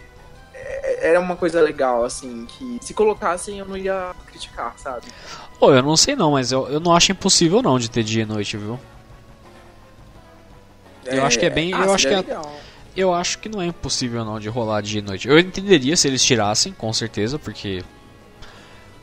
é- 0.54 1.10
era 1.10 1.20
uma 1.20 1.36
coisa 1.36 1.60
legal, 1.62 2.06
assim, 2.06 2.46
que 2.46 2.80
se 2.82 2.94
colocassem 2.94 3.60
eu 3.60 3.66
não 3.66 3.76
ia 3.76 4.16
criticar, 4.28 4.74
sabe? 4.78 5.08
Pô, 5.60 5.74
eu 5.74 5.82
não 5.84 5.98
sei 5.98 6.16
não, 6.16 6.32
mas 6.32 6.52
eu, 6.54 6.70
eu 6.70 6.80
não 6.80 6.96
acho 6.96 7.12
impossível 7.12 7.62
não 7.62 7.78
de 7.78 7.90
ter 7.92 8.04
dia 8.04 8.24
e 8.24 8.26
noite, 8.26 8.56
viu? 8.56 8.80
Eu 11.06 11.26
acho 11.26 11.38
que 11.40 11.46
é 11.46 11.50
bem- 11.50 11.72
eu 11.72 11.92
acho 11.94 12.08
que 12.08 12.14
é-. 12.14 12.18
Eu 12.96 13.14
acho 13.14 13.40
que 13.40 13.48
não 13.50 13.62
é 13.62 13.66
impossível 13.68 14.24
não 14.26 14.40
de 14.40 14.50
rolar 14.50 14.82
dia 14.82 15.00
e 15.00 15.02
noite. 15.02 15.28
Eu 15.28 15.40
entenderia 15.40 15.96
se 15.96 16.08
eles 16.08 16.24
tirassem, 16.24 16.74
com 16.74 16.92
certeza, 16.94 17.40
porque. 17.40 17.84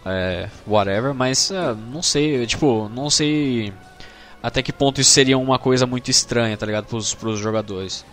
É. 0.09 0.49
Whatever, 0.67 1.13
mas 1.15 1.51
é, 1.51 1.75
não 1.93 2.03
sei, 2.03 2.47
tipo, 2.47 2.89
não 2.95 3.11
sei 3.11 3.73
até 4.43 4.63
que 4.63 4.73
ponto 4.73 5.01
isso 5.01 5.11
seria 5.11 5.37
uma 5.37 5.59
coisa 5.59 5.87
muito 5.87 6.11
estranha, 6.11 6.57
tá 6.57 6.65
ligado? 6.65 6.87
Pros, 6.87 7.13
pros 7.15 7.39
jogadores. 7.39 8.05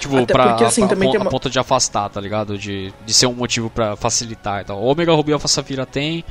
Tipo, 0.00 0.18
Até 0.18 0.32
pra, 0.32 0.48
porque, 0.48 0.64
assim, 0.64 0.82
a, 0.84 0.88
tem 0.88 1.16
a 1.16 1.20
uma- 1.20 1.30
ponto 1.30 1.48
de 1.48 1.58
afastar, 1.60 2.08
tá 2.10 2.20
ligado? 2.20 2.58
De, 2.58 2.92
de 3.06 3.14
ser 3.14 3.26
um 3.26 3.32
motivo 3.34 3.70
pra 3.70 3.94
facilitar 3.94 4.60
e 4.60 4.64
tal. 4.64 4.82
O 4.82 4.86
Omega 4.90 5.12
Ruby 5.12 5.32
Alpha 5.32 5.46
Safira 5.46 5.86
tem. 5.86 6.24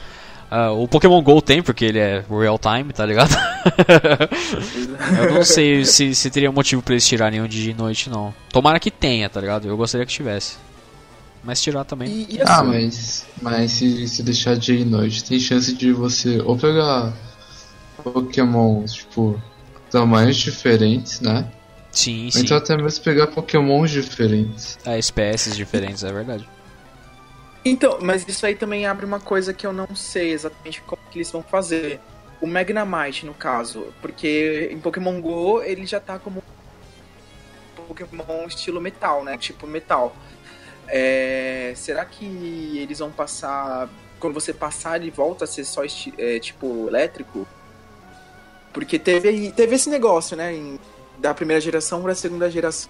ah, 0.52 0.72
o 0.72 0.90
Pokémon 0.90 1.22
GO 1.22 1.42
tem, 1.42 1.64
porque 1.64 1.86
ele 1.86 1.98
é 2.00 2.22
real 2.30 2.60
time, 2.60 2.92
tá 2.92 3.06
ligado? 3.06 3.34
Eu 5.18 5.34
não 5.36 5.44
sei 5.46 5.86
se, 5.86 6.14
se 6.14 6.30
teria 6.30 6.52
motivo 6.52 6.82
pra 6.82 6.94
eles 6.94 7.08
tirarem 7.08 7.42
um 7.42 7.48
dia 7.48 7.72
e 7.72 7.74
noite, 7.74 8.10
não. 8.10 8.34
Tomara 8.52 8.78
que 8.80 8.92
tenha, 8.92 9.30
tá 9.30 9.40
ligado? 9.40 9.68
Eu 9.68 9.78
gostaria 9.78 10.06
que 10.06 10.12
tivesse. 10.12 10.58
Mas 11.44 11.62
tirar 11.62 11.84
também. 11.84 12.08
E, 12.08 12.36
e 12.36 12.42
Ah, 12.42 12.60
assim, 12.60 12.68
mas, 12.68 13.26
mas 13.42 13.72
se, 13.72 14.08
se 14.08 14.24
deixar 14.24 14.56
dia 14.56 14.80
e 14.80 14.86
noite, 14.86 15.24
tem 15.24 15.40
chance 15.40 15.74
de 15.74 15.92
você 15.92 16.40
ou 16.42 16.58
pegar 16.58 17.14
Pokémon, 18.04 18.86
tipo, 18.86 19.42
tamanhos 19.90 20.38
diferentes, 20.38 21.20
né? 21.20 21.52
Sim, 21.92 22.26
Ou 22.26 22.32
sim. 22.32 22.42
então 22.42 22.58
até 22.58 22.78
mesmo 22.78 23.04
pegar 23.04 23.28
Pokémons 23.28 23.92
diferentes. 23.92 24.78
É, 24.86 24.98
espécies 24.98 25.56
diferentes, 25.56 26.04
é 26.04 26.12
verdade. 26.12 26.48
Então, 27.64 28.00
mas 28.02 28.28
isso 28.28 28.46
aí 28.46 28.56
também 28.56 28.86
abre 28.86 29.06
uma 29.06 29.20
coisa 29.20 29.54
que 29.54 29.68
eu 29.68 29.74
não 29.74 29.96
sei 29.96 30.32
exatamente 30.32 30.82
como 30.82 31.02
que 31.12 31.20
eles 31.20 31.32
vão 31.32 31.44
fazer. 31.44 32.00
O 32.40 32.48
Magnemite, 32.48 33.26
no 33.26 33.36
caso, 33.36 33.94
porque 34.02 34.70
em 34.72 34.80
Pokémon 34.80 35.22
GO 35.22 35.62
ele 35.62 35.86
já 35.86 36.00
tá 36.00 36.18
como 36.18 36.42
Pokémon 37.88 38.48
estilo 38.48 38.82
metal, 38.82 39.24
né? 39.24 39.38
Tipo 39.38 39.68
metal. 39.68 40.16
É, 40.94 41.72
será 41.76 42.04
que 42.04 42.26
eles 42.78 43.00
vão 43.00 43.10
passar. 43.12 43.88
Quando 44.20 44.34
você 44.34 44.54
passar, 44.54 45.02
ele 45.02 45.10
volta 45.10 45.46
a 45.46 45.48
ser 45.48 45.64
só 45.64 45.82
é, 46.18 46.38
tipo 46.40 46.88
elétrico? 46.88 47.48
Porque 48.74 49.00
teve, 49.00 49.52
teve 49.52 49.76
esse 49.76 49.90
negócio, 49.90 50.36
né? 50.38 50.54
em- 50.54 50.80
da 51.18 51.34
primeira 51.34 51.62
geração 51.62 52.02
pra 52.02 52.16
segunda 52.16 52.50
geração 52.50 52.90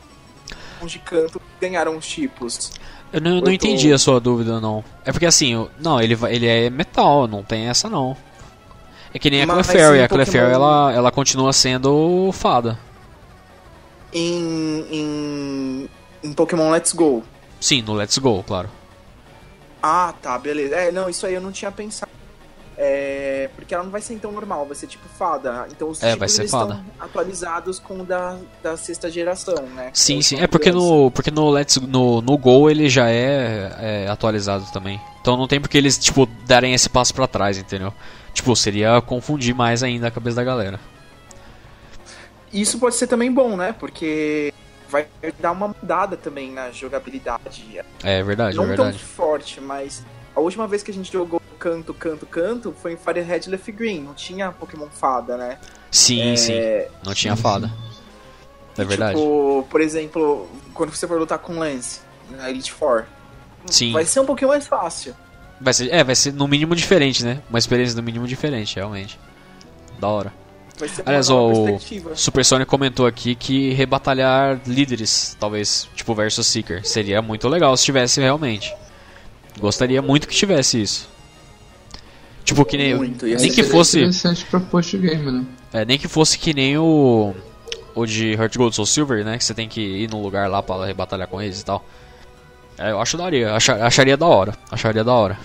de 0.83 0.97
canto 0.99 1.39
ganharam 1.59 1.97
os 1.97 2.07
tipos. 2.07 2.71
Eu 3.11 3.19
não, 3.21 3.31
eu 3.31 3.35
não 3.38 3.43
tô- 3.43 3.51
entendi 3.51 3.91
a 3.91 3.97
sua 3.97 4.19
dúvida, 4.19 4.59
não. 4.61 4.83
É 5.05 5.11
porque 5.11 5.25
assim, 5.25 5.53
eu- 5.53 5.69
não, 5.80 5.99
ele, 6.01 6.17
ele 6.30 6.47
é 6.47 6.69
metal, 6.69 7.27
não 7.27 7.43
tem 7.43 7.67
essa 7.67 7.89
não. 7.89 8.15
É 9.13 9.19
que 9.19 9.30
nem 9.30 9.41
a 9.41 9.47
Clefairy, 9.47 10.01
a 10.01 10.07
Clefairy 10.07 10.47
Pokémon- 10.47 10.65
ela, 10.65 10.93
ela 10.93 11.11
continua 11.11 11.51
sendo 11.53 12.31
fada. 12.33 12.80
em, 14.13 14.85
em, 14.91 15.89
em 16.23 16.33
Pokémon 16.33 16.69
Let's 16.71 16.93
Go. 16.93 17.23
Sim, 17.61 17.81
no 17.83 17.93
Let's 17.93 18.17
Go, 18.17 18.43
claro. 18.43 18.69
Ah, 19.81 20.14
tá, 20.22 20.38
beleza. 20.38 20.75
É, 20.75 20.91
não, 20.91 21.09
isso 21.09 21.25
aí 21.25 21.33
eu 21.35 21.41
não 21.41 21.51
tinha 21.51 21.72
pensado. 21.72 22.11
É, 22.77 23.48
porque 23.56 23.75
ela 23.75 23.83
não 23.83 23.91
vai 23.91 24.01
ser 24.01 24.15
então 24.15 24.31
normal, 24.31 24.65
vai 24.65 24.75
ser 24.75 24.88
tipo 24.88 25.07
fada. 25.07 25.67
Então 25.72 25.90
os 25.90 26.01
É, 26.01 26.07
tipos 26.07 26.19
vai 26.19 26.30
ser 26.30 26.41
eles 26.41 26.51
fada. 26.51 26.73
estão 26.73 26.85
atualizados 26.99 27.77
com 27.80 27.99
o 28.01 28.03
da, 28.03 28.38
da 28.64 28.75
sexta 28.75 29.09
geração, 29.09 29.56
né? 29.75 29.91
Sim, 29.93 30.15
Ou 30.15 30.22
sim. 30.23 30.40
É 30.40 30.48
porque 30.48 30.72
no, 30.72 31.11
porque 31.11 31.30
no 31.30 31.49
Let's 31.51 31.77
no, 31.77 32.22
no 32.22 32.38
Go 32.38 32.69
ele 32.72 32.90
já 32.90 33.07
é, 33.09 33.75
é 34.06 34.07
atualizado 34.09 34.65
também. 34.73 34.99
Então 35.22 35.38
não 35.38 35.48
tem 35.48 35.61
porque 35.61 35.77
eles 35.77 35.95
tipo 35.98 36.25
darem 36.48 36.73
esse 36.73 36.90
passo 36.90 37.14
pra 37.14 37.27
trás, 37.27 37.57
entendeu? 37.59 37.93
Tipo, 38.33 38.56
seria 38.56 38.99
confundir 39.01 39.53
mais 39.53 39.83
ainda 39.83 40.07
a 40.07 40.11
cabeça 40.11 40.38
da 40.38 40.43
galera. 40.43 40.80
Isso 42.51 42.80
pode 42.80 42.95
ser 42.95 43.07
também 43.07 43.31
bom, 43.31 43.56
né? 43.56 43.73
Porque 43.77 44.51
vai 44.91 45.07
dar 45.39 45.51
uma 45.53 45.69
mudada 45.69 46.17
também 46.17 46.51
na 46.51 46.69
jogabilidade. 46.71 47.81
É 48.03 48.21
verdade, 48.21 48.57
não 48.57 48.65
é 48.65 48.67
verdade. 48.67 48.97
tão 48.97 49.07
forte, 49.07 49.61
mas 49.61 50.03
a 50.35 50.39
última 50.39 50.67
vez 50.67 50.83
que 50.83 50.91
a 50.91 50.93
gente 50.93 51.11
jogou 51.11 51.41
canto, 51.57 51.93
canto, 51.93 52.25
canto 52.25 52.75
foi 52.81 52.93
em 52.93 52.97
Fire 52.97 53.21
Red 53.21 53.41
Leaf 53.47 53.67
Green. 53.71 54.01
Não 54.01 54.13
tinha 54.13 54.51
Pokémon 54.51 54.87
fada, 54.89 55.37
né? 55.37 55.57
Sim, 55.89 56.33
É, 56.33 56.35
sim. 56.35 56.53
Não 57.05 57.13
tinha 57.13 57.35
fada. 57.35 57.71
É 58.77 58.83
verdade. 58.83 59.17
Tipo, 59.17 59.65
por 59.69 59.81
exemplo, 59.81 60.49
quando 60.73 60.93
você 60.93 61.07
for 61.07 61.19
lutar 61.19 61.39
com 61.39 61.57
Lance 61.59 62.01
na 62.29 62.49
Elite 62.49 62.71
Four, 62.71 63.05
Sim. 63.65 63.91
vai 63.91 64.05
ser 64.05 64.19
um 64.19 64.25
pouquinho 64.25 64.49
mais 64.49 64.67
fácil. 64.67 65.15
Vai 65.59 65.73
ser, 65.73 65.89
é, 65.93 66.03
vai 66.03 66.15
ser 66.15 66.33
no 66.33 66.47
mínimo 66.47 66.75
diferente, 66.75 67.23
né? 67.23 67.41
Uma 67.49 67.59
experiência 67.59 67.95
no 67.95 68.01
mínimo 68.01 68.25
diferente, 68.27 68.75
realmente. 68.75 69.19
Da 69.99 70.07
hora. 70.07 70.33
Vai 70.82 70.90
ser 70.90 71.01
uma 71.03 71.10
Aliás, 71.10 71.30
nova 71.30 71.42
o 71.60 71.64
perspectiva. 71.66 72.16
Super 72.16 72.43
Sonic 72.43 72.68
comentou 72.69 73.06
aqui 73.06 73.35
que 73.35 73.72
rebatalhar 73.74 74.60
líderes, 74.66 75.38
talvez, 75.40 75.88
tipo 75.95 76.14
versus 76.16 76.45
Seeker, 76.48 76.85
seria 76.85 77.22
muito 77.22 77.48
legal 77.48 77.77
se 77.77 77.85
tivesse 77.85 78.19
realmente. 78.19 78.74
Gostaria 79.60 80.01
muito 80.01 80.27
que 80.27 80.35
tivesse 80.35 80.82
isso. 80.82 81.08
Tipo 82.43 82.66
que 82.66 82.76
nem 82.77 82.95
Muito, 82.95 83.26
nem 83.27 83.38
ser 83.38 83.50
que 83.51 83.64
fosse, 83.64 84.00
interessante 84.00 84.43
post-game, 84.72 85.32
né? 85.32 85.45
é, 85.72 85.85
nem 85.85 86.00
que 86.00 86.08
fosse 86.08 86.38
que 86.40 86.53
nem 86.53 86.77
o 86.77 87.34
o 87.93 88.06
de 88.06 88.32
Heart 88.32 88.58
Gold 88.58 88.76
Soul 88.76 88.85
Silver, 88.88 89.24
né, 89.24 89.38
que 89.38 89.43
você 89.43 89.53
tem 89.53 89.68
que 89.69 89.80
ir 89.82 90.10
num 90.10 90.22
lugar 90.24 90.50
lá 90.50 90.64
pra 90.64 90.84
rebatalhar 90.85 91.27
com 91.27 91.40
eles 91.42 91.61
e 91.61 91.66
tal. 91.66 91.85
É, 92.77 92.90
eu 92.92 93.00
acho 93.00 93.18
daria, 93.18 93.53
acha- 93.53 93.85
acharia 93.85 94.18
da 94.18 94.26
hora, 94.26 94.53
acharia 94.72 95.03
da 95.03 95.14
hora. 95.14 95.38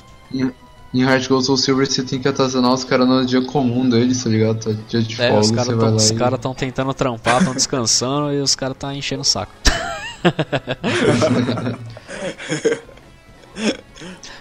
Em 0.95 1.03
Heart 1.03 1.29
Gold 1.29 1.45
Soul 1.45 1.59
Silver 1.59 1.87
você 1.87 2.03
tem 2.03 2.21
que 2.21 2.29
atazanar 2.29 2.73
os 2.73 2.85
caras 2.85 3.07
no 3.09 3.25
dia 3.25 3.43
comum 3.43 3.89
deles, 3.89 4.23
tá 4.23 4.31
ligado? 4.31 4.65
Tá 4.65 4.71
dia 4.89 5.03
de 5.03 5.21
É, 5.21 5.29
folga, 5.29 5.41
os 5.41 5.49
você 5.49 5.55
caras 5.55 5.69
vai 5.69 5.79
tão, 5.79 5.91
lá 5.91 5.97
os 5.97 6.11
e... 6.11 6.15
cara 6.15 6.39
tão 6.39 6.55
tentando 6.55 6.95
trampar, 6.95 7.45
tão 7.45 7.55
descansando 7.55 8.33
e 8.33 8.41
os 8.41 8.55
caras 8.55 8.77
tá 8.79 8.95
enchendo 8.95 9.23
o 9.23 9.25
saco. 9.25 9.53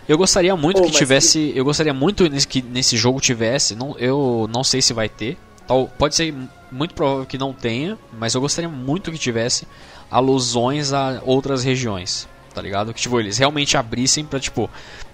eu 0.07 0.17
gostaria 0.17 0.55
muito 0.55 0.81
Pô, 0.81 0.87
que 0.87 0.91
tivesse, 0.91 1.51
eu 1.55 1.65
gostaria 1.65 1.93
muito 1.93 2.29
que 2.47 2.61
nesse 2.61 2.95
jogo 2.97 3.19
tivesse, 3.19 3.75
não, 3.75 3.97
eu 3.97 4.49
não 4.51 4.63
sei 4.63 4.81
se 4.81 4.93
vai 4.93 5.09
ter. 5.09 5.37
Tal, 5.67 5.87
pode 5.97 6.15
ser 6.15 6.33
muito 6.71 6.93
provável 6.93 7.25
que 7.25 7.37
não 7.37 7.51
tenha, 7.51 7.97
mas 8.17 8.35
eu 8.35 8.41
gostaria 8.41 8.69
muito 8.69 9.11
que 9.11 9.17
tivesse 9.17 9.67
alusões 10.11 10.93
a 10.93 11.21
outras 11.25 11.63
regiões, 11.63 12.27
tá 12.53 12.61
ligado? 12.61 12.93
Que 12.93 13.01
tipo 13.01 13.19
eles 13.19 13.37
realmente 13.37 13.75
abrissem 13.75 14.23
pra 14.23 14.39
tipo, 14.39 14.69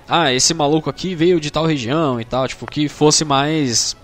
ah, 0.07 0.31
esse 0.33 0.53
maluco 0.53 0.89
aqui 0.89 1.15
veio 1.15 1.39
de 1.39 1.51
tal 1.51 1.65
região 1.65 2.19
e 2.19 2.25
tal, 2.25 2.47
tipo 2.47 2.65
que 2.65 2.89
fosse 2.89 3.23
mais 3.23 3.95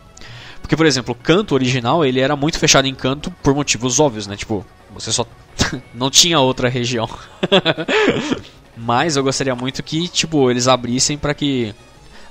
porque, 0.68 0.76
por 0.76 0.86
exemplo, 0.86 1.14
o 1.14 1.24
canto 1.24 1.56
original, 1.56 2.04
ele 2.04 2.20
era 2.20 2.36
muito 2.36 2.60
fechado 2.60 2.90
em 2.90 2.94
canto 2.94 3.32
por 3.42 3.56
motivos 3.56 4.02
óbvios, 4.02 4.28
né? 4.28 4.36
Tipo, 4.36 4.66
você 4.94 5.14
só 5.14 5.26
não 5.96 6.12
tinha 6.12 6.42
outra 6.42 6.68
região. 6.68 7.10
Mas 8.76 9.16
eu 9.16 9.24
gostaria 9.24 9.56
muito 9.56 9.82
que, 9.82 10.10
tipo, 10.10 10.52
eles 10.52 10.68
abrissem 10.68 11.18
pra 11.18 11.34
que 11.34 11.74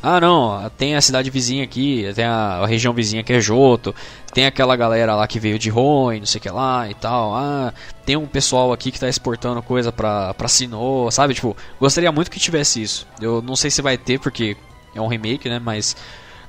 ah, 0.08 0.20
não, 0.20 0.70
tem 0.78 0.94
a 0.94 1.00
cidade 1.00 1.28
vizinha 1.30 1.64
aqui, 1.64 2.08
tem 2.14 2.24
a, 2.24 2.60
a 2.60 2.66
região 2.66 2.94
vizinha 2.94 3.24
que 3.24 3.32
é 3.32 3.40
Joto, 3.40 3.92
tem 4.32 4.46
aquela 4.46 4.76
galera 4.76 5.16
lá 5.16 5.26
que 5.26 5.40
veio 5.40 5.58
de 5.58 5.68
Roen, 5.68 6.20
não 6.20 6.26
sei 6.26 6.38
o 6.38 6.42
que 6.42 6.48
lá 6.48 6.88
e 6.88 6.94
tal. 6.94 7.34
Ah, 7.34 7.74
tem 8.04 8.16
um 8.16 8.24
pessoal 8.24 8.72
aqui 8.72 8.92
que 8.92 9.00
tá 9.00 9.08
exportando 9.08 9.60
coisa 9.60 9.90
pra, 9.90 10.32
pra 10.34 10.46
Sinnoh, 10.46 11.10
sabe? 11.10 11.34
Tipo, 11.34 11.56
gostaria 11.80 12.12
muito 12.12 12.30
que 12.30 12.38
tivesse 12.38 12.80
isso. 12.80 13.04
Eu 13.20 13.42
não 13.42 13.56
sei 13.56 13.68
se 13.68 13.82
vai 13.82 13.98
ter, 13.98 14.20
porque 14.20 14.56
é 14.94 15.00
um 15.00 15.08
remake, 15.08 15.48
né? 15.48 15.58
Mas 15.58 15.96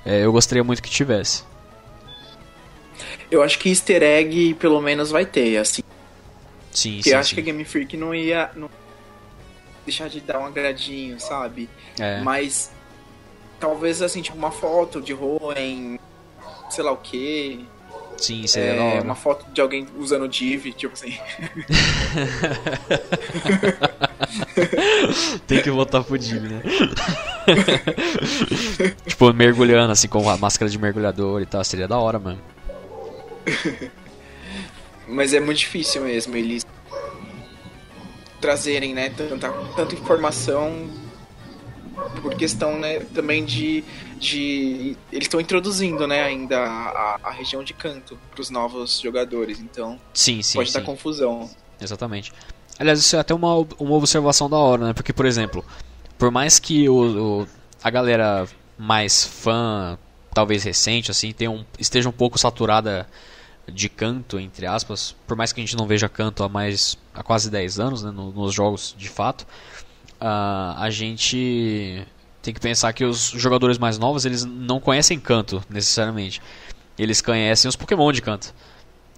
é, 0.05 0.23
eu 0.23 0.31
gostaria 0.31 0.63
muito 0.63 0.83
que 0.83 0.89
tivesse. 0.91 1.43
Eu 3.31 3.41
acho 3.41 3.57
que 3.57 3.69
easter 3.69 4.03
egg 4.03 4.53
pelo 4.53 4.79
menos 4.79 5.09
vai 5.09 5.25
ter, 5.25 5.57
assim. 5.57 5.81
Sim, 6.71 6.97
Porque 6.97 7.09
sim, 7.09 7.15
eu 7.15 7.19
acho 7.19 7.29
sim. 7.29 7.35
que 7.35 7.41
a 7.41 7.43
Game 7.43 7.65
Freak 7.65 7.97
não 7.97 8.13
ia 8.13 8.51
não 8.55 8.69
deixar 9.83 10.09
de 10.09 10.21
dar 10.21 10.37
um 10.37 10.45
agradinho, 10.45 11.19
sabe? 11.19 11.67
É. 11.99 12.21
Mas 12.21 12.69
talvez 13.59 14.01
assim, 14.01 14.21
tipo, 14.21 14.37
uma 14.37 14.51
foto 14.51 15.01
de 15.01 15.13
Roen, 15.13 15.99
sei 16.69 16.83
lá 16.83 16.91
o 16.91 16.97
que. 16.97 17.65
Sim, 18.17 18.45
seria 18.47 18.81
hora. 18.81 19.03
uma 19.03 19.15
foto 19.15 19.45
de 19.51 19.61
alguém 19.61 19.87
usando 19.97 20.27
Div, 20.27 20.73
tipo 20.73 20.93
assim. 20.93 21.17
Tem 25.45 25.61
que 25.61 25.69
voltar 25.69 26.03
pro 26.03 26.17
Div, 26.17 26.43
né? 26.43 26.61
tipo, 29.05 29.31
mergulhando 29.33 29.91
assim 29.91 30.07
com 30.07 30.27
a 30.29 30.37
máscara 30.37 30.69
de 30.69 30.79
mergulhador 30.79 31.41
e 31.41 31.45
tal, 31.45 31.61
seria 31.63 31.87
da 31.87 31.99
hora, 31.99 32.17
mano. 32.17 32.41
Mas 35.07 35.33
é 35.33 35.39
muito 35.39 35.59
difícil 35.59 36.03
mesmo 36.03 36.35
eles 36.35 36.65
trazerem, 38.41 38.93
né, 38.93 39.09
tanta, 39.09 39.49
tanta 39.75 39.95
informação 39.95 40.89
por 42.21 42.35
questão 42.35 42.79
né, 42.79 42.99
também 43.13 43.43
de, 43.43 43.83
de 44.19 44.95
eles 45.11 45.25
estão 45.25 45.39
introduzindo 45.39 46.07
né, 46.07 46.23
ainda 46.23 46.59
a, 46.59 47.19
a 47.23 47.31
região 47.31 47.63
de 47.63 47.73
canto 47.73 48.17
para 48.31 48.41
os 48.41 48.49
novos 48.49 48.99
jogadores, 48.99 49.59
então 49.59 49.99
sim, 50.13 50.41
sim, 50.41 50.57
pode 50.57 50.71
sim. 50.71 50.79
dar 50.79 50.85
confusão. 50.85 51.49
Exatamente. 51.79 52.31
Aliás, 52.79 52.99
isso 52.99 53.15
é 53.15 53.19
até 53.19 53.33
uma, 53.33 53.55
uma 53.79 53.95
observação 53.95 54.49
da 54.49 54.57
hora, 54.57 54.87
né? 54.87 54.93
Porque, 54.93 55.11
por 55.11 55.25
exemplo, 55.25 55.65
por 56.17 56.29
mais 56.29 56.59
que 56.59 56.87
o, 56.87 57.41
o 57.41 57.47
a 57.83 57.89
galera 57.89 58.47
mais 58.77 59.25
fã, 59.25 59.97
talvez 60.33 60.63
recente, 60.63 61.09
assim, 61.09 61.31
tenha 61.31 61.49
um, 61.49 61.65
esteja 61.79 62.07
um 62.07 62.11
pouco 62.11 62.37
saturada 62.37 63.07
de 63.67 63.89
canto, 63.89 64.39
entre 64.39 64.65
aspas, 64.65 65.15
por 65.25 65.35
mais 65.35 65.51
que 65.51 65.59
a 65.59 65.63
gente 65.63 65.75
não 65.75 65.87
veja 65.87 66.07
canto 66.07 66.43
há 66.43 66.49
mais 66.49 66.97
há 67.13 67.21
quase 67.21 67.49
10 67.49 67.79
anos, 67.79 68.03
né, 68.03 68.11
no, 68.11 68.31
nos 68.31 68.53
jogos 68.53 68.95
de 68.97 69.09
fato, 69.09 69.45
uh, 70.21 70.77
a 70.77 70.89
gente 70.89 72.05
tem 72.41 72.53
que 72.53 72.59
pensar 72.59 72.93
que 72.93 73.03
os 73.03 73.29
jogadores 73.35 73.77
mais 73.77 73.97
novos, 73.97 74.25
eles 74.25 74.45
não 74.45 74.79
conhecem 74.79 75.19
canto, 75.19 75.61
necessariamente. 75.69 76.41
Eles 76.97 77.21
conhecem 77.21 77.67
os 77.67 77.75
Pokémon 77.75 78.11
de 78.11 78.21
canto, 78.21 78.53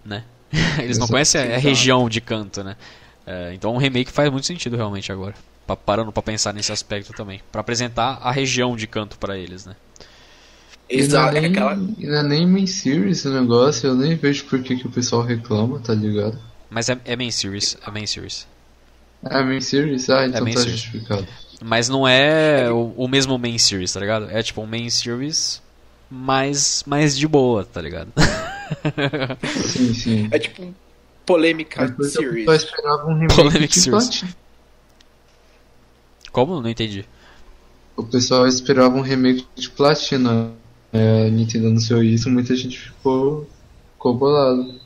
né? 0.03 0.23
eles 0.81 0.97
não 0.97 1.07
conhecem 1.07 1.41
a, 1.41 1.55
a 1.55 1.57
região 1.59 2.09
de 2.09 2.19
canto, 2.19 2.63
né? 2.63 2.75
Uh, 3.27 3.53
então 3.53 3.73
um 3.73 3.77
remake 3.77 4.11
faz 4.11 4.31
muito 4.31 4.47
sentido 4.47 4.75
realmente 4.75 5.11
agora. 5.11 5.35
Parando 5.85 6.11
para 6.11 6.23
pensar 6.23 6.51
nesse 6.51 6.71
aspecto 6.71 7.13
também. 7.13 7.41
para 7.51 7.61
apresentar 7.61 8.19
a 8.23 8.31
região 8.31 8.75
de 8.75 8.87
canto 8.87 9.19
para 9.19 9.37
eles, 9.37 9.67
né? 9.67 9.75
Exato, 10.89 11.37
é 11.37 11.41
nem, 11.41 11.51
aquela... 11.51 11.75
não 11.75 12.17
é 12.17 12.23
nem 12.23 12.47
main 12.47 12.65
series 12.65 13.23
o 13.25 13.31
negócio, 13.31 13.85
eu 13.85 13.95
nem 13.95 14.15
vejo 14.15 14.45
por 14.45 14.63
que, 14.63 14.75
que 14.75 14.87
o 14.87 14.89
pessoal 14.89 15.21
reclama, 15.21 15.79
tá 15.79 15.93
ligado? 15.93 16.39
Mas 16.67 16.89
é, 16.89 16.99
é 17.05 17.15
main 17.15 17.29
series, 17.29 17.77
é 17.85 17.91
main 17.91 18.07
series. 18.07 18.47
É 19.23 19.43
main 19.43 19.61
series? 19.61 20.09
Ah, 20.09 20.25
então 20.25 20.47
é 20.47 20.53
tá 20.53 20.59
series. 20.59 20.79
justificado. 20.79 21.27
Mas 21.61 21.89
não 21.89 22.07
é 22.07 22.71
o, 22.71 22.93
o, 22.95 23.07
mesmo 23.07 23.37
main 23.37 23.57
series, 23.57 23.91
tá 23.91 23.99
ligado? 23.99 24.29
É 24.29 24.41
tipo 24.41 24.61
um 24.61 24.65
main 24.65 24.89
series 24.89 25.61
mais, 26.09 26.83
mais 26.87 27.17
de 27.17 27.27
boa, 27.27 27.65
tá 27.65 27.81
ligado? 27.81 28.11
sim, 29.65 29.93
sim. 29.93 30.29
É 30.31 30.39
tipo 30.39 30.73
polêmica 31.25 31.87
series. 32.09 32.47
Eu 32.47 32.53
esperava 32.53 33.05
um 33.07 33.13
remake 33.13 33.35
Polemic 33.35 33.73
de 33.73 33.79
series. 33.81 34.23
Como? 36.31 36.61
Não 36.61 36.69
entendi. 36.69 37.05
O 37.97 38.03
pessoal 38.03 38.47
esperava 38.47 38.95
um 38.95 39.01
remake 39.01 39.45
de 39.55 39.69
Platina 39.69 40.53
é, 40.91 41.27
a 41.27 41.29
Nintendo 41.29 41.67
anunciou 41.67 42.03
isso, 42.03 42.29
muita 42.29 42.55
gente 42.55 42.79
ficou, 42.79 43.47
ficou 43.93 44.15
bolado. 44.15 44.79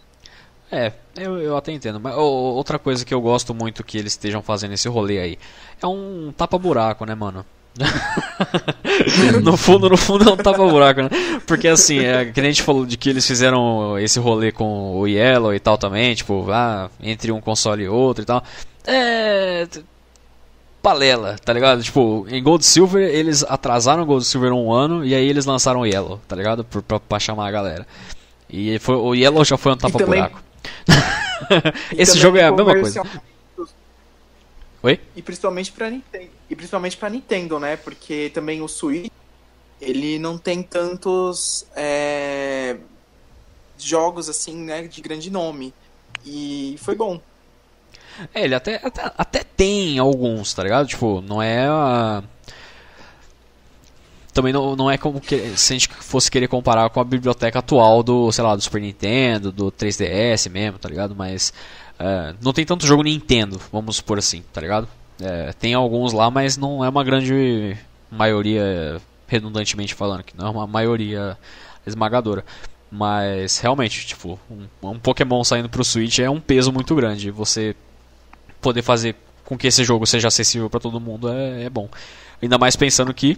É, 0.74 0.92
eu, 1.16 1.40
eu 1.40 1.56
até 1.56 1.72
entendo. 1.72 2.00
Mas 2.00 2.16
oh, 2.16 2.56
outra 2.56 2.80
coisa 2.80 3.06
que 3.06 3.14
eu 3.14 3.22
gosto 3.22 3.54
muito 3.54 3.84
que 3.84 3.96
eles 3.98 4.14
estejam 4.14 4.42
fazendo 4.42 4.74
esse 4.74 4.88
rolê 4.90 5.20
aí 5.20 5.40
é 5.80 5.86
um 5.86 6.34
tapa-buraco, 6.36 7.06
né, 7.06 7.14
mano? 7.14 7.46
no 9.44 9.56
fundo, 9.56 9.90
no 9.90 9.98
fundo 9.98 10.30
é 10.30 10.34
um 10.34 10.38
tapa-buraco, 10.38 11.04
né? 11.04 11.10
Porque 11.46 11.68
assim, 11.68 12.00
é, 12.00 12.26
que 12.26 12.40
a 12.40 12.44
gente 12.44 12.64
falou 12.64 12.86
de 12.86 12.98
que 12.98 13.10
eles 13.10 13.26
fizeram 13.26 14.00
esse 14.00 14.20
rolê 14.20 14.52
com 14.52 14.96
o 14.98 15.08
Yellow 15.08 15.54
e 15.54 15.60
tal 15.60 15.78
também, 15.78 16.16
tipo, 16.16 16.50
ah, 16.52 16.90
entre 17.02 17.32
um 17.32 17.40
console 17.40 17.84
e 17.84 17.88
outro 17.88 18.24
e 18.24 18.26
tal. 18.26 18.44
É 18.86 19.68
palela, 20.84 21.38
tá 21.44 21.54
ligado? 21.54 21.82
Tipo, 21.82 22.28
em 22.30 22.44
Gold 22.44 22.66
Silver 22.66 23.08
eles 23.10 23.42
atrasaram 23.44 24.06
Gold 24.06 24.26
Silver 24.26 24.52
um 24.52 24.72
ano 24.74 25.06
e 25.06 25.16
aí 25.16 25.26
eles 25.26 25.46
lançaram 25.46 25.80
o 25.80 25.86
Yellow, 25.86 26.20
tá 26.28 26.36
ligado? 26.36 26.66
Pra, 26.66 26.82
pra, 26.82 27.00
pra 27.00 27.20
chamar 27.20 27.48
a 27.48 27.52
galera. 27.52 27.88
E 28.50 28.78
foi, 28.80 28.96
o 28.96 29.16
Yellow 29.16 29.46
já 29.46 29.56
foi 29.56 29.72
um 29.72 29.78
tapa-buraco. 29.78 30.42
Esse 31.98 32.18
jogo 32.18 32.38
é 32.38 32.44
a 32.44 32.52
mesma 32.52 32.74
coisa. 32.74 33.04
Oi? 34.84 35.00
E 35.16 35.22
principalmente 35.22 35.72
pra 35.72 35.90
Nintendo. 35.90 36.30
E 36.50 36.56
principalmente 36.56 36.98
pra 36.98 37.10
Nintendo, 37.10 37.60
né? 37.60 37.78
Porque 37.78 38.30
também 38.34 38.62
o 38.62 38.68
Switch, 38.68 39.12
ele 39.80 40.20
não 40.20 40.38
tem 40.38 40.62
tantos 40.62 41.66
é, 41.76 42.78
jogos 43.78 44.28
assim, 44.30 44.56
né, 44.56 44.84
de 44.84 45.02
grande 45.02 45.30
nome. 45.30 45.74
E 46.26 46.76
foi 46.80 46.96
bom. 46.96 47.22
É, 48.34 48.44
ele 48.44 48.56
até, 48.56 48.76
até, 48.84 49.12
até 49.18 49.44
tem 49.44 49.98
alguns, 50.00 50.54
tá 50.54 50.64
ligado? 50.64 50.88
Tipo, 50.88 51.22
não 51.22 51.42
é 51.42 51.66
a. 51.68 52.24
Também 54.34 54.52
não, 54.52 54.76
não 54.76 54.90
é 54.90 54.98
como 54.98 55.22
que, 55.22 55.56
se 55.56 55.74
a 55.74 55.78
gente 55.78 55.88
fosse 55.90 56.32
querer 56.32 56.48
comparar 56.48 56.90
com 56.90 57.00
a 57.00 57.04
biblioteca 57.04 57.60
atual 57.60 58.02
do, 58.02 58.32
sei 58.32 58.44
lá, 58.44 58.56
do 58.56 58.62
Super 58.62 58.82
Nintendo, 58.82 59.52
do 59.52 59.72
3DS 59.72 60.50
mesmo, 60.50 60.80
tá 60.80 60.90
ligado? 60.90 61.16
Mas 61.16 61.54
uh, 62.00 62.36
não 62.42 62.52
tem 62.52 62.66
tanto 62.66 62.88
jogo 62.88 63.04
Nintendo, 63.04 63.62
vamos 63.72 63.98
supor 63.98 64.18
assim, 64.18 64.44
tá 64.52 64.60
ligado? 64.60 64.88
É, 65.22 65.54
tem 65.54 65.74
alguns 65.74 66.12
lá, 66.12 66.32
mas 66.32 66.58
não 66.58 66.84
é 66.84 66.90
uma 66.90 67.04
grande 67.04 67.78
maioria, 68.10 69.00
redundantemente 69.28 69.94
falando, 69.94 70.24
que 70.24 70.36
não 70.36 70.48
é 70.48 70.50
uma 70.50 70.68
maioria 70.68 71.38
esmagadora. 71.86 72.44
Mas 72.92 73.60
realmente, 73.60 74.06
tipo, 74.06 74.40
um, 74.50 74.90
um 74.90 75.00
Pokémon 75.00 75.44
saindo 75.44 75.70
pro 75.70 75.84
Switch 75.84 76.20
é 76.20 76.30
um 76.30 76.40
peso 76.40 76.72
muito 76.72 76.94
grande. 76.96 77.32
Você 77.32 77.76
poder 78.62 78.82
fazer 78.82 79.16
com 79.44 79.58
que 79.58 79.68
esse 79.68 79.84
jogo 79.84 80.06
seja 80.06 80.28
acessível 80.28 80.70
para 80.70 80.80
todo 80.80 81.00
mundo 81.00 81.30
é, 81.30 81.64
é, 81.64 81.70
bom. 81.70 81.90
Ainda 82.42 82.58
mais 82.58 82.76
pensando 82.76 83.14
que 83.14 83.38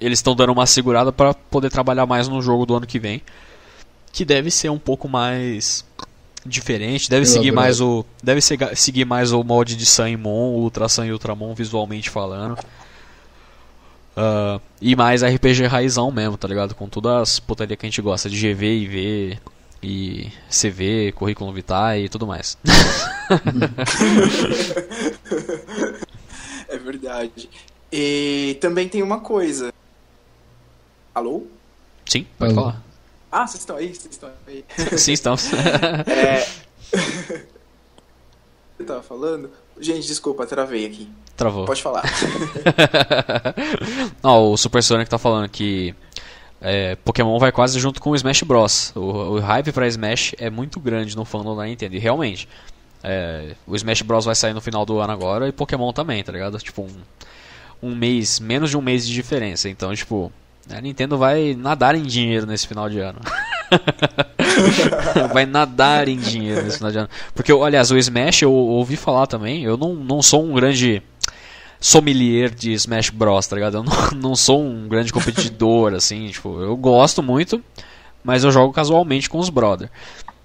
eles 0.00 0.18
estão 0.18 0.34
dando 0.34 0.52
uma 0.52 0.66
segurada 0.66 1.12
para 1.12 1.34
poder 1.34 1.70
trabalhar 1.70 2.06
mais 2.06 2.28
no 2.28 2.40
jogo 2.40 2.64
do 2.66 2.74
ano 2.74 2.86
que 2.86 2.98
vem, 2.98 3.22
que 4.12 4.24
deve 4.24 4.50
ser 4.50 4.70
um 4.70 4.78
pouco 4.78 5.08
mais 5.08 5.84
diferente, 6.46 7.10
deve 7.10 7.26
seguir 7.26 7.52
mais 7.52 7.80
o 7.80 8.04
deve 8.22 8.40
seguir 8.40 9.04
mais 9.04 9.32
o 9.32 9.42
molde 9.42 9.76
de 9.76 9.84
Sun 9.84 10.08
e 10.08 10.16
Mon, 10.16 10.54
Ultra 10.54 10.88
Sun 10.88 11.04
e 11.04 11.12
Ultramon 11.12 11.54
visualmente 11.54 12.08
falando. 12.10 12.58
Uh, 14.16 14.60
e 14.80 14.96
mais 14.96 15.22
RPG 15.22 15.66
raizão 15.66 16.10
mesmo, 16.10 16.36
tá 16.36 16.48
ligado? 16.48 16.74
Com 16.74 16.88
todas 16.88 17.12
as 17.22 17.38
putaria 17.38 17.76
que 17.76 17.86
a 17.86 17.88
gente 17.88 18.02
gosta 18.02 18.28
de 18.28 18.36
GV, 18.36 18.66
IV, 18.66 19.38
e 19.82 20.32
CV, 20.50 21.12
currículo 21.12 21.52
vitae 21.52 22.04
e 22.04 22.08
tudo 22.08 22.26
mais. 22.26 22.58
é 26.68 26.78
verdade. 26.78 27.48
E 27.92 28.58
também 28.60 28.88
tem 28.88 29.02
uma 29.02 29.20
coisa. 29.20 29.72
Alô? 31.14 31.46
Sim, 32.06 32.26
pode 32.38 32.52
Alô. 32.52 32.62
falar. 32.62 32.82
Ah, 33.30 33.46
vocês 33.46 33.60
estão 33.60 33.76
aí? 33.76 33.94
Vocês 33.94 34.14
estão 34.14 34.30
aí? 34.46 34.64
Sim, 34.96 35.12
estamos. 35.12 35.50
é... 36.08 36.48
Eu 38.78 38.86
tava 38.86 39.02
falando? 39.02 39.50
Gente, 39.80 40.06
desculpa, 40.06 40.46
travei 40.46 40.86
aqui. 40.86 41.08
Travou. 41.36 41.66
Pode 41.66 41.82
falar. 41.82 42.04
Não, 44.22 44.52
o 44.52 44.56
Super 44.56 44.82
Sonic 44.82 45.10
tá 45.10 45.18
falando 45.18 45.48
que 45.48 45.94
é, 46.60 46.96
Pokémon 46.96 47.38
vai 47.38 47.52
quase 47.52 47.78
junto 47.78 48.00
com 48.00 48.10
o 48.10 48.16
Smash 48.16 48.42
Bros. 48.42 48.92
O, 48.94 49.00
o 49.00 49.40
hype 49.40 49.72
para 49.72 49.86
Smash 49.86 50.34
é 50.38 50.50
muito 50.50 50.80
grande 50.80 51.16
no 51.16 51.24
fandom 51.24 51.56
da 51.56 51.64
Nintendo. 51.64 51.94
E 51.96 51.98
realmente, 51.98 52.48
é, 53.02 53.54
o 53.66 53.76
Smash 53.76 54.02
Bros 54.02 54.24
vai 54.24 54.34
sair 54.34 54.52
no 54.52 54.60
final 54.60 54.84
do 54.84 54.98
ano 54.98 55.12
agora 55.12 55.48
e 55.48 55.52
Pokémon 55.52 55.92
também, 55.92 56.22
tá 56.22 56.32
ligado? 56.32 56.58
Tipo, 56.58 56.82
um, 56.82 57.88
um 57.90 57.94
mês, 57.94 58.40
menos 58.40 58.70
de 58.70 58.76
um 58.76 58.82
mês 58.82 59.06
de 59.06 59.12
diferença. 59.12 59.68
Então, 59.68 59.94
tipo, 59.94 60.32
a 60.70 60.80
Nintendo 60.80 61.16
vai 61.16 61.54
nadar 61.54 61.94
em 61.94 62.02
dinheiro 62.02 62.46
nesse 62.46 62.66
final 62.66 62.88
de 62.88 62.98
ano. 62.98 63.18
vai 65.32 65.46
nadar 65.46 66.08
em 66.08 66.16
dinheiro 66.16 66.62
nesse 66.62 66.78
final 66.78 66.92
de 66.92 66.98
ano. 66.98 67.08
Porque, 67.34 67.52
aliás, 67.52 67.90
o 67.90 67.96
Smash 67.96 68.42
eu 68.42 68.52
ouvi 68.52 68.96
falar 68.96 69.26
também. 69.26 69.62
Eu 69.62 69.76
não, 69.76 69.94
não 69.94 70.22
sou 70.22 70.44
um 70.44 70.52
grande 70.54 71.02
sommelier 71.80 72.50
de 72.50 72.72
Smash 72.72 73.10
Bros, 73.10 73.46
tá 73.46 73.56
ligado? 73.56 73.78
Eu 73.78 73.82
não, 73.82 74.10
não 74.30 74.36
sou 74.36 74.62
um 74.62 74.88
grande 74.88 75.12
competidor, 75.12 75.94
assim, 75.94 76.28
tipo, 76.28 76.60
eu 76.60 76.76
gosto 76.76 77.22
muito, 77.22 77.62
mas 78.22 78.44
eu 78.44 78.50
jogo 78.50 78.72
casualmente 78.72 79.30
com 79.30 79.38
os 79.38 79.48
brother. 79.48 79.90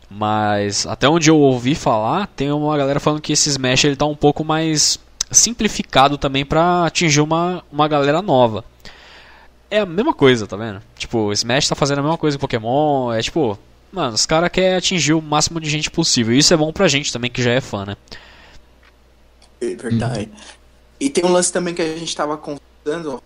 Mas 0.10 0.86
até 0.86 1.10
onde 1.10 1.30
eu 1.30 1.38
ouvi 1.38 1.74
falar, 1.74 2.28
tem 2.28 2.52
uma 2.52 2.78
galera 2.78 3.00
falando 3.00 3.22
que 3.22 3.34
esse 3.34 3.50
Smash 3.50 3.84
ele 3.86 3.96
tá 3.96 4.06
um 4.06 4.16
pouco 4.16 4.44
mais 4.44 5.00
simplificado 5.32 6.18
também 6.18 6.46
para 6.46 6.86
atingir 6.86 7.22
uma, 7.22 7.64
uma 7.72 7.88
galera 7.88 8.22
nova. 8.22 8.64
É 9.74 9.80
a 9.80 9.88
mesma 9.88 10.14
coisa, 10.14 10.46
tá 10.46 10.56
vendo? 10.56 10.84
Tipo, 10.96 11.18
o 11.18 11.34
Smash 11.34 11.68
tá 11.68 11.74
fazendo 11.74 11.98
a 11.98 12.04
mesma 12.04 12.18
coisa 12.20 12.38
que 12.38 12.42
Pokémon, 12.42 13.12
é 13.12 13.24
tipo, 13.24 13.58
mano, 13.92 14.14
os 14.14 14.24
caras 14.24 14.52
querem 14.52 14.76
atingir 14.76 15.14
o 15.14 15.22
máximo 15.22 15.60
de 15.60 15.68
gente 15.68 15.90
possível. 15.90 16.32
E 16.32 16.38
isso 16.38 16.54
é 16.54 16.58
bom 16.58 16.72
pra 16.72 16.88
gente 16.88 17.12
também 17.12 17.32
que 17.32 17.42
já 17.42 17.54
é 17.54 17.60
fã, 17.60 17.84
né? 17.84 17.98
É 19.60 19.74
verdade. 19.74 20.30
E 21.00 21.10
tem 21.10 21.26
um 21.26 21.32
lance 21.32 21.52
também 21.52 21.74
que 21.74 21.82
a 21.82 21.98
gente 21.98 22.08
estava 22.08 22.38
conversando 22.38 23.20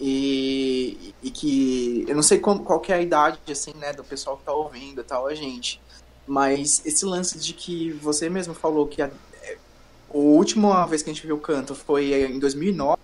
e, 0.00 1.14
e, 1.22 1.30
que 1.30 2.06
eu 2.08 2.16
não 2.16 2.22
sei 2.22 2.38
qual, 2.38 2.58
qual 2.60 2.80
que 2.80 2.90
é 2.90 2.96
a 2.96 3.02
idade 3.02 3.38
assim, 3.50 3.74
né, 3.74 3.92
do 3.92 4.02
pessoal 4.02 4.38
que 4.38 4.44
tá 4.44 4.52
ouvindo 4.54 5.02
e 5.02 5.04
tal, 5.04 5.26
a 5.26 5.34
gente. 5.34 5.78
Mas 6.26 6.80
esse 6.86 7.04
lance 7.04 7.38
de 7.38 7.52
que 7.52 7.92
você 7.92 8.30
mesmo 8.30 8.54
falou 8.54 8.86
que 8.86 9.02
a, 9.02 9.08
a 9.08 10.16
última 10.16 10.86
vez 10.86 11.02
que 11.02 11.10
a 11.10 11.12
gente 11.12 11.26
viu 11.26 11.36
o 11.36 11.40
canto 11.40 11.74
foi 11.74 12.14
em 12.14 12.38
2009, 12.38 12.98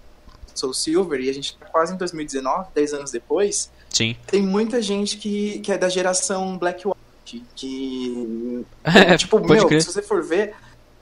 Soul 0.61 0.75
Silver, 0.75 1.21
e 1.21 1.29
a 1.29 1.35
gente 1.35 1.57
tá 1.57 1.67
quase 1.67 1.95
em 1.95 1.97
2019, 1.97 2.69
10 2.75 2.93
anos 2.95 3.11
depois. 3.11 3.71
Sim. 3.89 4.17
Tem 4.27 4.43
muita 4.43 4.81
gente 4.83 5.17
que, 5.17 5.59
que 5.61 5.73
é 5.73 5.79
da 5.79 5.89
geração 5.89 6.57
Black 6.59 6.85
White, 6.87 7.45
que. 7.57 8.65
É, 8.85 9.17
tipo, 9.17 9.39
meu, 9.41 9.67
crer. 9.67 9.83
se 9.83 9.93
você 9.93 10.03
for 10.03 10.23
ver, 10.23 10.55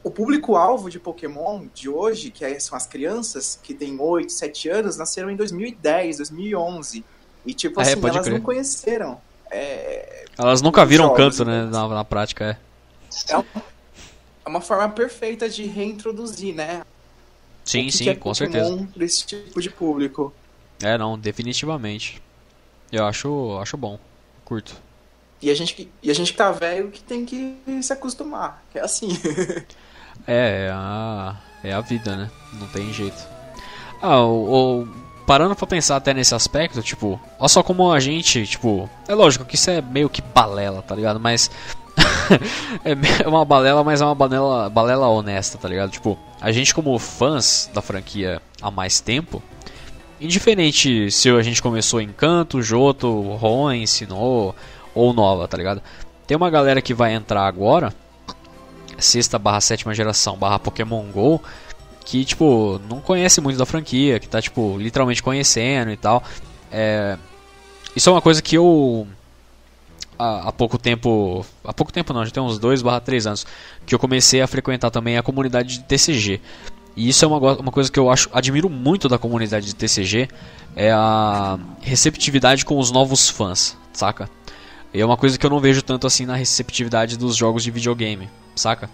o 0.02 0.10
público-alvo 0.10 0.88
de 0.88 0.98
Pokémon 0.98 1.66
de 1.74 1.88
hoje, 1.88 2.30
que 2.30 2.44
é, 2.44 2.58
são 2.58 2.76
as 2.76 2.86
crianças 2.86 3.58
que 3.62 3.74
têm 3.74 4.00
8, 4.00 4.32
7 4.32 4.68
anos, 4.70 4.96
nasceram 4.96 5.30
em 5.30 5.36
2010, 5.36 6.18
2011. 6.18 7.04
E, 7.46 7.54
tipo 7.54 7.80
É, 7.80 7.82
assim, 7.82 8.00
elas 8.02 8.24
crer. 8.24 8.34
não 8.34 8.40
conheceram. 8.40 9.20
É, 9.50 10.24
Elas 10.36 10.60
nunca 10.60 10.84
viram 10.84 11.06
Jogos, 11.06 11.38
canto, 11.38 11.44
né, 11.48 11.64
né? 11.64 11.70
na, 11.70 11.88
na 11.88 12.04
prática, 12.04 12.44
é. 13.28 13.32
é, 13.32 13.38
um- 13.38 13.44
é 14.44 14.48
uma 14.48 14.60
forma 14.60 14.88
perfeita 14.90 15.48
de 15.48 15.64
reintroduzir, 15.64 16.54
né? 16.54 16.82
Sim, 17.70 17.86
que 17.86 17.92
sim, 17.92 18.04
que 18.04 18.10
é 18.10 18.14
com 18.14 18.32
certeza. 18.34 18.88
pra 18.94 19.04
esse 19.04 19.26
tipo 19.26 19.60
de 19.60 19.68
público. 19.70 20.32
É, 20.82 20.96
não, 20.96 21.18
definitivamente. 21.18 22.22
Eu 22.90 23.04
acho, 23.06 23.58
acho 23.60 23.76
bom. 23.76 23.98
Curto. 24.44 24.74
E 25.42 25.50
a 25.50 25.54
gente, 25.54 25.74
que- 25.74 25.88
e 26.02 26.10
a 26.10 26.14
gente 26.14 26.32
que 26.32 26.38
tá 26.38 26.50
velho 26.50 26.90
que 26.90 27.00
tem 27.02 27.24
que 27.24 27.58
se 27.82 27.92
acostumar. 27.92 28.64
É 28.74 28.80
assim. 28.80 29.08
É, 30.26 30.66
é 30.66 30.70
a, 30.74 31.36
é 31.62 31.72
a 31.72 31.80
vida, 31.80 32.16
né? 32.16 32.30
Não 32.54 32.66
tem 32.68 32.92
jeito. 32.92 33.16
Ah, 34.02 34.20
o, 34.24 34.82
o- 34.82 34.88
parando 35.26 35.54
pra 35.54 35.66
pensar 35.66 35.94
até 35.96 36.12
nesse 36.12 36.34
aspecto, 36.34 36.82
tipo, 36.82 37.20
olha 37.38 37.48
só 37.48 37.62
como 37.62 37.92
a 37.92 38.00
gente, 38.00 38.44
tipo, 38.46 38.90
é 39.06 39.14
lógico 39.14 39.44
que 39.44 39.54
isso 39.54 39.70
é 39.70 39.80
meio 39.80 40.10
que 40.10 40.20
balela, 40.20 40.82
tá 40.82 40.94
ligado? 40.94 41.20
Mas 41.20 41.50
é 42.84 43.22
é 43.24 43.28
uma 43.28 43.44
balela, 43.44 43.82
mas 43.82 44.00
é 44.00 44.04
uma 44.04 44.14
balela, 44.14 44.68
balela 44.68 45.08
honesta, 45.08 45.58
tá 45.58 45.68
ligado? 45.68 45.90
Tipo, 45.90 46.18
a 46.40 46.52
gente 46.52 46.74
como 46.74 46.98
fãs 46.98 47.70
da 47.72 47.82
franquia 47.82 48.40
há 48.60 48.70
mais 48.70 49.00
tempo, 49.00 49.42
indiferente 50.20 51.10
se 51.10 51.28
a 51.30 51.42
gente 51.42 51.62
começou 51.62 52.00
em 52.00 52.08
Canto, 52.08 52.62
Joto, 52.62 53.20
Ron 53.36 53.72
ensinou 53.72 54.54
ou 54.94 55.12
Nova, 55.12 55.48
tá 55.48 55.56
ligado? 55.56 55.82
Tem 56.26 56.36
uma 56.36 56.50
galera 56.50 56.82
que 56.82 56.94
vai 56.94 57.14
entrar 57.14 57.46
agora 57.46 57.92
sexta 58.98 59.38
barra 59.38 59.60
sétima 59.60 59.94
geração 59.94 60.36
barra 60.36 60.58
Pokémon 60.58 61.04
GO 61.12 61.40
que, 62.08 62.24
tipo, 62.24 62.80
não 62.88 63.02
conhece 63.02 63.38
muito 63.38 63.58
da 63.58 63.66
franquia, 63.66 64.18
que 64.18 64.26
tá, 64.26 64.40
tipo, 64.40 64.78
literalmente 64.78 65.22
conhecendo 65.22 65.90
e 65.90 65.96
tal. 65.96 66.22
É, 66.72 67.18
isso 67.94 68.08
é 68.08 68.12
uma 68.12 68.22
coisa 68.22 68.40
que 68.40 68.56
eu 68.56 69.06
há, 70.18 70.48
há 70.48 70.52
pouco 70.52 70.76
tempo, 70.78 71.44
há 71.64 71.72
pouco 71.72 71.92
tempo 71.92 72.12
não, 72.12 72.24
já 72.24 72.30
tem 72.30 72.42
uns 72.42 72.58
2 72.58 72.82
barra 72.82 73.00
3 73.00 73.26
anos, 73.26 73.46
que 73.86 73.94
eu 73.94 73.98
comecei 73.98 74.40
a 74.40 74.46
frequentar 74.46 74.90
também 74.90 75.16
a 75.16 75.22
comunidade 75.22 75.78
de 75.78 75.84
TCG. 75.84 76.40
E 76.96 77.08
isso 77.08 77.24
é 77.24 77.28
uma, 77.28 77.38
uma 77.58 77.70
coisa 77.72 77.90
que 77.92 77.98
eu 77.98 78.10
acho, 78.10 78.28
admiro 78.32 78.68
muito 78.68 79.08
da 79.08 79.18
comunidade 79.18 79.66
de 79.66 79.74
TCG, 79.74 80.28
é 80.74 80.90
a 80.90 81.58
receptividade 81.80 82.64
com 82.64 82.78
os 82.78 82.90
novos 82.90 83.28
fãs, 83.28 83.76
saca? 83.92 84.28
E 84.92 85.00
é 85.00 85.04
uma 85.06 85.16
coisa 85.16 85.38
que 85.38 85.44
eu 85.46 85.50
não 85.50 85.60
vejo 85.60 85.82
tanto 85.82 86.06
assim 86.06 86.26
na 86.26 86.34
receptividade 86.34 87.16
dos 87.16 87.36
jogos 87.36 87.62
de 87.62 87.70
videogame, 87.70 88.28
saca? 88.56 88.90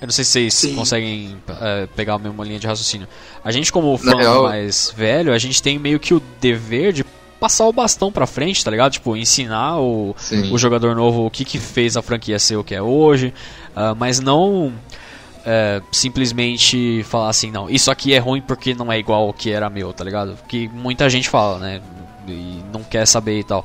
Eu 0.00 0.06
não 0.06 0.12
sei 0.12 0.24
se 0.24 0.30
vocês 0.32 0.54
Sim. 0.54 0.74
conseguem 0.74 1.36
é, 1.60 1.86
pegar 1.94 2.14
a 2.14 2.18
mesma 2.18 2.44
linha 2.44 2.58
de 2.58 2.66
raciocínio. 2.66 3.08
A 3.44 3.50
gente, 3.50 3.72
como 3.72 3.96
fã 3.96 4.16
real- 4.16 4.44
mais 4.44 4.92
velho, 4.96 5.32
a 5.32 5.38
gente 5.38 5.62
tem 5.62 5.78
meio 5.78 5.98
que 6.00 6.12
o 6.14 6.20
dever 6.40 6.92
de 6.92 7.04
passar 7.44 7.66
o 7.66 7.72
bastão 7.74 8.10
pra 8.10 8.26
frente, 8.26 8.64
tá 8.64 8.70
ligado? 8.70 8.92
Tipo, 8.92 9.14
ensinar 9.14 9.78
o, 9.78 10.14
Sim. 10.16 10.50
o 10.50 10.56
jogador 10.56 10.96
novo 10.96 11.26
o 11.26 11.30
que, 11.30 11.44
que 11.44 11.58
fez 11.58 11.94
a 11.94 12.00
franquia 12.00 12.38
ser 12.38 12.56
o 12.56 12.64
que 12.64 12.74
é 12.74 12.80
hoje, 12.80 13.34
ah, 13.76 13.94
mas 13.94 14.18
não 14.18 14.72
é, 15.44 15.82
simplesmente 15.92 17.02
falar 17.02 17.28
assim, 17.28 17.50
não, 17.50 17.68
isso 17.68 17.90
aqui 17.90 18.14
é 18.14 18.18
ruim 18.18 18.40
porque 18.40 18.74
não 18.74 18.90
é 18.90 18.98
igual 18.98 19.24
ao 19.24 19.32
que 19.34 19.50
era 19.50 19.68
meu, 19.68 19.92
tá 19.92 20.02
ligado? 20.02 20.38
Que 20.48 20.68
muita 20.68 21.10
gente 21.10 21.28
fala, 21.28 21.58
né? 21.58 21.82
E 22.26 22.62
não 22.72 22.82
quer 22.82 23.06
saber 23.06 23.40
e 23.40 23.44
tal. 23.44 23.62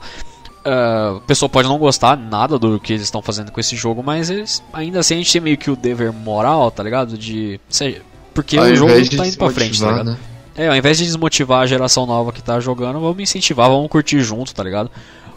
Ah, 0.66 1.16
a 1.16 1.22
pessoa 1.22 1.48
pode 1.48 1.70
não 1.70 1.78
gostar 1.78 2.18
nada 2.18 2.60
do 2.60 2.82
que 2.82 2.92
eles 2.92 3.04
estão 3.04 3.22
fazendo 3.22 3.50
com 3.50 3.62
esse 3.62 3.78
jogo, 3.78 4.04
mas 4.04 4.30
eles 4.30 4.62
ainda 4.74 5.00
assim 5.00 5.14
a 5.14 5.18
gente 5.20 5.32
tem 5.32 5.40
meio 5.40 5.58
que 5.58 5.72
o 5.72 5.78
dever 5.78 6.12
moral, 6.12 6.70
tá 6.70 6.84
ligado? 6.84 7.18
De. 7.18 7.62
Seja, 7.70 8.02
porque 8.34 8.58
Ao 8.58 8.66
o 8.66 8.76
jogo 8.76 8.92
tá 9.16 9.26
indo 9.26 9.38
pra 9.38 9.50
frente, 9.52 9.80
tá 9.80 9.90
ligado? 9.90 10.12
né? 10.12 10.18
É, 10.60 10.68
ao 10.68 10.76
invés 10.76 10.98
de 10.98 11.06
desmotivar 11.06 11.62
a 11.62 11.66
geração 11.66 12.06
nova 12.06 12.34
que 12.34 12.44
tá 12.44 12.60
jogando, 12.60 13.00
vamos 13.00 13.18
incentivar, 13.18 13.70
vamos 13.70 13.90
curtir 13.90 14.20
junto, 14.20 14.54
tá 14.54 14.62
ligado? 14.62 14.92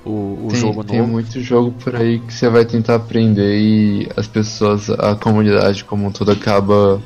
O, 0.04 0.46
o 0.46 0.48
tem, 0.50 0.58
jogo 0.58 0.82
tem 0.82 0.98
novo. 0.98 1.12
muito 1.12 1.40
jogo 1.40 1.70
por 1.70 1.94
aí 1.94 2.18
que 2.18 2.34
você 2.34 2.48
vai 2.48 2.64
tentar 2.64 2.96
aprender 2.96 3.56
e 3.56 4.08
as 4.16 4.26
pessoas, 4.26 4.90
a 4.90 5.14
comunidade 5.14 5.84
como 5.84 6.08
um 6.08 6.10
todo 6.10 6.32
acaba 6.32 7.00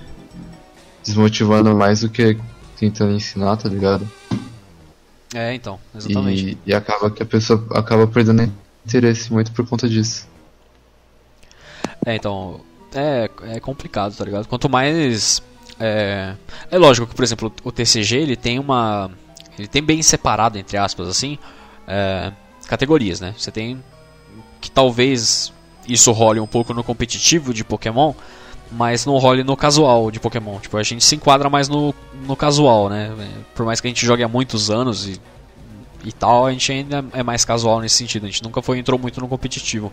desmotivando 1.04 1.76
mais 1.76 2.00
do 2.00 2.08
que 2.08 2.38
tentando 2.78 3.12
ensinar, 3.12 3.54
tá 3.58 3.68
ligado? 3.68 4.10
É, 5.34 5.52
então, 5.52 5.78
exatamente. 5.94 6.56
E, 6.64 6.70
e 6.70 6.74
acaba 6.74 7.10
que 7.10 7.22
a 7.22 7.26
pessoa 7.26 7.62
acaba 7.72 8.06
perdendo 8.06 8.50
interesse 8.86 9.30
muito 9.30 9.52
por 9.52 9.68
conta 9.68 9.86
disso. 9.86 10.26
É, 12.06 12.16
então, 12.16 12.62
é, 12.94 13.28
é 13.42 13.60
complicado, 13.60 14.16
tá 14.16 14.24
ligado? 14.24 14.48
Quanto 14.48 14.70
mais. 14.70 15.42
É, 15.78 16.34
é 16.70 16.78
lógico 16.78 17.06
que, 17.06 17.14
por 17.14 17.22
exemplo, 17.22 17.52
o 17.62 17.72
TCG 17.72 18.16
ele 18.16 18.36
tem 18.36 18.58
uma. 18.58 19.10
Ele 19.58 19.68
tem 19.68 19.82
bem 19.82 20.02
separado, 20.02 20.58
entre 20.58 20.76
aspas, 20.76 21.08
assim, 21.08 21.38
é, 21.86 22.32
categorias, 22.66 23.20
né? 23.20 23.34
Você 23.36 23.50
tem. 23.50 23.82
Que 24.60 24.70
talvez 24.70 25.52
isso 25.88 26.12
role 26.12 26.40
um 26.40 26.46
pouco 26.46 26.74
no 26.74 26.82
competitivo 26.82 27.54
de 27.54 27.62
Pokémon, 27.64 28.12
mas 28.72 29.06
não 29.06 29.16
role 29.18 29.44
no 29.44 29.56
casual 29.56 30.10
de 30.10 30.18
Pokémon. 30.18 30.58
Tipo, 30.58 30.76
a 30.76 30.82
gente 30.82 31.04
se 31.04 31.14
enquadra 31.14 31.48
mais 31.48 31.68
no, 31.68 31.94
no 32.26 32.34
casual, 32.34 32.88
né? 32.88 33.12
Por 33.54 33.64
mais 33.64 33.80
que 33.80 33.86
a 33.86 33.90
gente 33.90 34.04
jogue 34.04 34.22
há 34.22 34.28
muitos 34.28 34.70
anos 34.70 35.06
e, 35.06 35.20
e 36.04 36.12
tal, 36.12 36.46
a 36.46 36.52
gente 36.52 36.72
ainda 36.72 37.04
é 37.12 37.22
mais 37.22 37.44
casual 37.44 37.80
nesse 37.80 37.96
sentido. 37.96 38.24
A 38.24 38.28
gente 38.28 38.42
nunca 38.42 38.60
foi 38.60 38.78
entrou 38.78 38.98
muito 38.98 39.20
no 39.20 39.28
competitivo. 39.28 39.92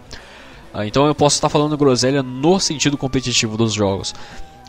Ah, 0.74 0.86
Então 0.88 1.06
eu 1.06 1.14
posso 1.14 1.36
estar 1.36 1.50
falando 1.50 1.78
groselha 1.78 2.24
no 2.24 2.60
sentido 2.60 2.98
competitivo 2.98 3.56
dos 3.56 3.74
jogos. 3.74 4.16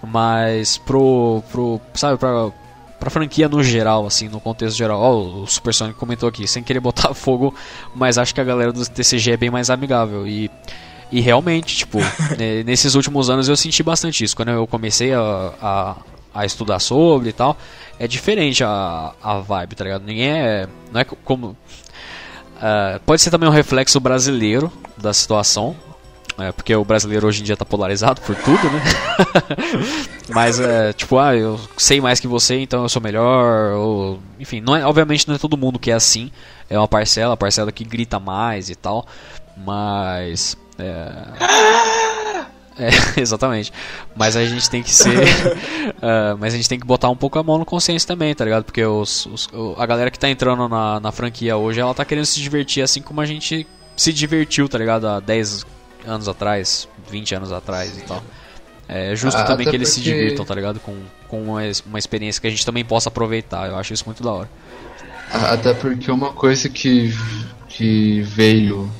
Mas 0.07 0.79
pro. 0.79 1.43
pro 1.51 1.81
sabe, 1.95 2.19
pra, 2.19 2.51
pra 2.99 3.11
franquia 3.11 3.49
no 3.49 3.63
geral, 3.63 4.07
assim, 4.07 4.29
no 4.29 4.41
contexto 4.41 4.77
geral. 4.77 5.01
Ó, 5.01 5.43
o 5.43 5.47
Super 5.47 5.75
Sonic 5.75 5.99
comentou 5.99 6.29
aqui, 6.29 6.47
sem 6.47 6.63
querer 6.63 6.81
botar 6.81 7.13
fogo, 7.15 7.55
mas 7.95 8.19
acho 8.19 8.35
que 8.35 8.41
a 8.41 8.45
galera 8.45 8.73
do 8.73 8.85
TCG 8.89 9.33
é 9.33 9.37
bem 9.37 9.51
mais 9.51 9.71
amigável. 9.71 10.27
E, 10.27 10.51
e 11.13 11.21
realmente, 11.21 11.77
tipo, 11.77 11.99
ne- 12.39 12.65
nesses 12.65 12.95
últimos 12.95 13.29
anos 13.31 13.49
eu 13.49 13.57
senti 13.57 13.83
bastante 13.83 14.25
isso. 14.25 14.35
Quando 14.37 14.51
eu 14.51 14.67
comecei 14.67 15.13
a, 15.13 15.21
a, 15.61 15.97
a 16.35 16.45
estudar 16.47 16.79
sobre 16.81 17.29
e 17.29 17.33
tal, 17.33 17.57
é 17.99 18.07
diferente 18.09 18.65
a, 18.65 19.13
a 19.23 19.39
vibe, 19.41 19.75
tá 19.77 19.85
ligado? 19.85 20.03
Ninguém 20.05 20.31
é. 20.31 20.69
Não 20.93 21.01
é 21.01 21.05
co- 21.05 21.17
como. 21.25 21.57
ah, 22.61 23.01
pode 23.05 23.21
ser 23.23 23.31
também 23.31 23.49
um 23.49 23.53
reflexo 23.53 24.01
brasileiro 24.01 24.73
da 24.97 25.13
situação, 25.13 25.77
é, 26.39 26.51
porque 26.53 26.75
o 26.75 26.85
brasileiro 26.85 27.27
hoje 27.27 27.41
em 27.41 27.45
dia 27.45 27.57
tá 27.57 27.65
polarizado 27.65 28.21
por 28.21 28.35
tudo, 28.37 28.71
né? 28.71 28.83
Mas 30.35 30.59
é 30.59 30.93
tipo, 30.93 31.19
ah, 31.19 31.37
eu 31.37 31.61
sei 31.77 32.01
mais 32.01 32.19
que 32.19 32.27
você, 32.27 32.59
então 32.61 32.83
eu 32.83 32.89
sou 32.89 33.01
melhor. 33.01 33.73
Ou, 33.75 34.19
enfim, 34.41 34.61
não 34.61 34.75
é, 34.75 34.85
obviamente 34.85 35.29
não 35.29 35.35
é 35.35 35.39
todo 35.39 35.57
mundo 35.57 35.79
que 35.79 35.91
é 35.91 35.95
assim. 35.95 36.31
É 36.69 36.79
uma 36.79 36.89
parcela, 36.89 37.35
a 37.35 37.37
parcela 37.37 37.71
que 37.71 37.85
grita 37.85 38.19
mais 38.19 38.69
e 38.71 38.75
tal. 38.75 39.07
Mas. 39.57 40.57
É, 40.79 41.13
é, 42.79 42.89
exatamente. 43.21 43.73
Mas 44.17 44.37
a 44.37 44.45
gente 44.45 44.69
tem 44.69 44.83
que 44.83 44.91
ser. 44.91 45.17
ah, 46.03 46.37
mas 46.41 46.55
a 46.55 46.57
gente 46.57 46.69
tem 46.69 46.81
que 46.81 46.87
botar 46.87 47.11
um 47.11 47.17
pouco 47.17 47.39
a 47.39 47.43
mão 47.43 47.59
no 47.59 47.65
consciência 47.65 48.07
também, 48.09 48.35
tá 48.35 48.45
ligado? 48.45 48.65
Porque 48.65 48.85
os, 48.85 49.27
os- 49.27 49.49
a 49.79 49.87
galera 49.87 50.11
que 50.11 50.19
tá 50.19 50.29
entrando 50.29 50.69
na, 50.69 50.99
na 51.01 51.13
franquia 51.13 51.57
hoje, 51.57 51.81
ela 51.81 51.95
tá 51.95 52.05
querendo 52.05 52.27
se 52.27 52.41
divertir 52.41 52.83
assim 52.83 53.01
como 53.03 53.21
a 53.21 53.27
gente 53.27 53.67
se 53.97 54.13
divertiu, 54.13 54.69
tá 54.69 54.79
ligado? 54.79 55.07
Há 55.07 55.21
10 55.21 55.65
anos 56.07 56.29
atrás, 56.29 56.89
20 57.11 57.35
anos 57.35 57.53
atrás 57.53 57.97
e 57.99 58.03
tal. 58.03 58.23
É 58.87 59.17
justo 59.17 59.39
Ah, 59.39 59.45
também 59.45 59.67
que 59.69 59.75
eles 59.75 59.89
se 59.89 60.01
porque- 60.01 60.13
divirtam, 60.13 60.45
tá 60.45 60.55
ligado? 60.55 60.79
Com, 60.81 60.97
com 61.27 61.43
uma, 61.43 61.61
uma 61.87 61.99
experiência 61.99 62.41
que 62.41 62.47
a 62.47 62.51
gente 62.51 62.65
também 62.67 62.85
possa 62.85 63.09
aproveitar. 63.09 63.69
Eu 63.69 63.77
acho 63.77 63.93
isso 63.95 64.05
muito 64.07 64.23
da 64.23 64.31
hora. 64.31 64.51
Até 65.33 65.73
porque 65.73 66.11
uma 66.11 66.33
coisa 66.33 66.69
que, 66.69 67.13
que 67.69 68.21
veio 68.23 68.91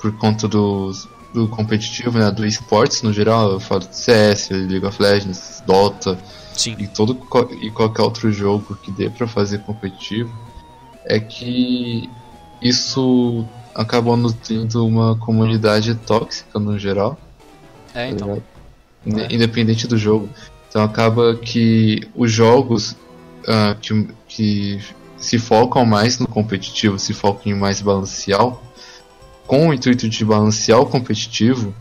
por 0.00 0.16
conta 0.16 0.48
do, 0.48 0.90
do 1.34 1.46
competitivo, 1.48 2.18
né, 2.18 2.30
do 2.30 2.44
esportes 2.46 3.02
no 3.02 3.12
geral, 3.12 3.52
eu 3.52 3.60
falo 3.60 3.80
de 3.82 3.94
CS, 3.96 4.48
League 4.50 4.84
of 4.84 5.00
Legends, 5.00 5.62
Dota 5.66 6.18
Sim. 6.56 6.74
e 6.78 6.86
todo 6.88 7.12
e 7.60 7.70
qualquer 7.70 8.02
outro 8.02 8.32
jogo 8.32 8.74
que 8.82 8.90
dê 8.90 9.08
pra 9.10 9.26
fazer 9.28 9.58
competitivo, 9.60 10.32
é 11.04 11.20
que 11.20 12.10
isso 12.60 13.46
acabou 13.74 14.16
nutrindo 14.16 14.86
uma 14.86 15.16
comunidade 15.16 15.94
tóxica 15.94 16.58
no 16.58 16.78
geral. 16.78 17.18
É, 17.94 18.06
tá 18.06 18.08
então. 18.08 18.28
ligado? 18.28 18.42
Inde- 19.06 19.34
Independente 19.34 19.86
do 19.86 19.96
jogo. 19.98 20.28
Então 20.68 20.82
acaba 20.82 21.34
que 21.36 22.08
os 22.14 22.30
jogos 22.32 22.96
ah, 23.46 23.76
que, 23.80 24.08
que 24.28 24.80
se 25.18 25.38
focam 25.38 25.84
mais 25.84 26.18
no 26.18 26.26
competitivo, 26.26 26.98
se 26.98 27.12
focam 27.12 27.52
em 27.52 27.54
mais 27.54 27.80
balancear, 27.80 28.56
com 29.46 29.68
o 29.68 29.74
intuito 29.74 30.08
de 30.08 30.24
balancear 30.24 30.80
o 30.80 30.86
competitivo, 30.86 31.74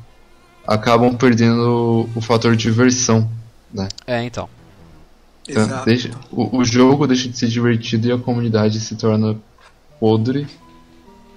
acabam 0.68 1.16
perdendo 1.16 2.10
o 2.16 2.22
fator 2.22 2.56
diversão. 2.56 3.30
É, 4.06 4.24
então. 4.24 4.50
Então, 5.48 5.64
Exato. 5.64 5.86
deixa- 5.86 6.12
o, 6.32 6.58
o 6.58 6.64
jogo 6.66 7.08
deixa 7.08 7.30
de 7.30 7.38
ser 7.38 7.48
divertido 7.48 8.08
e 8.08 8.12
a 8.12 8.18
comunidade 8.18 8.80
se 8.80 8.96
torna 8.96 9.38
podre. 10.00 10.48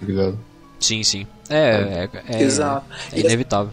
Tá 0.05 0.13
ligado? 0.13 0.39
Sim, 0.81 1.03
sim. 1.03 1.27
É, 1.49 2.09
é, 2.29 2.37
é, 2.37 2.43
Exato. 2.43 2.87
é 3.13 3.21
inevitável. 3.21 3.73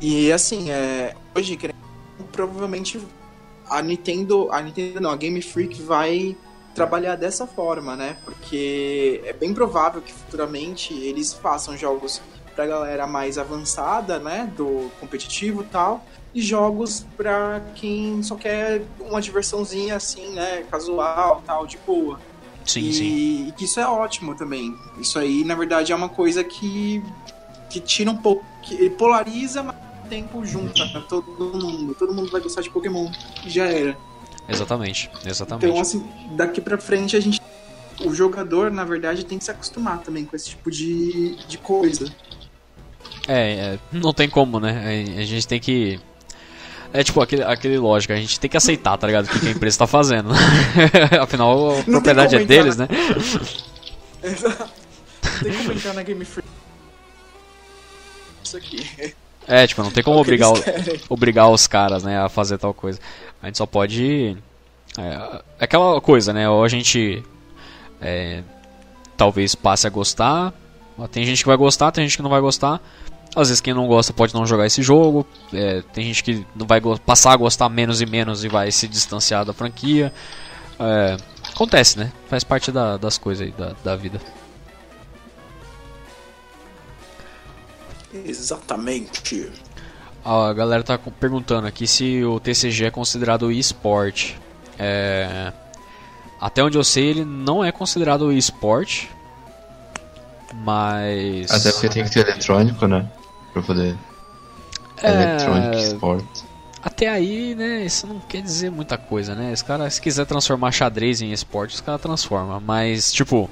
E 0.00 0.30
assim, 0.30 0.70
é, 0.70 1.14
hoje 1.34 1.58
provavelmente 2.30 3.00
a 3.68 3.80
Nintendo, 3.80 4.48
a 4.52 4.60
Nintendo 4.60 5.00
não, 5.00 5.10
a 5.10 5.16
Game 5.16 5.40
Freak 5.40 5.80
vai 5.82 6.36
trabalhar 6.74 7.16
dessa 7.16 7.46
forma, 7.46 7.96
né? 7.96 8.18
Porque 8.24 9.22
é 9.24 9.32
bem 9.32 9.54
provável 9.54 10.02
que 10.02 10.12
futuramente 10.12 10.92
eles 10.92 11.32
façam 11.32 11.76
jogos 11.76 12.20
pra 12.54 12.66
galera 12.66 13.06
mais 13.06 13.36
avançada, 13.36 14.18
né, 14.18 14.50
do 14.56 14.90
competitivo 14.98 15.62
e 15.62 15.66
tal, 15.66 16.04
e 16.34 16.40
jogos 16.40 17.06
pra 17.16 17.60
quem 17.74 18.22
só 18.22 18.34
quer 18.34 18.82
uma 18.98 19.20
diversãozinha 19.20 19.96
assim, 19.96 20.30
né, 20.30 20.64
casual, 20.70 21.42
tal, 21.46 21.66
de 21.66 21.78
boa. 21.86 22.18
Sim, 22.66 22.80
e, 22.80 22.92
sim. 22.92 23.48
E 23.48 23.52
que 23.52 23.64
isso 23.64 23.78
é 23.80 23.86
ótimo 23.86 24.34
também. 24.34 24.76
Isso 24.98 25.18
aí, 25.18 25.44
na 25.44 25.54
verdade, 25.54 25.92
é 25.92 25.96
uma 25.96 26.08
coisa 26.08 26.42
que 26.42 27.02
que 27.68 27.80
tira 27.80 28.10
um 28.10 28.16
pouco, 28.16 28.44
que 28.62 28.88
polariza, 28.90 29.62
mas 29.62 29.76
tempo 30.08 30.44
junta 30.44 30.84
né? 30.84 31.04
todo 31.08 31.26
mundo. 31.26 31.94
Todo 31.94 32.14
mundo 32.14 32.30
vai 32.30 32.40
gostar 32.40 32.62
de 32.62 32.70
Pokémon. 32.70 33.10
Já 33.46 33.66
era. 33.66 33.96
Exatamente, 34.48 35.10
exatamente. 35.24 35.66
Então, 35.66 35.80
assim, 35.80 36.06
daqui 36.32 36.60
pra 36.60 36.78
frente 36.78 37.16
a 37.16 37.20
gente. 37.20 37.40
O 38.04 38.12
jogador, 38.12 38.70
na 38.70 38.84
verdade, 38.84 39.24
tem 39.24 39.38
que 39.38 39.44
se 39.44 39.50
acostumar 39.50 40.02
também 40.02 40.24
com 40.24 40.36
esse 40.36 40.50
tipo 40.50 40.70
de, 40.70 41.34
de 41.48 41.56
coisa. 41.56 42.12
É, 43.26 43.52
é, 43.52 43.78
não 43.90 44.12
tem 44.12 44.28
como, 44.28 44.60
né? 44.60 45.14
A 45.18 45.24
gente 45.24 45.48
tem 45.48 45.58
que. 45.58 45.98
É 46.92 47.02
tipo 47.04 47.20
aquele, 47.20 47.42
aquele 47.42 47.78
lógico, 47.78 48.12
a 48.12 48.16
gente 48.16 48.38
tem 48.38 48.48
que 48.48 48.56
aceitar, 48.56 48.96
tá 48.96 49.06
ligado? 49.06 49.26
O 49.26 49.28
que 49.28 49.48
a 49.48 49.50
empresa 49.50 49.78
tá 49.78 49.86
fazendo. 49.86 50.30
Afinal, 51.20 51.78
a 51.78 51.82
propriedade 51.82 52.36
é 52.36 52.44
deles, 52.44 52.76
né? 52.76 52.88
Exato. 54.22 54.68
Tem 55.42 55.52
como 55.52 55.72
entrar 55.72 55.92
na 55.92 56.02
Game 56.02 56.24
Freak. 56.24 56.48
Isso 58.42 58.56
aqui. 58.56 59.14
É, 59.46 59.66
tipo, 59.66 59.82
não 59.82 59.90
tem 59.90 60.02
como 60.02 60.18
É 60.18 60.20
obrigar, 60.20 60.52
obrigar 61.08 61.50
os 61.50 61.66
caras, 61.66 62.02
né, 62.02 62.18
a 62.18 62.28
fazer 62.28 62.58
tal 62.58 62.74
coisa. 62.74 62.98
A 63.42 63.46
gente 63.46 63.58
só 63.58 63.66
pode. 63.66 64.36
É, 64.98 65.42
é 65.60 65.64
aquela 65.64 66.00
coisa, 66.00 66.32
né? 66.32 66.48
Ou 66.48 66.64
a 66.64 66.68
gente. 66.68 67.22
é, 68.00 68.42
talvez 69.16 69.54
passe 69.54 69.86
a 69.86 69.90
gostar. 69.90 70.52
Tem 71.10 71.24
gente 71.24 71.42
que 71.42 71.48
vai 71.48 71.56
gostar, 71.56 71.92
tem 71.92 72.04
gente 72.04 72.16
que 72.16 72.22
não 72.22 72.30
vai 72.30 72.40
gostar. 72.40 72.80
Às 73.36 73.48
vezes 73.48 73.60
quem 73.60 73.74
não 73.74 73.86
gosta 73.86 74.14
pode 74.14 74.34
não 74.34 74.46
jogar 74.46 74.64
esse 74.66 74.82
jogo. 74.82 75.26
é, 75.52 75.82
tem 75.92 76.06
gente 76.06 76.24
que 76.24 76.46
não 76.56 76.66
vai 76.66 76.80
passar 77.04 77.32
a 77.32 77.36
gostar 77.36 77.68
menos 77.68 78.00
e 78.00 78.06
menos 78.06 78.42
e 78.42 78.48
vai 78.48 78.72
se 78.72 78.88
distanciar 78.88 79.44
da 79.44 79.52
franquia. 79.52 80.10
É, 80.80 81.16
acontece, 81.52 81.98
né? 81.98 82.10
Faz 82.28 82.42
parte 82.42 82.72
da- 82.72 82.96
das 82.96 83.18
coisas 83.18 83.46
aí 83.46 83.52
da, 83.52 83.74
da 83.84 83.94
vida. 83.94 84.18
Exatamente. 88.24 89.50
A 90.24 90.52
galera 90.52 90.82
tá 90.82 90.98
perguntando 90.98 91.66
aqui 91.66 91.86
se 91.86 92.24
o 92.24 92.40
TCG 92.40 92.86
é 92.86 92.90
considerado 92.90 93.50
eSport. 93.52 94.32
É... 94.78 95.52
Até 96.40 96.62
onde 96.62 96.76
eu 96.76 96.84
sei, 96.84 97.08
ele 97.08 97.24
não 97.24 97.64
é 97.64 97.70
considerado 97.70 98.32
eSport. 98.32 99.04
Mas. 100.54 101.50
Até 101.50 101.70
porque 101.72 101.88
tem 101.88 102.04
que 102.04 102.10
ter 102.10 102.20
eletrônico, 102.28 102.86
né? 102.86 103.06
Pra 103.56 103.62
poder. 103.62 103.96
É, 105.02 105.10
Electronic 105.10 105.76
Sport. 105.82 106.24
Até 106.82 107.08
aí, 107.08 107.54
né? 107.54 107.84
Isso 107.86 108.06
não 108.06 108.20
quer 108.20 108.42
dizer 108.42 108.70
muita 108.70 108.98
coisa, 108.98 109.34
né? 109.34 109.50
Os 109.50 109.62
cara, 109.62 109.88
se 109.88 109.98
quiser 110.00 110.26
transformar 110.26 110.70
xadrez 110.72 111.22
em 111.22 111.32
esporte, 111.32 111.74
os 111.74 111.80
caras 111.80 112.02
transformam. 112.02 112.60
Mas, 112.60 113.10
tipo, 113.12 113.48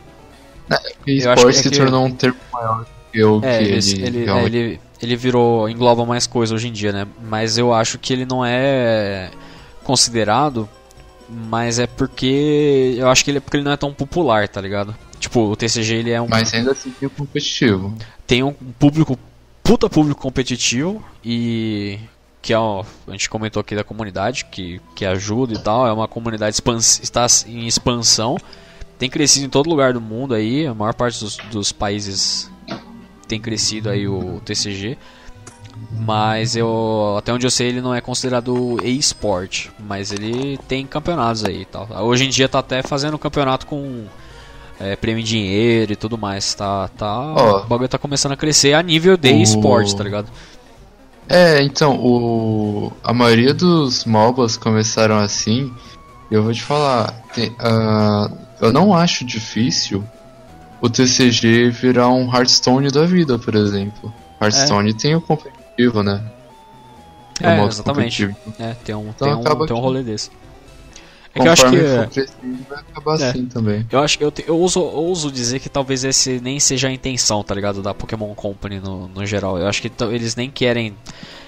E 1.06 1.22
Eu 1.22 1.32
Sport 1.32 1.40
que 1.40 1.48
é 1.48 1.52
se 1.52 1.70
que- 1.70 1.76
tornou 1.78 2.04
um 2.04 2.10
termo 2.14 2.36
maior 2.52 2.86
que 3.10 3.24
o 3.24 3.40
É, 3.42 3.58
que 3.58 3.64
ele, 3.64 3.72
ele, 3.78 4.06
ele, 4.06 4.22
é, 4.22 4.24
realmente- 4.26 4.56
ele, 4.56 4.80
ele 5.00 5.16
virou. 5.16 5.68
engloba 5.70 6.04
mais 6.04 6.26
coisa 6.26 6.54
hoje 6.54 6.68
em 6.68 6.72
dia, 6.72 6.92
né? 6.92 7.06
Mas 7.22 7.56
eu 7.56 7.72
acho 7.72 7.98
que 7.98 8.12
ele 8.12 8.26
não 8.26 8.44
é 8.44 9.30
considerado, 9.84 10.68
mas 11.28 11.78
é 11.78 11.86
porque. 11.86 12.94
Eu 12.98 13.08
acho 13.08 13.24
que 13.24 13.30
ele 13.30 13.38
é 13.38 13.40
porque 13.40 13.56
ele 13.56 13.64
não 13.64 13.72
é 13.72 13.76
tão 13.76 13.92
popular, 13.92 14.48
tá 14.48 14.60
ligado? 14.60 14.94
Tipo, 15.18 15.50
o 15.50 15.56
TCG 15.56 15.94
ele 15.94 16.10
é 16.10 16.20
um. 16.20 16.28
Mas 16.28 16.52
ainda 16.52 16.72
assim 16.72 16.90
tem 16.90 17.06
o 17.06 17.10
competitivo. 17.10 17.94
tem 18.26 18.42
um 18.42 18.52
público. 18.52 19.18
Puta 19.64 19.88
público 19.88 20.20
competitivo 20.20 21.02
e. 21.24 21.98
que 22.42 22.52
é 22.52 22.56
a 22.56 22.84
gente 23.08 23.30
comentou 23.30 23.60
aqui 23.60 23.74
da 23.74 23.82
comunidade, 23.82 24.44
que, 24.44 24.80
que 24.94 25.06
ajuda 25.06 25.54
e 25.54 25.58
tal, 25.58 25.86
é 25.86 25.92
uma 25.92 26.06
comunidade 26.06 26.54
expans, 26.54 27.00
está 27.02 27.26
em 27.46 27.66
expansão, 27.66 28.36
tem 28.98 29.08
crescido 29.08 29.46
em 29.46 29.48
todo 29.48 29.68
lugar 29.68 29.94
do 29.94 30.00
mundo 30.00 30.34
aí, 30.34 30.66
a 30.66 30.74
maior 30.74 30.92
parte 30.92 31.18
dos, 31.18 31.38
dos 31.50 31.72
países 31.72 32.50
tem 33.26 33.40
crescido 33.40 33.88
aí 33.88 34.06
o 34.06 34.40
TCG. 34.44 34.98
Mas 35.90 36.54
eu, 36.54 37.16
até 37.18 37.32
onde 37.32 37.44
eu 37.44 37.50
sei, 37.50 37.68
ele 37.68 37.80
não 37.80 37.92
é 37.92 38.00
considerado 38.00 38.78
e-sport, 38.84 39.70
mas 39.80 40.12
ele 40.12 40.56
tem 40.68 40.86
campeonatos 40.86 41.44
aí 41.44 41.62
e 41.62 41.64
tal. 41.64 41.88
Hoje 42.04 42.24
em 42.24 42.28
dia 42.28 42.48
tá 42.48 42.60
até 42.60 42.80
fazendo 42.80 43.18
campeonato 43.18 43.66
com 43.66 44.06
é, 44.80 44.96
prêmio 44.96 45.20
em 45.20 45.24
dinheiro 45.24 45.92
e 45.92 45.96
tudo 45.96 46.16
mais. 46.18 46.54
Tá, 46.54 46.88
tá, 46.88 47.12
Ó. 47.34 47.60
o 47.62 47.64
bagulho 47.66 47.88
tá 47.88 47.98
começando 47.98 48.32
a 48.32 48.36
crescer 48.36 48.74
a 48.74 48.82
nível 48.82 49.16
de 49.16 49.32
O- 49.32 49.42
esporte, 49.42 49.94
tá 49.96 50.02
ligado? 50.04 50.28
É, 51.28 51.62
então, 51.62 51.96
o... 51.96 52.92
a 53.02 53.12
maioria 53.14 53.54
dos 53.54 54.04
MOBAs 54.04 54.56
começaram 54.56 55.16
assim. 55.18 55.72
Eu 56.30 56.42
vou 56.42 56.52
te 56.52 56.62
falar, 56.62 57.12
tem- 57.34 57.54
ah, 57.58 58.30
eu 58.60 58.72
não 58.72 58.92
acho 58.94 59.24
difícil 59.24 60.04
o 60.80 60.88
TCG 60.90 61.70
virar 61.70 62.08
um 62.10 62.30
Hearthstone 62.34 62.90
da 62.90 63.04
vida, 63.06 63.38
por 63.38 63.54
exemplo. 63.54 64.12
Hearthstone 64.40 64.92
tem 64.92 65.14
o 65.14 65.20
competitivo, 65.20 66.02
né? 66.02 66.22
É, 67.40 67.56
modo 67.56 67.68
exatamente. 67.72 68.26
competitivo. 68.26 68.54
É, 68.62 68.74
tem 68.84 68.94
um, 68.94 69.08
Então 69.08 69.26
tem 69.28 69.34
um, 69.36 69.42
tem 69.42 69.52
um 69.62 69.66
que- 69.66 69.72
rolê 69.82 70.02
desse. 70.02 70.30
É 71.34 71.40
que 71.40 71.48
eu 71.48 71.52
acho 71.52 71.68
que. 71.70 71.76
Vai 72.68 72.78
acabar 72.78 73.20
É. 73.20 73.30
assim 73.30 73.46
também. 73.46 73.86
Eu 73.90 73.98
acho 74.00 74.16
que 74.18 74.24
eu, 74.24 74.30
te- 74.30 74.44
eu 74.46 74.56
ouso, 74.58 74.80
ouso 74.80 75.30
dizer 75.32 75.58
que 75.60 75.68
talvez 75.68 76.04
esse 76.04 76.40
nem 76.40 76.60
seja 76.60 76.88
a 76.88 76.92
intenção, 76.92 77.42
tá 77.42 77.54
ligado? 77.54 77.82
Da 77.82 77.92
Pokémon 77.92 78.32
Company 78.34 78.78
no, 78.80 79.08
no 79.08 79.26
geral. 79.26 79.58
Eu 79.58 79.66
acho 79.66 79.82
que 79.82 79.90
eles 80.04 80.36
nem 80.36 80.48
querem 80.50 80.94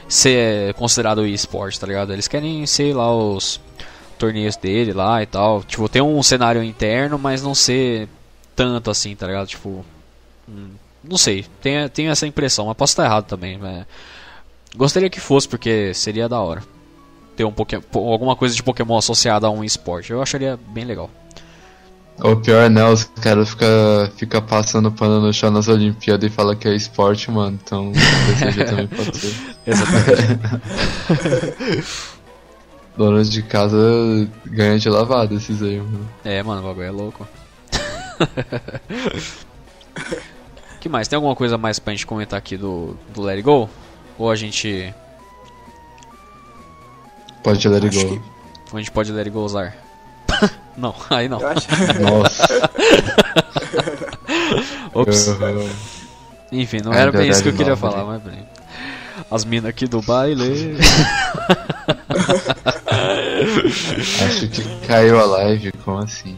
ser 0.08 0.74
considerado 0.74 1.26
esporte, 1.26 1.78
tá 1.78 1.86
ligado? 1.86 2.12
Eles 2.12 2.26
querem 2.28 2.66
ser 2.66 2.94
lá 2.94 3.14
os 3.14 3.60
torneios 4.18 4.56
dele 4.56 4.92
lá 4.92 5.22
e 5.22 5.26
tal. 5.26 5.62
Tipo, 5.62 5.88
ter 5.88 6.02
um 6.02 6.22
cenário 6.22 6.62
interno, 6.62 7.18
mas 7.18 7.42
não 7.42 7.54
ser 7.54 8.08
tanto 8.56 8.90
assim, 8.90 9.14
tá 9.14 9.26
ligado? 9.26 9.46
Tipo. 9.46 9.84
hum, 10.48 10.70
Não 11.04 11.16
sei, 11.16 11.44
tenho, 11.62 11.88
tenho 11.88 12.10
essa 12.10 12.26
impressão, 12.26 12.66
mas 12.66 12.76
posso 12.76 12.92
estar 12.92 13.04
errado 13.04 13.26
também. 13.26 13.56
né? 13.58 13.86
Gostaria 14.74 15.08
que 15.08 15.20
fosse, 15.20 15.48
porque 15.48 15.94
seria 15.94 16.28
da 16.28 16.40
hora. 16.40 16.62
Ter 17.36 17.44
um 17.44 17.52
Poké- 17.52 17.80
po- 17.80 18.10
alguma 18.12 18.34
coisa 18.34 18.54
de 18.54 18.62
Pokémon 18.62 18.96
associada 18.96 19.46
a 19.46 19.50
um 19.50 19.62
esporte. 19.62 20.10
Eu 20.10 20.22
acharia 20.22 20.58
bem 20.68 20.84
legal. 20.84 21.10
O 22.18 22.34
pior, 22.36 22.70
né? 22.70 22.82
Os 22.88 23.04
caras 23.04 23.50
ficam 23.50 23.68
fica 24.16 24.40
passando 24.40 24.90
pano 24.90 25.20
no 25.20 25.30
chão 25.34 25.50
nas 25.50 25.68
Olimpíadas 25.68 26.30
e 26.30 26.34
falam 26.34 26.56
que 26.56 26.66
é 26.66 26.74
esporte, 26.74 27.30
mano. 27.30 27.58
Então, 27.62 27.92
TCG 27.92 28.64
também 28.64 28.86
pode 28.88 29.16
ser. 29.18 29.34
Exatamente. 29.66 30.40
Donos 32.96 33.30
de 33.30 33.42
casa 33.42 33.76
ganham 34.46 34.78
de 34.78 34.88
lavada 34.88 35.34
esses 35.34 35.60
aí, 35.62 35.76
mano. 35.78 36.08
É, 36.24 36.42
mano, 36.42 36.62
o 36.62 36.64
bagulho 36.64 36.86
é 36.86 36.90
louco. 36.90 37.28
que 40.80 40.88
mais? 40.88 41.06
Tem 41.08 41.16
alguma 41.16 41.36
coisa 41.36 41.58
mais 41.58 41.78
pra 41.78 41.92
gente 41.92 42.06
comentar 42.06 42.38
aqui 42.38 42.56
do, 42.56 42.96
do 43.14 43.20
Let 43.20 43.34
It 43.34 43.42
Go? 43.42 43.68
Ou 44.18 44.30
a 44.30 44.36
gente. 44.36 44.94
Pode 47.46 47.68
let 47.68 47.84
it 47.84 48.04
go. 48.04 48.20
a 48.72 48.78
gente 48.78 48.90
pode 48.90 49.12
Let 49.12 49.26
It 49.26 49.30
Go 49.30 49.44
usar? 49.44 49.76
não, 50.76 50.92
aí 51.08 51.28
não. 51.28 51.38
Acho. 51.46 51.68
Nossa. 52.02 52.70
Ops. 54.92 55.28
Uhum. 55.28 55.70
Enfim, 56.50 56.80
não 56.82 56.92
É 56.92 57.02
era 57.02 57.12
bem 57.12 57.28
isso 57.28 57.44
que 57.44 57.50
eu 57.50 57.52
queria 57.52 57.70
não, 57.70 57.76
falar, 57.76 58.04
mas 58.04 58.20
bem. 58.20 58.44
As 59.30 59.44
minas 59.44 59.70
aqui 59.70 59.86
do 59.86 60.02
baile. 60.02 60.76
Acho 64.26 64.48
que 64.48 64.86
caiu 64.88 65.20
a 65.20 65.24
live, 65.26 65.70
como 65.84 65.98
assim? 65.98 66.36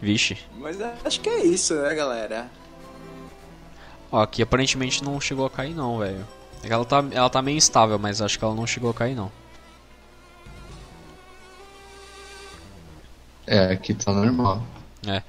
Vixe. 0.00 0.38
Mas 0.58 0.78
acho 1.04 1.20
que 1.20 1.28
é 1.28 1.44
isso, 1.44 1.74
né, 1.74 1.94
galera? 1.94 2.46
Ó, 4.10 4.22
aqui 4.22 4.40
aparentemente 4.40 5.04
não 5.04 5.20
chegou 5.20 5.44
a 5.44 5.50
cair 5.50 5.74
não, 5.74 5.98
velho. 5.98 6.26
É 6.64 6.72
ela 6.72 6.86
tá, 6.86 7.04
ela 7.10 7.28
tá 7.28 7.42
meio 7.42 7.58
instável, 7.58 7.98
mas 7.98 8.22
acho 8.22 8.38
que 8.38 8.44
ela 8.46 8.54
não 8.54 8.66
chegou 8.66 8.90
a 8.90 8.94
cair 8.94 9.14
não. 9.14 9.30
É, 13.50 13.72
aqui 13.72 13.94
tá 13.94 14.12
normal. 14.12 14.62
É. 15.06 15.22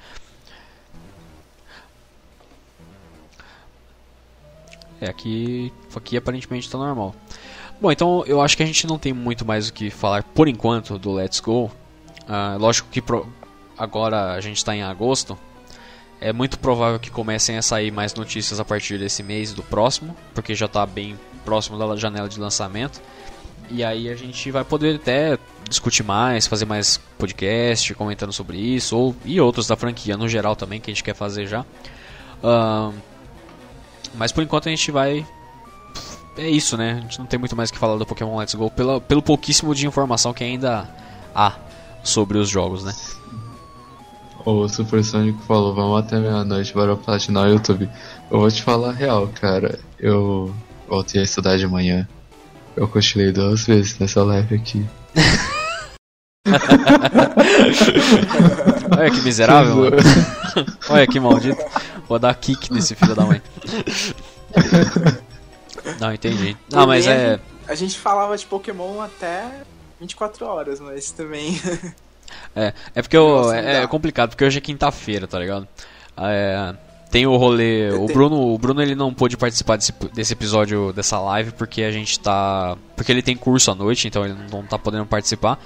É, 5.01 5.07
aqui, 5.07 5.71
aqui 5.95 6.17
aparentemente 6.17 6.69
tá 6.69 6.77
normal. 6.77 7.15
Bom, 7.79 7.89
então 7.91 8.23
eu 8.25 8.41
acho 8.41 8.57
que 8.57 8.63
a 8.63 8.65
gente 8.65 8.85
não 8.85 8.99
tem 8.99 9.13
muito 9.13 9.45
mais 9.45 9.69
o 9.69 9.73
que 9.73 9.89
falar 9.89 10.23
por 10.23 10.47
enquanto 10.49 10.97
do 10.99 11.13
Let's 11.13 11.39
Go. 11.39 11.71
Ah, 12.27 12.57
lógico 12.59 12.89
que 12.91 13.01
pro- 13.01 13.27
agora 13.77 14.33
a 14.33 14.41
gente 14.41 14.57
está 14.57 14.75
em 14.75 14.83
agosto. 14.83 15.37
É 16.19 16.33
muito 16.33 16.59
provável 16.59 16.99
que 16.99 17.09
comecem 17.09 17.57
a 17.57 17.61
sair 17.61 17.91
mais 17.91 18.13
notícias 18.13 18.59
a 18.59 18.65
partir 18.65 18.97
desse 18.99 19.23
mês 19.23 19.53
do 19.53 19.63
próximo, 19.63 20.13
porque 20.35 20.53
já 20.53 20.65
está 20.65 20.85
bem 20.85 21.17
próximo 21.45 21.77
da 21.79 21.95
janela 21.95 22.27
de 22.27 22.37
lançamento. 22.37 23.01
E 23.71 23.83
aí 23.83 24.09
a 24.09 24.15
gente 24.15 24.49
vai 24.51 24.63
poder 24.63 24.95
até 24.95 25.37
discutir 25.67 26.03
mais, 26.03 26.47
fazer 26.47 26.65
mais 26.65 26.99
podcast 27.17 27.93
comentando 27.93 28.33
sobre 28.33 28.57
isso, 28.57 28.97
ou 28.97 29.15
e 29.23 29.39
outros 29.39 29.67
da 29.67 29.75
franquia 29.75 30.17
no 30.17 30.27
geral 30.27 30.55
também 30.55 30.81
que 30.81 30.89
a 30.89 30.93
gente 30.93 31.03
quer 31.03 31.13
fazer 31.13 31.45
já. 31.45 31.61
Uh, 32.43 32.93
mas 34.15 34.31
por 34.31 34.43
enquanto 34.43 34.67
a 34.67 34.69
gente 34.69 34.91
vai. 34.91 35.25
É 36.37 36.49
isso, 36.49 36.77
né? 36.77 36.97
A 36.97 37.01
gente 37.01 37.19
não 37.19 37.25
tem 37.25 37.37
muito 37.37 37.55
mais 37.55 37.69
o 37.69 37.73
que 37.73 37.79
falar 37.79 37.97
do 37.97 38.05
Pokémon 38.05 38.37
Let's 38.37 38.55
Go 38.55 38.71
pela, 38.71 38.99
pelo 39.01 39.21
pouquíssimo 39.21 39.75
de 39.75 39.85
informação 39.85 40.33
que 40.33 40.43
ainda 40.43 40.89
há 41.35 41.53
sobre 42.03 42.37
os 42.37 42.49
jogos, 42.49 42.83
né? 42.83 42.93
O 44.45 44.67
Super 44.69 45.03
Sonic 45.03 45.41
falou, 45.43 45.75
vamos 45.75 45.99
até 45.99 46.17
meia-noite 46.17 46.71
para 46.71 46.95
platinar 46.95 47.45
o 47.45 47.49
YouTube. 47.49 47.89
Eu 48.31 48.39
vou 48.39 48.49
te 48.49 48.63
falar 48.63 48.89
a 48.89 48.93
real, 48.93 49.27
cara. 49.27 49.79
Eu 49.99 50.55
voltei 50.87 51.21
a 51.21 51.23
estudar 51.23 51.57
de 51.57 51.67
manhã. 51.67 52.07
Eu 52.79 52.87
cochilei 52.87 53.33
duas 53.33 53.65
vezes 53.65 53.99
nessa 53.99 54.23
live 54.23 54.55
aqui. 54.55 54.87
Olha 58.97 59.11
que 59.11 59.21
miserável, 59.21 59.75
mano. 59.75 59.97
Olha 60.89 61.05
que 61.05 61.19
maldito. 61.19 61.61
Vou 62.07 62.17
dar 62.17 62.33
kick 62.35 62.71
nesse 62.71 62.95
filho 62.95 63.13
da 63.13 63.25
mãe. 63.25 63.41
Não, 65.99 66.13
entendi. 66.13 66.55
Não, 66.71 66.87
mas 66.87 67.05
é. 67.05 67.37
A 67.67 67.75
gente 67.75 67.99
falava 67.99 68.37
de 68.37 68.45
Pokémon 68.45 69.01
até 69.01 69.43
24 69.99 70.45
horas, 70.45 70.79
mas 70.79 71.11
também. 71.11 71.59
É, 72.55 72.73
é 72.93 73.01
porque 73.01 73.17
eu, 73.17 73.51
é, 73.51 73.81
é, 73.81 73.87
complicado, 73.87 74.29
porque 74.29 74.45
hoje 74.45 74.59
é 74.59 74.61
quinta-feira, 74.61 75.27
tá 75.27 75.39
ligado? 75.39 75.67
É, 76.15 76.75
tem 77.09 77.25
o 77.25 77.35
rolê. 77.35 77.91
O 77.91 78.05
Bruno, 78.05 78.53
o 78.53 78.57
Bruno 78.57 78.81
ele 78.81 78.95
não 78.95 79.13
pôde 79.13 79.35
participar 79.35 79.77
desse, 79.77 79.91
desse 80.13 80.33
episódio 80.33 80.93
dessa 80.93 81.19
live 81.19 81.51
porque 81.51 81.81
a 81.81 81.91
gente 81.91 82.19
tá. 82.19 82.77
Porque 82.95 83.11
ele 83.11 83.21
tem 83.21 83.35
curso 83.35 83.71
à 83.71 83.75
noite, 83.75 84.07
então 84.07 84.23
ele 84.23 84.35
não 84.51 84.63
tá 84.63 84.77
podendo 84.77 85.05
participar. 85.05 85.59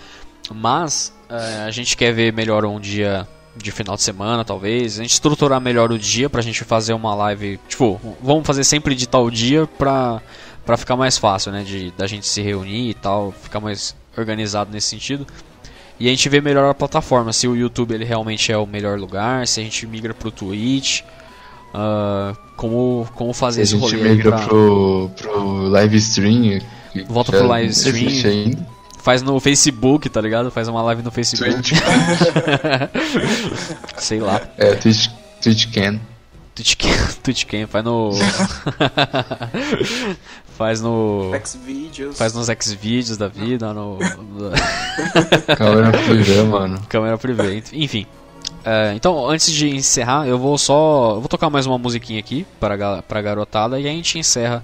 Mas 0.53 1.13
é, 1.29 1.63
a 1.63 1.71
gente 1.71 1.97
quer 1.97 2.13
ver 2.13 2.31
melhor 2.31 2.65
um 2.65 2.79
dia 2.79 3.27
de 3.55 3.71
final 3.71 3.95
de 3.95 4.01
semana, 4.01 4.45
talvez. 4.45 4.99
A 4.99 5.03
gente 5.03 5.13
estruturar 5.13 5.59
melhor 5.59 5.91
o 5.91 5.99
dia 5.99 6.29
pra 6.29 6.41
gente 6.41 6.63
fazer 6.63 6.93
uma 6.93 7.13
live. 7.13 7.59
Tipo, 7.67 7.99
vamos 8.21 8.47
fazer 8.47 8.63
sempre 8.63 8.95
de 8.95 9.07
tal 9.07 9.29
dia 9.29 9.67
pra, 9.67 10.21
pra 10.65 10.77
ficar 10.77 10.95
mais 10.95 11.17
fácil, 11.17 11.51
né? 11.51 11.63
De, 11.63 11.91
da 11.91 12.07
gente 12.07 12.25
se 12.25 12.41
reunir 12.41 12.89
e 12.89 12.93
tal, 12.93 13.31
ficar 13.31 13.59
mais 13.59 13.95
organizado 14.17 14.71
nesse 14.71 14.87
sentido. 14.87 15.27
E 15.99 16.07
a 16.07 16.09
gente 16.09 16.27
vê 16.29 16.41
melhor 16.41 16.69
a 16.69 16.73
plataforma, 16.73 17.31
se 17.31 17.47
o 17.47 17.55
YouTube 17.55 17.93
ele 17.93 18.03
realmente 18.03 18.51
é 18.51 18.57
o 18.57 18.65
melhor 18.65 18.99
lugar, 18.99 19.47
se 19.47 19.59
a 19.59 19.63
gente 19.63 19.85
migra 19.85 20.13
pro 20.13 20.31
Twitch, 20.31 21.01
uh, 21.73 22.37
como, 22.55 23.07
como 23.15 23.33
fazer 23.33 23.63
esse 23.63 23.75
rolê. 23.75 23.95
A 23.95 23.97
gente 23.97 24.09
migra 24.09 24.31
pra... 24.31 24.47
pro, 24.47 25.11
pro 25.17 25.67
live 25.69 25.97
stream. 25.97 26.61
Volta 27.07 27.31
pro 27.31 27.47
live 27.47 27.71
stream. 27.71 28.65
Faz 28.99 29.21
no 29.21 29.37
Facebook, 29.39 30.09
tá 30.09 30.21
ligado? 30.21 30.49
Faz 30.49 30.67
uma 30.69 30.81
live 30.81 31.01
no 31.01 31.11
Facebook. 31.11 31.51
Sei 33.97 34.19
lá. 34.19 34.41
É, 34.57 34.75
Twitch, 34.75 35.09
Twitch 35.41 35.73
Can. 35.73 35.99
Twitch 36.55 36.75
Can, 36.75 37.07
Twitch 37.23 37.45
Can, 37.45 37.67
faz 37.67 37.83
no. 37.83 38.11
faz 40.57 40.81
no. 40.81 41.31
Xvideos. 41.43 42.17
Faz 42.17 42.33
nos 42.33 42.47
Xvideos 42.47 43.17
da 43.17 43.27
vida, 43.27 43.73
no. 43.73 43.97
Câmera 45.57 45.91
privê, 45.91 46.43
mano. 46.43 46.79
Câmera 46.87 47.17
privê, 47.17 47.61
enfim. 47.73 48.05
É, 48.65 48.93
então, 48.95 49.27
antes 49.27 49.51
de 49.51 49.69
encerrar, 49.69 50.27
eu 50.27 50.39
vou 50.39 50.57
só. 50.57 51.15
Eu 51.15 51.19
vou 51.19 51.27
tocar 51.27 51.49
mais 51.49 51.65
uma 51.65 51.77
musiquinha 51.77 52.19
aqui 52.19 52.45
para, 52.59 53.01
para 53.01 53.19
a 53.19 53.21
garotada 53.21 53.79
e 53.79 53.87
a 53.87 53.89
gente 53.89 54.17
encerra 54.17 54.63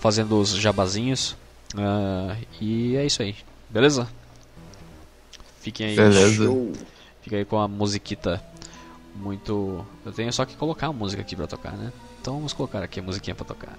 fazendo 0.00 0.38
os 0.40 0.50
jabazinhos. 0.50 1.36
Uh, 1.74 2.36
e 2.60 2.96
é 2.96 3.04
isso 3.04 3.22
aí. 3.22 3.34
Beleza? 3.68 4.08
Fiquem 5.60 5.88
aí. 5.88 5.96
Beleza. 5.96 6.48
Fica 7.22 7.36
aí 7.36 7.44
com 7.44 7.58
a 7.58 7.66
musiquita 7.66 8.42
muito. 9.16 9.84
Eu 10.04 10.12
tenho 10.12 10.32
só 10.32 10.44
que 10.44 10.56
colocar 10.56 10.86
a 10.86 10.92
música 10.92 11.22
aqui 11.22 11.36
pra 11.36 11.46
tocar, 11.46 11.72
né? 11.72 11.92
Então 12.20 12.34
vamos 12.34 12.52
colocar 12.52 12.82
aqui 12.82 13.00
a 13.00 13.02
musiquinha 13.02 13.34
pra 13.34 13.44
tocar. 13.44 13.76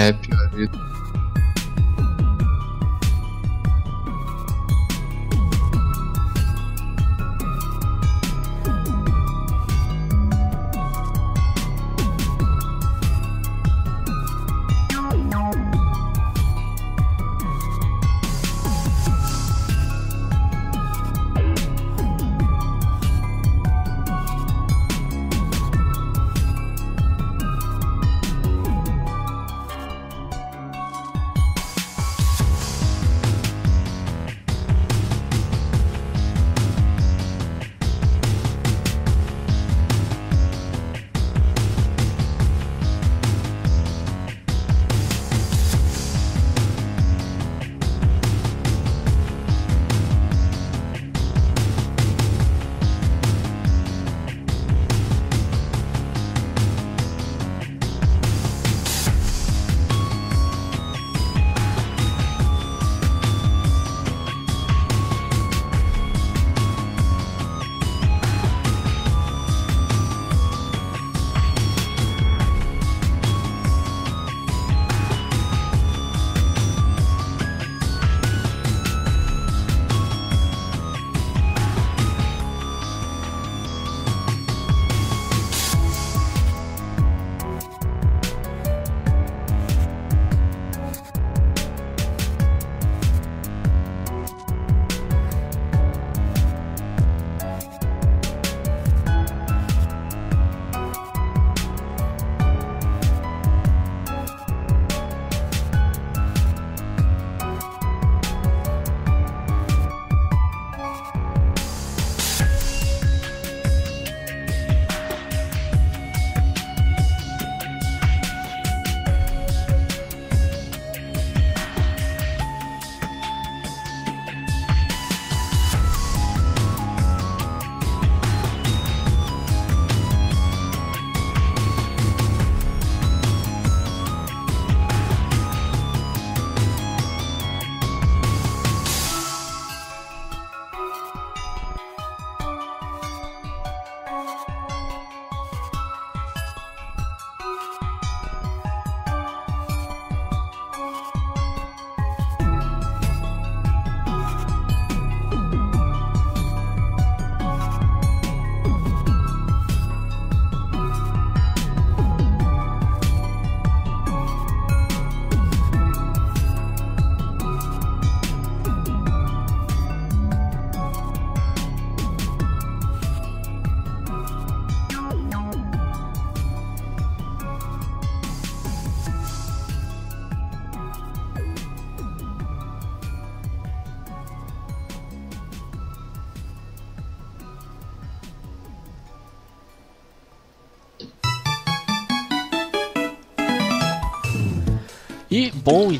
Pior 0.00 0.89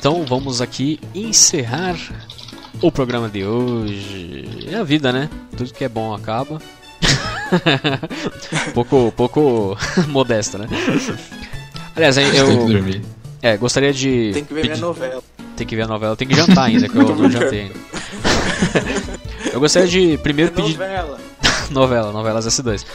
então 0.01 0.25
vamos 0.27 0.63
aqui 0.63 0.99
encerrar 1.15 1.95
o 2.81 2.91
programa 2.91 3.29
de 3.29 3.45
hoje. 3.45 4.67
É 4.67 4.77
a 4.77 4.83
vida, 4.83 5.13
né? 5.13 5.29
Tudo 5.55 5.75
que 5.75 5.85
é 5.85 5.89
bom 5.91 6.15
acaba. 6.15 6.59
pouco, 8.73 9.13
pouco 9.15 9.77
modesta, 10.09 10.57
né? 10.57 10.67
Aliás, 11.95 12.17
eu, 12.17 12.25
Tem 12.47 12.67
que 12.67 12.73
dormir. 12.73 13.03
é, 13.43 13.57
gostaria 13.59 13.93
de 13.93 14.31
Tem 14.33 14.45
que 14.45 14.55
ver 14.55 14.63
pedir- 14.63 14.75
minha 14.77 14.87
novela. 14.87 15.23
tem 15.57 15.67
que 15.67 15.77
ver 15.77 15.83
a 15.83 15.87
novela, 15.89 16.17
tem 16.17 16.27
que 16.29 16.35
jantar 16.35 16.65
ainda, 16.65 16.89
que 16.89 16.97
eu 16.97 17.03
não 17.15 17.31
jantei 17.31 17.61
ainda. 17.63 17.75
eu 19.53 19.61
gostaria 19.61 19.89
de 19.89 20.17
primeiro 20.19 20.53
pedir 20.53 20.73
Novela. 20.79 21.19
novela, 21.71 22.13
novelas 22.13 22.47
S2. 22.47 22.87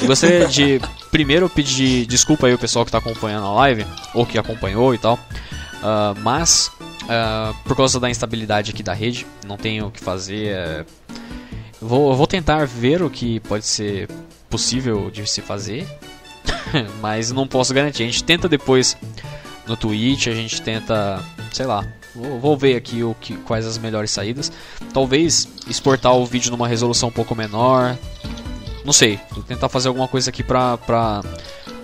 Eu 0.00 0.06
gostaria 0.06 0.46
de 0.46 0.80
primeiro 1.12 1.48
pedir 1.48 2.06
desculpa 2.06 2.46
aí 2.46 2.54
o 2.54 2.58
pessoal 2.58 2.84
que 2.84 2.88
está 2.88 2.98
acompanhando 2.98 3.46
a 3.46 3.52
live, 3.52 3.86
ou 4.14 4.26
que 4.26 4.38
acompanhou 4.38 4.94
e 4.94 4.98
tal. 4.98 5.18
Ah, 5.82 6.14
mas, 6.22 6.70
ah, 7.08 7.54
por 7.64 7.76
causa 7.76 8.00
da 8.00 8.08
instabilidade 8.08 8.70
aqui 8.70 8.82
da 8.82 8.94
rede, 8.94 9.26
não 9.46 9.56
tenho 9.56 9.86
o 9.86 9.90
que 9.90 10.00
fazer. 10.00 10.48
é, 10.48 10.84
vou, 11.80 12.16
vou 12.16 12.26
tentar 12.26 12.66
ver 12.66 13.02
o 13.02 13.10
que 13.10 13.38
pode 13.40 13.66
ser 13.66 14.08
possível 14.48 15.10
de 15.10 15.26
se 15.28 15.42
fazer, 15.42 15.86
mas 17.00 17.30
não 17.30 17.46
posso 17.46 17.74
garantir. 17.74 18.04
A 18.04 18.06
gente 18.06 18.24
tenta 18.24 18.48
depois 18.48 18.96
no 19.66 19.76
Twitch, 19.76 20.28
a 20.28 20.34
gente 20.34 20.62
tenta, 20.62 21.22
sei 21.52 21.66
lá, 21.66 21.86
vou, 22.14 22.40
vou 22.40 22.56
ver 22.56 22.76
aqui 22.76 23.02
o 23.04 23.14
que, 23.20 23.36
quais 23.38 23.66
as 23.66 23.76
melhores 23.76 24.10
saídas. 24.10 24.50
Talvez 24.94 25.46
exportar 25.68 26.14
o 26.16 26.24
vídeo 26.24 26.50
numa 26.50 26.68
resolução 26.68 27.10
um 27.10 27.12
pouco 27.12 27.34
menor. 27.34 27.98
Não 28.84 28.92
sei, 28.92 29.20
vou 29.30 29.42
tentar 29.42 29.68
fazer 29.68 29.88
alguma 29.88 30.08
coisa 30.08 30.30
aqui 30.30 30.42
pra, 30.42 30.76
pra, 30.78 31.22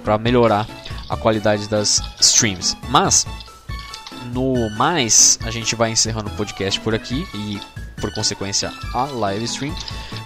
pra 0.02 0.18
melhorar 0.18 0.67
a 1.09 1.17
qualidade 1.17 1.68
das 1.68 2.02
streams. 2.20 2.77
Mas, 2.89 3.27
no 4.33 4.68
mais, 4.77 5.39
a 5.44 5.51
gente 5.51 5.75
vai 5.75 5.91
encerrando 5.91 6.28
o 6.28 6.36
podcast 6.36 6.78
por 6.81 6.94
aqui 6.94 7.27
e, 7.35 7.60
por 8.01 8.12
consequência, 8.12 8.73
a 8.93 9.05
live 9.05 9.44
stream. 9.44 9.75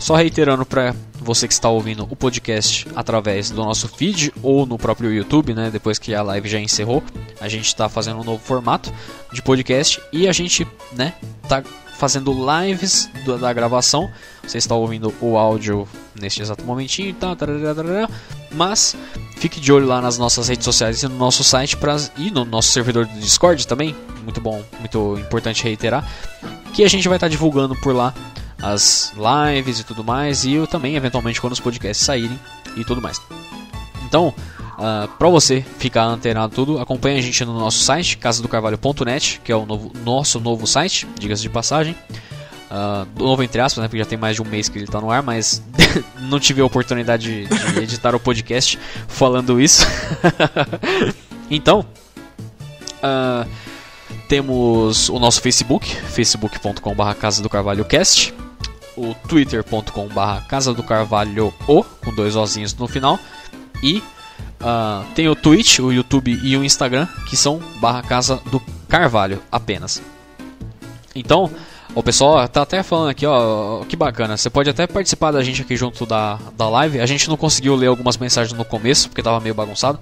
Só 0.01 0.15
reiterando 0.17 0.65
para 0.67 0.95
você 1.21 1.47
que 1.47 1.55
está 1.55 1.69
ouvindo 1.69 2.07
o 2.11 2.17
podcast 2.17 2.89
através 2.97 3.51
do 3.51 3.63
nosso 3.63 3.87
feed 3.87 4.33
ou 4.43 4.67
no 4.67 4.77
próprio 4.77 5.13
YouTube, 5.13 5.55
né? 5.55 5.71
Depois 5.71 5.99
que 5.99 6.15
a 6.15 6.23
live 6.23 6.49
já 6.49 6.59
encerrou, 6.59 7.03
a 7.41 7.49
gente 7.49 7.67
está 7.67 7.89
fazendo 7.89 8.21
um 8.21 8.25
novo 8.25 8.43
formato 8.43 8.93
de 9.33 9.41
podcast 9.41 10.01
e 10.13 10.27
a 10.27 10.33
gente, 10.33 10.67
né, 10.93 11.15
tá 11.49 11.63
fazendo 12.03 12.35
lives 12.35 13.09
do- 13.25 13.39
da 13.39 13.53
gravação. 13.53 14.11
Você 14.45 14.59
está 14.59 14.75
ouvindo 14.75 15.15
o 15.21 15.39
áudio 15.39 15.87
neste 16.21 16.43
exato 16.43 16.65
momentinho 16.65 17.11
e 17.11 17.13
tal, 17.13 17.37
mas 18.51 18.97
fique 19.37 19.61
de 19.61 19.73
olho 19.73 19.87
lá 19.87 20.01
nas 20.01 20.19
nossas 20.19 20.49
redes 20.49 20.65
sociais 20.65 21.01
e 21.05 21.07
no 21.07 21.17
nosso 21.17 21.45
site 21.45 21.77
pra, 21.77 21.97
e 22.19 22.29
no 22.29 22.45
nosso 22.45 22.71
servidor 22.71 23.07
do 23.07 23.21
Discord 23.21 23.65
também. 23.69 23.95
Muito 24.25 24.41
bom, 24.41 24.61
muito 24.81 25.17
importante 25.21 25.63
reiterar 25.63 26.05
que 26.75 26.83
a 26.83 26.89
gente 26.89 27.07
vai 27.09 27.19
estar 27.19 27.29
divulgando 27.29 27.77
por 27.77 27.95
lá 27.95 28.13
as 28.61 29.13
lives 29.17 29.79
e 29.79 29.85
tudo 29.85 30.03
mais 30.03 30.45
e 30.45 30.55
eu 30.55 30.67
também 30.67 30.97
eventualmente 30.97 31.41
quando 31.41 31.53
os 31.53 31.61
podcasts 31.61 32.05
saírem 32.05 32.39
e 32.77 32.85
tudo 32.85 33.01
mais. 33.01 33.21
Então, 34.05 34.35
ah, 34.79 35.09
pra 35.19 35.29
você 35.29 35.65
ficar 35.79 36.05
antenado 36.05 36.55
tudo, 36.55 36.79
acompanhe 36.81 37.19
a 37.19 37.23
gente 37.23 37.45
no 37.45 37.59
nosso 37.59 37.79
site, 37.81 38.17
casadocarvalho.net, 38.19 39.41
que 39.45 39.53
é 39.53 39.57
o 39.57 39.67
novo- 39.67 39.93
nosso 40.05 40.41
novo 40.41 40.67
site, 40.67 41.07
diga-se 41.19 41.43
de 41.43 41.49
passagem. 41.51 41.95
Ah, 42.71 43.07
novo 43.19 43.43
entre 43.43 43.61
aspas, 43.61 43.83
né, 43.83 43.89
porque 43.89 43.99
já 43.99 44.07
tem 44.07 44.17
mais 44.19 44.37
de 44.37 44.43
um 44.43 44.47
mês 44.47 44.69
que 44.69 44.79
ele 44.79 44.87
está 44.87 45.01
no 45.01 45.11
ar, 45.11 45.23
mas 45.23 45.63
não 46.21 46.41
tive 46.41 46.61
a 46.63 46.65
oportunidade 46.65 47.47
de, 47.47 47.73
de 47.75 47.79
editar 47.81 48.15
o 48.15 48.21
podcast 48.21 48.79
falando 49.09 49.61
isso. 49.61 49.87
então, 51.51 51.85
ah, 53.03 53.47
temos 54.29 55.09
o 55.11 55.19
nosso 55.19 55.41
Facebook, 55.43 55.95
facebook.com.br 55.95 57.15
Casa 57.21 57.43
do 57.43 57.49
Carvalho 57.51 57.85
Cast, 57.85 58.35
o 58.97 59.15
twitter.com.br 59.29 60.47
Casa 60.49 60.73
do 60.73 60.83
Carvalho 60.83 61.53
O, 61.69 61.85
com 61.85 62.15
dois 62.15 62.37
ozinhos 62.37 62.75
no 62.75 62.89
final, 62.89 63.19
e 63.83 64.03
ah, 64.63 65.05
tem 65.15 65.29
o 65.29 65.35
Twitch, 65.35 65.81
o 65.81 65.93
YouTube 65.93 66.39
e 66.43 66.57
o 66.57 66.65
Instagram, 66.65 67.07
que 67.29 67.37
são 67.37 67.61
barra 67.81 68.03
Casa 68.03 68.41
do 68.51 68.61
Carvalho 68.89 69.41
apenas. 69.51 70.03
Então, 71.15 71.51
o 71.95 72.03
pessoal 72.03 72.49
tá 72.49 72.63
até 72.63 72.83
falando 72.83 73.11
aqui, 73.11 73.27
ó, 73.27 73.85
que 73.85 73.97
bacana. 73.97 74.37
Você 74.37 74.49
pode 74.49 74.71
até 74.71 74.87
participar 74.87 75.31
da 75.31 75.43
gente 75.43 75.61
aqui 75.61 75.77
junto 75.77 76.07
da, 76.07 76.39
da 76.57 76.69
live. 76.69 77.01
A 77.01 77.07
gente 77.07 77.29
não 77.29 77.37
conseguiu 77.37 77.75
ler 77.75 77.89
algumas 77.89 78.17
mensagens 78.17 78.57
no 78.57 78.65
começo, 78.65 79.09
porque 79.09 79.23
tava 79.23 79.41
meio 79.41 79.55
bagunçado, 79.55 79.99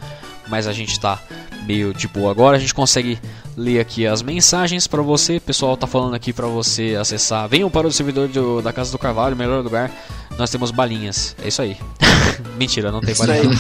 mas 0.51 0.67
a 0.67 0.73
gente 0.73 0.99
tá 1.01 1.19
meio 1.67 1.95
de 1.95 2.09
boa 2.09 2.31
agora. 2.31 2.57
A 2.57 2.61
gente 2.61 2.75
consegue 2.75 3.19
ler 3.57 3.81
aqui 3.81 4.07
as 4.07 4.21
mensagens 4.23 4.87
pra 4.87 5.01
você. 5.03 5.37
O 5.37 5.41
pessoal 5.41 5.77
tá 5.77 5.87
falando 5.87 6.15
aqui 6.15 6.33
pra 6.33 6.47
você 6.47 6.97
acessar. 7.01 7.49
Venham 7.49 7.71
para 7.71 7.87
o 7.87 7.93
servidor 7.93 8.29
do- 8.29 8.61
da 8.61 8.73
Casa 8.73 8.91
do 8.93 8.99
Carvalho, 8.99 9.37
melhor 9.37 9.63
lugar. 9.63 9.91
Nós 10.39 10.51
temos 10.51 10.71
balinhas. 10.71 11.35
É 11.43 11.49
isso 11.49 11.61
aí. 11.63 11.77
Mentira, 12.59 12.91
não 12.91 13.01
tem 13.01 13.13
Isso 13.13 13.27
balinha. 13.27 13.43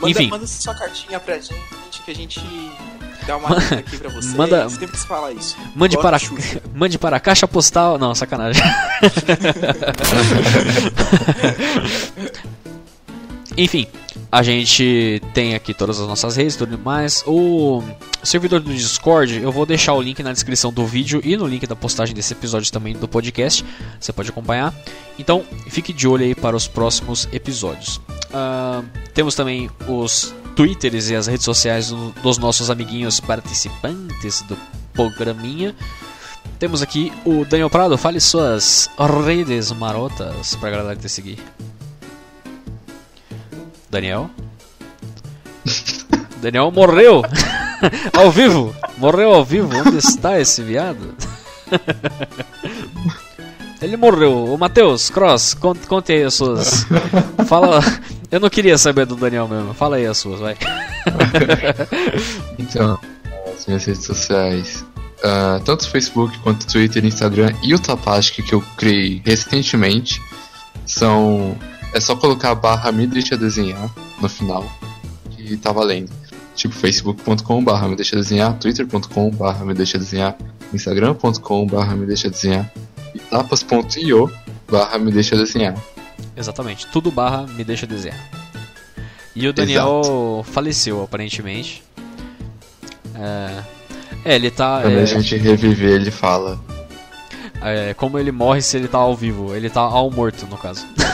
Manda, 0.00 0.10
Enfim. 0.10 0.28
manda 0.28 0.46
sua 0.46 0.74
cartinha 0.74 1.18
pra 1.20 1.34
gente 1.36 2.02
que 2.04 2.10
a 2.10 2.14
gente 2.14 2.40
dá 3.26 3.36
uma 3.36 3.56
aqui 3.56 3.96
pra 3.98 4.08
você. 4.10 4.36
Manda- 4.36 4.66
que 4.66 4.84
isso. 5.38 5.56
Mande 5.74 5.96
para, 5.98 6.18
mande 6.74 6.98
para 6.98 7.16
a 7.16 7.20
caixa 7.20 7.46
postal. 7.48 7.98
Não, 7.98 8.14
sacanagem. 8.14 8.62
Enfim, 13.60 13.88
a 14.30 14.40
gente 14.40 15.20
tem 15.34 15.56
aqui 15.56 15.74
todas 15.74 16.00
as 16.00 16.06
nossas 16.06 16.36
redes 16.36 16.54
e 16.54 16.58
tudo 16.58 16.78
mais. 16.78 17.24
O 17.26 17.82
servidor 18.22 18.60
do 18.60 18.72
Discord, 18.72 19.40
eu 19.42 19.50
vou 19.50 19.66
deixar 19.66 19.94
o 19.94 20.00
link 20.00 20.22
na 20.22 20.32
descrição 20.32 20.72
do 20.72 20.86
vídeo 20.86 21.20
e 21.24 21.36
no 21.36 21.44
link 21.44 21.66
da 21.66 21.74
postagem 21.74 22.14
desse 22.14 22.32
episódio 22.34 22.70
também 22.70 22.94
do 22.94 23.08
podcast. 23.08 23.64
Você 23.98 24.12
pode 24.12 24.30
acompanhar. 24.30 24.72
Então, 25.18 25.44
fique 25.68 25.92
de 25.92 26.06
olho 26.06 26.24
aí 26.24 26.36
para 26.36 26.54
os 26.54 26.68
próximos 26.68 27.28
episódios. 27.32 28.00
Ah, 28.32 28.80
temos 29.12 29.34
também 29.34 29.68
os 29.88 30.32
twitters 30.54 31.10
e 31.10 31.16
as 31.16 31.26
redes 31.26 31.44
sociais 31.44 31.88
do- 31.88 32.12
dos 32.22 32.38
nossos 32.38 32.70
amiguinhos 32.70 33.18
participantes 33.18 34.40
do 34.42 34.56
programinha. 34.92 35.74
Temos 36.60 36.80
aqui 36.80 37.12
o 37.24 37.44
Daniel 37.44 37.68
Prado, 37.70 37.98
fale 37.98 38.20
suas 38.20 38.88
redes 39.26 39.72
marotas 39.72 40.54
pra 40.54 40.70
galera 40.70 40.94
te 40.94 41.08
seguir. 41.08 41.38
Daniel? 43.90 44.30
Daniel 46.40 46.70
morreu! 46.70 47.22
ao 48.16 48.30
vivo! 48.30 48.74
Morreu 48.96 49.34
ao 49.34 49.44
vivo! 49.44 49.70
Onde 49.76 49.98
está 49.98 50.40
esse 50.40 50.62
viado? 50.62 51.14
Ele 53.80 53.96
morreu. 53.96 54.44
O 54.44 54.58
Matheus, 54.58 55.08
Cross, 55.08 55.54
conte, 55.54 55.86
conte 55.86 56.12
aí 56.12 56.24
as 56.24 56.34
suas. 56.34 56.84
Fala. 57.46 57.80
Eu 58.30 58.40
não 58.40 58.50
queria 58.50 58.76
saber 58.76 59.06
do 59.06 59.16
Daniel 59.16 59.48
mesmo. 59.48 59.72
Fala 59.72 59.96
aí 59.96 60.06
as 60.06 60.18
suas, 60.18 60.40
vai. 60.40 60.56
Então, 62.58 62.98
as 63.56 63.66
minhas 63.66 63.84
redes 63.86 64.04
sociais, 64.04 64.84
ah, 65.24 65.60
tanto 65.64 65.88
Facebook 65.88 66.38
quanto 66.40 66.66
Twitter, 66.66 67.04
Instagram 67.04 67.54
e 67.62 67.74
o 67.74 67.78
Tapastic 67.78 68.44
que 68.44 68.54
eu 68.54 68.62
criei 68.76 69.22
recentemente, 69.24 70.20
são. 70.84 71.56
É 71.92 72.00
só 72.00 72.14
colocar 72.14 72.50
a 72.50 72.54
barra 72.54 72.92
me 72.92 73.06
deixa 73.06 73.36
desenhar 73.36 73.90
no 74.20 74.28
final, 74.28 74.64
que 75.30 75.56
tá 75.56 75.72
valendo. 75.72 76.10
Tipo 76.54 76.74
facebook.com 76.74 77.62
barra 77.62 77.88
me 77.88 77.96
deixa 77.96 78.16
desenhar, 78.16 78.58
twitter.com 78.58 79.30
barra 79.30 79.64
me 79.64 79.74
deixa 79.74 79.98
desenhar, 79.98 80.36
instagram.com 80.72 81.66
barra 81.66 81.94
me 81.94 82.04
deixa 82.06 82.28
desenhar 82.28 82.70
e 83.14 83.18
tapas.io 83.18 84.30
barra 84.70 84.98
me 84.98 85.10
deixa 85.10 85.36
desenhar. 85.36 85.74
Exatamente. 86.36 86.86
Tudo 86.88 87.10
barra 87.10 87.46
me 87.46 87.64
deixa 87.64 87.86
desenhar. 87.86 88.18
E 89.34 89.46
o 89.46 89.52
Daniel 89.52 90.44
faleceu, 90.44 91.02
aparentemente. 91.02 91.82
É, 93.14 93.62
é 94.24 94.34
ele 94.34 94.50
tá. 94.50 94.80
Quando 94.82 94.98
é, 94.98 95.02
a 95.02 95.06
gente 95.06 95.36
reviver, 95.36 95.92
ele 95.92 96.10
fala. 96.10 96.60
é, 97.62 97.94
como 97.94 98.18
ele 98.18 98.32
morre 98.32 98.62
se 98.62 98.76
ele 98.76 98.88
tá 98.88 98.98
ao 98.98 99.16
vivo? 99.16 99.54
Ele 99.54 99.70
tá 99.70 99.80
ao 99.80 100.10
morto, 100.10 100.46
no 100.46 100.56
caso. 100.56 100.86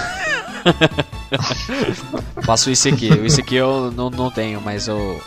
Passo 2.46 2.70
o 2.70 2.72
ICQ. 2.72 3.08
O 3.20 3.26
ICQ 3.26 3.54
eu 3.54 3.92
não, 3.92 4.10
não 4.10 4.30
tenho, 4.30 4.60
mas 4.60 4.88
eu. 4.88 5.20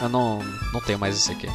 Eu 0.00 0.08
não, 0.08 0.40
não 0.72 0.80
tenho 0.80 0.98
mais 0.98 1.26
ICQ. 1.26 1.48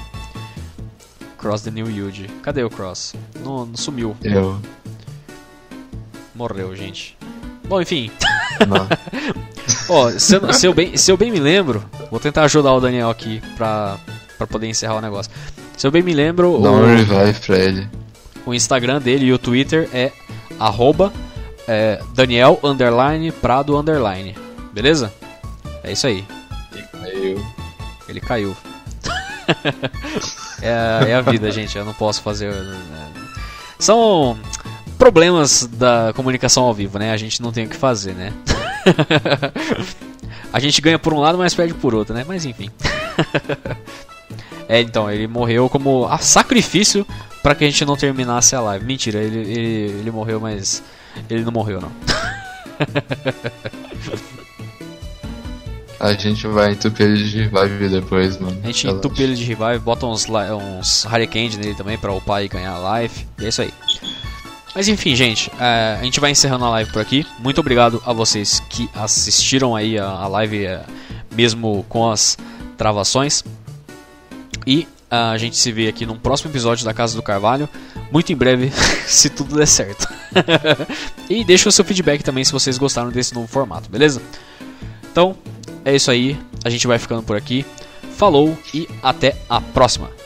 Cross 1.38 1.62
the 1.62 1.72
New 1.72 1.90
Yuji. 1.90 2.28
Cadê 2.44 2.64
o 2.64 2.70
Cross? 2.70 3.16
Não, 3.44 3.66
não 3.66 3.78
sumiu. 3.78 4.16
Eu. 4.24 4.60
Morreu, 6.36 6.76
gente. 6.76 7.18
Bom, 7.68 7.82
enfim. 7.82 8.12
Não. 8.68 8.88
Ó, 9.90 10.10
se, 10.12 10.36
eu, 10.36 10.54
se, 10.54 10.66
eu 10.68 10.74
bem, 10.74 10.98
se 10.98 11.12
eu 11.12 11.18
bem 11.18 11.32
me 11.32 11.40
lembro, 11.40 11.84
vou 12.10 12.20
tentar 12.20 12.44
ajudar 12.44 12.74
o 12.74 12.80
Daniel 12.80 13.10
aqui 13.10 13.42
pra, 13.56 13.98
pra 14.38 14.46
poder 14.48 14.68
encerrar 14.68 14.96
o 14.96 15.02
negócio. 15.02 15.32
Se 15.78 15.86
eu 15.88 15.92
bem 15.92 16.04
me 16.04 16.14
lembro, 16.14 16.60
Dá 16.62 16.72
um 16.72 16.82
o, 16.82 16.86
revive 16.86 17.40
pra 17.46 17.58
ele. 17.58 17.88
o 18.46 18.54
Instagram 18.54 19.00
dele 19.02 19.26
e 19.26 19.34
o 19.34 19.38
Twitter 19.40 19.90
é 19.94 20.12
arroba 20.60 21.12
é, 21.68 22.02
Daniel 22.14 22.60
underline 22.64 23.32
Prado 23.32 23.78
underline. 23.78 24.36
Beleza? 24.74 25.12
É 25.84 25.92
isso 25.92 26.08
aí. 26.08 26.26
caiu. 26.92 27.46
Ele 28.08 28.22
caiu. 28.22 28.58
é, 30.62 31.12
é, 31.12 31.16
a 31.16 31.22
vida, 31.22 31.52
gente. 31.52 31.78
Eu 31.78 31.86
não 31.86 31.94
posso 31.94 32.22
fazer. 32.22 32.54
Né? 32.54 33.10
São 33.80 34.38
problemas 34.98 35.66
da 35.66 36.14
comunicação 36.16 36.64
ao 36.64 36.74
vivo, 36.74 37.00
né? 37.00 37.12
A 37.12 37.18
gente 37.18 37.42
não 37.42 37.52
tem 37.52 37.66
o 37.66 37.70
que 37.70 37.76
fazer, 37.76 38.14
né? 38.14 38.32
a 40.54 40.60
gente 40.60 40.80
ganha 40.82 41.00
por 41.00 41.14
um 41.14 41.20
lado, 41.20 41.38
mas 41.38 41.56
perde 41.56 41.74
por 41.74 41.96
outro, 41.96 42.14
né? 42.14 42.24
Mas 42.28 42.46
enfim. 42.46 42.70
é, 44.70 44.80
então, 44.80 45.10
ele 45.10 45.28
morreu 45.28 45.68
como 45.70 46.08
sacrifício 46.20 47.06
para 47.42 47.56
que 47.56 47.64
a 47.64 47.68
gente 47.68 47.84
não 47.84 47.96
terminasse 47.96 48.56
a 48.56 48.62
live. 48.62 48.86
Mentira, 48.86 49.20
ele, 49.20 49.40
ele, 49.40 50.00
ele 50.00 50.12
morreu, 50.12 50.40
mas 50.40 50.84
ele 51.30 51.44
não 51.44 51.52
morreu, 51.52 51.82
não. 51.82 51.92
A 56.02 56.14
gente 56.14 56.48
vai 56.48 56.72
entupir 56.72 57.06
ele 57.06 57.24
de 57.24 57.44
revive 57.44 57.90
depois, 57.90 58.36
mano. 58.40 58.60
A 58.64 58.68
gente 58.68 58.88
entupe 58.88 59.22
ele 59.22 59.36
de 59.36 59.44
revive, 59.44 59.78
bota 59.78 60.08
uns, 60.08 60.26
uns 60.28 61.06
Hurricane 61.06 61.58
nele 61.58 61.76
também 61.76 61.96
pra 61.96 62.12
upar 62.12 62.44
e 62.44 62.48
ganhar 62.48 62.76
life. 63.00 63.28
E 63.40 63.46
é 63.46 63.50
isso 63.50 63.62
aí. 63.62 63.72
Mas 64.74 64.88
enfim, 64.88 65.16
gente, 65.16 65.52
é, 65.60 65.98
a 66.00 66.04
gente 66.04 66.20
vai 66.20 66.32
encerrando 66.32 66.66
a 66.66 66.70
live 66.72 66.92
por 66.92 67.04
aqui. 67.04 67.24
Muito 67.38 67.62
obrigado 67.62 68.02
a 68.04 68.14
vocês 68.14 68.60
que 68.68 68.90
assistiram 68.96 69.76
aí 69.76 70.00
a, 70.00 70.08
a 70.08 70.28
live, 70.28 70.66
é, 70.66 70.84
mesmo 71.36 71.86
com 71.88 72.10
as 72.10 72.36
travações. 72.78 73.44
E 74.66 74.88
a 75.10 75.38
gente 75.38 75.56
se 75.56 75.72
vê 75.72 75.88
aqui 75.88 76.06
num 76.06 76.18
próximo 76.18 76.50
episódio 76.50 76.84
da 76.84 76.96
Casa 76.96 77.16
do 77.16 77.22
Carvalho, 77.22 77.70
muito 78.12 78.32
em 78.32 78.36
breve, 78.36 78.72
se 79.08 79.30
tudo 79.30 79.56
der 79.56 79.68
certo. 79.68 80.08
e 81.30 81.44
deixa 81.44 81.70
o 81.70 81.72
seu 81.72 81.86
feedback 81.86 82.24
também 82.24 82.44
se 82.44 82.52
vocês 82.52 82.78
gostaram 82.78 83.10
desse 83.10 83.34
novo 83.34 83.48
formato, 83.48 83.90
beleza? 83.90 84.22
Então, 85.12 85.36
é 85.84 85.96
isso 85.96 86.12
aí, 86.12 86.38
a 86.64 86.70
gente 86.70 86.88
vai 86.88 87.00
ficando 87.00 87.24
por 87.24 87.36
aqui. 87.36 87.66
Falou 88.18 88.56
e 88.74 88.88
até 89.02 89.36
a 89.50 89.60
próxima. 89.60 90.21